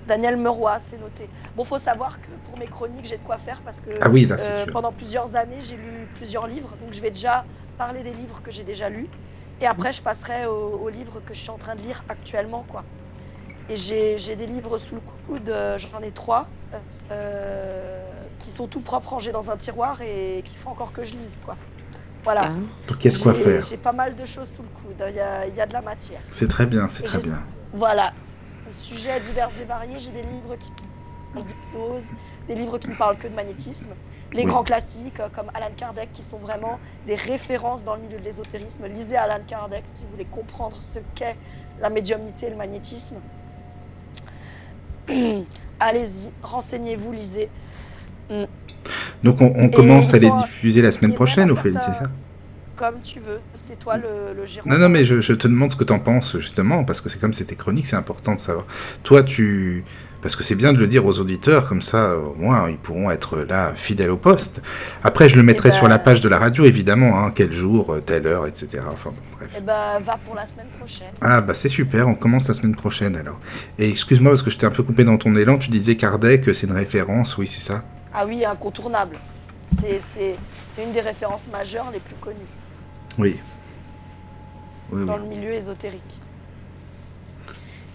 Daniel 0.08 0.38
Meroy, 0.38 0.78
c'est 0.80 1.00
noté. 1.00 1.28
Bon, 1.58 1.64
faut 1.66 1.78
savoir 1.78 2.20
que 2.22 2.28
pour 2.46 2.58
mes 2.58 2.66
chroniques, 2.66 3.06
j'ai 3.06 3.18
de 3.18 3.24
quoi 3.24 3.38
faire 3.38 3.62
parce 3.66 3.80
que 3.82 3.90
Ah 4.02 4.10
oui, 4.10 4.26
là, 4.26 4.38
c'est 4.38 4.52
euh, 4.52 4.66
pendant 4.72 4.92
plusieurs 4.92 5.36
années, 5.36 5.58
j'ai 5.60 5.76
lu 5.76 6.08
plusieurs 6.16 6.48
livres. 6.48 6.70
Donc, 6.84 6.94
je 6.94 7.02
vais 7.02 7.12
déjà 7.12 7.44
parler 7.78 8.02
des 8.04 8.14
livres 8.14 8.42
que 8.42 8.52
j'ai 8.52 8.64
déjà 8.64 8.90
lus. 8.90 9.08
Et 9.62 9.68
après, 9.68 9.92
je 9.92 10.02
passerai 10.02 10.46
aux, 10.46 10.80
aux 10.82 10.90
livres 10.90 11.20
que 11.26 11.34
je 11.34 11.40
suis 11.40 11.50
en 11.50 11.58
train 11.58 11.76
de 11.76 11.82
lire 11.82 12.04
actuellement, 12.08 12.66
quoi. 12.70 12.84
Et 13.70 13.78
j'ai 13.78 14.36
des 14.36 14.48
livres 14.48 14.78
sous 14.80 14.96
le 14.96 15.02
coude, 15.28 15.50
euh, 15.50 15.78
j'en 15.78 16.02
ai 16.02 16.12
trois, 16.12 16.48
euh, 17.12 18.08
qui 18.40 18.50
sont 18.52 18.68
tout 18.68 18.82
propres 18.82 19.10
rangés 19.10 19.32
dans 19.32 19.52
un 19.52 19.58
tiroir 19.58 20.02
et 20.02 20.42
qu'il 20.44 20.58
faut 20.58 20.70
encore 20.70 20.92
que 20.92 21.06
je 21.06 21.14
lise, 21.14 21.38
quoi. 21.46 21.56
Voilà. 22.24 22.46
Ah. 22.46 22.88
Donc 22.88 23.06
il 23.06 23.12
y 23.12 23.14
a 23.14 23.18
de 23.18 23.22
quoi 23.22 23.34
faire. 23.34 23.64
J'ai 23.64 23.78
pas 23.78 23.94
mal 23.94 24.16
de 24.16 24.26
choses 24.26 24.50
sous 24.50 24.64
le 24.64 24.68
coude. 24.70 25.06
Il 25.08 25.16
y 25.16 25.20
a, 25.20 25.46
il 25.48 25.56
y 25.56 25.62
a 25.62 25.66
de 25.68 25.74
la 25.74 25.82
matière. 25.82 26.20
C'est 26.32 26.48
très 26.48 26.66
bien, 26.66 26.90
c'est 26.90 27.04
très 27.04 27.20
bien. 27.20 27.44
Voilà. 27.72 28.12
Sujets 28.68 29.20
divers 29.22 29.50
et 29.62 29.66
variés. 29.66 30.00
J'ai 30.00 30.12
des 30.12 30.24
livres 30.24 30.56
qui 30.58 30.72
parlent 31.34 31.46
d'hypnose, 31.46 32.04
des 32.48 32.56
livres 32.56 32.78
qui 32.80 32.90
ne 32.90 32.96
parlent 32.96 33.18
que 33.18 33.28
de 33.28 33.36
magnétisme. 33.36 33.90
Les 34.34 34.44
Oui. 34.44 34.50
grands 34.50 34.64
classiques 34.64 35.20
euh, 35.20 35.30
comme 35.34 35.50
Alan 35.56 35.72
Kardec 35.76 36.12
qui 36.12 36.22
sont 36.22 36.38
vraiment 36.38 36.80
des 37.08 37.16
références 37.16 37.84
dans 37.84 37.96
le 37.96 38.02
milieu 38.02 38.20
de 38.20 38.24
l'ésotérisme. 38.24 38.86
Lisez 38.88 39.16
Alan 39.18 39.44
Kardec 39.48 39.84
si 39.86 40.04
vous 40.04 40.12
voulez 40.12 40.26
comprendre 40.26 40.78
ce 40.82 41.00
qu'est 41.16 41.36
la 41.80 41.90
médiumnité 41.90 42.48
et 42.48 42.50
le 42.50 42.56
magnétisme. 42.56 43.16
Allez-y, 45.80 46.30
renseignez-vous, 46.44 47.12
lisez. 47.12 47.50
Donc 49.24 49.42
on, 49.42 49.54
on 49.56 49.70
commence 49.70 50.14
à 50.14 50.20
les 50.20 50.30
diffuser 50.32 50.82
la 50.82 50.92
semaine 50.92 51.14
prochaine, 51.14 51.52
Ophélie, 51.52 51.78
c'est 51.80 52.04
ça 52.04 52.10
Comme 52.76 53.02
tu 53.02 53.20
veux. 53.20 53.40
C'est 53.56 53.78
toi 53.80 53.98
le, 53.98 54.34
le 54.36 54.46
gérant. 54.46 54.70
Non, 54.70 54.78
non, 54.78 54.90
mais 54.90 55.04
je, 55.04 55.20
je 55.22 55.34
te 55.34 55.48
demande 55.48 55.72
ce 55.72 55.76
que 55.76 55.84
t'en 55.84 56.00
penses, 56.00 56.38
justement, 56.38 56.84
parce 56.84 57.02
que 57.02 57.10
c'est 57.10 57.20
comme 57.20 57.34
c'était 57.34 57.56
chronique, 57.56 57.88
c'est 57.88 57.96
important 57.96 58.36
de 58.36 58.40
savoir. 58.40 58.66
Toi, 59.04 59.24
tu... 59.24 59.84
Parce 60.22 60.36
que 60.36 60.44
c'est 60.44 60.56
bien 60.56 60.74
de 60.74 60.78
le 60.78 60.86
dire 60.88 61.06
aux 61.06 61.20
auditeurs, 61.20 61.68
comme 61.68 61.82
ça, 61.82 62.18
au 62.18 62.36
moins, 62.36 62.70
ils 62.70 62.78
pourront 62.78 63.10
être 63.10 63.38
là, 63.40 63.72
fidèles 63.76 64.12
au 64.12 64.18
poste. 64.18 64.62
Après, 65.02 65.30
je 65.30 65.38
le 65.38 65.44
mettrai 65.44 65.70
ben- 65.70 65.76
sur 65.76 65.88
la 65.88 65.98
page 65.98 66.20
de 66.20 66.28
la 66.28 66.38
radio, 66.38 66.66
évidemment, 66.66 67.18
hein, 67.24 67.32
quel 67.34 67.54
jour, 67.54 67.94
euh, 67.94 68.02
telle 68.02 68.28
heure, 68.28 68.46
etc. 68.46 68.84
Enfin, 68.92 69.12
bon, 69.12 69.38
bref. 69.38 69.50
Eh 69.58 69.62
ben, 69.62 70.00
va 70.04 70.18
pour 70.26 70.36
la 70.36 70.46
semaine 70.46 70.68
prochaine. 70.78 71.08
Ah, 71.22 71.40
bah 71.40 71.54
c'est 71.54 71.70
super, 71.70 72.10
on 72.10 72.16
commence 72.16 72.50
la 72.50 72.54
semaine 72.54 72.76
prochaine, 72.76 73.16
alors. 73.16 73.40
Et 73.78 73.88
excuse-moi, 73.90 74.32
parce 74.32 74.44
que 74.44 74.50
je 74.50 74.58
t'ai 74.58 74.66
un 74.66 74.72
peu 74.72 74.84
coupé 74.84 75.06
dans 75.06 75.18
ton 75.18 75.34
élan, 75.38 75.58
tu 75.58 75.70
disais 75.70 75.96
Kardec, 75.96 76.54
c'est 76.54 76.68
une 76.68 76.74
référence, 76.74 77.38
oui, 77.38 77.48
c'est 77.48 77.62
ça 77.62 77.84
Ah 78.14 78.26
oui, 78.26 78.44
incontournable. 78.44 79.16
C'est- 79.68 80.36
une 80.82 80.94
des 80.94 81.02
références 81.02 81.46
majeures 81.52 81.90
les 81.92 82.00
plus 82.00 82.16
connues 82.22 82.38
Oui. 83.18 83.36
Oui, 84.92 85.02
oui. 85.02 85.06
dans 85.06 85.18
le 85.18 85.26
milieu 85.26 85.52
ésotérique. 85.52 86.19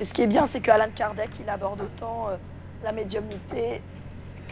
Et 0.00 0.04
ce 0.04 0.12
qui 0.14 0.22
est 0.22 0.26
bien, 0.26 0.46
c'est 0.46 0.60
que 0.60 0.70
Alan 0.70 0.88
Kardec, 0.94 1.30
il 1.42 1.48
aborde 1.48 1.80
autant 1.80 2.28
euh, 2.28 2.36
la 2.82 2.92
médiumnité 2.92 3.80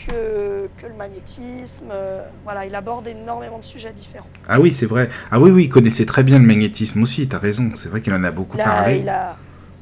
que, 0.06 0.68
que 0.78 0.86
le 0.86 0.94
magnétisme. 0.94 1.86
euh, 1.90 2.24
voilà, 2.44 2.64
il 2.66 2.74
aborde 2.74 3.06
énormément 3.06 3.58
de 3.58 3.64
sujets 3.64 3.92
différents. 3.92 4.28
Ah 4.48 4.60
oui, 4.60 4.72
c'est 4.72 4.86
vrai. 4.86 5.08
Ah 5.30 5.40
oui, 5.40 5.50
oui, 5.50 5.64
il 5.64 5.68
connaissait 5.68 6.06
très 6.06 6.22
bien 6.22 6.38
le 6.38 6.46
magnétisme 6.46 7.02
aussi, 7.02 7.28
t'as 7.28 7.38
raison. 7.38 7.70
C'est 7.76 7.88
vrai 7.88 8.00
qu'il 8.00 8.14
en 8.14 8.24
a 8.24 8.30
beaucoup 8.30 8.56
Il 8.56 8.60
a, 8.60 8.64
parlé. 8.64 8.98
il, 8.98 9.08
a, 9.08 9.36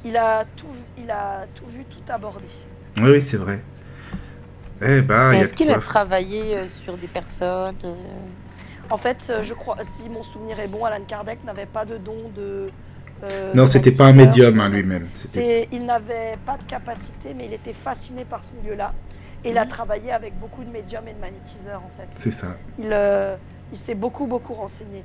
il, 0.05 0.17
a 0.17 0.45
tout, 0.57 0.67
il 0.99 1.11
a 1.11 1.47
tout 1.55 1.67
vu, 1.67 1.85
tout 1.85 2.13
abordé. 2.13 2.47
Oui, 2.97 3.11
oui, 3.13 3.23
c'est 3.23 3.37
vrai. 3.37 3.63
Eh 4.83 5.03
a 5.11 5.35
Est-ce 5.35 5.53
qu'il 5.53 5.71
a 5.71 5.79
travaillé 5.79 6.57
euh, 6.57 6.67
sur 6.85 6.97
des 6.97 7.07
personnes 7.07 7.77
euh, 7.85 7.95
En 8.89 8.97
fait, 8.97 9.19
euh, 9.29 9.43
je 9.43 9.53
crois, 9.53 9.77
si 9.83 10.09
mon 10.09 10.23
souvenir 10.23 10.59
est 10.59 10.69
bon, 10.69 10.85
Alan 10.85 11.05
Kardec 11.07 11.45
n'avait 11.45 11.67
pas 11.67 11.85
de 11.85 11.99
don 11.99 12.31
de. 12.35 12.71
Euh, 13.25 13.55
Non, 13.55 13.67
c'était 13.67 13.93
pas 13.93 14.05
un 14.07 14.13
médium 14.13 14.61
hein, 14.61 14.69
lui-même. 14.69 15.09
Il 15.73 15.85
n'avait 15.85 16.37
pas 16.45 16.57
de 16.57 16.65
capacité, 16.65 17.35
mais 17.35 17.47
il 17.47 17.53
était 17.53 17.73
fasciné 17.73 18.25
par 18.25 18.45
ce 18.45 18.53
milieu-là. 18.55 18.93
Et 19.45 19.51
il 19.51 19.59
a 19.59 19.65
Mhm. 19.65 19.69
travaillé 19.71 20.13
avec 20.13 20.39
beaucoup 20.39 20.65
de 20.65 20.71
médiums 20.71 21.09
et 21.09 21.15
de 21.15 21.19
magnétiseurs, 21.19 21.83
en 21.85 21.91
fait. 21.91 22.09
C'est 22.11 22.31
ça. 22.31 22.49
Il, 22.79 22.93
euh, 22.93 23.37
il 23.73 23.79
s'est 23.79 23.95
beaucoup, 23.95 24.27
beaucoup 24.27 24.53
renseigné. 24.55 25.05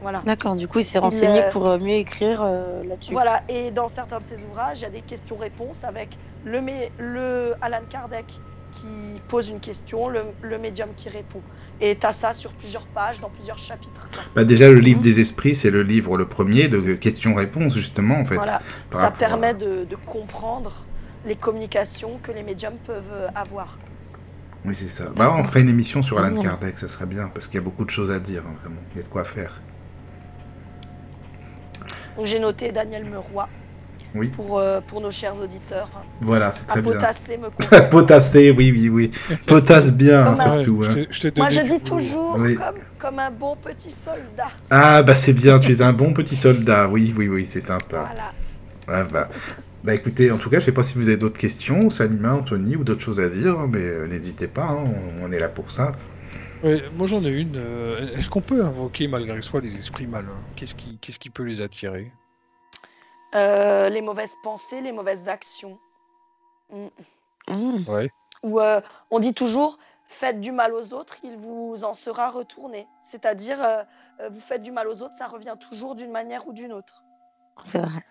Voilà. 0.00 0.22
D'accord, 0.24 0.54
du 0.54 0.68
coup, 0.68 0.78
il 0.78 0.84
s'est 0.84 1.00
renseigné 1.00 1.40
euh, 1.42 1.50
pour 1.50 1.66
mieux 1.78 1.96
écrire 1.96 2.40
euh, 2.42 2.84
là-dessus. 2.84 3.12
Voilà, 3.12 3.42
et 3.48 3.72
dans 3.72 3.88
certains 3.88 4.20
de 4.20 4.24
ses 4.24 4.42
ouvrages, 4.44 4.78
il 4.78 4.82
y 4.82 4.86
a 4.86 4.90
des 4.90 5.02
questions-réponses 5.02 5.82
avec 5.82 6.18
le, 6.44 6.60
le 6.98 7.54
Alan 7.60 7.84
Kardec 7.88 8.40
qui 8.70 9.20
pose 9.26 9.48
une 9.48 9.58
question, 9.60 10.08
le, 10.08 10.26
le 10.40 10.58
médium 10.58 10.94
qui 10.94 11.08
répond. 11.08 11.42
Et 11.80 11.96
tu 11.96 12.06
as 12.06 12.12
ça 12.12 12.34
sur 12.34 12.52
plusieurs 12.52 12.86
pages, 12.86 13.20
dans 13.20 13.28
plusieurs 13.30 13.58
chapitres. 13.58 14.08
Bah 14.34 14.44
déjà, 14.44 14.68
le 14.68 14.80
livre 14.80 14.98
Mhm. 14.98 15.02
des 15.04 15.20
esprits, 15.20 15.54
c'est 15.54 15.70
le 15.70 15.82
livre 15.82 16.16
le 16.16 16.26
premier 16.26 16.66
de 16.68 16.94
questions-réponses, 16.94 17.74
justement, 17.74 18.18
en 18.18 18.24
fait. 18.24 18.34
Voilà, 18.34 18.60
ça 18.90 18.98
rapport 18.98 19.18
permet 19.18 19.48
à- 19.48 19.54
de, 19.54 19.84
de 19.84 19.96
comprendre 19.96 20.84
les 21.24 21.36
communications 21.36 22.18
que 22.22 22.32
les 22.32 22.42
médiums 22.42 22.78
peuvent 22.84 23.02
euh, 23.12 23.28
avoir. 23.34 23.78
Oui, 24.64 24.74
c'est 24.74 24.88
ça. 24.88 25.10
Bah, 25.14 25.32
on 25.38 25.44
ferait 25.44 25.60
une 25.60 25.68
émission 25.68 26.02
sur 26.02 26.18
Alan 26.18 26.34
Mhm. 26.34 26.42
Kardec, 26.42 26.78
ça 26.78 26.88
serait 26.88 27.06
bien, 27.06 27.28
parce 27.32 27.46
qu'il 27.46 27.54
y 27.56 27.58
a 27.58 27.64
beaucoup 27.64 27.84
de 27.84 27.90
choses 27.90 28.10
à 28.10 28.18
dire, 28.18 28.42
hein, 28.44 28.54
vraiment. 28.60 28.80
Il 28.94 28.98
y 28.98 29.00
a 29.00 29.04
de 29.04 29.08
quoi 29.08 29.24
faire. 29.24 29.60
Donc 32.16 32.26
j'ai 32.26 32.40
noté 32.40 32.72
Daniel 32.72 33.04
Meroy 33.04 33.48
Oui. 34.14 34.28
pour, 34.28 34.58
euh, 34.58 34.80
pour 34.80 35.00
nos 35.00 35.10
chers 35.10 35.38
auditeurs. 35.40 35.88
Voilà, 36.20 36.50
c'est 36.52 36.64
À 36.70 36.72
très 36.74 36.82
bien. 36.82 36.92
potasser 36.92 37.36
me. 37.36 37.48
Potasser, 37.90 38.50
oui, 38.50 38.72
oui, 38.74 38.88
oui. 38.88 39.10
Potasse 39.46 39.92
bien, 39.92 40.28
un- 40.28 40.36
surtout. 40.36 40.82
je 40.82 40.90
hein. 40.90 41.04
je 41.10 41.28
Moi 41.36 41.48
je 41.50 41.60
dis 41.60 41.80
toujours 41.80 42.36
Oui. 42.38 42.54
comme, 42.56 42.74
comme 42.98 43.18
un 43.18 43.30
bon 43.30 43.56
petit 43.56 43.90
soldat. 43.90 44.48
Ah, 44.70 45.02
bah 45.02 45.14
c'est 45.14 45.32
bien, 45.34 45.58
tu 45.58 45.72
es 45.72 45.82
un 45.82 45.92
bon 45.92 46.12
petit 46.12 46.36
soldat. 46.36 46.88
Oui, 46.88 47.14
oui, 47.16 47.28
oui, 47.28 47.44
c'est 47.46 47.60
sympa. 47.60 48.08
Voilà. 48.10 48.32
Ah, 48.88 49.04
bah. 49.04 49.28
bah 49.84 49.94
écoutez, 49.94 50.30
en 50.30 50.38
tout 50.38 50.48
cas, 50.48 50.58
je 50.60 50.64
sais 50.64 50.72
pas 50.72 50.82
si 50.82 50.94
vous 50.96 51.08
avez 51.08 51.18
d'autres 51.18 51.38
questions, 51.38 51.90
Salima, 51.90 52.32
Anthony, 52.34 52.76
ou 52.76 52.84
d'autres 52.84 53.02
choses 53.02 53.20
à 53.20 53.28
dire, 53.28 53.58
mais 53.68 53.80
euh, 53.82 54.06
n'hésitez 54.06 54.48
pas, 54.48 54.64
hein, 54.70 54.78
on, 55.20 55.26
on 55.26 55.32
est 55.32 55.38
là 55.38 55.48
pour 55.50 55.70
ça. 55.70 55.92
Ouais, 56.64 56.82
moi 56.96 57.06
j'en 57.06 57.22
ai 57.22 57.28
une. 57.30 57.54
euh, 57.56 58.16
Est-ce 58.16 58.28
qu'on 58.30 58.40
peut 58.40 58.64
invoquer 58.64 59.06
malgré 59.06 59.40
soi 59.42 59.60
les 59.60 59.76
esprits 59.76 60.06
malins 60.08 60.26
Qu'est-ce 60.56 60.74
qui, 60.74 60.98
qu'est-ce 61.00 61.18
qui 61.20 61.30
peut 61.30 61.44
les 61.44 61.60
attirer? 61.62 62.10
Euh, 63.34 63.88
les 63.88 64.00
mauvaises 64.00 64.36
pensées, 64.42 64.80
les 64.80 64.92
mauvaises 64.92 65.28
actions. 65.28 65.78
Mm. 66.70 66.86
Mmh. 67.48 67.88
Ouais. 67.88 68.10
Ou 68.42 68.60
euh, 68.60 68.80
on 69.10 69.18
dit 69.18 69.34
toujours 69.34 69.78
faites 70.06 70.40
du 70.40 70.52
mal 70.52 70.72
aux 70.72 70.94
autres, 70.94 71.18
il 71.22 71.36
vous 71.36 71.84
en 71.84 71.92
sera 71.92 72.30
retourné. 72.30 72.86
C'est-à-dire 73.02 73.62
euh, 73.62 73.82
vous 74.30 74.40
faites 74.40 74.62
du 74.62 74.72
mal 74.72 74.88
aux 74.88 75.02
autres, 75.02 75.14
ça 75.16 75.26
revient 75.26 75.56
toujours 75.60 75.94
d'une 75.94 76.10
manière 76.10 76.46
ou 76.48 76.52
d'une 76.52 76.72
autre. 76.72 77.02
C'est 77.64 77.80
vrai. 77.80 78.02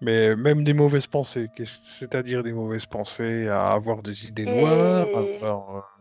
Mais 0.00 0.36
même 0.36 0.64
des 0.64 0.74
mauvaises 0.74 1.06
pensées, 1.06 1.48
c'est-à-dire 1.64 2.42
des 2.42 2.52
mauvaises 2.52 2.86
pensées, 2.86 3.48
à 3.48 3.72
avoir 3.72 4.02
des 4.02 4.26
idées 4.26 4.44
Et- 4.44 4.60
noires, 4.60 5.06
avoir, 5.42 5.98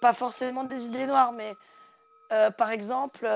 Pas 0.00 0.14
forcément 0.14 0.64
des 0.64 0.86
idées 0.86 1.06
noires, 1.06 1.32
mais 1.32 1.54
euh, 2.32 2.50
par 2.50 2.70
exemple, 2.70 3.28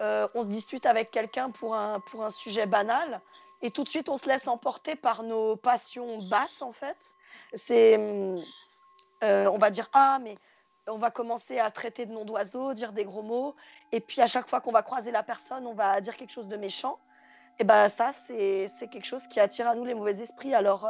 euh, 0.00 0.28
on 0.34 0.42
se 0.42 0.46
dispute 0.48 0.86
avec 0.86 1.10
quelqu'un 1.10 1.50
pour 1.50 1.74
un, 1.74 2.00
pour 2.00 2.24
un 2.24 2.30
sujet 2.30 2.66
banal, 2.66 3.20
et 3.62 3.70
tout 3.70 3.82
de 3.82 3.88
suite 3.88 4.08
on 4.08 4.16
se 4.16 4.28
laisse 4.28 4.46
emporter 4.46 4.94
par 4.94 5.24
nos 5.24 5.56
passions 5.56 6.22
basses 6.28 6.62
en 6.62 6.72
fait. 6.72 6.96
C'est, 7.54 7.98
euh, 7.98 9.46
on 9.46 9.58
va 9.58 9.70
dire 9.70 9.88
ah 9.92 10.18
mais 10.22 10.36
on 10.86 10.98
va 10.98 11.10
commencer 11.10 11.58
à 11.58 11.70
traiter 11.70 12.06
de 12.06 12.12
noms 12.12 12.24
d'oiseaux, 12.24 12.72
dire 12.72 12.92
des 12.92 13.04
gros 13.04 13.22
mots, 13.22 13.56
et 13.92 14.00
puis 14.00 14.20
à 14.20 14.26
chaque 14.26 14.48
fois 14.48 14.60
qu'on 14.60 14.72
va 14.72 14.82
croiser 14.82 15.10
la 15.10 15.22
personne, 15.22 15.66
on 15.66 15.74
va 15.74 16.00
dire 16.00 16.16
quelque 16.16 16.32
chose 16.32 16.48
de 16.48 16.56
méchant. 16.56 16.98
Et 17.58 17.64
ben 17.64 17.88
ça 17.88 18.12
c'est 18.26 18.68
c'est 18.78 18.88
quelque 18.88 19.06
chose 19.06 19.26
qui 19.28 19.40
attire 19.40 19.68
à 19.68 19.74
nous 19.74 19.84
les 19.84 19.94
mauvais 19.94 20.20
esprits. 20.20 20.54
Alors 20.54 20.88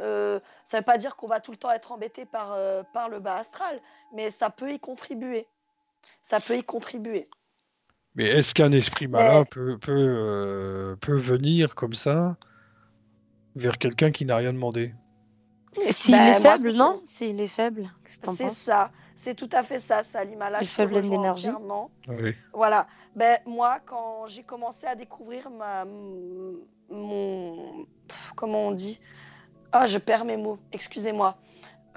euh, 0.00 0.40
ça 0.64 0.78
ne 0.78 0.80
veut 0.80 0.84
pas 0.84 0.98
dire 0.98 1.14
qu'on 1.14 1.28
va 1.28 1.38
tout 1.38 1.52
le 1.52 1.56
temps 1.56 1.70
être 1.70 1.92
embêté 1.92 2.24
par, 2.24 2.58
par 2.92 3.08
le 3.08 3.20
bas 3.20 3.36
astral, 3.36 3.80
mais 4.12 4.30
ça 4.30 4.50
peut 4.50 4.72
y 4.72 4.80
contribuer. 4.80 5.46
Ça 6.22 6.40
peut 6.40 6.56
y 6.56 6.64
contribuer. 6.64 7.28
Mais 8.16 8.24
est-ce 8.24 8.54
qu'un 8.54 8.72
esprit 8.72 9.06
malin 9.08 9.40
Ouais. 9.40 9.44
peut, 9.44 9.78
peut, 9.78 9.92
euh, 9.94 10.96
peut 10.96 11.16
venir 11.16 11.74
comme 11.74 11.92
ça 11.94 12.36
vers 13.54 13.78
quelqu'un 13.78 14.10
qui 14.10 14.24
n'a 14.24 14.36
rien 14.36 14.52
demandé? 14.52 14.94
S'il 15.90 16.12
Ben, 16.12 16.22
est 16.36 16.40
moi, 16.40 16.56
faible, 16.56 16.72
c'est- 16.72 16.78
non 16.78 17.00
S'il 17.04 17.40
est 17.40 17.46
faible, 17.48 17.90
C'est 18.36 18.48
ça, 18.48 18.90
c'est 19.14 19.34
tout 19.34 19.50
à 19.52 19.62
fait 19.62 19.78
ça, 19.78 20.02
Salima. 20.02 20.48
Là, 20.48 20.62
je 20.62 20.74
te 20.74 20.80
rejoins 20.82 21.00
d'énergie. 21.02 21.48
entièrement. 21.48 21.90
Oui. 22.08 22.34
Voilà. 22.54 22.86
Ben, 23.14 23.38
moi, 23.46 23.80
quand 23.84 24.26
j'ai 24.26 24.42
commencé 24.42 24.86
à 24.86 24.94
découvrir 24.94 25.50
ma, 25.50 25.84
mon. 26.90 27.86
Comment 28.36 28.68
on 28.68 28.72
dit? 28.72 29.00
Ah, 29.72 29.86
je 29.86 29.98
perds 29.98 30.24
mes 30.24 30.36
mots, 30.38 30.58
excusez-moi. 30.72 31.36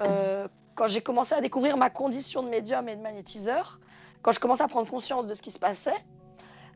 Euh, 0.02 0.48
quand 0.74 0.86
j'ai 0.88 1.00
commencé 1.00 1.34
à 1.34 1.40
découvrir 1.40 1.76
ma 1.76 1.88
condition 1.90 2.42
de 2.42 2.48
médium 2.48 2.88
et 2.88 2.96
de 2.96 3.00
magnétiseur, 3.02 3.80
quand 4.22 4.32
je 4.32 4.40
commençais 4.40 4.62
à 4.62 4.68
prendre 4.68 4.88
conscience 4.88 5.26
de 5.26 5.34
ce 5.34 5.42
qui 5.42 5.50
se 5.50 5.58
passait, 5.58 5.96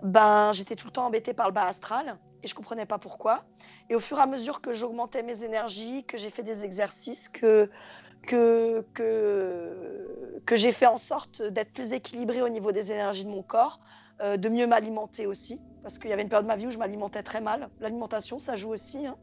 ben, 0.03 0.53
j'étais 0.53 0.77
tout 0.77 0.87
le 0.87 0.93
temps 0.93 1.07
embêtée 1.07 1.35
par 1.35 1.47
le 1.47 1.53
bas 1.53 1.67
astral 1.67 2.19
et 2.43 2.49
je 2.49 2.55
comprenais 2.55 2.87
pas 2.87 2.99
pourquoi. 2.99 3.45
Et 3.89 3.95
au 3.95 4.01
fur 4.01 4.19
et 4.19 4.23
à 4.23 4.27
mesure 4.27 4.61
que 4.61 4.73
j'augmentais 4.73 5.23
mes 5.23 5.45
énergies, 5.45 6.05
que 6.05 6.19
j'ai 6.19 6.31
fait 6.31 6.43
des 6.43 6.65
exercices, 6.65 7.29
que, 7.29 7.71
que, 8.27 8.85
que, 8.93 10.41
que 10.45 10.57
j'ai 10.57 10.73
fait 10.73 10.87
en 10.87 10.99
sorte 10.99 11.43
d'être 11.43 11.73
plus 11.73 11.93
équilibrée 11.93 12.43
au 12.43 12.49
niveau 12.49 12.73
des 12.73 12.93
énergies 12.93 13.25
de 13.25 13.31
mon 13.31 13.43
corps, 13.43 13.81
euh, 14.21 14.37
de 14.37 14.49
mieux 14.49 14.67
m'alimenter 14.67 15.27
aussi, 15.27 15.61
parce 15.83 15.99
qu'il 15.99 16.11
y 16.11 16.13
avait 16.13 16.23
une 16.23 16.29
période 16.29 16.45
de 16.45 16.49
ma 16.49 16.57
vie 16.57 16.67
où 16.67 16.71
je 16.71 16.79
m'alimentais 16.79 17.23
très 17.23 17.41
mal. 17.41 17.69
L'alimentation, 17.81 18.39
ça 18.39 18.57
joue 18.57 18.73
aussi, 18.73 19.07
hein. 19.07 19.17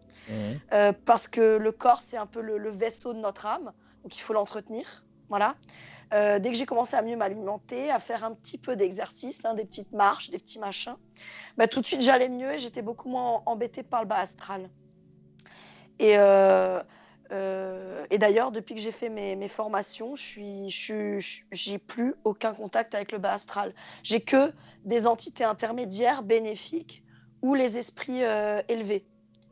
Euh, 0.74 0.94
parce 1.06 1.28
que 1.28 1.58
le 1.58 1.72
corps, 1.72 2.02
c'est 2.02 2.18
un 2.18 2.26
peu 2.28 2.42
le, 2.42 2.58
le 2.58 2.70
vaisseau 2.70 3.14
de 3.14 3.20
notre 3.20 3.46
âme, 3.46 3.72
donc 4.04 4.18
il 4.18 4.22
faut 4.22 4.34
l'entretenir. 4.34 5.06
Voilà. 5.30 5.56
Euh, 6.14 6.40
dès 6.40 6.50
que 6.50 6.58
j'ai 6.58 6.66
commencé 6.66 6.96
à 6.96 7.02
mieux 7.02 7.16
m'alimenter, 7.16 7.90
à 7.90 8.00
faire 8.00 8.24
un 8.24 8.34
petit 8.34 8.58
peu 8.58 8.76
d'exercice, 8.76 9.40
hein, 9.46 9.54
des 9.54 9.64
petites 9.64 9.94
marches, 9.94 10.30
des 10.30 10.40
petits 10.40 10.60
machins, 10.60 10.98
bah, 11.58 11.68
tout 11.68 11.80
de 11.80 11.86
suite 11.86 12.02
j'allais 12.02 12.28
mieux 12.28 12.54
et 12.54 12.60
j'étais 12.60 12.82
beaucoup 12.82 13.10
moins 13.10 13.42
embêtée 13.46 13.84
par 13.84 14.02
le 14.02 14.08
bas 14.08 14.18
astral. 14.18 14.70
Et, 16.00 16.18
euh, 16.18 16.82
euh, 17.32 18.06
et 18.10 18.18
d'ailleurs, 18.18 18.52
depuis 18.52 18.76
que 18.76 18.82
j'ai 18.82 18.92
fait 18.92 19.08
mes, 19.08 19.48
formations, 19.48 20.18
suis, 20.18 20.70
je 20.70 21.20
j'ai 21.52 21.78
plus 21.78 22.16
aucun 22.26 22.54
contact 22.54 22.94
avec 22.94 23.14
le 23.14 23.18
bas 23.18 23.34
astral. 23.34 23.74
J'ai 24.04 24.20
que 24.20 24.52
des 24.84 25.08
entités 25.08 25.46
intermédiaires 25.46 26.24
bénéfiques 26.24 27.04
ou 27.42 27.56
les 27.56 27.78
esprits 27.78 28.22
élevés. 28.68 29.06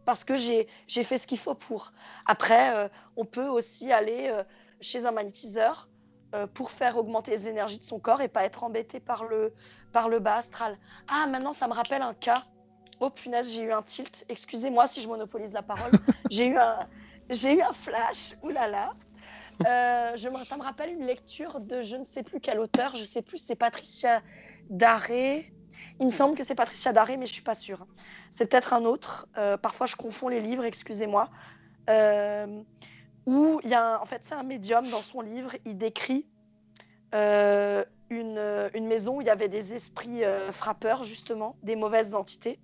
Parce 0.06 0.24
que 0.24 0.36
j'ai 0.36 0.68
j'ai 0.88 1.04
fait 1.04 1.18
ce 1.18 1.28
qu'il 1.28 1.38
faut 1.38 1.56
pour. 1.56 1.94
Après, 2.26 2.90
on 3.16 3.26
peut 3.26 3.48
aussi 3.48 3.94
aller 3.94 4.30
chez 4.82 5.06
un 5.06 5.12
magnétiseur 5.12 5.89
euh, 6.36 6.48
pour 6.48 6.72
faire 6.72 6.98
augmenter 6.98 7.32
les 7.32 7.48
énergies 7.48 7.80
de 7.80 7.84
son 7.84 8.00
corps 8.00 8.22
et 8.22 8.28
pas 8.28 8.44
être 8.46 8.64
embêté 8.64 9.00
par 9.00 9.24
le, 9.26 9.54
par 9.92 10.10
le 10.10 10.20
bas 10.20 10.36
astral. 10.36 10.78
Ah, 11.08 11.28
maintenant, 11.28 11.54
ça 11.54 11.68
me 11.68 11.74
rappelle 11.74 12.02
un 12.02 12.14
cas. 12.14 12.44
Oh 13.00 13.10
punaise, 13.10 13.52
j'ai 13.52 13.62
eu 13.64 13.72
un 13.72 13.82
tilt. 13.82 14.26
Excusez-moi 14.30 14.86
si 14.88 15.02
je 15.02 15.08
monopolise 15.08 15.54
la 15.54 15.62
parole. 15.64 15.92
j'ai 16.30 16.48
eu 16.48 16.58
un, 16.58 16.88
j'ai 17.30 17.58
eu 17.58 17.62
un 17.62 17.74
flash. 17.74 18.36
Ouh 18.44 18.50
là 18.50 18.68
là. 18.68 18.94
Euh, 19.68 20.16
je 20.16 20.30
me- 20.30 20.44
ça 20.44 20.56
me 20.58 20.64
rappelle 20.64 20.90
une 20.92 21.06
lecture 21.06 21.60
de 21.60 21.82
je 21.82 21.98
ne 21.98 22.04
sais 22.04 22.24
plus 22.24 22.40
quel 22.40 22.60
auteur. 22.60 22.96
Je 22.96 23.04
sais 23.04 23.22
plus, 23.22 23.38
c'est 23.38 23.56
Patricia 23.56 24.22
Daré. 24.70 25.54
Il 26.00 26.06
me 26.06 26.12
semble 26.12 26.38
que 26.38 26.44
c'est 26.44 26.56
Patricia 26.56 26.94
Daré, 26.94 27.18
mais 27.18 27.26
je 27.26 27.34
suis 27.34 27.42
pas 27.42 27.56
sûre. 27.56 27.86
C'est 28.32 28.46
peut-être 28.46 28.74
un 28.74 28.86
autre. 28.86 29.28
Euh, 29.38 29.58
parfois, 29.58 29.86
je 29.88 29.96
confonds 29.96 30.28
les 30.30 30.40
livres. 30.42 30.64
Excusez-moi. 30.64 31.30
Euh, 31.90 32.62
où 33.30 33.60
il 33.64 33.70
y 33.70 33.74
a 33.76 33.84
un- 33.84 34.00
en 34.00 34.06
fait 34.06 34.22
c'est 34.24 34.36
un 34.36 34.44
médium 34.44 34.90
dans 34.90 35.02
son 35.02 35.22
livre, 35.22 35.56
il 35.66 35.78
décrit 35.78 36.26
euh, 37.14 37.84
une, 38.10 38.70
une 38.74 38.88
maison 38.88 39.18
où 39.18 39.22
il 39.22 39.28
y 39.28 39.30
avait 39.30 39.50
des 39.50 39.74
esprits 39.76 40.24
euh, 40.24 40.52
frappeurs 40.52 41.04
justement, 41.04 41.56
des 41.64 41.76
mauvaises 41.76 42.16
entités. 42.16 42.60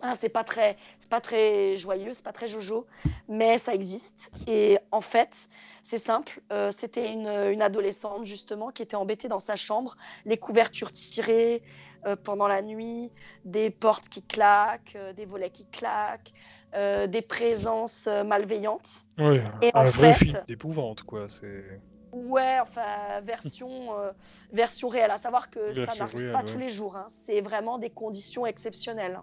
Ah, 0.00 0.14
c'est 0.20 0.28
pas 0.28 0.44
très 0.44 0.76
c'est 1.00 1.10
pas 1.10 1.20
très 1.20 1.76
joyeux, 1.76 2.12
c'est 2.12 2.24
pas 2.24 2.32
très 2.32 2.46
jojo, 2.48 2.86
mais 3.28 3.58
ça 3.58 3.74
existe. 3.74 4.30
Et 4.46 4.78
en 4.92 5.00
fait, 5.00 5.48
c'est 5.82 5.98
simple, 5.98 6.40
euh, 6.52 6.70
c'était 6.70 7.12
une, 7.12 7.26
une 7.26 7.62
adolescente 7.62 8.24
justement 8.24 8.70
qui 8.70 8.82
était 8.82 8.96
embêtée 8.96 9.28
dans 9.28 9.40
sa 9.40 9.56
chambre, 9.56 9.96
les 10.24 10.36
couvertures 10.38 10.92
tirées 10.92 11.62
euh, 12.06 12.14
pendant 12.14 12.46
la 12.46 12.62
nuit, 12.62 13.10
des 13.44 13.70
portes 13.70 14.08
qui 14.08 14.22
claquent, 14.22 14.94
euh, 14.94 15.12
des 15.12 15.26
volets 15.26 15.50
qui 15.50 15.66
claquent, 15.66 16.32
euh, 16.74 17.06
des 17.06 17.22
présences 17.22 18.06
euh, 18.06 18.24
malveillantes. 18.24 19.06
Ouais, 19.18 19.42
Et 19.62 19.70
en 19.74 19.80
un 19.80 19.84
vrai 19.90 20.12
fait- 20.12 20.24
film 20.26 20.42
d'épouvante, 20.46 21.02
quoi. 21.02 21.28
C'est. 21.28 21.80
Ouais, 22.10 22.58
enfin, 22.62 23.20
version, 23.22 23.98
euh, 23.98 24.12
version 24.52 24.88
réelle, 24.88 25.10
à 25.10 25.18
savoir 25.18 25.50
que 25.50 25.72
ça 25.74 25.80
Version 25.84 26.04
n'arrive 26.04 26.18
réelle, 26.18 26.32
pas 26.32 26.38
ouais. 26.42 26.52
tous 26.52 26.58
les 26.58 26.70
jours. 26.70 26.96
hein. 26.96 27.06
C'est 27.08 27.42
vraiment 27.42 27.76
des 27.78 27.90
conditions 27.90 28.46
exceptionnelles. 28.46 29.20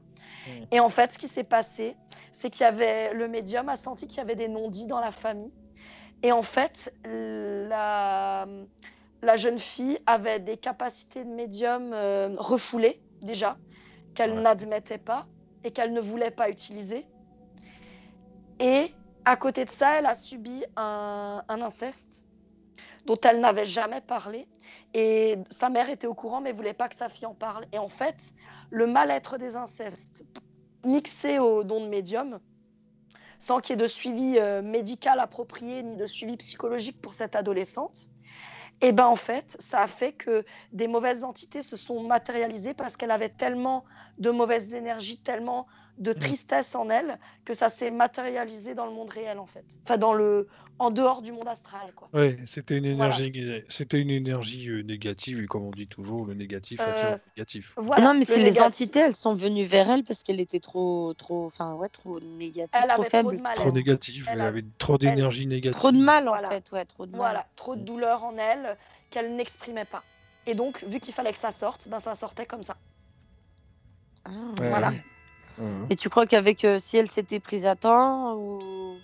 Mm. 0.47 0.51
Et 0.71 0.79
en 0.79 0.89
fait, 0.89 1.11
ce 1.11 1.17
qui 1.17 1.27
s'est 1.27 1.43
passé, 1.43 1.95
c'est 2.31 2.51
qu'il 2.51 2.61
y 2.61 2.67
avait 2.67 3.11
le 3.13 3.27
médium 3.27 3.69
a 3.69 3.75
senti 3.75 4.05
qu'il 4.05 4.19
y 4.19 4.21
avait 4.21 4.35
des 4.35 4.47
non-dits 4.49 4.85
dans 4.85 4.99
la 4.99 5.11
famille. 5.11 5.51
Et 6.21 6.31
en 6.31 6.43
fait, 6.43 6.93
la, 7.69 8.47
la 9.21 9.37
jeune 9.37 9.59
fille 9.59 9.99
avait 10.05 10.39
des 10.39 10.57
capacités 10.57 11.23
de 11.23 11.29
médium 11.29 11.91
euh, 11.93 12.29
refoulées 12.37 13.01
déjà, 13.21 13.57
qu'elle 14.13 14.31
Ouais. 14.33 14.41
n'admettait 14.41 14.97
pas 14.99 15.25
et 15.63 15.71
qu'elle 15.71 15.91
ne 15.93 16.01
voulait 16.01 16.31
pas 16.31 16.49
utiliser. 16.49 17.07
Et 18.59 18.93
à 19.25 19.35
côté 19.35 19.65
de 19.65 19.69
ça, 19.69 19.97
elle 19.99 20.05
a 20.05 20.15
subi 20.15 20.63
un, 20.75 21.43
inceste 21.49 22.25
dont 23.05 23.19
elle 23.23 23.39
n'avait 23.39 23.65
jamais 23.65 24.01
parlé. 24.01 24.47
Et 24.93 25.37
sa 25.49 25.69
mère 25.69 25.89
était 25.89 26.07
au 26.07 26.13
courant, 26.13 26.41
mais 26.41 26.51
voulait 26.51 26.73
pas 26.73 26.89
que 26.89 26.95
sa 26.95 27.09
fille 27.09 27.25
en 27.25 27.33
parle. 27.33 27.65
Et 27.71 27.77
en 27.77 27.89
fait, 27.89 28.33
le 28.69 28.87
mal-être 28.87 29.37
des 29.37 29.55
incestes 29.55 30.23
mixé 30.83 31.39
au 31.39 31.63
don 31.63 31.81
de 31.81 31.89
médium, 31.89 32.39
sans 33.39 33.59
qu'il 33.59 33.75
y 33.75 33.79
ait 33.79 33.83
de 33.83 33.87
suivi 33.87 34.37
euh, 34.37 34.61
médical 34.61 35.19
approprié 35.19 35.83
ni 35.83 35.95
de 35.97 36.05
suivi 36.05 36.37
psychologique 36.37 37.01
pour 37.01 37.13
cette 37.13 37.35
adolescente, 37.35 38.09
et 38.81 38.91
ben 38.91 39.05
en 39.05 39.15
fait, 39.15 39.55
ça 39.59 39.81
a 39.81 39.87
fait 39.87 40.11
que 40.11 40.43
des 40.71 40.87
mauvaises 40.87 41.23
entités 41.23 41.61
se 41.61 41.77
sont 41.77 42.03
matérialisées 42.03 42.73
parce 42.73 42.97
qu'elle 42.97 43.11
avait 43.11 43.29
tellement 43.29 43.85
de 44.17 44.29
mauvaises 44.31 44.73
énergies, 44.73 45.17
tellement 45.17 45.67
de 45.97 46.11
tristesse 46.11 46.75
en 46.75 46.89
elle, 46.89 47.19
que 47.45 47.53
ça 47.53 47.69
s'est 47.69 47.91
matérialisé 47.91 48.75
dans 48.75 48.85
le 48.85 48.91
monde 48.91 49.09
réel 49.09 49.39
en 49.39 49.45
fait. 49.45 49.65
Enfin, 49.83 49.97
dans 49.97 50.13
le, 50.13 50.47
en 50.79 50.91
dehors 50.91 51.21
du 51.21 51.31
monde 51.31 51.47
astral, 51.47 51.93
quoi. 51.95 52.09
Ouais, 52.13 52.37
c'était 52.45 52.77
une 52.77 52.85
Voilà. 52.85 53.15
énergie, 53.15 53.63
c'était 53.67 54.01
une 54.01 54.09
énergie 54.09 54.69
négative, 54.85 55.41
et 55.41 55.47
comme 55.47 55.63
on 55.63 55.71
dit 55.71 55.87
toujours, 55.87 56.25
le 56.25 56.33
négatif 56.33 56.79
Euh, 56.81 56.91
attire 56.91 57.09
le 57.11 57.31
négatif. 57.35 57.75
Voilà, 57.77 58.05
non, 58.05 58.13
mais 58.13 58.19
le 58.21 58.25
c'est 58.25 58.37
les 58.37 58.61
entités, 58.61 58.99
elles 59.01 59.15
sont 59.15 59.35
venues 59.35 59.65
vers 59.65 59.89
elle 59.89 60.03
parce 60.03 60.23
qu'elle 60.23 60.39
était 60.39 60.61
trop, 60.61 61.13
trop, 61.15 61.45
enfin 61.45 61.73
ouais, 61.75 61.89
trop 61.89 62.19
négative, 62.21 62.69
Elle 62.73 62.89
trop 62.89 63.01
avait 63.01 63.09
trop 63.09 63.17
faible, 63.23 63.37
mal. 63.41 63.53
Trop 63.55 63.71
négatif, 63.71 64.27
elle 64.31 64.41
avait 64.41 64.65
trop 64.77 64.97
d'énergie 64.97 65.45
négative. 65.47 65.79
trop 65.79 65.91
de 65.91 65.97
mal 65.97 66.27
en 66.29 66.31
Voilà. 66.33 66.49
fait, 66.49 66.71
ouais, 66.71 66.85
trop 66.85 67.05
de 67.05 67.11
mal. 67.11 67.19
Voilà, 67.19 67.47
trop 67.57 67.75
de 67.75 67.81
douleur 67.81 68.23
en 68.23 68.37
elle 68.37 68.77
qu'elle 69.09 69.35
n'exprimait 69.35 69.85
pas. 69.85 70.03
Et 70.45 70.55
donc, 70.55 70.83
vu 70.85 70.99
qu'il 70.99 71.13
fallait 71.13 71.33
que 71.33 71.37
ça 71.39 71.51
sorte, 71.51 71.87
ben 71.89 71.99
ça 71.99 72.15
sortait 72.15 72.45
comme 72.45 72.63
ça. 72.63 72.77
Ah, 74.25 74.29
Ouais. 74.59 74.69
Voilà. 74.69 74.93
Et 75.89 75.95
tu 75.95 76.09
crois 76.09 76.27
qu'avec 76.27 76.63
euh, 76.65 76.79
si 76.79 76.97
elle 76.97 77.09
s'était 77.09 77.39
prise 77.39 77.65
à 77.65 77.75
temps 77.75 78.35
ou 78.35 79.01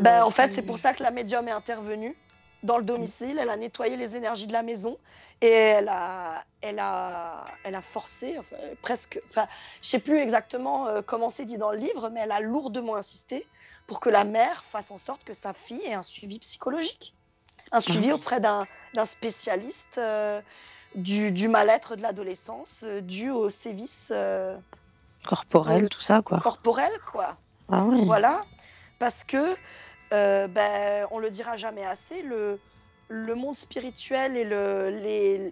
Ben, 0.00 0.22
en 0.24 0.30
fait, 0.30 0.52
c'est 0.52 0.62
pour 0.62 0.78
ça 0.78 0.92
que 0.94 1.02
la 1.02 1.10
médium 1.10 1.46
est 1.48 1.52
intervenue 1.52 2.16
dans 2.62 2.78
le 2.78 2.84
domicile. 2.84 3.38
Elle 3.38 3.50
a 3.50 3.56
nettoyé 3.56 3.96
les 3.96 4.16
énergies 4.16 4.46
de 4.46 4.52
la 4.52 4.62
maison 4.62 4.98
et 5.40 5.50
elle 5.50 5.88
a, 5.88 6.44
elle 6.62 6.78
a, 6.78 7.44
elle 7.64 7.74
a 7.74 7.82
forcé, 7.82 8.36
enfin, 8.38 8.56
presque. 8.82 9.20
Enfin, 9.30 9.46
je 9.82 9.88
sais 9.88 9.98
plus 9.98 10.18
exactement 10.18 10.86
euh, 10.86 11.02
comment 11.02 11.28
c'est 11.30 11.44
dit 11.44 11.58
dans 11.58 11.70
le 11.72 11.78
livre, 11.78 12.08
mais 12.10 12.20
elle 12.20 12.32
a 12.32 12.40
lourdement 12.40 12.96
insisté 12.96 13.46
pour 13.86 14.00
que 14.00 14.08
la 14.08 14.24
mère 14.24 14.64
fasse 14.64 14.90
en 14.90 14.96
sorte 14.98 15.22
que 15.24 15.34
sa 15.34 15.52
fille 15.52 15.82
ait 15.84 15.92
un 15.94 16.02
suivi 16.02 16.38
psychologique, 16.38 17.14
un 17.72 17.80
suivi 17.80 18.12
auprès 18.12 18.40
d'un 18.40 18.66
spécialiste 19.04 19.98
euh, 19.98 20.40
du, 20.94 21.32
du 21.32 21.48
mal-être 21.48 21.96
de 21.96 22.02
l'adolescence 22.02 22.80
euh, 22.84 23.02
dû 23.02 23.30
aux 23.30 23.50
sévices 23.50 24.08
euh, 24.10 24.56
corporelle, 25.26 25.84
Euh, 25.84 25.88
tout 25.88 26.00
ça 26.00 26.22
quoi. 26.22 26.38
corporels, 26.38 26.98
quoi. 27.12 27.36
Ah 27.70 27.84
ouais. 27.84 28.04
Voilà, 28.06 28.40
parce 28.98 29.22
que, 29.24 29.54
euh, 30.14 30.46
ben, 30.46 31.08
on 31.10 31.18
le 31.18 31.28
dira 31.30 31.56
jamais 31.56 31.84
assez, 31.84 32.22
le, 32.22 32.60
monde 33.34 33.56
spirituel 33.56 34.36
et 34.36 34.44
le, 34.44 34.90
les, 34.90 35.50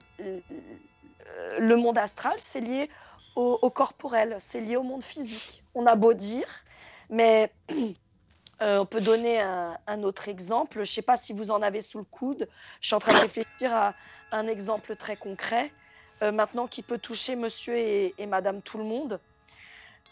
le, 1.58 1.76
monde 1.76 1.98
astral, 1.98 2.34
c'est 2.38 2.60
lié 2.60 2.88
au, 3.34 3.70
corporel, 3.70 4.36
c'est 4.38 4.60
lié 4.60 4.76
au 4.76 4.84
monde 4.84 5.02
physique. 5.02 5.64
On 5.74 5.86
a 5.86 5.96
beau 5.96 6.14
dire, 6.14 6.46
mais 7.10 7.52
euh, 8.62 8.78
on 8.78 8.86
peut 8.86 9.00
donner 9.00 9.40
un, 9.40 10.02
autre 10.04 10.28
exemple. 10.28 10.76
Je 10.76 10.80
ne 10.80 10.84
sais 10.84 11.02
pas 11.02 11.16
si 11.16 11.32
vous 11.32 11.50
en 11.50 11.60
avez 11.60 11.80
sous 11.80 11.98
le 11.98 12.04
coude. 12.04 12.48
Je 12.80 12.86
suis 12.86 12.94
en 12.94 13.00
train 13.00 13.14
de 13.14 13.18
réfléchir 13.18 13.74
à 13.74 13.94
un 14.30 14.46
exemple 14.46 14.94
très 14.94 15.16
concret, 15.16 15.72
euh, 16.22 16.30
maintenant 16.30 16.68
qui 16.68 16.82
peut 16.82 16.98
toucher 16.98 17.34
monsieur 17.34 17.76
et, 17.76 18.14
madame 18.28 18.62
tout 18.62 18.78
le 18.78 18.84
monde. 18.84 19.18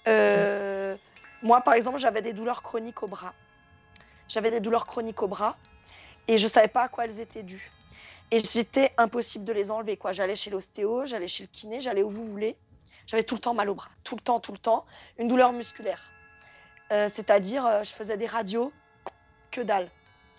Euh, 0.08 0.96
moi, 1.42 1.60
par 1.60 1.74
exemple, 1.74 1.98
j'avais 1.98 2.22
des 2.22 2.32
douleurs 2.32 2.62
chroniques 2.62 3.02
au 3.04 3.06
bras. 3.06 3.32
J'avais 4.30 4.52
des 4.52 4.60
douleurs 4.60 4.86
chroniques 4.86 5.22
au 5.22 5.26
bras 5.26 5.56
et 6.28 6.38
je 6.38 6.46
savais 6.46 6.68
pas 6.68 6.84
à 6.84 6.88
quoi 6.88 7.04
elles 7.04 7.18
étaient 7.18 7.42
dues. 7.42 7.70
Et 8.30 8.38
c'était 8.38 8.92
impossible 8.96 9.44
de 9.44 9.52
les 9.52 9.72
enlever. 9.72 9.96
quoi. 9.96 10.12
J'allais 10.12 10.36
chez 10.36 10.50
l'ostéo, 10.50 11.04
j'allais 11.04 11.26
chez 11.26 11.42
le 11.42 11.48
kiné, 11.48 11.80
j'allais 11.80 12.04
où 12.04 12.10
vous 12.10 12.24
voulez. 12.24 12.56
J'avais 13.08 13.24
tout 13.24 13.34
le 13.34 13.40
temps 13.40 13.54
mal 13.54 13.68
au 13.68 13.74
bras, 13.74 13.90
tout 14.04 14.14
le 14.14 14.20
temps, 14.20 14.38
tout 14.38 14.52
le 14.52 14.58
temps. 14.58 14.86
Une 15.18 15.26
douleur 15.26 15.52
musculaire. 15.52 16.00
Euh, 16.92 17.08
C'est-à-dire, 17.12 17.66
euh, 17.66 17.82
je 17.82 17.92
faisais 17.92 18.16
des 18.16 18.26
radios, 18.26 18.72
que 19.50 19.60
dalle. 19.60 19.90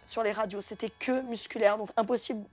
Sur 0.06 0.24
les 0.24 0.32
radios, 0.32 0.62
c'était 0.62 0.90
que 0.90 1.22
musculaire, 1.24 1.78
donc 1.78 1.90
impossible 1.98 2.46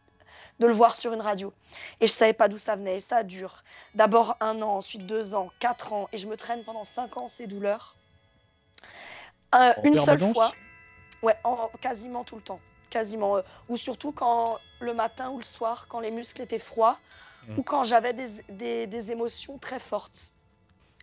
de 0.59 0.67
le 0.67 0.73
voir 0.73 0.97
sur 0.97 1.13
une 1.13 1.21
radio. 1.21 1.53
Et 2.01 2.09
je 2.09 2.13
savais 2.13 2.33
pas 2.33 2.49
d'où 2.49 2.59
ça 2.59 2.75
venait. 2.75 2.97
Et 2.97 3.01
ça 3.01 3.23
dure 3.23 3.63
d'abord 3.95 4.37
un 4.41 4.61
an, 4.61 4.79
ensuite 4.79 5.07
deux 5.07 5.37
ans, 5.37 5.51
quatre 5.61 5.93
ans, 5.93 6.09
et 6.13 6.19
je 6.19 6.27
me 6.27 6.37
traîne 6.37 6.65
pendant 6.65 6.83
cinq 6.83 7.17
ans 7.17 7.29
ces 7.29 7.47
douleurs. 7.47 7.95
Euh, 9.55 9.73
une 9.85 9.95
seule 9.95 10.19
fois, 10.33 10.53
ouais, 11.23 11.37
en- 11.45 11.69
quasiment 11.81 12.25
tout 12.25 12.37
le 12.37 12.43
temps, 12.43 12.61
quasiment. 12.91 13.37
euh, 13.37 13.43
ou 13.69 13.77
surtout 13.77 14.13
quand 14.13 14.59
le 14.81 14.95
matin 14.95 15.31
ou 15.31 15.39
le 15.39 15.45
soir, 15.45 15.87
quand 15.89 16.01
les 16.01 16.11
muscles 16.11 16.43
étaient 16.43 16.59
froids, 16.59 17.01
Mm. 17.47 17.59
ou 17.59 17.63
quand 17.63 17.85
j'avais 17.85 18.13
des, 18.13 18.29
des- 18.49 18.87
des 18.87 19.11
émotions 19.13 19.59
très 19.59 19.79
fortes. 19.79 20.33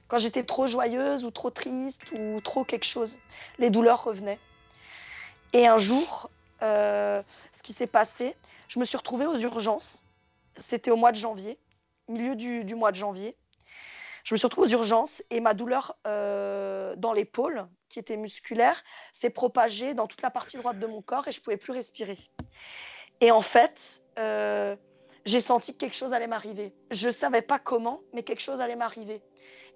Quand 0.07 0.17
j'étais 0.19 0.43
trop 0.43 0.67
joyeuse 0.67 1.23
ou 1.23 1.31
trop 1.31 1.49
triste 1.49 2.01
ou 2.19 2.39
trop 2.41 2.63
quelque 2.63 2.83
chose, 2.85 3.19
les 3.57 3.69
douleurs 3.69 4.03
revenaient. 4.03 4.39
Et 5.53 5.67
un 5.67 5.77
jour, 5.77 6.29
euh, 6.61 7.23
ce 7.53 7.63
qui 7.63 7.73
s'est 7.73 7.87
passé, 7.87 8.35
je 8.67 8.79
me 8.79 8.85
suis 8.85 8.97
retrouvée 8.97 9.25
aux 9.25 9.37
urgences. 9.37 10.05
C'était 10.57 10.91
au 10.91 10.95
mois 10.95 11.11
de 11.11 11.17
janvier, 11.17 11.59
milieu 12.07 12.35
du, 12.35 12.63
du 12.63 12.75
mois 12.75 12.91
de 12.91 12.97
janvier. 12.97 13.37
Je 14.23 14.33
me 14.33 14.37
suis 14.37 14.45
retrouvée 14.45 14.67
aux 14.67 14.79
urgences 14.79 15.23
et 15.29 15.39
ma 15.39 15.53
douleur 15.53 15.97
euh, 16.07 16.95
dans 16.97 17.13
l'épaule, 17.13 17.67
qui 17.95 17.99
était 17.99 18.17
musculaire, 18.17 18.83
s'est 19.13 19.29
propagée 19.29 19.93
dans 19.93 20.05
toute 20.05 20.21
la 20.21 20.29
partie 20.29 20.57
droite 20.57 20.79
de 20.79 20.85
mon 20.85 21.01
corps 21.01 21.29
et 21.29 21.31
je 21.31 21.39
pouvais 21.39 21.55
plus 21.55 21.71
respirer. 21.71 22.17
Et 23.21 23.31
en 23.31 23.39
fait, 23.39 24.03
euh, 24.19 24.75
j'ai 25.23 25.39
senti 25.39 25.71
que 25.71 25.77
quelque 25.77 25.95
chose 25.95 26.11
allait 26.11 26.27
m'arriver. 26.27 26.73
Je 26.91 27.09
savais 27.09 27.41
pas 27.41 27.57
comment, 27.57 28.01
mais 28.11 28.23
quelque 28.23 28.41
chose 28.41 28.59
allait 28.59 28.75
m'arriver. 28.75 29.21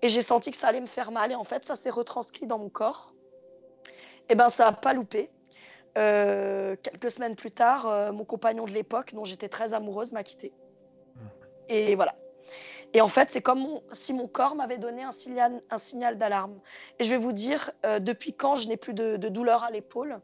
Et 0.01 0.09
j'ai 0.09 0.21
senti 0.21 0.51
que 0.51 0.57
ça 0.57 0.67
allait 0.67 0.81
me 0.81 0.87
faire 0.87 1.11
mal. 1.11 1.31
Et 1.31 1.35
en 1.35 1.45
fait, 1.45 1.63
ça 1.63 1.77
s'est 1.77 1.89
retranscrit 1.89 2.45
dans 2.45 2.59
mon 2.59 2.69
corps. 2.69 3.13
Et 4.27 4.35
ben, 4.35 4.49
ça 4.49 4.65
n'a 4.65 4.73
pas 4.73 4.91
loupé. 4.91 5.31
Euh, 5.97 6.75
quelques 6.83 7.11
semaines 7.11 7.37
plus 7.37 7.51
tard, 7.51 7.87
euh, 7.87 8.11
mon 8.11 8.25
compagnon 8.25 8.65
de 8.65 8.71
l'époque, 8.71 9.13
dont 9.13 9.23
j'étais 9.23 9.47
très 9.47 9.73
amoureuse, 9.73 10.11
m'a 10.11 10.23
quitté. 10.23 10.51
Et 11.69 11.95
voilà. 11.95 12.15
Et 12.93 13.01
en 13.01 13.07
fait, 13.07 13.29
c'est 13.29 13.41
comme 13.41 13.79
si 13.91 14.13
mon 14.13 14.27
corps 14.27 14.55
m'avait 14.55 14.77
donné 14.77 15.03
un 15.03 15.11
signal, 15.11 15.61
un 15.69 15.77
signal 15.77 16.17
d'alarme. 16.17 16.59
Et 16.97 17.03
je 17.03 17.09
vais 17.11 17.17
vous 17.17 17.33
dire, 17.33 17.71
euh, 17.85 17.99
depuis 17.99 18.33
quand 18.33 18.55
je 18.55 18.67
n'ai 18.67 18.77
plus 18.77 18.93
de, 18.93 19.17
de 19.17 19.29
douleur 19.29 19.63
à 19.63 19.69
l'épaule, 19.69 20.19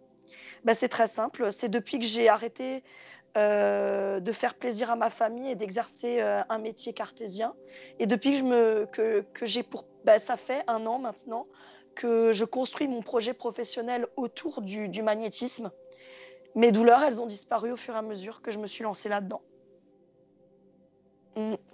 ben, 0.63 0.73
c'est 0.73 0.89
très 0.89 1.07
simple. 1.07 1.51
C'est 1.51 1.69
depuis 1.69 1.99
que 1.99 2.05
j'ai 2.05 2.27
arrêté 2.27 2.83
euh, 3.37 4.19
de 4.19 4.31
faire 4.31 4.55
plaisir 4.55 4.89
à 4.89 4.95
ma 4.95 5.09
famille 5.11 5.51
et 5.51 5.55
d'exercer 5.55 6.21
euh, 6.21 6.41
un 6.49 6.57
métier 6.57 6.93
cartésien. 6.93 7.53
Et 7.99 8.07
depuis 8.07 8.31
que 8.31 8.37
je 8.37 8.43
me, 8.43 8.87
que, 8.91 9.25
que 9.33 9.45
j'ai 9.45 9.61
pour, 9.61 9.85
ben, 10.03 10.17
ça 10.17 10.35
fait 10.35 10.63
un 10.67 10.85
an 10.87 10.97
maintenant 10.97 11.45
que 11.93 12.31
je 12.31 12.45
construis 12.45 12.87
mon 12.87 13.01
projet 13.01 13.33
professionnel 13.33 14.07
autour 14.15 14.61
du, 14.61 14.89
du 14.89 15.03
magnétisme. 15.03 15.71
Mes 16.55 16.71
douleurs, 16.71 17.03
elles 17.03 17.21
ont 17.21 17.25
disparu 17.25 17.71
au 17.71 17.77
fur 17.77 17.93
et 17.93 17.97
à 17.97 18.01
mesure 18.01 18.41
que 18.41 18.51
je 18.51 18.59
me 18.59 18.67
suis 18.67 18.83
lancée 18.83 19.09
là-dedans. 19.09 19.41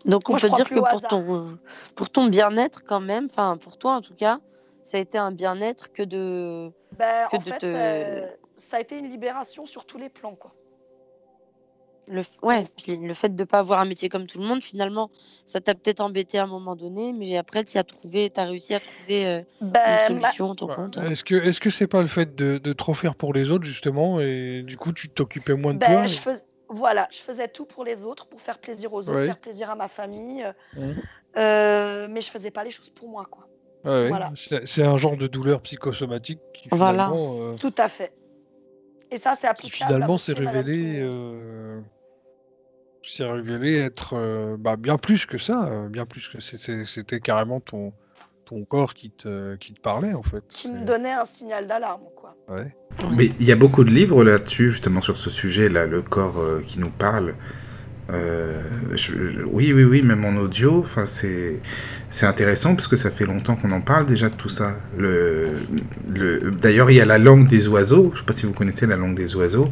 Donc 0.06 0.28
on 0.28 0.34
Moi, 0.34 0.40
peut 0.42 0.50
dire 0.50 0.70
que 0.70 0.80
pour 0.80 1.02
ton, 1.04 1.58
pour 1.96 2.10
ton 2.10 2.28
bien-être 2.28 2.84
quand 2.84 3.00
même, 3.00 3.28
enfin 3.30 3.58
pour 3.58 3.78
toi 3.78 3.94
en 3.96 4.02
tout 4.02 4.16
cas, 4.16 4.40
ça 4.84 4.98
a 4.98 5.00
été 5.00 5.18
un 5.18 5.32
bien-être 5.32 5.92
que 5.94 6.02
de... 6.04 6.72
Ben, 6.98 7.28
Que 7.30 7.36
en 7.38 7.40
de 7.40 7.44
fait, 7.44 7.58
te- 7.60 8.26
ça, 8.58 8.68
ça 8.70 8.78
a 8.78 8.80
été 8.80 8.98
une 8.98 9.10
libération 9.10 9.66
sur 9.66 9.86
tous 9.86 9.98
les 10.00 10.10
plans. 10.10 10.34
Quoi. 10.36 10.52
Le, 12.08 12.24
ouais, 12.42 12.66
puis 12.76 12.98
le 12.98 13.14
fait 13.14 13.30
de 13.34 13.42
ne 13.42 13.46
pas 13.46 13.60
avoir 13.60 13.80
un 13.80 13.86
métier 13.86 14.10
comme 14.10 14.26
tout 14.26 14.40
le 14.40 14.46
monde, 14.46 14.64
finalement, 14.64 15.12
ça 15.46 15.62
t'a 15.62 15.76
peut-être 15.76 16.02
embêté 16.02 16.40
à 16.40 16.44
un 16.44 16.48
moment 16.48 16.76
donné, 16.76 17.14
mais 17.14 17.38
après, 17.38 17.64
tu 17.64 17.78
as 17.78 17.84
trouvé, 17.84 18.32
as 18.36 18.44
réussi 18.44 18.74
à 18.74 18.80
trouver 18.80 19.28
euh, 19.28 19.42
Ben, 19.62 19.80
une 20.10 20.20
ma- 20.20 20.28
solution, 20.32 20.56
ton 20.56 20.68
Ouais. 20.68 20.76
compte. 20.76 20.98
Est-ce 20.98 21.24
que 21.24 21.36
est-ce 21.36 21.62
que 21.62 21.70
c'est 21.70 21.88
pas 21.88 22.02
le 22.02 22.08
fait 22.08 22.36
de, 22.36 22.58
de 22.58 22.74
trop 22.74 22.96
faire 22.96 23.16
pour 23.16 23.34
les 23.34 23.52
autres 23.52 23.64
justement 23.66 24.20
et 24.20 24.64
du 24.64 24.76
coup 24.78 24.92
tu 24.92 25.08
t'occupais 25.10 25.54
moins 25.54 25.74
de 25.76 25.80
ben, 25.80 25.88
toi 25.94 26.06
je 26.08 26.18
fais- 26.18 26.44
Voilà, 26.73 27.07
je 27.11 27.18
faisais 27.19 27.48
tout 27.49 27.65
pour 27.65 27.84
les 27.84 28.03
autres, 28.06 28.27
pour 28.27 28.39
faire 28.41 28.57
plaisir 28.60 28.93
aux 28.93 29.10
autres, 29.10 29.26
faire 29.26 29.39
plaisir 29.39 29.69
à 29.69 29.76
ma 29.76 29.88
famille. 29.89 30.43
euh, 30.43 30.53
Mhm. 30.76 30.95
euh, 31.38 32.07
mais 32.10 32.22
je 32.22 32.30
faisais 32.31 32.52
pas 32.52 32.64
les 32.64 32.72
choses 32.72 32.89
pour 32.89 33.10
moi. 33.10 33.26
Quoi. 33.30 33.48
Ouais. 33.84 34.07
Voilà. 34.10 34.31
C'est 34.35 34.65
c'est 34.68 34.84
un 34.84 34.98
genre 34.98 35.18
de 35.18 35.27
douleur 35.27 35.61
psychosomatique 35.61 36.39
qui 36.53 36.69
Voilà. 36.72 37.06
finalement, 37.07 37.35
euh, 37.39 37.56
Tout 37.56 37.73
à 37.77 37.89
fait. 37.89 38.14
Et 39.10 39.18
ça, 39.18 39.35
c'est 39.35 39.48
applicable. 39.48 39.91
finalement 39.91 40.18
maladies. 40.39 40.72
révélé, 40.72 40.99
euh, 41.02 41.81
s'est 43.11 43.26
révélé 43.30 43.77
être 43.77 44.14
euh, 44.15 44.56
bah, 44.57 44.77
bien 44.77 44.98
plus 44.98 45.26
que 45.26 45.38
ça, 45.38 45.88
bien 45.89 46.06
plus 46.06 46.27
que 46.30 46.39
c'est- 46.39 46.57
c'est- 46.57 46.85
c'était 46.85 47.19
carrément 47.19 47.60
ton, 47.60 47.91
ton 48.52 48.65
corps 48.65 48.94
qui 48.94 49.10
te, 49.11 49.56
qui 49.56 49.73
te 49.73 49.80
parlait 49.80 50.14
en 50.14 50.23
fait. 50.23 50.44
Qui 50.49 50.72
me 50.72 50.86
donnait 50.86 51.14
un 51.14 51.23
signal 51.23 51.68
d'alarme, 51.68 52.03
quoi. 52.15 52.36
ouais. 52.49 52.76
Mais 53.15 53.32
il 53.40 53.45
y 53.45 53.52
a 53.53 53.56
beaucoup 53.56 53.86
de 53.86 53.90
livres 53.90 54.26
là-dessus, 54.26 54.72
justement 54.72 54.99
sur 54.99 55.15
ce 55.15 55.30
sujet, 55.30 55.69
là, 55.69 55.86
le 55.86 56.02
corps 56.02 56.38
euh, 56.40 56.61
qui 56.65 56.80
nous 56.80 56.90
parle. 56.90 57.36
Euh, 58.12 58.62
je- 58.94 59.14
oui, 59.52 59.72
oui, 59.74 59.84
oui, 59.84 60.02
même 60.02 60.26
en 60.26 60.36
audio. 60.36 60.86
C'est 61.06 62.26
intéressant 62.26 62.76
parce 62.76 62.88
que 62.88 62.98
ça 62.98 63.10
fait 63.10 63.26
longtemps 63.26 63.56
qu'on 63.56 63.72
en 63.72 63.80
parle 63.80 64.06
déjà 64.06 64.28
de 64.30 64.36
tout 64.36 64.50
ça. 64.50 64.76
Le, 64.98 65.48
le, 66.14 66.52
D'ailleurs, 66.52 66.92
il 66.92 66.98
y 66.98 67.02
a 67.02 67.06
la 67.06 67.18
langue 67.18 67.48
des 67.48 67.68
oiseaux. 67.70 68.10
Je 68.10 68.16
ne 68.16 68.18
sais 68.18 68.26
pas 68.26 68.34
si 68.34 68.46
vous 68.46 68.52
connaissez 68.54 68.86
la 68.86 68.98
langue 68.98 69.16
des 69.16 69.36
oiseaux. 69.36 69.70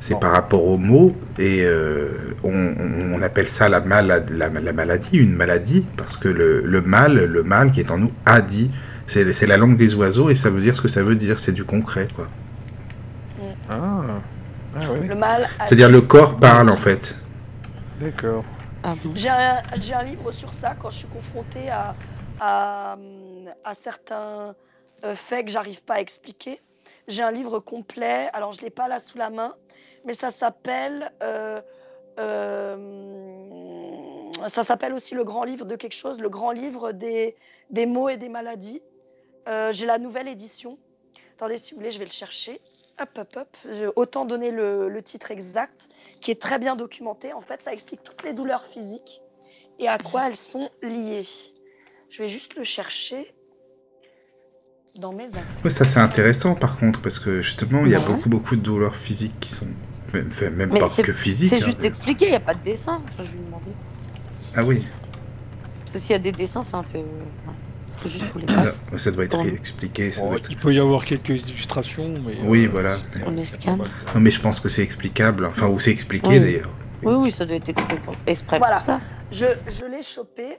C'est 0.00 0.18
par 0.18 0.32
rapport 0.32 0.64
aux 0.66 0.78
mots 0.78 1.16
et 1.38 1.62
euh, 1.64 2.08
on, 2.42 3.22
appelle 3.22 3.48
ça 3.48 3.68
la, 3.68 3.80
malade, 3.80 4.30
la, 4.36 4.48
la 4.48 4.72
maladie, 4.72 5.16
une 5.16 5.32
maladie, 5.34 5.84
parce 5.96 6.16
que 6.16 6.28
le, 6.28 6.60
le 6.64 6.80
mal, 6.82 7.24
le 7.24 7.42
mal 7.42 7.70
qui 7.70 7.80
est 7.80 7.90
en 7.90 7.98
nous, 7.98 8.12
a 8.24 8.40
dit. 8.40 8.70
C'est 9.06 9.46
la 9.46 9.56
langue 9.56 9.76
des 9.76 9.94
oiseaux 9.94 10.30
et 10.30 10.34
ça 10.34 10.50
veut 10.50 10.60
dire 10.60 10.74
ce 10.76 10.82
que 10.82 10.88
ça 10.88 11.02
veut 11.02 11.14
dire. 11.14 11.38
C'est 11.38 11.52
du 11.52 11.64
concret, 11.64 12.08
quoi. 12.14 12.28
Ah, 13.70 14.02
ah 14.74 14.80
C'est-à-dire 15.64 15.88
le 15.88 16.00
corps 16.00 16.36
parle 16.38 16.68
en 16.68 16.76
fait. 16.76 17.16
D'accord. 18.00 18.44
Ah 18.82 18.94
bon 19.02 19.12
J'ai 19.14 19.28
un, 19.28 20.02
livre 20.04 20.32
sur 20.32 20.52
ça 20.52 20.74
quand 20.74 20.90
je 20.90 20.96
suis 20.98 21.08
confrontée 21.08 21.70
à, 21.70 21.96
à, 22.38 22.96
à 23.64 23.74
certains 23.74 24.54
euh, 25.04 25.16
faits 25.16 25.46
que 25.46 25.50
j'arrive 25.50 25.82
pas 25.82 25.94
à 25.94 26.00
expliquer. 26.00 26.60
J'ai 27.08 27.22
un 27.22 27.32
livre 27.32 27.58
complet, 27.60 28.28
alors 28.32 28.52
je 28.52 28.60
l'ai 28.62 28.70
pas 28.70 28.88
là 28.88 29.00
sous 29.00 29.18
la 29.18 29.30
main, 29.30 29.54
mais 30.04 30.14
ça 30.14 30.30
s'appelle 30.30 31.12
euh, 31.22 31.60
euh, 32.18 32.76
ça 34.48 34.64
s'appelle 34.64 34.92
aussi 34.92 35.14
le 35.14 35.24
grand 35.24 35.44
livre 35.44 35.64
de 35.64 35.76
quelque 35.76 35.94
chose, 35.94 36.20
le 36.20 36.28
grand 36.28 36.52
livre 36.52 36.92
des, 36.92 37.36
des 37.70 37.86
mots 37.86 38.08
et 38.08 38.16
des 38.16 38.28
maladies. 38.28 38.82
Euh, 39.48 39.72
J'ai 39.72 39.86
la 39.86 39.98
nouvelle 39.98 40.28
édition. 40.28 40.78
Attendez, 41.36 41.58
si 41.58 41.72
vous 41.72 41.80
voulez, 41.80 41.90
je 41.90 41.98
vais 41.98 42.04
le 42.04 42.10
chercher. 42.10 42.60
Hop, 43.00 43.10
hop, 43.18 43.36
hop. 43.36 43.56
Je- 43.64 43.90
autant 43.96 44.24
donner 44.24 44.50
le, 44.50 44.88
le 44.88 45.02
titre 45.02 45.30
exact, 45.30 45.88
qui 46.20 46.30
est 46.30 46.40
très 46.40 46.58
bien 46.58 46.76
documenté. 46.76 47.32
En 47.32 47.40
fait, 47.40 47.60
ça 47.62 47.72
explique 47.72 48.02
toutes 48.02 48.22
les 48.24 48.32
douleurs 48.32 48.64
physiques 48.64 49.20
et 49.78 49.88
à 49.88 49.98
quoi 49.98 50.28
elles 50.28 50.36
sont 50.36 50.70
liées. 50.82 51.26
Je 52.08 52.22
vais 52.22 52.28
juste 52.28 52.54
le 52.56 52.64
chercher 52.64 53.34
dans 54.96 55.12
mes. 55.12 55.26
Ouais, 55.64 55.70
ça 55.70 55.84
c'est 55.84 56.00
intéressant 56.00 56.54
par 56.54 56.78
contre, 56.78 57.02
parce 57.02 57.18
que 57.18 57.42
justement, 57.42 57.84
il 57.84 57.90
y 57.90 57.94
a 57.94 58.00
Ouais. 58.00 58.06
beaucoup, 58.06 58.28
beaucoup 58.28 58.56
de 58.56 58.62
douleurs 58.62 58.96
physiques 58.96 59.38
qui 59.40 59.50
sont. 59.50 59.66
Même, 60.14 60.28
enfin, 60.30 60.50
même 60.50 60.70
Mais 60.72 60.78
pas 60.80 60.88
que 60.88 61.12
physiques. 61.12 61.50
C'est 61.50 61.62
hein. 61.62 61.66
juste 61.66 61.82
expliqué, 61.84 62.26
il 62.26 62.30
n'y 62.30 62.36
a 62.36 62.40
pas 62.40 62.54
de 62.54 62.62
dessin. 62.62 63.02
Enfin, 63.12 63.24
je 63.24 63.32
lui 63.32 63.40
ai 63.40 63.44
demandé. 63.44 63.70
Ah 64.54 64.64
oui, 64.64 64.86
Parce 65.80 65.92
que 65.94 65.98
s'il 65.98 66.10
y 66.12 66.14
a 66.14 66.18
des 66.18 66.32
dessins, 66.32 66.62
c'est 66.64 66.76
un 66.76 66.84
peu. 66.84 66.98
ouais. 66.98 67.04
Faut 67.98 68.08
juste 68.08 68.32
vous 68.32 68.38
les 68.40 68.46
passe. 68.46 68.78
ça 68.98 69.10
doit 69.10 69.24
être 69.24 69.36
Bon. 69.38 69.44
expliqué. 69.46 70.12
Ça 70.12 70.20
Bon, 70.22 70.28
doit 70.30 70.38
être- 70.38 70.50
il 70.50 70.56
peut 70.56 70.72
y 70.72 70.78
avoir 70.80 71.04
quelques 71.04 71.28
illustrations, 71.30 72.12
mais. 72.24 72.34
Oui, 72.44 72.66
voilà. 72.66 72.96
c'est- 72.96 73.24
On 73.26 73.30
les 73.30 73.44
c'est 73.44 73.60
scanne. 73.60 73.78
pas 73.78 73.84
mal. 73.84 73.92
Non, 74.14 74.20
mais 74.20 74.30
je 74.30 74.40
pense 74.40 74.60
que 74.60 74.68
c'est 74.68 74.82
explicable, 74.82 75.46
enfin, 75.46 75.68
ou 75.68 75.80
c'est 75.80 75.90
expliqué 75.92 76.28
Oui. 76.28 76.40
d'ailleurs. 76.40 76.70
Oui, 77.02 77.14
oui, 77.14 77.30
ça 77.32 77.44
doit 77.46 77.56
être 77.56 77.68
exprès 77.68 77.96
pour, 78.04 78.14
exprès 78.26 78.58
Voilà. 78.58 78.76
pour 78.76 78.86
ça. 78.86 79.00
Je, 79.30 79.46
je 79.68 79.84
l'ai 79.84 80.02
chopé. 80.02 80.58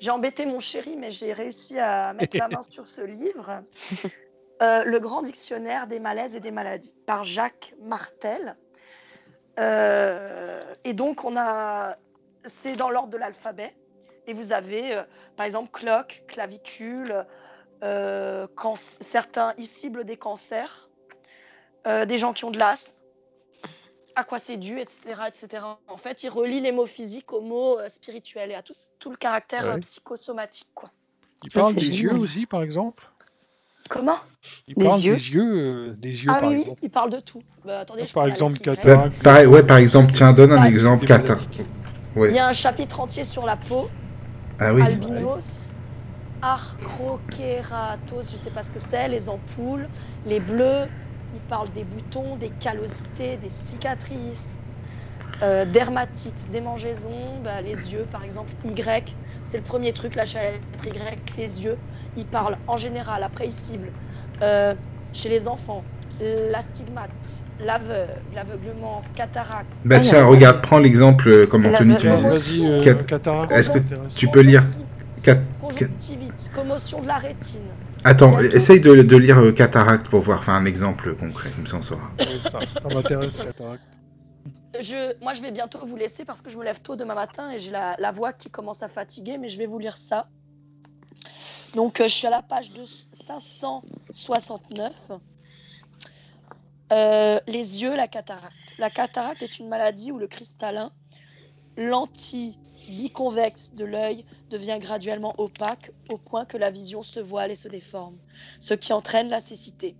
J'ai 0.00 0.10
embêté 0.10 0.44
mon 0.46 0.58
chéri, 0.60 0.96
mais 0.98 1.10
j'ai 1.10 1.32
réussi 1.32 1.78
à 1.78 2.12
mettre 2.14 2.36
la 2.36 2.48
main 2.48 2.60
sur 2.68 2.86
ce 2.86 3.02
livre. 3.02 3.62
Euh, 4.62 4.84
le 4.84 5.00
grand 5.00 5.22
dictionnaire 5.22 5.86
des 5.86 6.00
malaises 6.00 6.36
et 6.36 6.40
des 6.40 6.50
maladies 6.50 6.94
par 7.06 7.24
Jacques 7.24 7.74
Martel. 7.82 8.56
Euh, 9.58 10.60
et 10.84 10.92
donc, 10.94 11.24
on 11.24 11.36
a. 11.36 11.96
C'est 12.46 12.76
dans 12.76 12.90
l'ordre 12.90 13.10
de 13.10 13.16
l'alphabet. 13.18 13.74
Et 14.26 14.34
vous 14.34 14.52
avez, 14.52 14.94
euh, 14.94 15.02
par 15.36 15.46
exemple, 15.46 15.70
cloque, 15.72 16.22
clavicule, 16.26 17.24
euh, 17.82 18.46
certains, 19.00 19.52
ils 19.58 19.66
ciblent 19.66 20.04
des 20.04 20.16
cancers, 20.16 20.88
euh, 21.86 22.06
des 22.06 22.16
gens 22.18 22.32
qui 22.32 22.44
ont 22.44 22.50
de 22.50 22.58
l'asthme, 22.58 22.96
à 24.16 24.24
quoi 24.24 24.38
c'est 24.38 24.56
dû, 24.56 24.78
etc., 24.80 25.00
etc. 25.26 25.64
En 25.88 25.96
fait, 25.96 26.22
il 26.22 26.28
relie 26.30 26.60
les 26.60 26.72
mots 26.72 26.86
physiques 26.86 27.32
aux 27.32 27.40
mots 27.40 27.78
euh, 27.78 27.88
spirituels 27.88 28.50
et 28.52 28.54
à 28.54 28.62
tout, 28.62 28.72
tout 28.98 29.10
le 29.10 29.16
caractère 29.16 29.64
Ouais. 29.64 29.72
euh, 29.74 29.78
psychosomatique. 29.80 30.68
Quoi. 30.74 30.90
Il 31.44 31.50
Ça, 31.52 31.60
parle 31.60 31.74
des 31.74 31.80
génial. 31.92 32.00
yeux 32.14 32.18
aussi, 32.20 32.46
par 32.46 32.62
exemple 32.62 33.10
Comment? 33.90 34.16
Il 34.66 34.76
Des 34.76 34.84
parle 34.84 35.00
yeux 35.02 35.14
des 35.14 35.30
yeux, 35.34 35.54
euh, 35.90 35.92
des 35.98 36.24
yeux 36.24 36.30
Ah 36.32 36.40
par 36.40 36.48
oui, 36.48 36.54
oui, 36.54 36.60
exemple. 36.62 36.80
il 36.84 36.90
parle 36.90 37.10
de 37.10 37.20
tout. 37.20 37.42
Bah, 37.66 37.80
attendez, 37.80 38.06
je 38.06 38.14
Par 38.14 38.26
exemple, 38.26 38.56
Y. 38.56 38.62
Qatar. 38.62 39.10
Bah, 39.22 39.44
ouais, 39.44 39.62
par 39.62 39.76
exemple, 39.76 40.10
tiens, 40.12 40.32
donne 40.32 40.52
un 40.52 40.62
exemple. 40.64 41.04
Ouais. 42.16 42.30
Il 42.30 42.34
y 42.34 42.38
a 42.38 42.46
un 42.46 42.52
chapitre 42.52 43.00
entier 43.00 43.24
sur 43.24 43.44
la 43.44 43.56
peau, 43.56 43.90
Ah 44.58 44.74
albinos, 44.86 45.76
archrokeratos, 46.42 48.30
je 48.30 48.36
sais 48.36 48.50
pas 48.50 48.62
ce 48.62 48.70
que 48.70 48.78
c'est, 48.80 49.08
les 49.08 49.28
ampoules, 49.28 49.90
les 50.24 50.40
bleus, 50.40 50.90
il 51.32 51.42
parle 51.44 51.72
des 51.72 51.84
boutons, 51.84 52.36
des 52.36 52.52
callosités, 52.54 53.38
des 53.38 53.50
cicatrices, 53.50 54.60
euh, 55.42 55.64
dermatite, 55.66 56.50
démangeaisons, 56.50 57.40
bah, 57.42 57.62
les 57.62 57.92
yeux 57.92 58.06
par 58.06 58.24
exemple, 58.24 58.54
Y, 58.64 59.18
c'est 59.42 59.58
le 59.58 59.64
premier 59.64 59.92
truc, 59.92 60.14
la 60.16 60.24
lettre 60.24 60.86
Y, 60.86 61.36
les 61.36 61.62
yeux, 61.64 61.84
il 62.16 62.28
parle 62.28 62.58
en 62.66 62.76
général, 62.76 63.22
après 63.24 63.46
il 63.48 63.52
cible, 63.52 63.94
euh, 64.42 64.76
chez 65.12 65.28
les 65.28 65.48
enfants, 65.48 65.90
l'astigmate, 66.20 67.10
l'aveugle, 67.60 68.08
l'aveuglement, 68.34 69.02
cataracte, 69.14 69.68
bah 69.84 69.96
Ah, 69.98 70.00
tiens, 70.00 70.24
regarde, 70.26 70.62
prends 70.62 70.78
l'exemple 70.78 71.28
euh, 71.28 71.46
comme 71.46 71.64
La- 71.64 71.74
Anthony 71.74 71.92
la- 71.94 71.96
tu 71.98 72.08
disais. 72.08 72.28
Vas-y, 72.28 72.66
euh, 72.66 72.80
cataracte, 73.04 73.52
Est-ce 73.52 73.70
que 73.72 73.78
tu 74.14 74.28
peux 74.28 74.40
lire 74.40 74.62
Conjonctivite, 75.60 76.50
commotion 76.54 77.00
de 77.00 77.06
la 77.06 77.16
rétine. 77.16 77.62
Attends, 78.04 78.38
essaye 78.40 78.80
de, 78.80 78.94
de 79.02 79.16
lire 79.16 79.38
euh, 79.38 79.52
cataracte 79.52 80.08
pour 80.08 80.20
voir, 80.20 80.40
enfin 80.40 80.54
un 80.54 80.66
exemple 80.66 81.14
concret, 81.14 81.50
comme 81.56 81.66
ça 81.66 81.78
on 81.78 81.82
saura. 81.82 82.10
Ça 82.50 82.58
ça 82.60 82.88
m'intéresse, 82.94 83.40
cataracte. 83.40 83.82
Je, 84.80 85.14
moi, 85.22 85.32
je 85.34 85.40
vais 85.40 85.52
bientôt 85.52 85.78
vous 85.86 85.96
laisser 85.96 86.24
parce 86.26 86.42
que 86.42 86.50
je 86.50 86.58
me 86.58 86.64
lève 86.64 86.80
tôt 86.80 86.96
demain 86.96 87.14
matin 87.14 87.50
et 87.52 87.58
j'ai 87.58 87.70
la, 87.70 87.96
la 87.98 88.10
voix 88.10 88.32
qui 88.32 88.50
commence 88.50 88.82
à 88.82 88.88
fatiguer, 88.88 89.38
mais 89.38 89.48
je 89.48 89.56
vais 89.56 89.66
vous 89.66 89.78
lire 89.78 89.96
ça. 89.96 90.26
Donc, 91.74 92.00
euh, 92.00 92.04
je 92.04 92.08
suis 92.14 92.26
à 92.26 92.30
la 92.30 92.42
page 92.42 92.72
de 92.72 92.82
569. 93.26 94.92
Euh, 96.92 97.40
les 97.46 97.82
yeux, 97.82 97.94
la 97.94 98.08
cataracte. 98.08 98.74
La 98.78 98.90
cataracte 98.90 99.42
est 99.42 99.58
une 99.58 99.68
maladie 99.68 100.12
où 100.12 100.18
le 100.18 100.26
cristallin, 100.26 100.92
lentille 101.76 102.58
biconvexe 102.88 103.74
de 103.74 103.84
l'œil, 103.84 104.24
devient 104.50 104.78
graduellement 104.78 105.34
opaque 105.38 105.92
au 106.10 106.18
point 106.18 106.44
que 106.44 106.58
la 106.58 106.70
vision 106.70 107.02
se 107.02 107.20
voile 107.20 107.50
et 107.50 107.56
se 107.56 107.68
déforme, 107.68 108.18
ce 108.60 108.74
qui 108.74 108.92
entraîne 108.92 109.28
la 109.28 109.40
cécité, 109.40 109.96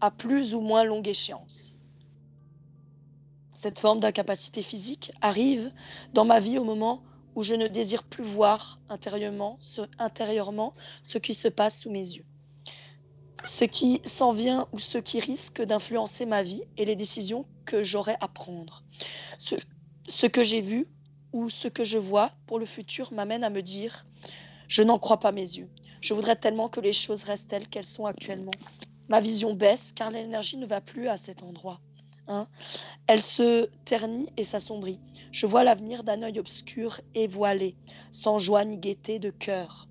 à 0.00 0.10
plus 0.10 0.54
ou 0.54 0.60
moins 0.60 0.84
longue 0.84 1.08
échéance. 1.08 1.78
Cette 3.54 3.78
forme 3.78 4.00
d'incapacité 4.00 4.62
physique 4.62 5.12
arrive 5.20 5.72
dans 6.12 6.24
ma 6.24 6.40
vie 6.40 6.58
au 6.58 6.64
moment 6.64 7.02
où 7.34 7.42
je 7.42 7.54
ne 7.54 7.66
désire 7.66 8.02
plus 8.02 8.24
voir 8.24 8.80
intérieurement 8.88 9.56
ce, 9.60 9.82
intérieurement 9.98 10.72
ce 11.02 11.18
qui 11.18 11.34
se 11.34 11.48
passe 11.48 11.80
sous 11.80 11.90
mes 11.90 11.98
yeux. 12.14 12.24
Ce 13.44 13.64
qui 13.64 14.00
s'en 14.04 14.32
vient 14.32 14.68
ou 14.72 14.78
ce 14.78 14.98
qui 14.98 15.20
risque 15.20 15.62
d'influencer 15.62 16.26
ma 16.26 16.42
vie 16.42 16.62
et 16.76 16.84
les 16.84 16.96
décisions 16.96 17.46
que 17.64 17.82
j'aurai 17.82 18.16
à 18.20 18.28
prendre. 18.28 18.84
Ce, 19.38 20.26
que 20.26 20.44
j'ai 20.44 20.60
vu 20.60 20.86
ou 21.32 21.48
ce 21.48 21.68
que 21.68 21.84
je 21.84 21.98
vois 21.98 22.32
pour 22.46 22.58
le 22.58 22.66
futur 22.66 23.12
m'amène 23.12 23.44
à 23.44 23.50
me 23.50 23.62
dire 23.62 24.06
je 24.68 24.82
n'en 24.82 24.98
crois 24.98 25.18
pas 25.18 25.32
mes 25.32 25.40
yeux. 25.40 25.68
Je 26.00 26.14
voudrais 26.14 26.36
tellement 26.36 26.68
que 26.68 26.80
les 26.80 26.92
choses 26.92 27.24
restent 27.24 27.50
telles 27.50 27.68
qu'elles 27.68 27.84
sont 27.84 28.06
actuellement. 28.06 28.52
Ma 29.08 29.20
vision 29.20 29.54
baisse 29.54 29.92
car 29.92 30.10
l'énergie 30.10 30.56
ne 30.56 30.66
va 30.66 30.80
plus 30.80 31.08
à 31.08 31.16
cet 31.16 31.42
endroit. 31.42 31.80
Hein. 32.28 32.46
Elle 33.08 33.22
se 33.22 33.68
ternit 33.84 34.28
et 34.36 34.44
s'assombrit. 34.44 35.00
Je 35.32 35.46
vois 35.46 35.64
l'avenir 35.64 36.04
d'un 36.04 36.22
œil 36.22 36.38
obscur 36.38 37.00
et 37.14 37.26
voilé, 37.26 37.76
sans 38.12 38.38
joie 38.38 38.64
ni 38.64 38.78
gaieté 38.78 39.18
de 39.18 39.30
cœur. 39.30 39.88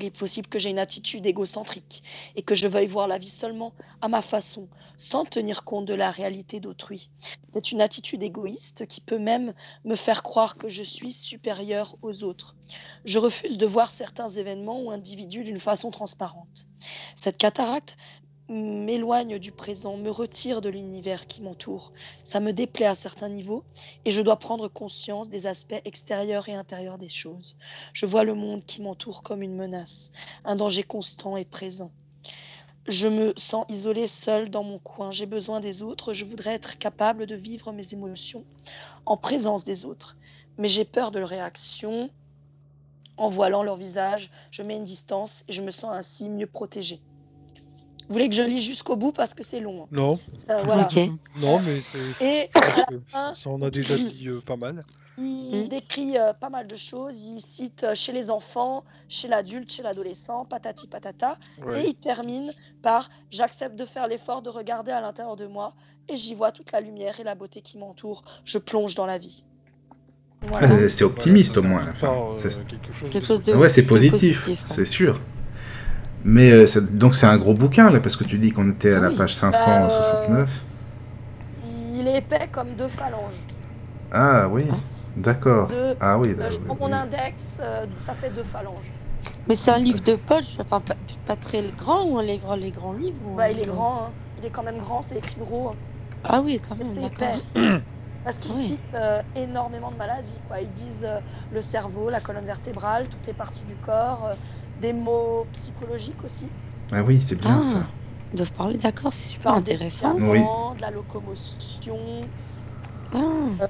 Il 0.00 0.06
est 0.06 0.10
possible 0.10 0.48
que 0.48 0.58
j'ai 0.58 0.70
une 0.70 0.78
attitude 0.78 1.26
égocentrique 1.26 2.02
et 2.34 2.40
que 2.40 2.54
je 2.54 2.66
veuille 2.66 2.86
voir 2.86 3.06
la 3.06 3.18
vie 3.18 3.28
seulement 3.28 3.74
à 4.00 4.08
ma 4.08 4.22
façon, 4.22 4.66
sans 4.96 5.26
tenir 5.26 5.62
compte 5.62 5.84
de 5.84 5.92
la 5.92 6.10
réalité 6.10 6.58
d'autrui. 6.58 7.10
C'est 7.52 7.70
une 7.70 7.82
attitude 7.82 8.22
égoïste 8.22 8.86
qui 8.86 9.02
peut 9.02 9.18
même 9.18 9.52
me 9.84 9.96
faire 9.96 10.22
croire 10.22 10.56
que 10.56 10.70
je 10.70 10.82
suis 10.82 11.12
supérieur 11.12 11.96
aux 12.00 12.22
autres. 12.22 12.56
Je 13.04 13.18
refuse 13.18 13.58
de 13.58 13.66
voir 13.66 13.90
certains 13.90 14.30
événements 14.30 14.80
ou 14.80 14.90
individus 14.90 15.44
d'une 15.44 15.60
façon 15.60 15.90
transparente. 15.90 16.66
Cette 17.14 17.36
cataracte 17.36 17.98
m'éloigne 18.50 19.38
du 19.38 19.52
présent, 19.52 19.96
me 19.96 20.10
retire 20.10 20.60
de 20.60 20.68
l'univers 20.68 21.28
qui 21.28 21.40
m'entoure. 21.40 21.92
Ça 22.24 22.40
me 22.40 22.52
déplaît 22.52 22.86
à 22.86 22.96
certains 22.96 23.28
niveaux 23.28 23.62
et 24.04 24.10
je 24.10 24.20
dois 24.20 24.40
prendre 24.40 24.66
conscience 24.66 25.28
des 25.28 25.46
aspects 25.46 25.80
extérieurs 25.84 26.48
et 26.48 26.54
intérieurs 26.54 26.98
des 26.98 27.08
choses. 27.08 27.56
Je 27.92 28.06
vois 28.06 28.24
le 28.24 28.34
monde 28.34 28.66
qui 28.66 28.82
m'entoure 28.82 29.22
comme 29.22 29.42
une 29.42 29.54
menace, 29.54 30.10
un 30.44 30.56
danger 30.56 30.82
constant 30.82 31.36
et 31.36 31.44
présent. 31.44 31.92
Je 32.88 33.06
me 33.06 33.34
sens 33.36 33.66
isolée 33.68 34.08
seule 34.08 34.50
dans 34.50 34.64
mon 34.64 34.80
coin. 34.80 35.12
J'ai 35.12 35.26
besoin 35.26 35.60
des 35.60 35.82
autres. 35.82 36.12
Je 36.12 36.24
voudrais 36.24 36.54
être 36.54 36.76
capable 36.76 37.26
de 37.26 37.36
vivre 37.36 37.70
mes 37.72 37.92
émotions 37.94 38.44
en 39.06 39.16
présence 39.16 39.64
des 39.64 39.84
autres. 39.84 40.16
Mais 40.58 40.68
j'ai 40.68 40.84
peur 40.84 41.12
de 41.12 41.20
leur 41.20 41.28
réaction. 41.28 42.10
En 43.16 43.28
voilant 43.28 43.62
leur 43.62 43.76
visage, 43.76 44.32
je 44.50 44.62
mets 44.62 44.76
une 44.76 44.84
distance 44.84 45.44
et 45.46 45.52
je 45.52 45.62
me 45.62 45.70
sens 45.70 45.92
ainsi 45.92 46.28
mieux 46.28 46.46
protégée. 46.46 47.00
Vous 48.10 48.14
voulez 48.14 48.28
que 48.28 48.34
je 48.34 48.42
lis 48.42 48.60
jusqu'au 48.60 48.96
bout 48.96 49.12
parce 49.12 49.34
que 49.34 49.44
c'est 49.44 49.60
long. 49.60 49.84
hein. 49.84 49.88
Non, 49.92 50.18
Euh, 50.50 50.62
voilà. 50.64 50.82
Ok. 50.82 50.98
non, 51.40 51.60
mais 51.60 51.80
c'est. 51.80 52.48
Ça 53.34 53.50
en 53.50 53.62
a 53.62 53.70
déjà 53.70 53.96
dit 53.96 54.26
euh, 54.26 54.40
pas 54.44 54.56
mal. 54.56 54.84
il 55.16 55.64
Mm. 55.66 55.68
décrit 55.68 56.18
euh, 56.18 56.32
pas 56.32 56.50
mal 56.50 56.66
de 56.66 56.74
choses. 56.74 57.22
Il 57.24 57.40
cite 57.40 57.84
euh, 57.84 57.94
chez 57.94 58.10
les 58.12 58.28
enfants, 58.30 58.82
chez 59.08 59.28
l'adulte, 59.28 59.70
chez 59.70 59.82
l'adolescent, 59.84 60.44
patati 60.44 60.88
patata. 60.88 61.36
Et 61.76 61.86
il 61.90 61.94
termine 61.94 62.50
par 62.82 63.08
J'accepte 63.30 63.76
de 63.76 63.86
faire 63.86 64.08
l'effort 64.08 64.42
de 64.42 64.50
regarder 64.50 64.90
à 64.90 65.00
l'intérieur 65.00 65.36
de 65.36 65.46
moi 65.46 65.74
et 66.08 66.16
j'y 66.16 66.34
vois 66.34 66.50
toute 66.50 66.72
la 66.72 66.80
lumière 66.80 67.20
et 67.20 67.22
la 67.24 67.36
beauté 67.36 67.60
qui 67.62 67.78
m'entoure. 67.78 68.22
Je 68.44 68.58
plonge 68.58 68.96
dans 68.96 69.06
la 69.06 69.18
vie. 69.18 69.44
Voilà. 70.42 70.88
C'est 70.88 71.04
optimiste 71.04 71.56
au 71.58 71.62
moins 71.62 71.82
à 71.82 71.86
la 71.86 71.94
fin. 71.94 72.08
euh, 72.12 72.36
quelque 72.68 72.92
chose 72.92 73.10
Quelque 73.12 73.22
de- 73.22 73.24
chose 73.26 73.42
de- 73.44 73.54
Ouais, 73.54 73.68
c'est 73.68 73.84
positif, 73.86 74.48
c'est 74.66 74.84
sûr. 74.86 75.20
Mais 76.24 76.50
euh, 76.52 76.66
ça- 76.66 76.80
donc 76.80 77.14
c'est 77.14 77.26
un 77.26 77.38
gros 77.38 77.54
bouquin 77.54 77.90
là, 77.90 78.00
parce 78.00 78.16
que 78.16 78.24
tu 78.24 78.38
dis 78.38 78.52
qu'on 78.52 78.70
était 78.70 78.92
à 78.94 79.00
la 79.00 79.10
page 79.10 79.34
Bah, 79.34 79.34
569. 79.34 80.64
Il 81.58 82.08
est 82.08 82.16
épais 82.18 82.48
comme 82.48 82.74
deux 82.74 82.88
phalanges. 82.88 83.46
Ah 84.12 84.48
oui, 84.48 84.64
Ah. 84.68 84.80
d'accord. 85.16 85.72
Ah 86.00 86.18
oui, 86.18 86.34
Euh, 86.40 86.50
je 86.50 86.58
oui, 86.58 86.66
prends 86.66 86.76
mon 86.76 86.92
index, 86.92 87.60
euh, 87.64 87.86
ça 87.98 88.14
fait 88.16 88.30
deux 88.30 88.44
phalanges. 88.44 88.94
Mais 89.46 89.54
c'est 89.54 89.70
un 89.70 89.78
livre 89.78 90.00
de 90.00 90.16
poche, 90.16 90.58
enfin 90.60 90.80
pas, 90.80 90.96
pas 91.26 91.36
très 91.36 91.72
grand 91.72 92.04
ou 92.06 92.18
un 92.18 92.22
livre, 92.22 92.56
les 92.56 92.72
grands 92.72 92.94
livres 92.94 93.22
ou 93.26 93.36
Bah, 93.36 93.50
il 93.50 93.58
est 93.58 93.64
grand, 93.66 94.04
hein. 94.06 94.14
il 94.36 94.44
est 94.44 94.50
quand 94.52 94.62
même 94.62 94.78
grand, 94.78 95.00
c'est 95.02 95.16
écrit 95.16 95.40
gros. 95.40 95.68
hein. 95.70 95.80
Ah 96.22 96.40
oui, 96.40 96.60
quand 96.62 96.76
même, 96.76 96.96
C'est 96.96 97.00
d'accord. 97.00 97.34
épais. 97.34 97.44
Parce 98.24 98.38
qu'ils 98.38 98.54
Oui. 98.54 98.54
citent 98.54 98.94
euh, 98.94 99.22
énormément 99.34 99.92
de 99.92 99.96
maladies. 99.96 100.42
Quoi. 100.42 100.60
Ils 100.60 100.72
disent 100.72 101.04
euh, 101.04 101.20
le 101.50 101.62
cerveau, 101.62 102.10
la 102.10 102.20
colonne 102.20 102.46
vertébrale, 102.46 103.08
toutes 103.08 103.26
les 103.26 103.34
parties 103.34 103.64
du 103.64 103.76
corps, 103.76 104.26
euh, 104.26 104.36
des 104.80 104.92
mots 104.92 105.46
psychologiques 105.52 106.24
aussi. 106.24 106.48
Ah 106.92 107.02
oui, 107.02 107.20
c'est 107.22 107.36
bien 107.36 107.58
Ah. 107.60 107.64
ça. 107.64 107.86
Ils 108.32 108.36
doivent 108.36 108.52
parler, 108.52 108.78
d'accord, 108.78 109.12
c'est 109.12 109.28
super 109.28 109.52
Des 109.54 109.58
intéressant. 109.58 110.14
De 110.14 110.80
la 110.80 110.90
locomotion, 110.90 112.20
Ah, 113.12 113.18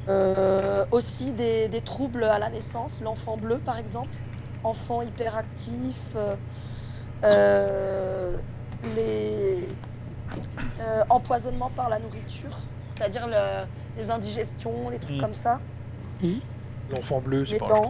euh, 0.08 0.84
aussi 0.90 1.32
des, 1.32 1.68
des 1.68 1.80
troubles 1.80 2.24
à 2.24 2.38
la 2.38 2.50
naissance, 2.50 3.00
l'enfant 3.00 3.38
bleu 3.38 3.58
par 3.58 3.78
exemple, 3.78 4.10
enfant 4.64 5.00
hyperactif, 5.00 5.96
euh, 6.14 6.36
euh, 7.24 8.36
les 8.96 9.66
euh, 10.80 11.02
empoisonnements 11.08 11.70
par 11.70 11.88
la 11.88 11.98
nourriture, 11.98 12.58
c'est-à-dire 12.86 13.26
le- 13.26 13.64
les 13.96 14.10
indigestions, 14.10 14.90
les 14.90 14.98
trucs 14.98 15.16
Mm. 15.16 15.20
comme 15.20 15.34
ça. 15.34 15.60
L'enfant 16.90 17.20
bleu, 17.20 17.46
c'est 17.46 17.52
Les 17.54 17.58
pas 17.58 17.66
un 17.66 17.80
dents. 17.80 17.88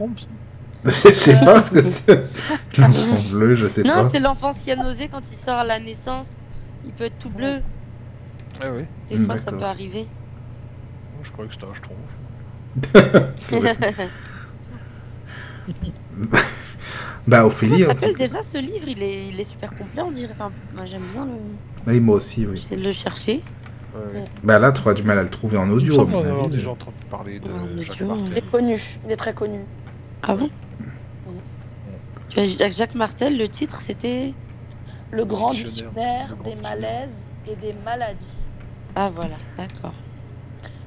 Je 0.84 0.90
sais 0.90 1.40
pas 1.40 1.62
ce 1.62 1.70
que 1.72 1.82
c'est. 1.82 2.22
L'enfant 2.78 3.16
bleu, 3.30 3.54
je 3.54 3.68
sais 3.68 3.82
non, 3.82 3.94
pas. 3.94 4.02
c'est 4.04 4.20
l'enfant 4.20 4.52
cyanosé 4.52 5.08
quand 5.08 5.22
il 5.30 5.36
sort 5.36 5.58
à 5.58 5.64
la 5.64 5.78
naissance. 5.78 6.36
Il 6.84 6.92
peut 6.92 7.04
être 7.04 7.18
tout 7.18 7.30
bleu. 7.30 7.60
Ah 8.62 8.68
oui. 8.74 8.84
Des 9.10 9.18
fois, 9.24 9.36
ça 9.36 9.52
peut 9.52 9.64
arriver. 9.64 10.06
Je 11.22 11.30
croyais 11.32 11.48
que 11.48 11.54
c'était 11.54 11.66
un 11.66 11.74
schtroumpf. 11.74 11.98
Bah 17.26 17.46
Ophélie, 17.46 17.82
tout 17.82 17.86
s'appelle 17.88 18.16
déjà 18.16 18.42
ce 18.42 18.58
livre, 18.58 18.88
il 18.88 19.02
est, 19.02 19.26
il 19.28 19.38
est 19.38 19.44
super 19.44 19.70
complet, 19.70 20.02
on 20.02 20.10
dirait. 20.10 20.32
Enfin, 20.32 20.50
moi, 20.74 20.86
j'aime 20.86 21.02
bien 21.12 21.26
le. 21.26 21.32
Oui, 21.86 22.00
moi 22.00 22.16
aussi, 22.16 22.46
oui. 22.46 22.56
J'essaie 22.60 22.76
de 22.76 22.82
le 22.82 22.92
chercher. 22.92 23.42
Ouais. 23.94 24.24
Bah 24.42 24.58
là, 24.58 24.72
tu 24.72 24.80
auras 24.80 24.94
du 24.94 25.02
mal 25.02 25.18
à 25.18 25.22
le 25.22 25.28
trouver 25.28 25.58
en 25.58 25.64
Il 25.64 25.68
me 25.70 25.74
audio, 25.74 25.92
à 25.92 25.96
semble 25.96 26.10
mon 26.12 26.18
en 26.18 26.24
avoir 26.24 26.48
déjà 26.48 26.70
entendu 26.70 26.96
parler 27.10 27.38
de 27.40 27.48
Ouais, 27.48 27.58
Jacques 27.80 28.00
audio, 28.00 28.06
Il 28.06 28.06
Martel. 28.06 28.38
est 28.38 28.50
connu, 28.50 28.80
il 29.04 29.12
est 29.12 29.16
très 29.16 29.34
connu. 29.34 29.60
Ah 30.22 30.34
bon? 30.34 30.50
Vois, 32.34 32.44
Jacques- 32.70 32.94
Martel, 32.94 33.36
le 33.36 33.48
titre, 33.48 33.80
c'était. 33.80 34.34
Le 35.10 35.24
grand 35.24 35.52
Dictionnaire. 35.52 36.28
des 36.44 36.54
malaises 36.56 37.26
et 37.48 37.56
des 37.56 37.72
maladies. 37.84 38.26
Ah 38.94 39.08
voilà, 39.08 39.36
d'accord. 39.56 39.94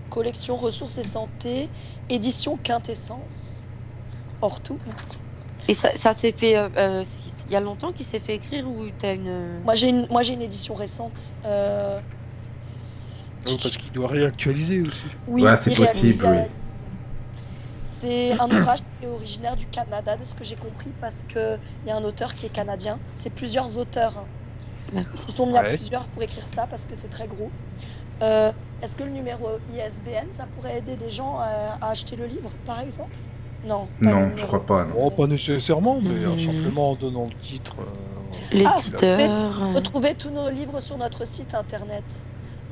Collection 0.10 0.55
ressources 0.55 0.97
et 0.97 1.03
santé, 1.03 1.68
édition 2.10 2.57
quintessence. 2.57 3.68
Hors 4.41 4.60
tout. 4.61 4.77
Et 5.68 5.73
ça, 5.73 5.89
ça 5.95 6.14
s'est 6.14 6.31
fait. 6.34 6.55
euh, 6.57 6.69
euh, 6.77 7.03
il 7.47 7.51
y 7.51 7.55
a 7.55 7.60
longtemps 7.60 7.91
qu'il 7.91 8.05
s'est 8.05 8.19
fait 8.19 8.35
écrire 8.35 8.68
ou 8.68 8.85
t'as 8.97 9.15
une. 9.15 9.61
Moi 9.64 9.73
j'ai 9.73 9.89
une, 9.89 10.07
moi 10.10 10.22
j'ai 10.23 10.34
une 10.34 10.41
édition 10.41 10.76
récente. 10.76 11.34
Euh, 11.45 11.99
parce 13.45 13.77
qu'il 13.77 13.91
doit 13.91 14.07
réactualiser 14.07 14.81
aussi. 14.81 15.05
oui, 15.27 15.43
Ouais, 15.43 15.57
c'est 15.57 15.76
possible, 15.76 16.26
oui. 16.26 16.38
C'est 17.84 18.39
un 18.39 18.45
ouvrage 18.49 18.80
est 19.03 19.07
originaire 19.07 19.55
du 19.55 19.67
Canada, 19.67 20.17
de 20.17 20.25
ce 20.25 20.33
que 20.35 20.43
j'ai 20.43 20.56
compris, 20.57 20.93
parce 20.93 21.23
qu'il 21.25 21.59
y 21.85 21.91
a 21.91 21.95
un 21.95 22.03
auteur 22.03 22.35
qui 22.35 22.45
est 22.45 22.49
canadien. 22.49 23.01
C'est 23.14 23.30
plusieurs 23.32 23.77
auteurs. 23.77 24.17
hein. 24.17 24.30
Ils 25.14 25.19
s'y 25.19 25.32
sont 25.32 25.48
mis 25.48 25.57
à 25.57 25.61
Ouais. 25.64 25.77
plusieurs 25.77 26.09
pour 26.09 26.22
écrire 26.23 26.48
ça 26.48 26.67
parce 26.67 26.85
que 26.85 26.95
c'est 26.95 27.09
très 27.09 27.27
gros. 27.27 27.53
Euh, 28.23 28.51
Est-ce 28.82 28.95
que 28.95 29.03
le 29.03 29.11
numéro 29.11 29.59
ISBN, 29.67 30.32
ça 30.32 30.48
pourrait 30.48 30.77
aider 30.80 30.95
des 30.98 31.09
gens 31.09 31.38
à, 31.40 31.77
à 31.82 31.90
acheter 31.90 32.15
le 32.15 32.25
livre, 32.27 32.57
par 32.65 32.80
exemple? 32.80 33.19
Non. 33.64 33.90
Non, 33.99 34.35
je 34.35 34.45
crois 34.45 34.65
pas, 34.65 34.85
non. 34.85 34.93
Bon, 34.95 35.11
pas 35.11 35.27
nécessairement, 35.27 36.01
mais 36.01 36.23
euh, 36.23 36.32
Mhm. 36.33 36.40
simplement 36.40 36.91
en 36.91 36.95
donnant 36.95 37.25
le 37.25 37.35
titre. 37.35 37.80
euh, 37.80 37.85
L'éditeur. 38.51 39.61
euh, 39.61 39.73
Retrouvez 39.73 40.15
tous 40.15 40.32
nos 40.32 40.49
livres 40.49 40.80
sur 40.82 40.98
notre 40.98 41.25
site 41.25 41.53
internet 41.53 42.27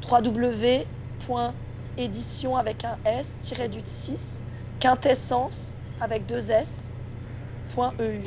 www.édition 0.09 2.55
avec 2.57 2.83
un 2.85 2.97
S 3.05 3.39
du 3.69 3.81
6 3.85 4.45
quintessence 4.79 5.77
avec 6.01 6.25
deux 6.25 6.51
S 6.51 6.93
point 7.73 7.93
.eu. 8.01 8.19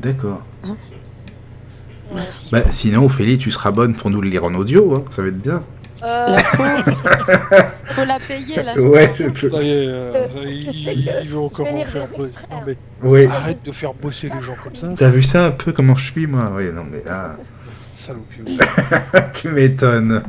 D'accord. 0.00 0.42
Ouais. 0.64 2.22
Bah 2.50 2.62
sinon, 2.70 3.04
Ophélie, 3.04 3.38
tu 3.38 3.50
seras 3.50 3.70
bonne 3.70 3.94
pour 3.94 4.10
nous 4.10 4.20
le 4.20 4.28
lire 4.28 4.44
en 4.44 4.54
audio, 4.54 4.94
hein. 4.96 5.04
ça 5.10 5.22
va 5.22 5.28
être 5.28 5.38
bien. 5.40 5.62
Euh, 6.02 6.34
faut... 6.38 6.62
faut 7.94 8.04
la 8.04 8.18
payer 8.18 8.62
là. 8.62 8.74
Ouais, 8.80 9.12
je- 9.16 9.48
Ça 9.50 9.62
y 9.62 9.68
est, 9.68 9.86
euh, 9.86 10.26
il, 10.46 10.64
tu 10.64 10.70
sais 10.70 10.94
il- 10.94 11.04
que 11.06 11.22
il 11.22 11.28
veut 11.28 11.38
encore 11.38 11.66
je 11.66 11.70
vais 11.70 11.70
en 11.70 11.76
lire 11.76 11.86
faire 11.88 12.06
bosser. 12.08 12.32
Non, 12.50 12.62
mais 12.66 12.76
ouais. 13.08 13.26
arrête 13.26 13.62
de 13.64 13.70
faire 13.72 13.92
bosser 13.94 14.30
les 14.34 14.42
gens 14.42 14.56
comme 14.64 14.74
ça. 14.74 14.88
T'as 14.96 15.10
vu 15.10 15.22
ça 15.22 15.46
un 15.46 15.50
peu 15.50 15.72
comment 15.72 15.94
je 15.94 16.10
suis, 16.10 16.26
moi? 16.26 16.50
Oui, 16.56 16.70
non, 16.72 16.84
mais 16.90 17.02
là, 17.04 17.36
Salopio. 17.92 18.44
tu 19.34 19.48
m'étonnes. 19.50 20.22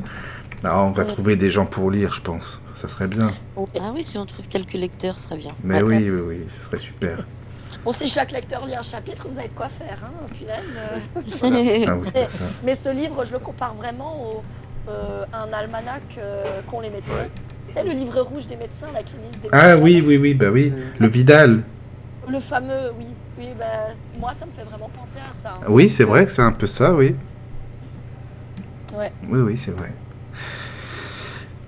Non, 0.63 0.71
on 0.71 0.91
va 0.91 1.05
trouver 1.05 1.37
des 1.37 1.49
gens 1.49 1.65
pour 1.65 1.89
lire, 1.89 2.11
je 2.13 2.21
pense. 2.21 2.61
Ça 2.81 2.87
serait 2.87 3.07
bien. 3.07 3.31
Ah 3.79 3.91
oui, 3.93 4.03
si 4.03 4.17
on 4.17 4.25
trouve 4.25 4.47
quelques 4.47 4.73
lecteurs, 4.73 5.15
ce 5.15 5.25
serait 5.27 5.37
bien. 5.37 5.51
Mais 5.63 5.83
oui, 5.83 6.09
oui, 6.09 6.19
oui, 6.27 6.45
ce 6.49 6.61
serait 6.61 6.79
super. 6.79 7.19
Bon, 7.85 7.91
si 7.91 8.07
chaque 8.07 8.31
lecteur 8.31 8.65
lit 8.65 8.75
un 8.75 8.81
chapitre, 8.81 9.27
vous 9.29 9.37
avez 9.39 9.47
de 9.47 9.53
quoi 9.53 9.69
faire, 9.69 9.97
hein, 10.03 10.11
punaise. 10.35 10.65
euh. 10.77 11.85
Ah 11.87 11.95
oui. 11.95 12.09
Mais 12.63 12.73
ce 12.75 12.89
livre, 12.89 13.23
je 13.23 13.31
le 13.33 13.39
compare 13.39 13.73
vraiment 13.75 14.23
au, 14.23 14.43
euh, 14.89 15.25
à 15.31 15.43
un 15.43 15.53
almanach 15.53 16.01
euh, 16.17 16.43
qu'ont 16.69 16.81
les 16.81 16.89
médecins. 16.89 17.13
Ouais. 17.13 17.29
C'est 17.73 17.83
le 17.83 17.91
livre 17.91 18.19
rouge 18.21 18.45
des 18.47 18.55
médecins, 18.57 18.87
qui 19.05 19.13
lisent 19.23 19.39
des 19.41 19.47
Ah 19.51 19.75
médecins. 19.75 19.83
oui, 19.83 20.03
oui, 20.05 20.17
oui, 20.17 20.33
bah 20.33 20.49
oui. 20.51 20.73
Le 20.99 21.07
Vidal. 21.07 21.63
Le 22.27 22.39
fameux, 22.39 22.91
oui. 22.99 23.05
Oui, 23.39 23.47
bah, 23.57 23.65
moi, 24.19 24.31
ça 24.39 24.45
me 24.47 24.51
fait 24.51 24.63
vraiment 24.63 24.89
penser 24.89 25.19
à 25.19 25.31
ça. 25.31 25.53
hein. 25.55 25.65
Oui, 25.69 25.87
c'est 25.89 26.03
vrai 26.03 26.25
que 26.25 26.31
c'est 26.31 26.41
un 26.41 26.51
peu 26.51 26.67
ça, 26.67 26.93
oui. 26.93 27.15
Ouais. 28.95 29.11
Oui, 29.29 29.39
oui, 29.39 29.57
c'est 29.57 29.71
vrai. 29.71 29.93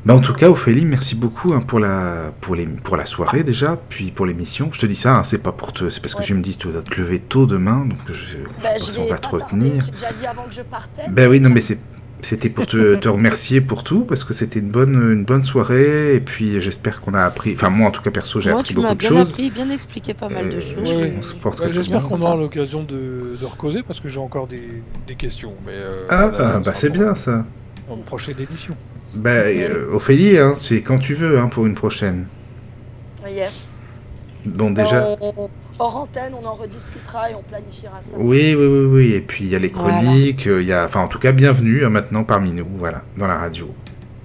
Bah, 0.06 0.14
en 0.15 0.19
tout 0.19 0.33
cas, 0.33 0.49
Ophélie, 0.49 0.83
merci 0.83 1.15
beaucoup 1.15 1.53
hein, 1.53 1.61
pour, 1.61 1.80
la, 1.80 2.33
pour, 2.41 2.56
les, 2.56 2.65
pour 2.65 2.98
la 2.98 3.06
soirée 3.06 3.43
déjà, 3.43 3.77
puis 3.88 4.11
pour 4.11 4.25
l'émission. 4.25 4.69
Je 4.73 4.80
te 4.82 4.85
dis 4.85 4.98
ça, 4.98 5.15
hein, 5.15 5.23
c'est 5.23 5.38
pas 5.41 5.53
pour 5.53 5.72
te, 5.72 5.90
c'est 5.90 6.01
parce 6.01 6.14
que 6.14 6.19
Ouais. 6.19 6.25
tu 6.25 6.33
me 6.33 6.41
dis 6.41 6.57
que 6.57 6.64
tu 6.64 6.67
vas 6.69 6.82
te 6.82 6.99
lever 6.99 7.19
tôt 7.19 7.45
demain, 7.45 7.85
donc 7.85 7.98
je, 8.07 8.14
Bah, 8.61 8.72
je 8.77 8.80
je 8.80 8.85
pense 8.85 8.98
qu'on 8.98 9.03
vais 9.06 9.09
va 9.11 9.17
te 9.17 9.22
tarder. 9.22 9.43
retenir. 9.45 9.83
J'ai 9.85 9.91
déjà 9.91 10.11
dit 10.11 10.25
avant 10.25 10.43
que 10.43 10.53
je 10.53 10.61
partais. 10.61 11.03
Ben 11.09 11.30
oui, 11.30 11.40
non, 11.40 11.49
mais 11.49 11.61
c'est, 11.61 11.80
c'était 12.22 12.49
pour 12.49 12.67
te, 12.67 12.95
te 12.95 13.07
remercier 13.07 13.61
pour 13.61 13.85
tout, 13.85 14.01
parce 14.01 14.25
que 14.25 14.33
c'était 14.33 14.59
une 14.59 14.72
bonne, 14.72 14.93
une 15.14 15.23
bonne 15.23 15.43
soirée, 15.43 16.15
et 16.15 16.19
puis 16.19 16.59
j'espère 16.59 16.99
qu'on 16.99 17.14
a 17.14 17.22
appris, 17.22 17.53
enfin 17.53 17.69
moi 17.69 17.88
en 17.88 17.91
tout 17.91 18.01
cas 18.01 18.11
perso, 18.11 18.41
j'ai 18.41 18.49
Moi, 18.51 18.59
appris 18.59 18.73
tu 18.73 18.80
m'as 18.82 18.90
beaucoup 18.90 18.95
de 18.95 18.99
bien 18.99 19.09
choses. 19.09 19.30
appris, 19.30 19.49
bien 19.51 19.69
expliqué 19.69 20.14
pas 20.14 20.27
mal 20.27 20.49
de 20.49 20.56
Euh, 20.57 20.59
choses. 20.61 20.73
je 20.83 20.95
Ouais. 20.95 21.14
Ouais, 21.14 21.67
que 21.67 21.72
J'espère 21.72 22.01
qu'on 22.01 22.22
aura 22.22 22.35
l'occasion 22.35 22.83
de, 22.83 23.38
de 23.40 23.45
recauser 23.45 23.83
parce 23.83 24.01
que 24.01 24.09
j'ai 24.09 24.19
encore 24.19 24.48
des, 24.48 24.82
des 25.07 25.15
questions. 25.15 25.53
Mais 25.65 25.72
euh, 25.75 26.06
Ah, 26.09 26.30
ça 26.38 26.59
bah 26.59 26.72
c'est 26.75 26.90
bien 26.91 27.15
ça. 27.15 27.45
Une 27.90 28.03
prochaine 28.03 28.40
édition. 28.40 28.75
Ben, 29.14 29.45
euh, 29.58 29.92
Ophélie, 29.93 30.38
hein, 30.38 30.53
c'est 30.58 30.82
quand 30.82 30.98
tu 31.00 31.14
veux 31.14 31.40
hein, 31.40 31.48
pour 31.48 31.66
une 31.66 31.75
prochaine. 31.75 32.25
Yes. 33.27 33.80
Bon, 34.45 34.72
déjà. 34.72 35.16
On- 35.22 35.50
hors 35.80 35.98
antenne, 35.98 36.33
on 36.33 36.45
en 36.45 36.53
rediscutera 36.53 37.32
et 37.32 37.35
on 37.35 37.42
planifiera 37.43 38.01
ça. 38.01 38.16
Oui, 38.17 38.56
oui, 38.56 38.66
oui, 38.67 38.85
oui. 38.85 39.14
Et 39.14 39.22
puis 39.22 39.43
il 39.45 39.50
y 39.50 39.56
a 39.56 39.59
les 39.59 39.72
chroniques, 39.72 40.48
euh, 40.48 40.61
il 40.61 40.67
y 40.67 40.74
a, 40.74 40.85
enfin 40.85 41.01
en 41.01 41.08
tout 41.08 41.19
cas, 41.19 41.32
bienvenue 41.32 41.85
hein, 41.85 41.90
maintenant 41.90 42.24
parmi 42.24 42.51
nous, 42.51 42.67
voilà, 42.77 43.03
dans 43.17 43.27
la 43.27 43.38
radio. 43.38 43.69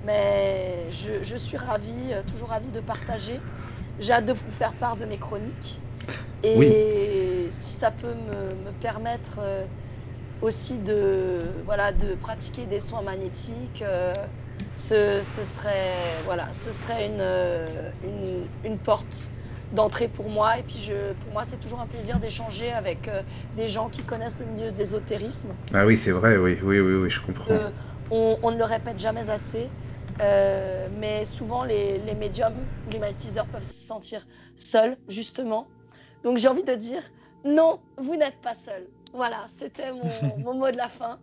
Mais 0.07 0.87
je, 0.91 1.23
je 1.23 1.37
suis 1.37 1.57
ravie, 1.57 2.13
euh, 2.13 2.23
toujours 2.31 2.49
ravie 2.49 2.71
de 2.71 2.81
partager. 2.81 3.41
J'ai 4.01 4.13
hâte 4.13 4.27
de 4.27 4.33
vous 4.33 4.51
faire 4.51 4.73
part 4.73 4.97
de 4.97 5.05
mes 5.05 5.19
chroniques. 5.19 5.81
Et 6.45 7.47
si 7.51 7.73
ça 7.73 7.91
peut 7.91 8.07
me, 8.07 8.67
me 8.67 8.73
permettre 8.81 9.39
euh, 9.41 9.65
aussi 10.41 10.79
de, 10.79 11.41
voilà, 11.67 11.93
de 11.93 12.15
pratiquer 12.15 12.65
des 12.65 12.79
soins 12.81 13.03
magnétiques, 13.03 13.83
euh, 13.83 14.13
ce, 14.79 15.21
ce 15.37 15.45
serait, 15.45 15.93
voilà, 16.25 16.53
ce 16.53 16.71
serait 16.71 17.07
une, 17.07 17.21
euh, 17.21 17.91
une, 18.05 18.71
une 18.71 18.79
porte 18.79 19.29
d'entrée 19.73 20.07
pour 20.09 20.29
moi. 20.31 20.59
Et 20.59 20.63
puis 20.63 20.79
je, 20.79 21.13
pour 21.15 21.33
moi, 21.33 21.45
c'est 21.45 21.59
toujours 21.59 21.81
un 21.81 21.87
plaisir 21.87 22.21
d'échanger 22.21 22.71
avec 22.73 23.09
euh, 23.09 23.23
des 23.57 23.69
gens 23.69 23.89
qui 23.89 24.03
connaissent 24.03 24.39
le 24.39 24.47
milieu 24.47 24.71
de 24.71 24.79
l'ésotérisme. 24.79 25.49
Ah 25.75 25.85
oui, 25.85 25.99
c'est 25.99 26.13
vrai, 26.13 26.37
oui, 26.37 26.59
oui, 26.63 26.79
oui, 26.79 26.95
oui, 26.95 27.11
je 27.11 27.21
comprends. 27.21 27.51
Euh, 27.51 27.71
on, 28.11 28.39
on 28.43 28.51
ne 28.53 28.57
le 28.57 28.65
répète 28.65 29.01
jamais 29.01 29.29
assez, 29.29 29.69
euh, 30.21 30.87
mais 30.97 31.25
souvent 31.25 31.65
les, 31.65 31.99
les 31.99 32.15
médiums, 32.15 32.55
les 32.93 33.01
magnétiseurs 33.01 33.47
peuvent 33.47 33.65
se 33.65 33.75
sentir 33.85 34.27
seuls, 34.57 34.97
justement. 35.09 35.67
Donc 36.23 36.39
j'ai 36.39 36.49
envie 36.49 36.65
de 36.65 36.75
dire, 36.75 37.03
non, 37.45 37.81
vous 37.97 38.15
n'êtes 38.15 38.41
pas 38.43 38.55
seul. 38.55 38.87
Voilà, 39.13 39.47
c'était 39.59 39.91
mon, 39.93 40.37
mon 40.45 40.55
mot 40.55 40.71
de 40.71 40.77
la 40.77 40.89
fin. 40.89 41.19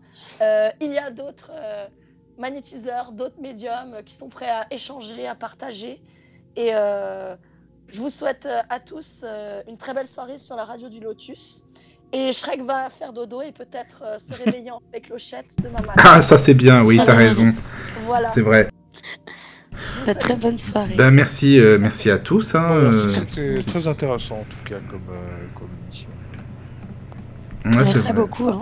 Il 0.81 0.91
y 0.91 0.97
a 0.97 1.09
d'autres 1.09 1.51
magnétiseurs, 2.37 3.11
d'autres 3.11 3.39
médiums 3.41 3.97
qui 4.05 4.13
sont 4.15 4.29
prêts 4.29 4.49
à 4.49 4.65
échanger, 4.71 5.27
à 5.27 5.35
partager. 5.35 6.01
Et 6.55 6.69
euh, 6.73 7.35
je 7.87 8.01
vous 8.01 8.09
souhaite 8.09 8.45
euh, 8.45 8.61
à 8.69 8.79
tous 8.79 9.21
euh, 9.23 9.61
une 9.67 9.77
très 9.77 9.93
belle 9.93 10.07
soirée 10.07 10.37
sur 10.37 10.55
la 10.55 10.63
radio 10.63 10.89
du 10.89 10.99
Lotus. 10.99 11.63
Et 12.13 12.31
Shrek 12.31 12.61
va 12.63 12.89
faire 12.89 13.11
dodo 13.13 13.41
et 13.41 13.51
peut-être 13.51 14.03
euh, 14.05 14.17
se 14.17 14.33
réveiller 14.33 14.71
en 14.71 14.79
avec 14.93 15.07
clochette 15.07 15.47
demain 15.61 15.81
matin. 15.85 16.01
Ah, 16.05 16.21
ça 16.21 16.37
c'est 16.37 16.53
bien, 16.53 16.83
oui, 16.83 16.99
t'as 17.05 17.15
raison, 17.15 17.51
Voilà. 18.05 18.29
c'est 18.29 18.41
vrai. 18.41 18.69
Vous 19.73 20.05
Bah, 20.05 20.15
très 20.15 20.35
bonne 20.35 20.57
soirée. 20.57 20.95
Ben 20.95 21.11
merci, 21.11 21.59
euh, 21.59 21.77
merci 21.77 22.09
à 22.09 22.17
tous. 22.17 22.55
Hein, 22.55 22.71
euh, 22.71 23.11
C'était 23.13 23.61
très 23.63 23.87
intéressant 23.87 24.35
en 24.35 24.43
tout 24.43 24.63
cas 24.69 24.79
comme, 24.89 25.01
euh, 25.09 25.45
comme 25.55 25.67
émission. 25.85 26.09
ouais, 27.65 27.71
Merci 27.75 28.13
beaucoup. 28.13 28.47
hein. 28.49 28.61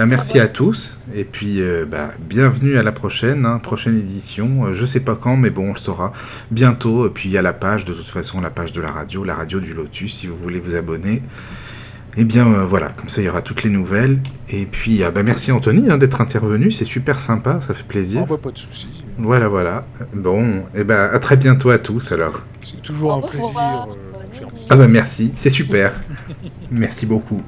Ben, 0.00 0.06
merci 0.06 0.40
à 0.40 0.48
tous 0.48 0.98
et 1.14 1.24
puis 1.24 1.60
euh, 1.60 1.84
bah, 1.84 2.08
bienvenue 2.18 2.78
à 2.78 2.82
la 2.82 2.90
prochaine, 2.90 3.44
hein, 3.44 3.58
prochaine 3.58 3.98
édition. 3.98 4.64
Euh, 4.64 4.72
je 4.72 4.86
sais 4.86 5.00
pas 5.00 5.14
quand, 5.14 5.36
mais 5.36 5.50
bon, 5.50 5.68
on 5.68 5.72
le 5.72 5.78
saura 5.78 6.14
bientôt. 6.50 7.06
Et 7.06 7.10
puis 7.10 7.28
il 7.28 7.32
y 7.32 7.36
a 7.36 7.42
la 7.42 7.52
page, 7.52 7.84
de 7.84 7.92
toute 7.92 8.06
façon, 8.06 8.40
la 8.40 8.48
page 8.48 8.72
de 8.72 8.80
la 8.80 8.90
radio, 8.90 9.24
la 9.24 9.34
radio 9.34 9.60
du 9.60 9.74
Lotus, 9.74 10.14
si 10.14 10.26
vous 10.26 10.36
voulez 10.36 10.58
vous 10.58 10.74
abonner. 10.74 11.22
Et 12.16 12.24
bien 12.24 12.46
euh, 12.46 12.64
voilà, 12.64 12.88
comme 12.88 13.10
ça 13.10 13.20
il 13.20 13.26
y 13.26 13.28
aura 13.28 13.42
toutes 13.42 13.62
les 13.62 13.68
nouvelles. 13.68 14.20
Et 14.48 14.64
puis 14.64 15.04
ah, 15.04 15.10
bah, 15.10 15.22
merci 15.22 15.52
Anthony 15.52 15.90
hein, 15.90 15.98
d'être 15.98 16.22
intervenu, 16.22 16.70
c'est 16.70 16.86
super 16.86 17.20
sympa, 17.20 17.60
ça 17.60 17.74
fait 17.74 17.86
plaisir. 17.86 18.24
Bah, 18.24 18.38
pas 18.42 18.52
de 18.52 18.58
soucis. 18.58 19.04
Voilà, 19.18 19.48
voilà. 19.48 19.84
Bon, 20.14 20.64
et 20.74 20.82
ben 20.82 21.10
à 21.12 21.18
très 21.18 21.36
bientôt 21.36 21.68
à 21.68 21.76
tous 21.76 22.10
alors. 22.10 22.40
C'est 22.64 22.80
toujours 22.80 23.12
un 23.12 23.20
plaisir. 23.20 23.86
euh. 23.86 24.44
Ah 24.70 24.76
bah 24.76 24.88
merci, 24.88 25.34
c'est 25.36 25.50
super. 25.50 25.92
merci 26.70 27.04
beaucoup. 27.04 27.42